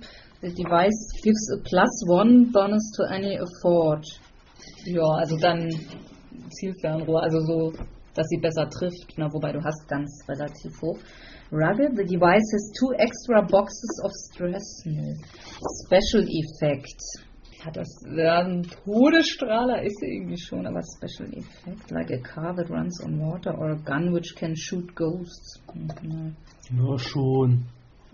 The 0.42 0.50
device 0.50 1.22
gives 1.24 1.50
a 1.56 1.62
plus 1.64 2.04
one 2.08 2.52
bonus 2.52 2.92
to 2.98 3.04
any 3.04 3.40
afford. 3.40 4.06
Ja, 4.86 5.04
also 5.20 5.38
dann 5.38 5.70
Zielfernrohr, 6.50 7.24
also 7.24 7.40
so, 7.40 7.72
dass 8.14 8.28
sie 8.28 8.40
besser 8.42 8.70
trifft, 8.70 9.18
na, 9.18 9.32
wobei 9.32 9.52
du 9.52 9.64
hast 9.64 9.88
ganz 9.88 10.12
relativ 10.28 10.72
hoch. 10.82 11.00
Rugged, 11.52 11.96
the 11.96 12.04
device 12.04 12.50
has 12.52 12.72
two 12.80 12.94
extra 12.98 13.42
boxes 13.42 14.02
of 14.04 14.12
stress. 14.12 14.84
Special 15.86 16.26
Effect. 16.28 17.00
Hat 17.64 17.78
das 17.78 17.88
ja, 18.14 18.40
ein 18.40 18.64
Todesstrahler 18.84 19.84
ist 19.84 20.02
irgendwie 20.04 20.38
schon, 20.38 20.68
aber 20.68 20.82
Special 20.98 21.30
Effect, 21.32 21.92
like 21.92 22.12
a 22.12 22.18
car 22.18 22.54
that 22.56 22.70
runs 22.70 23.02
on 23.06 23.20
water 23.20 23.58
or 23.58 23.72
a 23.72 23.76
gun 23.86 24.14
which 24.14 24.36
can 24.36 24.54
shoot 24.56 24.94
ghosts. 24.96 25.62
Mhm. 25.74 26.36
Ja, 26.76 26.98
schon. 26.98 27.66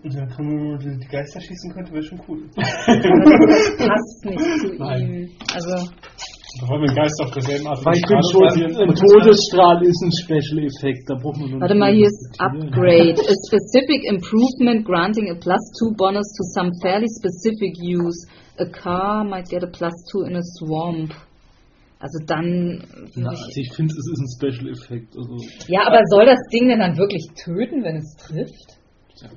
Und 0.02 0.14
dann 0.14 0.28
kann 0.28 0.46
man 0.46 0.78
die 0.78 0.98
die 0.98 1.08
Geister 1.08 1.40
schießen 1.40 1.72
könnte, 1.74 1.92
wäre 1.92 2.02
schon 2.02 2.20
cool. 2.28 2.48
Das 2.54 2.66
passt 3.76 4.24
nicht 4.24 4.40
zu 4.60 4.74
Nein. 4.78 5.12
ihm. 5.12 5.28
Also, 5.52 5.90
Bevor 6.60 6.80
wir 6.80 6.88
den 6.88 6.96
Geist 6.96 7.14
auf 7.22 7.30
derselben 7.30 7.66
Art 7.66 7.84
Weil 7.84 7.94
ich 7.94 8.06
bin 8.06 8.18
schon, 8.26 8.42
ein 8.42 8.94
Todesstrahl 8.94 9.82
ist 9.86 10.02
ein 10.02 10.10
Special 10.24 10.58
Effekt, 10.66 11.06
da 11.06 11.14
braucht 11.14 11.38
man 11.38 11.50
nur 11.50 11.60
Warte 11.60 11.74
mal, 11.74 11.92
hier 11.92 12.06
ist 12.06 12.34
Upgrade. 12.38 13.14
A 13.14 13.34
specific 13.46 14.02
improvement 14.10 14.84
granting 14.84 15.30
a 15.30 15.38
plus 15.38 15.62
two 15.78 15.94
bonus 15.94 16.26
to 16.34 16.42
some 16.54 16.70
fairly 16.82 17.06
specific 17.06 17.74
use. 17.78 18.26
A 18.60 18.66
car 18.66 19.24
might 19.24 19.48
get 19.48 19.62
a 19.62 19.66
plus 19.66 19.92
two 20.12 20.22
in 20.22 20.36
a 20.36 20.42
swamp. 20.42 21.14
Also 21.98 22.18
dann. 22.26 22.82
Na, 23.14 23.30
also 23.30 23.46
ich 23.56 23.72
finde, 23.74 23.92
es 23.92 24.06
ist 24.06 24.20
ein 24.20 24.30
Special 24.38 24.70
Effekt. 24.70 25.16
Also, 25.16 25.36
Ja, 25.68 25.86
aber 25.86 26.00
soll 26.06 26.26
das 26.26 26.40
Ding 26.52 26.68
denn 26.68 26.78
dann 26.80 26.96
wirklich 26.96 27.26
töten, 27.34 27.82
wenn 27.84 27.96
es 27.96 28.16
trifft? 28.16 28.79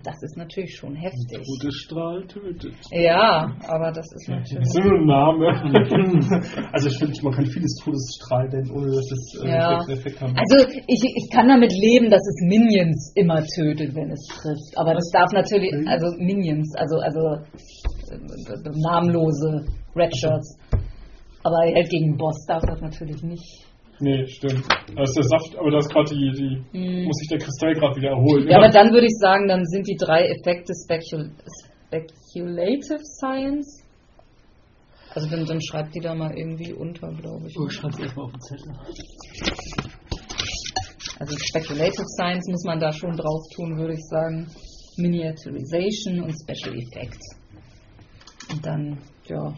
Das 0.03 0.21
ist 0.21 0.37
natürlich 0.37 0.75
schon 0.75 0.95
heftig. 0.95 1.41
Todesstrahl 1.59 2.25
tötet. 2.27 2.75
Ja, 2.91 3.51
aber 3.67 3.91
das 3.91 4.05
ist 4.13 4.29
natürlich. 4.29 4.67
So 4.69 4.81
ein 4.81 5.05
Name. 5.05 5.43
Also 6.73 6.89
ich 6.89 6.97
finde, 6.97 7.13
man 7.23 7.33
kann 7.33 7.45
vieles 7.45 7.75
Todesstrahl 7.83 8.47
nennen, 8.49 8.71
ohne 8.71 8.87
dass 8.87 9.11
es 9.11 9.41
äh, 9.43 9.47
Ja. 9.47 9.77
einen 9.79 9.89
Effekt 9.89 10.21
haben 10.21 10.35
Also 10.35 10.67
ich, 10.87 11.01
ich 11.03 11.29
kann 11.31 11.47
damit 11.47 11.71
leben, 11.71 12.09
dass 12.09 12.21
es 12.21 12.47
Minions 12.47 13.11
immer 13.15 13.43
tötet, 13.45 13.93
wenn 13.95 14.11
es 14.11 14.25
trifft. 14.27 14.77
Aber 14.77 14.93
das 14.93 15.09
darf 15.11 15.31
natürlich, 15.33 15.71
also 15.87 16.07
Minions, 16.17 16.73
also 16.75 16.97
also 16.97 17.43
äh, 18.11 18.69
namenlose 18.75 19.65
Red 19.95 20.15
Shirts. 20.15 20.57
Aber 21.43 21.57
halt 21.57 21.89
gegen 21.89 22.11
den 22.13 22.17
Boss 22.17 22.45
darf 22.47 22.63
das 22.63 22.81
natürlich 22.81 23.21
nicht. 23.23 23.65
Nee, 24.03 24.27
stimmt. 24.27 24.65
Da 24.95 25.03
ist 25.03 25.15
der 25.15 25.23
Saft, 25.23 25.57
aber 25.57 25.71
da 25.71 25.77
ist 25.79 25.89
gerade 25.89 26.13
die, 26.13 26.31
die 26.73 27.05
muss 27.05 27.17
sich 27.17 27.29
der 27.29 27.39
Kristall 27.39 27.73
gerade 27.73 27.95
wieder 27.95 28.09
erholen. 28.09 28.43
Hm. 28.43 28.49
Ja, 28.49 28.57
aber 28.57 28.69
dann 28.69 28.91
würde 28.91 29.07
ich 29.07 29.17
sagen, 29.19 29.47
dann 29.47 29.65
sind 29.65 29.87
die 29.87 29.95
drei 29.95 30.27
Effekte 30.27 30.73
Specul 30.75 31.31
Speculative 31.89 33.03
Science. 33.03 33.83
Also 35.15 35.29
dann, 35.29 35.45
dann 35.45 35.61
schreibt 35.61 35.95
die 35.95 35.99
da 35.99 36.15
mal 36.15 36.35
irgendwie 36.35 36.73
unter, 36.73 37.09
glaube 37.09 37.47
ich. 37.47 37.55
Oh, 37.59 37.67
ich 37.67 37.73
schreibe 37.73 38.01
erstmal 38.01 38.25
auf 38.25 38.31
den 38.31 38.41
Zettel. 38.41 38.73
Also 41.19 41.37
Speculative 41.37 42.05
Science 42.17 42.47
muss 42.49 42.63
man 42.65 42.79
da 42.79 42.91
schon 42.91 43.15
drauf 43.15 43.41
tun, 43.55 43.77
würde 43.77 43.93
ich 43.93 44.03
sagen. 44.09 44.47
Miniaturization 44.97 46.21
und 46.21 46.33
Special 46.33 46.75
Effects. 46.75 47.37
Und 48.51 48.65
dann, 48.65 48.97
ja. 49.27 49.53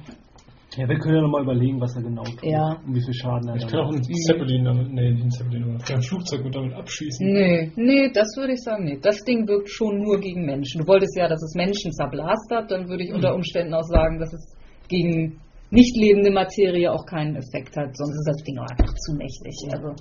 Ja, 0.78 0.88
wir 0.90 0.98
können 1.00 1.16
ja 1.16 1.22
nochmal 1.22 1.44
überlegen, 1.44 1.80
was 1.80 1.96
er 1.96 2.04
genau 2.04 2.24
tut. 2.24 2.44
Ja. 2.44 2.78
Und 2.86 2.96
wie 2.96 3.02
viel 3.02 3.14
Schaden 3.14 3.50
er 3.50 3.56
Ich 3.56 3.68
kann 3.68 3.80
auch 3.80 3.92
einen 3.92 4.04
Zeppelin 4.04 4.66
damit, 4.66 4.92
nee, 4.92 5.12
nicht 5.12 5.22
einen 5.22 5.32
Zeppelin, 5.32 5.64
aber 5.64 5.96
ein 5.96 6.02
Flugzeug 6.02 6.44
gut 6.44 6.56
damit 6.56 6.74
abschießen. 6.74 7.26
Nee, 7.26 7.72
nee, 7.76 8.12
das 8.14 8.36
würde 8.38 8.54
ich 8.54 8.62
sagen, 8.62 8.84
nee. 8.86 9.00
Das 9.02 9.24
Ding 9.24 9.48
wirkt 9.48 9.70
schon 9.70 10.00
nur 10.02 10.20
gegen 10.20 10.46
Menschen. 10.46 10.82
Du 10.82 10.88
wolltest 10.88 11.16
ja, 11.16 11.28
dass 11.28 11.42
es 11.42 11.56
Menschen 11.56 11.92
zerblast 11.92 12.52
hat, 12.52 12.72
dann 12.72 12.90
würde 12.90 13.04
ich 13.04 13.14
unter 13.14 13.34
Umständen 13.34 13.74
auch 13.74 13.88
sagen, 13.88 14.20
dass 14.20 14.34
es 14.34 14.56
gegen 14.88 15.40
nicht 15.72 15.96
lebende 15.98 16.32
Materie 16.32 16.92
auch 16.92 17.06
keinen 17.06 17.36
Effekt 17.36 17.76
hat, 17.76 17.96
sonst 17.96 18.16
ist 18.16 18.28
das 18.28 18.44
Ding 18.44 18.58
auch 18.60 18.70
einfach 18.70 18.94
zu 18.94 19.14
mächtig. 19.14 19.56
Also 19.72 19.96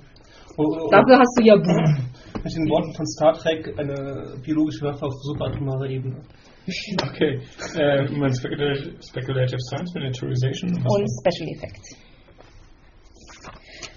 Oh, 0.57 0.63
oh, 0.63 0.85
oh. 0.85 0.89
dafür 0.89 1.19
hast 1.19 1.37
du 1.37 1.43
ja. 1.43 1.55
Mit 2.43 2.55
den 2.55 2.69
Worten 2.69 2.93
von 2.93 3.05
Star 3.07 3.33
Trek 3.33 3.73
eine 3.77 4.37
biologische 4.43 4.85
Waffe 4.85 5.05
auf 5.05 5.13
subaratomarer 5.21 5.89
Ebene. 5.89 6.21
Okay. 7.09 7.39
Äh, 7.77 8.09
mein 8.11 8.33
Speculative, 8.33 9.59
Science, 9.59 9.93
Miniaturization. 9.93 10.71
Und? 10.71 11.07
Special 11.21 11.49
Effects. 11.55 11.95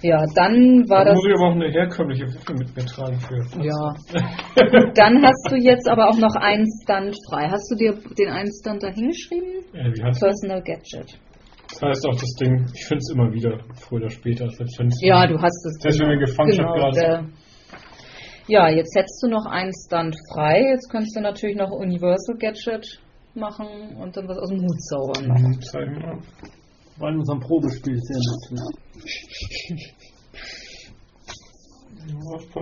Ja, 0.02 0.22
dann 0.36 0.84
war 0.88 1.04
Da 1.04 1.10
das 1.10 1.14
muss 1.16 1.26
ich 1.26 1.34
aber 1.34 1.48
auch 1.48 1.54
eine 1.54 1.70
herkömmliche 1.72 2.26
Waffe 2.26 2.54
mit 2.54 2.76
mir 2.76 2.84
tragen 2.84 3.18
für. 3.18 3.40
Ja. 3.64 3.94
Dann 4.94 5.22
hast 5.24 5.48
du 5.50 5.56
jetzt 5.56 5.88
aber 5.88 6.08
auch 6.08 6.18
noch 6.18 6.34
einen 6.36 6.66
Stunt 6.82 7.16
frei. 7.28 7.48
Hast 7.50 7.68
du 7.72 7.74
dir 7.76 7.92
den 8.16 8.28
einen 8.28 8.48
Stunt 8.60 8.82
da 8.82 8.88
hingeschrieben? 8.90 9.64
Äh, 9.72 9.90
wie 9.96 10.02
heißt? 10.04 10.20
Personal 10.20 10.62
Gadget. 10.62 11.18
Das 11.70 11.82
heißt 11.82 12.06
auch 12.06 12.14
das 12.14 12.32
Ding, 12.40 12.64
ich 12.74 12.84
finde 12.86 12.98
es 12.98 13.10
immer 13.12 13.32
wieder, 13.32 13.58
früher 13.74 14.02
oder 14.02 14.10
später. 14.10 14.48
Selbst 14.50 14.78
wenn's- 14.78 15.00
Ja, 15.02 15.26
du 15.26 15.36
hast 15.40 15.66
es. 15.66 15.74
Selbst 15.82 16.00
wenn 16.00 16.10
wir 16.10 16.18
gefangen 16.18 16.50
genau, 16.50 16.74
gerade. 16.74 17.28
Ja, 18.48 18.68
jetzt 18.68 18.96
hättest 18.96 19.22
du 19.22 19.28
noch 19.28 19.46
einen 19.46 19.72
Stunt 19.72 20.16
frei. 20.32 20.70
Jetzt 20.70 20.90
könntest 20.90 21.16
du 21.16 21.20
natürlich 21.20 21.56
noch 21.56 21.70
Universal 21.70 22.36
Gadget 22.38 23.00
machen 23.34 23.96
und 24.00 24.16
dann 24.16 24.26
was 24.26 24.38
aus 24.38 24.48
dem 24.48 24.62
Hut 24.62 24.82
zaubern. 24.84 25.28
Mhm, 25.28 25.60
zeig 25.60 25.88
mal. 26.00 26.18
War 26.98 27.10
in 27.10 27.18
unserem 27.18 27.40
Probespiel 27.40 27.96
sehr 27.96 28.16
lustig. 28.16 29.94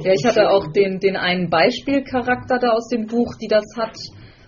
Ja, 0.02 0.12
ich 0.12 0.24
hatte 0.24 0.50
auch 0.50 0.72
den, 0.72 0.98
den 0.98 1.16
einen 1.16 1.48
Beispielcharakter 1.48 2.58
da 2.58 2.72
aus 2.72 2.88
dem 2.88 3.06
Buch, 3.06 3.34
die 3.40 3.46
das 3.46 3.64
hat. 3.76 3.96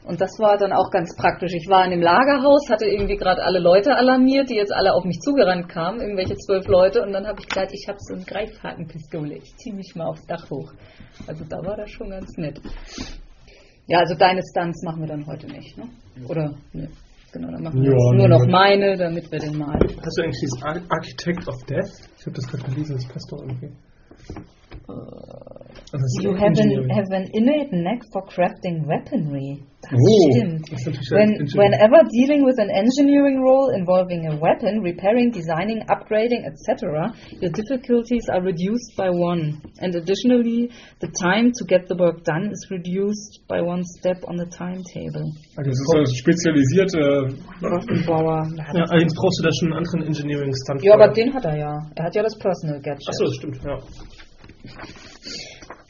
Und 0.09 0.23
das 0.23 0.39
war 0.39 0.57
dann 0.57 0.73
auch 0.73 0.91
ganz 0.91 1.15
praktisch. 1.17 1.53
Ich 1.53 1.69
war 1.69 1.85
in 1.85 1.91
dem 1.91 2.01
Lagerhaus, 2.01 2.71
hatte 2.71 2.87
irgendwie 2.87 3.19
gerade 3.19 3.43
alle 3.43 3.59
Leute 3.59 3.95
alarmiert, 3.95 4.49
die 4.49 4.55
jetzt 4.55 4.73
alle 4.73 4.95
auf 4.95 5.05
mich 5.05 5.21
zugerannt 5.21 5.69
kamen, 5.69 6.01
irgendwelche 6.01 6.35
zwölf 6.37 6.67
Leute. 6.67 7.03
Und 7.03 7.13
dann 7.13 7.27
habe 7.27 7.39
ich 7.41 7.47
gesagt, 7.47 7.73
ich 7.75 7.87
habe 7.87 7.99
so 8.01 8.15
eine 8.15 8.25
Greifhakenpistole, 8.25 9.37
ich 9.37 9.55
ziehe 9.59 9.77
mich 9.77 9.95
mal 9.95 10.07
aufs 10.07 10.25
Dach 10.27 10.49
hoch. 10.49 10.73
Also 11.27 11.45
da 11.45 11.59
war 11.59 11.77
das 11.77 11.91
schon 11.91 12.09
ganz 12.09 12.35
nett. 12.39 12.59
Ja, 13.87 13.99
also 13.99 14.15
deine 14.15 14.41
Stunts 14.51 14.83
machen 14.83 15.01
wir 15.03 15.09
dann 15.09 15.27
heute 15.27 15.47
nicht, 15.47 15.77
ne? 15.77 15.85
Oder? 16.27 16.55
Ne. 16.73 16.89
Genau, 17.31 17.51
dann 17.51 17.63
machen 17.63 17.83
wir 17.83 17.91
Ja, 17.91 18.17
nur 18.17 18.29
noch 18.29 18.47
meine, 18.47 18.97
damit 18.97 19.31
wir 19.31 19.41
den 19.41 19.59
mal. 19.59 19.79
Hast 19.79 20.17
du 20.17 20.23
eigentlich 20.23 20.41
dieses 20.41 20.63
Ar 20.63 20.81
Architect 20.89 21.47
of 21.47 21.63
Death? 21.69 22.09
Ich 22.19 22.25
habe 22.25 22.35
das 22.35 22.47
gerade 22.47 22.65
gelesen, 22.65 22.97
das 22.97 23.07
passt 23.09 23.31
doch 23.31 23.43
irgendwie. 23.43 23.77
Also 25.91 26.21
You 26.21 26.35
have 26.37 26.53
an, 26.61 26.91
have 26.91 27.09
an 27.13 27.29
innate 27.33 27.73
knack 27.73 28.03
for 28.13 28.23
crafting 28.29 28.85
weaponry. 28.87 29.65
Das 29.81 29.95
Oh. 29.95 30.31
stimmt. 30.35 30.69
Das 30.69 30.85
When, 31.09 31.31
whenever 31.57 32.03
dealing 32.13 32.45
with 32.45 32.59
an 32.61 32.69
engineering 32.69 33.41
role 33.41 33.71
involving 33.73 34.27
a 34.27 34.37
weapon, 34.37 34.83
repairing, 34.83 35.31
designing, 35.33 35.81
upgrading, 35.89 36.45
etc., 36.45 37.09
your 37.41 37.49
difficulties 37.53 38.29
are 38.29 38.43
reduced 38.43 38.97
by 38.99 39.09
one. 39.09 39.63
And 39.81 39.95
additionally, 39.95 40.69
the 41.01 41.09
time 41.23 41.53
to 41.57 41.65
get 41.65 41.89
the 41.89 41.97
work 41.97 42.21
done 42.25 42.51
is 42.53 42.67
reduced 42.71 43.41
by 43.49 43.63
one 43.63 43.83
step 43.97 44.19
on 44.29 44.37
the 44.37 44.47
timetable. 44.53 45.25
Also 45.57 45.71
Das 45.71 45.79
ist 45.79 45.89
so 45.89 46.05
spezialisierte. 46.21 47.01
Waffenbauer. 47.65 48.45
ja, 48.77 48.85
allerdings 48.93 49.15
brauchst 49.15 49.41
du 49.41 49.45
da 49.47 49.51
schon 49.57 49.73
einen 49.73 49.79
anderen 49.87 50.03
Engineering-Stunt. 50.11 50.83
Ja, 50.85 50.97
für. 50.99 51.01
aber 51.05 51.13
den 51.15 51.33
hat 51.33 51.45
er 51.47 51.57
ja. 51.57 51.73
Er 51.97 52.05
hat 52.05 52.15
ja 52.15 52.23
das 52.23 52.37
Personal 52.37 52.81
Gadget. 52.83 53.09
Achso, 53.09 53.25
das 53.25 53.35
stimmt, 53.37 53.57
ja. 53.65 53.79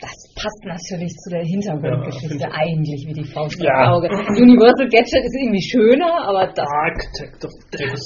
Das 0.01 0.13
passt 0.35 0.65
natürlich 0.65 1.13
zu 1.25 1.31
der 1.31 1.45
Hintergrundgeschichte 1.45 2.39
Ja, 2.39 2.51
eigentlich 2.53 3.05
wie 3.09 3.13
die 3.15 3.25
Faust 3.25 3.61
Ja. 3.61 3.93
Auge. 3.93 4.09
Universal 4.09 4.89
Gadget 4.89 5.25
ist 5.25 5.37
irgendwie 5.41 5.63
schöner, 5.63 6.29
aber 6.29 6.47
das, 6.55 6.67
Architect 6.69 7.45
of 7.45 7.53
Death. 7.73 7.99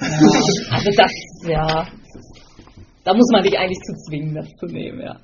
ja, 0.00 0.74
also 0.74 0.90
das, 0.96 1.12
ja, 1.46 1.86
da 3.04 3.14
muss 3.14 3.28
man 3.32 3.42
dich 3.44 3.56
eigentlich 3.56 3.78
zu 3.80 3.94
zwingen, 4.06 4.34
das 4.34 4.48
zu 4.56 4.66
nehmen, 4.66 5.00
ja. 5.00 5.16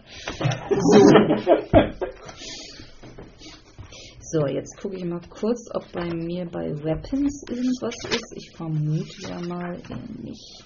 So, 4.20 4.46
jetzt 4.46 4.80
gucke 4.80 4.96
ich 4.96 5.04
mal 5.04 5.20
kurz, 5.28 5.68
ob 5.74 5.84
bei 5.92 6.06
mir 6.06 6.46
bei 6.46 6.70
Weapons 6.82 7.44
irgendwas 7.48 7.94
ist. 8.10 8.34
Ich 8.36 8.56
vermute 8.56 9.28
ja 9.28 9.38
mal 9.46 9.76
nicht. 10.22 10.64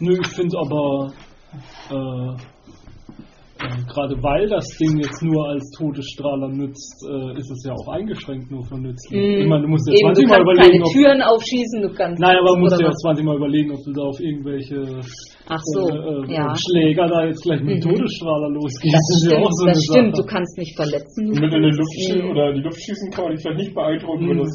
Nö, 0.00 0.18
ich 0.20 0.26
finde 0.28 0.58
aber, 0.58 1.12
äh, 1.90 2.36
gerade 3.58 4.14
weil 4.22 4.48
das 4.48 4.66
Ding 4.76 4.98
jetzt 5.00 5.22
nur 5.22 5.48
als 5.48 5.64
Todesstrahler 5.78 6.48
nützt, 6.48 6.96
äh, 7.08 7.38
ist 7.38 7.50
es 7.50 7.64
ja 7.64 7.72
auch 7.72 7.88
eingeschränkt 7.88 8.50
nur 8.50 8.62
für 8.64 8.76
nützlich. 8.78 9.42
Ich 9.42 9.48
meine, 9.48 9.62
du 9.62 9.68
musst 9.68 9.88
dir 9.88 9.96
Eben, 9.96 10.12
20 10.14 10.24
du 10.24 10.28
Mal 10.30 10.40
überlegen, 10.42 10.72
keine 10.72 10.84
ob. 10.84 10.92
Türen 10.92 11.20
aufschießen, 11.22 11.78
du 11.82 11.90
kannst. 11.94 12.20
Nein, 12.20 12.36
aber 12.36 12.50
du 12.54 12.58
musst 12.60 12.80
ja 12.80 12.86
was. 12.88 12.96
20 13.00 13.24
Mal 13.24 13.36
überlegen, 13.36 13.70
ob 13.72 13.80
du 13.84 13.92
da 13.92 14.02
auf 14.02 14.20
irgendwelche 14.20 14.76
Ach 15.48 15.62
so, 15.74 15.80
äh, 15.88 15.94
äh, 15.94 16.34
ja. 16.34 16.54
Schläger 16.54 17.06
da 17.08 17.24
jetzt 17.24 17.42
gleich 17.42 17.62
mit 17.62 17.84
Mhm. 17.84 17.88
Todesstrahler 17.96 18.50
losgehst. 18.50 18.94
Das 18.94 19.06
ist 19.16 19.24
ja 19.24 19.30
stimmt, 19.38 19.46
auch 19.46 19.52
so 19.52 19.64
das 19.66 19.74
eine 19.76 19.82
stimmt. 19.88 20.18
Du 20.18 20.24
kannst 20.26 20.58
nicht 20.58 20.74
verletzen. 20.76 21.20
Du 21.26 21.32
in 21.42 21.50
die 21.50 21.76
Luft 21.76 21.94
schießen 21.94 22.22
Mhm. 22.24 22.30
oder 22.30 22.52
die 22.52 22.60
Luft 22.60 22.80
schießen 22.82 23.10
kann 23.10 23.24
man 23.24 23.32
dich 23.34 23.42
vielleicht 23.42 23.60
nicht 23.60 23.74
beeindrucken, 23.74 24.26
Mhm. 24.26 24.38
das 24.38 24.52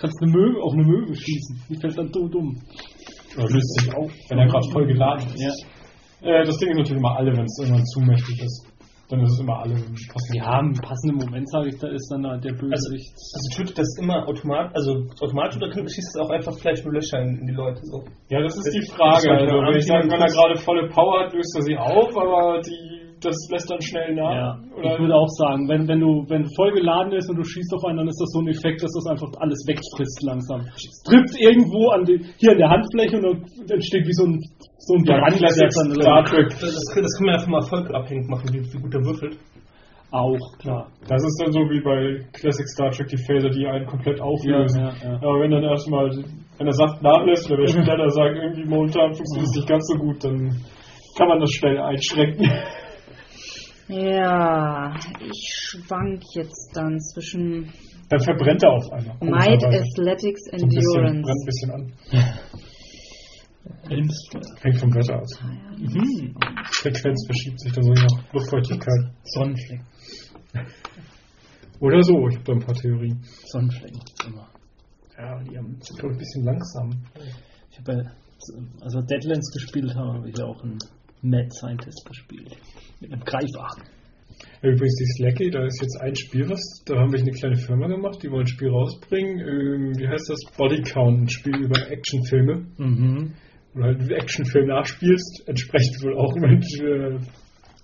Kannst 0.00 0.22
eine 0.22 0.30
Möwe, 0.30 0.62
auf 0.62 0.72
eine 0.74 0.84
Möwe 0.84 1.12
schießen. 1.12 1.58
Die 1.70 1.74
fällt 1.80 1.98
dann 1.98 2.12
tot 2.12 2.32
um. 2.36 2.54
oder 3.36 3.48
löst 3.50 3.74
sich 3.80 3.94
auf, 3.96 4.10
wenn 4.30 4.38
er 4.38 4.46
gerade 4.46 4.66
voll 4.72 4.86
geladen 4.86 5.26
ist. 5.34 5.42
Ja. 5.42 5.50
Äh, 6.22 6.44
das 6.44 6.56
Ding 6.58 6.70
ist 6.70 6.78
natürlich 6.78 6.98
immer 7.00 7.16
alle, 7.16 7.32
wenn 7.36 7.44
es 7.44 7.58
irgendwann 7.60 7.84
zu 7.86 8.00
mächtig 8.00 8.42
ist. 8.42 8.66
Dann 9.08 9.20
ist 9.24 9.32
es 9.32 9.40
immer 9.40 9.60
alle. 9.64 9.72
Ja, 10.36 10.60
im 10.60 10.72
passenden 10.84 11.16
Moment, 11.24 11.48
sage 11.48 11.68
ich, 11.70 11.78
da 11.80 11.88
ist 11.88 12.08
dann 12.12 12.26
halt 12.26 12.44
der 12.44 12.52
Bösewicht. 12.52 13.08
Also 13.16 13.46
tötet 13.56 13.78
das 13.78 13.88
immer 13.98 14.20
automatisch, 14.28 14.72
also 14.76 15.00
automatisch 15.24 15.56
oder 15.56 15.72
schießt 15.72 16.12
es 16.12 16.20
auch 16.20 16.28
einfach 16.28 16.52
vielleicht 16.60 16.84
nur 16.84 16.92
Löcher 16.92 17.22
in, 17.22 17.38
in 17.40 17.46
die 17.46 17.54
Leute 17.56 17.80
so? 17.84 18.04
Ja, 18.28 18.42
das 18.42 18.52
ist 18.58 18.66
Das- 18.66 18.74
die 18.74 18.84
Frage. 18.92 19.30
Also, 19.32 19.54
wenn 19.64 19.78
ich 19.78 19.86
sage, 19.86 20.04
wenn 20.12 20.20
er 20.20 20.28
gerade 20.28 20.56
volle 20.60 20.88
Power 20.92 21.24
hat, 21.24 21.32
löst 21.32 21.56
er 21.56 21.62
sie 21.62 21.76
auf, 21.78 22.12
aber 22.20 22.60
die, 22.60 23.16
das 23.24 23.34
lässt 23.50 23.70
dann 23.70 23.80
schnell 23.80 24.12
nach. 24.14 24.28
Ja, 24.30 24.60
Oder 24.76 24.92
ich 24.92 25.00
würde 25.00 25.14
auch 25.16 25.32
sagen, 25.40 25.66
wenn, 25.72 25.88
wenn 25.88 26.00
du 26.00 26.28
wenn 26.28 26.44
voll 26.54 26.72
geladen 26.76 27.10
ist 27.16 27.30
und 27.30 27.36
du 27.40 27.44
schießt 27.44 27.72
auf 27.80 27.84
einen, 27.88 27.96
dann 28.04 28.08
ist 28.08 28.20
das 28.20 28.28
so 28.30 28.40
ein 28.44 28.48
Effekt, 28.52 28.82
dass 28.84 28.92
das 28.92 29.06
einfach 29.08 29.32
alles 29.40 29.64
wegfrisst 29.66 30.20
langsam. 30.22 30.60
Es 30.76 30.84
trifft 31.08 31.32
irgendwo 31.40 31.88
an 31.96 32.04
die, 32.04 32.20
hier 32.36 32.52
an 32.52 32.58
der 32.60 32.68
Handfläche 32.68 33.16
und 33.16 33.24
dann 33.24 33.40
entsteht 33.72 34.04
wie 34.06 34.12
so 34.12 34.24
ein, 34.28 34.36
so 34.88 34.94
ein 34.94 35.04
ja, 35.04 35.18
Brand, 35.20 35.32
der 35.32 35.48
Classic 35.52 35.68
dann 35.76 36.00
Star 36.00 36.24
Trek. 36.24 36.48
Das, 36.48 36.60
das, 36.72 37.12
kann 37.16 37.26
man 37.26 37.34
ja 37.34 37.40
vom 37.44 37.54
Erfolg 37.54 37.94
abhängig 37.94 38.28
machen, 38.28 38.48
wie, 38.52 38.64
wie 38.72 38.80
gut 38.80 38.94
er 38.94 39.04
würfelt. 39.04 39.36
auch, 40.10 40.38
klar. 40.58 40.88
Das 41.06 41.22
ist 41.22 41.36
dann 41.40 41.52
so 41.52 41.60
wie 41.68 41.80
bei 41.84 42.24
Classic 42.32 42.66
Star 42.68 42.90
Trek, 42.90 43.08
die 43.08 43.18
Phaser, 43.18 43.50
die 43.50 43.66
einen 43.66 43.86
komplett 43.86 44.18
auflösen. 44.20 44.80
Ja, 44.80 44.92
ja, 45.02 45.12
ja. 45.12 45.16
Aber 45.16 45.40
wenn 45.40 45.50
dann 45.50 45.64
erstmal, 45.64 46.08
wenn 46.08 46.66
der 46.66 46.72
Saft 46.72 47.02
nachlässt 47.02 47.50
oder 47.50 47.60
der 47.64 47.68
Spieler 47.68 47.96
da 47.98 48.08
sagt, 48.18 48.36
irgendwie 48.36 48.64
momentan 48.64 49.12
funktioniert 49.12 49.48
es 49.50 49.56
nicht 49.56 49.68
ganz 49.68 49.86
so 49.86 49.98
gut, 49.98 50.24
dann 50.24 50.56
kann 51.18 51.28
man 51.28 51.40
das 51.40 51.50
schnell 51.52 51.78
einschränken. 51.78 52.48
Ja, 53.88 54.94
ich 55.20 55.50
schwank 55.64 56.20
jetzt 56.34 56.72
dann 56.74 57.00
zwischen 57.00 57.72
Dann 58.10 58.20
verbrennt 58.20 58.62
er 58.62 58.72
auf 58.72 58.84
einmal. 58.92 59.16
Might. 59.20 59.64
Athletics, 59.64 60.44
So 60.44 60.64
ein 60.64 60.68
bisschen, 60.68 61.02
brennt 61.02 61.06
ein 61.06 61.16
Endurance. 61.16 61.44
bisschen 61.46 61.70
an. 61.72 61.92
Elmsfeuer. 63.88 64.42
Hängt 64.62 64.78
vom 64.78 64.94
Wetter 64.94 65.20
aus. 65.20 65.40
Mhm. 65.78 66.34
Frequenz 66.72 67.26
verschiebt 67.26 67.60
sich 67.60 67.72
da 67.72 67.82
so 67.82 67.92
je 67.94 68.02
nach 68.02 68.32
Luftfeuchtigkeit. 68.32 69.12
Sonnenflecken. 69.24 69.86
Oder 71.80 72.02
so, 72.02 72.28
ich 72.28 72.34
habe 72.36 72.44
da 72.44 72.52
ein 72.54 72.58
paar 72.60 72.74
Theorien. 72.74 73.20
Sonnenflecken, 73.46 74.00
immer. 74.26 74.48
Ja, 75.16 75.42
die 75.44 75.56
haben- 75.56 75.78
sind 75.80 75.98
glaube 75.98 76.14
ich 76.14 76.16
ein 76.16 76.18
bisschen 76.18 76.44
langsam. 76.44 76.90
Ich 77.70 77.78
habe 77.78 77.92
ja, 77.92 78.10
also 78.80 79.00
Deadlands 79.02 79.50
gespielt 79.52 79.94
habe, 79.94 80.14
habe 80.18 80.28
ich 80.28 80.36
ja 80.38 80.44
auch 80.44 80.62
einen 80.62 80.78
Mad 81.22 81.48
Scientist 81.50 82.04
gespielt. 82.06 82.56
Mit 83.00 83.12
einem 83.12 83.22
Greifhaken. 83.24 83.84
Ja, 84.62 84.70
Übrigens, 84.70 84.94
die 84.96 85.06
Slacky, 85.16 85.50
da 85.50 85.64
ist 85.66 85.80
jetzt 85.80 86.00
ein 86.00 86.14
Spiel, 86.14 86.48
was, 86.48 86.60
da 86.84 86.96
haben 86.96 87.12
wir 87.12 87.18
eine 87.20 87.30
kleine 87.32 87.56
Firma 87.56 87.86
gemacht, 87.88 88.22
die 88.22 88.30
wollen 88.30 88.42
ein 88.44 88.46
Spiel 88.48 88.68
rausbringen. 88.70 89.38
Ähm, 89.40 89.98
wie 89.98 90.06
heißt 90.08 90.28
das? 90.30 90.38
Body 90.56 90.82
Count, 90.82 91.22
ein 91.22 91.28
Spiel 91.28 91.56
über 91.56 91.90
Actionfilme. 91.90 92.66
Mhm. 92.76 93.34
Du 93.78 93.84
halt 93.84 94.00
einen 94.00 94.10
Actionfilm 94.10 94.66
nachspielst, 94.66 95.44
entsprechend 95.46 96.02
wohl 96.02 96.18
auch 96.18 96.34
mit, 96.34 96.64
äh, 96.82 97.18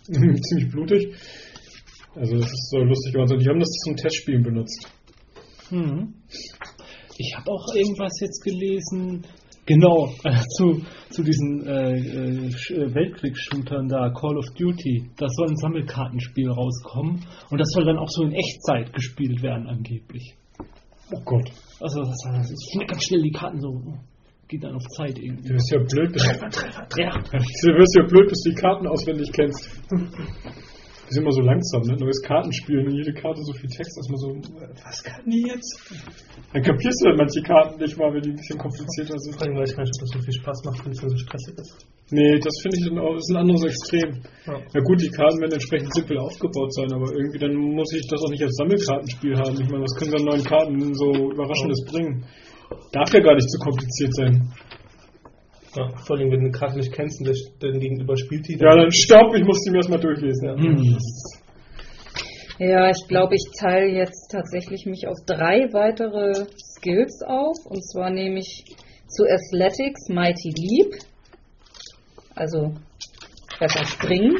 ziemlich 0.42 0.70
blutig. 0.70 1.14
Also 2.16 2.36
das 2.36 2.46
ist 2.46 2.70
so 2.70 2.78
lustig 2.78 3.12
geworden. 3.12 3.32
Und 3.32 3.42
Die 3.42 3.48
haben 3.48 3.60
das 3.60 3.70
zum 3.84 3.96
Testspielen 3.96 4.42
benutzt. 4.42 4.88
Mhm. 5.70 6.14
Ich 7.16 7.34
habe 7.36 7.50
auch 7.50 7.74
irgendwas 7.74 8.12
jetzt 8.20 8.42
gelesen, 8.42 9.24
genau, 9.66 10.12
äh, 10.24 10.40
zu, 10.56 10.82
zu 11.10 11.22
diesen 11.22 11.64
äh, 11.66 11.96
äh, 11.96 12.94
Weltkriegsshootern 12.94 13.88
da, 13.88 14.10
Call 14.10 14.36
of 14.36 14.46
Duty. 14.58 15.10
Da 15.16 15.28
soll 15.28 15.48
ein 15.50 15.56
Sammelkartenspiel 15.56 16.50
rauskommen 16.50 17.24
und 17.50 17.58
das 17.58 17.68
soll 17.70 17.84
dann 17.84 17.98
auch 17.98 18.08
so 18.08 18.24
in 18.24 18.32
Echtzeit 18.32 18.92
gespielt 18.92 19.42
werden, 19.42 19.68
angeblich. 19.68 20.34
Oh 21.12 21.20
Gott. 21.24 21.50
Also, 21.80 22.00
das, 22.00 22.16
das 22.24 22.50
ist 22.50 22.76
ganz 22.86 23.04
schnell 23.04 23.22
die 23.22 23.30
Karten 23.30 23.60
so, 23.60 23.80
geht 24.48 24.62
dann 24.62 24.74
auf 24.74 24.86
Zeit 24.96 25.18
irgendwie. 25.18 25.48
Du 25.48 25.54
bist 25.54 25.70
ja 25.72 25.78
blöd, 25.78 26.12
bis, 26.12 26.22
Ja. 26.98 27.10
du 27.18 27.68
wirst 27.78 27.96
ja 27.96 28.04
blöd, 28.06 28.28
bis 28.28 28.40
du 28.42 28.50
die 28.50 28.56
Karten 28.56 28.86
auswendig 28.86 29.30
kennst. 29.32 29.70
Die 29.90 31.12
sind 31.12 31.22
immer 31.22 31.32
so 31.32 31.42
langsam, 31.42 31.82
ne? 31.82 31.96
Neues 32.00 32.22
Kartenspiel, 32.22 32.78
und 32.80 32.96
jede 32.96 33.12
Karte 33.12 33.40
so 33.44 33.52
viel 33.52 33.68
Text, 33.68 33.92
dass 33.98 34.08
man 34.08 34.16
so, 34.16 34.28
was 34.84 35.02
kann 35.04 35.20
die 35.28 35.44
jetzt? 35.46 35.92
Dann 36.52 36.62
kapierst 36.62 36.96
du 37.04 37.08
dann 37.12 37.18
manche 37.18 37.42
Karten 37.42 37.76
nicht 37.76 37.96
mal, 37.98 38.08
wenn 38.14 38.22
die 38.22 38.30
ein 38.30 38.36
bisschen 38.40 38.56
komplizierter 38.58 39.18
sind. 39.18 39.36
Vor 39.36 39.44
allem 39.44 39.56
weiß 39.60 39.68
ich 39.70 39.76
gar 39.76 39.84
nicht, 39.84 39.92
ob 39.96 40.00
das 40.00 40.10
so 40.16 40.20
viel 40.24 40.32
Spaß 40.40 40.58
macht, 40.64 40.80
wenn 40.84 40.92
es 40.92 41.00
so 41.04 41.16
stressig 41.16 41.54
ist. 41.60 41.76
Nee, 42.10 42.38
das 42.40 42.54
finde 42.62 42.76
ich 42.80 42.84
dann 42.88 42.98
auch, 43.04 43.16
ist 43.16 43.30
ein 43.30 43.36
anderes 43.36 43.64
Extrem. 43.64 44.10
Ja. 44.48 44.56
Ja 44.60 44.80
gut, 44.80 45.00
die 45.00 45.12
Karten 45.12 45.40
werden 45.40 45.52
entsprechend 45.60 45.92
simpel 45.94 46.16
aufgebaut 46.18 46.72
sein, 46.72 46.88
aber 46.92 47.12
irgendwie 47.12 47.38
dann 47.38 47.52
muss 47.52 47.92
ich 47.92 48.06
das 48.08 48.20
auch 48.24 48.30
nicht 48.30 48.42
als 48.42 48.56
Sammelkartenspiel 48.56 49.36
haben. 49.36 49.56
Ich 49.60 49.68
meine, 49.68 49.84
was 49.84 49.94
können 50.00 50.12
dann 50.12 50.24
neuen 50.24 50.44
Karten 50.44 50.94
so 50.94 51.12
Überraschendes 51.32 51.84
bringen? 51.84 52.24
Darf 52.92 53.12
ja 53.12 53.20
gar 53.20 53.34
nicht 53.34 53.50
zu 53.50 53.58
kompliziert 53.58 54.14
sein. 54.14 54.52
Ja, 55.76 55.88
vor 56.06 56.16
allem, 56.16 56.30
wenn 56.30 56.44
du 56.44 56.50
Karte 56.50 56.78
nicht 56.78 56.92
kennst 56.92 57.20
und 57.20 57.28
dann 57.60 57.80
gegenüber 57.80 58.16
spielt 58.16 58.46
die. 58.46 58.56
Ja, 58.58 58.76
dann 58.76 58.92
stopp, 58.92 59.34
ich 59.34 59.44
muss 59.44 59.60
die 59.64 59.70
mir 59.70 59.78
erstmal 59.78 60.00
durchlesen. 60.00 60.48
Ja. 60.48 60.56
Mhm. 60.56 60.98
Ja, 62.58 62.88
ich 62.88 63.08
glaube, 63.08 63.34
ich 63.34 63.44
teile 63.58 63.88
jetzt 63.88 64.30
tatsächlich 64.30 64.86
mich 64.86 65.08
auf 65.08 65.16
drei 65.26 65.72
weitere 65.72 66.46
Skills 66.76 67.22
auf. 67.26 67.56
Und 67.66 67.82
zwar 67.82 68.10
nehme 68.10 68.38
ich 68.38 68.64
zu 69.08 69.24
Athletics 69.24 70.08
Mighty 70.08 70.52
Leap. 70.56 70.94
Also 72.36 72.74
besser 73.58 73.84
springen. 73.86 74.36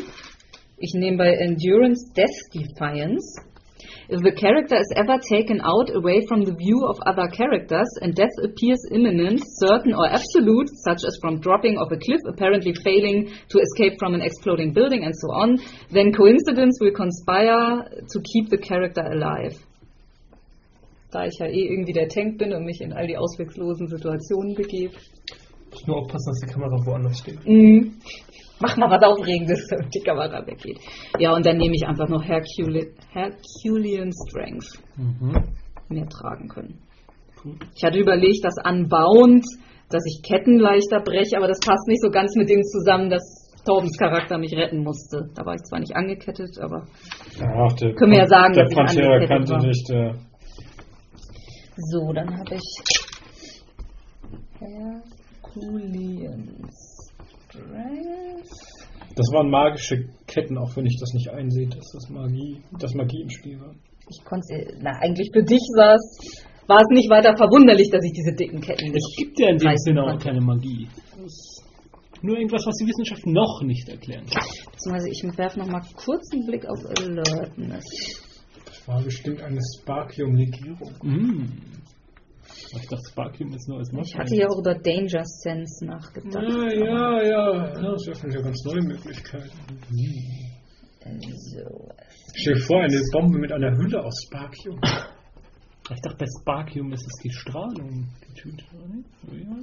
Ich 0.79 0.95
nehme 0.95 1.17
bei 1.17 1.33
Endurance 1.33 2.13
Death 2.15 2.55
Defiance. 2.55 3.43
If 4.09 4.21
the 4.21 4.33
character 4.33 4.77
is 4.77 4.93
ever 4.97 5.17
taken 5.19 5.61
out 5.65 5.89
away 5.95 6.21
from 6.29 6.45
the 6.45 6.53
view 6.53 6.85
of 6.85 7.01
other 7.07 7.27
characters 7.29 7.89
and 8.03 8.15
death 8.15 8.37
appears 8.43 8.85
imminent, 8.93 9.41
certain 9.65 9.95
or 9.95 10.07
absolute, 10.07 10.69
such 10.85 11.05
as 11.09 11.17
from 11.23 11.41
dropping 11.41 11.79
off 11.79 11.91
a 11.91 11.97
cliff, 11.97 12.21
apparently 12.29 12.75
failing 12.85 13.33
to 13.49 13.59
escape 13.59 13.99
from 13.99 14.15
an 14.15 14.21
exploding 14.21 14.75
building 14.75 15.05
and 15.05 15.15
so 15.17 15.29
on, 15.33 15.59
then 15.91 16.13
coincidence 16.13 16.77
will 16.81 16.93
conspire 16.93 17.89
to 18.13 18.21
keep 18.21 18.51
the 18.51 18.59
character 18.59 19.01
alive. 19.01 19.57
Da 21.11 21.25
ich 21.25 21.39
ja 21.39 21.47
eh 21.47 21.69
irgendwie 21.71 21.93
der 21.93 22.09
Tank 22.09 22.39
bin 22.39 22.53
und 22.53 22.65
mich 22.65 22.81
in 22.81 22.93
all 22.93 23.07
die 23.07 23.17
ausweglosen 23.17 23.87
Situationen 23.87 24.55
begebe. 24.55 24.95
Nur 25.87 25.99
aufpassen, 25.99 26.31
dass 26.31 26.41
die 26.41 26.53
Kamera 26.53 26.77
woanders 26.85 27.19
steht. 27.19 27.47
Mhm. 27.47 27.95
Mach 28.65 28.77
mal 28.79 28.91
was 28.91 29.03
Aufregendes, 29.03 29.67
damit 29.69 29.89
die 29.95 30.01
Kamera 30.01 30.47
weggeht. 30.47 30.79
Ja, 31.19 31.35
und 31.35 31.45
dann 31.45 31.59
nehme 31.59 31.75
ich 31.75 31.87
einfach 31.87 32.09
noch 32.09 32.25
Hercule, 32.25 32.95
Herculean 33.13 34.11
Strength. 34.27 34.81
Mhm. 34.97 35.37
mehr 35.91 36.09
tragen 36.09 36.49
können. 36.49 36.79
Ich 37.77 37.85
hatte 37.85 37.99
überlegt, 37.99 38.43
das 38.43 38.57
anbauend, 38.57 39.45
dass 39.91 40.03
ich 40.07 40.23
Ketten 40.23 40.59
leichter 40.59 41.01
breche, 41.01 41.37
aber 41.37 41.47
das 41.47 41.61
passt 41.61 41.87
nicht 41.89 42.01
so 42.01 42.09
ganz 42.09 42.35
mit 42.37 42.49
dem 42.49 42.63
zusammen, 42.63 43.11
dass 43.11 43.23
Torbens 43.67 43.99
Charakter 43.99 44.39
mich 44.39 44.57
retten 44.57 44.83
musste. 44.83 45.29
Da 45.35 45.45
war 45.45 45.55
ich 45.55 45.63
zwar 45.65 45.81
nicht 45.81 45.95
angekettet, 45.95 46.59
aber 46.59 46.87
Ach, 47.43 47.73
der, 47.75 47.95
Können 47.95 48.13
wir 48.13 48.21
ja 48.21 48.27
sagen, 48.27 48.55
der 48.55 48.63
dass 48.65 48.73
ich 48.73 48.79
Pantera 48.79 49.13
angekettet 49.15 49.29
kannte 49.29 49.53
war. 49.53 49.67
nicht. 49.67 49.91
Äh, 49.91 50.15
so, 51.77 52.13
dann 52.15 52.39
habe 52.39 52.55
ich 52.55 52.83
Herculean 54.59 56.67
Strength. 57.55 58.51
das 59.17 59.27
waren 59.33 59.49
magische 59.51 60.09
Ketten, 60.27 60.59
auch 60.59 60.75
wenn 60.77 60.87
ich 60.87 60.99
das 60.99 61.13
nicht 61.15 61.31
einsehe, 61.31 61.69
dass 61.69 61.87
das 61.93 62.09
Magie, 62.11 62.63
dass 62.79 62.95
Magie 62.95 63.23
im 63.23 63.31
Spiel 63.31 63.61
war. 63.61 63.75
Ich 64.11 64.25
konnte, 64.25 64.77
na 64.81 64.91
eigentlich 65.01 65.31
für 65.33 65.43
dich 65.43 65.63
war 65.77 65.95
es, 65.95 66.45
war 66.67 66.79
es 66.81 66.89
nicht 66.91 67.09
weiter 67.11 67.37
verwunderlich, 67.37 67.89
dass 67.91 68.05
ich 68.05 68.13
diese 68.13 68.35
dicken 68.35 68.61
Ketten 68.61 68.87
Es 68.89 68.93
nicht. 68.93 69.17
gibt 69.17 69.41
ja 69.41 69.51
in 69.51 69.59
dem 69.59 69.77
Sinne 69.77 70.03
auch 70.03 70.19
keine 70.19 70.41
Magie. 70.41 70.89
Das 71.17 71.63
Nur 72.23 72.37
irgendwas, 72.37 72.67
was 72.67 72.75
die 72.77 72.87
Wissenschaft 72.87 73.25
noch 73.27 73.63
nicht 73.63 73.89
erklären 73.89 74.27
kann. 74.27 74.43
Beziehungsweise 74.73 75.09
ich 75.11 75.39
werfe 75.39 75.59
noch 75.59 75.69
mal 75.69 75.83
kurz 75.95 76.33
einen 76.33 76.47
Blick 76.47 76.67
auf 76.67 76.79
Alertness. 76.99 77.85
Das 78.67 78.89
war 78.89 79.03
bestimmt 79.03 79.41
eine 79.43 79.61
Sparkium-Legierung. 79.79 80.93
Mm. 81.03 81.45
Ich 82.57 82.89
dachte, 82.89 83.03
Sparkium 83.11 83.53
ist 83.53 83.69
nur 83.69 83.79
als 83.79 83.91
Ich 83.93 84.17
hatte 84.17 84.37
ja 84.37 84.49
auch 84.49 84.59
über 84.59 84.75
Danger 84.75 85.25
Sense 85.25 85.85
nachgedacht. 85.85 86.43
Ja, 86.43 86.71
ja, 86.73 87.23
ja. 87.23 87.73
Das 87.73 88.09
öffnet 88.09 88.35
ja 88.35 88.41
ganz 88.41 88.65
neue 88.65 88.83
Möglichkeiten. 88.83 89.51
So. 91.01 91.89
Stell 92.35 92.55
dir 92.55 92.61
vor, 92.61 92.83
eine 92.83 93.01
Bombe 93.13 93.39
mit 93.39 93.53
einer 93.53 93.77
Hülle 93.77 94.03
aus 94.03 94.23
Sparkium. 94.27 94.81
Ich 95.91 96.01
dachte, 96.01 96.17
bei 96.19 96.27
Sparkium 96.41 96.93
ist 96.93 97.07
es 97.07 97.23
die 97.23 97.31
Strahlung. 97.31 98.09
Die 98.27 98.35
Tüte, 98.35 98.65
oder? 98.75 99.37
Ja. 99.37 99.57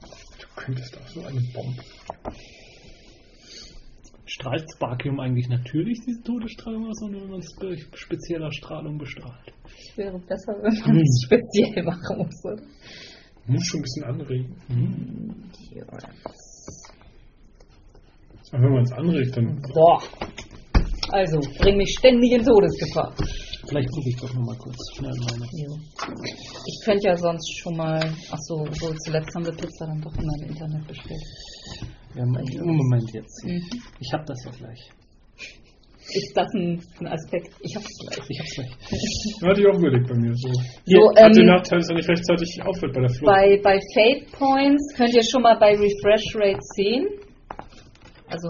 Du 0.00 0.46
könntest 0.54 0.98
auch 0.98 1.08
so 1.08 1.22
eine 1.24 1.40
Bombe. 1.54 1.82
Strahlt 4.26 4.64
Sparkium 4.74 5.20
eigentlich 5.20 5.48
natürlich 5.48 6.00
diese 6.06 6.22
Todesstrahlung 6.22 6.86
aus, 6.86 7.02
oder 7.02 7.20
wenn 7.20 7.30
man 7.30 7.40
es 7.40 7.54
durch 7.60 7.86
spezieller 7.94 8.50
Strahlung 8.50 8.96
bestrahlt? 8.96 9.52
Wäre 9.96 10.18
besser, 10.18 10.54
wenn 10.62 10.94
man 10.94 11.02
es 11.02 11.22
speziell 11.24 11.84
machen 11.84 12.18
muss, 12.18 12.44
oder? 12.44 12.62
Muss 13.46 13.66
schon 13.66 13.80
ein 13.80 13.82
bisschen 13.82 14.04
anregen. 14.04 14.56
Ja. 15.74 15.84
Aber 18.52 18.62
wenn 18.62 18.72
man 18.72 18.82
es 18.84 18.92
anregt, 18.92 19.36
dann. 19.36 19.60
Boah. 19.74 20.02
Also, 21.10 21.38
bring 21.58 21.76
mich 21.76 21.94
ständig 21.98 22.32
in 22.32 22.42
Todesgefahr. 22.42 23.14
Vielleicht 23.68 23.90
gucke 23.90 24.08
ich 24.08 24.16
doch 24.16 24.32
nochmal 24.34 24.56
kurz 24.56 24.76
schnell 24.94 25.12
meine. 25.28 25.46
Ich 26.66 26.80
könnte 26.84 27.08
ja 27.08 27.16
sonst 27.16 27.58
schon 27.58 27.76
mal. 27.76 27.98
Achso, 28.30 28.60
wohl 28.60 28.96
zuletzt 29.04 29.34
haben 29.34 29.44
wir 29.44 29.52
Pizza 29.52 29.86
dann 29.86 30.00
doch 30.00 30.14
immer 30.16 30.32
im 30.40 30.48
Internet 30.48 30.86
bestellt. 30.86 31.22
Ja, 32.14 32.24
Moment, 32.24 32.64
Moment 32.64 33.12
jetzt. 33.12 33.44
Mhm. 33.44 33.62
Ich 34.00 34.12
habe 34.12 34.24
das 34.26 34.44
ja 34.44 34.50
gleich. 34.52 34.90
Ist 36.12 36.36
das 36.36 36.52
ein, 36.54 36.80
ein 37.00 37.06
Aspekt? 37.08 37.48
Ich 37.60 37.74
hab's 37.74 37.88
gleich. 37.98 38.28
Ich 38.28 38.38
hab's 38.38 38.54
gleich. 38.54 38.70
Hatte 39.50 39.60
ich 39.60 39.66
auch 39.66 39.78
überlegt 39.78 40.06
bei 40.06 40.14
mir. 40.14 40.34
So. 40.36 40.52
So, 40.84 41.10
Hat 41.16 41.34
den 41.34 41.42
ähm, 41.42 41.46
Nachteil, 41.46 41.78
dass 41.78 41.88
er 41.88 41.96
nicht 41.96 42.08
rechtzeitig 42.08 42.60
aufhört 42.62 42.92
bei 42.92 43.00
der 43.00 43.10
Flucht. 43.10 43.26
Bei, 43.26 43.60
bei 43.62 43.80
Fate 43.94 44.30
Points 44.32 44.94
könnt 44.96 45.14
ihr 45.14 45.24
schon 45.24 45.42
mal 45.42 45.56
bei 45.58 45.72
Refresh 45.74 46.36
Rate 46.36 46.60
sehen. 46.76 47.08
Also, 48.28 48.48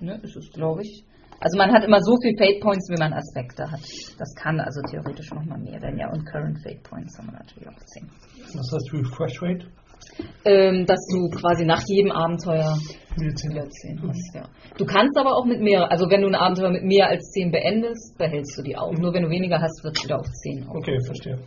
ne, 0.00 0.18
ist 0.22 0.36
es, 0.36 0.50
glaube 0.52 0.82
ich. 0.82 1.04
Also 1.40 1.56
man 1.56 1.72
hat 1.72 1.84
immer 1.84 2.00
so 2.00 2.16
viel 2.20 2.34
Fate 2.36 2.60
Points, 2.60 2.90
wie 2.90 2.98
man 2.98 3.12
Aspekte 3.12 3.62
hat. 3.70 3.80
Das 4.18 4.34
kann 4.34 4.58
also 4.58 4.82
theoretisch 4.90 5.30
noch 5.30 5.44
mal 5.44 5.58
mehr 5.58 5.80
werden. 5.80 5.98
Ja, 5.98 6.10
und 6.10 6.26
Current 6.26 6.58
Fate 6.64 6.82
Points 6.82 7.16
haben 7.16 7.28
wir 7.28 7.38
natürlich 7.38 7.68
auch 7.68 7.78
10. 7.78 8.10
Was 8.54 8.72
heißt 8.74 8.92
Refresh 8.92 9.40
Rate? 9.40 9.66
Ähm, 10.44 10.86
dass 10.86 11.00
du 11.12 11.28
quasi 11.30 11.64
nach 11.64 11.82
jedem 11.86 12.10
Abenteuer 12.10 12.78
Wieder 13.16 13.34
10. 13.34 13.50
wieder 13.50 13.68
10 13.68 14.02
hast, 14.08 14.34
ja. 14.34 14.48
Du 14.76 14.84
kannst 14.84 15.18
aber 15.18 15.36
auch 15.36 15.44
mit 15.44 15.60
mehr, 15.60 15.90
also 15.90 16.08
wenn 16.08 16.22
du 16.22 16.28
ein 16.28 16.34
Abenteuer 16.34 16.70
mit 16.70 16.84
mehr 16.84 17.08
als 17.08 17.30
10 17.32 17.50
beendest, 17.50 18.16
behältst 18.16 18.56
du 18.58 18.62
die 18.62 18.76
auch. 18.76 18.92
Nur 18.92 19.12
wenn 19.12 19.24
du 19.24 19.30
weniger 19.30 19.60
hast, 19.60 19.82
wird 19.82 19.96
es 19.96 20.04
wieder 20.04 20.18
auf 20.18 20.26
10 20.26 20.66
auf. 20.68 20.76
Okay, 20.76 20.98
verstehe. 21.04 21.38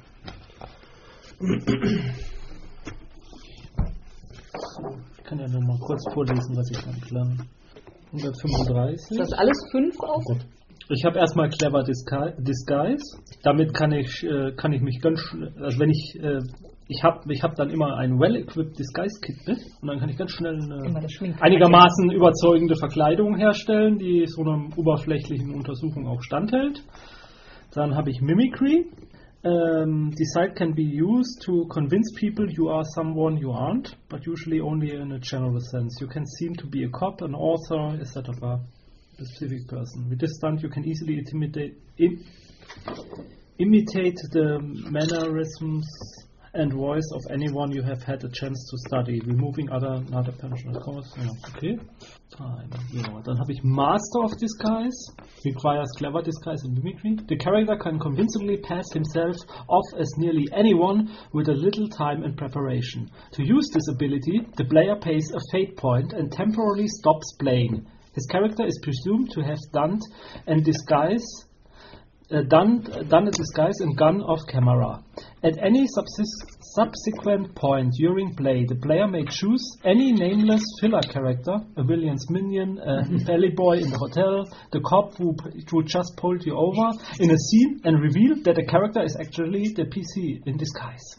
Ich 5.18 5.23
kann 5.23 5.39
ja 5.39 5.48
nur 5.48 5.61
mal 5.64 5.80
kurz 5.80 6.03
vorlesen, 6.14 6.56
was 6.56 6.69
ich 6.69 6.77
dann 6.84 6.99
plane. 7.02 7.38
135. 8.11 9.11
Ist 9.11 9.19
das 9.19 9.34
alles 9.34 9.57
5 9.72 9.99
auf? 10.02 10.23
Ich 10.89 11.06
habe 11.06 11.19
erstmal 11.19 11.49
Clever 11.49 11.84
Disguise. 11.84 12.35
Disguise. 12.38 13.18
Damit 13.43 13.73
kann 13.73 13.93
ich, 13.93 14.23
äh, 14.23 14.52
kann 14.57 14.73
ich 14.73 14.81
mich 14.81 14.99
ganz 14.99 15.19
schnell, 15.22 15.53
also 15.61 15.80
wenn 15.80 15.89
ich, 15.89 16.19
äh, 16.22 16.39
ich 16.87 17.03
habe 17.03 17.33
ich 17.33 17.41
hab 17.41 17.55
dann 17.55 17.69
immer 17.69 17.97
ein 17.97 18.19
Well-Equipped 18.19 18.77
Disguise 18.77 19.19
Kit 19.21 19.37
mit 19.47 19.59
und 19.81 19.87
dann 19.87 19.99
kann 19.99 20.09
ich 20.09 20.17
ganz 20.17 20.31
schnell 20.31 20.55
eine 20.55 21.39
einigermaßen 21.39 22.11
überzeugende 22.11 22.75
Verkleidung 22.75 23.37
herstellen, 23.37 23.97
die 23.97 24.25
so 24.27 24.41
einer 24.41 24.77
oberflächlichen 24.77 25.53
Untersuchung 25.53 26.07
auch 26.07 26.21
standhält. 26.21 26.83
Dann 27.73 27.95
habe 27.95 28.09
ich 28.09 28.21
Mimicry. 28.21 28.87
Um, 29.43 30.11
the 30.11 30.25
site 30.25 30.53
can 30.53 30.75
be 30.75 30.83
used 30.83 31.41
to 31.41 31.65
convince 31.69 32.11
people 32.13 32.45
you 32.47 32.69
are 32.69 32.83
someone 32.93 33.37
you 33.37 33.49
aren't, 33.49 33.95
but 34.07 34.23
usually 34.27 34.61
only 34.61 34.91
in 34.91 35.13
a 35.13 35.19
general 35.19 35.59
sense. 35.59 35.97
You 35.99 36.07
can 36.07 36.27
seem 36.27 36.53
to 36.57 36.67
be 36.67 36.83
a 36.83 36.89
cop, 36.89 37.23
an 37.23 37.33
author, 37.33 37.99
etc. 37.99 38.35
A 38.43 38.59
specific 39.25 39.67
person. 39.67 40.09
With 40.09 40.19
this 40.19 40.35
stunt, 40.35 40.61
you 40.61 40.69
can 40.69 40.85
easily 40.85 41.17
intimidate, 41.17 41.75
im, 41.97 42.23
imitate 43.57 44.19
the 44.31 44.59
mannerisms 44.91 45.87
and 46.53 46.73
voice 46.73 47.09
of 47.13 47.21
anyone 47.31 47.71
you 47.71 47.81
have 47.81 48.03
had 48.03 48.23
a 48.23 48.29
chance 48.29 48.69
to 48.69 48.77
study, 48.87 49.21
removing 49.21 49.71
other 49.71 50.03
other 50.13 50.33
pension 50.33 50.73
course. 50.73 51.13
Ja, 51.17 51.29
okay. 51.47 51.77
Time. 52.37 52.69
Ja, 52.91 53.21
dann 53.23 53.39
habe 53.39 53.51
ich 53.51 53.63
Master 53.63 54.23
of 54.23 54.31
Disguise, 54.37 55.11
requires 55.45 55.89
clever 55.97 56.21
disguise 56.21 56.63
and 56.63 56.77
mimicry. 56.77 57.15
The 57.27 57.37
character 57.37 57.77
can 57.77 57.99
convincingly 57.99 58.57
pass 58.57 58.91
himself 58.93 59.35
off 59.67 59.85
as 59.97 60.09
nearly 60.17 60.47
anyone 60.53 61.09
with 61.33 61.49
a 61.49 61.53
little 61.53 61.87
time 61.87 62.23
and 62.23 62.37
preparation. 62.37 63.09
To 63.33 63.43
use 63.43 63.69
this 63.73 63.87
ability, 63.89 64.47
the 64.57 64.65
player 64.65 64.95
pays 64.95 65.31
a 65.31 65.39
fate 65.51 65.77
point 65.77 66.13
and 66.13 66.31
temporarily 66.31 66.87
stops 66.87 67.33
playing. 67.39 67.85
His 68.13 68.25
character 68.25 68.65
is 68.65 68.79
presumed 68.83 69.31
to 69.31 69.41
have 69.41 69.59
done 69.71 69.99
and 70.47 70.65
disguise 70.65 71.25
uh, 72.31 72.41
done, 72.43 72.81
done 73.07 73.27
a 73.27 73.31
disguise 73.31 73.79
and 73.79 73.97
gun 73.97 74.21
off 74.21 74.39
camera. 74.47 75.03
At 75.43 75.57
any 75.63 75.87
subsequent 75.87 77.55
point 77.55 77.93
during 77.97 78.35
play, 78.35 78.65
the 78.65 78.75
player 78.75 79.07
may 79.07 79.25
choose 79.25 79.63
any 79.83 80.11
nameless 80.11 80.63
filler 80.79 81.01
character, 81.01 81.55
a 81.77 81.83
villain's 81.83 82.29
minion, 82.29 82.79
a 82.79 83.03
belly 83.25 83.49
boy 83.49 83.77
in 83.77 83.89
the 83.89 83.97
hotel, 83.97 84.47
the 84.71 84.79
cop 84.81 85.15
who, 85.17 85.35
who 85.69 85.83
just 85.83 86.15
pulled 86.17 86.45
you 86.45 86.55
over, 86.55 86.97
in 87.19 87.31
a 87.31 87.37
scene 87.37 87.81
and 87.83 88.01
reveal 88.01 88.35
that 88.43 88.55
the 88.55 88.65
character 88.65 89.03
is 89.03 89.17
actually 89.19 89.73
the 89.75 89.83
PC 89.83 90.45
in 90.45 90.57
disguise. 90.57 91.17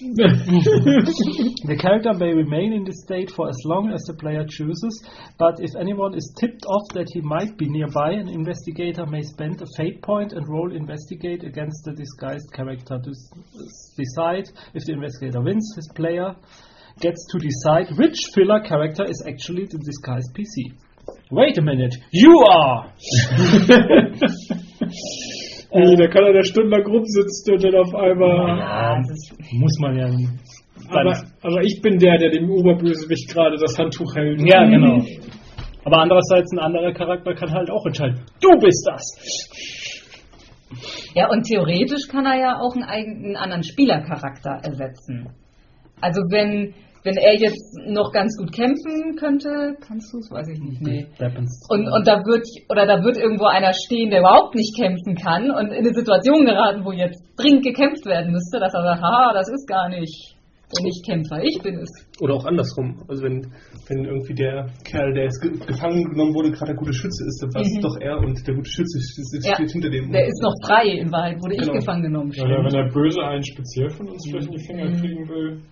The 1.68 1.76
character 1.80 2.14
may 2.14 2.32
remain 2.32 2.72
in 2.72 2.84
this 2.84 3.02
state 3.02 3.30
for 3.30 3.48
as 3.48 3.58
long 3.64 3.90
as 3.92 4.02
the 4.04 4.14
player 4.14 4.44
chooses, 4.48 5.02
but 5.38 5.58
if 5.58 5.74
anyone 5.74 6.14
is 6.14 6.32
tipped 6.38 6.64
off 6.66 6.86
that 6.94 7.08
he 7.12 7.20
might 7.20 7.58
be 7.58 7.68
nearby, 7.68 8.12
an 8.12 8.28
investigator 8.28 9.06
may 9.06 9.22
spend 9.22 9.60
a 9.60 9.66
fate 9.76 10.00
point 10.02 10.32
and 10.32 10.48
roll 10.48 10.70
investigate 10.72 11.42
against 11.42 11.84
the 11.84 11.92
disguised 11.92 12.52
character 12.52 13.00
to 13.02 13.10
s- 13.10 13.94
decide 13.96 14.48
if 14.74 14.84
the 14.84 14.92
investigator 14.92 15.40
wins. 15.40 15.66
His 15.74 15.88
player 15.94 16.34
gets 17.00 17.26
to 17.32 17.38
decide 17.38 17.96
which 17.98 18.16
filler 18.34 18.60
character 18.62 19.04
is 19.04 19.22
actually 19.26 19.66
the 19.66 19.78
disguised 19.78 20.30
PC. 20.34 20.78
Wait 21.30 21.58
a 21.58 21.62
minute, 21.62 21.94
you 22.12 22.44
are! 22.50 22.92
Wie, 25.70 25.96
da 25.96 26.08
kann 26.08 26.24
er 26.24 26.32
da 26.32 26.42
stundenlang 26.42 26.86
rumsitzen 26.86 27.54
und 27.54 27.64
dann 27.64 27.74
auf 27.74 27.94
einmal. 27.94 28.58
Ja, 28.58 29.02
das 29.06 29.52
Muss 29.52 29.78
man 29.80 29.98
ja. 29.98 30.08
Aber, 30.90 31.22
aber 31.42 31.62
ich 31.62 31.80
bin 31.82 31.98
der, 31.98 32.16
der 32.18 32.30
dem 32.30 32.50
Oberbösewicht 32.50 33.30
gerade 33.30 33.56
das 33.58 33.78
Handtuch 33.78 34.14
hält. 34.14 34.40
Ja, 34.40 34.64
genau. 34.64 35.04
Aber 35.84 35.98
andererseits, 35.98 36.52
ein 36.52 36.58
anderer 36.58 36.92
Charakter 36.92 37.34
kann 37.34 37.50
halt 37.52 37.70
auch 37.70 37.84
entscheiden. 37.84 38.20
Du 38.40 38.50
bist 38.58 38.88
das! 38.90 40.08
ja, 41.14 41.28
und 41.30 41.42
theoretisch 41.44 42.08
kann 42.10 42.26
er 42.26 42.38
ja 42.38 42.60
auch 42.60 42.74
einen, 42.74 42.84
eigenen 42.84 43.36
anderen 43.36 43.62
Spielercharakter 43.62 44.60
ersetzen. 44.62 45.28
Also 46.00 46.20
wenn, 46.30 46.74
wenn 47.08 47.16
er 47.16 47.34
jetzt 47.40 47.72
noch 47.88 48.12
ganz 48.12 48.36
gut 48.36 48.52
kämpfen 48.52 49.16
könnte, 49.16 49.74
kannst 49.80 50.12
du 50.12 50.18
es, 50.18 50.30
weiß 50.30 50.48
ich 50.52 50.60
nicht. 50.60 50.80
Nee. 50.82 51.06
Und, 51.72 51.88
und 51.88 52.04
da 52.06 52.20
wird 52.28 52.44
oder 52.68 52.84
da 52.86 53.02
wird 53.02 53.16
irgendwo 53.16 53.46
einer 53.46 53.72
stehen, 53.72 54.10
der 54.10 54.20
überhaupt 54.20 54.54
nicht 54.54 54.76
kämpfen 54.76 55.14
kann 55.16 55.50
und 55.50 55.72
in 55.72 55.80
eine 55.88 55.94
Situation 55.94 56.44
geraten, 56.44 56.84
wo 56.84 56.92
jetzt 56.92 57.22
dringend 57.40 57.64
gekämpft 57.64 58.04
werden 58.04 58.32
müsste, 58.32 58.60
dass 58.60 58.74
er 58.74 58.82
sagt, 58.82 59.00
haha, 59.02 59.32
das 59.32 59.48
ist 59.48 59.66
gar 59.66 59.88
nicht 59.88 60.36
der 60.68 60.84
Nicht-Kämpfer, 60.84 61.40
ich 61.42 61.56
bin 61.62 61.80
es. 61.80 61.88
Oder 62.20 62.34
auch 62.34 62.44
andersrum. 62.44 63.00
Also 63.08 63.24
wenn, 63.24 63.40
wenn 63.88 64.04
irgendwie 64.04 64.34
der 64.34 64.66
Kerl, 64.84 65.14
der 65.14 65.24
jetzt 65.24 65.40
ge 65.40 65.56
gefangen 65.66 66.04
genommen 66.10 66.34
wurde, 66.34 66.50
gerade 66.50 66.72
der 66.72 66.76
gute 66.76 66.92
Schütze 66.92 67.24
ist, 67.24 67.40
dann 67.40 67.54
war 67.54 67.62
es 67.62 67.72
Mhm. 67.72 67.80
doch 67.80 67.96
er 68.00 68.18
und 68.18 68.36
der 68.46 68.54
gute 68.54 68.68
Schütze 68.68 69.00
steht 69.00 69.44
Ja, 69.48 69.56
hinter 69.56 69.88
dem. 69.88 70.12
Der 70.12 70.26
ist 70.26 70.42
noch 70.42 70.52
frei, 70.66 71.00
in 71.00 71.10
Wahrheit 71.10 71.40
wurde 71.40 71.56
Genau. 71.56 71.72
ich 71.72 71.78
gefangen 71.80 72.02
genommen. 72.02 72.30
Oder 72.36 72.60
wenn 72.64 72.74
der 72.84 72.92
Böse 72.92 73.22
einen 73.24 73.44
speziell 73.44 73.88
von 73.88 74.08
uns 74.10 74.28
vielleicht 74.28 74.48
in 74.48 74.56
die 74.56 74.66
Finger 74.66 74.92
kriegen 74.92 75.28
will. 75.28 75.62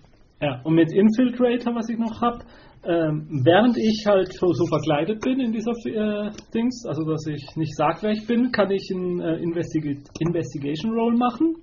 Ja, 0.40 0.60
und 0.64 0.74
mit 0.74 0.92
Infiltrator, 0.92 1.74
was 1.74 1.88
ich 1.88 1.98
noch 1.98 2.20
habe, 2.20 2.44
ähm, 2.84 3.26
während 3.42 3.76
ich 3.78 4.04
halt 4.06 4.32
so, 4.32 4.52
so 4.52 4.66
verkleidet 4.66 5.20
bin 5.22 5.40
in 5.40 5.52
dieser 5.52 5.72
äh, 5.86 6.30
Dings, 6.54 6.84
also 6.86 7.04
dass 7.04 7.26
ich 7.26 7.44
nicht 7.56 7.74
sag, 7.74 8.02
wer 8.02 8.12
ich 8.12 8.26
bin, 8.26 8.52
kann 8.52 8.70
ich 8.70 8.90
ein 8.90 9.20
äh, 9.20 9.36
Investiga 9.38 9.90
Investigation 10.20 10.92
Roll 10.92 11.16
machen 11.16 11.56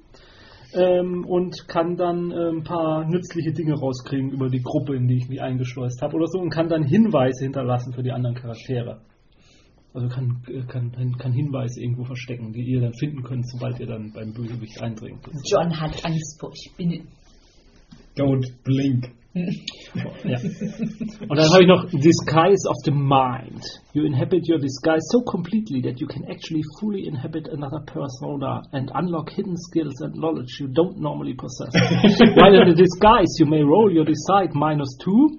ähm, 0.76 1.24
und 1.26 1.68
kann 1.68 1.96
dann 1.96 2.32
äh, 2.32 2.50
ein 2.50 2.64
paar 2.64 3.08
nützliche 3.08 3.54
Dinge 3.54 3.76
rauskriegen 3.76 4.32
über 4.32 4.50
die 4.50 4.62
Gruppe, 4.62 4.96
in 4.96 5.08
die 5.08 5.18
ich 5.18 5.30
mich 5.30 5.42
eingeschleust 5.42 6.02
habe 6.02 6.16
oder 6.16 6.28
so 6.28 6.40
und 6.40 6.50
kann 6.50 6.68
dann 6.68 6.84
Hinweise 6.84 7.46
hinterlassen 7.46 7.94
für 7.94 8.04
die 8.04 8.12
anderen 8.12 8.36
Charaktere. 8.36 9.00
Also 9.94 10.08
kann, 10.10 10.42
äh, 10.48 10.66
kann, 10.66 11.16
kann 11.18 11.32
Hinweise 11.32 11.80
irgendwo 11.80 12.04
verstecken, 12.04 12.52
die 12.52 12.64
ihr 12.64 12.82
dann 12.82 12.94
finden 12.96 13.24
könnt, 13.24 13.48
sobald 13.48 13.80
ihr 13.80 13.88
dann 13.88 14.12
beim 14.12 14.34
Bösewicht 14.34 14.82
eindringt. 14.82 15.22
John 15.46 15.80
hat 15.80 16.04
Angst 16.04 16.40
vor 16.40 16.52
ich 16.54 16.72
bin. 16.76 17.08
Don't 18.16 18.46
blink. 18.64 19.10
Ja. 19.94 20.38
Und 21.30 21.38
dann 21.38 21.50
habe 21.52 21.62
ich 21.62 21.68
noch 21.68 21.86
Disguise 21.86 22.70
of 22.70 22.78
the 22.84 22.92
Mind. 22.92 23.62
You 23.94 24.06
inhabit 24.06 24.48
your 24.50 24.60
disguise 24.60 25.06
so 25.12 25.22
completely 25.22 25.82
that 25.82 26.00
you 26.00 26.08
can 26.08 26.24
actually 26.30 26.62
fully 26.80 27.06
inhabit 27.06 27.48
another 27.48 27.80
persona 27.86 28.62
and 28.72 28.92
unlock 28.94 29.30
hidden 29.30 29.56
skills 29.58 30.02
and 30.02 30.16
knowledge 30.16 30.58
you 30.60 30.68
don't 30.68 30.98
normally 30.98 31.34
possess. 31.34 31.74
While 32.38 32.56
in 32.62 32.70
the 32.70 32.76
disguise, 32.76 33.38
you 33.40 33.46
may 33.46 33.62
roll 33.62 33.92
your 33.92 34.06
decide 34.06 34.54
minus 34.54 34.98
two 35.04 35.30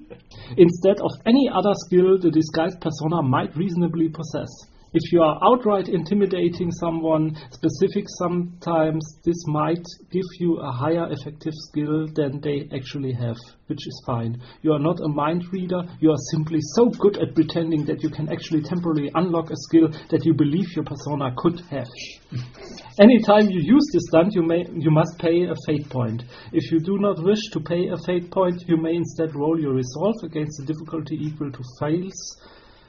instead 0.56 1.00
of 1.00 1.10
any 1.26 1.48
other 1.50 1.74
skill 1.86 2.18
the 2.18 2.30
disguised 2.30 2.80
persona 2.80 3.22
might 3.22 3.56
reasonably 3.56 4.08
possess. 4.08 4.50
If 4.97 5.10
you 5.10 5.23
are 5.23 5.40
outright 5.42 5.89
intimidating 5.89 6.70
someone 6.70 7.34
specific, 7.50 8.06
sometimes 8.16 9.02
this 9.24 9.44
might 9.48 9.84
give 10.12 10.23
you 10.39 10.58
a 10.58 10.70
higher 10.70 11.10
effective 11.10 11.52
skill 11.52 12.06
than 12.14 12.40
they 12.40 12.68
actually 12.73 13.12
have, 13.12 13.34
which 13.66 13.89
is 13.89 14.02
fine. 14.06 14.40
You 14.62 14.73
are 14.73 14.78
not 14.78 15.00
a 15.00 15.08
mind 15.08 15.47
reader, 15.50 15.82
you 15.98 16.12
are 16.12 16.31
simply 16.31 16.60
so 16.76 16.90
good 16.90 17.16
at 17.16 17.34
pretending 17.34 17.84
that 17.86 18.05
you 18.05 18.08
can 18.08 18.31
actually 18.31 18.62
temporarily 18.62 19.10
unlock 19.16 19.50
a 19.50 19.56
skill 19.66 19.89
that 20.10 20.24
you 20.24 20.32
believe 20.32 20.76
your 20.76 20.84
persona 20.84 21.34
could 21.36 21.58
have. 21.70 21.90
Anytime 23.00 23.50
you 23.50 23.62
use 23.64 23.90
this 23.92 24.06
stunt, 24.06 24.32
you, 24.32 24.42
may, 24.42 24.64
you 24.76 24.92
must 24.92 25.18
pay 25.18 25.42
a 25.42 25.56
fate 25.66 25.90
point. 25.90 26.23
If 26.52 26.70
you 26.70 26.78
do 26.78 26.98
not 27.00 27.20
wish 27.20 27.50
to 27.50 27.58
pay 27.58 27.89
a 27.89 27.97
fate 28.06 28.31
point, 28.31 28.62
you 28.68 28.76
may 28.76 28.94
instead 28.94 29.34
roll 29.34 29.58
your 29.58 29.74
resolve 29.74 30.23
against 30.23 30.60
the 30.60 30.73
difficulty 30.73 31.18
equal 31.20 31.50
to 31.50 31.62
fails 31.81 32.36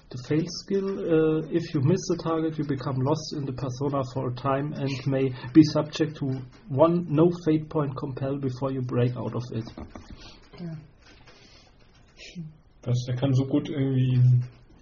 the 0.09 0.17
fail 0.27 0.45
skill. 0.47 0.87
Uh, 0.99 1.47
if 1.51 1.73
you 1.73 1.81
miss 1.81 2.01
the 2.09 2.17
target, 2.23 2.57
you 2.57 2.65
become 2.65 2.97
lost 2.97 3.33
in 3.35 3.45
the 3.45 3.53
persona 3.53 4.03
for 4.13 4.29
a 4.29 4.35
time 4.35 4.73
and 4.73 4.91
may 5.07 5.33
be 5.53 5.63
subject 5.63 6.17
to 6.17 6.41
one 6.69 7.05
no 7.09 7.31
fate 7.45 7.69
point 7.69 7.95
compel 7.95 8.37
before 8.37 8.71
you 8.71 8.81
break 8.81 9.15
out 9.17 9.35
of 9.35 9.43
it. 9.51 9.65
Das, 12.81 13.03
der 13.07 13.15
kann 13.15 13.33
so 13.33 13.45
gut 13.45 13.69
irgendwie. 13.69 14.21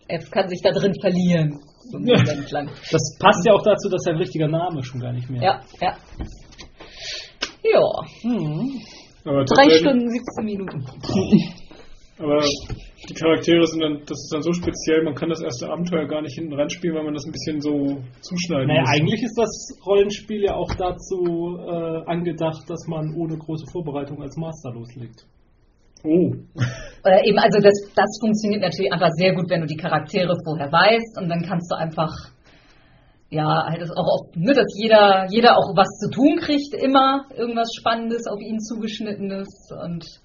Er 0.07 0.19
kann 0.19 0.49
sich 0.49 0.61
da 0.61 0.71
drin 0.71 0.93
verlieren. 0.99 1.59
So 1.91 1.97
lang. 1.97 2.69
Das 2.91 3.17
passt 3.19 3.45
ja 3.45 3.53
auch 3.53 3.63
dazu, 3.63 3.89
dass 3.89 4.03
sein 4.03 4.17
richtiger 4.17 4.47
Name 4.47 4.83
schon 4.83 4.99
gar 4.99 5.13
nicht 5.13 5.29
mehr. 5.29 5.41
Ja, 5.41 5.61
ja. 5.81 5.97
Ja, 7.63 7.79
Aber 9.25 9.45
drei 9.45 9.69
Stunden, 9.77 10.09
17 10.09 10.45
Minuten. 10.45 10.85
Aber 12.19 12.43
die 13.09 13.13
Charaktere 13.13 13.65
sind 13.67 13.81
dann, 13.81 13.99
das 14.05 14.17
ist 14.23 14.31
dann 14.33 14.41
so 14.41 14.53
speziell, 14.53 15.03
man 15.03 15.15
kann 15.15 15.29
das 15.29 15.41
erste 15.41 15.67
Abenteuer 15.69 16.07
gar 16.07 16.21
nicht 16.21 16.35
hinten 16.35 16.53
ranspielen, 16.53 16.95
weil 16.95 17.03
man 17.03 17.13
das 17.13 17.25
ein 17.25 17.31
bisschen 17.31 17.59
so 17.59 17.99
zuschneiden 18.21 18.67
Naja, 18.67 18.81
muss. 18.81 18.89
eigentlich 18.89 19.23
ist 19.23 19.37
das 19.37 19.77
Rollenspiel 19.85 20.43
ja 20.43 20.55
auch 20.55 20.71
dazu 20.75 21.57
äh, 21.59 22.09
angedacht, 22.09 22.63
dass 22.69 22.87
man 22.87 23.13
ohne 23.15 23.37
große 23.37 23.65
Vorbereitung 23.71 24.21
als 24.21 24.37
Master 24.37 24.71
loslegt. 24.71 25.25
Oh. 26.03 26.31
Oder 27.03 27.25
eben, 27.25 27.39
also 27.39 27.59
das, 27.59 27.75
das 27.95 28.19
funktioniert 28.19 28.61
natürlich 28.61 28.91
einfach 28.91 29.11
sehr 29.11 29.33
gut, 29.35 29.49
wenn 29.49 29.61
du 29.61 29.67
die 29.67 29.77
Charaktere 29.77 30.35
vorher 30.43 30.71
weißt 30.71 31.17
und 31.21 31.29
dann 31.29 31.43
kannst 31.43 31.71
du 31.71 31.75
einfach, 31.75 32.11
ja, 33.29 33.65
halt 33.67 33.81
das 33.81 33.91
auch 33.91 34.07
oft, 34.07 34.35
ne, 34.35 34.53
dass 34.53 34.67
jeder, 34.77 35.27
jeder 35.29 35.57
auch 35.57 35.75
was 35.75 35.89
zu 35.99 36.09
tun 36.09 36.37
kriegt, 36.39 36.73
immer 36.73 37.25
irgendwas 37.35 37.69
Spannendes 37.75 38.27
auf 38.27 38.39
ihn 38.39 38.59
zugeschnittenes 38.59 39.47
und 39.83 40.22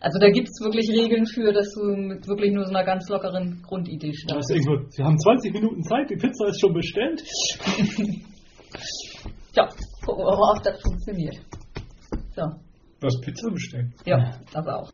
also 0.00 0.18
da 0.20 0.30
gibt 0.30 0.48
es 0.48 0.60
wirklich 0.60 0.88
Regeln 0.90 1.26
für, 1.26 1.52
dass 1.52 1.72
du 1.74 1.84
mit 1.96 2.26
wirklich 2.28 2.52
nur 2.52 2.64
so 2.64 2.70
einer 2.70 2.84
ganz 2.84 3.08
lockeren 3.08 3.60
Grundidee 3.62 4.12
startest. 4.12 4.50
irgendwo, 4.50 4.88
Sie 4.90 5.02
haben 5.02 5.18
20 5.18 5.52
Minuten 5.52 5.82
Zeit, 5.82 6.08
die 6.10 6.16
Pizza 6.16 6.48
ist 6.48 6.60
schon 6.60 6.72
bestellt. 6.72 7.22
Ja, 9.54 9.66
gucken 10.04 10.24
wir 10.24 10.36
mal, 10.36 10.54
ob 10.56 10.62
das 10.62 10.80
funktioniert. 10.82 11.34
So, 12.36 12.42
Was 13.00 13.20
Pizza 13.22 13.50
bestellen? 13.50 13.92
ja, 14.04 14.30
das 14.52 14.66
auch. 14.68 14.90